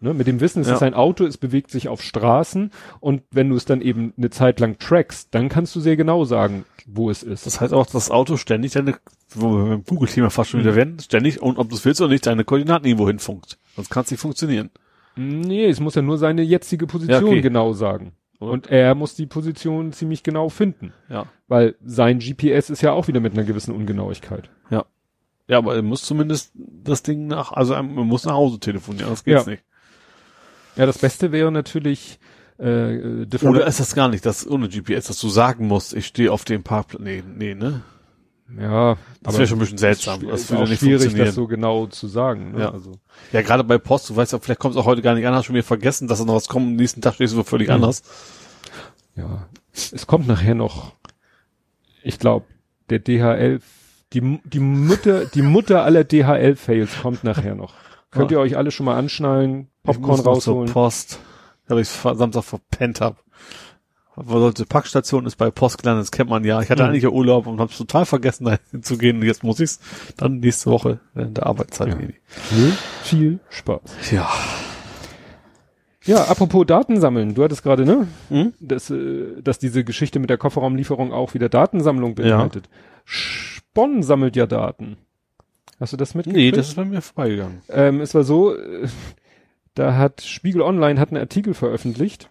[0.00, 0.74] ne, mit dem Wissen, es Ja.
[0.74, 4.30] ist ein Auto, es bewegt sich auf Straßen und wenn du es dann eben eine
[4.30, 7.46] Zeit lang trackst, dann kannst du sehr genau sagen, wo es ist.
[7.46, 8.94] Das heißt auch, dass das Auto ständig deine,
[9.34, 10.76] wo wir beim Google-Thema fast schon wieder Mhm.
[10.76, 13.58] werden, ständig, und ob du es willst oder nicht, deine Koordinaten irgendwo hinfunkt.
[13.74, 14.70] Sonst kann es nicht funktionieren.
[15.16, 17.40] Nee, es muss ja nur seine jetzige Position Ja, okay.
[17.40, 18.12] genau sagen.
[18.38, 20.92] Und er muss die Position ziemlich genau finden.
[21.08, 21.24] Ja.
[21.48, 24.50] Weil sein GPS ist ja auch wieder mit einer gewissen Ungenauigkeit.
[25.48, 29.22] Ja, aber er muss zumindest das Ding nach, also er muss nach Hause telefonieren, das
[29.22, 29.52] geht's Ja.
[29.52, 29.62] nicht.
[30.76, 32.18] Ja, das Beste wäre natürlich
[32.58, 36.32] äh, Oder ist das gar nicht, das ohne GPS, dass du sagen musst, ich stehe
[36.32, 37.02] auf dem Parkplatz.
[37.02, 37.82] Nee, nee, ne?
[38.58, 40.20] ja, Das wäre schon ein bisschen seltsam.
[40.22, 41.26] Es Das ist würde auch nicht schwierig, funktionieren.
[41.26, 42.52] das so genau zu sagen.
[42.52, 42.60] Ne?
[42.60, 42.70] Ja.
[42.72, 42.92] Also,
[43.32, 45.34] Ja, gerade bei Post, du weißt ja, vielleicht kommt es auch heute gar nicht an,
[45.34, 47.68] hast schon wieder vergessen, dass da noch was kommt, am nächsten Tag stehst du völlig
[47.68, 47.74] Mhm.
[47.74, 48.02] anders.
[49.16, 50.92] ja, es kommt nachher noch,
[52.02, 52.46] ich glaube,
[52.88, 53.60] der DHL,
[54.12, 57.74] die, die Mutter, die Mutter aller DHL-Fails kommt nachher noch.
[58.10, 58.38] Könnt Ja.
[58.38, 60.72] ihr euch alle schon mal anschnallen, Ich Popcorn muss noch zur rausholen?
[60.72, 61.18] Post.
[61.68, 63.22] Weil ich Samstag verpennt hab.
[64.24, 66.62] Sollte Packstation ist bei Post gelandet, das kennt man ja.
[66.62, 66.88] Ich hatte Mhm.
[66.88, 69.18] eigentlich ja Urlaub und hab's total vergessen, da hinzugehen.
[69.18, 69.78] Und jetzt muss ich's
[70.16, 71.88] dann nächste Woche während der Arbeitszeit.
[71.88, 71.96] Ja.
[72.26, 73.80] Viel, viel Spaß.
[74.12, 74.26] Ja.
[76.04, 78.06] Ja, apropos Datensammeln, du hattest gerade, ne?
[78.28, 78.54] Hm?
[78.60, 82.68] Dass, äh, dass diese Geschichte mit der Kofferraumlieferung auch wieder Datensammlung beinhaltet.
[83.74, 84.96] Bonn sammelt ja Daten.
[85.78, 86.44] Hast du das mitgekriegt?
[86.44, 87.62] Nee, das ist bei mir vorbeigegangen.
[87.68, 88.88] Ähm, es war so, äh,
[89.74, 92.30] da hat Spiegel Online hat einen Artikel veröffentlicht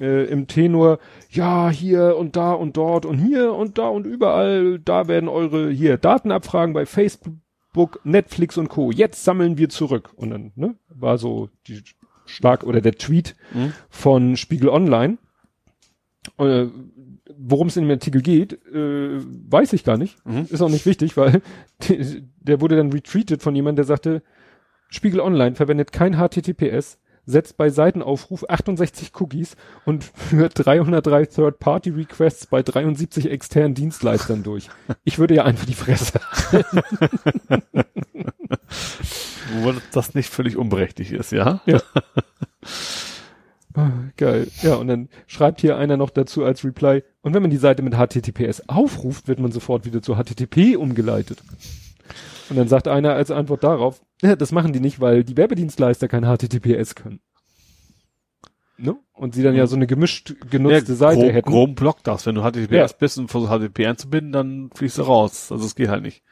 [0.00, 0.98] äh, im Tenor,
[1.30, 5.70] ja, hier und da und dort und hier und da und überall, da werden eure
[5.70, 8.92] hier Datenabfragen bei Facebook, Netflix und Co.
[8.92, 10.12] Jetzt sammeln wir zurück.
[10.14, 11.82] Und dann ne, war so die
[12.26, 13.72] Schlag oder der Tweet Mhm.
[13.90, 15.18] von Spiegel Online.
[16.38, 16.66] Äh,
[17.38, 19.18] Worum es in dem Artikel geht, äh,
[19.50, 20.16] weiß ich gar nicht.
[20.26, 20.46] Mhm.
[20.50, 21.42] Ist auch nicht wichtig, weil
[22.40, 24.22] der wurde dann retweetet von jemandem, der sagte,
[24.88, 32.62] Spiegel Online verwendet kein HTTPS, setzt bei Seitenaufruf 68 Cookies und führt 303 Third-Party-Requests bei
[32.62, 34.68] 73 externen Dienstleistern durch.
[35.04, 36.20] Ich würde ja einfach die Fresse.
[39.62, 41.60] Wo das nicht völlig unberechtigt ist, ja?
[43.74, 44.48] Ah, Geil.
[44.62, 47.82] Ja, und dann schreibt hier einer noch dazu als Reply, und wenn man die Seite
[47.82, 51.42] mit HTTPS aufruft, wird man sofort wieder zu HTTP umgeleitet.
[52.50, 56.06] Und dann sagt einer als Antwort darauf, ja, das machen die nicht, weil die Werbedienstleister
[56.06, 57.20] kein HTTPS können.
[58.76, 58.96] Ne?
[59.14, 61.50] Und sie dann ja so eine gemischt genutzte Seite grob, hätten.
[61.50, 62.26] grob blockt das.
[62.26, 62.86] Wenn du HTTPS Ja.
[62.98, 65.50] bist und versuchst HTTP einzubinden, dann fliegst du raus.
[65.50, 66.22] Also es geht halt nicht.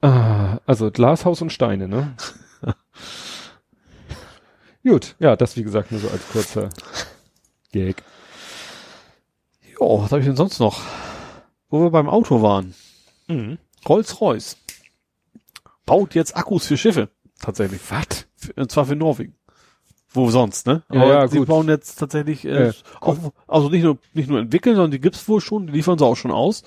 [0.00, 2.14] Ah, also Glashaus und Steine, ne?
[4.84, 6.70] Gut, ja, das wie gesagt nur so als kurzer
[7.72, 8.02] Gag.
[9.82, 10.80] Jo, was habe ich denn sonst noch?
[11.68, 12.72] Wo wir beim Auto waren.
[13.26, 13.58] Mhm.
[13.88, 14.56] Rolls-Royce
[15.86, 17.08] baut jetzt Akkus für Schiffe.
[17.40, 17.80] Tatsächlich.
[17.90, 18.26] Was?
[18.54, 19.34] Und zwar für Norwegen.
[20.10, 20.82] Wo sonst, ne?
[20.92, 21.48] Ja, Aber ja, sie gut.
[21.48, 22.72] bauen jetzt tatsächlich, äh, Ja.
[23.00, 23.16] auch,
[23.48, 26.16] also nicht nur, nicht nur entwickeln, sondern die gibt's wohl schon, die liefern sie auch
[26.16, 26.62] schon aus.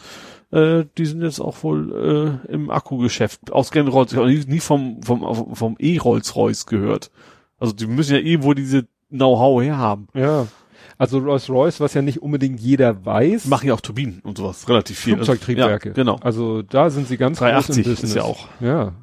[0.52, 3.54] Äh, die sind jetzt auch wohl äh, im Akkugeschäft.
[3.54, 7.12] Ausgerechnet Rolls, ich habe nie, nie vom, vom, vom E-Rolls-Royce gehört.
[7.60, 10.08] Also die müssen ja irgendwo diese Know-how herhaben.
[10.14, 10.48] Ja.
[10.98, 13.46] Also Rolls-Royce, was ja nicht unbedingt jeder weiß.
[13.48, 15.16] Machen ja auch Turbinen und sowas, relativ viel.
[15.16, 15.90] Flugzeugtriebwerke.
[15.90, 16.16] Ja, genau.
[16.22, 18.10] Also da sind sie ganz groß im 380 Business.
[18.12, 18.48] ist ja auch.
[18.62, 18.94] Ja.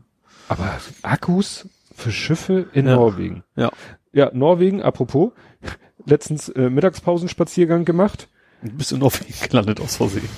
[0.49, 2.97] Aber Akkus für Schiffe in Ja.
[2.97, 3.45] Norwegen.
[3.57, 3.71] Ja.
[4.13, 5.33] Ja, Norwegen, apropos,
[6.07, 8.29] letztens äh, Mittagspausenspaziergang gemacht.
[8.63, 10.29] Du bist in Norwegen gelandet aus Versehen.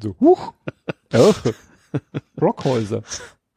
[0.00, 0.52] So, huch.
[1.12, 1.30] Ja.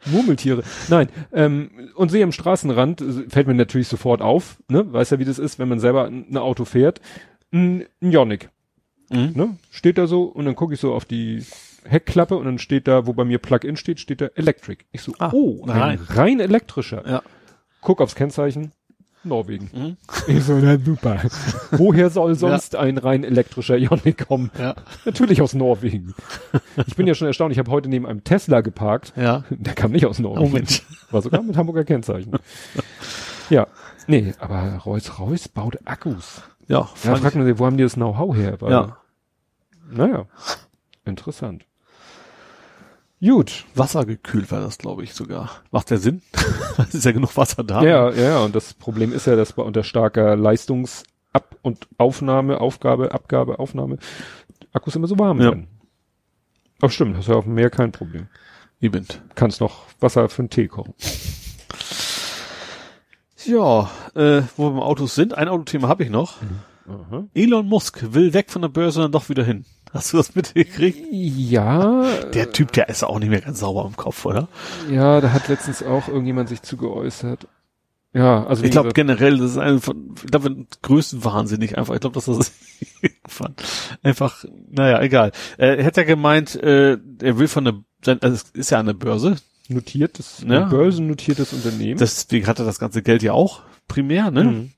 [0.06, 0.64] Murmeltiere.
[0.90, 4.92] Nein, ähm, und sehe am Straßenrand, äh, fällt mir natürlich sofort auf, ne?
[4.92, 7.02] Weiß ja, wie das ist, wenn man selber ein ein Auto fährt.
[7.52, 8.50] Ein, ein Ioniq.
[9.10, 9.32] Mhm.
[9.36, 9.58] Ne?
[9.70, 11.44] Steht da so und dann gucke ich so auf die
[11.86, 14.86] Heckklappe und dann steht da, wo bei mir Plug-in steht, steht da Electric.
[14.92, 16.00] Ich so, Ah, oh, ein nein.
[16.10, 17.04] rein elektrischer.
[17.08, 17.22] Ja.
[17.82, 18.72] Guck aufs Kennzeichen,
[19.26, 19.70] Norwegen.
[19.74, 19.98] Mhm.
[20.28, 21.22] Ich so, na super.
[21.72, 24.52] Woher soll sonst ein rein elektrischer Ioniq kommen?
[24.60, 24.76] Ja.
[25.06, 26.14] Natürlich aus Norwegen.
[26.88, 29.14] Ich bin ja schon erstaunt, ich habe heute neben einem Tesla geparkt.
[29.16, 29.44] Ja.
[29.50, 30.46] Der kam nicht aus Norwegen.
[30.46, 30.84] Oh Mensch.
[31.12, 32.32] War sogar mit Hamburger Kennzeichen.
[33.50, 33.68] Ja.
[34.08, 36.42] Nee, aber Rolls-Royce baut Akkus.
[36.68, 38.58] Ja, Ja, fragt man sich, wo haben die das Know-how her?
[38.60, 38.98] Weil, Ja.
[39.92, 40.26] Naja,
[41.06, 41.66] interessant.
[43.26, 43.66] Gut.
[43.76, 45.50] Wassergekühlt war das, glaube ich, sogar.
[45.72, 46.22] Macht der Sinn?
[46.78, 47.82] es ist ja genug Wasser da.
[47.84, 52.60] Ja, ja, ja, und das Problem ist ja, dass bei unter starker Leistungsab- und Aufnahme,
[52.60, 53.98] Aufgabe, Abgabe, Aufnahme,
[54.74, 55.46] Akkus immer so warm Ja.
[55.46, 55.68] werden.
[56.82, 58.28] Ach stimmt, hast ja auf dem Meer kein Problem.
[58.82, 59.08] Eben.
[59.36, 60.94] Kannst noch Wasser für einen Tee kochen.
[63.46, 66.38] Ja, äh, wo wir beim Autos sind, ein Autothema habe ich noch.
[66.88, 67.26] Aha.
[67.34, 69.64] Elon Musk will weg von der Börse und dann doch wieder hin.
[69.94, 71.00] Hast du das mitgekriegt?
[71.12, 74.48] Ja, Der Typ, der ist auch nicht mehr ganz sauber im Kopf, oder?
[74.90, 77.48] ja, da hat letztens auch irgendjemand sich zu geäußert.
[78.16, 81.94] Ja, also Ich glaube generell, das ist ein von, ich glaube, größtenwahnsinnig einfach.
[81.96, 82.52] Ich glaube, dass das
[83.02, 83.56] irgendwann
[84.04, 85.32] einfach, naja, egal.
[85.58, 88.94] Äh, er hat ja gemeint, äh, er will von der, also es ist ja der
[88.94, 89.36] Börse,
[89.68, 90.64] notiertes, Ja.
[90.66, 91.98] ein börsennotiertes Unternehmen.
[91.98, 94.44] deswegen hat er das ganze Geld ja auch primär, ne?
[94.44, 94.72] Mhm.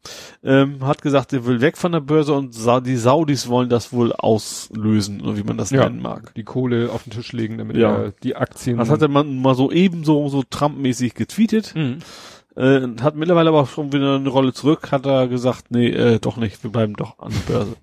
[0.44, 3.94] Ähm, hat gesagt, er will weg von der Börse und Sa die Saudis wollen das
[3.94, 5.84] wohl auslösen, oder wie man das Ja.
[5.86, 6.34] nennen mag.
[6.36, 7.96] die Kohle auf den Tisch legen, damit Ja.
[7.96, 8.78] er die Aktien.
[8.78, 11.74] Das hat er mal, mal so ebenso so Trump-mäßig getweetet.
[11.76, 12.00] Mhm.
[12.56, 16.38] Äh, hat mittlerweile aber schon wieder eine Rolle zurück, hat er gesagt, nee, äh, doch
[16.38, 17.76] nicht, wir bleiben doch an der Börse.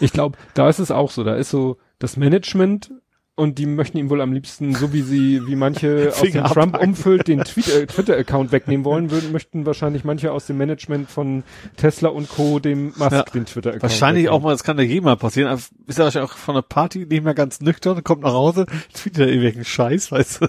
[0.00, 1.24] Ich glaube, da ist es auch so.
[1.24, 2.90] Da ist so das Management
[3.36, 6.44] und die möchten ihm wohl am liebsten, so wie sie, wie manche aus dem Finger
[6.50, 6.90] Trump abhacken.
[6.90, 11.42] umfüllt den äh, Twitter-Account wegnehmen wollen würden, möchten wahrscheinlich manche aus dem Management von
[11.76, 12.60] Tesla und Co.
[12.60, 13.22] dem Musk Ja.
[13.24, 14.44] den Twitter-Account Wahrscheinlich auch wegnehmen.
[14.44, 17.06] mal, das kann ja jedem mal passieren, aber ist er wahrscheinlich auch von der Party
[17.06, 20.46] nicht mehr ganz nüchtern, kommt nach Hause, tweetet er irgendwelchen Scheiß, weißt du.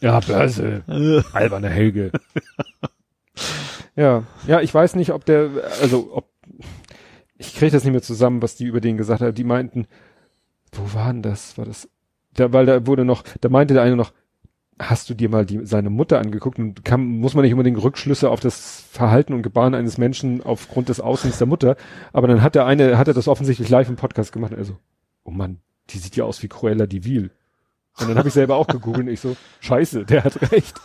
[0.00, 0.84] Ja, Börse.
[1.32, 2.12] Alberne Helge.
[3.96, 5.50] ja, ja, ich weiß nicht, ob der,
[5.82, 6.28] also ob,
[7.36, 9.34] ich kriege das nicht mehr zusammen, was die über den gesagt haben.
[9.34, 9.86] Die meinten,
[10.72, 11.58] wo war denn das?
[11.58, 11.88] War das?
[12.36, 14.12] Da, weil da wurde noch, da meinte der eine noch,
[14.78, 18.30] hast du dir mal die, seine Mutter angeguckt und kann, muss man nicht unbedingt Rückschlüsse
[18.30, 21.76] auf das Verhalten und Gebaren eines Menschen aufgrund des Aussehens der Mutter,
[22.12, 24.64] aber dann hat der eine, hat er das offensichtlich live im Podcast gemacht und er
[24.64, 24.76] so,
[25.24, 27.30] oh Mann, die sieht ja aus wie Cruella de Vil.
[27.98, 30.78] Und dann habe ich selber auch gegoogelt und ich so, scheiße, der hat recht.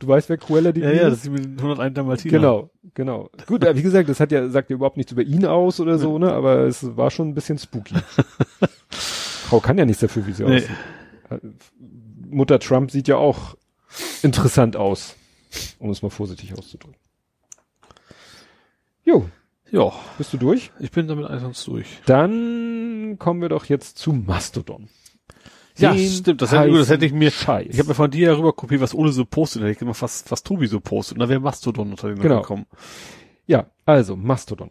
[0.00, 2.32] Du weißt, wer Cruella die Ja, ja, das ist mit 101 Dalmatiner.
[2.32, 3.30] Genau, genau.
[3.46, 6.18] Gut, wie gesagt, das hat ja, sagt ja überhaupt nichts über ihn aus oder so,
[6.18, 7.94] ne, aber es war schon ein bisschen spooky.
[9.52, 10.56] Frau kann ja nichts dafür, wie sie Nee.
[11.28, 11.42] aussieht.
[12.30, 13.54] Mutter Trump sieht ja auch
[14.22, 15.14] interessant aus,
[15.78, 16.96] um es mal vorsichtig auszudrücken.
[19.04, 19.26] Jo,
[19.70, 20.70] Ja, bist du durch?
[20.80, 21.86] ich bin damit einfach durch.
[22.06, 24.88] Dann kommen wir doch jetzt zu Mastodon.
[25.76, 27.66] Ja, Den stimmt, das hätte, das hätte ich mir, Scheiß.
[27.70, 29.78] ich habe mir von dir ja rüber kopiert, was Ole so postet, da hätte ich
[29.78, 32.40] gemacht, was, was Tobi so postet, und da wäre Mastodon unter den Genau.
[32.40, 32.64] gekommen.
[33.46, 34.70] ja, also Mastodon.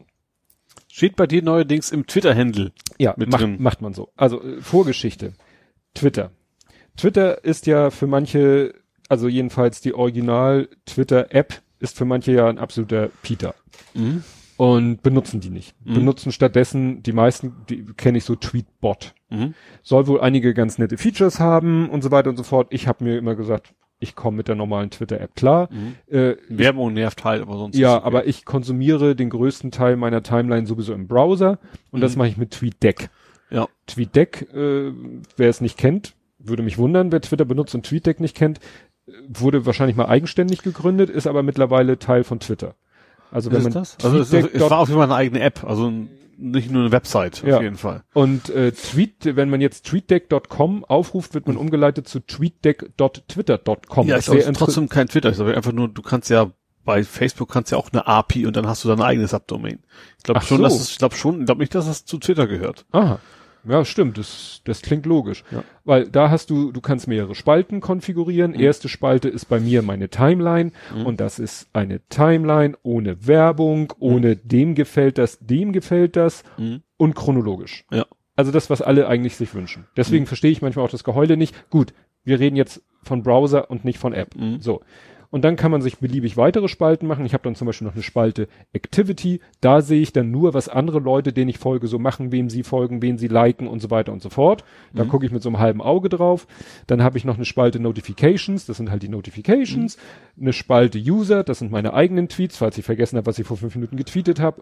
[0.91, 2.73] Steht bei dir neuerdings im Twitter-Handle.
[2.97, 3.55] Ja, mit macht, drin.
[3.59, 4.11] macht man so.
[4.17, 5.33] Also äh, Vorgeschichte.
[5.93, 6.31] Twitter.
[6.97, 8.73] Twitter ist ja für manche,
[9.07, 13.55] also jedenfalls die Original Twitter-App ist für manche ja ein absoluter Peter.
[13.93, 14.23] Mhm.
[14.57, 15.73] Und benutzen die nicht.
[15.83, 15.93] Mhm.
[15.93, 19.15] Benutzen stattdessen, die meisten, die kenne ich so Tweetbot.
[19.29, 19.55] Mhm.
[19.81, 22.67] Soll wohl einige ganz nette Features haben und so weiter und so fort.
[22.69, 25.69] Ich habe mir immer gesagt, ich komme mit der normalen Twitter-App klar.
[25.71, 25.95] Mhm.
[26.13, 27.77] Äh, Werbung nervt halt, aber sonst.
[27.77, 28.05] ja, okay.
[28.05, 31.59] aber ich konsumiere den größten Teil meiner Timeline sowieso im Browser
[31.91, 32.17] und das Mhm.
[32.17, 33.09] mache ich mit TweetDeck.
[33.49, 33.67] Ja.
[33.87, 34.91] TweetDeck, äh,
[35.37, 38.59] wer es nicht kennt, würde mich wundern, wer Twitter benutzt und TweetDeck nicht kennt,
[39.27, 42.75] wurde wahrscheinlich mal eigenständig gegründet, ist aber mittlerweile Teil von Twitter.
[43.31, 44.05] Also wenn Ist man es das?
[44.05, 45.91] Also es, es war jeden Fall eine eigene App, also
[46.41, 47.57] nicht nur eine Website, Ja.
[47.57, 48.03] auf jeden Fall.
[48.13, 54.07] und äh, Tweet, wenn man jetzt tweetdeck.com aufruft, wird man umgeleitet zu tweetdeck.twitter.com.
[54.07, 56.51] ja, ist aber sehr inter- trotzdem kein Twitter, ich glaube einfach nur, du kannst ja
[56.83, 59.79] bei Facebook kannst ja auch eine API und dann hast du dein eigenes Subdomain.
[60.17, 60.63] Ich glaube schon, so.
[60.63, 62.85] dass es, ich glaube schon, ich glaube nicht, dass das zu Twitter gehört.
[62.91, 63.19] Aha.
[63.67, 65.43] Ja, stimmt, das, das klingt logisch.
[65.51, 65.63] Ja.
[65.83, 68.51] Weil da hast du, du kannst mehrere Spalten konfigurieren.
[68.51, 68.59] Mhm.
[68.59, 70.71] Erste Spalte ist bei mir meine Timeline
[71.05, 76.81] und das ist eine Timeline ohne Werbung, ohne dem gefällt das, dem gefällt das Mhm.
[76.97, 77.85] und chronologisch.
[77.91, 78.05] Ja.
[78.35, 79.85] Also das, was alle eigentlich sich wünschen.
[79.97, 81.69] Deswegen verstehe ich manchmal auch das Geheule nicht.
[81.69, 84.35] Gut, wir reden jetzt von Browser und nicht von App.
[84.35, 84.61] Mhm.
[84.61, 84.81] So.
[85.31, 87.25] Und dann kann man sich beliebig weitere Spalten machen.
[87.25, 89.39] Ich habe dann zum Beispiel noch eine Spalte Activity.
[89.61, 92.63] Da sehe ich dann nur, was andere Leute, denen ich folge, so machen, wem sie
[92.63, 94.65] folgen, wen sie liken und so weiter und so fort.
[94.93, 96.47] Da gucke ich mit so einem halben Auge drauf.
[96.87, 98.65] Dann habe ich noch eine Spalte Notifications.
[98.65, 99.97] Das sind halt die Notifications.
[100.39, 101.43] Eine Spalte User.
[101.45, 104.41] Das sind meine eigenen Tweets, falls ich vergessen habe, was ich vor fünf Minuten getweetet
[104.41, 104.61] habe.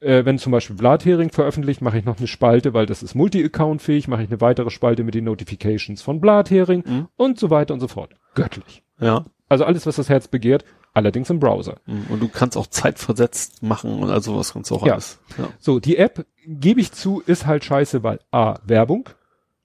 [0.00, 4.08] Äh, wenn zum Beispiel Blathering veröffentlicht, mache ich noch eine Spalte, weil das ist Multi-Account-fähig,
[4.08, 7.08] mache ich eine weitere Spalte mit den Notifications von Blathering Mhm.
[7.16, 8.14] und so weiter und so fort.
[8.34, 8.82] Göttlich.
[9.00, 9.24] Ja.
[9.48, 11.76] Also alles, was das Herz begehrt, allerdings im Browser.
[11.86, 12.06] Mhm.
[12.10, 14.94] Und du kannst auch zeitversetzt machen und also was kannst du auch Ja.
[14.94, 15.18] alles.
[15.38, 15.48] Ja.
[15.58, 19.08] So, die App, gebe ich zu, ist halt scheiße, weil A, Werbung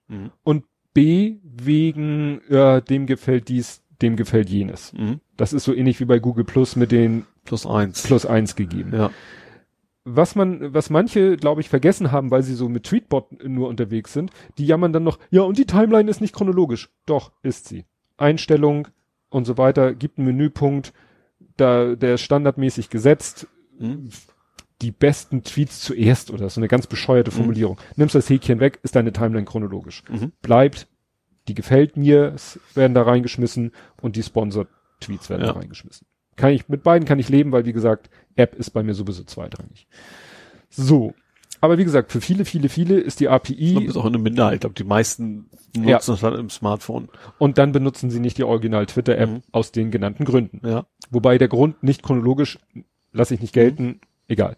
[0.07, 0.31] Mhm.
[0.43, 0.63] und
[0.93, 4.93] B, wegen, ja, dem gefällt dies, dem gefällt jenes.
[4.93, 5.19] Mhm.
[5.37, 8.03] Das ist so ähnlich wie bei Google Plus mit den Plus eins.
[8.03, 8.91] Plus eins gegeben.
[8.93, 9.09] Ja.
[10.05, 14.11] Was man, was manche, glaube ich, vergessen haben, weil sie so mit Tweetbot nur unterwegs
[14.13, 16.89] sind, die jammern dann noch, ja, und die Timeline ist nicht chronologisch.
[17.05, 17.85] Doch, ist sie.
[18.17, 18.89] Einstellung
[19.33, 20.93] und so weiter, gibt einen Menüpunkt,
[21.57, 23.47] da, der ist standardmäßig gesetzt,
[23.79, 24.09] Mhm.
[24.81, 27.77] die besten Tweets zuerst oder so eine ganz bescheuerte Formulierung.
[27.95, 30.03] Nimmst das Häkchen weg, ist deine Timeline chronologisch.
[30.09, 30.31] Mhm.
[30.41, 30.87] Bleibt,
[31.47, 32.35] die gefällt mir,
[32.75, 33.71] werden da reingeschmissen
[34.01, 35.53] und die Sponsored-Tweets werden Ja.
[35.53, 36.05] da reingeschmissen.
[36.35, 39.23] Kann ich, mit beiden kann ich leben, weil wie gesagt, App ist bei mir sowieso
[39.23, 39.87] zweitrangig.
[40.69, 41.13] So.
[41.63, 44.17] Aber wie gesagt, für viele, viele, viele ist die Ich glaube, API ist auch eine
[44.17, 44.55] Minderheit.
[44.55, 45.99] Ich glaube, die meisten nutzen Ja.
[46.05, 47.07] das dann im Smartphone.
[47.39, 49.41] und dann benutzen sie nicht die Original Twitter-App Mhm.
[49.53, 50.59] aus den genannten Gründen.
[50.67, 50.87] Ja.
[51.09, 52.59] Wobei der Grund nicht chronologisch,
[53.13, 54.57] lasse ich nicht gelten, egal.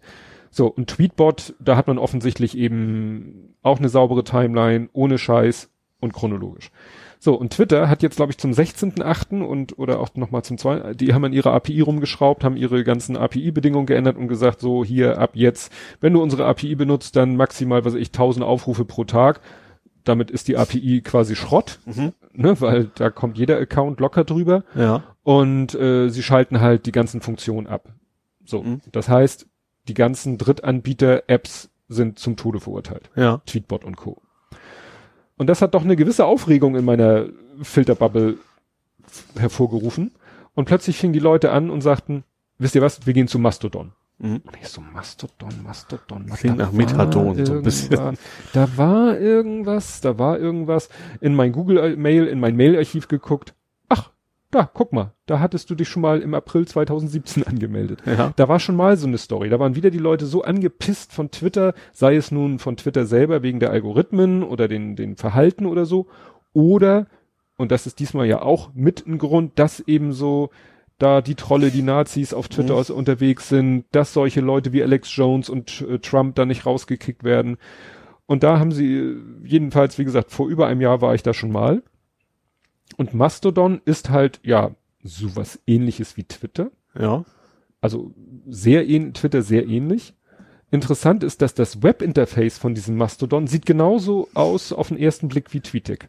[0.50, 5.70] So, und Tweetbot, da hat man offensichtlich eben auch eine saubere Timeline, ohne Scheiß
[6.00, 6.72] und chronologisch.
[7.18, 9.42] So, und Twitter hat jetzt, glaube ich, zum 16.8.
[9.42, 10.94] und oder auch nochmal zum 2.
[10.94, 15.18] Die haben an ihre API rumgeschraubt, haben ihre ganzen API-Bedingungen geändert und gesagt, so hier
[15.18, 19.04] ab jetzt, wenn du unsere API benutzt, dann maximal, was weiß ich, 1000 Aufrufe pro
[19.04, 19.40] Tag.
[20.04, 22.12] Damit ist die API quasi Schrott, Mhm.
[22.32, 25.02] ne, weil da kommt jeder Account locker drüber Ja.
[25.24, 27.88] und äh, sie schalten halt die ganzen Funktionen ab.
[28.44, 28.80] So, Mhm.
[28.92, 29.46] das heißt,
[29.88, 33.10] die ganzen Drittanbieter-Apps sind zum Tode verurteilt.
[33.16, 33.40] Ja.
[33.46, 34.20] Tweetbot und Co.
[35.36, 37.26] Und das hat doch eine gewisse Aufregung in meiner
[37.62, 38.38] Filterbubble
[39.38, 40.12] hervorgerufen.
[40.54, 42.24] Und plötzlich fingen die Leute an und sagten,
[42.58, 43.92] wisst ihr was, wir gehen zu Mastodon.
[44.18, 44.36] Mhm.
[44.44, 46.26] Und ich so, Mastodon, Mastodon.
[46.26, 47.92] Klingt da nach Methadon, war so ein bisschen.
[47.92, 48.18] irgendwas-
[48.54, 50.88] Da war irgendwas, da war irgendwas.
[51.20, 53.52] In mein Google-Mail, in mein Mail-Archiv geguckt.
[54.50, 58.02] Da, guck mal, da hattest du dich schon mal im April 2017 angemeldet.
[58.06, 58.32] Ja.
[58.36, 59.48] Da war schon mal so eine Story.
[59.48, 63.42] Da waren wieder die Leute so angepisst von Twitter, sei es nun von Twitter selber
[63.42, 66.06] wegen der Algorithmen oder den, den Verhalten oder so.
[66.52, 67.06] Oder,
[67.56, 70.50] und das ist diesmal ja auch mit ein Grund, dass eben so
[70.98, 72.78] da die Trolle, die Nazis auf Twitter Mhm.
[72.78, 77.22] aus unterwegs sind, dass solche Leute wie Alex Jones und äh, Trump da nicht rausgekickt
[77.24, 77.58] werden.
[78.24, 81.34] Und da haben sie, äh, jedenfalls, wie gesagt, vor über einem Jahr war ich da
[81.34, 81.82] schon mal.
[82.96, 86.70] Und Mastodon ist halt, ja, sowas ähnliches wie Twitter.
[86.98, 87.24] Ja.
[87.80, 88.12] Also
[88.46, 90.14] sehr ähnlich, Twitter sehr ähnlich.
[90.70, 95.52] Interessant ist, dass das Webinterface von diesem Mastodon sieht genauso aus auf den ersten Blick
[95.52, 96.08] wie TweetDeck.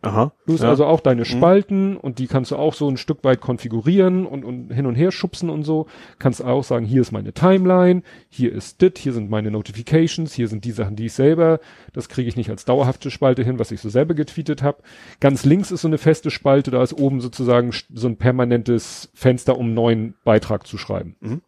[0.00, 0.32] Aha.
[0.46, 0.68] Du hast ja.
[0.68, 4.44] also auch deine Spalten und die kannst du auch so ein Stück weit konfigurieren und,
[4.44, 5.86] und hin und her schubsen und so.
[6.18, 10.48] Kannst auch sagen, hier ist meine Timeline, hier ist dit, hier sind meine Notifications, hier
[10.48, 11.60] sind die Sachen, die ich selber,
[11.92, 14.82] das kriege ich nicht als dauerhafte Spalte hin, was ich so selber getweetet habe.
[15.20, 19.58] Ganz links ist so eine feste Spalte, da ist oben sozusagen so ein permanentes Fenster,
[19.58, 21.16] um einen neuen Beitrag zu schreiben.
[21.20, 21.42] Mhm.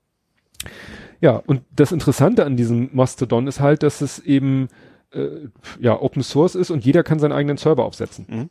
[1.20, 4.68] Ja, und das Interessante an diesem Mastodon ist halt, dass es eben
[5.14, 5.48] äh,
[5.80, 8.26] ja Open Source ist und jeder kann seinen eigenen Server aufsetzen.
[8.28, 8.50] Mhm.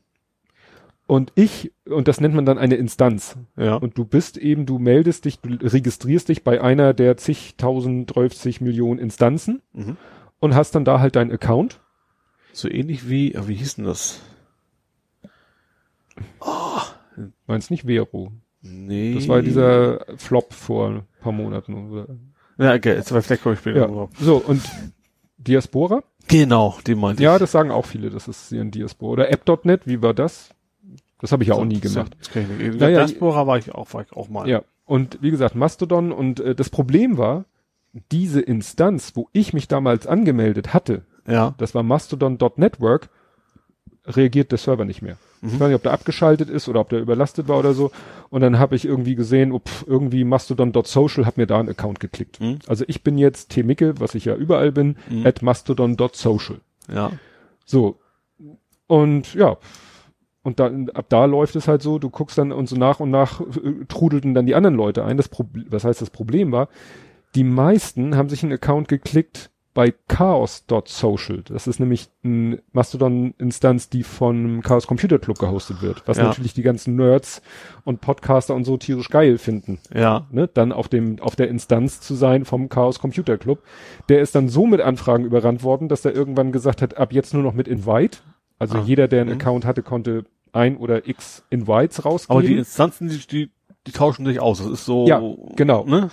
[1.06, 3.38] Und ich, und das nennt man dann eine Instanz.
[3.58, 3.75] Ja.
[3.75, 8.61] Und du bist eben, du meldest dich, du registrierst dich bei einer der zigtausend, 30
[8.61, 9.98] Millionen Instanzen Mhm.
[10.40, 11.82] und hast dann da halt deinen Account.
[12.53, 14.22] So ähnlich wie, ah, wie hieß denn das?
[17.48, 18.32] Meinst nicht Vero?
[18.61, 19.16] Nee.
[19.16, 21.92] Das war dieser Flop vor ein paar Monaten.
[21.92, 22.08] Oder?
[22.58, 23.88] Ja, okay, jetzt vielleicht komme ich später Ja.
[23.88, 24.09] drauf.
[24.19, 24.61] So, und
[25.38, 26.03] Diaspora?
[26.27, 29.11] Genau, den meinte Ja, das sagen auch viele, das ist hier ein Diaspora.
[29.14, 30.50] Oder App.net, wie war das?
[31.19, 31.61] Das habe ich ja ich.
[31.61, 32.16] auch nie gemacht.
[32.19, 32.80] Das kann ich nicht.
[32.80, 34.48] Naja, Diaspora war ich auch, war ich auch mal.
[34.50, 37.45] Ja, und wie gesagt, Mastodon und äh, das Problem war,
[38.11, 41.53] diese Instanz, wo ich mich damals angemeldet hatte, Ja.
[41.58, 43.10] das war mastodon.network,
[44.06, 45.17] reagiert der Server nicht mehr.
[45.41, 47.91] Ich weiß nicht, ob der abgeschaltet ist oder ob der überlastet war oder so.
[48.30, 51.99] Und dann habe ich irgendwie gesehen, oh, pf, irgendwie mastodon.social hat mir da einen Account
[51.99, 52.40] geklickt.
[52.40, 52.59] Mhm.
[52.67, 53.64] Also ich bin jetzt T.
[53.64, 55.25] Micke, was ich ja überall bin, Mhm.
[55.25, 56.61] at mastodon.social.
[56.93, 57.11] Ja.
[57.65, 57.99] So.
[58.88, 59.57] Und ja.
[60.43, 63.09] Und dann, ab da läuft es halt so, du guckst dann und so nach und
[63.11, 65.15] nach äh, trudelten dann die anderen Leute ein.
[65.17, 66.67] Das Problem, was heißt das Problem war?
[67.35, 71.42] Die meisten haben sich einen Account geklickt bei chaos.social.
[71.43, 76.03] Das ist nämlich eine Mastodon-Instanz, die vom Chaos Computer Club gehostet wird.
[76.06, 76.26] Was Ja.
[76.26, 77.42] natürlich die ganzen Nerds
[77.84, 80.27] und Podcaster und so tierisch geil finden Ja.
[80.32, 83.64] ne, dann auf dem, auf der Instanz zu sein vom Chaos Computer Club.
[84.10, 87.34] Der ist dann so mit Anfragen überrannt worden, dass er irgendwann gesagt hat, ab jetzt
[87.34, 88.19] nur noch mit Invite.
[88.60, 89.42] Also Ah, jeder, der einen mhm.
[89.42, 92.38] Account hatte, konnte ein oder x Invites rausgeben.
[92.38, 93.52] Aber die Instanzen, die, die,
[93.88, 94.60] die tauschen sich aus.
[94.60, 95.08] Das ist so.
[95.08, 95.19] Ja,
[95.56, 95.84] genau.
[95.85, 96.10] Ne?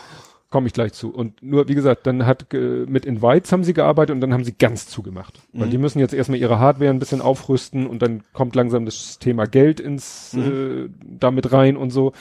[0.51, 1.15] Komme ich gleich zu.
[1.15, 4.43] Und nur, wie gesagt, dann hat äh, mit Invites haben sie gearbeitet und dann haben
[4.45, 5.41] sie ganz zugemacht.
[5.53, 5.71] Weil Mhm.
[5.71, 9.47] die müssen jetzt erstmal ihre Hardware ein bisschen aufrüsten und dann kommt langsam das Thema
[9.47, 10.43] Geld ins Mhm.
[10.43, 10.89] äh,
[11.21, 12.13] damit rein und so.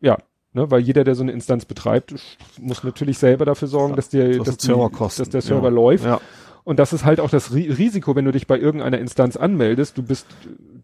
[0.00, 0.18] Ja,
[0.52, 2.14] ne, weil jeder, der so eine Instanz betreibt,
[2.60, 5.24] muss natürlich selber dafür sorgen, dass der, Das dass, Serverkosten.
[5.24, 5.74] dass der Server ja.
[5.74, 6.04] läuft.
[6.04, 6.20] Ja.
[6.62, 9.98] Und das ist halt auch das Ri Risiko, wenn du dich bei irgendeiner Instanz anmeldest,
[9.98, 10.26] du bist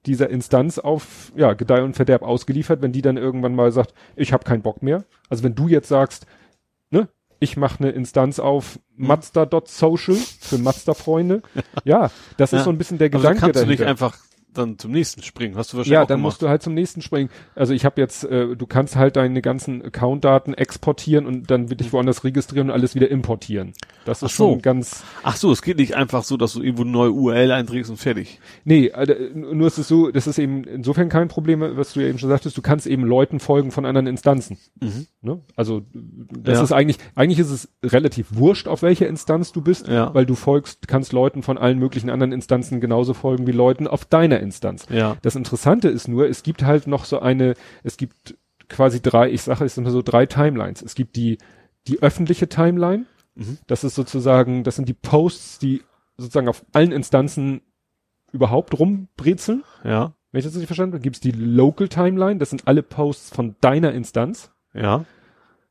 [0.06, 4.32] dieser Instanz auf ja, Gedeih und Verderb ausgeliefert, wenn die dann irgendwann mal sagt, ich
[4.32, 5.04] habe keinen Bock mehr.
[5.28, 6.26] Also wenn du jetzt sagst,
[6.90, 7.08] ne,
[7.40, 11.42] ich mache eine Instanz auf Mazda.social für Mazda-Freunde,
[11.84, 12.64] ja, das ist Ja.
[12.64, 14.06] so ein bisschen der Also Gedanke kannst du nicht dahinter.
[14.06, 14.16] einfach
[14.54, 15.56] dann zum nächsten springen.
[15.56, 16.32] Hast du wahrscheinlich Ja, dann gemacht.
[16.32, 17.28] musst du halt zum nächsten springen.
[17.54, 21.92] Also ich habe jetzt, äh, du kannst halt deine ganzen Account-Daten exportieren und dann dich
[21.92, 23.72] woanders registrieren und alles wieder importieren.
[24.04, 24.50] Das Ach ist so.
[24.52, 27.50] schon ganz, Ach so, es geht nicht einfach so, dass du irgendwo eine neue URL
[27.52, 28.40] einträgst und fertig.
[28.64, 32.08] Nee, äh, nur ist es so, das ist eben insofern kein Problem, was du ja
[32.08, 34.58] eben schon sagtest, du kannst eben Leuten folgen von anderen Instanzen.
[34.80, 35.06] Mhm.
[35.22, 35.40] Ne?
[35.56, 36.64] Also das Ja.
[36.64, 40.12] ist eigentlich, eigentlich ist es relativ wurscht, auf welcher Instanz du bist, Ja.
[40.14, 44.04] weil du folgst, kannst Leuten von allen möglichen anderen Instanzen genauso folgen wie Leuten auf
[44.04, 44.86] deiner Instanz.
[44.90, 45.16] Ja.
[45.22, 48.36] Das Interessante ist nur, es gibt halt noch so eine, es gibt
[48.68, 50.80] quasi drei, ich sage es immer so drei Timelines.
[50.82, 51.38] Es gibt die,
[51.88, 53.06] die öffentliche Timeline.
[53.34, 53.58] Mhm.
[53.66, 55.82] Das ist sozusagen, das sind die Posts, die
[56.16, 57.62] sozusagen auf allen Instanzen
[58.32, 59.64] überhaupt rumbrezeln.
[59.82, 60.14] Ja.
[60.30, 62.38] Wenn ich das richtig verstanden habe, gibt es die Local Timeline.
[62.38, 65.04] Das sind alle Posts von deiner Instanz, Ja.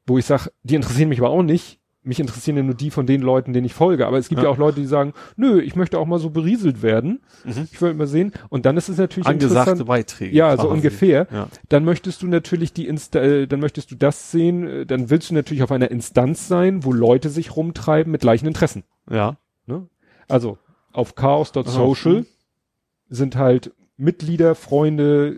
[0.06, 1.80] wo ich sage, die interessieren mich aber auch nicht.
[2.06, 4.06] Mich interessieren ja nur die von den Leuten, denen ich folge.
[4.07, 4.51] Aber es gibt ja, Ja.
[4.51, 7.22] auch Leute, die sagen, nö, ich möchte auch mal so berieselt werden.
[7.45, 7.67] Mhm.
[7.72, 8.33] Ich will mal sehen.
[8.49, 9.85] Und dann ist es natürlich Angesagte.
[9.85, 10.35] Beiträge.
[10.35, 10.73] Ja, so quasi.
[10.73, 11.27] ungefähr.
[11.32, 11.48] Ja.
[11.69, 15.30] Dann möchtest du natürlich die Insta äh, dann möchtest du das sehen, äh, dann willst
[15.30, 18.83] du natürlich auf einer Instanz sein, wo Leute sich rumtreiben mit gleichen Interessen.
[19.09, 19.38] Ja.
[19.65, 19.88] Ne?
[20.27, 20.57] Also
[20.91, 22.23] auf chaos.social Aha.
[23.09, 25.38] sind halt Mitglieder, Freunde,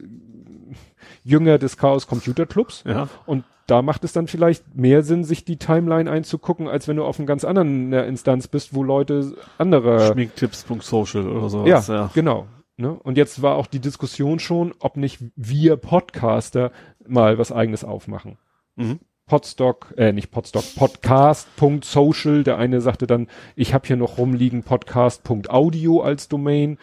[1.23, 2.83] Jünger des Chaos Computer Clubs.
[2.87, 3.07] Ja.
[3.25, 7.03] Und da macht es dann vielleicht mehr Sinn, sich die Timeline einzugucken, als wenn du
[7.03, 11.65] auf einem ganz anderen äh, Instanz bist, wo Leute anderer Schminktipps.social oder so.
[11.89, 12.47] ja, genau.
[12.77, 12.91] Ne?
[12.91, 16.71] Und jetzt war auch die Diskussion schon, ob nicht wir Podcaster
[17.07, 18.37] mal was eigenes aufmachen.
[18.75, 18.99] Mhm.
[19.27, 22.43] Podstock, äh, nicht Podstock, Podcast.social.
[22.43, 26.77] Der eine sagte dann, ich habe hier noch rumliegen Podcast.audio als Domain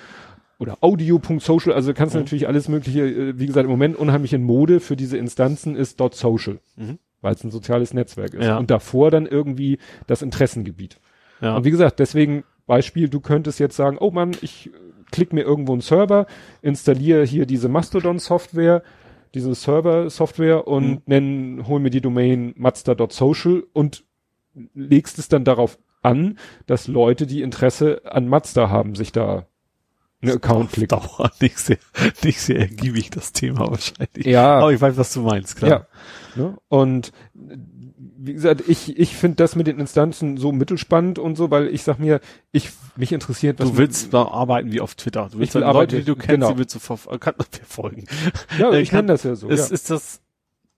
[0.63, 1.75] oder audio.social.
[1.75, 2.25] Also kannst du Mhm.
[2.25, 6.01] natürlich alles mögliche, äh, wie gesagt, im Moment unheimlich in Mode für diese Instanzen ist
[6.01, 6.99] dot social, Mhm.
[7.21, 8.45] weil es ein soziales Netzwerk ist.
[8.47, 8.59] Ja.
[8.59, 10.99] Und davor dann irgendwie das Interessengebiet.
[11.41, 11.57] Ja.
[11.57, 14.71] Und wie gesagt, deswegen Beispiel, du könntest jetzt sagen, oh Mann, ich
[15.11, 16.27] klick mir irgendwo einen Server,
[16.63, 18.83] installiere hier diese Mastodon-Software,
[19.35, 21.03] diese Server-Software und Mhm.
[21.07, 24.05] nenn, hol mir die Domain mazda.social und
[24.75, 29.47] legst es dann darauf an, dass Leute, die Interesse an Mazda haben, sich da
[30.23, 30.99] einen Account klicken.
[30.99, 31.79] Dauer nicht sehr,
[32.23, 34.27] nicht sehr ergiebig, das Thema wahrscheinlich.
[34.27, 34.59] Ja.
[34.59, 35.71] Aber ich weiß, was du meinst, klar.
[35.71, 35.87] Ja.
[36.43, 36.57] Ne?
[36.69, 37.13] Und
[38.25, 41.83] wie gesagt, ich, ich finde das mit den Instanzen so mittelspannend und so, weil ich
[41.83, 42.21] sag mir,
[42.53, 45.29] ich mich interessiert, was Du willst da arbeiten wie auf Twitter.
[45.33, 46.53] Du willst dann Leute, arbeiten, die du kennst, genau.
[46.53, 48.05] die willst du ver kann verfolgen.
[48.59, 49.49] ja, äh, ich kann- nenne das ja so.
[49.49, 49.75] ist, ja.
[49.75, 50.21] ist das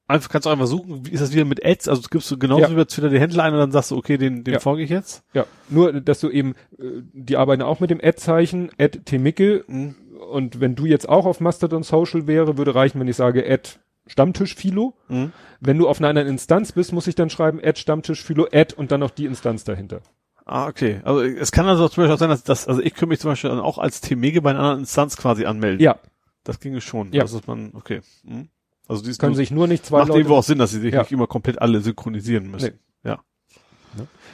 [0.06, 1.88] einfach kannst du einfach suchen, wie ist das wieder mit Ads?
[1.88, 2.70] Also gibst du genauso Ja.
[2.70, 4.60] über Twitter die Händler ein und dann sagst du, okay, den, dem Ja.
[4.60, 5.24] folge ich jetzt?
[5.32, 10.60] ja, nur dass du eben, äh, die arbeiten auch mit dem Ad-Zeichen, Ad Temicke und
[10.60, 13.70] wenn du jetzt auch auf Mastodon Social wäre, würde reichen, wenn ich sage Ad
[14.06, 14.94] Stammtisch Philo.
[15.08, 15.32] Mhm.
[15.60, 18.74] Wenn du auf einer anderen Instanz bist, muss ich dann schreiben Ad Stammtisch Philo Ad
[18.76, 20.02] und dann noch die Instanz dahinter.
[20.44, 21.00] Ah, okay.
[21.04, 23.30] Also es kann also zum Beispiel auch sein, dass das, also ich könnte mich zum
[23.30, 25.80] Beispiel dann auch als Temege bei einer anderen Instanz quasi anmelden.
[25.80, 25.96] Ja,
[26.44, 27.14] Das ginge schon.
[27.14, 27.22] Ja.
[27.22, 28.02] Also dass man, okay.
[28.24, 28.48] Mhm.
[28.88, 30.80] Also die können nur, sich nur nicht zwei macht Leute irgendwo auch Sinn, dass sie
[30.80, 31.00] sich Ja.
[31.00, 32.78] nicht immer komplett alle synchronisieren müssen.
[33.02, 33.20] Ja.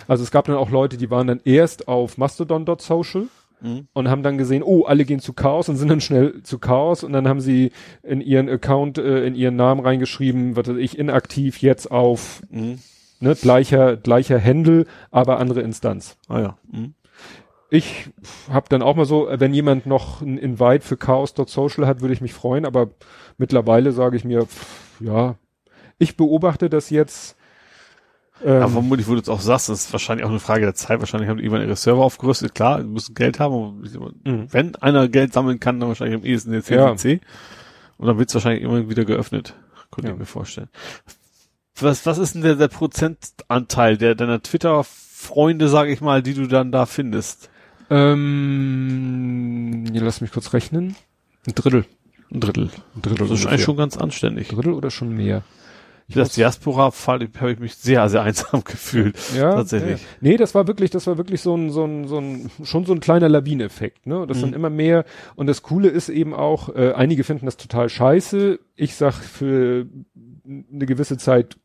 [0.08, 3.28] Also es gab dann auch Leute, die waren dann erst auf mastodon.social
[3.62, 3.88] Mhm.
[3.92, 7.04] und haben dann gesehen, oh, alle gehen zu Chaos und sind dann schnell zu Chaos
[7.04, 7.72] und dann haben sie
[8.02, 12.78] in ihren Account, äh, in ihren Namen reingeschrieben, was weiß ich, inaktiv jetzt auf, Mhm.
[13.20, 16.16] ne, gleicher, gleicher Händel, aber andere Instanz.
[16.26, 16.58] Ah ja.
[16.72, 16.94] Mhm.
[17.70, 18.10] Ich
[18.50, 22.12] habe dann auch mal so, äh, wenn jemand noch ein Invite für chaos.social hat, würde
[22.14, 22.90] ich mich freuen, aber
[23.38, 25.36] mittlerweile sage ich mir, pff, ja,
[25.98, 27.36] ich beobachte das jetzt.
[28.42, 30.74] Ähm, Aber vermutlich, wo du es auch sagst, das ist wahrscheinlich auch eine Frage der
[30.74, 30.98] Zeit.
[31.00, 32.54] Wahrscheinlich haben die irgendwann ihre Server aufgerüstet.
[32.54, 33.82] Klar, die müssen Geld haben.
[34.24, 34.46] Mhm.
[34.50, 36.96] Wenn einer Geld sammeln kann, dann wahrscheinlich am ehesten der Ja.
[36.96, 37.20] CCC.
[37.98, 39.54] Und dann wird es wahrscheinlich immer wieder geöffnet.
[39.90, 40.14] Könnte Ja.
[40.14, 40.68] ich mir vorstellen.
[41.78, 46.46] Was, was ist denn der, der Prozentanteil der deiner Twitter-Freunde, sage ich mal, die du
[46.46, 47.50] dann da findest?
[47.90, 50.96] Ähm, ja, lass mich kurz rechnen.
[51.46, 51.84] Ein Drittel.
[52.32, 52.70] Ein Drittel.
[52.94, 53.50] Ein Drittel, Das ist ungefähr.
[53.50, 54.48] eigentlich schon ganz anständig.
[54.48, 55.42] Drittel oder schon mehr?
[56.06, 59.16] Ich Das Diaspora-Fall habe ich mich sehr, sehr einsam gefühlt.
[59.36, 60.00] ja, tatsächlich.
[60.00, 60.06] Ja.
[60.20, 62.92] Nee, das war wirklich, das war wirklich so ein, so ein, so ein, schon so
[62.92, 64.26] ein kleiner Lawineffekt, ne?
[64.26, 64.40] Das Mhm.
[64.40, 65.04] sind immer mehr.
[65.36, 68.58] Und das Coole ist eben auch, äh, einige finden das total scheiße.
[68.74, 69.86] Ich sag, für
[70.44, 71.56] eine gewisse Zeit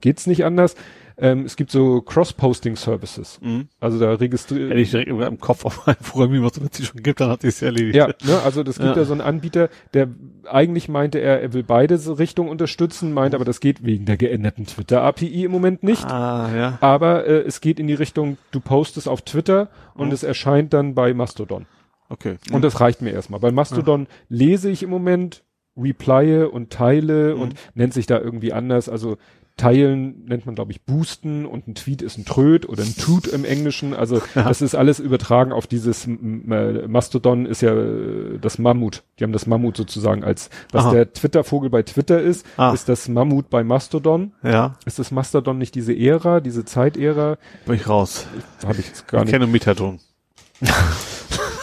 [0.00, 0.74] geht's nicht anders.
[1.18, 3.40] Ähm, es gibt so Cross-Posting-Services.
[3.42, 3.68] Mhm.
[3.80, 4.70] Also da registriert.
[4.70, 7.62] Hätte ich direkt im Kopf auf ein Programmieren, was es schon gibt, dann hat es
[7.62, 7.94] erledigt.
[7.96, 8.96] Ja, ne, also das gibt Ja.
[8.96, 9.04] ja.
[9.04, 10.08] so einen Anbieter, der
[10.50, 14.66] eigentlich meinte er, er will beide Richtungen unterstützen, meint aber, das geht wegen der geänderten
[14.66, 16.04] Twitter-API im Moment nicht.
[16.04, 16.78] Ah, ja.
[16.80, 20.12] Aber äh, es geht in die Richtung, du postest auf Twitter und Mhm.
[20.14, 21.66] es erscheint dann bei Mastodon.
[22.08, 22.36] Okay.
[22.52, 23.40] Und das reicht mir erstmal.
[23.40, 25.44] Bei Mastodon lese ich im Moment,
[25.76, 27.40] replye und teile Mhm.
[27.40, 28.88] und nennt sich da irgendwie anders.
[28.90, 29.16] Also
[29.62, 33.26] teilen nennt man, glaube ich, boosten und ein Tweet ist ein Tröd oder ein Toot
[33.28, 33.94] im Englischen.
[33.94, 36.42] Also das ist alles übertragen auf dieses M-
[36.90, 39.02] Mastodon ist ja äh, das Mammut.
[39.18, 40.92] Die haben das Mammut sozusagen als, was Aha.
[40.92, 42.72] der Twitter-Vogel bei Twitter ist, Ah.
[42.72, 44.32] ist das Mammut bei Mastodon.
[44.42, 47.36] Ja, Ist das Mastodon nicht diese Ära, diese Zeitära?
[47.66, 48.26] bin ich raus.
[48.64, 49.32] Habe ich jetzt gar Ich nicht.
[49.32, 50.00] kenne Methadon.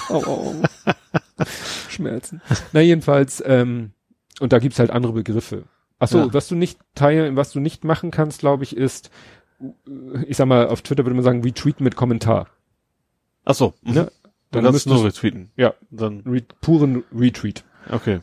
[0.09, 0.55] Au, au.
[1.89, 2.41] Schmerzen.
[2.73, 3.91] Na jedenfalls, ähm,
[4.39, 5.63] und da gibt's halt andere Begriffe.
[5.99, 6.33] Ach so, Ja.
[6.33, 9.09] was du nicht teilen, was du nicht machen kannst, glaube ich, ist,
[10.27, 12.47] ich sag mal, auf Twitter würde man sagen, retweeten mit Kommentar.
[13.45, 13.73] Ach so.
[13.81, 13.93] Mhm.
[13.93, 14.11] Ne?
[14.51, 15.51] Dann Dann kannst du nur retweeten.
[15.57, 17.63] ja, Dann, re puren Retweet.
[17.91, 18.19] okay.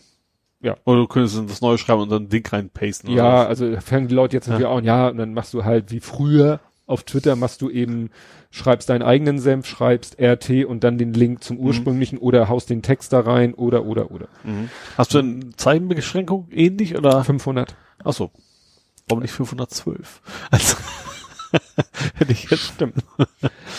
[0.61, 0.77] Ja.
[0.85, 3.11] Oder du könntest das neue schreiben und dann ein Ding reinpasten.
[3.11, 4.53] Ja, also fangen die Leute jetzt Ja.
[4.55, 7.69] natürlich auch an, ja, und dann machst du halt wie früher auf Twitter machst du
[7.71, 8.11] eben,
[8.51, 11.43] schreibst deinen eigenen Senf, schreibst RT und dann den Link Mhm.
[11.43, 14.29] zum ursprünglichen oder haust den Text da rein oder, oder, oder.
[14.45, 14.71] Mhm.
[14.97, 17.25] Hast du eine Zeichenbeschränkung ähnlich oder?
[17.25, 17.75] 500.
[18.05, 18.31] Ach so.
[19.09, 20.21] Warum nicht 512?
[20.51, 20.77] Also,
[22.17, 22.75] hätte ich jetzt.
[22.75, 22.97] Stimmt.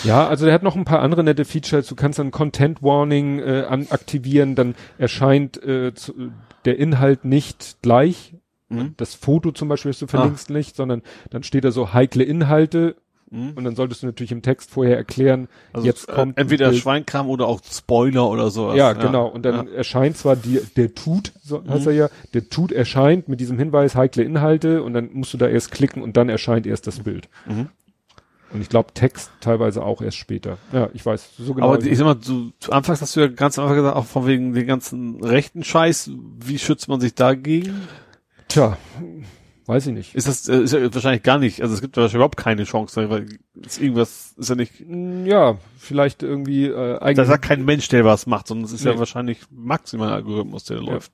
[0.03, 1.87] ja, also der hat noch ein paar andere nette Features.
[1.87, 6.31] Du kannst dann Content Warning äh, aktivieren, dann erscheint äh, zu,
[6.65, 8.35] der Inhalt nicht gleich.
[8.69, 8.93] Mhm.
[8.97, 12.95] Das Foto zum Beispiel, das du verlinkst nicht, sondern dann steht da so heikle Inhalte
[13.29, 13.51] Mhm.
[13.55, 16.71] und dann solltest du natürlich im Text vorher erklären, Also, jetzt äh, kommt ein entweder.
[16.71, 18.77] Schweinkram oder auch Spoiler oder sowas.
[18.77, 19.27] Ja, genau.
[19.27, 21.91] Und dann erscheint zwar die, der Tut, so heißt Mhm.
[21.91, 25.47] er ja, der Tut erscheint mit diesem Hinweis heikle Inhalte und dann musst du da
[25.49, 27.27] erst klicken und dann erscheint erst das Bild.
[27.45, 27.67] Mhm.
[28.53, 30.57] Und ich glaube Text teilweise auch erst später.
[30.71, 31.73] Ja, ich weiß so genau.
[31.73, 34.25] Aber ich sag mal, du, zu Anfangs hast du ja ganz Anfang gesagt, auch von
[34.25, 37.75] wegen den ganzen rechten Scheiß, wie schützt man sich dagegen?
[38.47, 38.77] Tja,
[39.65, 40.15] weiß ich nicht.
[40.15, 42.63] Ist das, äh, ist ja wahrscheinlich gar nicht, also es gibt ja wahrscheinlich überhaupt keine
[42.63, 43.27] Chance, weil
[43.65, 44.73] ist irgendwas, ist ja nicht,
[45.25, 47.27] Ja, vielleicht irgendwie äh, da eigentlich.
[47.27, 48.99] sagt kein Mensch, der was macht, sondern es ist ja Nee.
[48.99, 50.91] wahrscheinlich maximal ein Algorithmus, der da Ja.
[50.93, 51.11] läuft.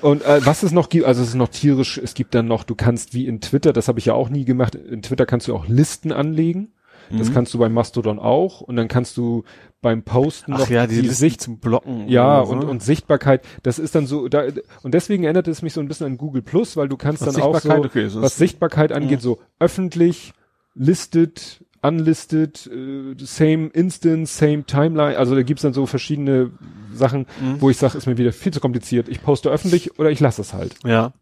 [0.00, 2.62] Und äh, was es noch gibt, also es ist noch tierisch, es gibt dann noch,
[2.62, 5.48] du kannst wie in Twitter, das habe ich ja auch nie gemacht, in Twitter kannst
[5.48, 6.72] du auch Listen anlegen.
[7.10, 9.44] Das kannst du bei Mastodon auch und dann kannst du
[9.80, 12.08] beim Posten Ach noch ja, die, die Sicht zum Blocken.
[12.08, 12.52] ja, so.
[12.52, 14.44] und, und Sichtbarkeit, das ist dann so, da,
[14.82, 17.34] und deswegen erinnert es mich so ein bisschen an Google Plus, weil du kannst Was
[17.34, 20.32] dann auch so, okay, was Sichtbarkeit angeht, so öffentlich,
[20.74, 26.50] listed, unlisted, äh, same instance, same timeline, also da gibt's dann so verschiedene
[26.92, 27.60] Sachen, Mhm.
[27.60, 29.08] wo ich sage, ist mir wieder viel zu kompliziert.
[29.08, 30.74] Ich poste öffentlich oder ich lasse es halt.
[30.84, 31.12] Ja.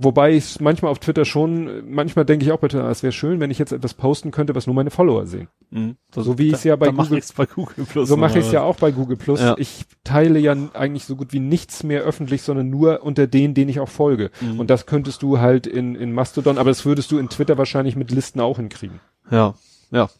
[0.00, 3.40] Wobei ich manchmal auf Twitter schon, manchmal denke ich auch bei Twitter, es wäre schön,
[3.40, 5.48] wenn ich jetzt etwas posten könnte, was nur meine Follower sehen.
[5.70, 5.96] Mhm.
[6.14, 8.08] So wie ich's ja bei Google- bei Google Plus.
[8.08, 9.40] So mache ich es ja auch bei Google Plus.
[9.40, 9.54] Ja.
[9.58, 13.70] Ich teile ja eigentlich so gut wie nichts mehr öffentlich, sondern nur unter denen, denen
[13.70, 14.30] ich auch folge.
[14.42, 14.60] Mhm.
[14.60, 17.96] Und das könntest du halt in, in Mastodon, aber das würdest du in Twitter wahrscheinlich
[17.96, 19.00] mit Listen auch hinkriegen.
[19.30, 19.54] Ja.
[19.90, 20.10] Ja.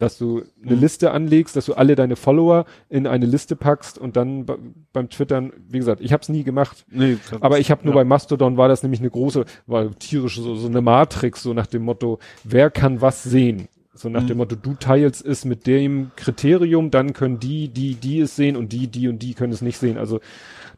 [0.00, 0.80] Dass du eine Mhm.
[0.80, 4.58] Liste anlegst, dass du alle deine Follower in eine Liste packst und dann be-
[4.92, 6.84] beim Twittern, wie gesagt, ich habe es nie gemacht.
[6.90, 8.00] Nee, Aber ich habe nur ja.
[8.00, 11.66] bei Mastodon war das nämlich eine große, war tierisch so, so eine Matrix, so nach
[11.68, 13.68] dem Motto, wer kann was sehen?
[13.92, 14.26] So nach Mhm.
[14.28, 18.56] dem Motto, du teilst es mit dem Kriterium, dann können die, die, die es sehen
[18.56, 19.98] und die, die und die können es nicht sehen.
[19.98, 20.16] Also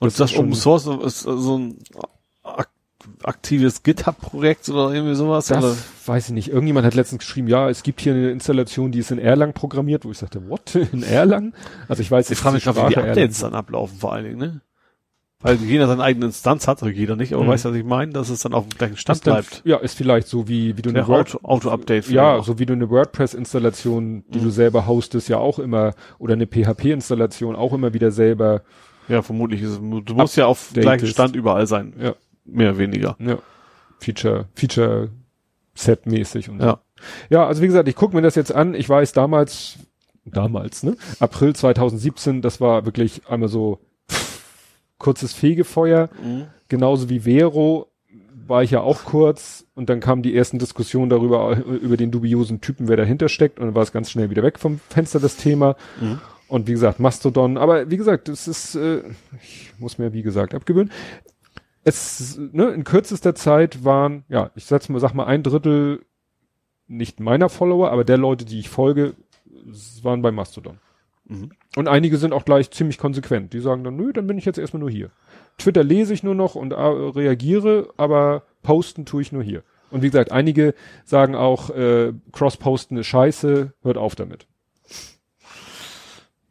[0.00, 1.78] Und das das, ist schon- Open Source ist so ein
[3.22, 5.46] aktives GitHub-Projekt oder irgendwie sowas?
[5.46, 5.76] das oder?
[6.06, 6.48] weiß ich nicht.
[6.48, 10.04] Irgendjemand hat letztens geschrieben, ja, es gibt hier eine Installation, die ist in Erlang programmiert,
[10.04, 10.74] wo ich sagte, what?
[10.92, 11.54] In Erlang?
[11.88, 14.24] Also ich weiß Ich jetzt frage mich gerade, wie die Updates dann ablaufen vor allen
[14.24, 14.60] Dingen, ne?
[15.44, 17.48] Weil jeder seine eigene Instanz hat, also jeder nicht, aber Mhm.
[17.48, 18.12] weißt du, was ich meine?
[18.12, 19.62] Dass es dann auf dem gleichen Stand bleibt.
[19.64, 22.44] ja, ist vielleicht so wie, wie du eine Word, Auto- Auto-Update Ja, auch.
[22.44, 24.44] so wie du eine WordPress-Installation, die Mhm.
[24.44, 28.62] du selber hostest, ja auch immer, oder eine PHP-Installation auch immer wieder selber,
[29.08, 30.80] Ja, vermutlich ist es, du musst ja auf Updatest.
[30.82, 31.92] gleichem Stand überall sein.
[32.00, 32.14] Ja.
[32.44, 33.16] Mehr oder weniger.
[33.18, 33.38] ja,
[33.98, 36.66] Feature, Feature-Set-mäßig und so.
[36.66, 36.80] Ja.
[37.30, 38.74] Ja, also wie gesagt, ich gucke mir das jetzt an.
[38.74, 39.78] Ich weiß damals,
[40.24, 40.96] damals, ne?
[41.18, 43.80] April 2017, das war wirklich einmal so
[44.10, 44.44] pff,
[44.98, 46.10] kurzes Fegefeuer.
[46.68, 47.88] Genauso wie Vero
[48.46, 52.60] war ich ja auch kurz und dann kamen die ersten Diskussionen darüber, über den dubiosen
[52.60, 55.36] Typen, wer dahinter steckt und dann war es ganz schnell wieder weg vom Fenster, das
[55.36, 55.76] Thema.
[56.00, 56.20] Mhm.
[56.48, 59.02] Und wie gesagt, Mastodon, aber wie gesagt, es ist, äh,
[59.42, 60.92] ich muss mir wie gesagt abgewöhnen.
[61.84, 66.04] Es, ne, in kürzester Zeit waren, ja, ich sag's mal, sag mal, ein Drittel
[66.86, 69.14] nicht meiner Follower, aber der Leute, die ich folge,
[70.02, 70.78] waren bei Mastodon.
[71.24, 71.52] Mhm.
[71.76, 73.52] Und einige sind auch gleich ziemlich konsequent.
[73.52, 75.10] Die sagen dann, nö, dann bin ich jetzt erstmal nur hier.
[75.58, 79.62] Twitter lese ich nur noch und äh, reagiere, aber posten tue ich nur hier.
[79.90, 84.46] Und wie gesagt, einige sagen auch, äh, Cross-Posten ist scheiße, hört auf damit.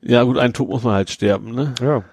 [0.01, 1.73] Ja, gut, ein Tod muss man halt sterben, ne?
[1.79, 2.03] Ja.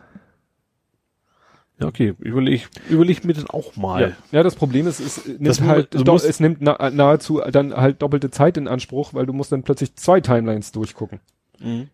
[1.80, 2.14] Ja, okay.
[2.18, 4.00] Überleg, überleg mir dann auch mal.
[4.32, 6.90] Ja, ja das Problem ist, es nimmt Das halt, du do, musst- es nimmt na,
[6.90, 11.20] nahezu dann halt doppelte Zeit in Anspruch, weil du musst dann plötzlich zwei Timelines durchgucken,
[11.60, 11.88] Mhm.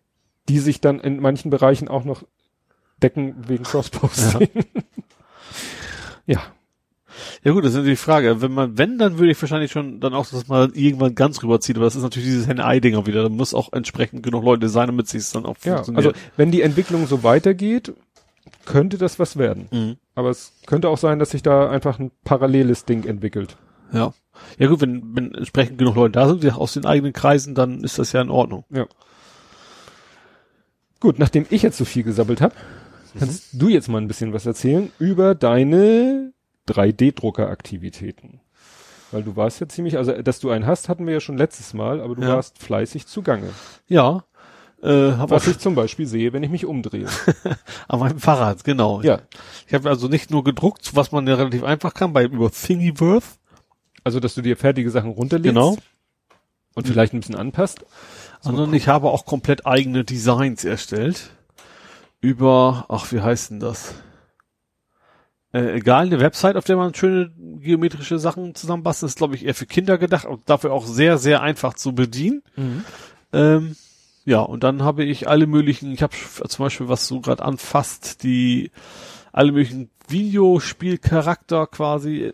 [0.49, 2.23] die sich dann in manchen Bereichen auch noch
[3.03, 4.47] decken wegen Cross-Posting.
[6.25, 6.39] Ja.
[7.43, 8.41] Ja gut, das ist natürlich die Frage.
[8.41, 11.77] Wenn man, wenn, dann würde ich wahrscheinlich schon dann auch, dass man irgendwann ganz rüberzieht.
[11.77, 13.23] Aber das ist natürlich dieses Henne-Ei-Dinger wieder.
[13.23, 16.15] Da muss auch entsprechend genug Leute sein, damit sich es dann auch ja, also funktioniert.
[16.35, 17.93] wenn die Entwicklung so weitergeht,
[18.65, 19.67] könnte das was werden.
[19.71, 19.97] mhm.
[20.15, 23.57] Aber es könnte auch sein, dass sich da einfach ein paralleles Ding entwickelt.
[23.91, 24.13] Ja.
[24.57, 27.83] Ja gut, wenn, wenn entsprechend genug Leute da sind, die aus den eigenen Kreisen, dann
[27.83, 28.63] ist das ja in Ordnung.
[30.99, 32.55] Gut, nachdem ich jetzt so viel gesabbelt habe,
[33.19, 33.59] kannst Mhm.
[33.59, 36.33] du jetzt mal ein bisschen was erzählen über deine
[36.67, 38.39] 3D-Drucker-Aktivitäten.
[39.11, 41.73] Weil du warst ja ziemlich, also dass du einen hast, hatten wir ja schon letztes
[41.73, 42.29] Mal, aber du Ja.
[42.35, 43.49] warst fleißig zugange.
[43.87, 44.23] Ja.
[44.83, 47.07] Äh, Was ich zum Beispiel sehe, wenn ich mich umdrehe.
[47.87, 49.01] an meinem Fahrrad, genau.
[49.01, 49.19] ja,
[49.67, 53.25] Ich habe also nicht nur gedruckt, was man ja relativ einfach kann, bei über Thingiverse.
[54.03, 55.77] also dass du dir fertige Sachen runterlegst Genau.
[56.75, 57.83] und vielleicht ein bisschen anpasst.
[58.41, 61.31] sondern ich habe auch komplett eigene Designs erstellt.
[62.21, 63.95] Über, ach, wie heißt denn das?
[65.53, 69.55] Äh, egal, eine Website, auf der man schöne geometrische Sachen zusammenbastelt, ist, glaube ich, eher
[69.55, 72.43] für Kinder gedacht und dafür auch sehr, sehr einfach zu bedienen.
[73.33, 73.75] Ähm,
[74.25, 76.15] ja, und dann habe ich alle möglichen, ich habe
[76.47, 78.71] zum Beispiel, was du gerade anfasst, die
[79.31, 82.33] alle möglichen Videospielcharakter quasi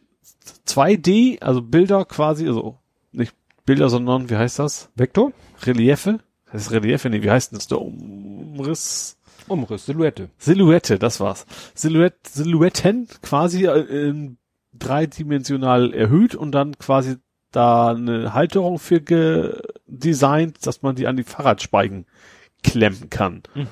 [0.68, 2.78] 2D, also Bilder quasi, also
[3.12, 4.90] nicht Bilder, sondern, wie heißt das?
[4.96, 5.34] Vektor?
[5.64, 6.20] Reliefe?
[6.52, 7.68] Das ist Reliefe, nee, wie heißt denn das?
[7.68, 9.18] Der Umriss?
[9.48, 10.30] Umriss, Silhouette.
[10.38, 11.46] Silhouette, das war's.
[11.76, 14.38] Silhouette, Silhouetten quasi äh, in
[14.74, 17.18] dreidimensional erhöht und dann quasi
[17.52, 19.02] da eine Halterung für
[19.92, 22.06] gedesignt, dass man die an die Fahrradspeichen
[22.64, 23.44] klemmen kann.
[23.54, 23.68] Mhm.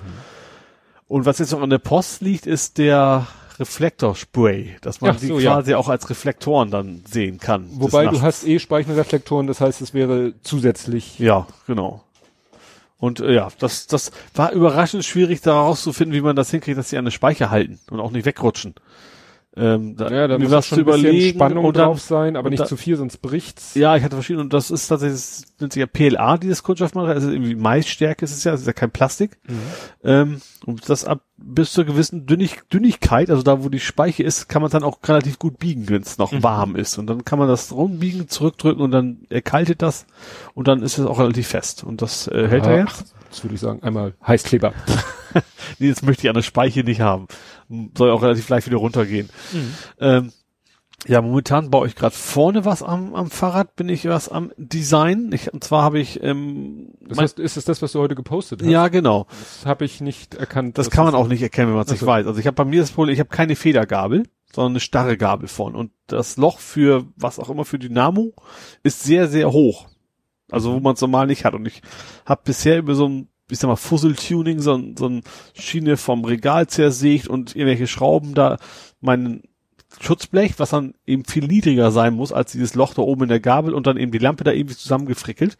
[1.08, 3.28] Und was jetzt noch an der Post liegt, ist der
[3.60, 5.56] Reflektorspray, dass man Ach die so, ja.
[5.56, 7.68] quasi auch als Reflektoren dann sehen kann.
[7.74, 11.20] Wobei du hast eh Speichenreflektoren, das heißt, es wäre zusätzlich.
[11.20, 12.04] Ja, genau.
[13.00, 16.90] Und äh, ja, das, das war überraschend schwierig, da rauszufinden, wie man das hinkriegt, dass
[16.90, 18.76] sie an der Speicher halten und auch nicht wegrutschen.
[19.58, 21.86] Ähm, da, Ja, da mir muss was schon zu ein bisschen überlegen Spannung und dann,
[21.86, 23.74] drauf sein, aber nicht da- zu viel, sonst bricht's.
[23.76, 27.16] Ja, ich hatte verschiedene und das ist tatsächlich, das nennt sich ja PLA, dieses Kunststoffmaterial,
[27.16, 29.38] also irgendwie Maisstärke ist es ja, das ist ja kein Plastik.
[29.48, 29.60] Mhm.
[30.04, 34.50] Ähm, und das ab bis zur gewissen Dünnig Dünnigkeit, also da wo die Speiche ist,
[34.50, 36.44] kann man dann auch relativ gut biegen, wenn es noch Mhm.
[36.44, 36.98] warm ist.
[36.98, 40.06] Und dann kann man das rumbiegen, zurückdrücken und dann erkaltet das
[40.54, 41.84] und dann ist es auch relativ fest.
[41.84, 43.16] Und das äh, hält er Ach, jetzt.
[43.32, 44.74] Das würde ich sagen, einmal Heißkleber.
[45.80, 47.28] Nee, das möchte ich an der Speiche nicht haben.
[47.98, 49.30] Soll auch relativ leicht wieder runtergehen.
[50.00, 50.32] Ähm,
[51.08, 55.30] ja, momentan baue ich gerade vorne was am, am Fahrrad, bin ich was am Design.
[55.34, 58.62] Ich, und zwar habe ich, ähm, Das heißt, ist es das, was du heute gepostet
[58.62, 58.70] hast?
[58.70, 59.28] ja genau.
[59.30, 60.78] Das habe ich nicht erkannt.
[60.78, 62.06] Das kann man auch nicht erkennen, wenn man es nicht so.
[62.06, 62.28] weiß.
[62.28, 65.48] Also ich habe bei mir das Problem, ich habe keine Federgabel, sondern eine starre Gabel
[65.48, 65.78] vorne.
[65.78, 68.34] Und das Loch für was auch immer für Dynamo
[68.84, 69.88] ist sehr, sehr hoch.
[70.52, 71.54] Also wo man es normal nicht hat.
[71.54, 71.82] Und ich
[72.26, 76.26] habe bisher über so ein, ich sag mal, Fuzzle-Tuning, so, ein, so ein Schiene vom
[76.26, 78.58] Regal zersägt und irgendwelche Schrauben da
[79.02, 79.44] meinen
[80.00, 83.40] Schutzblech, was dann eben viel niedriger sein muss als dieses Loch da oben in der
[83.40, 85.58] Gabel und dann eben die Lampe da irgendwie zusammengefrickelt.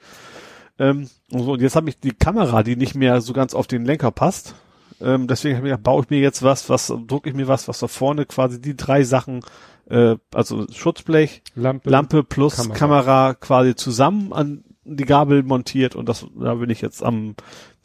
[0.78, 3.68] Ähm, und, so, und jetzt habe ich die Kamera, die nicht mehr so ganz auf
[3.68, 4.56] den Lenker passt.
[5.02, 7.68] Ähm, deswegen habe ich gedacht, baue ich mir jetzt was, was drucke ich mir was,
[7.68, 9.42] was da vorne quasi die drei Sachen,
[9.90, 11.90] äh, also Schutzblech, Lampe.
[11.90, 12.78] Lampe plus Kamera.
[12.78, 13.34] Kamera.
[13.34, 14.64] quasi zusammen an
[14.96, 17.36] die Gabel montiert und das, da bin ich jetzt am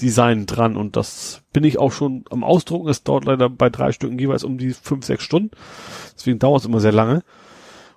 [0.01, 2.89] Design dran und das bin ich auch schon am Ausdrucken.
[2.89, 5.51] Es dauert leider bei drei Stücken jeweils um die fünf, sechs Stunden.
[6.17, 7.23] Deswegen dauert es immer sehr lange.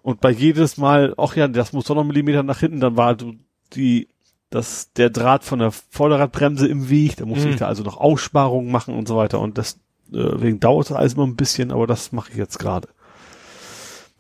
[0.02, 2.96] Und bei jedes Mal, ach ja, das muss doch noch einen Millimeter nach hinten, dann
[2.98, 3.34] war so
[3.74, 4.08] die,
[4.50, 7.54] das, der Draht von der Vorderradbremse im Weg, da musste Mhm.
[7.54, 9.74] ich da also noch Aussparungen machen und so weiter und das,
[10.14, 12.88] äh, deswegen dauert das alles immer ein bisschen, aber das mache ich jetzt gerade.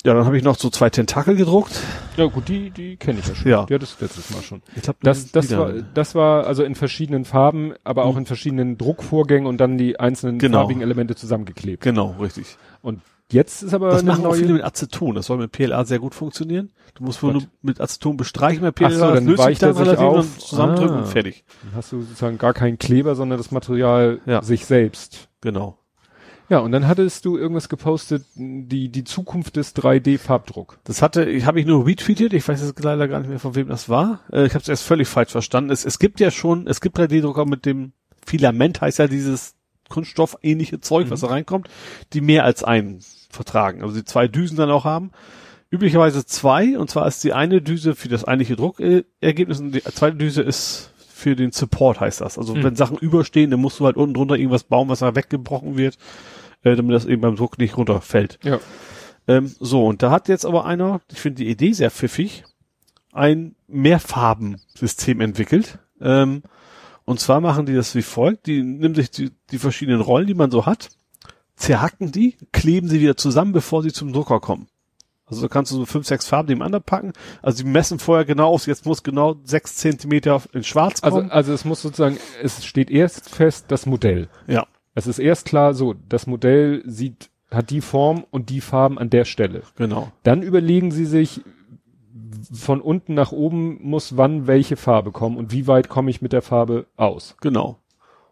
[0.07, 1.77] Ja, dann habe ich noch so zwei Tentakel gedruckt.
[2.15, 3.51] Ja gut, die, die kenne ich ja schon.
[3.51, 3.65] Ja.
[3.65, 4.61] Die hattest du letztes Mal schon.
[4.75, 8.77] Ich glaub, Das, das war, das war also in verschiedenen Farben, aber auch in verschiedenen
[8.77, 10.59] Druckvorgängen und dann die einzelnen Genau.
[10.59, 11.83] farbigen Elemente zusammengeklebt.
[11.83, 12.55] Genau, richtig.
[12.81, 13.01] Und
[13.33, 14.39] jetzt ist aber Das eine machen auch neue.
[14.39, 15.13] viele mit Aceton.
[15.15, 16.71] Das soll mit PLA sehr gut funktionieren.
[16.95, 18.87] Du musst wohl nur mit Aceton bestreichen bei PLA.
[18.87, 20.15] Ach so, das dann löst sich weicht er sich relativ auf.
[20.19, 20.99] und zusammendrücken Ah.
[20.99, 21.43] und fertig.
[21.63, 24.41] Dann hast du sozusagen gar keinen Kleber, sondern das Material Ja.
[24.41, 25.27] sich selbst.
[25.41, 25.77] Genau.
[26.49, 30.79] Ja, und dann hattest du irgendwas gepostet, die, die Zukunft des 3D-Farbdruck.
[30.85, 32.33] Das hatte, ich habe ich nur retweetet.
[32.33, 34.21] Ich weiß jetzt leider gar nicht mehr, von wem das war.
[34.31, 35.71] Äh, ich habe es erst völlig falsch verstanden.
[35.71, 37.91] Es, es gibt ja schon, es gibt 3D-Drucker mit dem
[38.25, 39.55] Filament, heißt ja dieses
[39.89, 41.69] kunststoffähnliche Zeug, was da reinkommt,
[42.13, 43.81] die mehr als einen vertragen.
[43.83, 45.11] Also die zwei Düsen dann auch haben.
[45.69, 50.15] Üblicherweise zwei, und zwar ist die eine Düse für das eigentliche Druckergebnis und die zweite
[50.15, 52.37] Düse ist für den Support, heißt das.
[52.37, 52.63] Also Mhm.
[52.63, 55.97] wenn Sachen überstehen, dann musst du halt unten drunter irgendwas bauen, was da weggebrochen wird,
[56.63, 58.39] äh, damit das eben beim Druck nicht runterfällt.
[58.43, 58.59] Ja.
[59.27, 62.43] Ähm, so, und da hat jetzt aber einer, ich finde die Idee sehr pfiffig,
[63.11, 65.79] ein Mehrfarbensystem entwickelt.
[65.99, 66.43] Ähm,
[67.05, 68.47] und zwar machen die das wie folgt.
[68.47, 70.89] Die nehmen sich die, die verschiedenen Rollen, die man so hat,
[71.55, 74.67] zerhacken die, kleben sie wieder zusammen, bevor sie zum Drucker kommen.
[75.25, 77.11] Also da kannst du so fünf, sechs Farben nebeneinander packen.
[77.41, 81.31] Also die messen vorher genau aus, jetzt muss genau sechs Zentimeter in schwarz Also, kommen.
[81.31, 84.29] also es muss sozusagen, es steht erst fest das Modell.
[84.47, 84.65] ja,
[84.97, 89.11] Es ist erst klar, so, das Modell sieht, hat die Form und die Farben an
[89.11, 89.61] der Stelle.
[89.75, 90.11] genau.
[90.23, 91.41] Dann überlegen sie sich,
[92.51, 96.33] von unten nach oben muss wann welche Farbe kommen und wie weit komme ich mit
[96.33, 97.35] der Farbe aus.
[97.41, 97.77] Genau.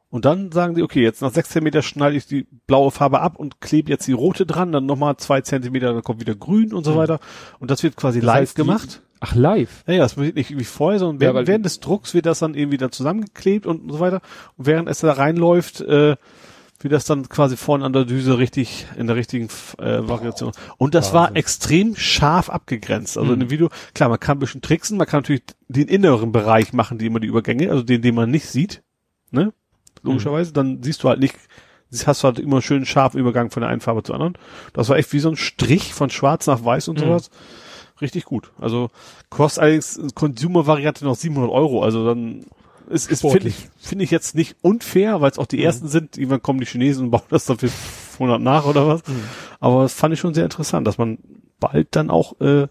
[0.10, 3.38] Und dann sagen die, okay, jetzt nach sechs Zentimeter schneide ich die blaue Farbe ab
[3.38, 6.84] und klebe jetzt die rote dran, dann nochmal zwei Zentimeter, dann kommt wieder grün und
[6.84, 6.98] so Mhm.
[6.98, 7.20] weiter.
[7.60, 9.02] Und das wird quasi Das live heißt, die- gemacht.
[9.20, 9.84] Ach, live.
[9.88, 12.26] Ja, ja, das wird nicht wie vorher, sondern Ja, während, weil- während des Drucks wird
[12.26, 14.22] das dann irgendwie dann zusammengeklebt und so weiter.
[14.58, 16.16] Und während es da reinläuft, äh,
[16.86, 19.50] wird das dann quasi vorne an der Düse richtig in der richtigen
[19.80, 20.52] äh, Variation.
[20.78, 21.36] Und das war Wahnsinn.
[21.36, 23.18] extrem scharf abgegrenzt.
[23.18, 23.44] Also in Mhm.
[23.46, 26.98] dem Video, klar, man kann ein bisschen tricksen, man kann natürlich den inneren Bereich machen,
[26.98, 28.82] die immer die Übergänge, also den, den man nicht sieht,
[29.32, 29.52] ne?
[30.04, 31.36] Logischerweise, dann siehst du halt nicht,
[32.06, 34.38] hast du halt immer einen schönen scharfen Übergang von der einen Farbe zur anderen.
[34.74, 37.00] Das war echt wie so ein Strich von schwarz nach weiß und Mhm.
[37.02, 37.30] sowas.
[38.02, 38.52] Richtig gut.
[38.60, 38.90] Also
[39.30, 41.82] kostet allerdings Consumer-Variante noch 700 Euro.
[41.82, 42.46] Also dann
[42.90, 46.18] ist, ist finde ich, finde ich jetzt nicht unfair, weil es auch die ersten sind.
[46.18, 47.70] Irgendwann kommen die Chinesen und bauen das dann für
[48.14, 49.02] 100 nach oder was.
[49.60, 51.18] Aber das fand ich schon sehr interessant, dass man
[51.60, 52.68] bald dann auch äh,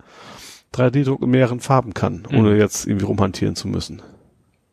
[0.75, 4.02] 3D-Druck in mehreren Farben kann, ohne jetzt irgendwie rumhantieren zu müssen.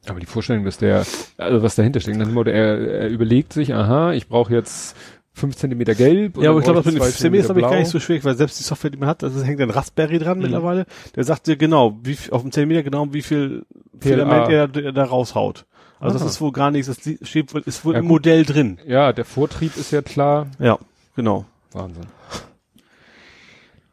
[0.07, 1.05] Aber die Vorstellung, dass der,
[1.37, 4.95] also was dahinter steckt, dann er, er überlegt sich, aha, ich brauche jetzt
[5.33, 6.37] fünf Zentimeter gelb.
[6.37, 8.35] Ja, aber ich glaube, das mit zwei CMS habe ich gar nicht so schwierig, weil
[8.35, 10.43] selbst die Software, die man hat, das hängt ein Raspberry dran Mhm.
[10.43, 10.85] mittlerweile,
[11.15, 13.65] der sagt dir genau, wie viel, auf dem Zentimeter genau, wie viel.
[13.99, 15.65] Filament er, er da raushaut.
[15.99, 16.23] Also Aha.
[16.23, 18.21] das ist wohl gar nichts, das steht wohl, ist wohl Ja, im gut.
[18.21, 18.79] Modell drin.
[18.87, 20.47] Ja, der Vortrieb ist ja klar.
[20.59, 20.79] Ja,
[21.15, 21.45] genau.
[21.71, 22.07] Wahnsinn.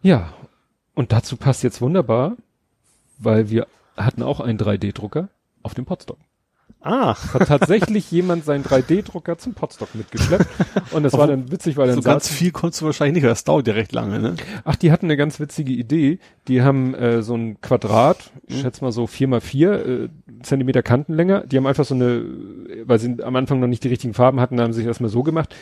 [0.02, 0.32] Ja,
[0.94, 2.36] und dazu passt jetzt wunderbar,
[3.18, 5.28] weil wir hatten auch einen 3D-Drucker
[5.62, 6.16] auf dem Potsdam.
[6.80, 7.16] Ah.
[7.34, 10.46] Hat tatsächlich jemand seinen 3D-Drucker zum Potstock mitgeschleppt.
[10.92, 13.44] Und das war dann witzig, weil dann So ganz viel konntest du wahrscheinlich nicht, das
[13.44, 14.36] dauert ja recht lange, ne?
[14.64, 16.18] Ach, die hatten eine ganz witzige Idee.
[16.46, 20.08] Die haben äh, so ein Quadrat, ich schätze mal so vier mal vier äh,
[20.42, 21.44] Zentimeter Kantenlänge.
[21.46, 22.24] Die haben einfach so eine,
[22.84, 25.22] weil sie am Anfang noch nicht die richtigen Farben hatten, haben sie sich erstmal so
[25.22, 25.54] gemacht.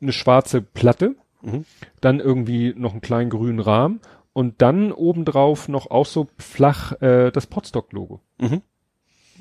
[0.00, 1.64] Eine schwarze Platte, Mhm.
[2.00, 3.98] dann irgendwie noch einen kleinen grünen Rahmen
[4.32, 8.20] und dann obendrauf noch auch so flach äh, das Potstock-Logo.
[8.40, 8.62] Mhm.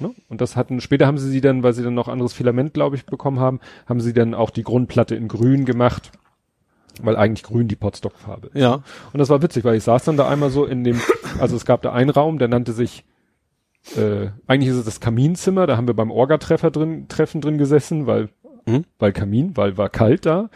[0.01, 0.13] Ne?
[0.29, 2.95] Und das hatten, später haben sie sie dann, weil sie dann noch anderes Filament, glaube
[2.95, 6.11] ich, bekommen haben, haben sie dann auch die Grundplatte in grün gemacht,
[7.01, 8.55] weil eigentlich grün die Potstock-Farbe ist.
[8.61, 8.83] Ja.
[9.13, 10.99] Und das war witzig, weil ich saß dann da einmal so in dem,
[11.39, 13.05] also es gab da einen Raum, der nannte sich,
[13.95, 18.07] äh, eigentlich ist es das Kaminzimmer, da haben wir beim Orga-Treffer drin, Treffen drin gesessen,
[18.07, 18.29] weil,
[18.65, 18.85] Mhm.
[18.99, 20.49] weil Kamin, weil war kalt da.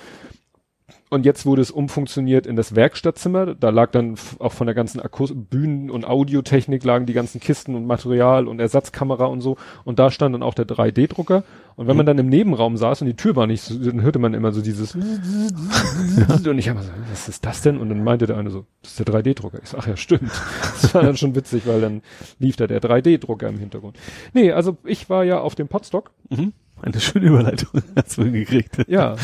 [1.15, 3.55] Und jetzt wurde es umfunktioniert in das Werkstattzimmer.
[3.55, 7.73] Da lag dann auch von der ganzen Akkus Bühnen- und Audiotechnik lagen die ganzen Kisten
[7.73, 9.55] und Material und Ersatzkamera und so.
[9.85, 11.45] Und da stand dann auch der 3D-Drucker.
[11.77, 14.19] Und wenn man dann im Nebenraum saß und die Tür war nicht so, dann hörte
[14.19, 17.77] man immer so dieses und ich habe so, was ist das denn?
[17.77, 19.59] Und dann meinte der eine so, das ist der 3D-Drucker.
[19.63, 20.29] Ich so, ach ja, stimmt.
[20.81, 22.01] Das war dann schon witzig, weil dann
[22.39, 23.97] lief da der 3D-Drucker im Hintergrund.
[24.33, 26.11] Nee, also ich war ja auf dem Podstock.
[26.29, 26.51] Mhm.
[26.81, 28.87] Eine schöne Überleitung hast du hingekriegt.
[28.87, 29.15] Ja.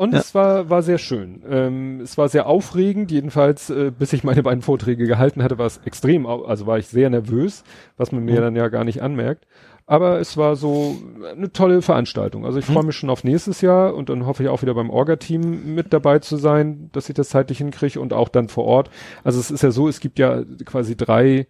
[0.00, 0.20] Und Ja.
[0.20, 1.42] es war, war sehr schön.
[1.46, 5.66] Ähm, es war sehr aufregend, jedenfalls, äh, bis ich meine beiden Vorträge gehalten hatte, war
[5.66, 7.64] es extrem, also war ich sehr nervös,
[7.98, 8.44] was man mir Mhm.
[8.44, 9.46] dann ja gar nicht anmerkt.
[9.84, 10.96] Aber es war so
[11.36, 12.46] eine tolle Veranstaltung.
[12.46, 12.72] Also ich Mhm.
[12.72, 15.92] freue mich schon auf nächstes Jahr und dann hoffe ich auch wieder beim Orga-Team mit
[15.92, 18.88] dabei zu sein, dass ich das zeitlich hinkriege und auch dann vor Ort.
[19.22, 21.46] Also es ist ja so, es gibt ja quasi drei,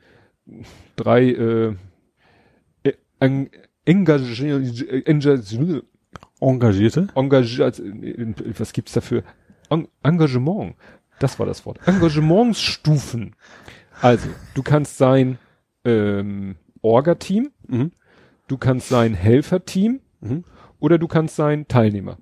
[0.97, 1.75] drei äh,
[2.83, 3.49] äh, en-
[3.87, 5.83] engagier- engagier-
[6.41, 7.09] Engagierte?
[7.15, 7.83] Engage, also,
[8.59, 9.23] was gibt's dafür?
[9.69, 10.75] En Engagement.
[11.19, 11.79] Das war das Wort.
[11.87, 13.37] Engagementsstufen.
[14.01, 15.39] Also, du kannst sein
[15.85, 17.93] ähm, Orga-Team, Mhm.
[18.49, 20.45] du kannst sein Helferteam Mhm.
[20.79, 22.19] oder du kannst sein Teilnehmer.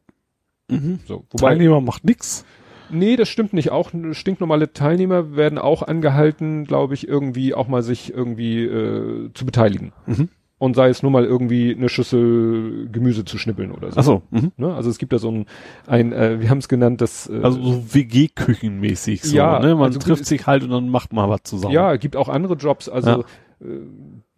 [0.68, 1.00] Mhm.
[1.06, 2.44] So, wobei, Teilnehmer macht nix.
[2.90, 3.70] nee, das stimmt nicht.
[3.70, 9.44] Auch stinknormale Teilnehmer werden auch angehalten, glaube ich, irgendwie auch mal sich irgendwie äh, zu
[9.46, 9.92] beteiligen.
[10.06, 10.28] Mhm.
[10.60, 14.00] Und sei es nur mal irgendwie eine Schüssel Gemüse zu schnippeln oder so.
[14.00, 14.22] Ach so.
[14.30, 14.50] Mhm.
[14.56, 14.74] Ne?
[14.74, 15.46] Also es gibt da so ein,
[15.86, 19.74] ein äh, wir haben es genannt, das äh, Also so WG-Küchenmäßig so, Ja, ne?
[19.76, 21.72] Man also trifft sich halt und dann macht man was zusammen.
[21.74, 23.24] ja, gibt auch andere Jobs, also
[23.60, 23.64] äh,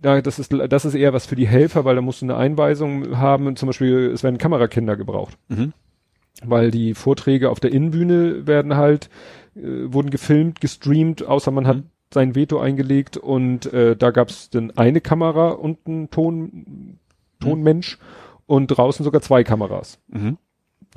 [0.04, 2.36] ja, das ist das ist eher was für die Helfer, weil da musst du eine
[2.36, 5.72] Einweisung haben, zum Beispiel, es werden Kamerakinder gebraucht, Mhm.
[6.44, 9.08] weil die Vorträge auf der Innenbühne werden halt,
[9.56, 9.60] äh,
[9.92, 11.84] wurden gefilmt, gestreamt, außer man hat Mhm.
[12.12, 16.98] Sein Veto eingelegt und äh, da gab es dann eine Kamera und einen Ton,
[17.40, 17.98] Tonmensch
[18.46, 19.98] und draußen sogar zwei Kameras.
[20.08, 20.38] Mhm.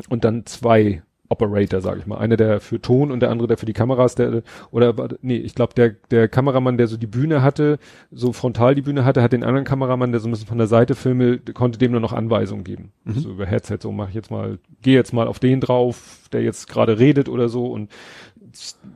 [0.09, 2.17] und dann zwei Operator, sage ich mal.
[2.17, 5.55] Einer, der für Ton und der andere, der für die Kameras, der, oder, nee, ich
[5.55, 7.79] glaube, der, der Kameramann, der so die Bühne hatte,
[8.11, 10.67] so frontal die Bühne hatte, hat den anderen Kameramann, der so ein bisschen von der
[10.67, 12.91] Seite filme, konnte dem nur noch Anweisungen geben.
[13.03, 13.13] Mhm.
[13.13, 16.43] So über Headset, so mach ich jetzt mal, geh jetzt mal auf den drauf, der
[16.43, 17.89] jetzt gerade redet oder so und,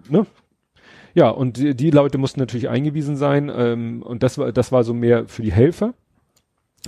[0.09, 0.25] ne?
[1.13, 4.83] Ja, und die, die Leute mussten natürlich eingewiesen sein, ähm, und das war, das war
[4.83, 5.93] so mehr für die Helfer.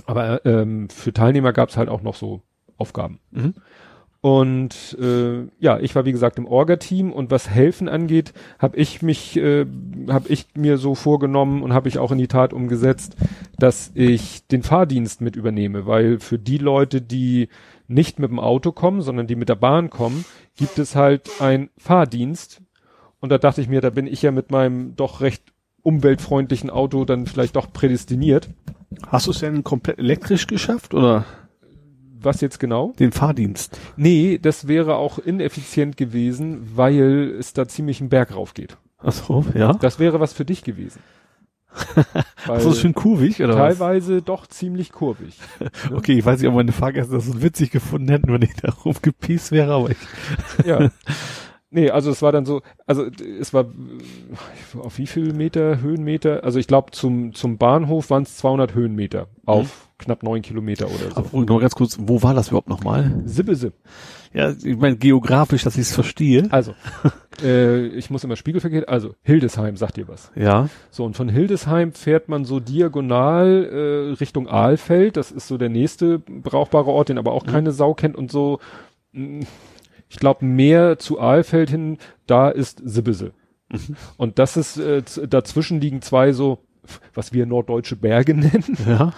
[0.06, 2.42] Aber ähm, für Teilnehmer gab es halt auch noch so
[2.78, 3.18] Aufgaben.
[3.32, 3.54] Mhm.
[4.22, 9.00] Und äh, ja, ich war wie gesagt im Orga-Team und was Helfen angeht, habe ich
[9.00, 9.64] mich, äh,
[10.08, 13.16] habe ich mir so vorgenommen und habe ich auch in die Tat umgesetzt,
[13.58, 17.48] dass ich den Fahrdienst mit übernehme, weil für die Leute, die
[17.88, 21.70] nicht mit dem Auto kommen, sondern die mit der Bahn kommen, gibt es halt ein
[21.78, 22.60] Fahrdienst.
[23.20, 25.42] Und da dachte ich mir, da bin ich ja mit meinem doch recht
[25.82, 28.48] umweltfreundlichen Auto dann vielleicht doch prädestiniert.
[29.06, 31.24] Hast du es denn komplett elektrisch geschafft oder
[32.18, 32.92] Was jetzt genau?
[32.98, 33.78] den Fahrdienst?
[33.96, 38.76] Nee, das wäre auch ineffizient gewesen, weil es da ziemlich einen Berg rauf geht.
[38.98, 39.74] Ach so, ja.
[39.74, 41.00] Das wäre was für dich gewesen.
[42.58, 43.78] So, schön kurvig oder was?
[43.78, 45.38] teilweise doch ziemlich kurvig.
[45.92, 48.72] Okay, ich weiß nicht, ob meine Fahrgäste das so witzig gefunden hätten, wenn ich da
[48.72, 49.98] rumgepiest wäre, aber ich.
[50.66, 50.90] Ja.
[51.72, 53.06] Nee, also es war dann so, also
[53.40, 53.66] es war
[54.78, 56.42] auf wie viel Meter, Höhenmeter?
[56.42, 61.10] Also ich glaube zum, zum Bahnhof waren es 200 Höhenmeter auf knapp neun Kilometer oder
[61.10, 61.16] so.
[61.16, 63.22] Aber noch ganz kurz, wo war das überhaupt nochmal?
[63.24, 63.72] Sibbese.
[64.32, 66.48] Ja, ich meine geografisch, dass ich es verstehe.
[66.50, 66.74] Also,
[67.42, 70.30] äh, ich muss immer Spiegelverkehr, also Hildesheim, sagt ihr was?
[70.34, 70.68] Ja.
[70.90, 75.16] So, und von Hildesheim fährt man so diagonal äh, Richtung Ahlfeld.
[75.16, 78.16] Das ist so der nächste brauchbare Ort, den aber auch keine Sau kennt.
[78.16, 78.60] Und so,
[79.12, 79.46] mh,
[80.10, 83.32] ich glaube, mehr zu Ahlfeld hin, da ist Sibbese.
[84.18, 86.58] Und das ist, äh, dazwischen liegen zwei so,
[87.14, 88.76] was wir norddeutsche Berge nennen.
[88.86, 89.12] Ja.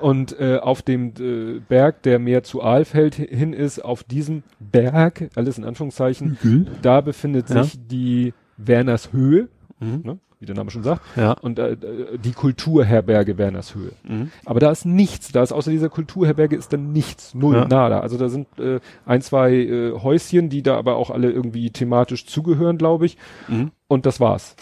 [0.00, 5.28] Und äh, auf dem äh, Berg, der mehr zu Ahlfeld hin ist, auf diesem Berg,
[5.34, 6.66] alles in Anführungszeichen, Hügel.
[6.80, 7.62] da befindet Ja.
[7.64, 9.48] sich die Werners Höhe.
[9.80, 10.00] Mhm.
[10.04, 10.18] Ne?
[10.40, 11.02] Wie der Name schon sagt.
[11.16, 11.32] Ja.
[11.32, 11.76] Und äh,
[12.22, 13.92] die Kulturherberge Wernershöhe.
[14.04, 14.30] Mhm.
[14.44, 17.68] Aber da ist nichts, da ist außer dieser Kulturherberge ist dann nichts, null, Ja.
[17.68, 18.00] nada.
[18.00, 22.26] Also da sind äh, ein, zwei äh, Häuschen, die da aber auch alle irgendwie thematisch
[22.26, 23.16] zugehören, glaube ich.
[23.48, 23.72] Mhm.
[23.88, 24.54] Und das war's.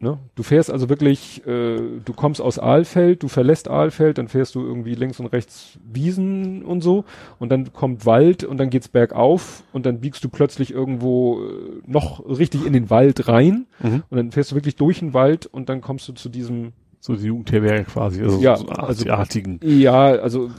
[0.00, 0.16] Ne?
[0.36, 4.60] Du fährst also wirklich, äh, du kommst aus Aalfeld, du verlässt Aalfeld, dann fährst du
[4.64, 7.04] irgendwie links und rechts Wiesen und so
[7.40, 11.82] und dann kommt Wald und dann geht's bergauf und dann biegst du plötzlich irgendwo äh,
[11.84, 14.04] noch richtig in den Wald rein Mhm.
[14.08, 17.16] und dann fährst du wirklich durch den Wald und dann kommst du zu diesem, So
[17.16, 19.58] die Jugendherberge quasi, also Ja, so also- asiatischen.
[19.64, 20.50] ja, also äh,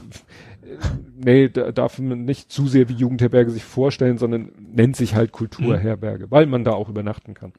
[1.16, 5.32] nee, da darf man nicht zu sehr wie Jugendherberge sich vorstellen, sondern nennt sich halt
[5.32, 7.54] Kulturherberge, weil man da auch übernachten kann.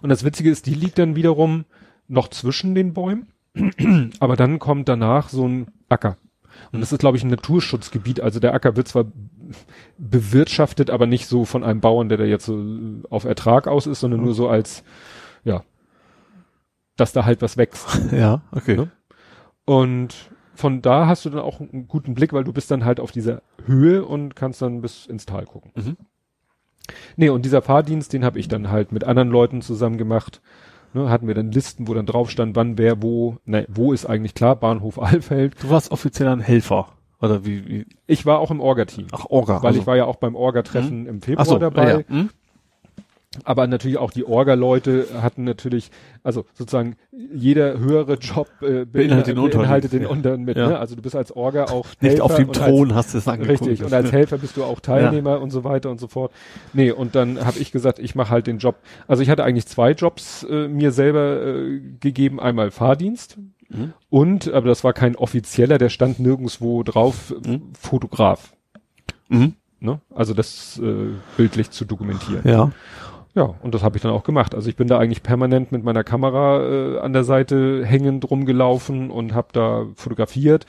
[0.00, 1.64] Und das Witzige ist, die liegt dann wiederum
[2.08, 3.28] noch zwischen den Bäumen,
[4.20, 6.16] aber dann kommt danach so ein Acker.
[6.70, 8.20] Und das ist, glaube ich, ein Naturschutzgebiet.
[8.20, 9.06] Also der Acker wird zwar
[9.98, 12.62] bewirtschaftet, aber nicht so von einem Bauern, der da jetzt so
[13.10, 14.84] auf Ertrag aus ist, sondern nur so als,
[15.44, 15.64] ja,
[16.96, 18.00] dass da halt was wächst.
[18.12, 18.76] Ja, okay.
[18.76, 18.90] Ne?
[19.64, 23.00] Und von da hast du dann auch einen guten Blick, weil du bist dann halt
[23.00, 25.72] auf dieser Höhe und kannst dann bis ins Tal gucken.
[25.74, 25.96] Mhm.
[27.16, 30.40] Nee, und dieser Fahrdienst, den habe ich dann halt mit anderen Leuten zusammen gemacht.
[30.94, 34.04] Ne, hatten wir dann Listen, wo dann drauf stand, wann, wer, wo, ne, wo ist
[34.04, 35.54] eigentlich klar, Bahnhof Alfeld.
[35.62, 36.88] Du warst offiziell ein Helfer.
[37.20, 39.62] Oder wie, wie Ich war auch im Orga-Team, ach, Orga.
[39.62, 39.80] weil also.
[39.80, 41.88] ich war ja auch beim Orga-Treffen im Februar so, dabei.
[41.88, 42.08] Ja, ja.
[42.08, 42.30] Hm?
[43.44, 45.90] Aber natürlich auch die Orga-Leute hatten natürlich,
[46.22, 46.96] also sozusagen
[47.32, 49.62] jeder höhere Job äh, Beinhaltet den Unteren.
[49.62, 50.08] beinhaltet den Ja.
[50.08, 50.58] unteren mit.
[50.58, 50.68] Ja.
[50.68, 50.78] Ne?
[50.78, 53.26] Also du bist als Orga auch Nicht auf dem und als- Thron hast du es
[53.28, 53.62] angeguckt.
[53.62, 56.30] Richtig, und als Helfer bist du auch Teilnehmer und so weiter und so fort.
[56.74, 58.76] Nee, und dann habe ich gesagt, ich mache halt den Job.
[59.08, 62.38] Also ich hatte eigentlich zwei Jobs äh, mir selber äh, gegeben.
[62.38, 63.38] Einmal Fahrdienst
[63.70, 63.94] Mhm.
[64.10, 67.62] und, aber das war kein offizieller, der stand nirgendwo drauf, äh, Mhm.
[67.80, 68.52] Fotograf.
[69.30, 69.54] Mhm.
[69.80, 70.00] Ne?
[70.14, 71.06] Also das äh,
[71.38, 72.42] bildlich zu dokumentieren.
[72.44, 72.70] Ja.
[73.34, 74.54] Ja, und das habe ich dann auch gemacht.
[74.54, 79.10] Also ich bin da eigentlich permanent mit meiner Kamera äh, an der Seite hängend rumgelaufen
[79.10, 80.66] und habe da fotografiert,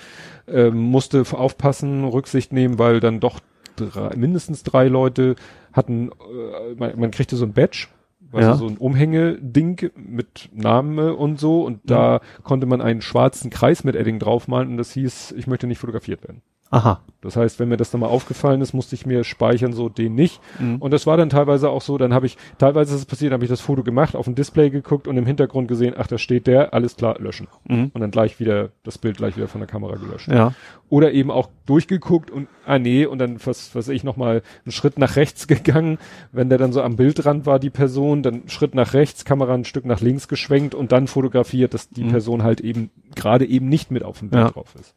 [0.47, 3.41] ähm, musste aufpassen, Rücksicht nehmen, weil dann doch
[3.75, 5.35] drei, mindestens drei Leute
[5.73, 7.87] hatten, äh, man, man kriegte so ein Badge,
[8.31, 8.55] also Ja.
[8.55, 13.95] so ein Umhängeding mit Name und so und da konnte man einen schwarzen Kreis mit
[13.97, 16.41] Edding draufmalen und das hieß, ich möchte nicht fotografiert werden.
[16.73, 16.99] Aha.
[17.21, 20.13] Das heißt, wenn mir das dann mal aufgefallen ist, musste ich mir speichern, so den
[20.15, 20.41] nicht.
[20.59, 20.75] Mhm.
[20.77, 23.45] Und das war dann teilweise auch so, dann habe ich, teilweise ist es passiert, habe
[23.45, 26.47] ich das Foto gemacht, auf dem Display geguckt und im Hintergrund gesehen, ach, da steht
[26.47, 27.47] der, alles klar, löschen.
[27.65, 27.91] Mhm.
[27.93, 30.27] Und dann gleich wieder, das Bild gleich wieder von der Kamera gelöscht.
[30.27, 30.53] Ja.
[30.89, 34.97] Oder eben auch durchgeguckt und, ah nee, und dann, was, was ich nochmal einen Schritt
[34.97, 35.99] nach rechts gegangen,
[36.33, 39.63] wenn der dann so am Bildrand war, die Person, dann Schritt nach rechts, Kamera ein
[39.63, 42.09] Stück nach links geschwenkt und dann fotografiert, dass die Mhm.
[42.09, 44.49] Person halt eben, gerade eben nicht mit auf dem Bild Ja.
[44.49, 44.93] drauf ist.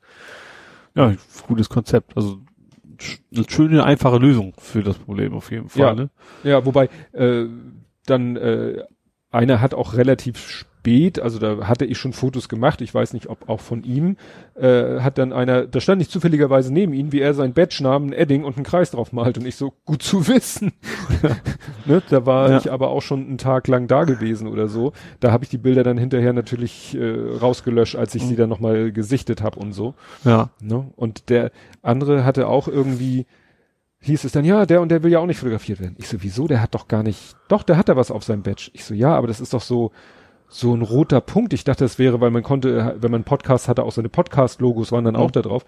[0.97, 1.15] Ja,
[1.47, 2.17] gutes Konzept.
[2.17, 2.41] Also
[3.35, 5.81] eine schöne, einfache Lösung für das Problem auf jeden Fall.
[5.81, 5.95] Ja.
[5.95, 6.11] Ne?
[6.43, 7.47] Ja, wobei äh,
[8.07, 8.83] dann äh,
[9.37, 13.29] einer hat auch relativ spät, also da hatte ich schon Fotos gemacht, ich weiß nicht,
[13.29, 14.17] ob auch von ihm,
[14.55, 18.07] äh, hat dann einer, da stand ich zufälligerweise neben ihm, wie er sein Badge nahm,
[18.07, 20.73] ein Edding und einen Kreis drauf malt und ich so, gut zu wissen.
[21.87, 22.59] ne, da war Ja.
[22.59, 24.93] ich aber auch schon einen Tag lang da gewesen oder so.
[25.21, 28.29] Da habe ich die Bilder dann hinterher natürlich äh, rausgelöscht, als ich Mhm.
[28.29, 29.95] sie dann nochmal gesichtet habe und so.
[30.25, 30.51] Ja.
[30.61, 30.87] Ne?
[30.97, 31.51] Und der
[31.83, 33.27] andere hatte auch irgendwie,
[34.07, 35.97] hieß es dann, ja, der und der will ja auch nicht fotografiert werden.
[35.99, 36.47] Ich so, wieso?
[36.49, 38.71] Der hat doch gar nicht, doch, der hat da was auf seinem Badge.
[38.73, 39.93] Ich so, ja, aber das ist doch so,
[40.49, 41.53] so ein roter Punkt.
[41.53, 44.93] Ich dachte, das wäre, weil man konnte, wenn man einen Podcast hatte, auch seine Podcast-Logos
[44.93, 45.21] waren dann Mhm.
[45.21, 45.65] auch da drauf.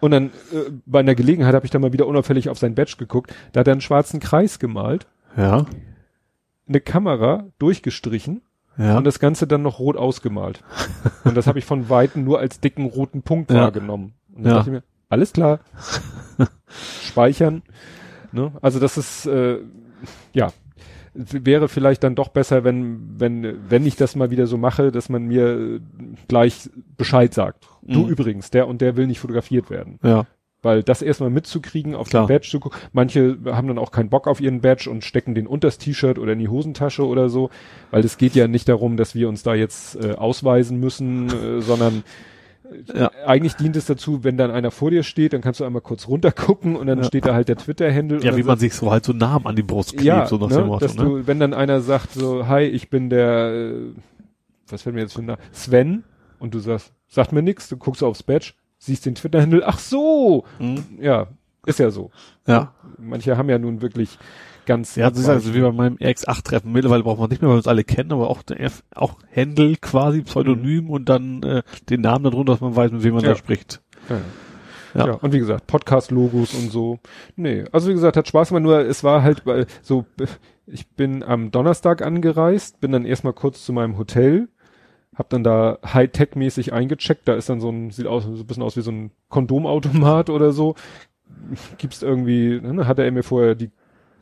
[0.00, 2.96] Und dann äh, bei einer Gelegenheit habe ich dann mal wieder unauffällig auf sein Badge
[2.98, 3.32] geguckt.
[3.52, 5.06] Da hat er einen schwarzen Kreis gemalt,
[5.36, 5.64] Ja.
[6.68, 8.42] eine Kamera durchgestrichen
[8.76, 8.98] Ja.
[8.98, 10.62] und das Ganze dann noch rot ausgemalt.
[11.24, 13.60] und das habe ich von Weitem nur als dicken roten Punkt Ja.
[13.62, 14.14] wahrgenommen.
[14.34, 14.58] Und dann Ja.
[14.58, 15.60] dachte ich mir, alles klar.
[16.68, 17.62] Speichern.
[18.32, 18.52] Ne?
[18.60, 19.58] Also das ist, äh,
[20.32, 20.52] ja,
[21.14, 25.08] wäre vielleicht dann doch besser, wenn, wenn, wenn ich das mal wieder so mache, dass
[25.08, 25.80] man mir äh,
[26.28, 27.68] gleich Bescheid sagt.
[27.82, 28.08] Du Mhm.
[28.08, 29.98] übrigens, der und der will nicht fotografiert werden.
[30.02, 30.26] ja.
[30.62, 32.24] Weil das erstmal mitzukriegen, auf Klar.
[32.24, 32.80] den Badge zu gucken.
[32.92, 36.32] Manche haben dann auch keinen Bock auf ihren Badge und stecken den unters T-Shirt oder
[36.32, 37.50] in die Hosentasche oder so.
[37.92, 41.60] Weil es geht ja nicht darum, dass wir uns da jetzt äh, ausweisen müssen, äh,
[41.60, 42.02] sondern
[42.94, 43.10] Ja.
[43.26, 46.08] eigentlich dient es dazu, wenn dann einer vor dir steht, dann kannst du einmal kurz
[46.08, 47.04] runtergucken und dann Ja.
[47.04, 48.22] steht da halt der Twitter-Handle.
[48.22, 50.48] Ja, wie man sich so halt so Namen an die Brust klebt, ja, so nach
[50.48, 51.04] ne, dem Motto, dass ne?
[51.04, 53.72] du, wenn dann einer sagt so, hi, ich bin der, äh,
[54.68, 55.38] was fällt mir jetzt für ein Name?
[55.52, 56.04] Sven
[56.38, 60.44] und du sagst, sagt mir nix, du guckst aufs Badge, siehst den Twitter-Handle, ach so,
[60.58, 60.84] Mhm.
[61.00, 61.28] ja,
[61.66, 62.10] ist ja so.
[62.46, 62.74] Ja.
[62.98, 64.18] Manche haben ja nun wirklich
[64.66, 64.96] ganz.
[64.96, 66.70] Ja, das ist also wie bei meinem RX8-Treffen.
[66.70, 69.76] Mittlerweile braucht man nicht mehr, weil wir uns alle kennen, aber auch, der, auch Händel
[69.76, 73.30] quasi, Pseudonym und dann äh, den Namen darunter, dass man weiß, mit wem man Ja.
[73.30, 73.80] da spricht.
[74.10, 74.16] ja.
[74.94, 75.06] Ja.
[75.08, 75.12] ja.
[75.14, 76.98] und wie gesagt, Podcast-Logos und so.
[77.36, 79.42] Nee, also wie gesagt, hat Spaß gemacht, nur es war halt
[79.82, 80.06] so,
[80.66, 84.48] ich bin am Donnerstag angereist, bin dann erstmal kurz zu meinem Hotel,
[85.14, 88.62] hab dann da Hightech-mäßig eingecheckt, da ist dann so ein, sieht aus, so ein bisschen
[88.62, 90.76] aus wie so ein Kondomautomat oder so.
[91.76, 93.70] Gibt's irgendwie, ne, hat er mir vorher die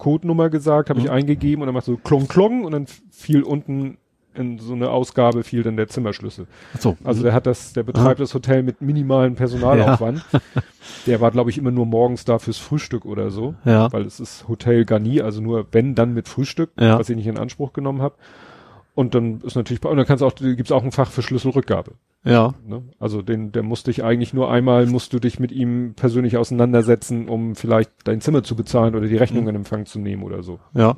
[0.04, 1.06] Codenummer gesagt, habe mhm.
[1.06, 3.96] ich eingegeben und dann macht so klong klong und dann fiel unten
[4.34, 6.46] in so eine Ausgabe fiel dann der Zimmerschlüssel.
[6.74, 6.96] Ach so.
[7.04, 8.22] Also der hat das, der betreibt ah.
[8.24, 10.22] das Hotel mit minimalen Personalaufwand.
[10.30, 10.40] Ja.
[11.06, 13.54] der war, glaube ich, immer nur morgens da fürs Frühstück oder so.
[13.64, 13.90] Ja.
[13.92, 16.98] Weil es ist Hotel Garni, also nur wenn, dann mit Frühstück, ja.
[16.98, 18.16] was ich nicht in Anspruch genommen habe.
[18.94, 21.92] Und dann ist natürlich, und dann kannst du auch, gibt's auch ein Fach für Schlüsselrückgabe.
[22.24, 22.54] Ja.
[22.66, 22.82] Ne?
[22.98, 27.28] Also den, der musste ich eigentlich nur einmal, musst du dich mit ihm persönlich auseinandersetzen,
[27.28, 29.50] um vielleicht dein Zimmer zu bezahlen oder die Rechnung mhm.
[29.50, 30.58] in Empfang zu nehmen oder so.
[30.72, 30.96] Ja.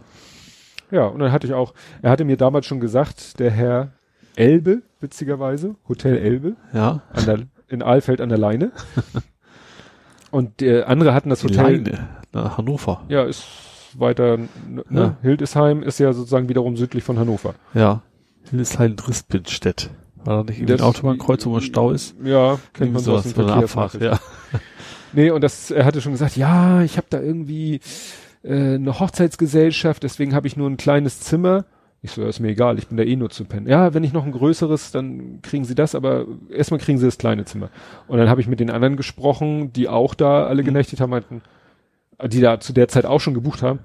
[0.92, 3.92] Ja, und dann hatte ich auch, er hatte mir damals schon gesagt, der Herr
[4.36, 6.56] Elbe, witzigerweise, Hotel Elbe.
[6.72, 7.02] Ja.
[7.26, 8.70] Der, in Aalfeld an der Leine.
[10.30, 11.82] und der andere hatten das Hotel.
[11.82, 13.02] Leine, nach Hannover.
[13.08, 13.46] Ja, ist
[13.98, 15.16] weiter, ne, ja.
[15.22, 17.55] Hildesheim ist ja sozusagen wiederum südlich von Hannover.
[17.74, 18.02] Ja.
[18.48, 19.90] Hildesheim Drispinstedt.
[20.26, 22.16] War da nicht irgendwie ein Autobahnkreuz, wo Stau ist?
[22.24, 23.94] Ja, kennt man so aus dem Verkehrsfach.
[24.00, 24.18] Ja.
[25.12, 27.80] nee, und das, er hatte schon gesagt, ja, ich habe da irgendwie
[28.42, 31.64] äh, eine Hochzeitsgesellschaft, deswegen habe ich nur ein kleines Zimmer.
[32.02, 33.68] Ich so, ja, ist mir egal, ich bin da eh nur zu pennen.
[33.68, 37.18] Ja, wenn ich noch ein größeres, dann kriegen sie das, aber erstmal kriegen sie das
[37.18, 37.70] kleine Zimmer.
[38.08, 40.66] Und dann habe ich mit den anderen gesprochen, die auch da alle mhm.
[40.66, 41.42] genächtigt haben, meinten,
[42.24, 43.78] die da zu der Zeit auch schon gebucht haben.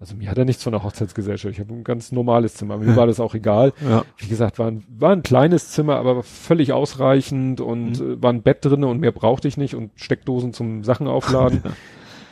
[0.00, 1.52] Also mir hat er nichts von der Hochzeitsgesellschaft.
[1.52, 2.78] Ich habe ein ganz normales Zimmer.
[2.78, 2.96] Mir ja.
[2.96, 3.72] war das auch egal.
[3.82, 4.04] Ja.
[4.16, 8.12] Wie gesagt, war ein, war ein kleines Zimmer, aber völlig ausreichend und mhm.
[8.12, 11.62] äh, war ein Bett drinne und mehr brauchte ich nicht und Steckdosen zum Sachen aufladen.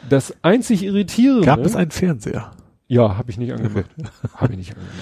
[0.08, 1.46] Das einzig Irritierende.
[1.46, 2.52] Gab es einen Fernseher?
[2.86, 3.90] Ja, habe ich nicht angemacht.
[4.34, 4.94] habe ich nicht angemacht.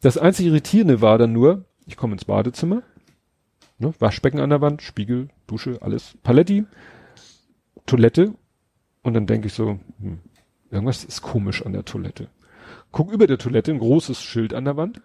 [0.00, 2.82] Das einzig Irritierende war dann nur, ich komme ins Badezimmer,
[3.78, 6.64] ne, Waschbecken an der Wand, Spiegel, Dusche, alles, Paletti,
[7.84, 8.32] Toilette
[9.02, 10.20] und dann denke ich so, hm,
[10.70, 12.28] irgendwas ist komisch an der Toilette.
[12.92, 15.00] Guck über der Toilette, ein großes Schild an der Wand.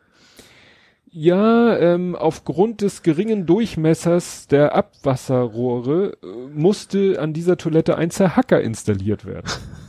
[1.14, 8.62] Ja, ähm, aufgrund des geringen Durchmessers der Abwasserrohre äh, musste an dieser Toilette ein Zerhacker
[8.62, 9.46] installiert werden.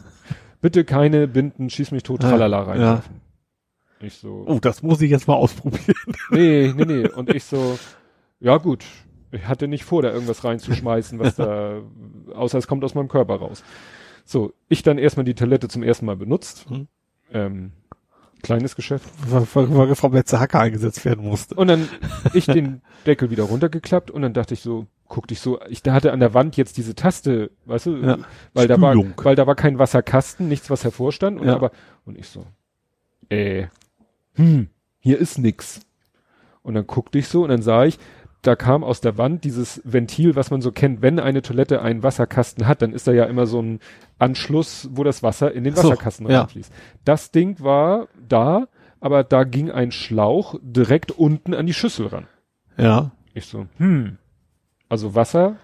[0.60, 3.15] Bitte keine Binden, schieß mich tot, tralala reinwerfen.
[3.15, 3.23] Ja.
[4.07, 4.44] Ich so.
[4.49, 5.94] Oh, das muss ich jetzt mal ausprobieren.
[6.31, 7.09] Nee, nee, nee.
[7.09, 7.78] Und ich so,
[8.41, 8.84] ja gut.
[9.31, 11.83] Ich hatte nicht vor, da irgendwas reinzuschmeißen, was da,
[12.34, 13.62] außer es kommt aus meinem Körper raus.
[14.25, 16.67] So, ich dann erstmal die Toilette zum ersten Mal benutzt.
[16.68, 16.89] Hm.
[17.33, 17.73] Ähm,
[18.42, 19.09] kleines Geschäft.
[19.26, 21.55] Weil gefragt, letzte Hacker eingesetzt werden musste.
[21.55, 21.89] Und dann
[22.34, 25.92] ich den Deckel wieder runtergeklappt und dann dachte ich so, guck dich so, ich da
[25.92, 28.18] hatte an der Wand jetzt diese Taste, weißt du, ja.
[28.55, 31.55] weil da war, weil da war kein Wasserkasten, nichts was hervorstand und ja.
[31.55, 31.70] aber
[32.07, 32.47] und ich so,
[33.28, 33.67] äh,
[34.34, 35.81] hm, hier ist nix.
[36.62, 37.99] Und dann guckte ich so und dann sah ich,
[38.42, 42.02] da kam aus der Wand dieses Ventil, was man so kennt, wenn eine Toilette einen
[42.02, 43.78] Wasserkasten hat, dann ist da ja immer so ein
[44.18, 46.72] Anschluss, wo das Wasser in den Wasserkasten so, reinfließt.
[46.72, 46.78] Ja.
[47.04, 48.66] Das Ding war da,
[49.00, 52.26] aber da ging ein Schlauch direkt unten an die Schüssel ran.
[52.76, 53.12] Ja.
[53.32, 54.18] Ich so, hm,
[54.88, 55.56] also Wasser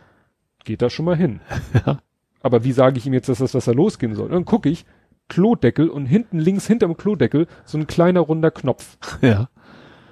[0.65, 1.41] geht da schon mal hin.
[1.87, 2.01] Ja.
[2.41, 4.27] Aber wie sage ich ihm jetzt, dass das Wasser losgehen soll?
[4.27, 4.87] Und dann gucke ich,
[5.29, 8.97] Klodeckel und hinten links hinterm Klodeckel so ein kleiner runder Knopf.
[9.21, 9.49] Ja.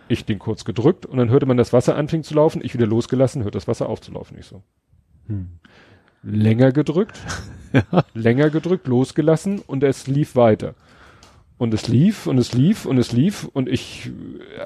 [0.08, 2.60] Ich den kurz gedrückt und dann hörte man, das Wasser anfing zu laufen.
[2.64, 4.38] Ich wieder losgelassen, hört das Wasser aufzulaufen.
[4.38, 4.62] Ich so.
[5.26, 5.58] Hm.
[6.22, 7.18] Länger gedrückt,
[7.72, 8.04] ja.
[8.14, 10.74] länger gedrückt, losgelassen und es lief weiter.
[11.58, 14.10] Und es lief und es lief und es lief und ich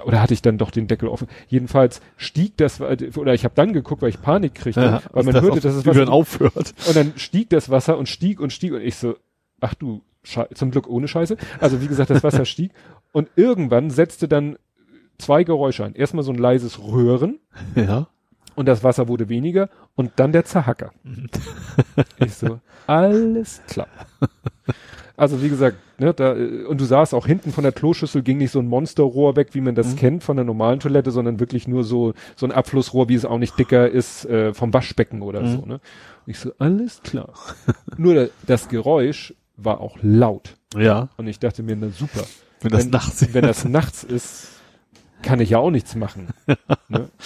[0.07, 1.29] oder hatte ich dann doch den Deckel offen.
[1.47, 5.35] Jedenfalls stieg das oder ich habe dann geguckt, weil ich Panik kriegte, ja, weil man
[5.35, 6.75] das hörte, dass es Wasser aufhört.
[6.89, 9.15] Und dann stieg das Wasser und stieg und stieg und ich so,
[9.61, 11.37] ach du, Schei zum Glück ohne Scheiße.
[11.61, 12.73] Also wie gesagt, das Wasser stieg
[13.13, 14.57] und irgendwann setzte dann
[15.21, 15.95] zwei Geräusche ein.
[15.95, 17.39] Erstmal so ein leises Röhren.
[17.75, 18.09] Ja.
[18.57, 20.91] Und das Wasser wurde weniger und dann der Zerhacker.
[22.19, 23.87] ich so, alles klar.
[25.17, 28.51] Also wie gesagt, ne, da, und du sahst auch hinten von der Kloschüssel ging nicht
[28.51, 29.97] so ein Monsterrohr weg, wie man das mhm.
[29.97, 33.37] kennt von der normalen Toilette, sondern wirklich nur so so ein Abflussrohr, wie es auch
[33.39, 35.53] nicht dicker ist äh, vom Waschbecken oder mhm.
[35.53, 35.67] so.
[35.67, 35.75] Ne?
[35.75, 35.81] Und
[36.27, 37.35] ich so, alles klar.
[37.99, 40.57] nur das Geräusch war auch laut.
[40.75, 41.11] Ja.
[41.19, 42.25] Und ich dachte mir, na super.
[42.63, 43.35] Wenn das wenn, nachts ist.
[43.35, 44.60] Wenn das nachts ist,
[45.23, 46.29] kann ich ja auch nichts machen.
[46.89, 47.09] ne?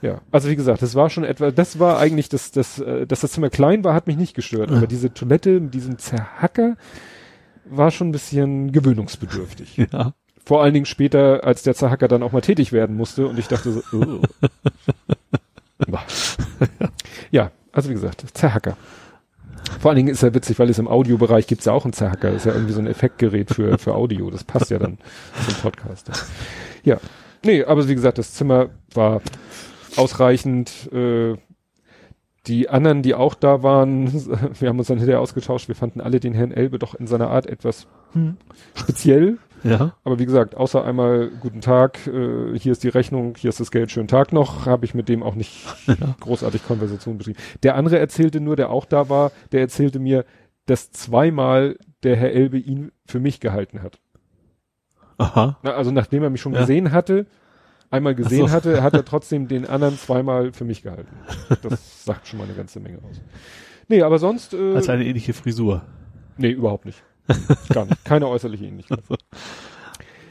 [0.00, 3.20] Ja, also wie gesagt, das war schon etwa, das war eigentlich das, das, äh, dass
[3.20, 4.70] das Zimmer klein war, hat mich nicht gestört.
[4.70, 6.76] Aber diese Toilette mit diesem Zerhacker
[7.64, 9.88] war schon ein bisschen gewöhnungsbedürftig.
[9.92, 10.12] Ja.
[10.44, 13.48] Vor allen Dingen später, als der Zerhacker dann auch mal tätig werden musste und ich
[13.48, 14.22] dachte so, oh.
[17.30, 18.76] ja, also wie gesagt, Zerhacker.
[19.80, 21.92] Vor allen Dingen ist er witzig, weil es im Audiobereich gibt es ja auch einen
[21.92, 22.30] Zerhacker.
[22.30, 24.30] Das ist ja irgendwie so ein Effektgerät für, für Audio.
[24.30, 24.98] Das passt ja dann
[25.44, 26.10] zum Podcast.
[26.84, 26.98] Ja.
[27.44, 29.22] Nee, aber wie gesagt, das Zimmer war
[29.96, 30.90] ausreichend.
[30.92, 31.36] Äh,
[32.46, 34.12] die anderen, die auch da waren,
[34.60, 37.28] wir haben uns dann hinterher ausgetauscht, wir fanden alle den Herrn Elbe doch in seiner
[37.28, 38.36] Art etwas hm,
[38.74, 39.38] speziell.
[39.64, 39.94] Ja.
[40.04, 43.70] Aber wie gesagt, außer einmal guten Tag, äh, hier ist die Rechnung, hier ist das
[43.70, 46.16] Geld, schönen Tag noch, habe ich mit dem auch nicht ja.
[46.20, 47.38] großartig Konversation betrieben.
[47.62, 50.24] Der andere erzählte nur, der auch da war, der erzählte mir,
[50.66, 54.00] dass zweimal der Herr Elbe ihn für mich gehalten hat.
[55.18, 55.58] Aha.
[55.62, 56.60] Na, also nachdem er mich schon ja.
[56.60, 57.26] gesehen hatte,
[57.90, 58.52] einmal gesehen so.
[58.52, 61.14] hatte, hat er trotzdem den anderen zweimal für mich gehalten.
[61.62, 63.20] Das sagt schon mal eine ganze Menge aus.
[63.88, 64.54] Nee, aber sonst.
[64.54, 65.82] Äh, Als eine ähnliche Frisur.
[66.36, 67.02] Nee, überhaupt nicht.
[67.74, 68.04] Gar nicht.
[68.04, 69.00] Keine äußerliche Ähnlichkeit.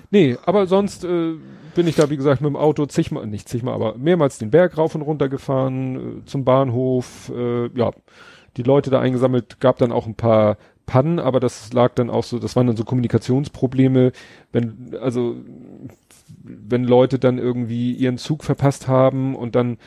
[0.09, 1.33] Nee, aber sonst äh,
[1.75, 4.77] bin ich da, wie gesagt, mit dem Auto zigmal, nicht zigmal, aber mehrmals den Berg
[4.77, 7.91] rauf und runter gefahren, äh, zum Bahnhof, äh, ja,
[8.55, 10.57] die Leute da eingesammelt, gab dann auch ein paar
[10.87, 14.13] Pannen, aber das lag dann auch so, das waren dann so Kommunikationsprobleme,
[14.51, 15.35] wenn, also
[16.43, 19.77] wenn Leute dann irgendwie ihren Zug verpasst haben und dann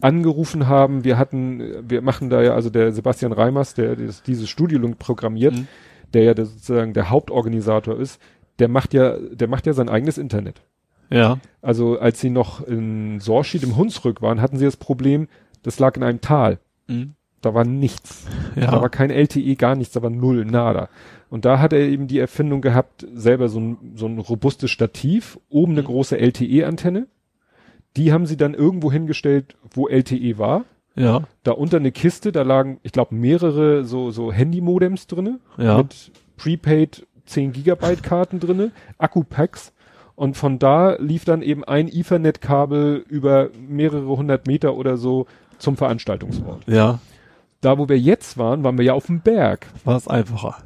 [0.00, 4.48] angerufen haben, wir hatten, wir machen da ja, also der Sebastian Reimers, der das, dieses
[4.48, 5.68] Studio programmiert, mhm.
[6.12, 8.20] der ja der, sozusagen der Hauptorganisator ist,
[8.58, 10.62] der macht ja, der macht ja sein eigenes Internet.
[11.10, 11.38] Ja.
[11.62, 15.28] Also als sie noch in Sorschied im Hunsrück waren, hatten sie das Problem,
[15.62, 16.58] das lag in einem Tal.
[16.88, 17.14] Mhm.
[17.46, 18.26] Da war nichts.
[18.56, 18.72] Ja.
[18.72, 20.88] Da war kein LTE, gar nichts, da war null, nada.
[21.30, 25.38] Und da hat er eben die Erfindung gehabt, selber so ein, so ein robustes Stativ,
[25.48, 25.86] oben eine mhm.
[25.86, 27.06] große LTE-Antenne.
[27.96, 30.64] Die haben sie dann irgendwo hingestellt, wo LTE war.
[30.96, 31.22] Ja.
[31.44, 35.38] Da unter eine Kiste, da lagen, ich glaube, mehrere so, so Handy-Modems drinne.
[35.56, 35.76] Ja.
[35.78, 39.72] Mit Prepaid 10 Gigabyte Karten drinne, Akku-Packs.
[40.16, 45.26] Und von da lief dann eben ein Ethernet-Kabel über mehrere hundert Meter oder so
[45.58, 46.64] zum Veranstaltungsort.
[46.66, 46.98] Ja.
[47.66, 49.66] Da, wo wir jetzt waren, waren wir ja auf dem Berg.
[49.82, 50.58] War es einfacher.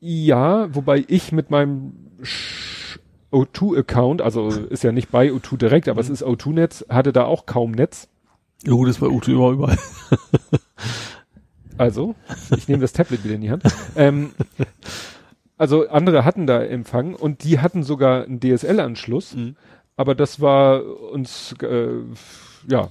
[0.00, 1.92] Ja, wobei ich mit meinem
[3.30, 6.06] O2-Account, also ist ja nicht bei O2 direkt, aber mhm.
[6.06, 8.08] es ist O2-Netz, hatte da auch kaum Netz.
[8.64, 9.78] Ja gut, das war O2 immer überall.
[11.78, 12.16] also,
[12.56, 13.62] ich nehme das Tablet wieder in die Hand.
[13.94, 14.32] ähm,
[15.56, 19.54] also andere hatten da Empfang und die hatten sogar einen DSL-Anschluss, mhm.
[19.96, 20.82] aber das war
[21.12, 21.90] uns, äh,
[22.68, 22.88] ja,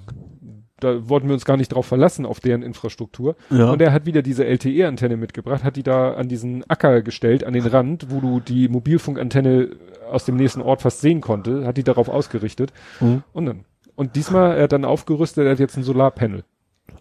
[0.79, 3.35] da wollten wir uns gar nicht drauf verlassen, auf deren Infrastruktur.
[3.49, 3.71] Ja.
[3.71, 7.53] Und er hat wieder diese LTE-Antenne mitgebracht, hat die da an diesen Acker gestellt, an
[7.53, 9.69] den Rand, wo du die Mobilfunkantenne
[10.11, 12.73] aus dem nächsten Ort fast sehen konnte, hat die darauf ausgerichtet.
[12.99, 13.23] Mhm.
[13.33, 13.65] Und dann.
[13.95, 16.43] Und diesmal, er hat dann aufgerüstet, er hat jetzt ein Solarpanel.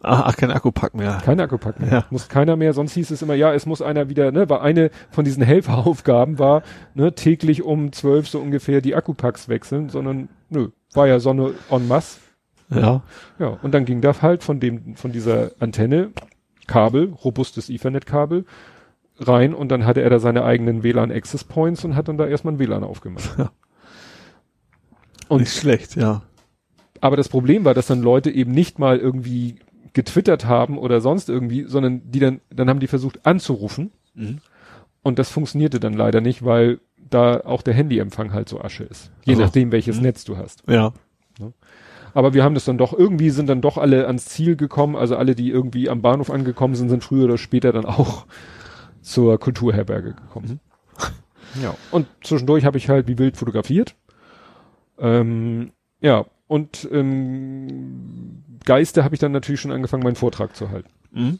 [0.00, 1.20] Ach, ach kein Akkupack mehr.
[1.24, 1.90] Kein Akkupack mehr.
[1.90, 2.04] Ja.
[2.10, 4.90] Muss keiner mehr, sonst hieß es immer, ja, es muss einer wieder, ne, war eine
[5.10, 6.62] von diesen Helferaufgaben war,
[6.94, 11.88] ne, täglich um zwölf so ungefähr die Akkupacks wechseln, sondern, nö, war ja Sonne en
[11.88, 12.20] masse.
[12.70, 13.02] Ja.
[13.38, 16.10] Ja, und dann ging da halt von dem, von dieser Antenne,
[16.66, 18.44] Kabel, robustes Ethernet-Kabel,
[19.18, 22.26] rein und dann hatte er da seine eigenen WLAN Access Points und hat dann da
[22.26, 23.38] erstmal ein WLAN aufgemacht.
[23.38, 23.50] Ja.
[25.28, 26.22] Und nicht schlecht, ja.
[27.00, 29.60] Aber das Problem war, dass dann Leute eben nicht mal irgendwie
[29.92, 33.92] getwittert haben oder sonst irgendwie, sondern die dann, dann haben die versucht anzurufen.
[34.14, 34.38] Mhm.
[35.02, 39.12] Und das funktionierte dann leider nicht, weil da auch der Handyempfang halt so Asche ist.
[39.24, 40.02] Je also, nachdem, welches mhm.
[40.02, 40.62] Netz du hast.
[40.66, 40.92] Ja.
[42.14, 44.96] Aber wir haben das dann doch, irgendwie sind dann doch alle ans Ziel gekommen.
[44.96, 48.26] Also alle, die irgendwie am Bahnhof angekommen sind, sind früher oder später dann auch
[49.02, 50.60] zur Kulturherberge gekommen.
[51.56, 51.62] Mhm.
[51.62, 51.74] Ja.
[51.90, 53.94] Und zwischendurch habe ich halt wie wild fotografiert.
[54.98, 60.90] Ähm, ja, und ähm, Geiste habe ich dann natürlich schon angefangen, meinen Vortrag zu halten.
[61.12, 61.38] Mhm.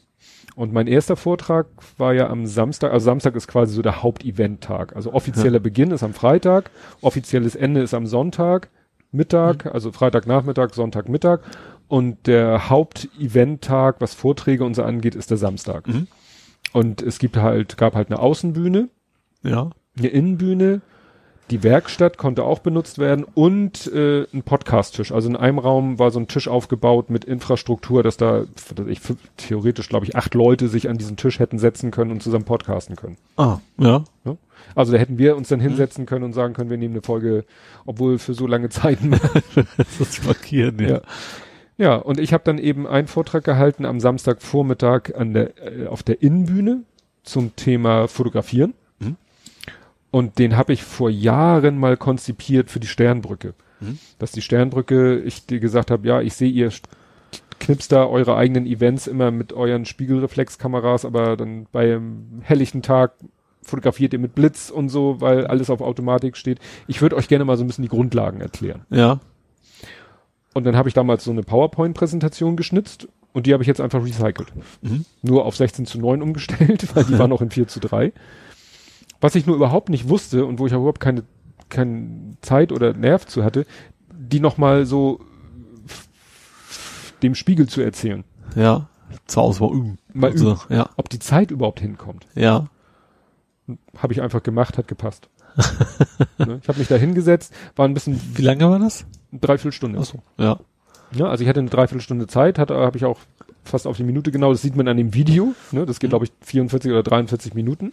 [0.55, 4.95] Und mein erster Vortrag war ja am Samstag, also Samstag ist quasi so der Hauptevent-Tag.
[4.95, 5.59] Also offizieller ja.
[5.59, 6.71] Beginn ist am Freitag,
[7.01, 8.69] offizielles Ende ist am Sonntag.
[9.15, 9.71] Mittag, mhm.
[9.71, 11.39] also Freitagnachmittag, Sonntagmittag.
[11.87, 15.87] Und der Haupteventtag, was Vorträge und so angeht, ist der Samstag.
[15.87, 16.07] Mhm.
[16.73, 18.89] Und es gibt halt, gab halt eine Außenbühne.
[19.43, 19.69] Ja.
[19.97, 20.81] Eine Innenbühne.
[21.51, 25.11] Die Werkstatt konnte auch benutzt werden und äh, ein Podcast-Tisch.
[25.11, 28.45] Also in einem Raum war so ein Tisch aufgebaut mit Infrastruktur, dass da
[28.87, 28.99] ich,
[29.37, 32.95] theoretisch, glaube ich, acht Leute sich an diesen Tisch hätten setzen können und zusammen podcasten
[32.95, 33.17] können.
[33.37, 34.03] Ah, ja.
[34.25, 34.37] ja?
[34.75, 35.63] Also da hätten wir uns dann mhm.
[35.63, 37.45] hinsetzen können und sagen können, wir nehmen eine Folge,
[37.85, 39.11] obwohl für so lange Zeiten.
[39.99, 40.87] das markieren, ja.
[40.87, 41.01] ja.
[41.77, 46.03] Ja, und ich habe dann eben einen Vortrag gehalten am Samstagvormittag an der, äh, auf
[46.03, 46.83] der Innenbühne
[47.23, 48.73] zum Thema Fotografieren.
[48.99, 49.17] Mhm.
[50.11, 53.55] Und den habe ich vor Jahren mal konzipiert für die Sternbrücke.
[53.81, 53.99] Mhm.
[54.19, 56.71] Dass die Sternbrücke, ich dir gesagt habe, ja, ich sehe ihr
[57.59, 63.13] knipst da eure eigenen Events immer mit euren Spiegelreflexkameras, aber dann bei einem helllichten Tag
[63.65, 66.59] fotografiert ihr mit Blitz und so, weil alles auf Automatik steht.
[66.87, 68.85] Ich würde euch gerne mal so ein bisschen die Grundlagen erklären.
[68.89, 69.19] Ja.
[70.53, 74.03] Und dann habe ich damals so eine PowerPoint-Präsentation geschnitzt und die habe ich jetzt einfach
[74.03, 74.53] recycelt.
[74.81, 75.03] Mhm.
[75.21, 78.13] Nur auf 16 zu 9 umgestellt, weil die war noch in 4 zu 3.
[79.19, 81.23] Was ich nur überhaupt nicht wusste und wo ich überhaupt keine,
[81.69, 83.65] keine Zeit oder Nerv zu hatte,
[84.13, 85.19] die nochmal so
[87.23, 88.23] dem Spiegel zu erzählen.
[88.55, 88.87] Ja.
[89.27, 89.97] Zu Hause mal üben.
[90.13, 90.59] Mal Also, üben.
[90.69, 90.89] Ja.
[90.97, 92.27] Ob die Zeit überhaupt hinkommt.
[92.35, 92.67] Ja.
[93.97, 95.29] Habe ich einfach gemacht, hat gepasst.
[96.37, 96.59] ne?
[96.61, 99.05] Ich habe mich da hingesetzt, war ein bisschen Wie lange war das?
[99.31, 99.99] eine Dreiviertelstunde.
[99.99, 100.21] Achso.
[100.37, 100.59] Ja.
[101.11, 103.19] Ja, also ich hatte eine Dreiviertelstunde Zeit, habe ich auch
[103.63, 105.85] fast auf die Minute genau, das sieht man an dem Video, ne?
[105.85, 106.11] das geht Mhm.
[106.11, 107.91] glaube ich 44 oder 43 Minuten.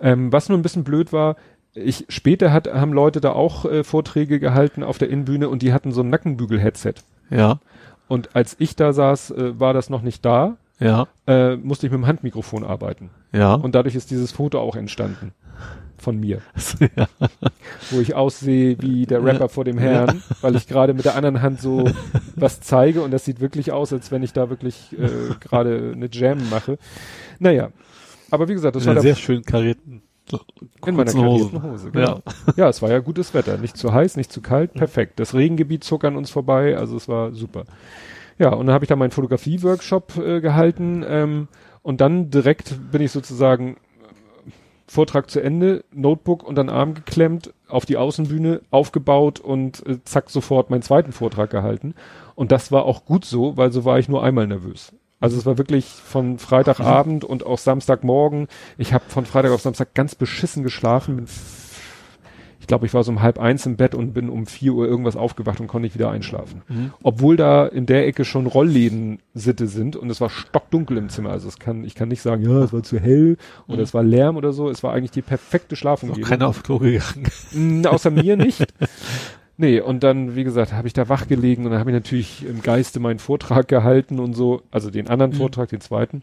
[0.00, 1.36] Ähm, was nur ein bisschen blöd war,
[1.74, 5.72] ich später hat, haben Leute da auch äh, Vorträge gehalten auf der Innenbühne und die
[5.72, 6.94] hatten so ein Nackenbügel-Headset.
[7.30, 7.60] Ja.
[8.08, 11.08] Und als ich da saß, äh, war das noch nicht da, Ja.
[11.26, 13.10] äh, musste ich mit dem Handmikrofon arbeiten.
[13.32, 13.54] Ja.
[13.54, 15.32] Und dadurch ist dieses Foto auch entstanden.
[15.98, 16.40] Von mir.
[16.96, 17.06] ja.
[17.90, 21.42] Wo ich aussehe wie der Rapper vor dem Herrn, weil ich gerade mit der anderen
[21.42, 21.84] Hand so
[22.36, 26.08] was zeige und das sieht wirklich aus, als wenn ich da wirklich äh, gerade eine
[26.10, 26.78] Jam mache.
[27.38, 27.68] Naja.
[28.30, 30.02] Aber wie gesagt, das war sehr schön karierten
[30.86, 31.90] in meiner karierten Hose.
[31.90, 32.22] Genau.
[32.56, 32.68] Ja.
[32.68, 33.58] es war ja gutes Wetter.
[33.58, 34.74] Nicht zu heiß, nicht zu kalt.
[34.74, 35.18] Perfekt.
[35.18, 36.76] Das Regengebiet zog an uns vorbei.
[36.76, 37.64] Also es war super.
[38.40, 41.04] Ja, und dann habe ich da meinen Fotografie-Workshop äh, gehalten.
[41.06, 41.48] Ähm,
[41.82, 44.50] und dann direkt bin ich sozusagen äh,
[44.86, 50.30] Vortrag zu Ende, Notebook unter den Arm geklemmt, auf die Außenbühne aufgebaut und äh, zack
[50.30, 51.94] sofort meinen zweiten Vortrag gehalten.
[52.34, 54.94] Und das war auch gut so, weil so war ich nur einmal nervös.
[55.20, 58.48] Also es war wirklich von Freitagabend und auch Samstagmorgen.
[58.78, 61.16] Ich habe von Freitag auf Samstag ganz beschissen geschlafen.
[61.16, 61.26] Bin
[62.70, 65.16] glaube, ich war so um halb eins im Bett und bin um vier Uhr irgendwas
[65.16, 66.62] aufgewacht und konnte nicht wieder einschlafen.
[66.68, 66.92] Mhm.
[67.02, 71.30] Obwohl da in der Ecke schon Rollläden Sitte sind und es war stockdunkel im Zimmer.
[71.30, 73.82] Also es kann, ich kann nicht sagen, ja, es war zu hell oder Mhm.
[73.82, 74.70] es war Lärm oder so.
[74.70, 76.28] Es war eigentlich die perfekte Schlafumgebung.
[76.28, 77.84] keiner auf Klo gegangen.
[77.86, 78.64] Außer mir nicht.
[79.56, 82.46] Nee, und dann, wie gesagt, habe ich da wach gelegen und dann habe ich natürlich
[82.46, 85.36] im Geiste meinen Vortrag gehalten und so, also den anderen Mhm.
[85.36, 86.22] Vortrag, den zweiten.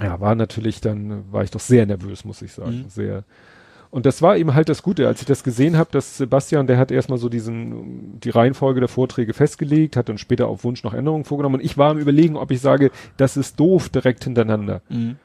[0.00, 2.84] Ja, war natürlich dann, war ich doch sehr nervös, muss ich sagen.
[2.84, 2.88] Mhm.
[2.88, 3.24] Sehr.
[3.90, 6.76] Und das war eben halt das Gute, als ich das gesehen habe, dass Sebastian, der
[6.76, 10.92] hat erstmal so diesen, die Reihenfolge der Vorträge festgelegt, hat dann später auf Wunsch noch
[10.92, 14.82] Änderungen vorgenommen und ich war am überlegen, ob ich sage, das ist doof direkt hintereinander.
[14.90, 15.16] Mhm.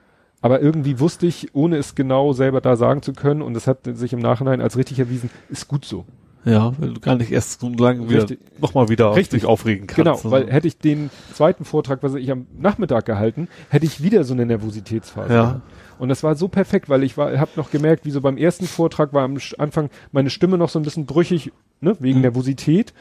[0.41, 3.79] Aber irgendwie wusste ich, ohne es genau selber da sagen zu können, und es hat
[3.83, 6.05] sich im Nachhinein als richtig erwiesen, ist gut so.
[6.45, 8.25] Ja, weil du gar nicht erst so lange wieder,
[8.59, 9.45] nochmal wieder Richtig.
[9.45, 9.95] aufregen kannst.
[9.95, 14.03] Genau, Also, weil hätte ich den zweiten Vortrag, was ich am Nachmittag gehalten, hätte ich
[14.03, 15.33] wieder so eine Nervositätsphase.
[15.33, 15.43] Ja.
[15.43, 15.61] gehabt.
[16.03, 18.65] Und das war so perfekt, weil ich war, habe noch gemerkt, wie so beim ersten
[18.65, 22.23] Vortrag war am Anfang meine Stimme noch so ein bisschen brüchig, ne, wegen Mhm.
[22.23, 22.93] Nervosität.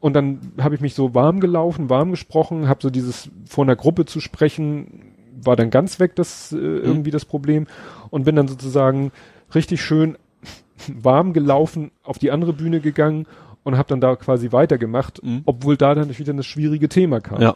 [0.00, 3.76] Und dann habe ich mich so warm gelaufen, warm gesprochen, habe so dieses vor einer
[3.76, 5.02] Gruppe zu sprechen,
[5.38, 6.80] war dann ganz weg, das äh, Mhm.
[6.82, 7.66] irgendwie das Problem.
[8.08, 9.12] Und bin dann sozusagen
[9.54, 10.16] richtig schön
[10.88, 13.26] warm gelaufen auf die andere Bühne gegangen
[13.64, 15.42] und habe dann da quasi weitergemacht, Mhm.
[15.44, 17.42] obwohl da dann wieder das schwierige Thema kam.
[17.42, 17.54] Ja.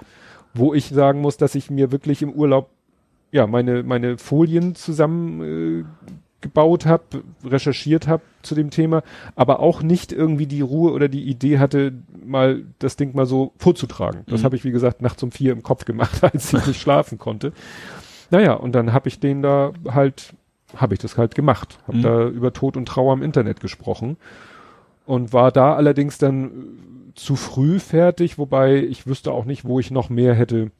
[0.53, 2.69] Wo ich sagen muss, dass ich mir wirklich im Urlaub
[3.33, 5.85] ja meine meine Folien zusammen äh,
[6.41, 9.03] gebaut habe, recherchiert habe zu dem Thema,
[9.37, 11.93] aber auch nicht irgendwie die Ruhe oder die Idee hatte,
[12.25, 14.23] mal das Ding mal so vorzutragen.
[14.27, 14.45] Das Mhm.
[14.45, 17.53] habe ich, wie gesagt, nachts um vier im Kopf gemacht, als ich nicht schlafen konnte.
[18.31, 20.33] Naja, und dann habe ich den da halt,
[20.75, 21.79] habe ich das halt gemacht.
[21.87, 22.03] Habe Mhm.
[22.03, 24.17] da über Tod und Trauer im Internet gesprochen
[25.05, 26.51] und war da allerdings dann äh,
[27.17, 30.71] zu früh fertig, wobei ich wüsste auch nicht, wo ich noch mehr hätte.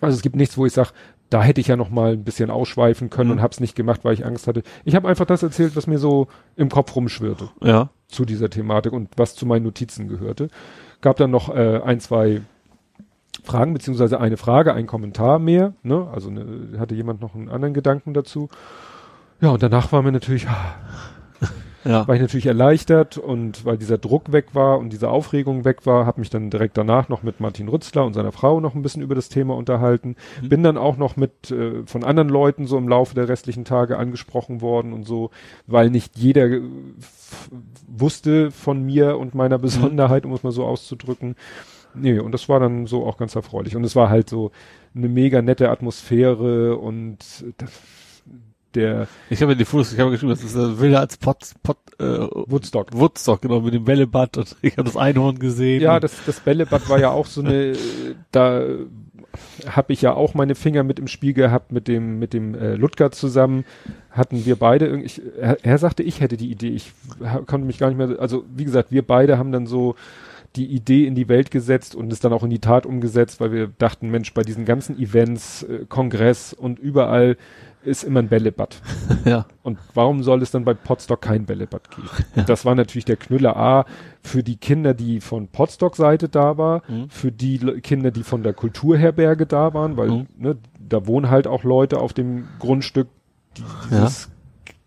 [0.00, 0.90] Also es gibt nichts, wo ich sage,
[1.30, 3.36] da hätte ich ja noch mal ein bisschen ausschweifen können Mhm.
[3.36, 4.62] und habe es nicht gemacht, weil ich Angst hatte.
[4.84, 6.26] Ich habe einfach das erzählt, was mir so
[6.56, 7.88] im Kopf rumschwirrte Ja.
[8.08, 10.48] zu dieser Thematik und was zu meinen Notizen gehörte.
[11.00, 12.42] Gab dann noch äh, ein, zwei
[13.44, 15.72] Fragen, beziehungsweise eine Frage, ein Kommentar mehr.
[15.82, 16.06] Ne?
[16.12, 18.48] Also ne, hatte jemand noch einen anderen Gedanken dazu.
[19.40, 20.74] Ja, und danach war mir natürlich, ah,
[21.84, 22.06] Ja.
[22.06, 26.04] war ich natürlich erleichtert und weil dieser Druck weg war und diese Aufregung weg war,
[26.04, 29.02] habe mich dann direkt danach noch mit Martin Rützler und seiner Frau noch ein bisschen
[29.02, 30.16] über das Thema unterhalten.
[30.42, 30.48] Mhm.
[30.48, 33.96] Bin dann auch noch mit äh, von anderen Leuten so im Laufe der restlichen Tage
[33.96, 35.30] angesprochen worden und so,
[35.66, 36.60] weil nicht jeder äh,
[37.88, 41.36] wusste von mir und meiner Besonderheit, um es mal so auszudrücken.
[41.94, 43.74] Nee, und das war dann so auch ganz erfreulich.
[43.74, 44.52] Und es war halt so
[44.94, 47.18] eine mega nette Atmosphäre und
[47.58, 47.70] das,
[48.74, 51.78] der Ich habe ja die Fotos, ich habe geschrieben, das ist wilder als Pot, Pot,
[51.98, 52.88] äh, Woodstock.
[52.92, 55.82] Woodstock, genau, mit dem Bällebad und ich habe das Einhorn gesehen.
[55.82, 57.74] Ja, das, das Bällebad war ja auch so eine,
[58.32, 58.62] da
[59.66, 62.74] habe ich ja auch meine Finger mit im Spiel gehabt mit dem mit dem äh,
[62.74, 63.64] Ludger zusammen
[64.10, 66.92] hatten wir beide irgendwie ich, er, er sagte ich hätte die Idee ich
[67.46, 69.94] konnte mich gar nicht mehr also wie gesagt wir beide haben dann so
[70.56, 73.52] die Idee in die Welt gesetzt und es dann auch in die Tat umgesetzt weil
[73.52, 77.36] wir dachten Mensch bei diesen ganzen Events äh, Kongress und überall
[77.84, 78.80] ist immer ein Bällebad
[79.24, 79.46] ja.
[79.62, 82.08] und warum soll es dann bei Potsdok kein Bällebad geben?
[82.36, 83.84] Und das war natürlich der Knüller A
[84.22, 87.08] für die Kinder, die von Potsdok-Seite da war, Mhm.
[87.10, 90.26] für die Le- Kinder, die von der Kulturherberge da waren, weil Mhm.
[90.38, 90.56] ne,
[90.88, 93.08] da wohnen halt auch Leute auf dem Grundstück,
[93.56, 94.28] die dieses,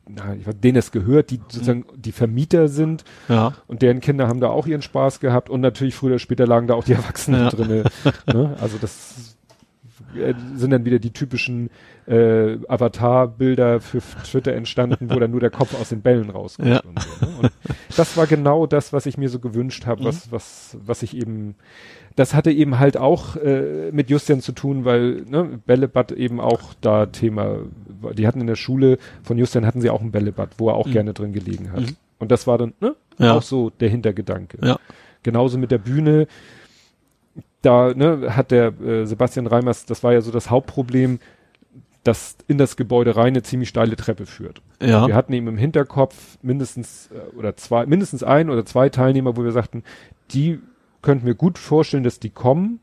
[0.07, 3.53] na, ich weiß, denen es gehört, die sozusagen die Vermieter sind Ja.
[3.67, 6.67] und deren Kinder haben da auch ihren Spaß gehabt und natürlich früher oder später lagen
[6.67, 7.49] da auch die Erwachsenen Ja.
[7.49, 7.83] drinne.
[8.27, 8.55] Ne?
[8.61, 9.35] Also das
[10.17, 11.69] äh, sind dann wieder die typischen
[12.07, 16.67] äh, Avatar-Bilder für Twitter entstanden, wo dann nur der Kopf aus den Bällen rauskommt.
[16.69, 16.81] Ja.
[16.81, 17.31] Und so, ne?
[17.43, 17.51] und
[17.97, 20.05] das war genau das, was ich mir so gewünscht habe, Mhm.
[20.07, 21.55] was, was, was ich eben,
[22.15, 26.73] das hatte eben halt auch äh, mit Justian zu tun, weil ne, Bällebad eben auch
[26.81, 27.59] da Thema,
[28.17, 30.87] die hatten in der Schule von Justian hatten sie auch ein Bällebad, wo er auch
[30.87, 30.91] Mhm.
[30.91, 31.81] gerne drin gelegen hat.
[31.81, 31.95] Mhm.
[32.19, 33.33] Und das war dann ne, Ja.
[33.33, 34.57] auch so der Hintergedanke.
[34.65, 34.77] Ja.
[35.23, 36.27] Genauso mit der Bühne.
[37.63, 41.19] Da ne, hat der äh, Sebastian Reimers, das war ja so das Hauptproblem,
[42.03, 44.61] dass in das Gebäude rein eine ziemlich steile Treppe führt.
[44.81, 45.07] Ja.
[45.07, 49.43] Wir hatten eben im Hinterkopf mindestens äh, oder zwei, mindestens ein oder zwei Teilnehmer, wo
[49.43, 49.83] wir sagten,
[50.31, 50.59] die
[51.01, 52.79] könnten wir gut vorstellen, dass die kommen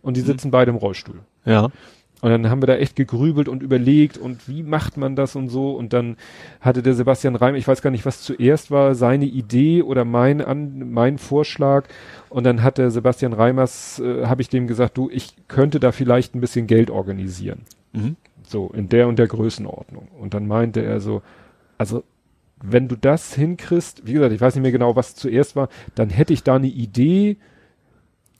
[0.00, 0.26] und die Mhm.
[0.26, 1.20] sitzen beide im Rollstuhl.
[1.44, 1.68] Ja.
[2.22, 5.48] Und dann haben wir da echt gegrübelt und überlegt und wie macht man das und
[5.48, 5.72] so.
[5.72, 6.16] Und dann
[6.60, 10.40] hatte der Sebastian Reim, ich weiß gar nicht, was zuerst war, seine Idee oder mein,
[10.40, 11.88] an, mein Vorschlag.
[12.28, 15.90] Und dann hat der Sebastian Reimers, äh, habe ich dem gesagt, du, ich könnte da
[15.90, 17.62] vielleicht ein bisschen Geld organisieren.
[17.92, 18.14] Mhm.
[18.44, 20.06] So, in der und der Größenordnung.
[20.16, 21.22] Und dann meinte er so,
[21.76, 22.04] also,
[22.62, 26.08] wenn du das hinkriegst, wie gesagt, ich weiß nicht mehr genau, was zuerst war, dann
[26.08, 27.36] hätte ich da eine Idee,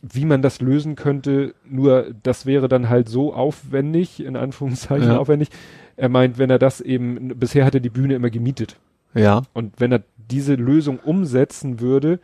[0.02, 5.18] wie man das lösen könnte, nur das wäre dann halt so aufwendig, in Anführungszeichen Ja.
[5.18, 5.48] aufwendig.
[5.96, 8.78] Er meint, wenn er das eben, bisher hat er die Bühne immer gemietet.
[9.14, 9.42] Ja.
[9.52, 12.18] Und wenn er diese Lösung umsetzen würde,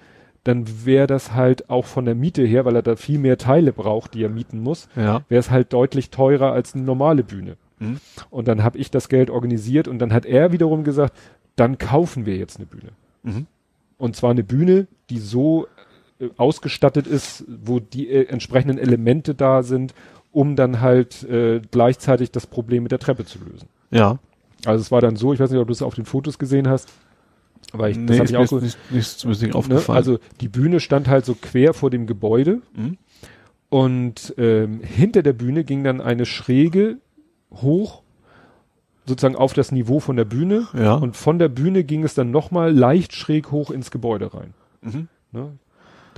[0.45, 3.73] dann wäre das halt auch von der Miete her, weil er da viel mehr Teile
[3.73, 5.23] braucht, die er mieten muss, Ja.
[5.29, 7.57] wäre es halt deutlich teurer als eine normale Bühne.
[7.79, 7.99] Mhm.
[8.31, 11.15] Und dann habe ich das Geld organisiert und dann hat er wiederum gesagt,
[11.55, 12.91] dann kaufen wir jetzt eine Bühne.
[13.23, 13.47] Mhm.
[13.99, 15.67] Und zwar eine Bühne, die so
[16.37, 19.95] ausgestattet ist, wo die äh, entsprechenden Elemente da sind,
[20.33, 23.69] um dann halt äh, gleichzeitig das Problem mit der Treppe zu lösen.
[23.91, 24.19] Ja.
[24.65, 26.69] Also es war dann so, ich weiß nicht, ob du es auf den Fotos gesehen
[26.69, 26.89] hast,
[27.73, 29.55] aber ich, das nee, habe ist ich auch so, nicht, nicht nicht ne?
[29.55, 29.97] aufgefallen.
[29.97, 32.99] Also die Bühne stand halt so quer vor dem Gebäude Mhm.
[33.69, 36.99] und ähm, hinter der Bühne ging dann eine Schräge
[37.53, 38.03] hoch,
[39.07, 40.69] sozusagen auf das Niveau von der Bühne.
[40.77, 40.95] Ja.
[40.95, 44.55] Und von der Bühne ging es dann nochmal leicht schräg hoch ins Gebäude rein.
[44.83, 45.09] Mhm.
[45.33, 45.53] Ne?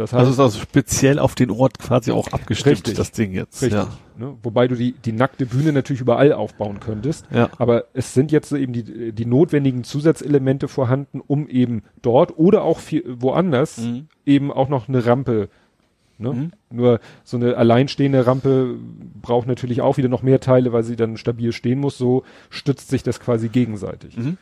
[0.01, 2.95] Das Also heißt, ist also speziell auf den Ort quasi auch abgestimmt, Richtig.
[2.95, 3.61] das Ding jetzt.
[3.63, 3.79] richtig.
[3.79, 3.89] Ja.
[4.19, 4.35] Ne?
[4.43, 7.27] Wobei du die, die nackte Bühne natürlich überall aufbauen könntest.
[7.31, 7.51] Ja.
[7.59, 12.79] Aber es sind jetzt eben die, die notwendigen Zusatzelemente vorhanden, um eben dort oder auch
[12.79, 14.07] viel, woanders Mhm.
[14.25, 15.49] eben auch noch eine Rampe.
[16.19, 16.33] Ne?
[16.33, 16.53] Mhm.
[16.71, 18.77] Nur so eine alleinstehende Rampe
[19.23, 21.97] braucht natürlich auch wieder noch mehr Teile, weil sie dann stabil stehen muss.
[21.99, 24.17] So stützt sich das quasi gegenseitig.
[24.17, 24.37] Mhm.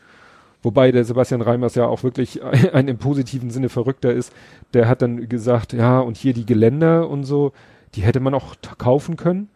[0.61, 4.33] Wobei der Sebastian Reimers ja auch wirklich ein, ein im positiven Sinne verrückter ist.
[4.73, 7.53] Der hat dann gesagt, ja, und hier die Geländer und so,
[7.95, 9.49] die hätte man auch kaufen können.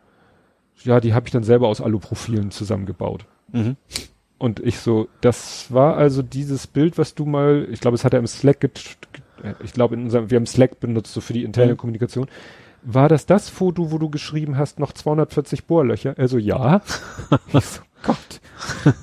[0.84, 3.26] Ja, die habe ich dann selber aus Aluprofilen zusammengebaut.
[3.52, 3.78] Mhm.
[4.38, 8.14] Und ich so, das war also dieses Bild, was du mal, ich glaube, es hat
[8.14, 11.44] er im Slack, äh, ich glaube, in unserem, wir haben Slack benutzt, so für die
[11.44, 11.78] interne Mhm.
[11.78, 12.28] Kommunikation.
[12.82, 16.16] War das das Foto, wo du geschrieben hast, noch 240 Bohrlöcher?
[16.18, 16.82] Also ja.
[17.54, 18.42] ich so, Gott.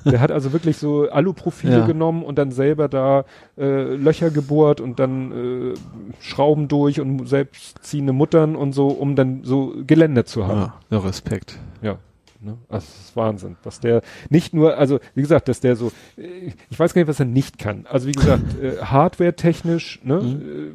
[0.05, 1.85] Der hat also wirklich so Aluprofile Ja.
[1.85, 3.25] genommen und dann selber da
[3.57, 5.73] äh, Löcher gebohrt und dann äh,
[6.21, 10.71] Schrauben durch und selbstziehende Muttern und so, um dann so Geländer zu haben.
[10.89, 11.57] Ja, Respekt.
[11.81, 11.97] Ja.
[12.43, 12.57] Ne?
[12.69, 16.79] Also, das ist Wahnsinn, was der nicht nur, also wie gesagt, dass der so, ich
[16.79, 17.85] weiß gar nicht, was er nicht kann.
[17.87, 20.41] Also wie gesagt, äh, Hardware-technisch, ne, Mhm.
[20.41, 20.71] äh,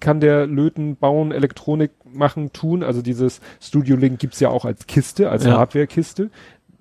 [0.00, 2.82] kann der löten, bauen, Elektronik machen, tun.
[2.82, 5.58] Also dieses Studio Link gibt's ja auch als Kiste, als Ja.
[5.58, 6.30] Hardware-Kiste.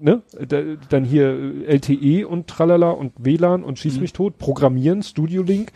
[0.01, 0.21] Ne?
[0.47, 1.29] Da, dann hier
[1.67, 4.01] LTE und Tralala und WLAN und schieß Mhm.
[4.01, 5.71] mich tot, Programmieren, Studio Link.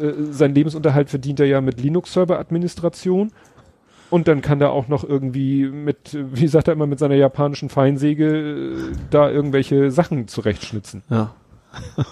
[0.00, 3.32] Äh, sein Lebensunterhalt verdient er ja mit Linux-Server-Administration.
[4.10, 7.68] Und dann kann er auch noch irgendwie mit, wie sagt er immer, mit seiner japanischen
[7.68, 11.02] Feinsäge äh, da irgendwelche Sachen zurechtschnitzen.
[11.10, 11.34] Ja.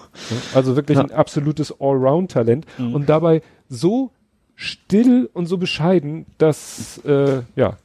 [0.53, 1.03] Also wirklich Ja.
[1.03, 2.65] ein absolutes Allround-Talent.
[2.77, 2.93] Mhm.
[2.93, 4.11] Und dabei so
[4.55, 7.77] still und so bescheiden, dass, äh, ja,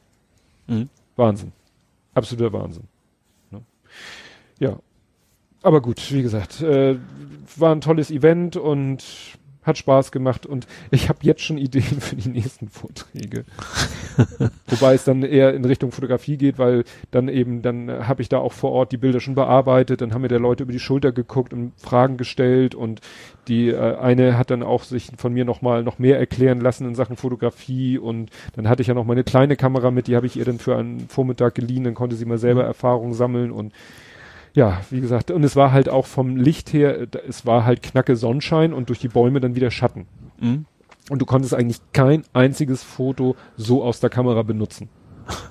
[0.67, 0.89] Mhm.
[1.15, 1.51] Wahnsinn.
[2.13, 2.83] Absoluter Wahnsinn.
[4.59, 4.79] Ja.
[5.61, 6.97] Aber gut, wie gesagt, äh,
[7.55, 9.03] war ein tolles Event und
[9.63, 13.45] hat Spaß gemacht und ich habe jetzt schon Ideen für die nächsten Vorträge.
[14.67, 18.39] Wobei es dann eher in Richtung Fotografie geht, weil dann eben, dann habe ich da
[18.39, 21.11] auch vor Ort die Bilder schon bearbeitet, dann haben mir der Leute über die Schulter
[21.11, 23.01] geguckt und Fragen gestellt und
[23.47, 26.95] die äh, eine hat dann auch sich von mir nochmal noch mehr erklären lassen in
[26.95, 30.35] Sachen Fotografie und dann hatte ich ja noch meine kleine Kamera mit, die habe ich
[30.35, 32.67] ihr dann für einen Vormittag geliehen, dann konnte sie mal selber Mhm.
[32.67, 33.73] Erfahrungen sammeln und
[34.53, 37.83] ja, wie gesagt, und es war halt auch vom Licht her, äh, es war halt
[37.83, 40.07] knacke Sonnenschein und durch die Bäume dann wieder Schatten.
[40.39, 40.65] Mhm.
[41.09, 44.89] Und du konntest eigentlich kein einziges Foto so aus der Kamera benutzen,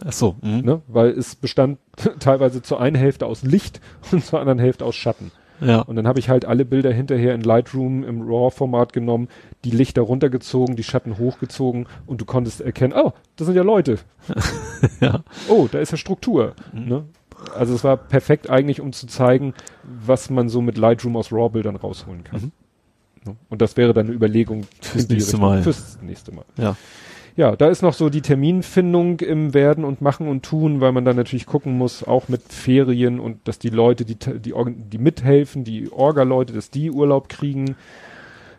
[0.07, 0.37] Ach so.
[0.41, 0.61] Mhm.
[0.61, 0.83] ne?
[0.87, 1.79] Weil es bestand
[2.21, 3.81] teilweise zur einen Hälfte aus Licht
[4.13, 5.31] und zur anderen Hälfte aus Schatten.
[5.61, 5.81] Ja.
[5.81, 9.29] Und dann habe ich halt alle Bilder hinterher in Lightroom im RAW-Format genommen,
[9.65, 13.99] die Lichter runtergezogen, die Schatten hochgezogen und du konntest erkennen, oh, das sind ja Leute.
[15.01, 15.23] ja.
[15.49, 16.55] Oh, da ist ja Struktur.
[16.73, 16.89] Mhm.
[16.89, 17.05] Ne?
[17.55, 21.77] Also es war perfekt eigentlich, um zu zeigen, was man so mit Lightroom aus RAW-Bildern
[21.77, 22.41] rausholen kann.
[22.41, 22.53] Mhm.
[23.25, 23.37] Ne?
[23.49, 25.41] Und das wäre dann eine Überlegung Fürs nächste Richtung.
[25.41, 25.63] Mal.
[25.63, 26.45] Fürs nächste Mal.
[26.57, 26.77] Ja.
[27.35, 31.07] Ja, da ist noch so die Terminfindung im Werden und Machen und Tun, weil man
[31.07, 35.65] dann natürlich gucken muss, auch mit Ferien und dass die Leute, die, die, die mithelfen,
[35.65, 37.77] die Orga-Leute, dass die Urlaub kriegen,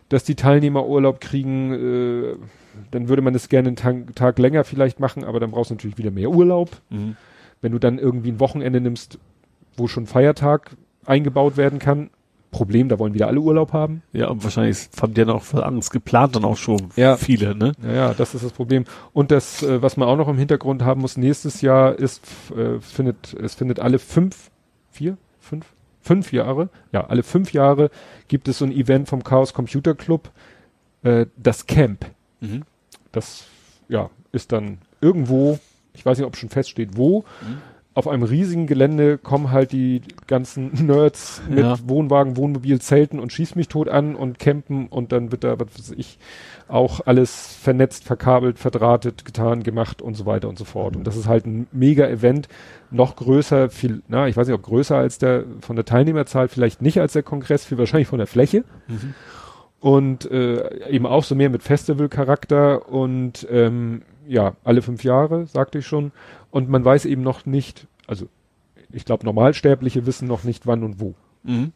[0.09, 2.35] dass die Teilnehmer Urlaub kriegen, äh,
[2.89, 5.75] dann würde man es gerne einen Tag, Tag länger vielleicht machen, aber dann brauchst du
[5.75, 6.71] natürlich wieder mehr Urlaub.
[6.89, 7.15] Mhm.
[7.63, 9.17] Wenn du dann irgendwie ein Wochenende nimmst,
[9.75, 10.75] wo schon Feiertag
[11.05, 12.11] eingebaut werden kann,
[12.51, 14.03] Problem, da wollen wieder alle Urlaub haben.
[14.11, 17.17] Ja, und wahrscheinlich haben die ja noch was anderes geplant dann auch schon Ja.
[17.17, 17.71] viele, ne?
[17.81, 18.83] Naja, das ist das Problem.
[19.11, 22.21] Und das, äh, was man auch noch im Hintergrund haben muss, nächstes Jahr ist,
[22.55, 24.51] äh, findet, es findet alle fünf,
[24.91, 25.65] vier, fünf,
[25.99, 27.89] fünf Jahre, ja, alle fünf Jahre
[28.27, 30.29] gibt es so ein Event vom Chaos Computer Club,
[31.01, 32.05] äh, das Camp.
[32.39, 32.63] Mhm.
[33.11, 33.45] Das,
[33.89, 35.57] ja, ist dann irgendwo,
[35.93, 37.57] ich weiß nicht, ob schon feststeht, wo, Mhm.
[37.95, 41.77] auf einem riesigen Gelände kommen halt die ganzen Nerds mit Ja.
[41.85, 45.67] Wohnwagen, Wohnmobil, Zelten und schieß mich tot an und campen und dann wird da, was
[45.77, 46.17] weiß ich,
[46.67, 50.95] auch alles vernetzt, verkabelt, verdrahtet, getan, gemacht und so weiter und so fort.
[50.95, 52.47] Und das ist halt ein mega Event,
[52.89, 56.81] noch größer, viel, na, ich weiß nicht, ob größer als der, von der Teilnehmerzahl, vielleicht
[56.81, 59.13] nicht als der Kongress, viel wahrscheinlich von der Fläche Mhm.
[59.81, 65.79] und äh, eben auch so mehr mit Festivalcharakter und ähm, ja, alle fünf Jahre, sagte
[65.79, 66.11] ich schon.
[66.51, 68.27] Und man weiß eben noch nicht, also
[68.91, 71.15] ich glaube, Normalsterbliche wissen noch nicht wann und wo.
[71.43, 71.71] Mhm.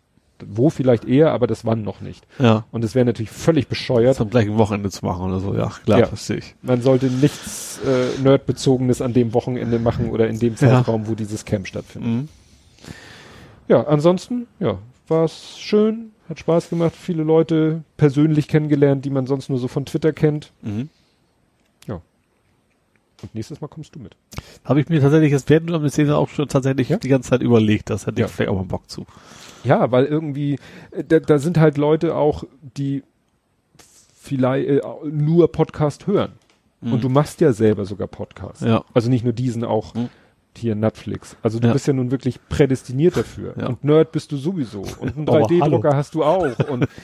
[0.45, 2.27] Wo vielleicht eher, aber das wann noch nicht.
[2.37, 2.65] Ja.
[2.71, 4.21] Und es wäre natürlich völlig bescheuert.
[4.21, 6.05] Am gleichen Wochenende zu machen oder so, ja, klar, Ja.
[6.05, 6.55] verstehe ich.
[6.61, 11.43] Man sollte nichts äh, Nerdbezogenes an dem Wochenende machen oder in dem Zeitraum, wo dieses
[11.43, 12.09] Camp stattfindet.
[12.11, 12.29] Mhm.
[13.67, 14.77] Ja, ansonsten, ja,
[15.07, 19.67] war es schön, hat Spaß gemacht, viele Leute persönlich kennengelernt, die man sonst nur so
[19.67, 20.51] von Twitter kennt.
[20.61, 20.89] Mhm.
[23.23, 24.15] Und nächstes Mal kommst du mit.
[24.63, 26.97] Habe ich mir tatsächlich während du am Szene auch schon tatsächlich Ja?
[26.97, 28.27] die ganze Zeit überlegt, das hätte Ja.
[28.27, 29.05] ich vielleicht auch mal Bock zu.
[29.63, 30.59] Ja, weil irgendwie,
[30.91, 32.43] äh, da, da sind halt Leute auch,
[32.77, 33.03] die
[34.19, 36.33] vielleicht äh, nur Podcast hören.
[36.81, 38.61] Und du machst ja selber sogar Podcast.
[38.61, 38.83] Ja.
[38.93, 40.09] Also nicht nur diesen, auch Mhm.
[40.55, 41.35] hier Netflix.
[41.41, 41.73] Also du Ja.
[41.73, 43.55] bist ja nun wirklich prädestiniert dafür.
[43.59, 43.67] Ja.
[43.67, 44.81] Und Nerd bist du sowieso.
[44.99, 46.43] Und einen Aber 3D-Drucker hast du auch.
[46.69, 46.87] Und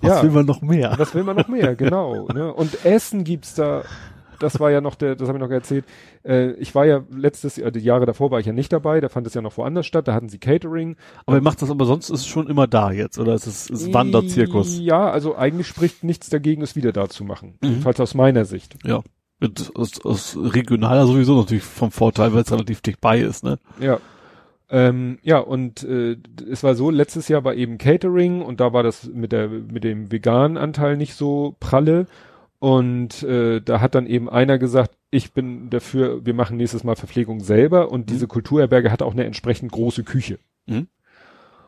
[0.02, 0.94] ja, will man noch mehr?
[0.96, 1.76] was will man noch mehr?
[1.76, 2.26] Genau.
[2.28, 2.52] Ne?
[2.52, 3.82] Und Essen gibt's da.
[4.42, 5.84] Das war ja noch der, das habe ich noch erzählt.
[6.24, 9.00] Äh, ich war ja letztes Jahr, die Jahre davor war ich ja nicht dabei.
[9.00, 10.08] Da fand es ja noch woanders statt.
[10.08, 10.96] Da hatten sie Catering.
[11.26, 13.70] Aber ihr macht das aber sonst ist es schon immer da jetzt, oder ist es
[13.70, 14.78] ist Wanderzirkus?
[14.78, 17.58] Ja, also eigentlich spricht nichts dagegen, es wieder da zu machen.
[17.60, 17.68] Mhm.
[17.68, 18.76] Jedenfalls aus meiner Sicht.
[18.84, 19.02] Ja.
[19.74, 23.58] Aus, aus regionaler sowieso natürlich vom Vorteil, weil es relativ dicht bei ist, ne?
[23.80, 23.98] Ja.
[24.70, 26.16] Ähm, ja, und äh,
[26.50, 29.84] es war so, letztes Jahr war eben Catering und da war das mit der mit
[29.84, 32.06] dem veganen Anteil nicht so pralle.
[32.62, 36.94] Und äh, da hat dann eben einer gesagt, ich bin dafür, wir machen nächstes Mal
[36.94, 40.38] Verpflegung selber und diese Kulturherberge hat auch eine entsprechend große Küche.
[40.66, 40.86] Mhm.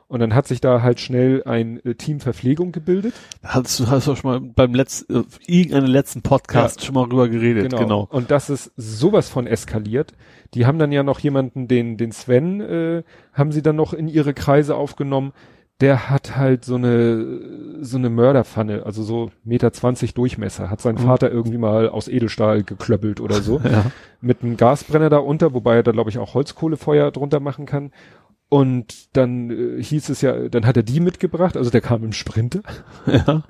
[0.07, 3.15] Und dann hat sich da halt schnell ein äh, Team Verpflegung gebildet.
[3.43, 7.29] Hast du hast du schon mal beim letzten, äh, irgendeinem letzten Podcast schon mal drüber
[7.29, 8.07] geredet, genau.
[8.09, 10.13] Und das ist sowas von eskaliert.
[10.55, 14.07] Die haben dann ja noch jemanden, den, den Sven, äh, haben sie dann noch in
[14.07, 15.33] ihre Kreise aufgenommen.
[15.81, 20.95] Der hat halt so eine, so eine Mörderpfanne, also so Meter zwanzig Durchmesser, hat sein
[20.95, 21.01] Mhm.
[21.01, 23.61] Vater irgendwie mal aus Edelstahl geklöppelt oder so.
[23.65, 23.91] Ja.
[24.21, 27.91] Mit einem Gasbrenner da unter, wobei er da glaube ich auch Holzkohlefeuer drunter machen kann.
[28.49, 32.13] Und dann äh, hieß es ja, dann hat er die mitgebracht, also der kam im
[32.13, 32.61] Sprinter.
[33.07, 33.43] ja.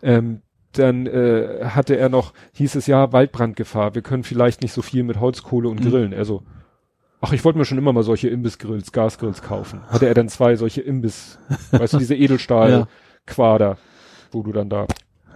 [0.00, 4.82] Ähm, dann äh, hatte er noch, hieß es ja, Waldbrandgefahr, wir können vielleicht nicht so
[4.82, 5.90] viel mit Holzkohle und Mhm.
[5.90, 6.14] Grillen.
[6.14, 6.44] Also,
[7.20, 9.80] ach, ich wollte mir schon immer mal solche Imbissgrills, Gasgrills kaufen.
[9.88, 11.38] Hatte er dann zwei solche Imbiss,
[11.72, 12.14] weißt du, diese
[12.76, 13.76] Edelstahl-Quader,
[14.32, 14.86] wo du dann da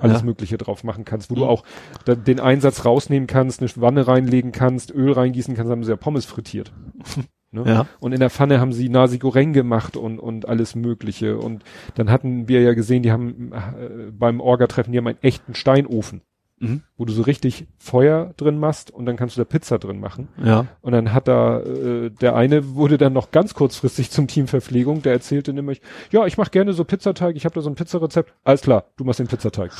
[0.01, 0.25] alles Ja.
[0.25, 1.39] Mögliche drauf machen kannst, wo Mhm.
[1.41, 1.65] du auch
[2.05, 5.97] da, den Einsatz rausnehmen kannst, eine Wanne reinlegen kannst, Öl reingießen kannst, haben sie ja
[5.97, 6.73] Pommes frittiert.
[7.55, 7.65] Ne?
[7.67, 7.87] Ja.
[8.01, 11.37] Und in der Pfanne haben sie Nasi Goreng gemacht und, und alles Mögliche.
[11.37, 11.65] Und
[11.97, 16.23] dann hatten wir ja gesehen, die haben äh, beim Orga-Treffen, die haben einen echten Steinofen,
[16.63, 16.83] Mhm.
[16.97, 20.29] wo du so richtig Feuer drin machst und dann kannst du da Pizza drin machen.
[20.43, 20.67] Ja.
[20.81, 25.03] Und dann hat da, äh, der eine wurde dann noch ganz kurzfristig zum Team Verpflegung,
[25.03, 28.33] der erzählte nämlich, ja, ich mache gerne so Pizzateig, ich habe da so ein Pizzarezept.
[28.45, 29.73] Alles klar, du machst den Pizzateig.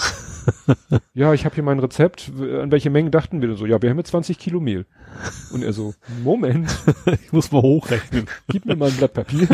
[1.15, 2.33] ja, ich habe hier mein Rezept.
[2.61, 3.65] An welche Mengen dachten wir denn so?
[3.67, 4.87] Ja, wir haben jetzt 20 Kilo Mehl.
[5.53, 5.95] Und er so,
[6.25, 6.69] Moment,
[7.25, 8.27] Ich muss mal hochrechnen.
[8.49, 9.47] gib mir mal ein Blatt Papier.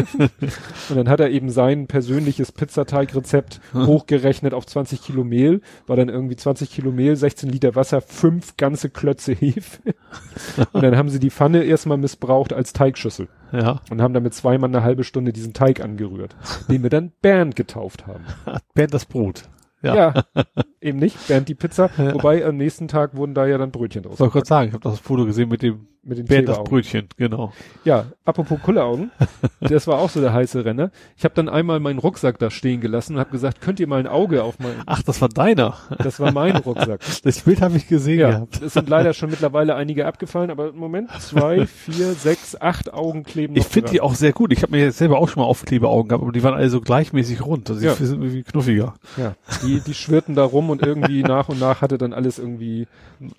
[0.89, 6.09] und dann hat er eben sein persönliches Pizzateigrezept hochgerechnet auf 20 Kilo Mehl, war dann
[6.09, 9.95] irgendwie 20 Kilo Mehl 16 Liter Wasser, fünf ganze Klötze Hefe.
[10.73, 13.29] und dann haben sie die Pfanne erstmal missbraucht als Teigschüssel.
[13.53, 13.81] Ja.
[13.91, 16.37] Und haben damit zweimal eine halbe Stunde diesen Teig angerührt,
[16.69, 18.25] den wir dann Bernd getauft haben.
[18.75, 19.43] Bernd das Brot.
[19.83, 19.95] Ja.
[19.95, 20.25] Ja,
[20.81, 21.91] eben nicht, Bernd die Pizza.
[21.97, 24.19] Wobei am nächsten Tag wurden da ja dann Brötchen draus.
[24.19, 26.63] Soll ich kurz sagen, ich habe das Foto gesehen mit dem Mit den Bernd das.
[26.65, 27.53] Brötchen, genau.
[27.85, 29.11] Ja, apropos Kulleraugen,
[29.61, 30.91] das war auch so der heiße Renner.
[31.17, 33.99] Ich habe dann einmal meinen Rucksack da stehen gelassen und habe gesagt, könnt ihr mal
[34.01, 35.75] ein Auge auf meinen, Ach, das war deiner.
[35.99, 37.01] das war mein Rucksack.
[37.25, 38.63] Das Bild habe ich gesehen Ja, gehabt.
[38.63, 43.25] es sind leider schon mittlerweile einige abgefallen, aber im Moment zwei, vier, sechs, acht Augen
[43.25, 44.53] kleben Ich finde die auch sehr gut.
[44.53, 46.81] Ich habe mir jetzt selber auch schon mal Aufklebeaugen gehabt, aber die waren alle so
[46.81, 47.69] gleichmäßig rund.
[47.69, 47.95] Also Ja.
[47.95, 48.95] die sind irgendwie knuffiger.
[49.17, 52.87] Ja, die, die schwirrten da rum und irgendwie nach und nach hatte dann alles irgendwie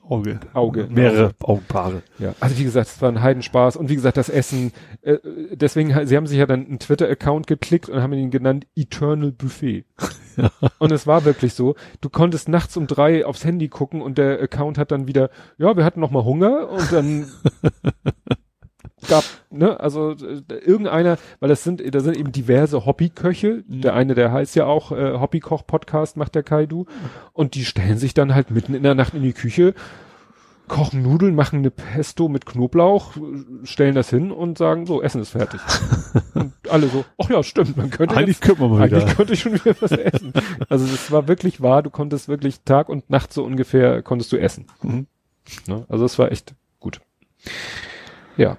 [0.08, 0.40] Auge.
[0.54, 0.88] Auge.
[0.90, 2.04] Mehrere Augenpaare.
[2.18, 5.18] Ja, also wie gesagt, es war ein Heidenspaß und wie gesagt, das Essen, äh,
[5.54, 9.86] deswegen, sie haben sich ja dann einen Twitter-Account geklickt und haben ihn genannt Eternal Buffet.
[10.78, 14.42] Und es war wirklich so, du konntest nachts um drei aufs Handy gucken und der
[14.42, 17.28] Account hat dann wieder, ja, wir hatten noch mal Hunger und dann
[19.08, 24.16] gab, ne, also äh, irgendeiner, weil das sind, da sind eben diverse Hobbyköche, der eine,
[24.16, 26.86] der heißt ja auch äh, Hobbykoch-Podcast, macht der Kaidu,
[27.34, 29.74] und die stellen sich dann halt mitten in der Nacht in die Küche,
[30.70, 33.14] kochen Nudeln, machen eine Pesto mit Knoblauch,
[33.64, 35.60] stellen das hin und sagen, so, Essen ist fertig.
[36.36, 39.34] und alle so, ach ja, stimmt, man könnte Eigentlich jetzt, könnte man mal eigentlich könnte
[39.34, 40.32] ich schon wieder was essen.
[40.70, 44.38] Also es war wirklich wahr, du konntest wirklich Tag und Nacht so ungefähr konntest du
[44.38, 44.68] essen.
[44.82, 45.08] Mhm.
[45.68, 45.86] Ne?
[45.90, 47.02] Also es war echt gut.
[48.38, 48.58] Ja.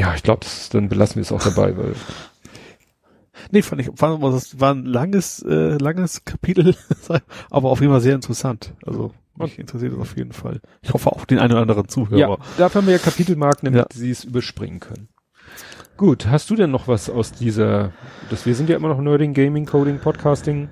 [0.00, 1.94] Ja, ich glaube, dann belassen wir es auch dabei, weil
[3.50, 6.74] Nee, fand ich, fand, das war ein langes, äh, langes Kapitel,
[7.50, 8.74] aber auf jeden Fall sehr interessant.
[8.86, 10.60] Also, mich interessiert das auf jeden Fall.
[10.82, 12.18] Ich hoffe auch den einen oder anderen Zuhörer.
[12.18, 13.98] ja, dafür haben wir ja Kapitelmarken, damit Ja.
[13.98, 15.08] sie es überspringen können.
[15.96, 17.92] Gut, hast du denn noch was aus dieser,
[18.30, 20.68] das, wir sind ja immer noch Nerding, Gaming, Coding, Podcasting.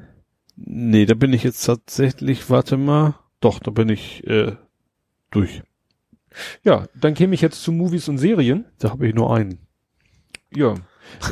[0.56, 4.56] Nee, da bin ich jetzt tatsächlich, warte mal, doch, da bin ich äh,
[5.30, 5.62] durch.
[6.62, 8.66] Ja, dann käme ich jetzt zu Movies und Serien.
[8.78, 9.58] Da habe ich nur einen.
[10.54, 10.74] Ja.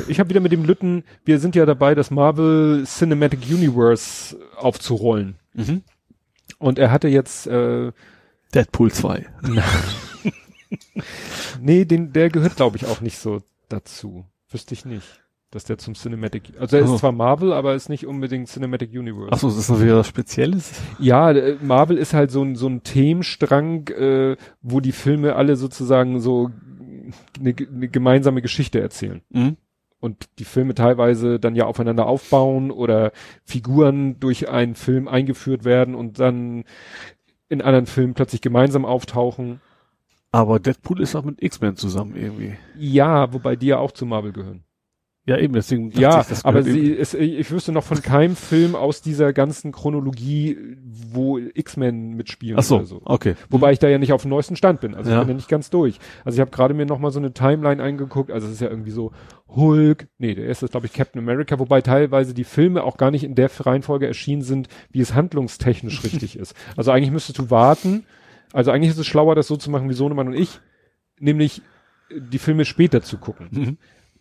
[0.07, 5.35] Ich habe wieder mit dem Lütten, wir sind ja dabei, das Marvel Cinematic Universe aufzurollen.
[5.53, 5.83] Mhm.
[6.57, 7.91] Und er hatte jetzt, äh,
[8.53, 9.25] Deadpool 2.
[11.61, 14.25] nee, den, der gehört glaube ich auch nicht so dazu.
[14.49, 16.97] Wüsste ich nicht, dass der zum Cinematic, also er ist Oh.
[16.97, 19.31] zwar Marvel, aber ist nicht unbedingt Cinematic Universe.
[19.31, 20.81] Achso, das ist noch wieder was Spezielles?
[20.99, 25.55] Ja, äh, Marvel ist halt so ein, so ein Themenstrang, äh, wo die Filme alle
[25.55, 26.49] sozusagen so
[27.39, 29.21] eine, eine gemeinsame Geschichte erzählen.
[29.29, 29.55] Mhm.
[29.99, 33.11] und die Filme teilweise dann ja aufeinander aufbauen oder
[33.45, 36.65] Figuren durch einen Film eingeführt werden und dann
[37.49, 39.59] in anderen Filmen plötzlich gemeinsam auftauchen.
[40.31, 42.53] Aber Deadpool ist auch mit X-Men zusammen irgendwie.
[42.77, 44.63] Ja, wobei die ja auch zu Marvel gehören.
[45.27, 49.01] Ja, eben, deswegen Ja, ich, aber sie, es, ich wüsste noch von keinem Film aus
[49.01, 50.57] dieser ganzen Chronologie,
[51.11, 53.01] wo X-Men mitspielen Ach so, oder so.
[53.03, 53.35] okay.
[53.49, 54.95] Wobei ich da ja nicht auf dem neuesten Stand bin.
[54.95, 55.17] Also Ja.
[55.17, 55.99] ich bin ja nicht ganz durch.
[56.23, 58.31] Also ich habe gerade mir noch mal so eine Timeline angeguckt.
[58.31, 59.11] Also es ist ja irgendwie so
[59.49, 60.07] Hulk.
[60.17, 63.25] Nee, der erste ist, glaube ich, Captain America, wobei teilweise die Filme auch gar nicht
[63.25, 66.55] in der Reihenfolge erschienen sind, wie es handlungstechnisch richtig ist.
[66.77, 68.05] Also eigentlich müsstest du warten.
[68.53, 70.61] Also eigentlich ist es schlauer, das so zu machen wie Sohnemann und ich,
[71.19, 71.61] nämlich
[72.09, 73.47] äh, die Filme später zu gucken.
[73.51, 73.77] Mhm.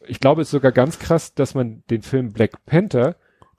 [0.08, 3.16] Ich glaube, es ist sogar ganz krass, dass man den Film Black Panther,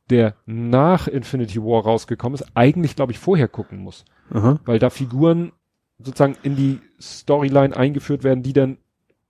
[0.10, 4.60] der nach Infinity War rausgekommen ist, eigentlich, glaube ich, vorher gucken muss Aha.
[4.66, 5.52] weil da Figuren
[6.00, 8.78] sozusagen in die Storyline eingeführt werden, die dann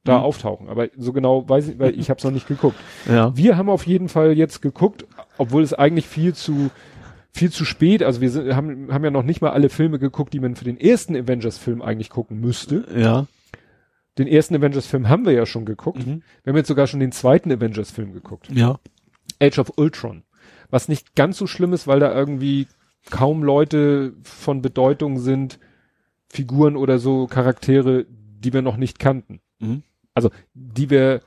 [0.03, 0.23] da Mhm.
[0.23, 0.69] auftauchen.
[0.69, 2.77] Aber so genau weiß ich, weil ich habe es noch nicht geguckt.
[3.09, 3.35] Ja.
[3.35, 5.05] Wir haben auf jeden Fall jetzt geguckt,
[5.37, 6.69] obwohl es eigentlich viel zu
[7.33, 10.33] viel zu spät, also wir sind, haben, haben ja noch nicht mal alle Filme geguckt,
[10.33, 12.85] die man für den ersten Avengers-Film eigentlich gucken müsste.
[12.97, 13.27] Ja.
[14.17, 16.05] Den ersten Avengers-Film haben wir ja schon geguckt.
[16.05, 16.23] Mhm.
[16.43, 18.49] Wir haben jetzt sogar schon den zweiten Avengers-Film geguckt.
[18.51, 18.79] Ja.
[19.39, 20.23] Age of Ultron.
[20.69, 22.67] Was nicht ganz so schlimm ist, weil da irgendwie
[23.09, 25.59] kaum Leute von Bedeutung sind,
[26.29, 29.39] Figuren oder so Charaktere, die wir noch nicht kannten.
[29.59, 29.83] Mhm.
[30.13, 31.21] Also, die wir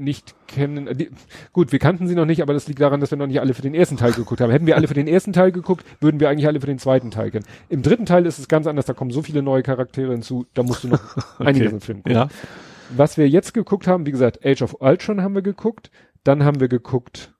[0.00, 0.86] nicht kennen.
[0.88, 1.10] äh, Die,
[1.52, 3.54] gut, wir kannten sie noch nicht, aber das liegt daran, dass wir noch nicht alle
[3.54, 4.50] für den ersten Teil geguckt haben.
[4.50, 7.10] Hätten wir alle für den ersten Teil geguckt, würden wir eigentlich alle für den zweiten
[7.10, 7.44] Teil kennen.
[7.68, 10.62] Im dritten Teil ist es ganz anders, da kommen so viele neue Charaktere hinzu, da
[10.62, 11.00] musst du noch
[11.38, 12.12] einiges im Film gucken.
[12.12, 12.28] Ja.
[12.96, 15.90] Was wir jetzt geguckt haben, wie gesagt, Age of Ultron haben wir geguckt,
[16.24, 17.32] dann haben wir geguckt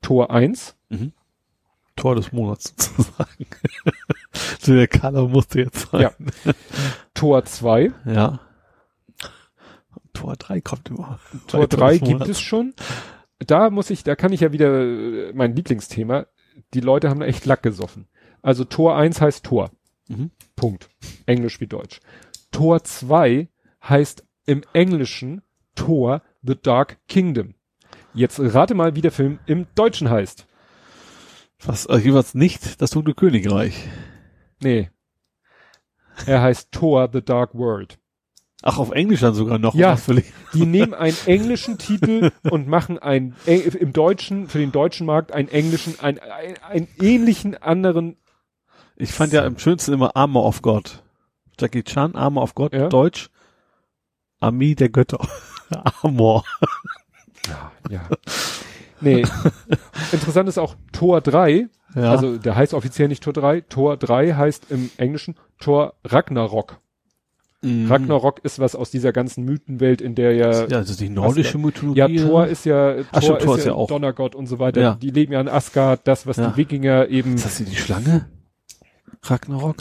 [0.00, 0.76] Tor 1,
[1.96, 3.46] Tor des Monats sozusagen.
[4.60, 6.00] so der Color musste jetzt sein.
[6.00, 6.12] Ja.
[7.14, 8.40] Tor 2, Ja.
[10.14, 11.18] Tor 3 kommt immer.
[11.46, 12.72] Tor Weiter 3 des gibt es schon.
[13.38, 16.26] Da muss ich, da kann ich ja wieder äh, mein Lieblingsthema.
[16.72, 18.06] Die Leute haben da echt Lack gesoffen.
[18.40, 19.70] Also Tor 1 heißt Tor.
[20.08, 20.30] Mhm.
[20.56, 20.88] Punkt.
[21.26, 22.00] Englisch wie Deutsch.
[22.50, 23.48] Tor 2
[23.82, 25.42] heißt im Englischen
[25.74, 27.54] Tor The Dark Kingdom.
[28.12, 30.46] Jetzt rate mal, wie der Film im Deutschen heißt.
[31.64, 33.88] Was, also jeweils nicht das dunkle Königreich.
[34.62, 34.90] Nee.
[36.26, 37.98] Er heißt Thor The Dark World.
[38.66, 39.74] Ach, auf Englisch dann sogar noch.
[39.74, 39.94] Ja.
[40.08, 45.06] Ich- Die nehmen einen englischen Titel und machen ein äh, im deutschen für den deutschen
[45.06, 48.16] Markt einen englischen ein, ein, einen ähnlichen anderen
[48.96, 51.02] Ich fand ja am schönsten immer Armor of God.
[51.60, 52.88] Jackie Chan, Armor of God, Ja.
[52.88, 53.28] Deutsch.
[54.40, 55.18] Armee der Götter.
[56.02, 56.44] Armor.
[57.90, 58.08] ja.
[59.00, 59.24] Nee.
[60.12, 62.10] Interessant ist auch Tor 3, Ja.
[62.10, 66.78] also der heißt offiziell nicht Tor 3, Tor 3 heißt im Englischen Tor Ragnarok.
[67.64, 67.90] Mhm.
[67.90, 71.98] Ragnarok ist was aus dieser ganzen Mythenwelt, in der ja Ja, also die nordische Mythologie.
[72.00, 74.80] Ja, Thor ist ja, Thor, Ach stimmt, Thor ist, ja, auch- Donnergott und so weiter.
[74.80, 74.94] Ja.
[75.00, 76.48] Die leben ja in Asgard, das, was Ja.
[76.50, 77.34] die Wikinger eben.
[77.34, 78.26] Ist das hier die Schlange?
[79.22, 79.76] Ragnarok?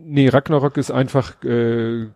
[0.00, 2.06] Nee, Ragnarok ist einfach äh,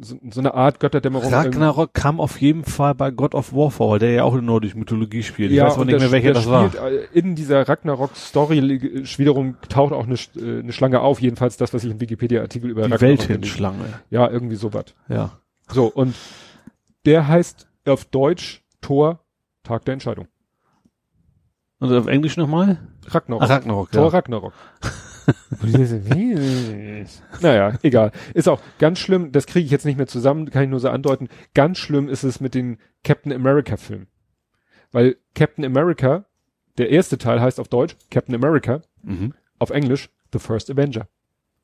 [0.00, 1.32] so, so eine Art Götterdämmerung.
[1.32, 4.78] Ragnarok kam auf jeden Fall bei God of War vor, der ja auch in nordische
[4.78, 5.50] Mythologie spielt.
[5.50, 6.68] Ich ja, weiß aber und nicht mehr, welcher das war.
[6.68, 11.56] spielt, äh, In dieser Ragnarok-Story äh, wiederum taucht auch eine, äh, eine Schlange auf, jedenfalls
[11.56, 13.84] das, was ich im Wikipedia-Artikel über Die Ragnarok gelesen Welthinschlange.
[14.10, 14.86] Ja, irgendwie sowas.
[15.08, 15.32] Ja.
[15.68, 16.14] So, und
[17.04, 19.20] der heißt auf Deutsch Tor
[19.62, 20.28] Tag der Entscheidung.
[21.78, 22.78] Und auf Englisch nochmal?
[23.08, 23.42] Ragnarok.
[23.42, 24.08] Ach, Ragnarok, Tor ja.
[24.08, 24.52] Ragnarok.
[27.40, 28.12] Naja, egal.
[28.34, 30.88] Ist auch ganz schlimm, das kriege ich jetzt nicht mehr zusammen, kann ich nur so
[30.88, 31.28] andeuten.
[31.54, 34.06] Ganz schlimm ist es mit den Captain America Filmen.
[34.92, 36.24] Weil Captain America,
[36.78, 39.34] der erste Teil heißt auf Deutsch Captain America, Mhm.
[39.58, 41.08] auf Englisch The First Avenger.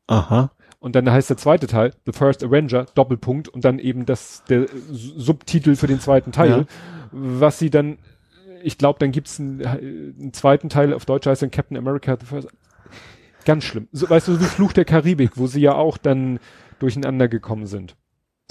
[0.07, 0.50] Aha.
[0.78, 4.66] Und dann heißt der zweite Teil The First Avenger, Doppelpunkt, und dann eben das, der
[4.91, 6.65] Subtitel für den zweiten Teil, Ja.
[7.12, 7.99] was sie dann,
[8.62, 12.16] ich glaube, dann gibt's einen, äh, einen zweiten Teil, auf Deutsch heißt dann Captain America
[12.18, 12.49] The First.
[13.45, 13.89] Ganz schlimm.
[13.93, 16.39] So, weißt du, so wie Fluch der Karibik, wo sie ja auch dann
[16.79, 17.97] durcheinander gekommen sind.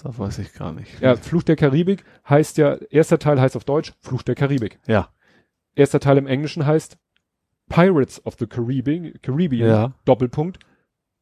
[0.04, 1.00] Das weiß ich gar nicht.
[1.02, 4.80] Ja, Fluch der Karibik heißt ja, erster Teil heißt auf Deutsch Fluch der Karibik.
[4.88, 5.10] Ja.
[5.76, 6.98] Erster Teil im Englischen heißt
[7.70, 9.94] Pirates of the Caribbean, Caribbean Ja.
[10.06, 10.60] Doppelpunkt,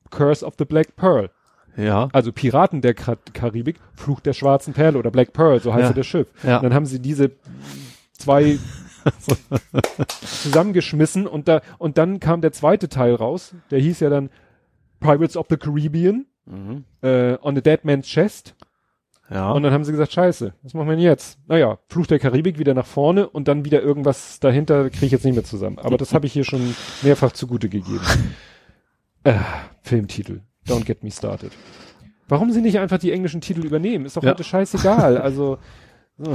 [0.10, 1.30] Curse of the Black Pearl.
[1.78, 2.10] Ja.
[2.14, 5.88] Also Piraten der Kar Karibik, Fluch der schwarzen Perle oder Black Pearl, so heißt Ja.
[5.90, 5.94] ja.
[5.94, 6.28] das Schiff.
[6.44, 6.58] Ja.
[6.58, 7.32] Und dann haben sie diese
[8.14, 8.58] zwei
[10.22, 14.30] zusammengeschmissen und da und dann kam der zweite Teil raus, der hieß ja dann
[15.00, 16.84] Pirates of the Caribbean Mhm.
[17.04, 18.56] äh, on a Dead Man's Chest
[19.30, 19.52] Ja.
[19.52, 21.38] und dann haben sie gesagt, scheiße, was machen wir denn jetzt?
[21.48, 25.26] Naja, Fluch der Karibik wieder nach vorne und dann wieder irgendwas dahinter, kriege ich jetzt
[25.26, 25.78] nicht mehr zusammen.
[25.78, 28.02] Aber das habe ich hier schon mehrfach zugute gegeben.
[29.26, 29.34] Äh,
[29.82, 30.40] Filmtitel.
[30.66, 31.52] Don't get me started.
[32.30, 34.06] Warum sie nicht einfach die englischen Titel übernehmen?
[34.06, 34.30] Ist doch Ja.
[34.32, 35.18] heute scheißegal.
[35.18, 35.58] Also,
[36.20, 36.30] äh,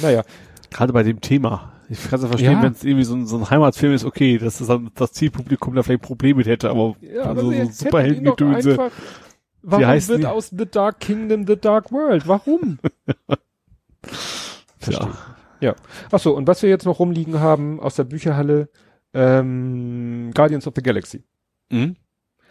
[0.00, 0.22] naja.
[0.70, 1.72] Gerade bei dem Thema.
[1.92, 2.62] Ich kann es ja verstehen, Ja.
[2.62, 5.74] wenn es irgendwie so ein, so ein Heimatfilm ist, okay, dass das dann das Zielpublikum
[5.74, 8.90] da vielleicht Probleme mit hätte, aber Ja, also aber so doch Superheldengedönse.
[9.62, 10.26] Warum heißt wird die?
[10.26, 12.26] aus The Dark Kingdom The Dark World?
[12.28, 12.78] Warum?
[14.88, 15.08] Ja.
[15.60, 15.74] Ja.
[16.10, 18.70] Ach so, und was wir jetzt noch rumliegen haben aus der Bücherhalle,
[19.12, 21.22] ähm, Guardians of the Galaxy.
[21.70, 21.96] Mhm.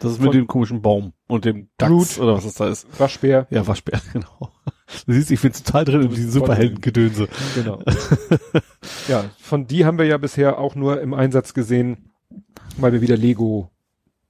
[0.00, 2.18] Das ist mit Von- dem komischen Baum und dem Dachs Groot.
[2.18, 2.86] oder was das da ist.
[2.98, 4.50] Waschbär, Ja, Waschbär, genau.
[5.06, 7.28] Du siehst, ich bin total drin in diesen Superheldengedönse.
[7.54, 7.80] genau.
[9.08, 12.10] ja, von die haben wir ja bisher auch nur im Einsatz gesehen,
[12.78, 13.70] weil wir wieder Lego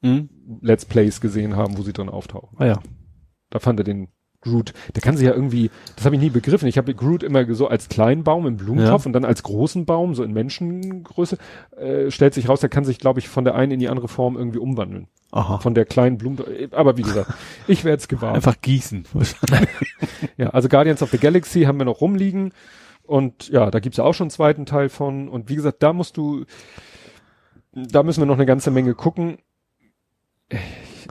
[0.02, 0.31] Mhm.
[0.62, 2.57] Let's Plays gesehen haben, wo sie drin auftauchen.
[2.58, 2.81] Ah ja.
[3.50, 4.08] Da fand er den
[4.40, 6.66] Groot, der kann sich ja irgendwie, das habe ich nie begriffen.
[6.66, 9.07] Ich habe Groot immer so als kleinen Baum im Blumentopf Ja.
[9.08, 11.36] und dann als großen Baum, so in Menschengröße,
[11.76, 14.08] äh, stellt sich raus, der kann sich, glaube ich, von der einen in die andere
[14.08, 15.08] Form irgendwie umwandeln.
[15.33, 15.59] Aha.
[15.59, 16.39] Von der kleinen Blumen,
[16.73, 17.33] aber wie gesagt,
[17.68, 18.36] ich werde es gewarnt.
[18.36, 19.05] Einfach gießen.
[20.36, 22.52] Ja, also Guardians of the Galaxy haben wir noch rumliegen.
[23.02, 25.28] Und ja, da gibt's ja auch schon einen zweiten Teil von.
[25.28, 26.44] Und wie gesagt, da musst du,
[27.73, 29.39] da müssen wir noch eine ganze Menge gucken.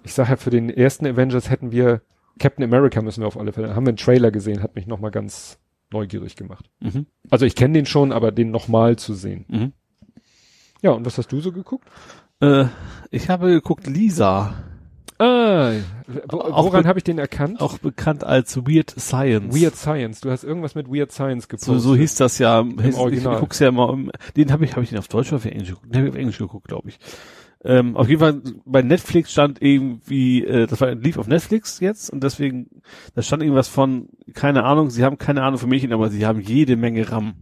[0.04, 2.02] Ich sage ja, für den ersten Avengers hätten wir
[2.40, 3.76] Captain America müssen wir auf alle Fälle.
[3.76, 5.60] Haben wir einen Trailer gesehen, hat mich nochmal ganz
[5.92, 6.70] neugierig gemacht.
[6.80, 7.06] mhm.
[7.30, 9.46] Also ich kenne den schon, aber den nochmal zu sehen.
[9.48, 9.74] Mhm.
[10.82, 11.88] Ja, und was hast du so geguckt?
[12.42, 12.66] Äh,
[13.12, 14.54] ich habe geguckt, Lisa,
[15.22, 15.74] Ah,
[16.30, 17.60] woran habe ich den erkannt?
[17.60, 19.54] auch bekannt als Weird Science.
[19.54, 20.22] Weird Science.
[20.22, 21.82] Du hast irgendwas mit Weird Science So, gepostet.
[21.82, 22.62] so hieß das ja.
[22.62, 23.34] Im Original.
[23.34, 23.90] Ich guck's ja immer.
[23.92, 25.94] im- Den habe ich, habe ich den auf Deutsch oder auf Englisch geguckt?
[25.94, 27.00] Den habe ich auf Englisch geguckt, glaube ich.
[27.66, 32.10] Ähm, auf jeden Fall bei Netflix stand irgendwie, äh, das war lief auf Netflix jetzt
[32.10, 32.68] und deswegen,
[33.16, 36.40] da stand irgendwas von, keine Ahnung, sie haben keine Ahnung für Mädchen, aber sie haben
[36.40, 37.34] jede Menge RAM.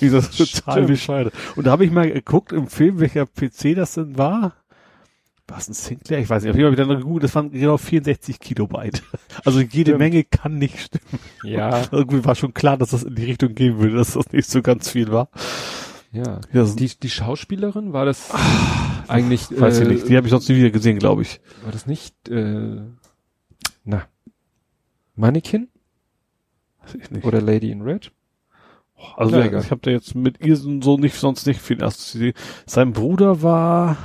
[0.00, 1.32] Wie das ist total bescheuert.
[1.56, 4.52] Und da habe ich mal geguckt im Film, welcher PC das denn war.
[5.46, 6.18] War es ein Sinclair?
[6.18, 6.50] Ich weiß nicht.
[6.50, 9.02] Auf jeden Fall wieder gegoogelt, das waren genau 64 Kilobyte.
[9.46, 9.98] Also jede Stimmt.
[10.00, 11.20] Menge kann nicht stimmen.
[11.42, 14.50] Ja, Irgendwie war schon klar, dass das in die Richtung gehen würde, dass das nicht
[14.50, 15.30] so ganz viel war.
[16.12, 16.40] ja.
[16.52, 18.28] Ja, Die, die Schauspielerin war das
[19.10, 20.08] eigentlich, weiß äh, ich nicht.
[20.08, 21.40] Die habe ich sonst nie wieder gesehen, glaube ich.
[21.62, 22.80] war das nicht, äh,
[23.84, 24.06] na,
[25.16, 25.68] Mannequin
[26.82, 27.24] Weiß ich nicht.
[27.24, 28.12] oder Lady in Red?
[29.16, 32.34] also ja, ich habe da jetzt mit ihr so nicht, sonst nicht viel gesehen.
[32.66, 33.96] Sein Bruder war,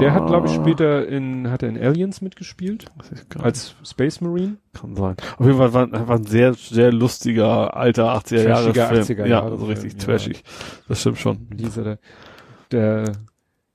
[0.00, 2.86] Der hat, glaube ich, später in, hat er in Aliens mitgespielt,
[3.38, 4.56] als Space Marine.
[4.72, 5.16] kann sein.
[5.36, 9.02] Auf jeden Fall war, war ein sehr, sehr lustiger, alter 80er Jahre Film.
[9.02, 10.06] 80er ja, Jahre so richtig Film, ja.
[10.06, 10.42] trashig.
[10.88, 11.48] Das stimmt schon.
[11.50, 11.98] Dieser, der,
[12.70, 13.12] der,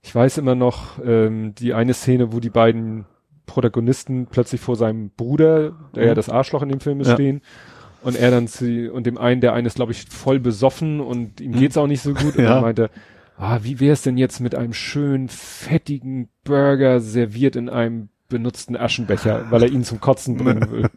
[0.04, 3.06] ich weiß immer noch, ähm, die eine Szene, wo die beiden
[3.46, 6.16] Protagonisten plötzlich vor seinem Bruder, der ja Mhm.
[6.16, 7.14] das Arschloch in dem Film ist, Ja.
[7.16, 7.42] stehen.
[8.04, 11.40] Und er dann zu, und dem einen, der eine ist, glaube ich, voll besoffen und
[11.40, 11.56] ihm Mhm.
[11.60, 12.36] geht's auch nicht so gut.
[12.36, 12.56] Und Ja.
[12.56, 12.90] er meinte,
[13.38, 19.46] ah, wie wär's denn jetzt mit einem schönen, fettigen Burger serviert in einem benutzten Aschenbecher,
[19.52, 20.90] weil er ihn zum Kotzen bringen will.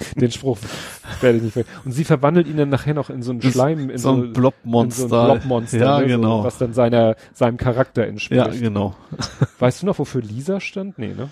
[0.16, 0.58] Den Spruch
[1.20, 3.90] werde ich nicht ver Und sie verwandelt ihn dann nachher noch in so einen Schleim,
[3.90, 5.24] in so ein so ein Blobmonster.
[5.34, 6.38] Blobmonster, Ja, ne, genau.
[6.38, 8.60] so, was dann seiner, seinem Charakter ja, entspricht.
[8.60, 8.94] genau.
[9.58, 10.98] Weißt du noch, wofür Lisa stand?
[10.98, 11.28] Nee, ne?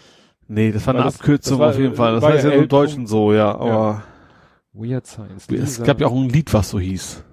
[0.49, 2.15] Nee, das war War eine das- Abkürzung das war- auf jeden Fall.
[2.15, 2.69] Das heißt ja ja im.
[2.69, 4.03] Deutschen so, ja, aber
[4.73, 5.45] Weird Science.
[5.45, 5.85] es Lisa.
[5.85, 7.25] gab ja auch ein Lied, was so hieß.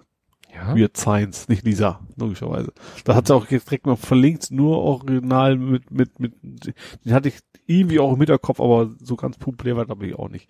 [0.54, 0.76] ja?
[0.76, 2.72] Weird Science, nicht Lisa, logischerweise.
[3.06, 6.34] Da hat sie auch direkt mal verlinkt, nur original mit, mit, mit,
[7.06, 10.30] den hatte ich irgendwie auch im Hinterkopf, aber so ganz populär war glaube ich auch
[10.30, 10.50] nicht.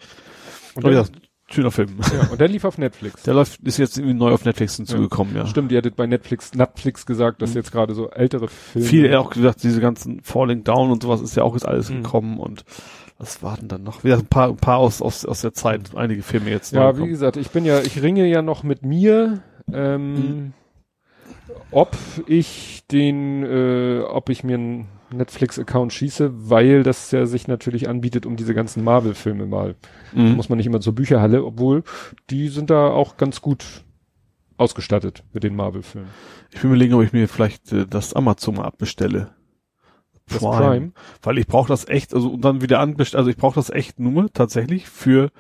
[0.77, 1.05] Und der, ja,
[1.49, 1.89] schöner Film.
[2.13, 3.23] ja, und der lief auf Netflix.
[3.23, 5.45] Der läuft, ist jetzt irgendwie neu auf Netflix hinzugekommen, ja.
[5.45, 7.55] Stimmt, die hattet bei Netflix, Netflix gesagt, dass Mhm.
[7.57, 8.87] jetzt gerade so ältere Filme.
[8.87, 12.03] Viele auch gesagt, diese ganzen Falling Down und sowas ist ja auch jetzt alles Mhm.
[12.03, 12.63] gekommen und
[13.19, 14.03] was war denn dann noch?
[14.03, 16.71] Wieder ein paar, ein paar aus, aus, aus der Zeit, einige Filme jetzt.
[16.73, 19.41] Ja, wie gesagt, ich bin ja, ich ringe ja noch mit mir,
[19.73, 20.53] ähm, Mhm.
[21.71, 21.97] ob
[22.27, 28.25] ich den, äh, ob ich mir einen Netflix-Account schieße, weil das ja sich natürlich anbietet,
[28.25, 29.75] um diese ganzen Marvel-Filme mal.
[30.13, 30.35] Mhm.
[30.35, 31.83] Muss man nicht immer zur Bücherhalle, obwohl
[32.29, 33.83] die sind da auch ganz gut
[34.57, 36.09] ausgestattet mit den Marvel-Filmen.
[36.51, 39.31] Ich will überlegen, ob ich mir vielleicht äh, das Amazon mal abbestelle.
[40.29, 40.91] Das Prime.
[41.21, 43.99] Weil ich brauche das echt, also und dann wieder anbestellen, also ich brauche das echt
[43.99, 45.31] nur tatsächlich für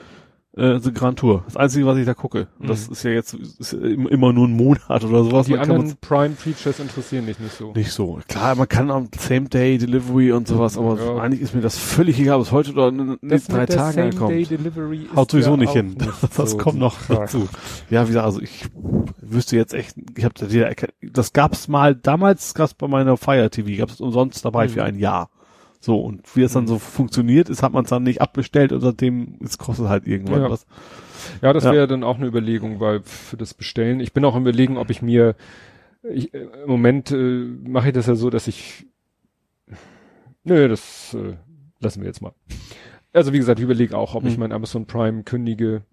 [0.57, 1.43] äh, The Grand Tour.
[1.45, 2.47] Das Einzige, was ich da gucke.
[2.59, 2.93] Und Das Mhm.
[2.93, 5.45] ist ja jetzt ist immer nur ein Monat oder sowas.
[5.45, 7.73] Die Man anderen Prime-Features interessieren dich nicht so.
[7.73, 8.19] nicht so.
[8.27, 11.17] Klar, man kann am Same Day Delivery und sowas, aber Ja.
[11.21, 14.31] eigentlich ist mir das völlig egal, ob es heute oder in, Das drei Tagen ankommt.
[14.31, 15.95] Same-Day-Delivery Haut sowieso nicht hin.
[16.37, 17.21] Das so kommt noch Frage.
[17.21, 17.47] dazu.
[17.89, 18.65] Ja, wie gesagt, also ich
[19.21, 20.33] wüsste jetzt echt, ich habe
[21.01, 24.69] das gab's mal, damals gab's bei meiner Fire TV, gab's umsonst dabei Mhm.
[24.71, 25.29] für ein Jahr.
[25.79, 28.81] So, und wie es dann so funktioniert ist, hat man es dann nicht abbestellt und
[28.81, 30.49] seitdem, es kostet halt irgendwann Ja.
[30.49, 30.65] was.
[31.41, 31.71] Ja, das Ja.
[31.71, 33.99] wäre dann auch eine Überlegung, weil für das Bestellen.
[33.99, 35.35] Ich bin auch im Überlegen, ob ich mir
[36.03, 38.85] ich, äh, im Moment äh, mache ich das ja so, dass ich
[40.43, 41.35] Nö, das äh,
[41.79, 42.31] lassen wir jetzt mal.
[43.13, 44.39] Also wie gesagt, ich überlege auch, ob ich Hm.
[44.41, 45.83] mein Amazon Prime kündige,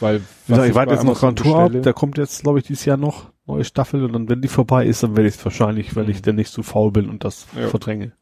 [0.00, 2.58] weil Wie gesagt, ich warte jetzt noch Amazon Grand Tour ab, der kommt jetzt, glaube
[2.60, 5.34] ich, dieses Jahr noch, neue Staffel, und dann, wenn die vorbei ist, dann werde ich
[5.36, 6.10] es wahrscheinlich, wenn Mhm.
[6.10, 7.68] ich denn nicht so faul bin und das Ja.
[7.68, 8.12] verdränge,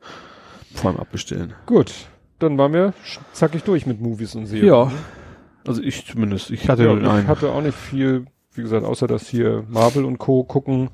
[0.74, 1.52] vor allem abbestellen.
[1.66, 1.92] Gut,
[2.38, 2.94] dann waren wir
[3.32, 4.66] zackig durch mit Movies und Serien.
[4.68, 4.92] Ja,
[5.66, 7.28] also ich zumindest, ich hatte Ja, den ich einen.
[7.28, 10.44] hatte auch nicht viel, wie gesagt, außer dass hier Marvel und Co.
[10.44, 10.90] gucken.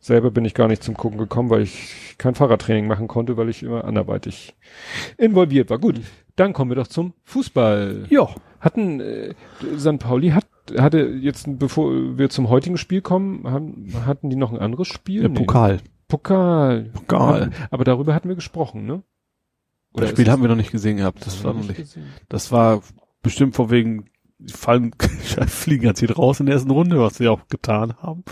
[0.00, 3.48] Selber bin ich gar nicht zum Gucken gekommen, weil ich kein Fahrradtraining machen konnte, weil
[3.48, 4.54] ich immer anderweitig
[5.16, 5.78] involviert war.
[5.78, 6.00] Gut,
[6.36, 8.06] dann kommen wir doch zum Fußball.
[8.08, 8.28] Ja.
[8.60, 9.34] Hatten äh,
[9.76, 9.98] St.
[9.98, 14.58] Pauli hat hatte jetzt bevor wir zum heutigen Spiel kommen, haben, hatten die noch ein
[14.58, 15.22] anderes Spiel?
[15.22, 15.36] Der Nee.
[15.38, 15.78] Pokal.
[16.08, 16.90] Pokal.
[16.92, 17.50] Pokal.
[17.70, 19.02] Aber darüber hatten wir gesprochen, ne?
[19.94, 21.26] Das ist Spiel haben wir noch nicht gesehen gehabt.
[21.26, 21.76] Das war noch nicht.
[21.76, 22.06] gesehen?
[22.28, 22.82] Das war
[23.22, 24.92] bestimmt von wegen, die fallen,
[25.46, 28.24] fliegen ganz hier raus in der ersten Runde, was sie auch getan haben.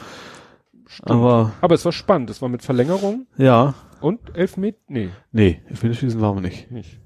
[1.03, 2.31] Aber, Aber es war spannend.
[2.31, 3.75] Es war mit Verlängerung ja.
[4.01, 4.79] und Elfmeter.
[4.89, 6.71] Nee, Nee, Elfmeterschießen waren wir nicht.
[6.71, 7.01] nicht.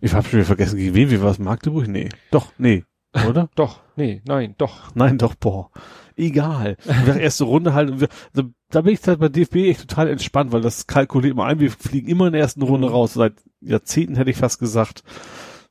[0.00, 1.88] Ich habe schon wieder vergessen, gegen wen wir was Magdeburg?
[1.88, 2.08] Nee.
[2.30, 2.84] Doch, nee.
[3.28, 3.50] Oder?
[3.54, 4.94] Doch, nee, nein, doch.
[4.94, 5.70] Nein, doch, boah.
[6.16, 6.76] Egal.
[7.04, 8.00] Wir erste Runde halt.
[8.00, 11.44] Wir, also, da bin ich halt bei DFB echt total entspannt, weil das kalkuliert immer
[11.44, 11.60] ein.
[11.60, 12.94] Wir fliegen immer in der ersten Runde Mhm.
[12.94, 13.14] raus.
[13.14, 15.02] Seit Jahrzehnten hätte ich fast gesagt.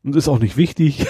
[0.03, 1.05] Und ist auch nicht wichtig.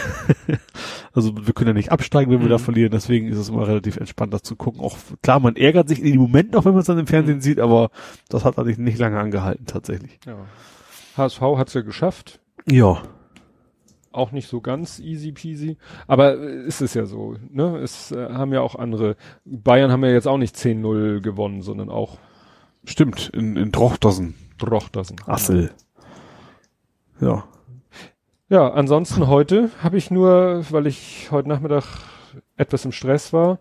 [1.14, 2.52] also wir können ja nicht absteigen, wenn wir Mhm.
[2.52, 2.92] da verlieren.
[2.92, 4.82] Deswegen ist es immer relativ entspannt, das zu gucken.
[4.82, 7.38] Auch klar, man ärgert sich in dem Moment noch, wenn man es dann im Fernsehen
[7.38, 7.42] Mhm.
[7.42, 7.90] sieht, aber
[8.30, 10.20] das hat eigentlich nicht lange angehalten tatsächlich.
[10.26, 10.36] Ja.
[11.18, 12.40] HSV hat's ja geschafft.
[12.70, 13.02] Ja.
[14.12, 15.78] Auch nicht so ganz easy peasy.
[16.08, 17.78] Aber äh, ist es ja so, ne?
[17.78, 19.16] Es äh, haben ja auch andere.
[19.46, 22.18] Bayern haben ja jetzt auch nicht 10-0 gewonnen, sondern auch
[22.84, 24.36] Stimmt, in, in Drochtersen.
[24.58, 25.18] Drochtersen.
[25.26, 25.72] Assel.
[27.20, 27.44] Ja.
[28.50, 31.86] Ja, ansonsten heute habe ich nur, weil ich heute Nachmittag
[32.58, 33.60] etwas im Stress war,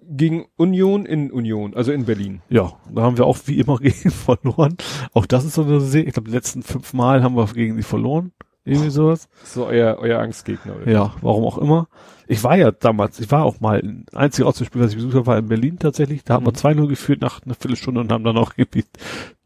[0.00, 2.42] gegen Union in Union, also in Berlin.
[2.50, 4.76] Ja, da haben wir auch wie immer gegen verloren.
[5.12, 6.08] Auch das ist so eine Serie.
[6.08, 8.32] Ich glaube, die letzten fünf Mal haben wir gegen die verloren.
[8.64, 9.28] Irgendwie sowas.
[9.44, 10.76] So euer, euer Angstgegner.
[10.76, 10.90] Oder?
[10.90, 11.88] Ja, warum auch immer.
[12.28, 15.26] Ich war ja damals, ich war auch mal, ein einziger Auswärtsspiel, was ich besucht habe,
[15.26, 16.22] war in Berlin tatsächlich.
[16.22, 16.56] Da haben wir Mhm.
[16.56, 18.84] 2-0 geführt nach einer Viertelstunde und haben dann auch irgendwie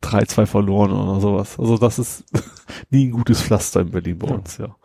[0.03, 1.59] 3-2 verloren oder sowas.
[1.59, 2.25] Also das ist
[2.91, 4.35] nie ein gutes Pflaster in Berlin bei Ja.
[4.35, 4.77] uns, ja.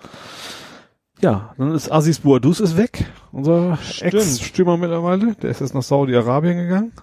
[1.20, 3.06] Ja, dann ist Aziz Bouadouz ist weg.
[3.32, 3.78] Unser.
[4.00, 5.36] Ex-Stürmer mittlerweile.
[5.36, 6.94] Der ist jetzt nach Saudi-Arabien gegangen.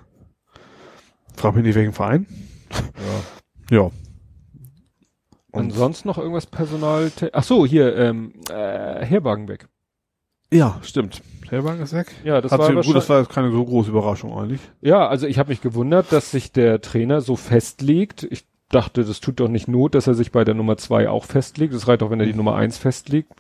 [1.36, 2.26] Frag mich nicht, welchen Verein.
[3.70, 3.76] Ja.
[3.84, 3.90] Ja.
[5.50, 7.10] Und sonst noch irgendwas Personal?
[7.32, 9.68] Ach so, hier, ähm, äh, Herwagenbeck.
[10.52, 11.22] Ja, stimmt.
[11.48, 12.08] Herwagen ist weg.
[12.24, 14.60] Ja, das Hat war gut, das war jetzt keine so große Überraschung eigentlich.
[14.80, 18.26] Ja, also ich habe mich gewundert, dass sich der Trainer so festlegt.
[18.30, 21.24] Ich dachte, das tut doch nicht Not, dass er sich bei der Nummer zwei auch
[21.24, 21.72] festlegt.
[21.72, 23.32] Es reicht auch, wenn er die Nummer eins festlegt.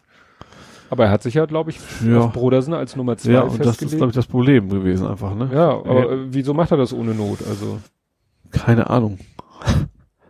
[0.90, 2.20] Aber er hat sich ja, glaube ich, Ja.
[2.20, 3.92] auf Brodersen als Nummer zwei Ja, und das festgelegt.
[3.92, 5.50] ist, glaube ich, das Problem gewesen einfach, ne?
[5.52, 7.40] ja, aber äh, wieso macht er das ohne Not?
[7.46, 7.78] Also
[8.50, 9.18] Keine Ahnung.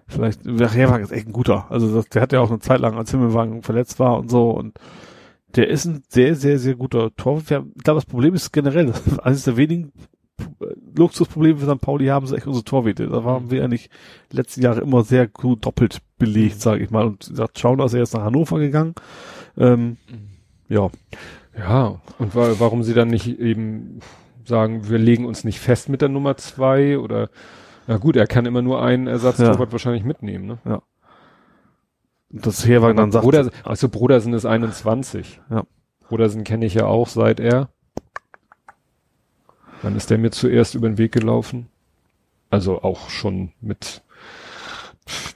[0.09, 1.71] Vielleicht, der Herwagen ist echt ein guter.
[1.71, 4.51] Also das, der hat ja auch eine Zeit lang, als Himmelwagen verletzt war und so
[4.51, 4.79] und
[5.57, 7.43] der ist ein sehr, sehr, sehr guter Torwart.
[7.43, 7.71] Ich glaube,
[8.01, 9.93] das Problem ist generell, eines der wenigen
[10.61, 11.81] äh, Luxusprobleme für St.
[11.81, 13.07] Pauli haben, sind echt unsere Torwäte.
[13.07, 13.91] Da waren wir eigentlich
[14.31, 17.07] letzten Jahre immer sehr gut doppelt belegt, sage ich mal.
[17.07, 18.95] Und sagt, schauen, dass er jetzt nach Hannover gegangen.
[19.57, 19.97] Ähm,
[20.69, 20.91] ja,
[21.57, 24.01] ja, und wa warum sie dann nicht eben
[24.45, 27.31] sagen, wir legen uns nicht fest mit der Nummer zwei oder
[27.89, 30.83] na gut, er kann immer nur einen Ersatztorwart wahrscheinlich mitnehmen, ne?
[32.31, 35.41] und das Herwagen dann sagt, Brodersen, also Brodersen ist 21.
[35.51, 35.65] Ja.
[36.09, 37.71] Brodersen kenne ich ja auch seit er.
[39.83, 41.69] Wann ist der mir zuerst über den Weg gelaufen?
[42.51, 44.03] Also auch schon mit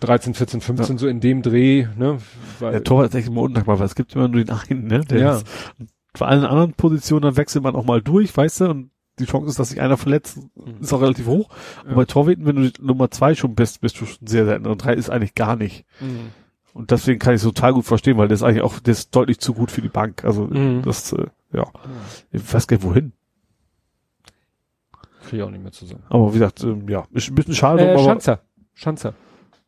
[0.01, 2.19] 13, 14, 15 so in dem Dreh, ne?
[2.59, 5.01] Weil, Der Torwart ist echt immer undankbar, weil es gibt immer nur den einen, ne?
[5.01, 5.37] Der Ja.
[5.37, 5.47] ist,
[6.19, 8.91] bei allen anderen Positionen dann wechselt man auch mal durch, weißt du, und
[9.23, 10.39] die Chance ist, dass sich einer verletzt,
[10.81, 11.49] ist auch relativ hoch.
[11.85, 11.97] Und Ja.
[11.97, 14.67] bei Torhüten, wenn du Nummer zwei schon bist, bist du schon sehr selten.
[14.67, 15.85] Und drei ist eigentlich gar nicht.
[16.01, 16.31] Mhm.
[16.75, 19.15] Und deswegen kann ich es total gut verstehen, weil der ist eigentlich auch, der ist
[19.15, 20.25] deutlich zu gut für die Bank.
[20.25, 20.83] Also Mhm.
[20.83, 21.65] das, äh, ja.
[22.31, 23.13] Ich weiß gar nicht wohin.
[25.25, 26.03] Krieg ich auch nicht mehr zusammen.
[26.09, 28.41] Aber wie gesagt, ähm, ja, ist ein bisschen schade, Äh, Schanzer.
[28.75, 29.15] Schanzer.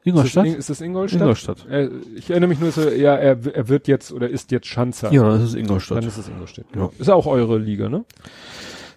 [0.07, 0.47] Ingolstadt?
[0.47, 1.21] In- ist das Ingolstadt?
[1.23, 1.67] Ingolstadt.
[1.71, 5.11] Äh, ich erinnere mich nur so, ja, er, er wird jetzt oder ist jetzt Schanzer.
[5.13, 5.99] Ja, das ist Ingolstadt.
[5.99, 6.67] Dann ist es Ingolstadt.
[6.77, 6.91] Ja.
[6.99, 8.05] Ist auch eure Liga, ne?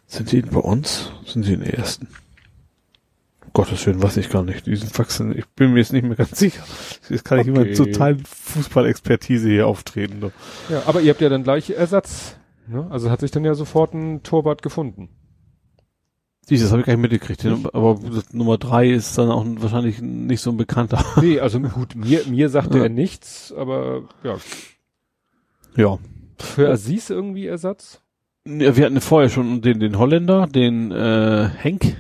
[0.07, 1.11] Sind die bei uns?
[1.25, 2.07] Sind sie in der ersten?
[3.43, 4.65] Um Gottes Willen, weiß ich gar nicht.
[4.65, 5.37] Die sind wachsen.
[5.37, 6.63] Ich bin mir jetzt nicht mehr ganz sicher.
[7.09, 7.73] Jetzt kann ich immer Okay.
[7.73, 10.19] total Fußballexpertise hier auftreten.
[10.19, 10.31] Ne?
[10.69, 12.35] Ja, aber ihr habt ja dann gleich Ersatz.
[12.67, 12.87] Ne?
[12.89, 15.09] Also hat sich dann ja sofort ein Torwart gefunden.
[16.49, 17.43] Dieses habe ich gar nicht mitgekriegt.
[17.43, 17.99] Den- Aber
[18.31, 21.03] Nummer drei ist dann auch wahrscheinlich nicht so ein bekannter.
[21.21, 22.83] Nee, also gut, mir, mir sagte Ja.
[22.83, 24.37] er nichts, aber ja,
[25.75, 25.97] Ja.
[26.39, 28.01] für Aziz irgendwie Ersatz.
[28.47, 31.95] Ja, Wir hatten vorher schon den, den Holländer, den äh, Henk.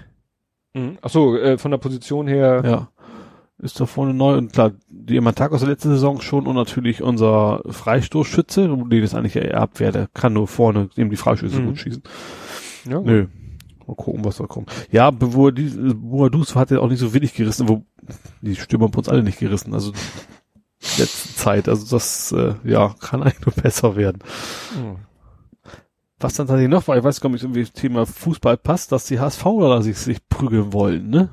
[0.73, 0.97] Mhm.
[1.01, 2.61] Ach so, äh, von der Position her.
[2.65, 2.89] Ja.
[3.59, 7.01] Ist da vorne neu und klar, die Tag aus der letzten Saison schon und natürlich
[7.01, 11.65] unser Freistoßschütze, nee, das eigentlich eher Abwehr, der kann nur vorne eben die Freischüsse Mhm.
[11.65, 12.03] gut schießen.
[12.87, 13.01] Ja.
[13.01, 13.25] Nö.
[13.87, 14.69] Mal gucken, was da kommt.
[14.91, 17.83] Ja, die, Boadus hat ja auch nicht so wenig gerissen, wo
[18.41, 19.73] die Stürmer haben uns alle nicht gerissen.
[19.73, 19.91] Also
[20.99, 24.19] letzte Zeit, also das äh, ja kann eigentlich nur besser werden.
[24.75, 24.97] Mhm.
[26.19, 29.05] Was dann tatsächlich noch war, ich weiß gar nicht, irgendwie das Thema Fußball passt, dass
[29.05, 29.45] die HSV
[29.81, 31.29] sich, sich prügeln wollen, ne?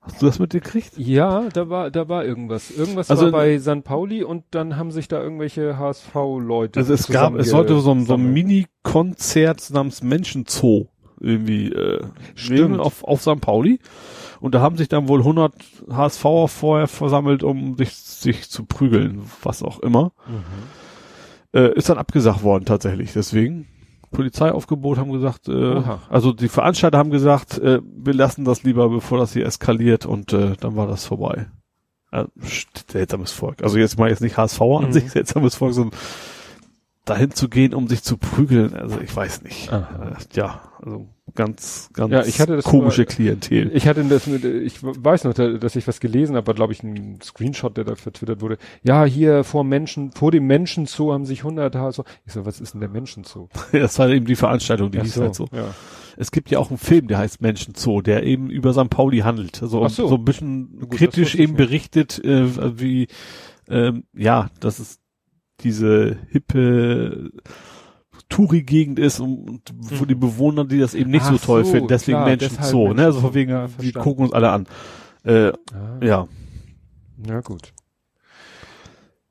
[0.00, 0.98] Hast du das mitgekriegt?
[0.98, 2.70] Ja, da war, da war irgendwas.
[2.72, 3.84] Irgendwas Also- war bei St.
[3.84, 6.80] Pauli und dann haben sich da irgendwelche HSV-Leute.
[6.80, 10.88] Also es gab, es sollte so ein, so ein Mini-Konzert namens Menschenzoo
[11.20, 12.04] irgendwie äh,
[12.34, 12.80] Stimmt.
[12.80, 13.40] auf, auf St.
[13.40, 13.78] Pauli.
[14.40, 15.52] Und da haben sich dann wohl 100
[15.88, 20.12] HSVer vorher versammelt, um sich, sich zu prügeln, was auch immer.
[20.26, 20.42] Mhm.
[21.60, 23.12] Äh, ist dann abgesagt worden tatsächlich.
[23.12, 23.68] Deswegen
[24.12, 29.18] Polizeiaufgebot haben gesagt, äh, also die Veranstalter haben gesagt, äh, wir lassen das lieber, bevor
[29.18, 31.46] das hier eskaliert und äh, dann war das vorbei.
[32.12, 32.24] Äh,
[32.88, 33.62] seltsames Volk.
[33.62, 34.92] Also jetzt mal jetzt nicht HSVer an Mhm.
[34.92, 35.98] sich, seltsames Volk, sondern
[37.04, 39.72] dahin zu gehen, um sich zu prügeln, also ich weiß nicht.
[39.72, 40.10] Aha.
[40.12, 43.70] Äh, ja, also ganz, ganz Ja, ich hatte das komische nur- Klientel.
[43.74, 46.72] Ich hatte das mit, ich weiß noch, da- dass ich was gelesen habe, war glaube
[46.72, 48.58] ich ein Screenshot, der da vertwittert wurde.
[48.82, 52.00] Ja, hier vor Menschen, vor dem Menschenzoo haben sich 100 HSV.
[52.26, 53.48] Ich so, was ist denn der Menschenzoo?
[53.72, 55.48] das war eben die Veranstaltung, die Ach hieß halt so.
[55.52, 55.74] Ja.
[56.16, 58.90] Es gibt ja auch einen Film, der heißt Menschenzoo, der eben über St.
[58.90, 59.62] Pauli handelt.
[59.62, 60.08] Also so.
[60.08, 60.14] so.
[60.16, 63.08] ein bisschen Gut, das kritisch eben berichtet, äh, wie
[63.68, 64.98] ähm, ja, dass es
[65.60, 67.30] diese hippe
[68.32, 70.08] Touri-Gegend ist und, und wo Mhm.
[70.08, 72.96] die Bewohner, die das eben nicht so Ach toll so, finden, deswegen klar, Menschenzoo, deshalb
[72.96, 73.04] ne?
[73.04, 74.00] Also von wegen, Ja, wir verstanden.
[74.04, 74.66] gucken uns alle an.
[75.24, 76.28] Äh, Ah, ja.
[77.28, 77.72] ja, gut.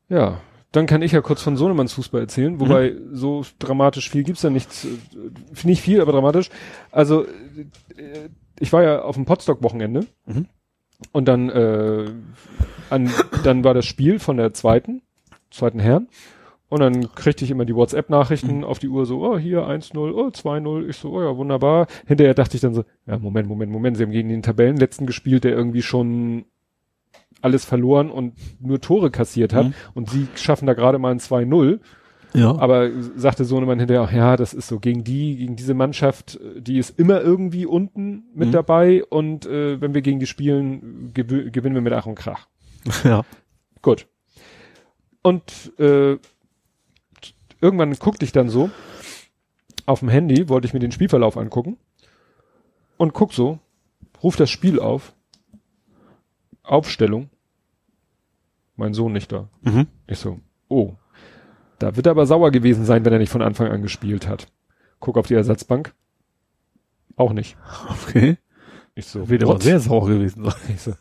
[0.09, 0.39] Ja,
[0.71, 4.49] dann kann ich ja kurz von Sohnemanns Fußball erzählen, wobei so dramatisch viel gibt's da
[4.49, 6.49] nichts, äh, nicht viel, aber dramatisch.
[6.91, 10.45] Also, äh, ich war ja auf dem Potsdok-Wochenende Mhm.
[11.11, 12.05] und dann, äh,
[12.89, 13.09] an,
[13.43, 15.01] dann war das Spiel von der zweiten,
[15.49, 16.07] zweiten Herren
[16.71, 18.63] und dann kriegte ich immer die WhatsApp-Nachrichten Mhm.
[18.63, 21.85] auf die Uhr so, oh, hier 1-0, oh, 2-0, ich so, oh ja, wunderbar.
[22.07, 25.43] Hinterher dachte ich dann so, ja, Moment, Moment, Moment, sie haben gegen den Tabellenletzten gespielt,
[25.43, 26.45] der irgendwie schon
[27.41, 29.73] alles verloren und nur Tore kassiert hat Mhm.
[29.95, 31.79] und sie schaffen da gerade mal ein 2-0.
[32.33, 32.55] Ja.
[32.57, 36.77] Aber sagte Sohnemann hinterher auch, ja, das ist so gegen die, gegen diese Mannschaft, die
[36.77, 38.51] ist immer irgendwie unten mit Mhm.
[38.53, 42.47] dabei und äh, wenn wir gegen die spielen, gewö- gewinnen wir mit Ach und Krach.
[43.03, 43.23] Ja.
[43.81, 44.07] Gut.
[45.23, 46.17] Und äh,
[47.61, 48.69] irgendwann guckte ich dann so
[49.85, 51.77] auf dem Handy, wollte ich mir den Spielverlauf angucken
[52.97, 53.59] und guck so,
[54.21, 55.13] ruf das Spiel auf,
[56.63, 57.29] Aufstellung,
[58.75, 59.49] mein Sohn nicht da.
[59.61, 59.87] Mhm.
[60.07, 60.95] Ich so, oh,
[61.79, 64.47] da wird er aber sauer gewesen sein, wenn er nicht von Anfang an gespielt hat.
[64.99, 65.93] Guck auf die Ersatzbank,
[67.15, 67.57] auch nicht.
[68.07, 68.37] Okay.
[68.93, 70.61] Ich so, Wird aber sehr sauer gewesen sein.
[70.67, 70.93] Ich so,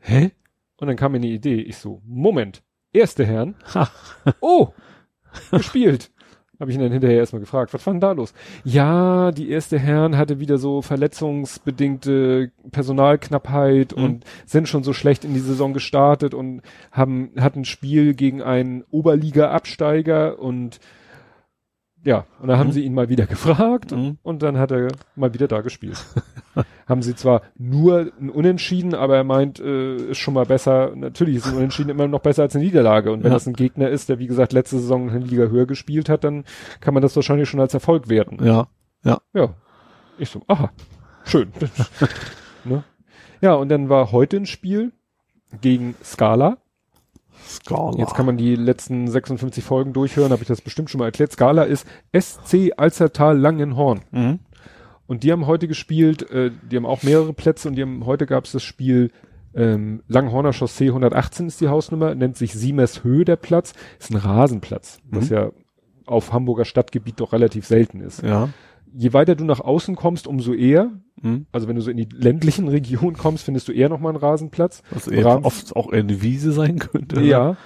[0.00, 0.32] hä?
[0.76, 1.60] Und dann kam mir eine Idee.
[1.60, 3.54] Ich so, Moment, erste Herren.
[3.74, 3.88] Ha.
[4.40, 4.72] Oh,
[5.50, 6.10] gespielt.
[6.60, 8.34] Habe ich ihn dann hinterher erstmal gefragt, was war denn da los?
[8.64, 14.02] Ja, die erste Herren hatte wieder so verletzungsbedingte Personalknappheit Mhm.
[14.02, 18.42] und sind schon so schlecht in die Saison gestartet und haben, hatten ein Spiel gegen
[18.42, 20.80] einen Oberliga-Absteiger und
[22.08, 22.72] ja, und dann haben Mhm.
[22.72, 24.16] sie ihn mal wieder gefragt Mhm.
[24.22, 26.02] und dann hat er mal wieder da gespielt.
[26.88, 30.92] haben sie zwar nur ein Unentschieden, aber er meint, äh, ist schon mal besser.
[30.96, 33.12] Natürlich ist ein Unentschieden immer noch besser als eine Niederlage.
[33.12, 33.36] Und wenn Ja.
[33.36, 36.44] das ein Gegner ist, der wie gesagt letzte Saison eine Liga höher gespielt hat, dann
[36.80, 38.42] kann man das wahrscheinlich schon als Erfolg werten.
[38.42, 38.68] Ja.
[39.04, 39.20] Ja.
[40.18, 40.70] Ich so, aha,
[41.24, 41.52] schön.
[42.64, 42.84] ne?
[43.42, 44.92] Ja, und dann war heute ein Spiel
[45.60, 46.56] gegen Scala.
[47.48, 47.98] Skala.
[47.98, 51.32] Jetzt kann man die letzten 56 Folgen durchhören, habe ich das bestimmt schon mal erklärt.
[51.32, 51.86] Scala ist
[52.18, 54.00] SC Alzertal Langenhorn.
[54.10, 54.38] Mhm.
[55.06, 58.26] Und die haben heute gespielt, äh, die haben auch mehrere Plätze und die haben, heute
[58.26, 59.10] gab es das Spiel
[59.54, 64.16] ähm, Langhorner Chaussee 118 ist die Hausnummer, nennt sich Siemers Höhe der Platz, ist ein
[64.16, 65.36] Rasenplatz, was Mhm.
[65.36, 65.50] ja
[66.04, 68.22] auf Hamburger Stadtgebiet doch relativ selten ist.
[68.22, 68.50] Ja.
[68.94, 71.46] Je weiter du nach außen kommst, umso eher, Mhm.
[71.50, 74.82] also wenn du so in die ländlichen Regionen kommst, findest du eher nochmal einen Rasenplatz.
[74.90, 77.20] Was eher Bram- oft auch eher eine Wiese sein könnte.
[77.22, 77.56] Ja.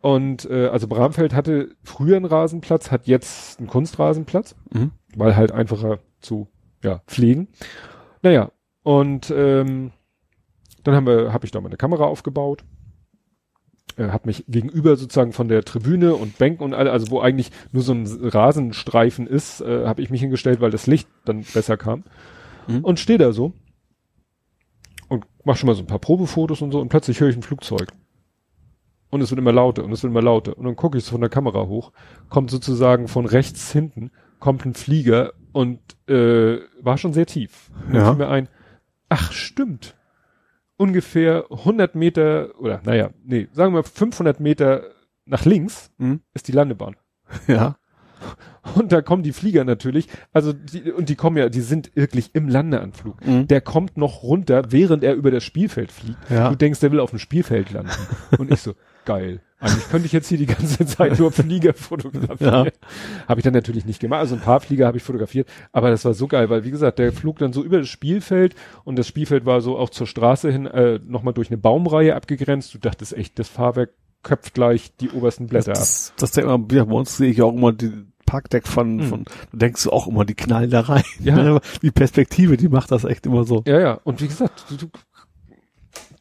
[0.00, 4.54] Und äh, also Bramfeld hatte früher einen Rasenplatz, hat jetzt einen Kunstrasenplatz.
[4.72, 4.92] Mhm.
[5.16, 6.46] weil halt einfacher zu
[6.84, 7.48] ja, pflegen.
[8.22, 8.50] Naja,
[8.84, 9.90] und ähm,
[10.84, 12.64] dann haben wir, habe ich da meine Kamera aufgebaut,
[14.00, 17.50] äh, habe mich gegenüber sozusagen von der Tribüne und Bänken und alle, also wo eigentlich
[17.72, 21.76] nur so ein Rasenstreifen ist, äh, habe ich mich hingestellt, weil das Licht dann besser
[21.76, 22.04] kam
[22.66, 22.84] Mhm.
[22.84, 23.52] und stehe da so
[25.08, 27.42] und mach schon mal so ein paar Probefotos und so und plötzlich höre ich ein
[27.42, 27.88] Flugzeug.
[29.10, 30.56] Und es wird immer lauter und es wird immer lauter.
[30.56, 31.90] Und dann gucke ich so von der Kamera hoch,
[32.28, 37.70] kommt sozusagen von rechts hinten, kommt ein Flieger und äh, war schon sehr tief.
[37.86, 38.08] Und dann Ja.
[38.10, 38.48] fiel mir ein,
[39.08, 39.96] ach stimmt,
[40.80, 44.82] ungefähr 100 Meter oder naja, nee, sagen wir 500 Meter
[45.26, 46.20] nach links Mhm.
[46.32, 46.96] ist die Landebahn.
[47.46, 47.76] Ja.
[48.74, 52.34] Und da kommen die Flieger natürlich, also die, und die kommen ja, die sind wirklich
[52.34, 53.24] im Landeanflug.
[53.26, 53.46] Mhm.
[53.46, 56.18] Der kommt noch runter, während er über das Spielfeld fliegt.
[56.30, 56.48] Ja.
[56.50, 57.92] Du denkst, der will auf dem Spielfeld landen.
[58.38, 58.74] Und ich so,
[59.14, 59.40] geil.
[59.62, 62.38] Eigentlich könnte ich jetzt hier die ganze Zeit nur Flieger fotografieren.
[62.66, 62.66] Ja.
[63.28, 64.20] Habe ich dann natürlich nicht gemacht.
[64.20, 66.98] Also ein paar Flieger habe ich fotografiert, aber das war so geil, weil wie gesagt,
[66.98, 70.50] der flog dann so über das Spielfeld und das Spielfeld war so auch zur Straße
[70.50, 72.72] hin äh, nochmal durch eine Baumreihe abgegrenzt.
[72.72, 73.90] Du dachtest echt, das Fahrwerk
[74.22, 75.78] köpft gleich die obersten Blätter ab.
[75.78, 77.92] Das, das denkt man, ja, bei uns sehe ich auch immer die
[78.26, 79.02] Parkdeck von, Mhm.
[79.02, 81.02] von, du denkst du auch immer, die knallen da rein.
[81.18, 81.58] Ja.
[81.82, 83.62] Die Perspektive, die macht das echt immer so.
[83.66, 84.00] Ja, ja.
[84.04, 84.86] Und wie gesagt, du, du,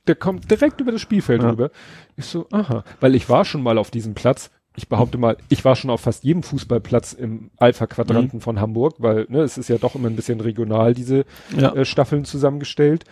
[0.09, 1.51] der kommt direkt über das Spielfeld Ja.
[1.51, 1.69] rüber.
[2.17, 2.83] Ich so, aha.
[2.99, 4.51] Weil ich war schon mal auf diesem Platz.
[4.75, 8.41] Ich behaupte mal, ich war schon auf fast jedem Fußballplatz im Alpha-Quadranten Mhm.
[8.41, 11.25] von Hamburg, weil ne, es ist ja doch immer ein bisschen regional, diese
[11.57, 11.73] Ja.
[11.73, 13.03] äh, Staffeln zusammengestellt.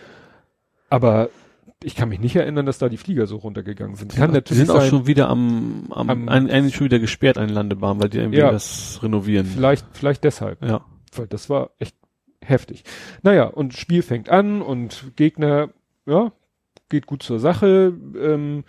[0.90, 1.28] Aber
[1.82, 4.14] ich kann mich nicht erinnern, dass da die Flieger so runtergegangen sind.
[4.14, 6.98] Kann die natürlich sind auch sein, schon wieder am, am, Am- ein, eigentlich schon wieder
[6.98, 8.50] gesperrt, eine Landebahn, weil die irgendwie Ja.
[8.50, 9.46] das renovieren.
[9.46, 10.62] vielleicht, vielleicht deshalb.
[10.64, 10.84] Ja.
[11.16, 11.96] weil das war echt
[12.44, 12.84] heftig.
[13.22, 15.70] Naja, und Spiel fängt an und Gegner,
[16.06, 16.32] ja,
[16.88, 18.64] geht gut zur Sache, ähm,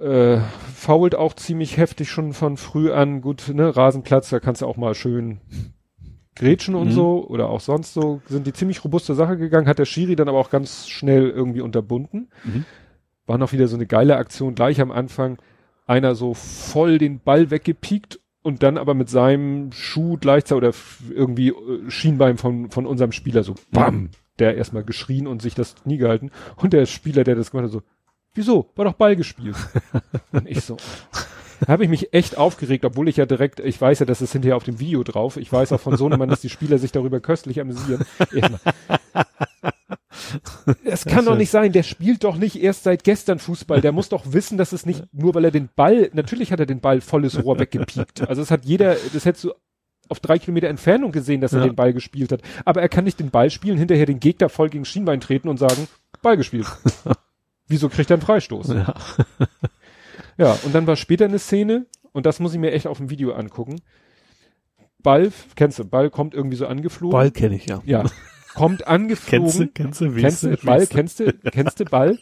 [0.00, 0.38] äh,
[0.74, 3.20] fault auch ziemlich heftig schon von früh an.
[3.20, 5.40] Gut, ne, Rasenplatz, da kannst du auch mal schön
[6.34, 6.92] grätschen und Mhm.
[6.92, 10.28] so oder auch sonst so, sind die ziemlich robuste Sache gegangen, hat der Schiri dann
[10.28, 12.30] aber auch ganz schnell irgendwie unterbunden.
[12.44, 12.64] Mhm.
[13.26, 15.38] War noch wieder so eine geile Aktion, gleich am Anfang
[15.86, 20.72] einer so voll den Ball weggepiekt und dann aber mit seinem Schuh gleichzeitig oder
[21.14, 24.08] irgendwie äh, Schienbein von, von unserem Spieler so bam,
[24.42, 27.72] der erstmal geschrien und sich das Knie gehalten und der Spieler, der das gemacht hat,
[27.72, 27.82] so,
[28.34, 29.54] wieso, war doch Ball gespielt.
[30.32, 30.76] und ich so,
[31.60, 34.32] da habe ich mich echt aufgeregt, obwohl ich ja direkt, ich weiß ja, das ist
[34.32, 37.20] hinterher auf dem Video drauf, ich weiß auch von Sohnemann, dass die Spieler sich darüber
[37.20, 38.04] köstlich amüsieren.
[40.84, 43.80] Es kann doch nicht sein, der spielt doch nicht erst seit gestern Fußball.
[43.80, 46.66] Der muss doch wissen, dass es nicht, nur weil er den Ball, natürlich hat er
[46.66, 48.26] den Ball volles Rohr weggepiekt.
[48.28, 49.52] Also es hat jeder, das hättest du
[50.12, 51.66] auf drei Kilometer Entfernung gesehen, dass er Ja.
[51.66, 52.42] den Ball gespielt hat.
[52.64, 55.58] Aber er kann nicht den Ball spielen, hinterher den Gegner voll gegen Schienbein treten und
[55.58, 55.88] sagen,
[56.22, 56.66] Ball gespielt.
[57.66, 58.68] Wieso kriegt er einen Freistoß?
[58.68, 58.94] Ja.
[60.38, 63.10] Ja, und dann war später eine Szene, und das muss ich mir echt auf dem
[63.10, 63.80] Video angucken.
[65.02, 67.12] Ball, kennst du, Ball kommt irgendwie so angeflogen.
[67.12, 67.82] Ball kenne ich ja.
[67.84, 68.04] Ja,
[68.54, 69.44] kommt angeflogen.
[69.52, 72.18] Kennst du, kennst du, wie Kennst du Ball, kennst du, kennst du Ball,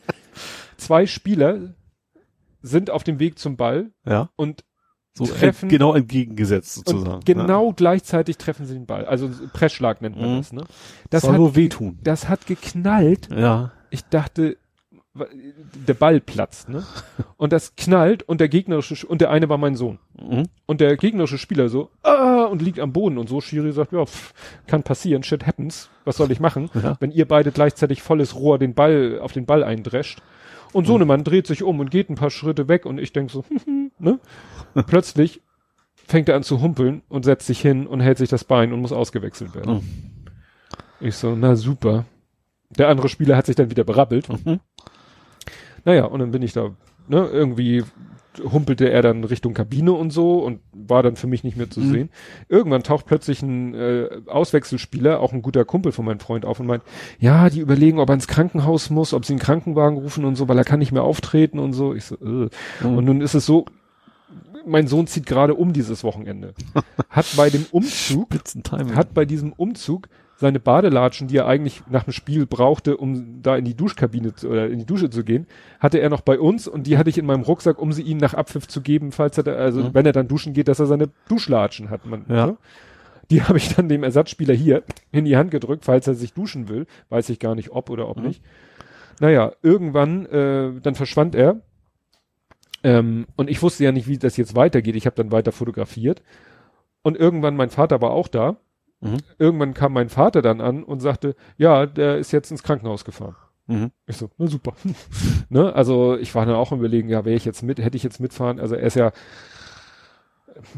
[0.77, 1.75] Zwei Spieler
[2.63, 4.31] sind auf dem Weg zum Ball Ja.
[4.37, 4.65] und
[5.15, 7.15] So Treffen- genau entgegengesetzt sozusagen.
[7.17, 9.05] und genau gleichzeitig treffen sie den Ball.
[9.05, 10.37] Also Pressschlag nennt man Mhm.
[10.39, 10.61] das, ne?
[10.63, 10.67] Ja.
[11.11, 11.99] Das Soll hat, nur wehtun.
[12.03, 13.29] das hat geknallt.
[13.35, 13.73] Ja.
[13.91, 14.57] Ich dachte,
[15.89, 16.85] der Ball platzt, ne?
[17.37, 19.99] Und das knallt und der gegnerische, Sch- und der eine war mein Sohn.
[20.19, 20.45] Mhm.
[20.67, 23.41] Und der gegnerische Spieler so, ah, und liegt am Boden und so.
[23.41, 24.33] Schiri sagt, ja, pff,
[24.69, 25.91] kann passieren, shit happens.
[26.05, 26.71] Was soll ich machen?
[26.81, 26.97] Ja.
[27.01, 30.23] Wenn ihr beide gleichzeitig volles Rohr den Ball, auf den Ball eindrescht.
[30.73, 33.13] Und so ein Mann dreht sich um und geht ein paar Schritte weg und ich
[33.13, 33.45] denk so,
[34.01, 34.19] ne?
[34.87, 35.43] Plötzlich
[36.07, 38.81] fängt er an zu humpeln und setzt sich hin und hält sich das Bein und
[38.81, 39.75] muss ausgewechselt werden.
[39.75, 39.83] Mhm.
[41.01, 42.05] Ich so, na super.
[42.77, 44.29] Der andere Spieler hat sich dann wieder berappelt.
[44.45, 44.61] Mhm.
[45.85, 46.71] Naja, und dann bin ich da,
[47.09, 47.85] ne, irgendwie
[48.45, 51.81] humpelte er dann Richtung Kabine und so und war dann für mich nicht mehr zu
[51.81, 51.91] Mhm.
[51.93, 52.11] sehen.
[52.49, 56.67] Irgendwann taucht plötzlich ein äh, Auswechselspieler, auch ein guter Kumpel von meinem Freund auf und
[56.67, 56.85] meint,
[57.19, 60.47] ja, die überlegen, ob er ins Krankenhaus muss, ob sie einen Krankenwagen rufen und so,
[60.49, 61.93] weil er kann nicht mehr auftreten und so.
[61.93, 62.49] Ich so, äh.
[62.85, 62.99] Mhm.
[62.99, 63.65] Und nun ist es so,
[64.67, 66.55] mein Sohn zieht gerade um dieses Wochenende.
[67.11, 68.29] Hat bei dem Umzug
[68.97, 73.57] hat bei diesem Umzug seine Badelatschen, die er eigentlich nach dem Spiel brauchte, um da
[73.57, 75.47] in die Duschkabine zu, oder in die Dusche zu gehen,
[75.81, 78.17] hatte er noch bei uns und die hatte ich in meinem Rucksack, um sie ihm
[78.17, 79.91] nach Abpfiff zu geben, falls er da, also Mhm.
[79.95, 82.07] wenn er dann duschen geht, dass er seine Duschlatschen hat.
[82.07, 82.47] Man, Ja.
[82.47, 82.57] ne?
[83.31, 84.83] Die habe ich dann dem Ersatzspieler hier
[85.13, 86.87] in die Hand gedrückt, falls er sich duschen will.
[87.11, 88.25] Weiß ich gar nicht, ob oder ob Mhm.
[88.29, 88.43] nicht.
[89.21, 91.61] Naja, irgendwann, äh, dann verschwand er.
[92.83, 94.97] Ähm, und ich wusste ja nicht, wie das jetzt weitergeht.
[94.97, 96.23] Ich habe dann weiter fotografiert.
[97.03, 98.57] Und irgendwann, mein Vater war auch da.
[99.01, 99.19] Mhm.
[99.39, 103.37] Irgendwann kam mein Vater dann an und sagte, ja, der ist jetzt ins Krankenhaus gefahren.
[103.67, 103.93] Mhm.
[104.07, 104.75] Ich so, na super.
[105.49, 105.75] ne?
[105.75, 108.21] Also ich war dann auch am überlegen, ja, wäre ich jetzt mit, hätte ich jetzt
[108.21, 108.61] mitfahren.
[108.61, 109.13] Also er ist ja,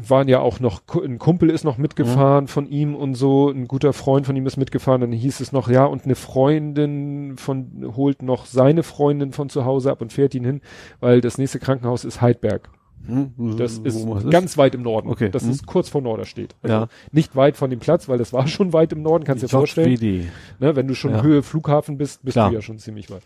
[0.07, 3.93] waren ja auch noch, ein Kumpel ist noch mitgefahren von ihm und so, ein guter
[3.93, 5.01] Freund von ihm ist mitgefahren.
[5.01, 9.65] Dann hieß es noch, ja, und eine Freundin von, holt noch seine Freundin von zu
[9.65, 10.61] Hause ab und fährt ihn hin,
[10.99, 12.69] weil das nächste Krankenhaus ist Heidberg.
[13.05, 13.57] Mhm.
[13.57, 15.09] Das ist ganz weit im Norden.
[15.09, 15.29] Okay.
[15.29, 15.51] Das Mhm.
[15.51, 16.55] ist kurz vor Norderstedt.
[16.61, 16.87] Also Ja.
[17.11, 19.51] Nicht weit von dem Platz, weil das war schon weit im Norden, kannst du dir
[19.51, 19.91] vorstellen.
[19.91, 20.27] JWD.
[20.59, 21.21] Ne, wenn du schon Ja.
[21.21, 22.49] Höhe Flughafen bist, bist Klar.
[22.49, 23.23] du ja schon ziemlich weit.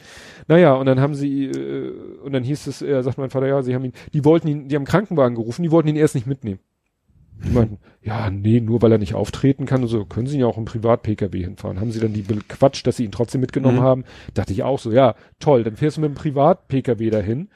[0.48, 1.92] Naja, und dann haben sie, äh,
[2.24, 4.68] und dann hieß es, er sagt mein Vater, ja, sie haben ihn, die wollten ihn,
[4.68, 6.60] die haben Krankenwagen gerufen, die wollten ihn erst nicht mitnehmen.
[7.46, 10.42] Die meinten, ja, nee, nur weil er nicht auftreten kann und so, können sie ihn
[10.42, 11.80] ja auch im Privat-Pkw hinfahren.
[11.80, 13.82] Haben sie dann die bequatscht, dass sie ihn trotzdem mitgenommen Mhm.
[13.84, 14.04] haben.
[14.34, 17.50] Dachte ich auch so, ja, toll, dann fährst du mit dem Privat-Pkw dahin.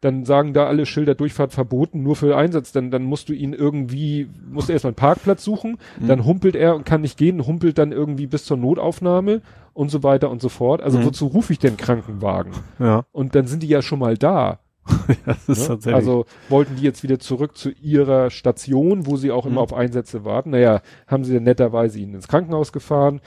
[0.00, 2.70] Dann sagen da alle Schilder Durchfahrt verboten, nur für Einsatz.
[2.72, 5.78] Dann, dann musst du ihn irgendwie, musst du erstmal einen Parkplatz suchen.
[5.98, 6.06] Mhm.
[6.06, 9.42] Dann humpelt er und kann nicht gehen, humpelt dann irgendwie bis zur Notaufnahme
[9.74, 10.82] und so weiter und so fort.
[10.82, 11.04] Also Mhm.
[11.06, 12.52] wozu rufe ich denn Krankenwagen?
[12.78, 13.04] Ja.
[13.10, 14.60] Und dann sind die ja schon mal da.
[15.26, 15.66] Das ist Ne?
[15.68, 15.94] tatsächlich.
[15.94, 19.58] Also wollten die jetzt wieder zurück zu ihrer Station, wo sie auch immer Mhm.
[19.58, 20.50] auf Einsätze warten.
[20.50, 23.20] Naja, haben sie dann netterweise ihn ins Krankenhaus gefahren.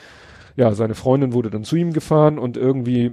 [0.58, 3.10] Ja, seine Freundin wurde dann zu ihm gefahren und irgendwie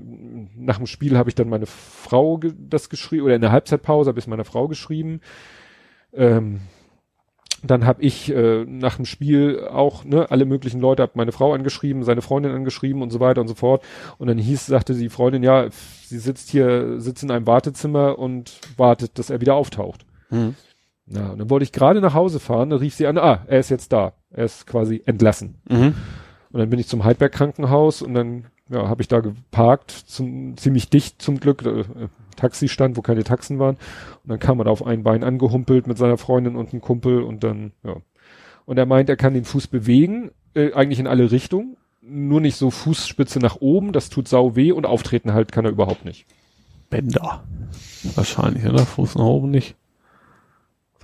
[0.56, 4.08] nach dem Spiel habe ich dann meine Frau ge das geschrieben oder in der Halbzeitpause
[4.08, 5.20] habe ich es meiner Frau geschrieben.
[6.12, 6.60] Ähm,
[7.62, 11.52] dann habe ich äh, nach dem Spiel auch ne, alle möglichen Leute, habe meine Frau
[11.52, 13.84] angeschrieben, seine Freundin angeschrieben und so weiter und so fort.
[14.18, 18.60] Und dann hieß, sagte die Freundin, ja, sie sitzt hier, sitzt in einem Wartezimmer und
[18.76, 20.06] wartet, dass er wieder auftaucht.
[20.30, 20.54] Mhm.
[21.06, 23.58] Ja, und dann wollte ich gerade nach Hause fahren, dann rief sie an, ah, er
[23.58, 24.12] ist jetzt da.
[24.30, 25.56] Er ist quasi entlassen.
[25.68, 25.94] Mhm.
[26.50, 30.56] Und dann bin ich zum Heidberg Krankenhaus und dann ja, habe ich da geparkt, zum,
[30.56, 31.84] ziemlich dicht zum Glück, äh,
[32.36, 33.76] Taxistand, wo keine Taxen waren.
[34.22, 37.22] Und dann kam er da auf ein Bein angehumpelt mit seiner Freundin und einem Kumpel
[37.22, 37.96] und dann, ja.
[38.64, 42.56] Und er meint, er kann den Fuß bewegen, äh, eigentlich in alle Richtungen, nur nicht
[42.56, 46.26] so Fußspitze nach oben, das tut sau weh und auftreten halt kann er überhaupt nicht.
[46.90, 47.44] Bänder.
[48.14, 48.84] Wahrscheinlich, oder?
[48.84, 49.76] Fuß nach oben nicht.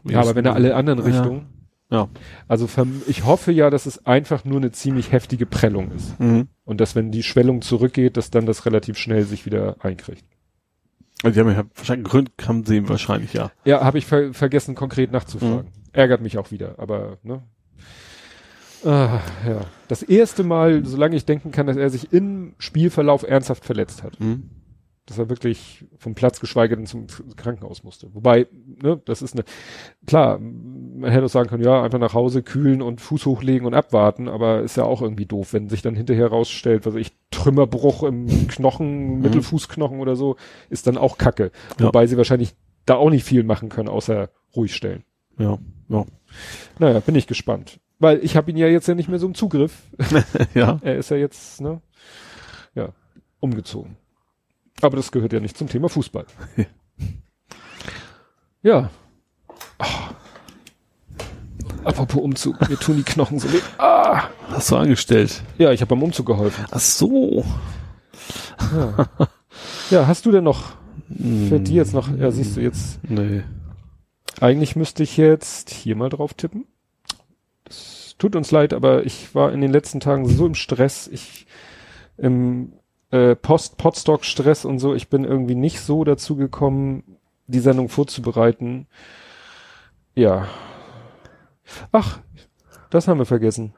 [0.04, 1.00] Ja, aber wenn er alle anderen.
[1.00, 1.46] Richtungen,
[1.90, 2.08] Ja.
[2.48, 2.68] also
[3.06, 6.18] ich hoffe ja, dass es einfach nur eine ziemlich heftige Prellung ist.
[6.18, 6.48] Mhm.
[6.64, 10.24] Und dass wenn die Schwellung zurückgeht, dass dann das relativ schnell sich wieder einkriegt.
[11.22, 13.50] Also die haben ja wahrscheinlich Grund haben sie ihm wahrscheinlich, ja.
[13.64, 15.68] Ja, habe ich ver vergessen, konkret nachzufragen.
[15.92, 17.42] Ärgert mich auch wieder, aber ne.
[18.84, 19.60] Ah, ja.
[19.88, 24.20] Das erste Mal, solange ich denken kann, dass er sich im Spielverlauf ernsthaft verletzt hat.
[24.20, 24.50] Mhm.
[25.06, 28.14] Dass er wirklich vom Platz geschweige denn zum Krankenhaus musste.
[28.14, 28.46] Wobei,
[28.82, 29.44] ne, das ist eine,
[30.06, 33.74] klar, man hätte auch sagen können, ja, einfach nach Hause kühlen und Fuß hochlegen und
[33.74, 38.02] abwarten, aber ist ja auch irgendwie doof, wenn sich dann hinterher rausstellt, was ich, Trümmerbruch
[38.04, 40.36] im Knochen, Mittelfußknochen oder so,
[40.70, 41.50] ist dann auch Kacke.
[41.78, 41.86] Ja.
[41.86, 42.54] Wobei sie wahrscheinlich
[42.86, 45.04] da auch nicht viel machen können, außer ruhig stellen.
[45.38, 45.58] Ja.
[45.88, 46.06] Ja.
[46.78, 47.78] Naja, bin ich gespannt.
[47.98, 49.82] Weil ich habe ihn ja jetzt ja nicht mehr so im Zugriff.
[50.54, 50.78] ja.
[50.82, 51.80] Er ist ja jetzt, ne,
[52.74, 52.90] ja,
[53.40, 53.96] umgezogen.
[54.80, 56.26] Aber das gehört ja nicht zum Thema Fußball.
[58.62, 58.90] ja.
[59.78, 60.10] Ah.
[61.84, 63.60] Apropos Umzug, mir tun die Knochen so weh.
[63.78, 64.28] Ah.
[64.48, 65.42] Hast du angestellt?
[65.58, 66.64] Ja, ich habe beim Umzug geholfen.
[66.70, 67.44] Ach so.
[68.72, 69.08] Ja.
[69.90, 70.76] Ja, hast du denn noch
[71.08, 73.42] für die jetzt noch, ja, siehst du jetzt, Nee.
[74.40, 76.66] eigentlich müsste ich jetzt hier mal drauf tippen.
[77.64, 81.46] Das tut uns leid, aber ich war in den letzten Tagen so im Stress, ich
[82.16, 82.72] im
[83.14, 88.88] äh, Post-Podstock-Stress und so, ich bin irgendwie nicht so dazu gekommen, die Sendung vorzubereiten.
[90.16, 90.48] Ja.
[91.92, 92.18] Ach,
[92.90, 93.72] das haben wir vergessen.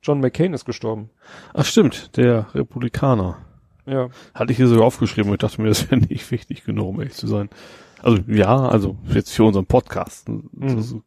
[0.00, 1.10] John McCain ist gestorben.
[1.54, 3.38] Ach stimmt, der Republikaner.
[3.84, 4.10] Ja.
[4.32, 7.00] Hatte ich hier sogar aufgeschrieben und ich dachte mir, das wäre nicht wichtig genug, um
[7.00, 7.50] ehrlich zu sein.
[8.00, 10.28] Also ja, also jetzt für unseren Podcast.
[10.28, 11.02] Mhm.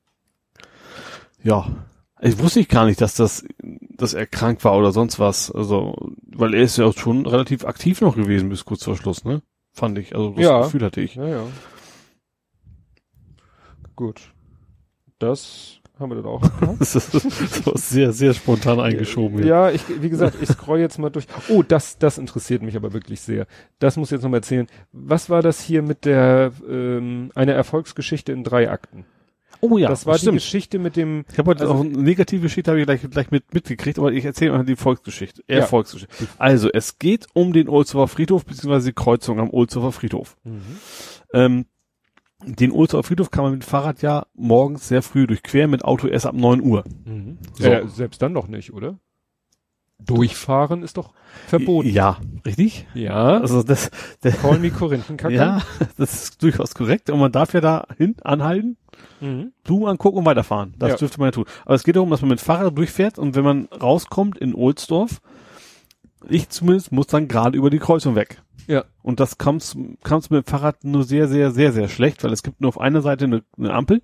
[1.42, 1.68] Ja.
[2.26, 5.52] Ich wusste ich gar nicht, dass das, dass er krank war oder sonst was.
[5.52, 5.94] Also,
[6.26, 9.42] weil er ist ja auch schon relativ aktiv noch gewesen bis kurz vor Schluss, ne?
[9.74, 10.16] Fand ich.
[10.16, 10.62] Also das Ja.
[10.62, 11.16] Gefühl hatte ich.
[11.16, 11.44] Ja, ja.
[13.96, 14.22] Gut.
[15.20, 16.42] Das haben wir dann auch.
[16.80, 19.40] Das ist so sehr, sehr spontan eingeschoben.
[19.40, 19.48] hier.
[19.48, 21.26] Ja, ich, wie gesagt, ich scroll jetzt mal durch.
[21.50, 23.48] Oh, das, das interessiert mich aber wirklich sehr.
[23.80, 24.68] Das muss ich jetzt noch mal erzählen.
[24.92, 29.06] Was war das hier mit der, ähm, eine Erfolgsgeschichte in drei Akten?
[29.66, 30.36] Oh ja, das war die stimmt.
[30.40, 33.32] Geschichte mit dem, Ich habe heute Also- auch eine negative Geschichte habe ich gleich, gleich
[33.32, 35.42] mit, mitgekriegt, aber ich erzähle mal die Volksgeschichte.
[35.48, 35.60] Ja.
[35.60, 36.14] Erfolgsgeschichte.
[36.38, 40.36] Also, es geht um den Ohlsdorfer Friedhof, beziehungsweise die Kreuzung am Ohlsdorfer Friedhof.
[41.34, 41.66] Ähm,
[42.46, 46.08] den Ohlsdorfer Friedhof kann man mit dem Fahrrad ja morgens sehr früh durchqueren, mit Auto
[46.08, 46.84] erst ab 9 Uhr.
[47.58, 47.64] So.
[47.64, 49.00] äh, selbst dann noch nicht, oder?
[50.06, 51.14] Durchfahren ist doch
[51.48, 51.90] verboten.
[51.90, 52.86] Ja, richtig?
[52.94, 53.40] Ja.
[53.40, 53.90] Also das,
[54.24, 55.34] der, Call me Korinthenkacke.
[55.34, 55.62] ja,
[55.98, 57.10] das ist durchaus korrekt.
[57.10, 58.78] Und man darf ja da hin anhalten,
[59.22, 59.54] Mhm.
[59.64, 60.76] Blumen angucken und weiterfahren.
[60.78, 60.96] Das Ja.
[60.98, 61.46] dürfte man ja tun.
[61.66, 65.20] Aber es geht darum, dass man mit Fahrrad durchfährt und wenn man rauskommt in Ohlsdorf,
[66.30, 68.42] ich zumindest muss dann gerade über die Kreuzung weg.
[68.68, 68.84] Ja.
[69.02, 72.44] Und das kam's, kam's mit dem Fahrrad nur sehr, sehr, sehr, sehr schlecht, weil es
[72.44, 74.02] gibt nur auf einer Seite eine, eine Ampel.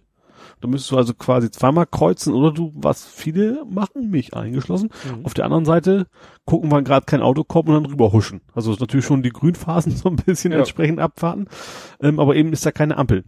[0.61, 4.89] Da müsstest du also quasi zweimal kreuzen oder du, was viele machen, mich eingeschlossen.
[5.17, 5.25] Mhm.
[5.25, 6.07] Auf der anderen Seite
[6.45, 8.41] gucken, wann gerade kein Auto kommt und dann rüber huschen.
[8.53, 10.59] Also ist natürlich schon die Grünphasen so ein bisschen Ja.
[10.59, 11.47] entsprechend abwarten.
[12.01, 13.23] Ähm, aber eben ist da keine Ampel.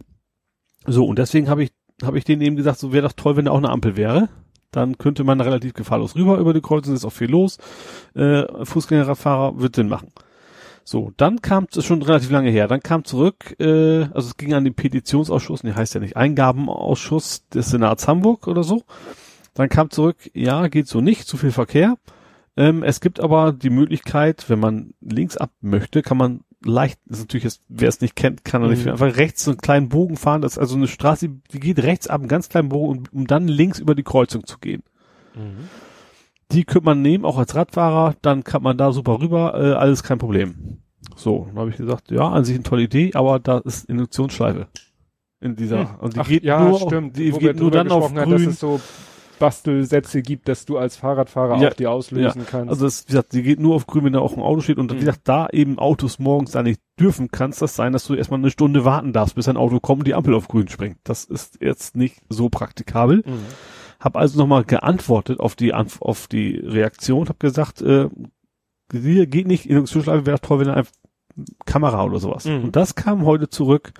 [0.86, 1.70] So, und deswegen habe ich,
[2.02, 4.28] habe ich denen eben gesagt, so wäre doch toll, wenn da auch eine Ampel wäre.
[4.70, 7.58] Dann könnte man relativ gefahrlos rüber über die Kreuzung, ist auch viel los.
[8.14, 10.08] Äh, Fußgängerradfahrer wird Sinn machen.
[10.84, 12.68] So, dann kam es schon relativ lange her.
[12.68, 17.46] Dann kam zurück, äh, also es ging an den Petitionsausschuss, nee, heißt ja nicht Eingabenausschuss
[17.48, 18.82] des Senats Hamburg oder so.
[19.54, 21.96] Dann kam zurück, ja, geht so nicht, zu viel Verkehr.
[22.56, 27.18] Ähm, es gibt aber die Möglichkeit, wenn man links ab möchte, kann man leicht, das
[27.18, 28.92] ist natürlich, jetzt, wer es nicht kennt, kann er nicht Mhm.
[28.92, 30.42] einfach rechts so einen kleinen Bogen fahren.
[30.42, 33.26] Das ist also eine Straße, die geht rechts ab, einen ganz kleinen Bogen, um, um
[33.26, 34.82] dann links über die Kreuzung zu gehen.
[35.34, 35.68] Mhm.
[36.52, 40.02] Die könnte man nehmen, auch als Radfahrer, dann kann man da super rüber, äh, alles
[40.02, 40.78] kein Problem.
[41.16, 44.68] So, dann habe ich gesagt, ja, an sich eine tolle Idee, aber da ist Induktionsschleife
[45.40, 45.80] in dieser.
[45.94, 45.98] Hm.
[46.00, 47.16] Und die Ach, geht ja, nur, stimmt.
[47.16, 48.50] die geht nur dann auf gesprochen haben, dass grün.
[48.50, 48.80] es so
[49.38, 52.70] Bastelsätze gibt, dass du als Fahrradfahrer Ja, auch die auslösen kannst.
[52.70, 54.78] Also das, wie gesagt, die geht nur auf grün, wenn da auch ein Auto steht.
[54.78, 54.96] Und Mhm.
[54.96, 58.14] wie gesagt, da eben Autos morgens da nicht dürfen, kann es das sein, dass du
[58.14, 60.98] erstmal eine Stunde warten darfst, bis ein Auto kommt und die Ampel auf grün springt.
[61.02, 63.24] Das ist jetzt nicht so praktikabel.
[63.26, 63.46] Mhm.
[64.02, 68.08] Hab also nochmal geantwortet auf die Anf auf die Reaktion, hab gesagt, äh,
[68.92, 70.92] hier geht nicht, Induktionsschleife wäre toll, wenn er einfach
[71.64, 72.44] Kamera oder sowas.
[72.44, 72.64] Mhm.
[72.64, 73.92] Und das kam heute zurück.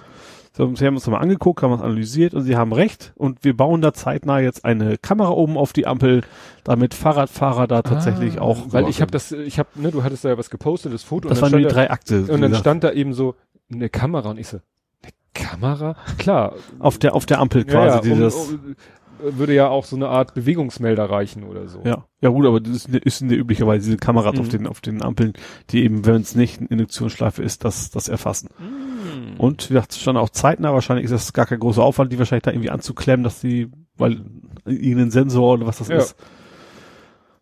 [0.55, 3.15] Sie haben uns nochmal angeguckt, haben uns analysiert und sie haben recht.
[3.17, 6.21] Und wir bauen da zeitnah jetzt eine Kamera oben auf die Ampel,
[6.63, 8.59] damit Fahrradfahrer da tatsächlich Ah, auch.
[8.67, 11.31] Weil ich habe das, ich habe, ne, du hattest da ja was gepostet, das Foto.
[11.31, 12.25] Das und waren die drei Akte.
[12.25, 12.65] da, und dann gesagt.
[12.65, 13.35] stand da eben so
[13.73, 14.59] eine Kamera und ich so,
[15.03, 15.97] eine Kamera?
[16.19, 16.53] Klar.
[16.81, 18.35] auf der, auf der Ampel Ja, quasi ja, um, dieses.
[18.51, 18.77] um,
[19.23, 21.83] würde ja auch so eine Art Bewegungsmelder reichen oder so.
[21.85, 24.41] Ja, ja gut, aber das ist, ist ja üblicherweise diese Kameras Mhm.
[24.41, 25.33] auf den auf den Ampeln,
[25.71, 28.49] die eben, wenn es nicht eine Induktionsschleife ist, das das erfassen.
[28.59, 29.39] Mhm.
[29.41, 32.43] Und wie gesagt, schon auch zeitnah, wahrscheinlich ist das gar kein großer Aufwand, die wahrscheinlich
[32.45, 34.21] da irgendwie anzuklemmen, dass die, weil
[34.65, 35.97] irgendein Sensor oder was das Ja.
[35.97, 36.17] ist.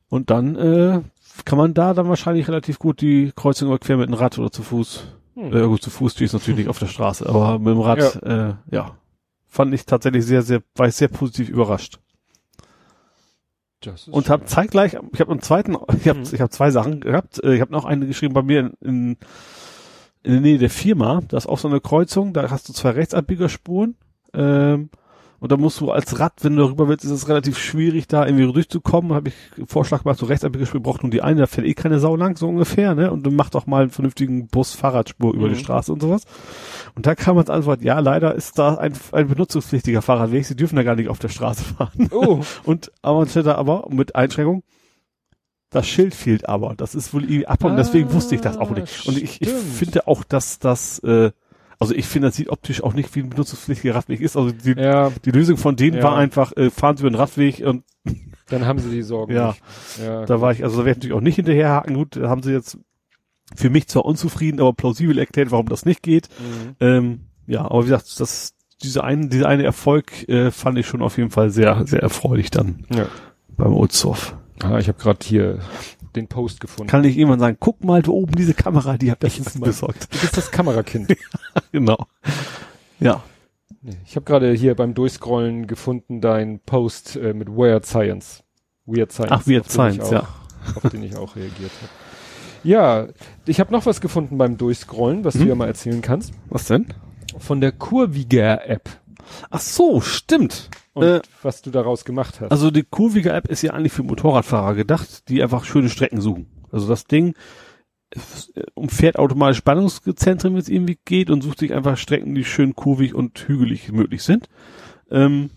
[0.08, 1.00] Und dann äh,
[1.44, 4.62] kann man da dann wahrscheinlich relativ gut die Kreuzung überqueren mit dem Rad oder zu
[4.62, 5.04] Fuß.
[5.34, 5.52] Hm.
[5.52, 8.48] Ja gut, zu Fuß stehst natürlich nicht auf der Straße, aber mit dem Rad, ja.
[8.48, 8.96] Äh, ja.
[9.50, 11.98] Fand ich tatsächlich sehr, sehr, war ich sehr positiv überrascht.
[14.10, 16.28] Und habe zeitgleich, ich habe einen zweiten, ich habe Mhm.
[16.32, 17.42] ich hab zwei Sachen gehabt.
[17.42, 19.16] Äh, Ich habe noch eine geschrieben bei mir in, in,
[20.22, 21.20] in der Nähe der Firma.
[21.28, 23.96] Da ist auch so eine Kreuzung, da hast du zwei Rechtsabbiegerspuren.
[24.34, 24.90] Ähm,
[25.40, 28.26] und da musst du als Rad, wenn du darüber willst, ist es relativ schwierig, da
[28.26, 29.12] irgendwie durchzukommen.
[29.14, 29.34] Habe ich
[29.68, 32.48] Vorschlag gemacht, so Rechtsabbiegerspur braucht nur die eine, da fährt eh keine Sau lang, so
[32.48, 33.10] ungefähr, ne?
[33.10, 35.54] Und du mach doch mal einen vernünftigen Bus-Fahrradspur über Mhm.
[35.54, 36.22] die Straße und sowas.
[36.94, 40.76] Und da kam als Antwort, ja, leider ist da ein, ein benutzungspflichtiger Fahrradweg, sie dürfen
[40.76, 42.08] da gar nicht auf der Straße fahren.
[42.12, 44.62] Oh, Und aber steht da aber mit Einschränkung,
[45.70, 46.74] das Schild fehlt aber.
[46.76, 49.06] Das ist wohl irgendwie ab und Ah, deswegen wusste ich das auch nicht.
[49.06, 49.62] Und ich, ich stimmt.
[49.62, 51.30] finde auch, dass das, äh,
[51.80, 54.36] also ich finde, das sieht optisch auch nicht wie ein benutzungspflichtiger Radweg ist.
[54.36, 56.02] Also die, ja, die Lösung von denen Ja.
[56.04, 57.84] war einfach, äh, fahren Sie über den Radweg und
[58.50, 59.48] dann haben sie die Sorgen Ja.
[59.48, 59.62] nicht.
[60.04, 61.94] Ja, da war ich, also da werde ich natürlich auch nicht hinterherhaken.
[61.94, 62.78] Gut, da haben sie jetzt
[63.56, 66.28] für mich zwar unzufrieden, aber plausibel erklärt, warum das nicht geht.
[66.38, 66.76] Mhm.
[66.80, 71.02] Ähm, ja, aber wie gesagt, das, diese eine, dieser eine Erfolg äh, fand ich schon
[71.02, 73.06] auf jeden Fall sehr, sehr erfreulich dann Ja.
[73.56, 74.36] beim Ulzhoff.
[74.62, 75.58] Ah, ich habe gerade hier
[76.16, 76.90] den Post gefunden.
[76.90, 79.46] Kann ich irgendwann sagen, guck mal, da oben diese Kamera, die hab Das ich ist
[79.46, 80.08] jetzt mein- besorgt.
[80.12, 81.14] du bist das Kamerakind.
[81.72, 82.06] genau.
[82.98, 83.22] Ja.
[84.04, 88.42] Ich habe gerade hier beim Durchscrollen gefunden dein Post äh, mit Weird Science.
[88.84, 89.32] Weird Science.
[89.32, 90.28] Ach, Weird Science, auch, ja.
[90.74, 91.90] Auf den ich auch reagiert habe.
[92.62, 93.06] Ja,
[93.46, 95.38] ich habe noch was gefunden beim Durchscrollen, was Mhm.
[95.40, 96.34] du ja mal erzählen kannst.
[96.50, 96.88] Was denn?
[97.38, 98.90] Von der Kurviger-App.
[99.48, 100.68] Ach so, stimmt.
[101.00, 102.50] Und Äh, was du daraus gemacht hast.
[102.50, 106.46] Also die Kurviger App ist ja eigentlich für Motorradfahrer gedacht, die einfach schöne Strecken suchen.
[106.70, 107.34] Also das Ding
[108.54, 112.74] äh, umfährt automatisch Spannungszentren, wenn es irgendwie geht und sucht sich einfach Strecken, die schön
[112.74, 114.48] kurvig und hügelig möglich sind.
[115.10, 115.50] Ähm,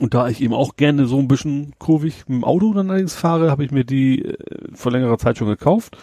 [0.00, 3.14] und da ich eben auch gerne so ein bisschen kurvig mit dem Auto dann allerdings
[3.14, 4.36] fahre, habe ich mir die äh,
[4.72, 5.98] vor längerer Zeit schon gekauft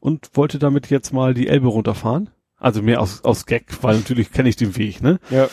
[0.00, 2.30] und wollte damit jetzt mal die Elbe runterfahren.
[2.56, 5.20] Also mehr aus, aus Gag, weil natürlich kenne ich den Weg, ne?
[5.30, 5.48] ja.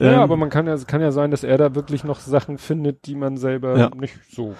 [0.00, 2.20] Ähm, ja, aber man kann ja, es kann ja sein, dass er da wirklich noch
[2.20, 3.90] Sachen findet, die man selber Ja.
[3.98, 4.54] nicht so.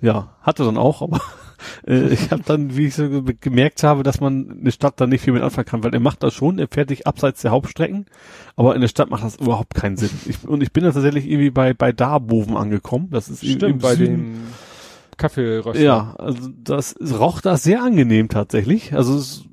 [0.00, 1.20] Ja, hatte dann auch, aber
[1.86, 5.06] äh, ich habe dann, wie ich so ge- gemerkt habe, dass man eine Stadt da
[5.06, 7.52] nicht viel mit anfangen kann, weil er macht das schon, er fährt sich abseits der
[7.52, 8.04] Hauptstrecken,
[8.56, 10.10] aber in der Stadt macht das überhaupt keinen Sinn.
[10.26, 13.08] Ich, und ich bin da tatsächlich irgendwie bei bei Darboven angekommen.
[13.10, 14.14] Das ist im- im Stimmt, bei Süden.
[14.16, 14.34] dem
[15.16, 15.80] Kaffeeröster.
[15.82, 18.92] Ja, also das roch da sehr angenehm tatsächlich.
[18.94, 19.44] Also es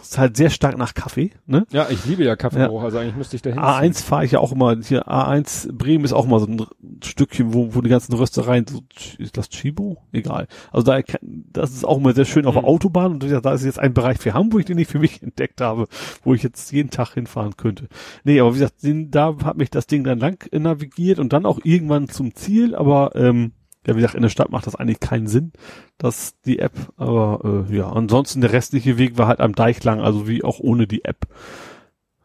[0.00, 1.30] ist halt sehr stark nach Kaffee.
[1.46, 1.66] Ne?
[1.72, 3.58] Ja, ich liebe ja Kaffeegeruch, also eigentlich müsste ich da hin.
[3.58, 6.64] A1 fahre ich ja auch immer, hier A1 Bremen ist auch mal so ein
[7.02, 8.80] Stückchen, wo, wo die ganzen Röstereien, so,
[9.18, 9.98] ist das Chibo?
[10.12, 10.46] Egal.
[10.72, 12.68] Also da, das ist auch immer sehr schön auf der Mhm.
[12.68, 15.86] Autobahn und da ist jetzt ein Bereich für Hamburg, den ich für mich entdeckt habe,
[16.22, 17.88] wo ich jetzt jeden Tag hinfahren könnte.
[18.24, 21.46] Nee, aber wie gesagt, den, da hat mich das Ding dann lang navigiert und dann
[21.46, 23.52] auch irgendwann zum Ziel, aber ähm,
[23.86, 25.52] ja, wie gesagt, in der Stadt macht das eigentlich keinen Sinn,
[25.98, 30.00] dass die App, aber äh, ja, ansonsten der restliche Weg war halt am Deich lang,
[30.00, 31.26] also wie auch ohne die App.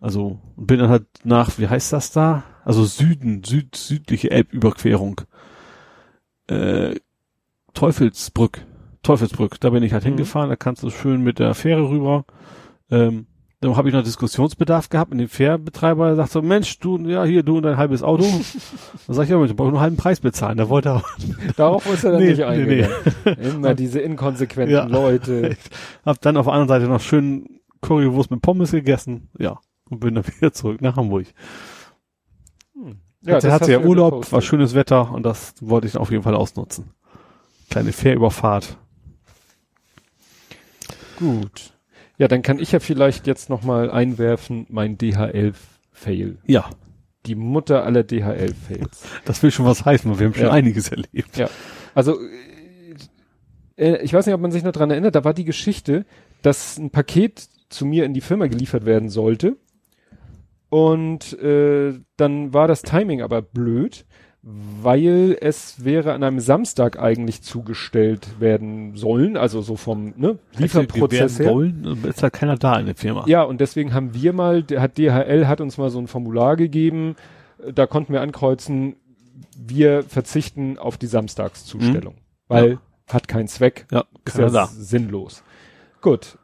[0.01, 2.43] Also bin dann halt nach, wie heißt das da?
[2.63, 5.21] Also Süden, Süd, südliche Elbüberquerung.
[6.47, 6.95] Äh,
[7.73, 8.65] Teufelsbrück.
[9.01, 10.09] Teufelsbrück, da bin ich halt Mhm.
[10.09, 12.25] hingefahren, da kannst du schön mit der Fähre rüber.
[12.89, 13.27] Ähm,
[13.61, 17.23] dann habe ich noch Diskussionsbedarf gehabt mit dem Fährbetreiber, der sagt so, Mensch, du, ja,
[17.23, 18.23] hier, du und dein halbes Auto.
[19.07, 20.57] dann sag ich, ja, ich brauche nur einen halben Preis bezahlen.
[20.57, 21.03] Da wollte er
[21.55, 23.39] Darauf ist er dann Nee, nicht nee, eingegangen.
[23.41, 24.85] Immer diese inkonsequenten Ja.
[24.85, 25.57] Leute.
[26.05, 29.59] hab dann auf der anderen Seite noch schön Currywurst mit Pommes gegessen, ja,
[29.89, 31.27] und bin dann wieder zurück nach Hamburg.
[32.75, 32.91] Ja,
[33.31, 34.33] Ja, das hatte hast ja Urlaub, gepostet.
[34.33, 36.91] war schönes Wetter und das wollte ich auf jeden Fall ausnutzen.
[37.69, 38.77] Kleine Fährüberfahrt.
[41.17, 41.71] Gut.
[42.17, 46.37] Ja, dann kann ich ja vielleicht jetzt noch mal einwerfen, mein DHL-Fail.
[46.45, 46.69] Ja,
[47.25, 49.03] Die Mutter aller DHL-Fails.
[49.25, 50.51] das will schon was heißen, weil wir haben schon Ja.
[50.51, 51.35] einiges erlebt.
[51.37, 51.49] Ja.
[51.93, 52.17] Also,
[53.77, 56.05] äh, äh, ich weiß nicht, ob man sich noch dran erinnert, da war die Geschichte,
[56.41, 59.57] dass ein Paket zu mir in die Firma geliefert werden sollte.
[60.69, 64.05] Und äh, dann war das Timing aber blöd,
[64.47, 71.39] weil es wäre an einem Samstag eigentlich zugestellt werden sollen, also so vom ne, Lieferprozess
[71.39, 71.51] her.
[71.51, 73.23] Wollen, ist halt keiner da in der Firma.
[73.27, 76.57] Ja, und deswegen haben wir mal, der hat DHL hat uns mal so ein Formular
[76.57, 77.15] gegeben,
[77.73, 78.97] da konnten wir ankreuzen,
[79.57, 82.13] wir verzichten auf die Samstagszustellung,
[82.47, 82.79] weil Ja.
[83.13, 84.67] hat keinen Zweck, ja ist ja da.
[84.67, 85.43] sinnlos.
[86.01, 86.37] Gut.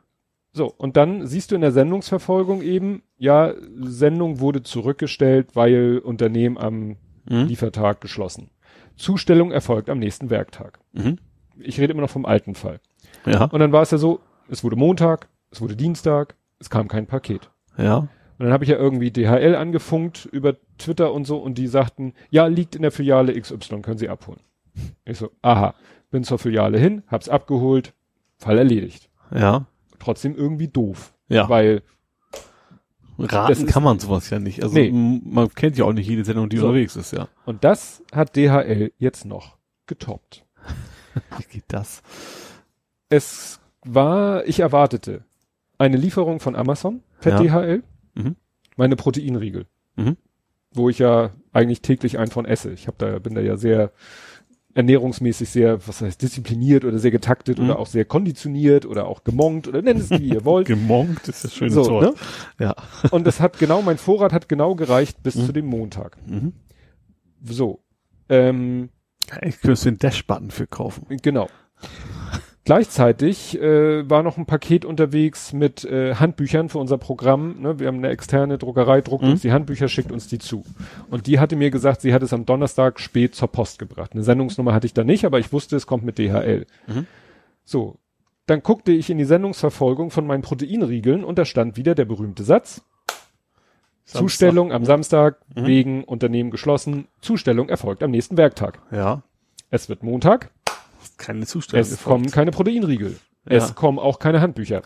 [0.54, 6.58] So, und dann siehst du in der Sendungsverfolgung eben, ja, Sendung wurde zurückgestellt, weil Unternehmen
[6.58, 6.98] am
[7.30, 7.46] Mhm.
[7.48, 8.50] Liefertag geschlossen.
[8.96, 10.80] Zustellung erfolgt am nächsten Werktag.
[10.94, 11.18] Mhm.
[11.58, 12.80] Ich rede immer noch vom alten Fall.
[13.26, 14.20] Ja, Und dann war es ja so,
[14.50, 17.50] es wurde Montag, es wurde Dienstag, es kam kein Paket.
[17.78, 18.08] ja.
[18.40, 22.16] Und dann habe ich ja irgendwie DHL angefunkt über Twitter und so und die sagten,
[22.32, 24.40] ja, liegt in der Filiale XY, können Sie abholen.
[25.06, 25.76] Ich so, aha,
[26.10, 27.94] bin zur Filiale hin, hab's abgeholt,
[28.40, 29.12] Fall erledigt.
[29.32, 29.68] Ja,
[30.00, 31.14] Trotzdem irgendwie doof.
[31.28, 31.48] ja.
[31.50, 31.84] Weil,
[33.26, 34.64] Raten kann man sowas ja nicht.
[34.64, 34.92] Also Nee.
[34.92, 36.68] man kennt ja auch nicht jede Sendung, die So.
[36.68, 37.28] unterwegs ist, ja.
[37.46, 40.46] und das hat DHL jetzt noch getoppt.
[41.38, 42.02] Wie geht das?
[43.10, 45.24] Es war, ich erwartete
[45.78, 47.62] eine Lieferung von Amazon per Ja.
[47.62, 47.84] DHL,
[48.16, 48.36] Mhm.
[48.78, 50.18] meine Proteinriegel, Mhm.
[50.74, 52.72] wo ich ja eigentlich täglich einen von esse.
[52.72, 53.92] Ich hab da, bin da ja sehr
[54.74, 57.66] ernährungsmäßig sehr, was heißt, diszipliniert oder sehr getaktet Mhm.
[57.66, 60.68] oder auch sehr konditioniert oder auch gemonkt oder nennt es wie ihr wollt.
[60.68, 62.04] Gemonkt ist das schöne so, Wort.
[62.04, 62.66] ne?
[62.66, 62.76] Ja.
[63.12, 65.46] Und das hat genau, mein Vorrat hat genau gereicht bis Mhm.
[65.46, 66.18] zu dem Montag.
[66.28, 66.54] Mhm.
[67.44, 67.84] So.
[68.30, 68.90] Ähm,
[69.46, 71.06] Ich könnte den Dash-Button für kaufen.
[71.22, 71.48] Genau.
[72.76, 77.60] Gleichzeitig äh, war noch ein Paket unterwegs mit äh, Handbüchern für unser Programm.
[77.60, 77.80] Ne?
[77.80, 79.32] Wir haben eine externe Druckerei, druckt Mhm.
[79.32, 80.64] uns die Handbücher, schickt uns die zu.
[81.10, 84.12] Und die hatte mir gesagt, sie hat es am Donnerstag spät zur Post gebracht.
[84.14, 86.66] Eine Sendungsnummer hatte ich da nicht, aber ich wusste, es kommt mit DHL.
[86.88, 87.08] Mhm.
[87.66, 87.98] So,
[88.46, 92.44] Dann guckte ich in die Sendungsverfolgung von meinen Proteinriegeln und da stand wieder der berühmte
[92.44, 92.84] Satz.
[94.06, 94.20] Samstag.
[94.22, 95.66] Zustellung am Samstag, Mhm.
[95.68, 97.08] wegen Unternehmen geschlossen.
[97.20, 98.80] Zustellung erfolgt am nächsten Werktag.
[98.92, 99.24] Ja.
[99.72, 100.52] Es wird Montag,
[101.18, 101.82] Keine Zustellung.
[101.86, 103.18] es kommen keine Proteinriegel.
[103.50, 103.56] Ja.
[103.58, 104.82] Es kommen auch keine Handbücher,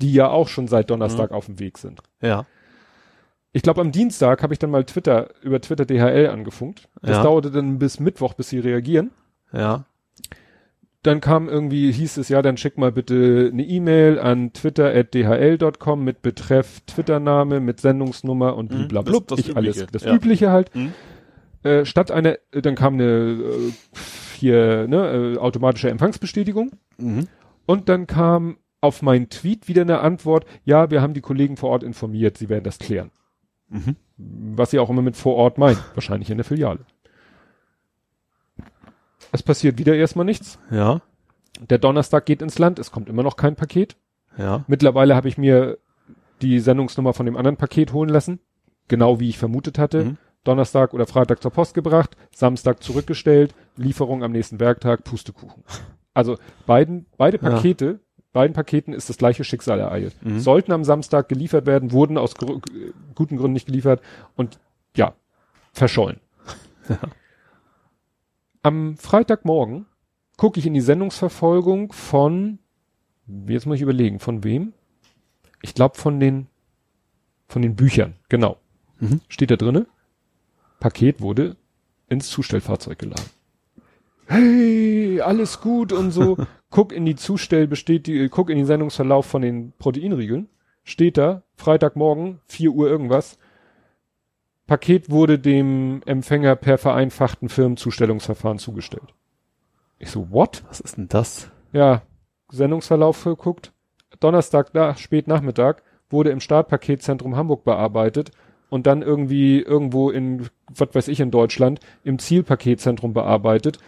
[0.00, 1.36] die ja auch schon seit Donnerstag Mhm.
[1.36, 2.00] auf dem Weg sind.
[2.20, 2.46] Ja.
[3.52, 6.88] Ich glaube, am Dienstag habe ich dann mal Twitter über Twitter DHL angefunkt.
[7.02, 7.22] Das Ja.
[7.22, 9.10] dauerte dann bis Mittwoch, bis sie reagieren.
[9.52, 9.84] Ja.
[11.02, 16.22] Dann kam irgendwie, hieß es ja, dann schick mal bitte eine E-Mail an twitter.dhl.com mit
[16.22, 19.18] Betreff Twittername, mit Sendungsnummer und Mhm, blablabla.
[19.20, 20.14] das- das ich alles, Übliche, das ja.
[20.14, 20.74] Übliche halt.
[20.74, 20.92] Mhm.
[21.64, 23.72] Äh, statt einer, äh, dann kam eine äh,
[24.42, 26.72] hier, ne, äh, automatische Empfangsbestätigung.
[26.98, 27.28] Mhm.
[27.64, 31.70] Und dann kam auf meinen Tweet wieder eine Antwort, ja, wir haben die Kollegen vor
[31.70, 33.12] Ort informiert, sie werden das klären.
[33.68, 33.96] Mhm.
[34.16, 36.80] Was sie auch immer mit vor Ort meinen, wahrscheinlich in der Filiale.
[39.30, 40.58] Es passiert wieder erstmal nichts.
[40.70, 41.00] Ja.
[41.70, 43.96] Der Donnerstag geht ins Land, es kommt immer noch kein Paket.
[44.36, 44.64] Ja.
[44.66, 45.78] Mittlerweile habe ich mir
[46.42, 48.40] die Sendungsnummer von dem anderen Paket holen lassen,
[48.88, 50.04] genau wie ich vermutet hatte.
[50.04, 50.18] Mhm.
[50.44, 55.62] Donnerstag oder Freitag zur Post gebracht, Samstag zurückgestellt, Lieferung am nächsten Werktag, Pustekuchen.
[56.14, 57.50] Also beiden, beide Ja.
[57.50, 58.00] Pakete,
[58.32, 60.14] beiden Paketen ist das gleiche Schicksal ereilt.
[60.24, 60.40] Mhm.
[60.40, 64.02] Sollten am Samstag geliefert werden, wurden aus gru- äh, guten Gründen nicht geliefert
[64.36, 64.58] und
[64.96, 65.14] ja,
[65.72, 66.20] verschollen.
[66.88, 66.98] Ja.
[68.64, 69.86] Am Freitagmorgen
[70.36, 72.58] gucke ich in die Sendungsverfolgung von,
[73.46, 74.72] jetzt muss ich überlegen, von wem?
[75.62, 76.46] Ich glaube von den,
[77.48, 78.56] von den Büchern, genau.
[79.00, 79.20] Mhm.
[79.28, 79.86] Steht da drinne?
[80.82, 81.56] Paket wurde
[82.08, 83.30] ins Zustellfahrzeug geladen.
[84.26, 86.36] Hey, alles gut und so.
[86.70, 90.48] guck in die Zustellbestätigung, guck in den Sendungsverlauf von den Proteinriegeln.
[90.82, 93.38] Steht da, Freitagmorgen, 4 Uhr irgendwas.
[94.66, 99.14] Paket wurde dem Empfänger per vereinfachten Firmenzustellungsverfahren zugestellt.
[100.00, 100.64] Ich so, what?
[100.66, 101.48] Was ist denn das?
[101.72, 102.02] Ja,
[102.50, 103.72] Sendungsverlauf geguckt.
[104.18, 108.32] Donnerstag, nach, spät Nachmittag, wurde im Startpaketzentrum Hamburg bearbeitet
[108.72, 113.78] und dann irgendwie irgendwo in, was weiß ich, in Deutschland, im Zielpaketzentrum bearbeitet,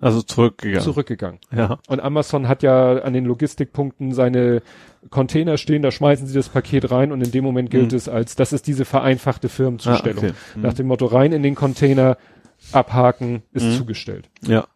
[0.00, 0.80] Also zurückgegangen.
[0.82, 1.38] zurückgegangen.
[1.54, 1.78] Ja.
[1.88, 4.62] Und Amazon hat ja an den Logistikpunkten seine
[5.10, 7.96] Container stehen, da schmeißen sie das Paket rein und in dem Moment gilt Mhm.
[7.98, 10.24] es als, das ist diese vereinfachte Firmenzustellung.
[10.24, 10.36] Ah, okay.
[10.56, 10.62] Mhm.
[10.62, 12.16] Nach dem Motto rein in den Container,
[12.72, 13.72] abhaken, ist Mhm.
[13.76, 14.30] zugestellt.
[14.46, 14.66] Ja.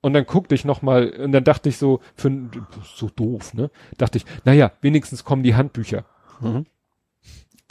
[0.00, 2.30] Und dann guckte ich noch mal und dann dachte ich so, für,
[2.96, 3.70] so doof, ne?
[3.98, 6.06] Dachte ich, naja, wenigstens kommen die Handbücher.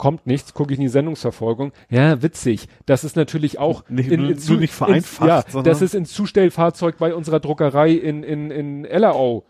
[0.00, 1.72] Kommt nichts, gucke ich in die Sendungsverfolgung.
[1.90, 2.68] Ja, witzig.
[2.86, 6.10] Das ist natürlich auch Nicht- in, in nur nicht vereinfacht, ja, sondern- das ist ins
[6.14, 9.44] Zustellfahrzeug bei unserer Druckerei in, in, in Ellerau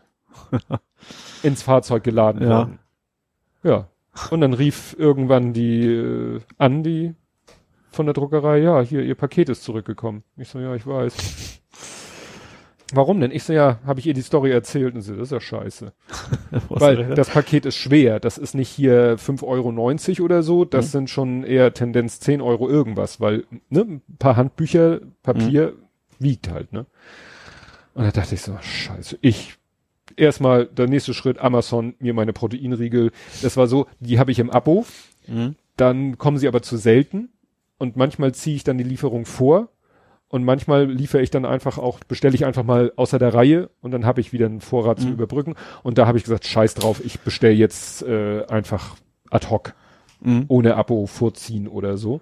[1.45, 2.49] ins Fahrzeug geladen Ja.
[2.49, 2.79] worden.
[3.63, 3.87] Ja.
[4.33, 7.15] Und dann rief irgendwann die äh, an, die
[7.93, 10.25] von der Druckerei, ja, hier, ihr Paket ist zurückgekommen.
[10.37, 11.60] Ich so, ja, ich weiß.
[12.95, 13.31] Warum denn?
[13.31, 15.93] Ich so, ja, habe ich ihr die Story erzählt und sie, das ist ja scheiße.
[16.69, 18.19] Weil das Paket ist schwer.
[18.21, 19.45] Das ist nicht hier 5,90
[20.19, 20.65] Euro oder so.
[20.65, 20.91] Das Mhm.
[20.91, 25.75] sind schon eher Tendenz 10 Euro irgendwas, weil ne, ein paar Handbücher, Papier
[26.19, 26.25] Mhm.
[26.25, 26.87] wiegt halt, ne?
[27.95, 29.57] Und da dachte ich so, scheiße, ich
[30.17, 33.11] erstmal der nächste Schritt, Amazon, mir meine Proteinriegel.
[33.43, 34.85] Das war so, die habe ich im Abo,
[35.27, 35.55] Mhm.
[35.77, 37.31] dann kommen sie aber zu selten
[37.79, 39.69] und manchmal ziehe ich dann die Lieferung vor
[40.31, 43.91] und manchmal liefere ich dann einfach auch, bestelle ich einfach mal außer der Reihe und
[43.91, 45.13] dann habe ich wieder einen Vorrat Mhm.
[45.13, 48.97] Überbrücken und da habe ich gesagt, scheiß drauf, ich bestelle jetzt äh, einfach
[49.31, 49.75] ad hoc,
[50.23, 50.45] Mhm.
[50.49, 52.21] ohne Abo vorziehen oder so.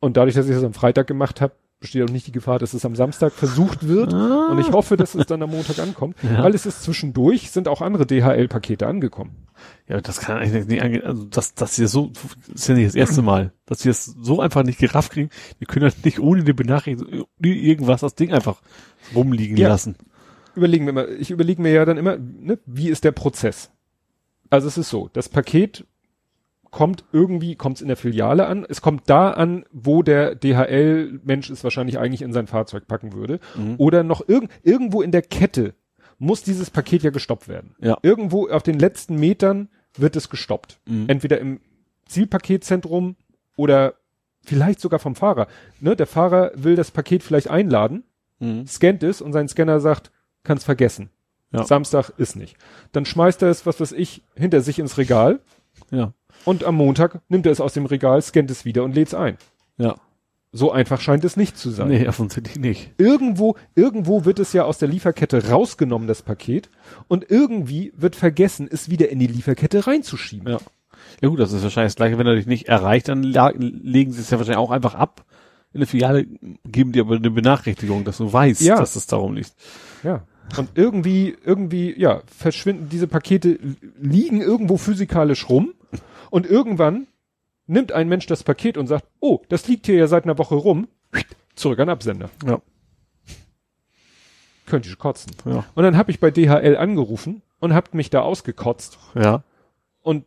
[0.00, 2.72] Und dadurch, dass ich das am Freitag gemacht habe, besteht auch nicht die Gefahr, dass
[2.72, 4.14] es am Samstag versucht wird.
[4.14, 6.32] Und ich hoffe, dass es dann am Montag ankommt, Ah.
[6.32, 6.42] Ja.
[6.44, 9.46] weil es ist zwischendurch, sind auch andere DHL-Pakete angekommen.
[9.86, 11.04] Ja, das kann eigentlich nicht angehen.
[11.04, 12.10] Also, dass, dass sie das so,
[12.48, 15.28] das ist ja nicht das erste Mal, dass sie das so einfach nicht gerafft kriegen.
[15.60, 18.62] Die können halt nicht ohne die Benachrichtigung, irgendwas das Ding einfach
[19.14, 19.68] rumliegen Ja.
[19.68, 19.96] lassen.
[20.54, 23.70] Überlegen wir mal, ich überlege mir ja dann immer, ne, wie ist der Prozess?
[24.50, 25.86] Also es ist so, das Paket
[26.72, 31.50] kommt irgendwie, kommt es in der Filiale an, es kommt da an, wo der DHL-Mensch
[31.50, 33.38] es wahrscheinlich eigentlich in sein Fahrzeug packen würde.
[33.54, 33.74] Mhm.
[33.78, 35.74] Oder noch irg irgendwo in der Kette
[36.18, 37.74] muss dieses Paket ja gestoppt werden.
[37.80, 37.98] Ja.
[38.02, 40.80] Irgendwo auf den letzten Metern wird es gestoppt.
[40.86, 41.04] Mhm.
[41.08, 41.60] Entweder im
[42.06, 43.16] Zielpaketzentrum
[43.56, 43.94] oder
[44.44, 45.48] vielleicht sogar vom Fahrer.
[45.80, 48.04] Ne, der Fahrer will das Paket vielleicht einladen,
[48.40, 48.66] Mhm.
[48.66, 50.10] scannt es und sein Scanner sagt,
[50.42, 51.10] kann's vergessen.
[51.52, 51.64] Ja.
[51.64, 52.56] Samstag ist nicht.
[52.92, 55.40] Dann schmeißt er es, was weiß ich, hinter sich ins Regal
[55.90, 56.12] Ja.
[56.44, 59.14] Und am Montag nimmt er es aus dem Regal, scannt es wieder und lädt es
[59.14, 59.36] ein.
[59.78, 59.96] Ja.
[60.54, 61.88] So einfach scheint es nicht zu sein.
[61.88, 62.90] Nee, offensichtlich nicht.
[62.98, 66.68] Irgendwo, irgendwo wird es ja aus der Lieferkette rausgenommen, das Paket,
[67.08, 70.52] und irgendwie wird vergessen, es wieder in die Lieferkette reinzuschieben.
[70.52, 70.58] Ja.
[71.20, 74.20] Ja gut, das ist wahrscheinlich das gleiche, wenn er dich nicht erreicht, dann legen sie
[74.20, 75.24] es ja wahrscheinlich auch einfach ab.
[75.72, 76.26] In der Filiale
[76.66, 78.76] geben dir aber eine Benachrichtigung, dass du weißt, Ja.
[78.76, 79.54] dass es darum liegt.
[80.02, 80.24] Ja.
[80.58, 83.58] Und irgendwie, irgendwie, ja, verschwinden diese Pakete,
[84.00, 85.72] liegen irgendwo physikalisch rum
[86.32, 87.08] und irgendwann
[87.66, 90.54] nimmt ein Mensch das Paket und sagt, oh, das liegt hier ja seit einer Woche
[90.54, 90.88] rum,
[91.54, 92.30] zurück an Absender.
[92.46, 92.62] Ja.
[94.64, 95.32] Könnte ich kotzen.
[95.44, 95.66] Ja.
[95.74, 98.98] Und dann habe ich bei DHL angerufen und hab mich da ausgekotzt.
[99.14, 99.44] Ja.
[100.00, 100.24] Und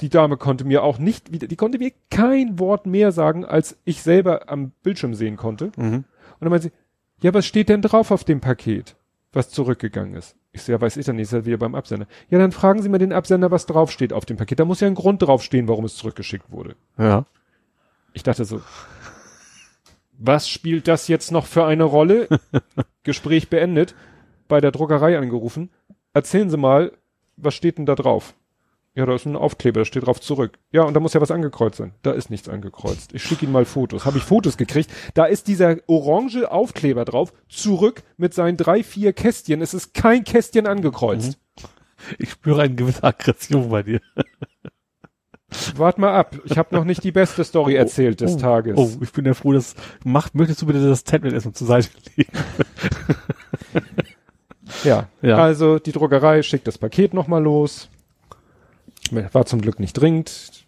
[0.00, 3.78] die Dame konnte mir auch nicht wieder, die konnte mir kein Wort mehr sagen, als
[3.84, 5.70] ich selber am Bildschirm sehen konnte.
[5.76, 5.94] Mhm.
[5.94, 6.04] Und
[6.40, 8.96] dann meinte sie, ja, was steht denn drauf auf dem Paket,
[9.32, 10.34] was zurückgegangen ist?
[10.56, 12.06] Ich so, ja, weiß ich dann nicht, ist ja wieder beim Absender.
[12.30, 14.58] Ja, dann fragen Sie mal den Absender, was draufsteht auf dem Paket.
[14.58, 16.76] Da muss ja ein Grund draufstehen, warum es zurückgeschickt wurde.
[16.96, 17.26] Ja.
[18.14, 18.62] Ich dachte so,
[20.16, 22.26] was spielt das jetzt noch für eine Rolle?
[23.02, 23.94] Gespräch beendet,
[24.48, 25.68] bei der Druckerei angerufen.
[26.14, 26.92] Erzählen Sie mal,
[27.36, 28.34] was steht denn da drauf?
[28.96, 30.58] Ja, da ist ein Aufkleber, da steht drauf zurück.
[30.72, 31.92] Ja, und da muss ja was angekreuzt sein.
[32.02, 33.12] Da ist nichts angekreuzt.
[33.12, 34.06] Ich schicke Ihnen mal Fotos.
[34.06, 34.90] Habe ich Fotos gekriegt.
[35.12, 39.60] Da ist dieser orange Aufkleber drauf, zurück mit seinen drei, vier Kästchen.
[39.60, 41.38] Es ist kein Kästchen angekreuzt.
[42.18, 44.00] Ich spüre eine gewisse Aggression bei dir.
[45.76, 46.38] Wart mal ab.
[46.44, 48.78] Ich habe noch nicht die beste Story erzählt des oh, Tages.
[48.78, 51.90] Oh, ich bin ja froh, dass macht, möchtest du bitte das Tablet erstmal zur Seite
[52.16, 52.32] legen?
[54.84, 55.08] Ja.
[55.22, 55.36] Ja.
[55.36, 57.90] Also die Druckerei schickt das Paket nochmal los.
[59.12, 60.64] War zum Glück nicht dringend.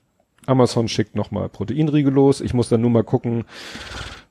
[0.47, 2.41] Amazon schickt nochmal Proteinriegel los.
[2.41, 3.45] Ich muss dann nur mal gucken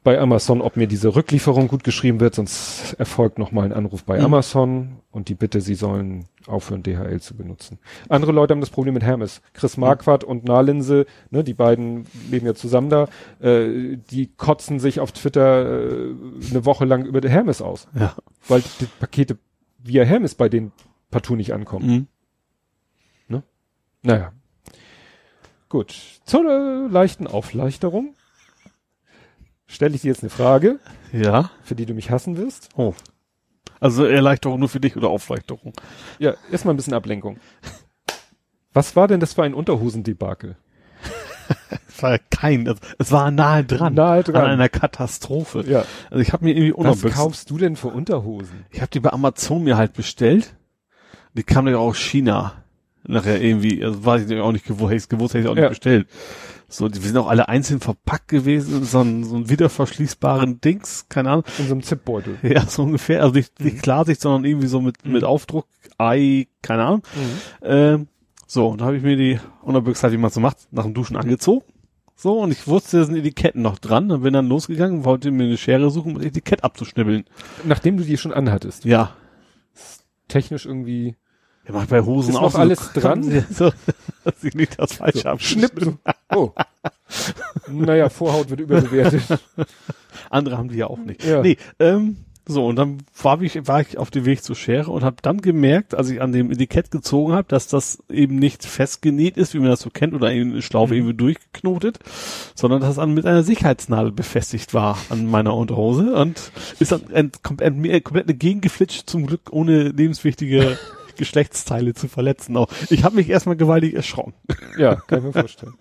[0.04, 4.18] bei Amazon, ob mir diese Rücklieferung gut geschrieben wird, sonst erfolgt nochmal ein Anruf bei
[4.20, 4.26] Mhm.
[4.26, 7.78] Amazon und die Bitte, sie sollen aufhören, DHL zu benutzen.
[8.08, 9.42] Andere Leute haben das Problem mit Hermes.
[9.54, 13.10] Chris Marquardt und Nahlinse, ne, die beiden leben ja zusammen da,
[13.42, 16.16] äh, die kotzen sich auf Twitter äh,
[16.52, 18.16] eine Woche lang über die Hermes aus Ja.
[18.48, 19.38] weil die Pakete
[19.80, 20.72] via Hermes bei denen
[21.12, 21.86] partout nicht ankommen.
[21.88, 22.08] Mhm.
[24.04, 24.32] Naja.
[25.70, 25.96] Gut.
[26.26, 28.16] Zur äh, leichten Aufleichterung
[29.66, 30.80] stelle ich dir jetzt eine Frage,
[31.12, 31.52] Ja.
[31.64, 32.70] für die du mich hassen wirst.
[32.76, 32.94] Oh.
[33.80, 35.74] Also Erleichterung nur für dich oder Aufleichterung?
[36.20, 37.38] Ja, erstmal ein bisschen Ablenkung.
[38.74, 40.56] Was war denn das für ein Unterhosendebakel?
[41.88, 43.94] Es war kein, es war nahe dran.
[43.96, 44.36] Nahe dran.
[44.36, 45.64] An einer Katastrophe.
[45.68, 45.84] Ja.
[46.12, 48.66] Also ich habe mir irgendwie Was kaufst du denn für Unterhosen?
[48.70, 50.56] Ich habe die bei Amazon mir halt bestellt.
[51.34, 52.64] Die kamen ja aus China.
[53.08, 55.62] Nachher irgendwie, also weiß ich auch nicht gewusst, hätte ich gewusst, hätte ich auch Ja.
[55.64, 56.08] nicht bestellt.
[56.70, 61.06] So, die wir sind auch alle einzeln verpackt gewesen, so ein, so ein wiederverschließbaren Dings,
[61.08, 61.46] keine Ahnung.
[61.60, 62.38] In so einem Zipbeutel.
[62.44, 63.22] Ja, so ungefähr.
[63.22, 67.04] Also nicht, nicht Klarsicht, sondern irgendwie so mit, mit Aufdruck, Ei, keine Ahnung.
[67.64, 68.08] Ähm,
[68.46, 70.94] so, und da habe ich mir die Unterbüchse halt, wie man so macht, nach dem
[70.94, 71.64] Duschen angezogen.
[72.20, 74.10] So, und ich wusste, da sind Etiketten noch dran.
[74.10, 77.24] Dann bin dann losgegangen, wollte mir eine Schere suchen, um das Etikett abzuschnibbeln.
[77.64, 78.84] Nachdem du die schon anhattest.
[78.86, 79.16] Ja.
[80.28, 81.16] Technisch irgendwie.
[81.68, 82.58] Ja, mach ich bei Hosen Ist auch noch so.
[82.60, 83.46] alles dran?
[83.52, 83.72] So,
[84.24, 85.84] dass ich nicht das falsche So, abschnippen.
[85.84, 86.16] Schnipp.
[86.34, 86.52] Oh.
[87.68, 89.24] naja, Vorhaut wird überbewertet.
[90.30, 91.24] Andere haben die ja auch nicht.
[91.24, 91.42] Ja.
[91.42, 92.18] Nee, ähm,
[92.50, 95.42] so, und dann war ich, war ich auf dem Weg zur Schere und habe dann
[95.42, 99.60] gemerkt, als ich an dem Etikett gezogen habe, dass das eben nicht festgenäht ist, wie
[99.60, 101.00] man das so kennt, oder eben eine Schlaufe Mhm.
[101.00, 102.00] irgendwie durchgeknotet,
[102.56, 107.02] sondern dass es an, mit einer Sicherheitsnadel befestigt war an meiner Unterhose und ist dann
[107.14, 110.78] ein, kom- ein, mir komplett gegengeflitscht, zum Glück ohne lebenswichtige
[111.18, 112.56] Geschlechtsteile zu verletzen.
[112.58, 114.34] Auch ich habe mich erstmal gewaltig erschrocken.
[114.78, 115.74] Ja, kann ich mir vorstellen.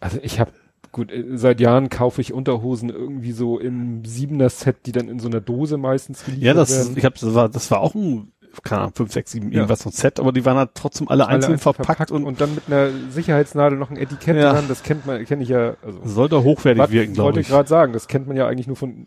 [0.00, 0.52] Also ich habe
[0.92, 5.18] gut, äh, seit Jahren kaufe ich Unterhosen irgendwie so im siebener Set, die dann in
[5.20, 6.96] so einer Dose meistens geliefert Ja, das, werden.
[6.96, 8.32] ich hab, das war, das war auch ein,
[8.64, 9.56] keine Ahnung, 5, 6, 7, Ja.
[9.58, 12.40] irgendwas von Set, aber die waren halt trotzdem alle Alle einzeln einzeln verpackt, und, und
[12.40, 14.52] dann mit einer Sicherheitsnadel noch ein Etikett Ja.
[14.52, 14.64] dran.
[14.68, 15.76] Das kennt man, kenne ich ja.
[15.84, 17.46] Also sollte hochwertig wirken, glaube wollte ich.
[17.46, 17.92] ich gerade sagen.
[17.92, 19.06] Das kennt man ja eigentlich nur von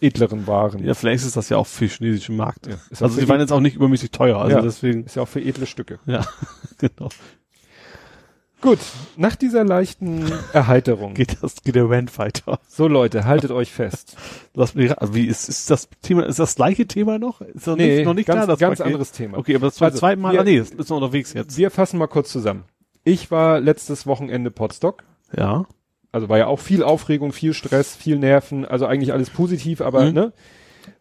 [0.00, 0.84] edleren Waren.
[0.84, 2.66] Ja, vielleicht ist das ja auch für chinesischen Markt.
[2.66, 4.62] Ja, Also die waren jetzt auch nicht übermäßig teuer, also Ja.
[4.62, 5.98] deswegen, Ist ja auch für edle Stücke.
[6.06, 6.24] ja,
[6.78, 7.08] genau.
[8.62, 8.78] Gut,
[9.16, 11.14] nach dieser leichten Erheiterung.
[11.14, 12.60] Geht das, geht der Rand weiter.
[12.68, 14.16] So Leute, haltet euch fest.
[14.54, 17.40] Lass mich, also wie ist, ist das Thema, ist das gleiche Thema noch?
[17.40, 19.38] Ist noch nicht, noch nicht ganz, klar, das ganz anderes Thema.
[19.38, 21.56] Okay, aber das zum Also, zweiten Mal, wir- ah, nee, das ist noch unterwegs jetzt.
[21.56, 22.64] Wir fassen mal kurz zusammen.
[23.02, 25.04] Ich war letztes Wochenende Potsdok.
[25.34, 25.64] Ja.
[26.12, 30.06] Also war ja auch viel Aufregung, viel Stress, viel Nerven, also eigentlich alles positiv, aber
[30.06, 30.12] Mhm.
[30.12, 30.32] ne,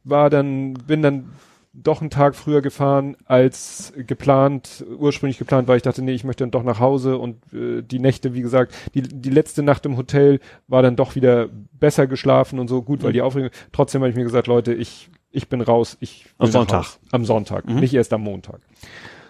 [0.04, 1.30] war dann, bin dann
[1.74, 6.44] doch einen Tag früher gefahren als geplant, ursprünglich geplant, weil ich dachte, nee, ich möchte
[6.44, 9.96] dann doch nach Hause und äh, die Nächte, wie gesagt, die, die letzte Nacht im
[9.96, 11.48] Hotel war dann doch wieder
[11.80, 13.14] besser geschlafen und so, gut, weil Mhm.
[13.14, 16.80] die Aufregung, trotzdem habe ich mir gesagt, Leute, ich, ich bin raus, ich Am Sonntag.
[16.80, 17.00] Haus.
[17.12, 17.80] Am Sonntag, Mhm.
[17.80, 18.60] nicht erst am Montag.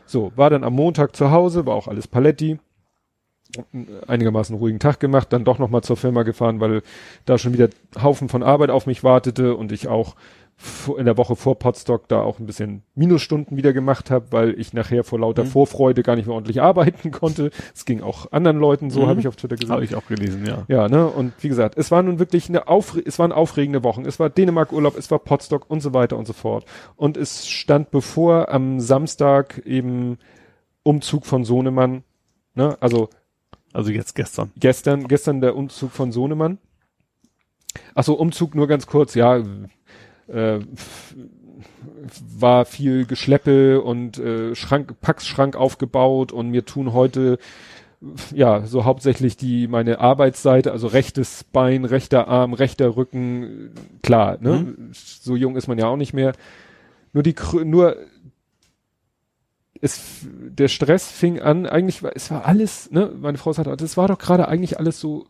[0.06, 2.58] So, war dann am Montag zu Hause, war auch alles Paletti
[4.08, 6.84] einigermaßen ruhigen Tag gemacht, dann doch nochmal zur Firma gefahren, weil
[7.26, 7.69] da schon wieder
[8.02, 10.16] Haufen von Arbeit auf mich wartete und ich auch
[10.98, 14.74] in der Woche vor Podstock da auch ein bisschen Minusstunden wieder gemacht habe, weil ich
[14.74, 15.48] nachher vor lauter mhm.
[15.48, 17.52] Vorfreude gar nicht mehr ordentlich arbeiten konnte.
[17.74, 19.08] Es ging auch anderen Leuten so, mhm.
[19.08, 19.72] habe ich auf Twitter gesagt.
[19.72, 20.66] Habe ich auch gelesen, ja.
[20.68, 21.08] Ja, ne?
[21.08, 24.06] Und wie gesagt, es war nun wirklich eine Aufre es waren aufregende Wochen.
[24.06, 26.66] Es war Dänemark Urlaub, es war Podstock und so weiter und so fort.
[26.98, 30.18] Und es stand bevor am Samstag eben
[30.84, 32.03] Umzug von Sohnemann,
[32.53, 32.76] ne?
[32.82, 33.10] Also
[33.73, 34.51] also jetzt gestern.
[34.57, 36.57] Gestern, gestern der Umzug von Sohnemann.
[37.93, 39.43] Achso, Umzug nur ganz kurz, ja
[40.30, 40.59] äh,
[42.38, 47.38] war viel Geschleppe und äh, Schrank, Packschrank aufgebaut und mir tun heute
[48.33, 54.75] ja so hauptsächlich die meine Arbeitsseite, also rechtes Bein, rechter Arm, rechter Rücken, klar, ne?
[54.77, 54.91] Mhm.
[54.93, 56.33] So jung ist man ja auch nicht mehr.
[57.11, 57.98] Nur die nur
[59.82, 63.98] es der Stress fing an, eigentlich war es war alles, ne, meine Frau sagte, das
[63.98, 65.27] war doch gerade eigentlich alles so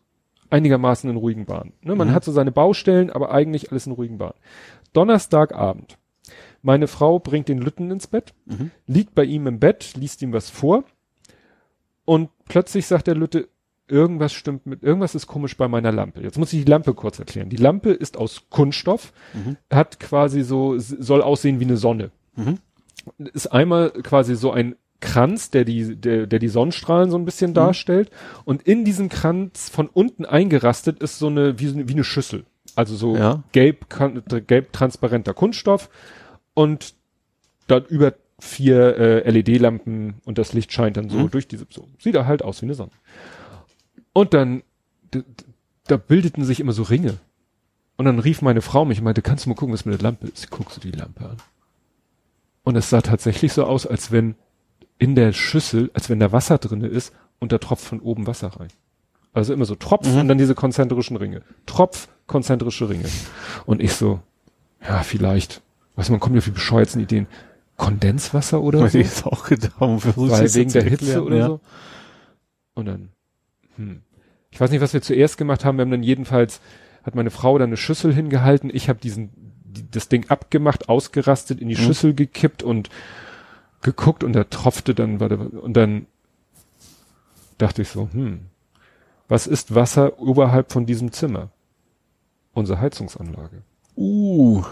[0.50, 1.74] einigermaßen in ruhigen Bahnen.
[1.82, 1.96] Ne?
[1.96, 2.14] Man mhm.
[2.14, 4.38] hat so seine Baustellen, aber eigentlich alles in ruhigen Bahnen.
[4.94, 5.98] Donnerstagabend.
[6.62, 8.72] Meine Frau bringt den Lütten ins Bett, mhm.
[8.88, 10.84] liegt bei ihm im Bett, liest ihm was vor
[12.06, 13.50] und plötzlich sagt der Lütte,
[13.88, 16.22] irgendwas stimmt mit, irgendwas ist komisch bei meiner Lampe.
[16.22, 17.50] Jetzt muss ich die Lampe kurz erklären.
[17.50, 19.58] Die Lampe ist aus Kunststoff, mhm.
[19.72, 22.12] hat quasi so, soll aussehen wie eine Sonne.
[22.36, 22.60] Mhm.
[23.18, 27.52] Ist einmal quasi so ein Kranz, der die, der, der die Sonnenstrahlen so ein bisschen
[27.52, 27.56] mhm.
[27.56, 28.12] darstellt.
[28.46, 32.46] Und in diesem Kranz von unten eingerastet ist so eine, wie, wie eine Schüssel.
[32.76, 33.44] Also so ja.
[33.52, 33.88] gelb,
[34.48, 35.90] gelb transparenter Kunststoff
[36.54, 36.94] und
[37.68, 41.32] dann über vier äh, LED-Lampen und das Licht scheint dann so mhm.
[41.32, 42.92] durch diese, so sieht er halt aus wie eine Sonne.
[44.14, 44.64] Und dann,
[45.88, 47.18] da bildeten sich immer so Ringe.
[47.98, 50.04] Und dann rief meine Frau mich und meinte, kannst du mal gucken, was mit der
[50.04, 50.50] Lampe ist?
[50.50, 51.38] Guckst du die Lampe an?
[52.70, 54.36] Und es sah tatsächlich so aus, als wenn
[55.00, 58.50] in der Schüssel, als wenn da Wasser drinne ist und da tropft von oben Wasser
[58.50, 58.68] rein.
[59.34, 60.20] Also immer so Tropf mhm.
[60.20, 61.42] und dann diese konzentrischen Ringe.
[61.66, 63.06] Tropf, konzentrische Ringe.
[63.66, 64.20] Und ich so,
[64.88, 65.64] ja, vielleicht.
[65.96, 67.26] Weißt du, man kommt ja für bescheuerten Ideen.
[67.76, 69.00] Kondenswasser oder so?
[69.00, 71.48] Ich auch gedacht, Weil wegen der Hitze oder ja.
[71.48, 71.62] so.
[72.76, 73.10] Und dann,
[73.78, 74.04] hm.
[74.52, 75.80] Ich weiß nicht, was wir zuerst gemacht haben.
[75.80, 76.62] Wir haben dann jedenfalls,
[77.02, 78.70] hat meine Frau dann eine Schüssel hingehalten.
[78.72, 79.49] Ich habe diesen, die,
[79.92, 81.80] das Ding abgemacht, ausgerastet, in die mhm.
[81.80, 82.90] Schüssel gekippt und
[83.82, 86.08] geguckt und da tropfte dann, war der, und dann
[87.58, 88.42] dachte ich so, hm,
[89.28, 91.50] was ist Wasser oberhalb von diesem Zimmer?
[92.54, 93.62] Unsere Heizungsanlage.
[93.96, 94.64] Uh.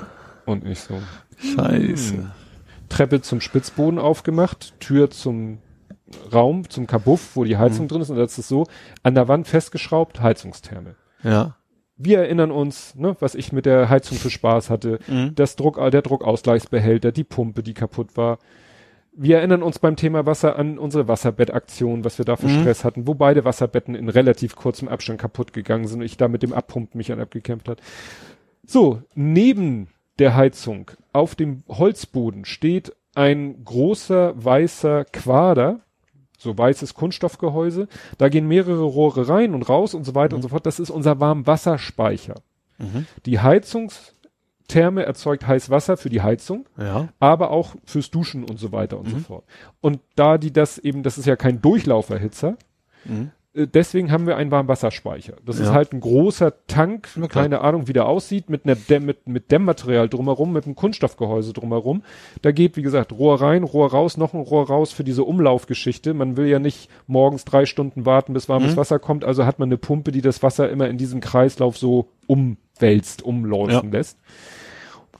[0.45, 0.99] Und ich so.
[1.37, 2.15] Scheiße.
[2.15, 2.31] Hm.
[2.89, 5.59] Treppe zum Spitzboden aufgemacht, Tür zum
[6.33, 7.87] Raum, zum Kabuff, wo die Heizung mhm.
[7.89, 8.09] drin ist.
[8.09, 8.65] Und das ist so,
[9.03, 10.95] an der Wand festgeschraubt, Heizungstherme.
[11.23, 11.55] Ja.
[11.97, 15.33] Wir erinnern uns, ne, was ich mit der Heizung für Spaß hatte, mhm.
[15.35, 18.37] das Druck, der Druckausgleichsbehälter, die Pumpe, die kaputt war,
[19.19, 22.61] wir erinnern uns beim Thema Wasser an unsere Wasserbettaktion, was wir da für mhm.
[22.61, 26.27] Stress hatten, wo beide Wasserbetten in relativ kurzem Abstand kaputt gegangen sind und ich da
[26.27, 27.81] mit dem Abpumpen mich an abgekämpft hat.
[28.63, 29.87] So, neben
[30.19, 35.79] der Heizung auf dem Holzboden steht ein großer weißer Quader,
[36.37, 37.87] so weißes Kunststoffgehäuse.
[38.17, 40.37] Da gehen mehrere Rohre rein und raus und so weiter mhm.
[40.37, 40.65] und so fort.
[40.65, 42.35] Das ist unser Warmwasserspeicher.
[42.77, 43.07] Mhm.
[43.25, 44.13] Die Heizungs
[44.67, 47.07] Therme erzeugt heiß Wasser für die Heizung, ja.
[47.19, 49.11] aber auch fürs Duschen und so weiter und mhm.
[49.11, 49.45] so fort.
[49.81, 52.57] Und da die das eben, das ist ja kein Durchlauferhitzer,
[53.05, 53.31] mhm.
[53.65, 55.33] Deswegen haben wir einen Warmwasserspeicher.
[55.43, 55.65] Das ja.
[55.65, 60.07] ist halt ein großer Tank, keine Ahnung, wie der aussieht, mit, einer mit, mit Dämmmaterial
[60.07, 62.03] drumherum, mit einem Kunststoffgehäuse drumherum.
[62.43, 66.13] Da geht, wie gesagt, Rohr rein, Rohr raus, noch ein Rohr raus für diese Umlaufgeschichte.
[66.13, 68.77] Man will ja nicht morgens drei Stunden warten, bis warmes mhm.
[68.77, 72.09] Wasser kommt, also hat man eine Pumpe, die das Wasser immer in diesem Kreislauf so
[72.27, 73.97] umwälzt, umlaufen ja.
[73.97, 74.19] lässt.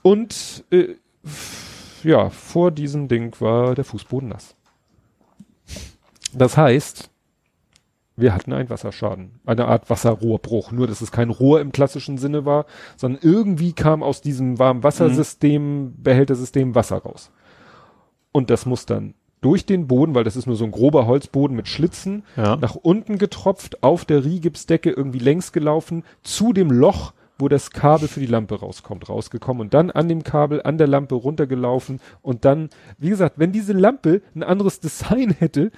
[0.02, 0.94] Und äh,
[2.04, 4.54] ja, vor diesem Ding war der Fußboden nass.
[6.32, 7.10] Das heißt,
[8.18, 10.72] wir hatten einen Wasserschaden, eine Art Wasserrohrbruch.
[10.72, 15.82] Nur, dass es kein Rohr im klassischen Sinne war, sondern irgendwie kam aus diesem Warmwassersystem,
[15.82, 16.02] mhm.
[16.02, 17.30] Behältersystem Wasser raus.
[18.32, 21.56] Und das muss dann durch den Boden, weil das ist nur so ein grober Holzboden
[21.56, 22.56] mit Schlitzen, ja.
[22.56, 28.08] nach unten getropft, auf der Rigipsdecke irgendwie längs gelaufen, zu dem Loch, wo das Kabel
[28.08, 32.44] für die Lampe rauskommt, rausgekommen und dann an dem Kabel an der Lampe runtergelaufen und
[32.44, 32.68] dann,
[32.98, 35.70] wie gesagt, wenn diese Lampe ein anderes Design hätte,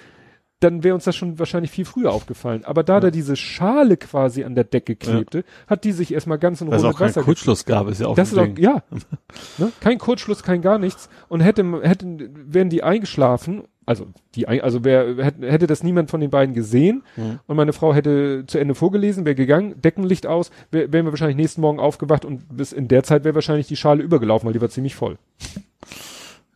[0.61, 2.63] dann wäre uns das schon wahrscheinlich viel früher aufgefallen.
[2.65, 2.99] Aber da ja.
[3.01, 5.43] da diese Schale quasi an der Decke klebte, ja.
[5.67, 7.23] hat die sich erstmal ganz in Ruhe mit Wasser.
[7.23, 8.15] Kurzschluss gab es ja auch.
[8.15, 8.83] Das ist auch, ja.
[9.57, 9.71] ne?
[9.79, 11.09] Kein Kurzschluss, kein gar nichts.
[11.29, 16.21] Und hätte, hätten, wären die eingeschlafen, also die, also wer hätte, hätte das niemand von
[16.21, 17.39] den beiden gesehen mhm.
[17.47, 21.37] und meine Frau hätte zu Ende vorgelesen, wäre gegangen, Deckenlicht aus, wär, wären wir wahrscheinlich
[21.37, 24.61] nächsten Morgen aufgewacht und bis in der Zeit wäre wahrscheinlich die Schale übergelaufen, weil die
[24.61, 25.17] war ziemlich voll.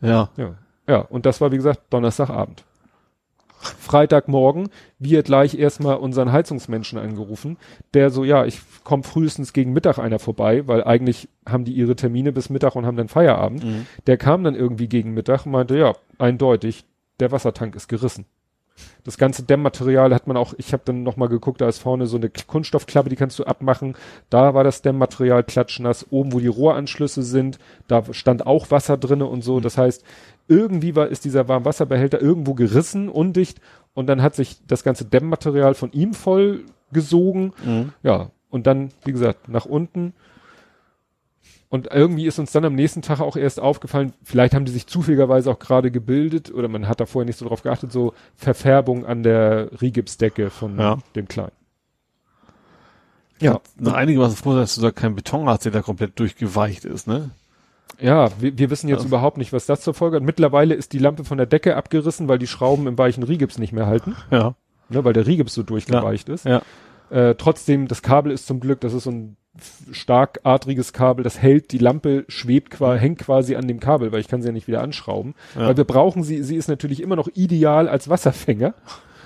[0.02, 0.30] Ja.
[0.38, 0.56] Ja.
[0.88, 0.98] Ja.
[1.00, 2.64] Und das war wie gesagt Donnerstagabend.
[3.68, 7.58] Freitagmorgen wir gleich erstmal unseren Heizungsmenschen angerufen,
[7.94, 11.96] der so, ja, ich komme frühestens gegen Mittag einer vorbei, weil eigentlich haben die ihre
[11.96, 13.64] Termine bis Mittag und haben dann Feierabend.
[13.64, 13.86] Mhm.
[14.08, 16.86] Der kam dann irgendwie gegen Mittag und meinte, ja, eindeutig,
[17.20, 18.26] der Wassertank ist gerissen.
[19.04, 22.18] Das ganze Dämmmaterial hat man auch, ich habe dann nochmal geguckt, da ist vorne so
[22.18, 23.96] eine Kunststoffklappe, die kannst du abmachen.
[24.30, 26.08] Da war das Dämmmaterial klatschnass.
[26.10, 29.60] Oben, wo die Rohranschlüsse sind, da stand auch Wasser drinne und so.
[29.60, 30.04] Das heißt,
[30.48, 33.60] irgendwie war, ist dieser Warmwasserbehälter irgendwo gerissen, undicht
[33.94, 37.54] und dann hat sich das ganze Dämmmaterial von ihm voll gesogen.
[37.64, 37.94] Mhm.
[38.04, 40.14] Ja, und dann, wie gesagt, nach unten.
[41.68, 44.88] Und irgendwie ist uns dann am nächsten Tag auch erst aufgefallen, vielleicht haben die sich
[44.88, 49.06] zufälligerweise auch gerade gebildet oder man hat da vorher nicht so drauf geachtet, so Verfärbung
[49.06, 51.00] an der Rigipsdecke von Ja.
[51.16, 51.52] dem Kleinen.
[53.42, 53.60] Ja.
[53.78, 56.86] Nach einigen war es froh, dass du da keinen Beton hast, der da komplett durchgeweicht
[56.86, 57.32] ist, ne?
[58.00, 59.08] Ja, wir, wir wissen jetzt Ja.
[59.08, 60.24] überhaupt nicht, was das zur Folge hat.
[60.24, 63.72] Mittlerweile ist die Lampe von der Decke abgerissen, weil die Schrauben im weichen Rigips nicht
[63.74, 64.56] mehr halten, Ja.
[64.90, 66.46] ne, weil der Rigips so durchgeweicht ist.
[66.46, 66.62] Ja.
[67.10, 71.40] Äh, trotzdem, das Kabel ist zum Glück, das ist so ein f- starkadriges Kabel, das
[71.42, 74.52] hält, die Lampe schwebt quasi, hängt quasi an dem Kabel, weil ich kann sie ja
[74.52, 75.36] nicht wieder anschrauben.
[75.56, 75.68] Ja.
[75.68, 78.74] Weil wir brauchen sie, sie ist natürlich immer noch ideal als Wasserfänger.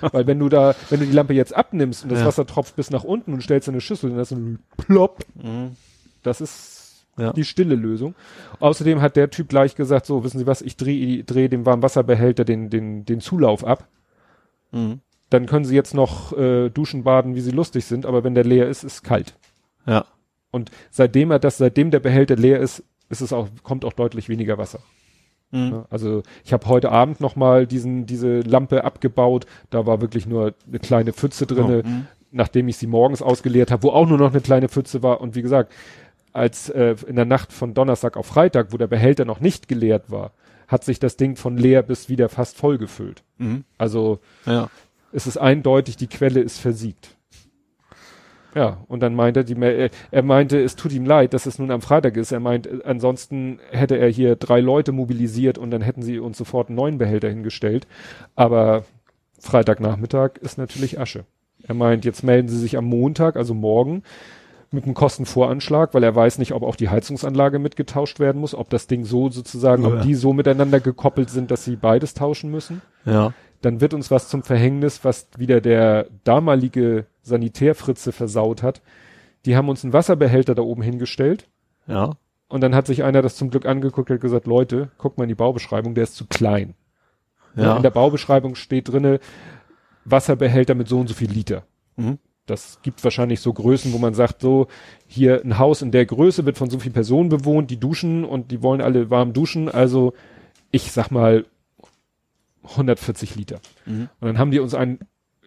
[0.12, 2.26] weil wenn du da, wenn du die Lampe jetzt abnimmst und das Ja.
[2.26, 5.24] Wasser tropft bis nach unten und stellst in eine Schüssel, dann hast du einen plopp.
[5.34, 5.76] Mhm.
[6.22, 6.79] Das ist
[7.18, 7.32] Ja.
[7.32, 8.14] die stille Lösung.
[8.60, 12.44] Außerdem hat der Typ gleich gesagt, so, wissen Sie was, ich drehe dreh dem Warmwasserbehälter
[12.44, 13.88] den, den, den Zulauf ab.
[14.72, 15.00] Mhm.
[15.28, 18.44] Dann können Sie jetzt noch äh, duschen, baden, wie Sie lustig sind, aber wenn der
[18.44, 19.34] leer ist, ist kalt.
[19.86, 20.06] Ja.
[20.50, 24.28] Und seitdem er das, seitdem der Behälter leer ist, ist es auch, kommt auch deutlich
[24.28, 24.80] weniger Wasser.
[25.50, 25.84] Mhm.
[25.90, 29.46] Also ich habe heute Abend noch mal diesen, diese Lampe abgebaut.
[29.70, 32.06] Da war wirklich nur eine kleine Pfütze drinne, Oh, mhm.
[32.30, 35.20] nachdem ich sie morgens ausgeleert habe, wo auch nur noch eine kleine Pfütze war.
[35.20, 35.72] Und wie gesagt,
[36.32, 40.10] als äh, in der Nacht von Donnerstag auf Freitag, wo der Behälter noch nicht geleert
[40.10, 40.32] war,
[40.68, 43.22] hat sich das Ding von leer bis wieder fast voll gefüllt.
[43.38, 43.64] Mhm.
[43.78, 44.68] Also Ja.
[45.12, 47.16] es ist eindeutig, die Quelle ist versiegt.
[48.54, 51.70] Ja, und dann meinte die, er, er meinte, es tut ihm leid, dass es nun
[51.70, 52.32] am Freitag ist.
[52.32, 56.36] Er meint, äh, ansonsten hätte er hier drei Leute mobilisiert und dann hätten sie uns
[56.38, 57.86] sofort einen neuen Behälter hingestellt.
[58.34, 58.84] Aber
[59.38, 61.24] Freitagnachmittag ist natürlich Asche.
[61.62, 64.02] Er meint, jetzt melden sie sich am Montag, also morgen,
[64.72, 68.70] mit einem Kostenvoranschlag, weil er weiß nicht, ob auch die Heizungsanlage mitgetauscht werden muss, ob
[68.70, 69.88] das Ding so sozusagen, Ja.
[69.88, 73.32] ob die so miteinander gekoppelt sind, dass sie beides tauschen müssen Ja.
[73.62, 78.80] dann wird uns was zum Verhängnis, was wieder der damalige Sanitärfritze versaut hat.
[79.44, 81.48] Die haben uns einen Wasserbehälter da oben hingestellt
[81.88, 82.12] Ja.
[82.48, 85.24] und dann hat sich einer das zum Glück angeguckt und hat gesagt, Leute, guck mal
[85.24, 86.74] in die Baubeschreibung, der ist zu klein.
[87.56, 87.76] Ja.
[87.76, 89.18] In der Baubeschreibung steht drinne
[90.04, 91.64] Wasserbehälter mit so und so viel Liter.
[91.96, 92.18] Mhm.
[92.50, 94.66] Das gibt wahrscheinlich so Größen, wo man sagt, so,
[95.06, 98.50] hier ein Haus in der Größe wird von so vielen Personen bewohnt, die duschen und
[98.50, 99.68] die wollen alle warm duschen.
[99.68, 100.12] Also,
[100.70, 101.44] ich sag mal,
[102.64, 103.60] 140 Liter.
[103.86, 104.08] Mhm.
[104.20, 104.98] Und dann haben die uns einen,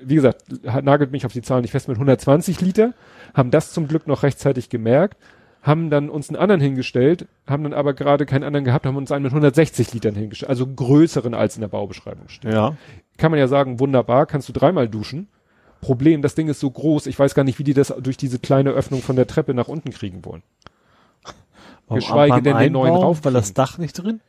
[0.01, 0.43] wie gesagt,
[0.83, 2.93] nagelt mich auf die Zahlen nicht fest, mit 120 Liter,
[3.33, 5.17] haben das zum Glück noch rechtzeitig gemerkt,
[5.61, 9.11] haben dann uns einen anderen hingestellt, haben dann aber gerade keinen anderen gehabt, haben uns
[9.11, 12.75] einen mit 160 Litern hingestellt, also größeren als in der Baubeschreibung steht Ja.
[13.17, 15.29] kann man ja sagen, wunderbar, kannst du dreimal duschen.
[15.83, 18.39] Problem, das Ding ist so groß, ich weiß gar nicht, wie die das durch diese
[18.39, 20.41] kleine Öffnung von der Treppe nach unten kriegen wollen.
[21.87, 23.25] Warum Geschweige denn den neuen raufkriegen.
[23.25, 24.21] Weil das Dach nicht drin?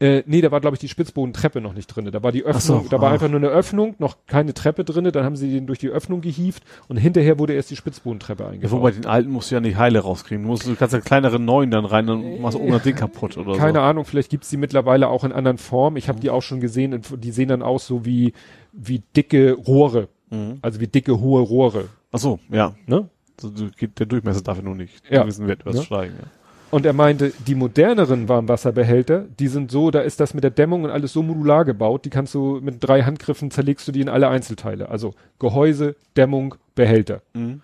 [0.00, 2.10] Äh, nee, da war, glaube ich, die Spitzbodentreppe noch nicht drinne.
[2.10, 3.12] Da war die Öffnung, so, da war ah.
[3.12, 6.20] einfach nur eine Öffnung, noch keine Treppe drinne, dann haben sie den durch die Öffnung
[6.20, 8.72] gehievt und hinterher wurde erst die Spitzbodentreppe Ja, eingebaut.
[8.72, 10.42] wobei den alten musst du ja nicht heile rauskriegen.
[10.42, 13.36] Du, musst, du kannst ja kleinere neuen dann rein, dann machst du ohne Ding kaputt
[13.36, 13.84] oder Keine so.
[13.84, 15.96] Ahnung, vielleicht gibt's die mittlerweile auch in anderen Formen.
[15.96, 18.32] Ich habe die auch schon gesehen, und die sehen dann aus so wie,
[18.72, 20.58] wie dicke Rohre, Mhm.
[20.62, 21.88] also wie dicke, hohe Rohre.
[22.12, 22.74] Ach so, ja.
[22.86, 23.08] Ne?
[23.40, 25.02] So, der Durchmesser dafür nur nicht.
[25.10, 25.22] Ja.
[25.22, 25.82] Gewissen Wert was Ja.
[25.82, 26.14] steigen.
[26.20, 26.26] Ja.
[26.70, 30.82] Und er meinte, die moderneren Warmwasserbehälter, die sind so, da ist das mit der Dämmung
[30.84, 34.08] und alles so modular gebaut, die kannst du mit drei Handgriffen zerlegst du die in
[34.08, 34.88] alle Einzelteile.
[34.88, 37.22] Also Gehäuse, Dämmung, Behälter.
[37.32, 37.60] Mhm.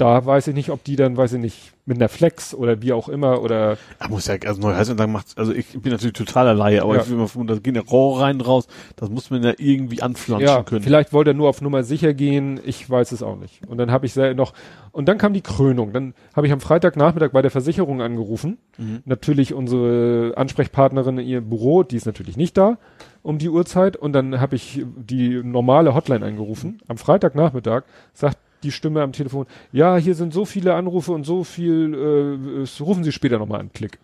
[0.00, 2.92] Da weiß ich nicht, ob die dann, weiß ich nicht, mit einer Flex oder wie
[2.94, 6.54] auch immer oder Er muss ja, also neue Heizanlagen macht, also ich bin natürlich totaler
[6.54, 7.02] Laie, aber Ja.
[7.02, 8.66] ich will mal vermuten, da gehen ja Rohre rein raus,
[8.96, 10.82] das muss man ja irgendwie anpflanzen ja, können.
[10.82, 13.60] vielleicht wollte er nur auf Nummer sicher gehen, ich weiß es auch nicht.
[13.68, 14.54] Und dann habe ich sel- noch,
[14.92, 15.92] und dann kam die Krönung.
[15.92, 18.56] Dann habe ich am Freitagnachmittag bei der Versicherung angerufen.
[18.78, 19.02] Mhm.
[19.04, 22.78] Natürlich unsere Ansprechpartnerin in ihrem Büro, die ist natürlich nicht da
[23.22, 23.96] um die Uhrzeit.
[23.96, 26.80] Und dann habe ich die normale Hotline angerufen.
[26.88, 27.82] Am Freitagnachmittag
[28.14, 32.82] sagt die Stimme am Telefon, ja, hier sind so viele Anrufe und so viel, äh,
[32.82, 33.98] rufen Sie später nochmal an, Klick.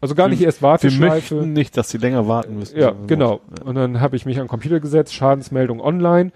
[0.00, 1.34] Also gar nicht erst Wir Warteschleife.
[1.36, 2.78] möchten nicht, dass sie länger warten müssen.
[2.78, 3.40] Ja, genau.
[3.64, 6.32] Und dann habe ich mich an den Computer gesetzt, Schadensmeldung online.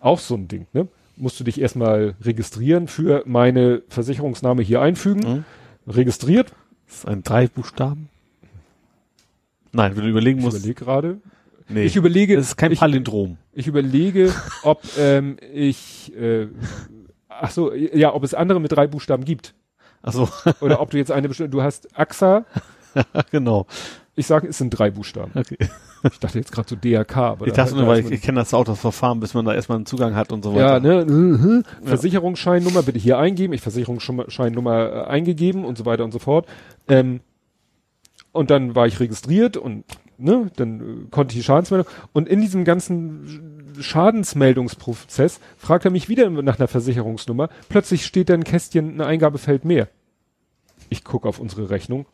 [0.00, 0.86] Auch so ein Ding, ne?
[1.16, 5.44] Musst du dich erstmal registrieren für meine Versicherungsname hier einfügen.
[5.86, 5.92] Mhm.
[5.92, 6.52] Registriert.
[6.86, 8.08] Das ist ein drei Buchstaben.
[9.72, 11.18] Nein, wenn du überlegen Ich musst, überlege gerade.
[11.68, 11.84] Nee.
[11.84, 13.38] Ich überlege, Das ist kein ich, Palindrom.
[13.52, 14.32] ich überlege,
[14.64, 16.48] ob ähm, ich, äh,
[17.28, 19.54] ach so, ja, ob es andere mit drei Buchstaben gibt.
[20.02, 20.28] Also
[20.60, 22.44] Oder ob du jetzt eine bestimmte, du hast AXA,
[23.30, 23.66] genau.
[24.14, 25.32] ich sage, es sind drei Buchstaben.
[25.34, 25.56] Okay.
[26.12, 28.20] Ich dachte jetzt gerade so DRK, aber Ich da- dachte da nur, weil ich, ich
[28.20, 30.80] kenne das Autoverfahren, bis man da erstmal einen Zugang hat und so Ja, weiter.
[30.80, 31.64] ne, mhm.
[31.82, 36.46] Versicherungsscheinnummer bitte hier eingeben, ich Versicherungsscheinnummer äh, eingegeben und so weiter und so fort.
[36.88, 37.20] Ähm,
[38.32, 39.84] und dann war ich registriert und
[40.18, 45.90] ne, dann äh, konnte ich die Schadensmeldung und in diesem ganzen Sch- Schadensmeldungsprozess fragt er
[45.90, 47.48] mich wieder nach einer Versicherungsnummer.
[47.68, 49.88] Plötzlich steht da ein Kästchen, ein Eingabefeld mehr.
[50.90, 52.06] Ich gucke auf unsere Rechnung.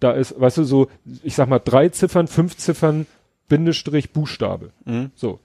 [0.00, 0.88] Da ist, weißt du, so,
[1.22, 3.06] ich sag mal, drei Ziffern, fünf Ziffern,
[3.48, 4.70] Bindestrich, Buchstabe.
[4.84, 5.10] Mhm.
[5.14, 5.40] So.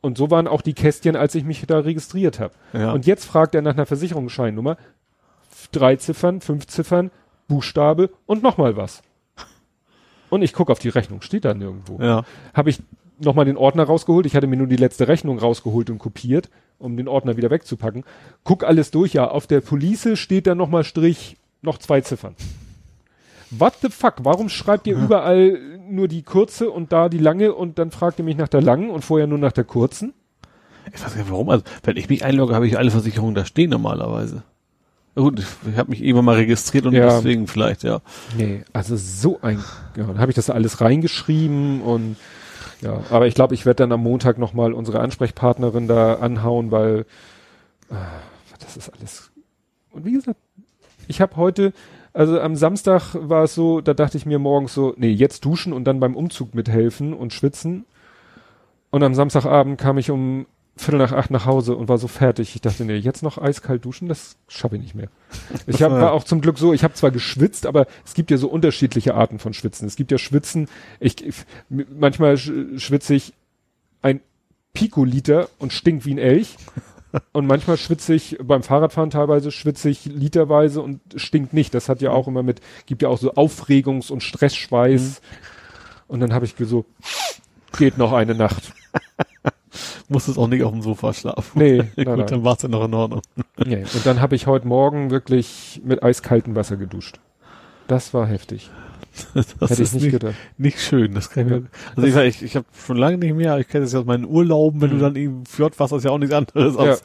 [0.00, 2.54] Und so waren auch die Kästchen, als ich mich da registriert habe.
[2.72, 2.92] Ja.
[2.92, 4.76] Und jetzt fragt er nach einer Versicherungsscheinnummer.
[5.72, 7.10] Drei Ziffern, fünf Ziffern,
[7.48, 9.02] Buchstabe und nochmal was.
[10.30, 12.00] Und ich gucke auf die Rechnung, steht da nirgendwo.
[12.02, 12.24] Ja.
[12.54, 12.80] Habe ich
[13.18, 14.26] nochmal den Ordner rausgeholt.
[14.26, 18.04] Ich hatte mir nur die letzte Rechnung rausgeholt und kopiert, um den Ordner wieder wegzupacken.
[18.42, 22.34] Guck alles durch, ja, auf der Police steht da nochmal Strich, noch zwei Ziffern.
[23.50, 24.16] What the fuck?
[24.22, 25.58] Warum schreibt ihr überall
[25.88, 28.90] nur die kurze und da die lange und dann fragt ihr mich nach der langen
[28.90, 30.12] und vorher nur nach der kurzen?
[30.92, 31.48] Ich weiß gar nicht warum.
[31.50, 34.42] Also, wenn ich mich einlogge, habe ich alle Versicherungen da stehen normalerweise.
[35.16, 37.06] Gut, ich, habe mich eben mal registriert und Ja.
[37.06, 38.00] deswegen vielleicht, ja.
[38.36, 39.62] Nee, also so ein,
[39.96, 42.16] ja, dann habe ich das alles reingeschrieben und
[42.80, 47.06] ja, aber ich glaube, ich werde dann am Montag nochmal unsere Ansprechpartnerin da anhauen, weil
[47.90, 47.94] ah,
[48.58, 49.30] das ist alles.
[49.90, 50.38] Und wie gesagt,
[51.06, 51.72] ich habe heute,
[52.12, 55.72] also am Samstag war es so, da dachte ich mir morgens so, nee, jetzt duschen
[55.72, 57.84] und dann beim Umzug mithelfen und schwitzen.
[58.90, 62.54] Und am Samstagabend kam ich um Viertel nach acht nach Hause und war so fertig.
[62.56, 65.08] Ich dachte, nee, jetzt noch eiskalt duschen, das schaffe ich nicht mehr.
[65.66, 68.36] Ich hab, war auch zum Glück so, ich habe zwar geschwitzt, aber es gibt ja
[68.38, 69.86] so unterschiedliche Arten von Schwitzen.
[69.86, 71.36] Es gibt ja Schwitzen, ich, ich
[71.68, 73.34] manchmal sch- schwitze ich
[74.02, 74.20] ein
[74.72, 76.56] Pikoliter und stink wie ein Elch.
[77.32, 81.72] Und manchmal schwitze ich beim Fahrradfahren teilweise schwitze ich literweise und stinkt nicht.
[81.72, 85.20] Das hat ja auch immer mit, gibt ja auch so Aufregungs- und Stressschweiß.
[86.08, 86.84] Und dann habe ich so,
[87.78, 88.72] geht noch eine Nacht.
[90.08, 91.58] Musstest auch nicht auf dem Sofa schlafen.
[91.58, 93.22] Nee, Gut, nein, dann war es ja noch in Ordnung.
[93.64, 93.84] Nee.
[93.94, 97.18] Und dann habe ich heute Morgen wirklich mit eiskaltem Wasser geduscht.
[97.88, 98.70] Das war heftig.
[99.34, 100.34] Das Hätte ich ist nicht nicht, gedacht.
[100.58, 101.14] nicht schön.
[101.14, 101.58] Das kann ich Ja.
[101.60, 104.00] mir, also ich, sag, ich, ich habe schon lange nicht mehr, ich kenne das ja
[104.00, 104.94] aus meinen Urlauben, wenn Mhm.
[104.94, 107.02] du dann eben Fjordwasser ist ja auch nichts anderes als,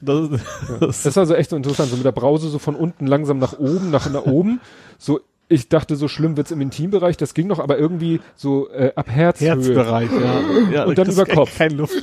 [0.00, 0.44] das, ist-
[0.80, 3.38] das, Das war so echt so interessant, so mit der Brause so von unten langsam
[3.38, 4.60] nach oben, nach nach oben.
[4.98, 8.92] So, ich dachte, so schlimm wird's im Intimbereich, das ging noch, aber irgendwie so äh,
[8.96, 9.48] ab Herzhöhe.
[9.48, 10.40] Herzbereich, ja.
[10.72, 11.56] ja Und da dann über Kopf.
[11.56, 11.94] Keine Luft.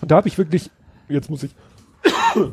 [0.00, 0.70] Und da habe ich wirklich,
[1.08, 1.54] jetzt muss ich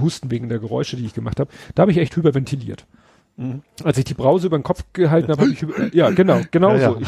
[0.00, 2.86] husten wegen der Geräusche, die ich gemacht habe, da habe ich echt hyperventiliert.
[3.40, 3.62] Mhm.
[3.84, 6.76] Als ich die Brause über den Kopf gehalten habe, habe ich ja genau, genau Ja,
[6.78, 6.90] ja.
[6.90, 6.98] so.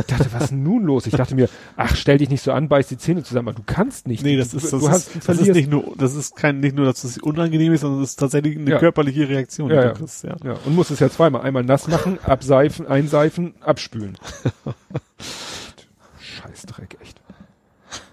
[0.00, 1.06] Ich dachte, was ist denn nun los?
[1.06, 3.62] Ich dachte mir, ach, stell dich nicht so an, beiß die Zähne zusammen, aber du
[3.66, 4.24] kannst nicht.
[4.24, 6.74] Nee, das du, ist, das hast, ist, das ist nicht nur, das ist kein, nicht
[6.74, 8.78] nur, dass es unangenehm ist, sondern es ist tatsächlich eine Ja.
[8.78, 9.92] körperliche Reaktion, die Ja, du ja.
[9.92, 10.34] kriegst, ja.
[10.42, 11.42] Ja, und muss es ja zweimal.
[11.42, 14.16] Einmal nass machen, abseifen, einseifen, abspülen.
[16.18, 17.20] Scheißdreck, echt.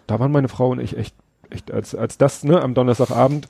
[0.08, 1.16] Da waren meine Frau und ich echt,
[1.50, 3.48] echt, als, als das, ne, am Donnerstagabend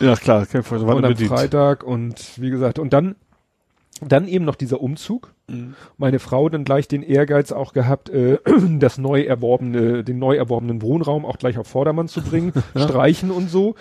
[0.00, 1.28] Ja, klar, kein Fall, und am bedient.
[1.30, 3.16] Freitag und wie gesagt, und dann,
[4.08, 5.34] dann eben noch dieser Umzug.
[5.48, 5.74] Mhm.
[5.96, 8.38] Meine Frau dann gleich den Ehrgeiz auch gehabt, äh,
[8.78, 13.48] das neu erworbene, den neu erworbenen Wohnraum auch gleich auf Vordermann zu bringen, streichen und
[13.50, 13.74] so.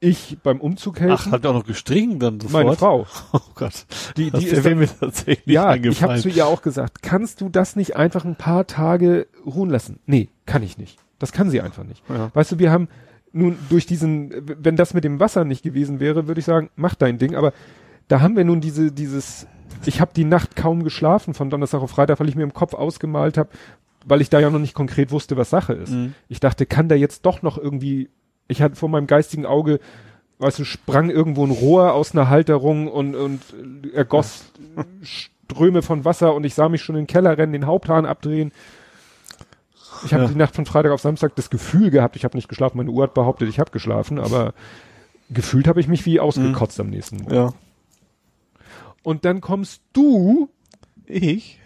[0.00, 1.32] Ich beim Umzug Ach, helfen.
[1.32, 2.64] hat er auch noch gestrichen dann sofort?
[2.64, 3.06] meine Frau.
[3.32, 3.84] Oh Gott.
[4.16, 6.12] Die, Das die ist dann, mir tatsächlich ja, ich eingefallen.
[6.12, 9.98] habe zu ihr auch gesagt, kannst du das nicht einfach ein paar Tage ruhen lassen?
[10.06, 10.98] Nee, kann ich nicht.
[11.18, 12.02] Das kann sie einfach nicht.
[12.08, 12.30] Ja.
[12.32, 12.86] Weißt du, wir haben
[13.32, 16.94] nun durch diesen, wenn das mit dem Wasser nicht gewesen wäre, würde ich sagen, mach
[16.94, 17.34] dein Ding.
[17.34, 17.52] Aber
[18.06, 19.48] da haben wir nun diese, dieses,
[19.86, 22.74] ich habe die Nacht kaum geschlafen von Donnerstag auf Freitag, weil ich mir im Kopf
[22.74, 23.48] ausgemalt habe,
[24.06, 25.90] weil ich da ja noch nicht konkret wusste, was Sache ist.
[25.92, 26.14] Mhm.
[26.28, 28.08] Ich dachte, kann da jetzt doch noch irgendwie,
[28.48, 29.80] ich hatte vor meinem geistigen Auge,
[30.38, 33.40] weißt du, sprang irgendwo ein Rohr aus einer Halterung und, und
[33.92, 34.44] ergoss
[35.02, 38.52] Ströme von Wasser und ich sah mich schon in den Keller rennen, den Haupthahn abdrehen.
[40.04, 40.28] Ich habe Ja.
[40.28, 42.76] die Nacht von Freitag auf Samstag das Gefühl gehabt, ich habe nicht geschlafen.
[42.76, 44.52] Meine Uhr hat behauptet, ich habe geschlafen, aber
[45.30, 47.34] gefühlt habe ich mich wie ausgekotzt am nächsten Morgen.
[47.34, 47.52] Ja.
[49.08, 50.50] Und dann kommst du
[51.06, 51.58] Ich?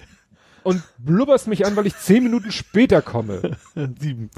[0.62, 3.56] und blubberst mich an, weil ich zehn Minuten später komme.
[3.98, 4.30] Sieben.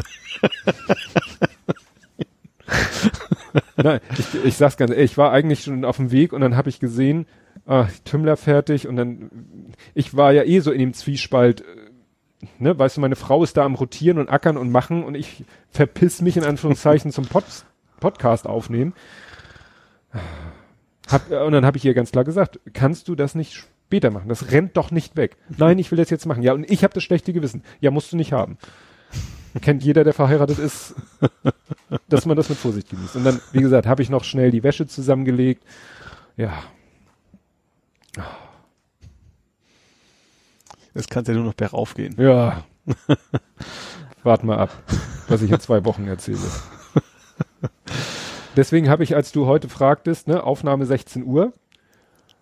[3.76, 6.56] Nein, ich, ich sag's ganz ehrlich, ich war eigentlich schon auf dem Weg und dann
[6.56, 7.26] habe ich gesehen,
[7.66, 12.78] ah, Tümmler fertig und dann, ich war ja eh so in dem Zwiespalt, äh, ne,
[12.78, 16.22] weißt du, meine Frau ist da am Rotieren und Ackern und Machen und ich verpiss
[16.22, 17.44] mich in Anführungszeichen zum Pod,
[18.00, 18.94] Podcast aufnehmen.
[21.10, 24.10] Hab, äh, und dann habe ich ihr ganz klar gesagt, kannst du das nicht später
[24.10, 24.28] machen.
[24.28, 25.36] Das rennt doch nicht weg.
[25.56, 26.42] Nein, ich will das jetzt machen.
[26.42, 27.62] Ja, und ich habe das schlechte Gewissen.
[27.80, 28.58] Ja, musst du nicht haben.
[29.60, 30.96] Kennt jeder, der verheiratet ist,
[32.08, 33.16] dass man das mit Vorsicht genießt.
[33.16, 35.62] Und dann, wie gesagt, habe ich noch schnell die Wäsche zusammengelegt.
[36.36, 36.64] Ja.
[40.92, 42.16] Es kann ja nur noch bergauf gehen.
[42.18, 42.64] Ja.
[44.24, 44.70] Wart mal ab,
[45.28, 46.38] was ich in zwei Wochen erzähle.
[48.56, 51.52] Deswegen habe ich, als du heute fragtest, ne, Aufnahme 16 Uhr.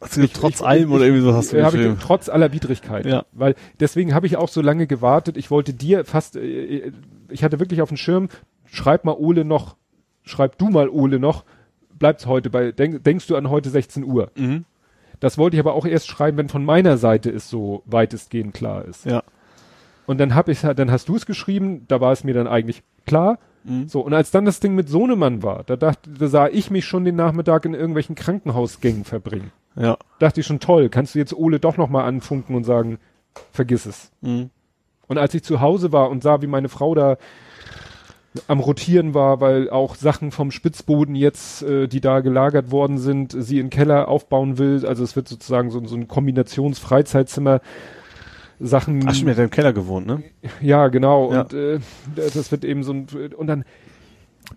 [0.01, 2.53] Also ich, trotz ich, allem ich, oder irgendwie so hast du hab ich, Trotz aller
[2.53, 3.11] Widrigkeiten.
[3.11, 3.25] Ja.
[3.33, 5.37] Weil deswegen habe ich auch so lange gewartet.
[5.37, 6.93] Ich wollte dir fast, äh,
[7.29, 8.29] ich hatte wirklich auf dem Schirm,
[8.67, 9.77] schreib mal Ole noch,
[10.25, 11.45] schreib du mal Ole noch,
[11.99, 14.31] bleibt's heute bei, denk, denkst du an heute 16 Uhr?
[14.35, 14.65] Mhm.
[15.21, 18.85] Das wollte ich aber auch erst schreiben, wenn von meiner Seite es so weitestgehend klar
[18.85, 19.07] ist.
[19.07, 19.23] Ja.
[20.07, 22.83] Und dann hab ich, dann hast du es geschrieben, da war es mir dann eigentlich
[23.07, 23.39] klar.
[23.65, 23.89] Mhm.
[23.89, 26.85] So, und als dann das Ding mit Sohnemann war, da dachte, da sah ich mich
[26.85, 29.53] schon den Nachmittag in irgendwelchen Krankenhausgängen verbringen.
[29.77, 29.97] Ja.
[30.19, 32.99] Dachte ich schon toll, kannst du jetzt Ole doch nochmal anfunken und sagen,
[33.53, 34.11] vergiss es.
[34.21, 34.51] Mhm.
[35.09, 37.17] Und als ich zu Hause war und sah, wie meine Frau da
[38.49, 43.35] am Rotieren war, weil auch Sachen vom Spitzboden jetzt, äh, die da gelagert worden sind,
[43.37, 44.87] sie in Keller aufbauen will.
[44.87, 47.61] Also es wird sozusagen so, so ein Kombinations-Freizeitzimmer.
[48.63, 49.05] Sachen.
[49.07, 50.23] Ach, schon mit im Keller gewohnt, ne?
[50.61, 51.33] Ja, genau.
[51.33, 51.43] Ja.
[51.43, 51.81] Und äh,
[52.15, 53.65] das wird eben so ein und dann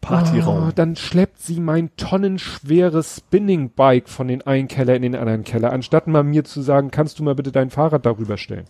[0.01, 0.67] Partyraum.
[0.69, 5.71] Oh, dann schleppt sie mein tonnenschweres Spinning-Bike von den einen Keller in den anderen Keller,
[5.71, 8.65] anstatt mal mir zu sagen, kannst du mal bitte dein Fahrrad darüber stellen.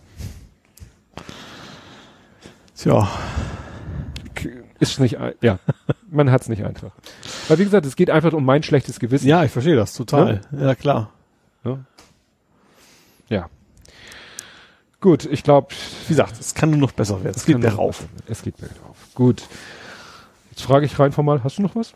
[2.76, 3.08] Tja.
[4.78, 5.58] Ist nicht, ja,
[6.10, 6.92] man hat's nicht einfach.
[7.48, 9.26] Weil wie gesagt, es geht einfach um mein schlechtes Gewissen.
[9.26, 10.42] Ja, ich verstehe das total.
[10.52, 11.10] Ja, ja klar.
[11.64, 11.70] Ja.
[11.70, 11.78] ja.
[15.06, 15.68] Gut, ich glaube.
[16.08, 17.36] Wie gesagt, es kann nur noch besser werden.
[17.36, 18.08] Es, es geht bergauf.
[18.26, 18.96] Es geht bergauf.
[19.14, 19.44] Gut.
[20.50, 21.92] Jetzt frage ich rein formal, hast du noch was?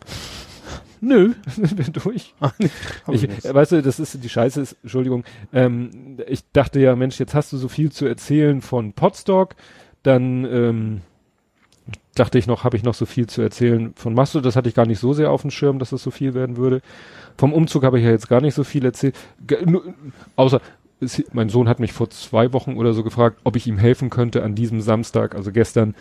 [1.01, 2.37] Nö, bin durch.
[2.57, 2.71] Nee,
[3.11, 5.25] ich, weißt du, das ist die Scheiße, ist, Entschuldigung.
[5.53, 9.57] Ähm, ich dachte ja, Mensch, jetzt hast du so viel zu erzählen von Podstock,
[10.05, 11.01] dann ähm,
[12.15, 14.41] dachte ich noch, habe ich noch so viel zu erzählen von Masto.
[14.41, 16.57] Das hatte ich gar nicht so sehr auf dem Schirm, dass das so viel werden
[16.57, 16.81] würde.
[17.37, 19.17] Vom Umzug habe ich ja jetzt gar nicht so viel erzählt.
[19.47, 19.57] G
[20.37, 20.61] außer
[21.33, 24.43] mein Sohn hat mich vor zwei Wochen oder so gefragt, ob ich ihm helfen könnte
[24.43, 25.95] an diesem Samstag, also gestern,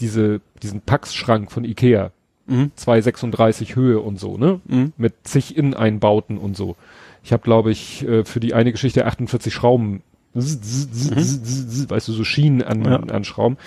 [0.00, 2.10] diese, diesen Packschrank von Ikea.
[2.46, 2.72] Mhm.
[2.74, 4.60] 236 Höhe und so, ne?
[4.66, 4.92] Mhm.
[4.96, 6.76] Mit zig Inneneinbauten und so.
[7.22, 10.02] Ich habe, glaube ich, äh, für die eine Geschichte 48 Schrauben,
[10.34, 10.40] mhm.
[10.40, 12.96] weißt du, so Schienen an, ja.
[12.96, 13.58] an Schrauben.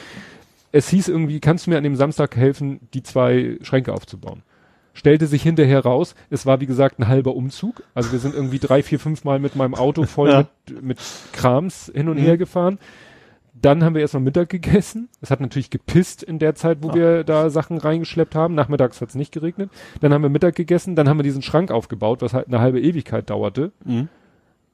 [0.74, 4.42] Es hieß irgendwie, kannst du mir an dem Samstag helfen, die zwei Schränke aufzubauen?
[4.96, 7.84] Stellte sich hinterher raus, es war wie gesagt ein halber Umzug.
[7.94, 10.46] Also wir sind irgendwie drei, vier, fünf Mal mit meinem Auto voll ja.
[10.68, 11.00] mit, mit
[11.34, 12.24] Krams hin und mhm.
[12.24, 12.80] her gefahren.
[13.54, 15.10] Dann haben wir erstmal Mittag gegessen.
[15.22, 16.96] Es hat natürlich gepisst in der Zeit, wo Ach.
[16.96, 18.56] wir da Sachen reingeschleppt haben.
[18.56, 19.70] Nachmittags hat es nicht geregnet.
[20.02, 22.82] Dann haben wir Mittag gegessen, dann haben wir diesen Schrank aufgebaut, was halt eine halbe
[22.82, 23.72] Ewigkeit dauerte.
[23.84, 24.10] Mhm.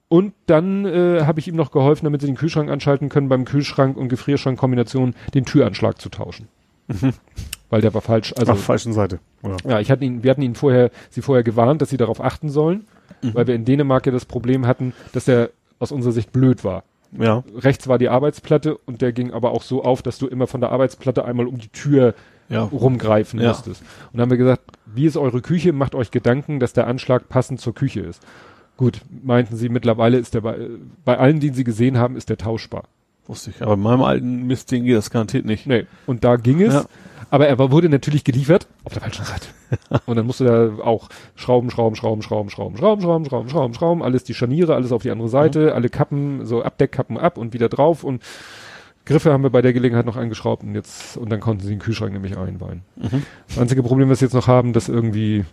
[0.07, 3.45] Und dann äh, habe ich ihm noch geholfen, damit sie den Kühlschrank anschalten können, beim
[3.45, 6.47] Kühlschrank und Gefrierschrank-Kombination den Türanschlag zu tauschen.
[6.87, 7.13] Mhm
[7.71, 8.33] weil der war falsch.
[8.37, 9.19] Also, Auf falschen Seite.
[9.41, 9.57] Oder?
[9.67, 12.49] Ja, ich hatte ihn, wir hatten ihn vorher, sie vorher gewarnt, dass sie darauf achten
[12.49, 12.85] sollen,
[13.23, 13.33] mhm.
[13.33, 16.83] weil wir in Dänemark ja das Problem hatten, dass der aus unserer Sicht blöd war.
[17.17, 17.43] Ja.
[17.57, 20.61] Rechts war die Arbeitsplatte und der ging aber auch so auf, dass du immer von
[20.61, 22.13] der Arbeitsplatte einmal um die Tür
[22.49, 22.63] ja.
[22.63, 23.49] rumgreifen ja.
[23.49, 23.81] musstest.
[23.81, 25.73] Und dann haben wir gesagt, wie ist eure Küche?
[25.73, 28.21] Macht euch Gedanken, dass der Anschlag passend zur Küche ist.
[28.77, 30.57] Gut, meinten sie, mittlerweile ist der bei,
[31.05, 32.83] bei allen, die sie gesehen haben, ist der tauschbar.
[33.27, 35.67] Wusste ich, aber in meinem alten Mistding geht das garantiert nicht.
[35.67, 36.73] Nee, und da ging es.
[36.73, 36.85] Ja.
[37.31, 39.47] Aber er war, wurde natürlich geliefert auf der falschen Seite.
[40.05, 44.03] und dann musste da auch Schrauben, Schrauben, Schrauben, Schrauben, Schrauben, Schrauben, Schrauben, Schrauben, Schrauben, Schrauben,
[44.03, 45.73] alles die Scharniere, alles auf die andere Seite, mhm.
[45.73, 48.21] alle Kappen, so Abdeckkappen ab und wieder drauf und
[49.05, 51.79] Griffe haben wir bei der Gelegenheit noch eingeschraubt und jetzt, und dann konnten sie den
[51.79, 52.83] Kühlschrank nämlich einweihen.
[52.97, 53.23] Mhm.
[53.47, 55.45] Das einzige Problem, was sie jetzt noch haben, dass irgendwie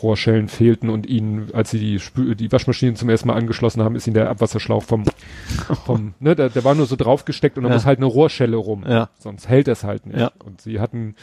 [0.00, 3.96] Rohrschellen fehlten und ihnen, als sie die, Spü die Waschmaschine zum ersten Mal angeschlossen haben,
[3.96, 5.04] ist ihnen der Abwasserschlauch vom,
[5.84, 7.74] vom ne, der, der war nur so draufgesteckt und da ja.
[7.74, 8.84] muss halt eine Rohrschelle rum.
[8.88, 9.10] Ja.
[9.18, 10.18] Sonst hält das halt nicht.
[10.18, 10.32] Ja.
[10.44, 11.14] Und sie hatten,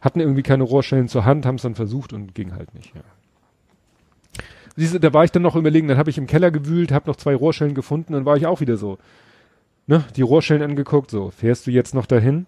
[0.00, 2.94] hatten irgendwie keine Rohrschellen zur Hand, haben es dann versucht und ging halt nicht.
[2.94, 3.02] Ja.
[4.76, 7.16] Diese, da war ich dann noch überlegen, dann habe ich im Keller gewühlt, habe noch
[7.16, 8.98] zwei Rohrschellen gefunden, dann war ich auch wieder so,
[9.88, 12.46] ne, die Rohrschellen angeguckt, so, fährst du jetzt noch dahin?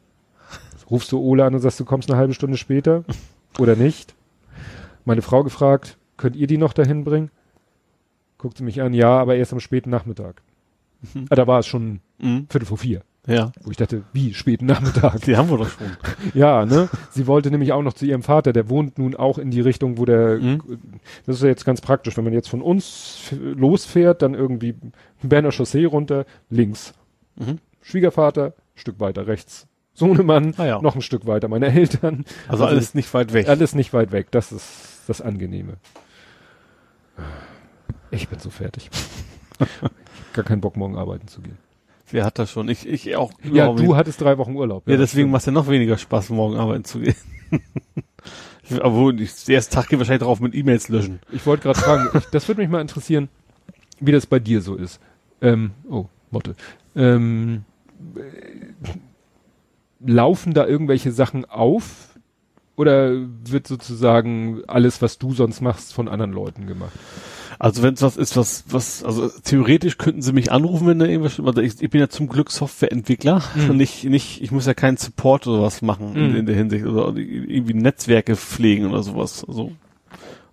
[0.89, 3.05] Rufst du Ole an und sagst, du kommst eine halbe Stunde später
[3.59, 4.15] oder nicht?
[5.05, 7.31] Meine Frau gefragt, könnt ihr die noch dahin bringen?
[8.39, 10.43] Guckt sie mich an, ja, aber erst am späten Nachmittag.
[11.15, 11.27] Mhm.
[11.31, 12.47] Ah, da war es schon mhm.
[12.49, 13.03] Viertel vor vier.
[13.27, 13.53] Ja.
[13.63, 15.21] Wo ich dachte, wie, späten Nachmittag?
[15.23, 15.89] Die haben wir doch schon.
[16.35, 16.89] ja, ne?
[17.11, 19.99] Sie wollte nämlich auch noch zu ihrem Vater, der wohnt nun auch in die Richtung,
[19.99, 20.63] wo der, mhm.
[21.27, 24.75] das ist ja jetzt ganz praktisch, wenn man jetzt von uns losfährt, dann irgendwie
[25.23, 26.95] Berner Chaussee runter, links.
[27.37, 27.59] Mhm.
[27.83, 29.67] Schwiegervater, Stück weiter rechts.
[29.94, 30.81] Sohnemann, ah, ja.
[30.81, 32.24] noch ein Stück weiter, meine Eltern.
[32.49, 33.49] Also, also alles nicht weit weg.
[33.49, 35.74] Alles nicht weit weg, das ist das Angenehme.
[38.10, 38.90] Ich bin so fertig.
[40.33, 41.58] gar keinen Bock, morgen arbeiten zu gehen.
[42.10, 42.69] Wer hat das schon?
[42.69, 43.33] Ich, ich auch.
[43.44, 44.89] Ja, du hattest drei Wochen Urlaub.
[44.89, 47.15] Ja, deswegen macht es ja noch weniger Spaß, morgen arbeiten zu gehen.
[48.81, 51.21] Obwohl, ich, der erste Tag geht wahrscheinlich drauf mit E-Mails löschen.
[51.33, 53.28] Ich wollte gerade fragen, ich, das würde mich mal interessieren,
[54.01, 55.01] wie das bei dir so ist.
[55.40, 56.55] Ähm, oh, Motte.
[56.94, 57.65] Ähm,
[58.17, 58.69] äh,
[60.05, 62.09] laufen da irgendwelche Sachen auf
[62.77, 63.13] oder
[63.45, 66.93] wird sozusagen alles, was du sonst machst, von anderen Leuten gemacht?
[67.59, 71.05] Also wenn es was ist, was, was, also theoretisch könnten sie mich anrufen, wenn da
[71.05, 71.49] irgendwas stimmt.
[71.49, 73.71] Also ich, ich bin ja zum Glück Softwareentwickler Mhm.
[73.71, 76.37] und nicht, nicht, ich muss ja keinen Support oder was machen in, Mhm.
[76.37, 79.45] in der Hinsicht oder irgendwie Netzwerke pflegen oder sowas.
[79.47, 79.73] Also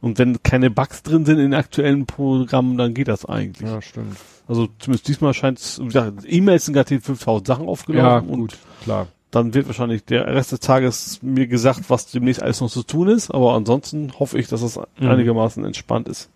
[0.01, 3.69] und wenn keine Bugs drin sind in aktuellen Programmen, dann geht das eigentlich.
[3.69, 4.17] Ja, stimmt.
[4.47, 5.81] Also zumindest diesmal scheint es,
[6.25, 9.07] E-Mails sind gerade die 5000 Sachen Ja, aufgelaufen und gut, klar.
[9.31, 13.09] Dann wird wahrscheinlich der Rest des Tages mir gesagt, was demnächst alles noch zu tun
[13.09, 15.09] ist, aber ansonsten hoffe ich, dass es Mhm.
[15.09, 16.29] einigermaßen entspannt ist.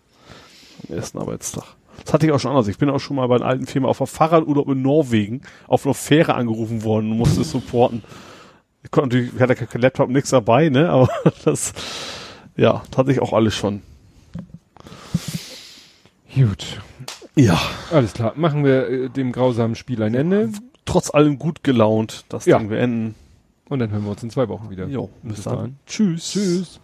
[0.90, 1.64] Am ersten Arbeitstag.
[2.04, 2.68] Das hatte ich auch schon anders.
[2.68, 5.86] Ich bin auch schon mal bei einer alten Firma auf der Fahrradurlaub in Norwegen auf
[5.86, 8.04] einer Fähre angerufen worden und musste es supporten.
[8.84, 11.08] Ich konnte natürlich, ich hatte kein Laptop, nichts dabei, ne, aber
[11.46, 11.74] das,
[12.58, 13.84] ja, das hatte ich auch alles schon.
[16.34, 16.82] Gut.
[17.36, 17.60] Ja.
[17.92, 18.34] Alles klar.
[18.36, 20.50] Machen wir äh, dem grausamen Spiel ein Ende
[20.86, 22.58] Trotz allem gut gelaunt, das Ja.
[22.60, 23.16] Ding beenden.
[23.70, 24.88] und dann hören wir uns in zwei Wochen wieder.
[24.88, 25.60] Jo, Bis bis dahin.
[25.60, 25.76] dann.
[25.86, 26.32] Tschüss.
[26.32, 26.80] Tschüss.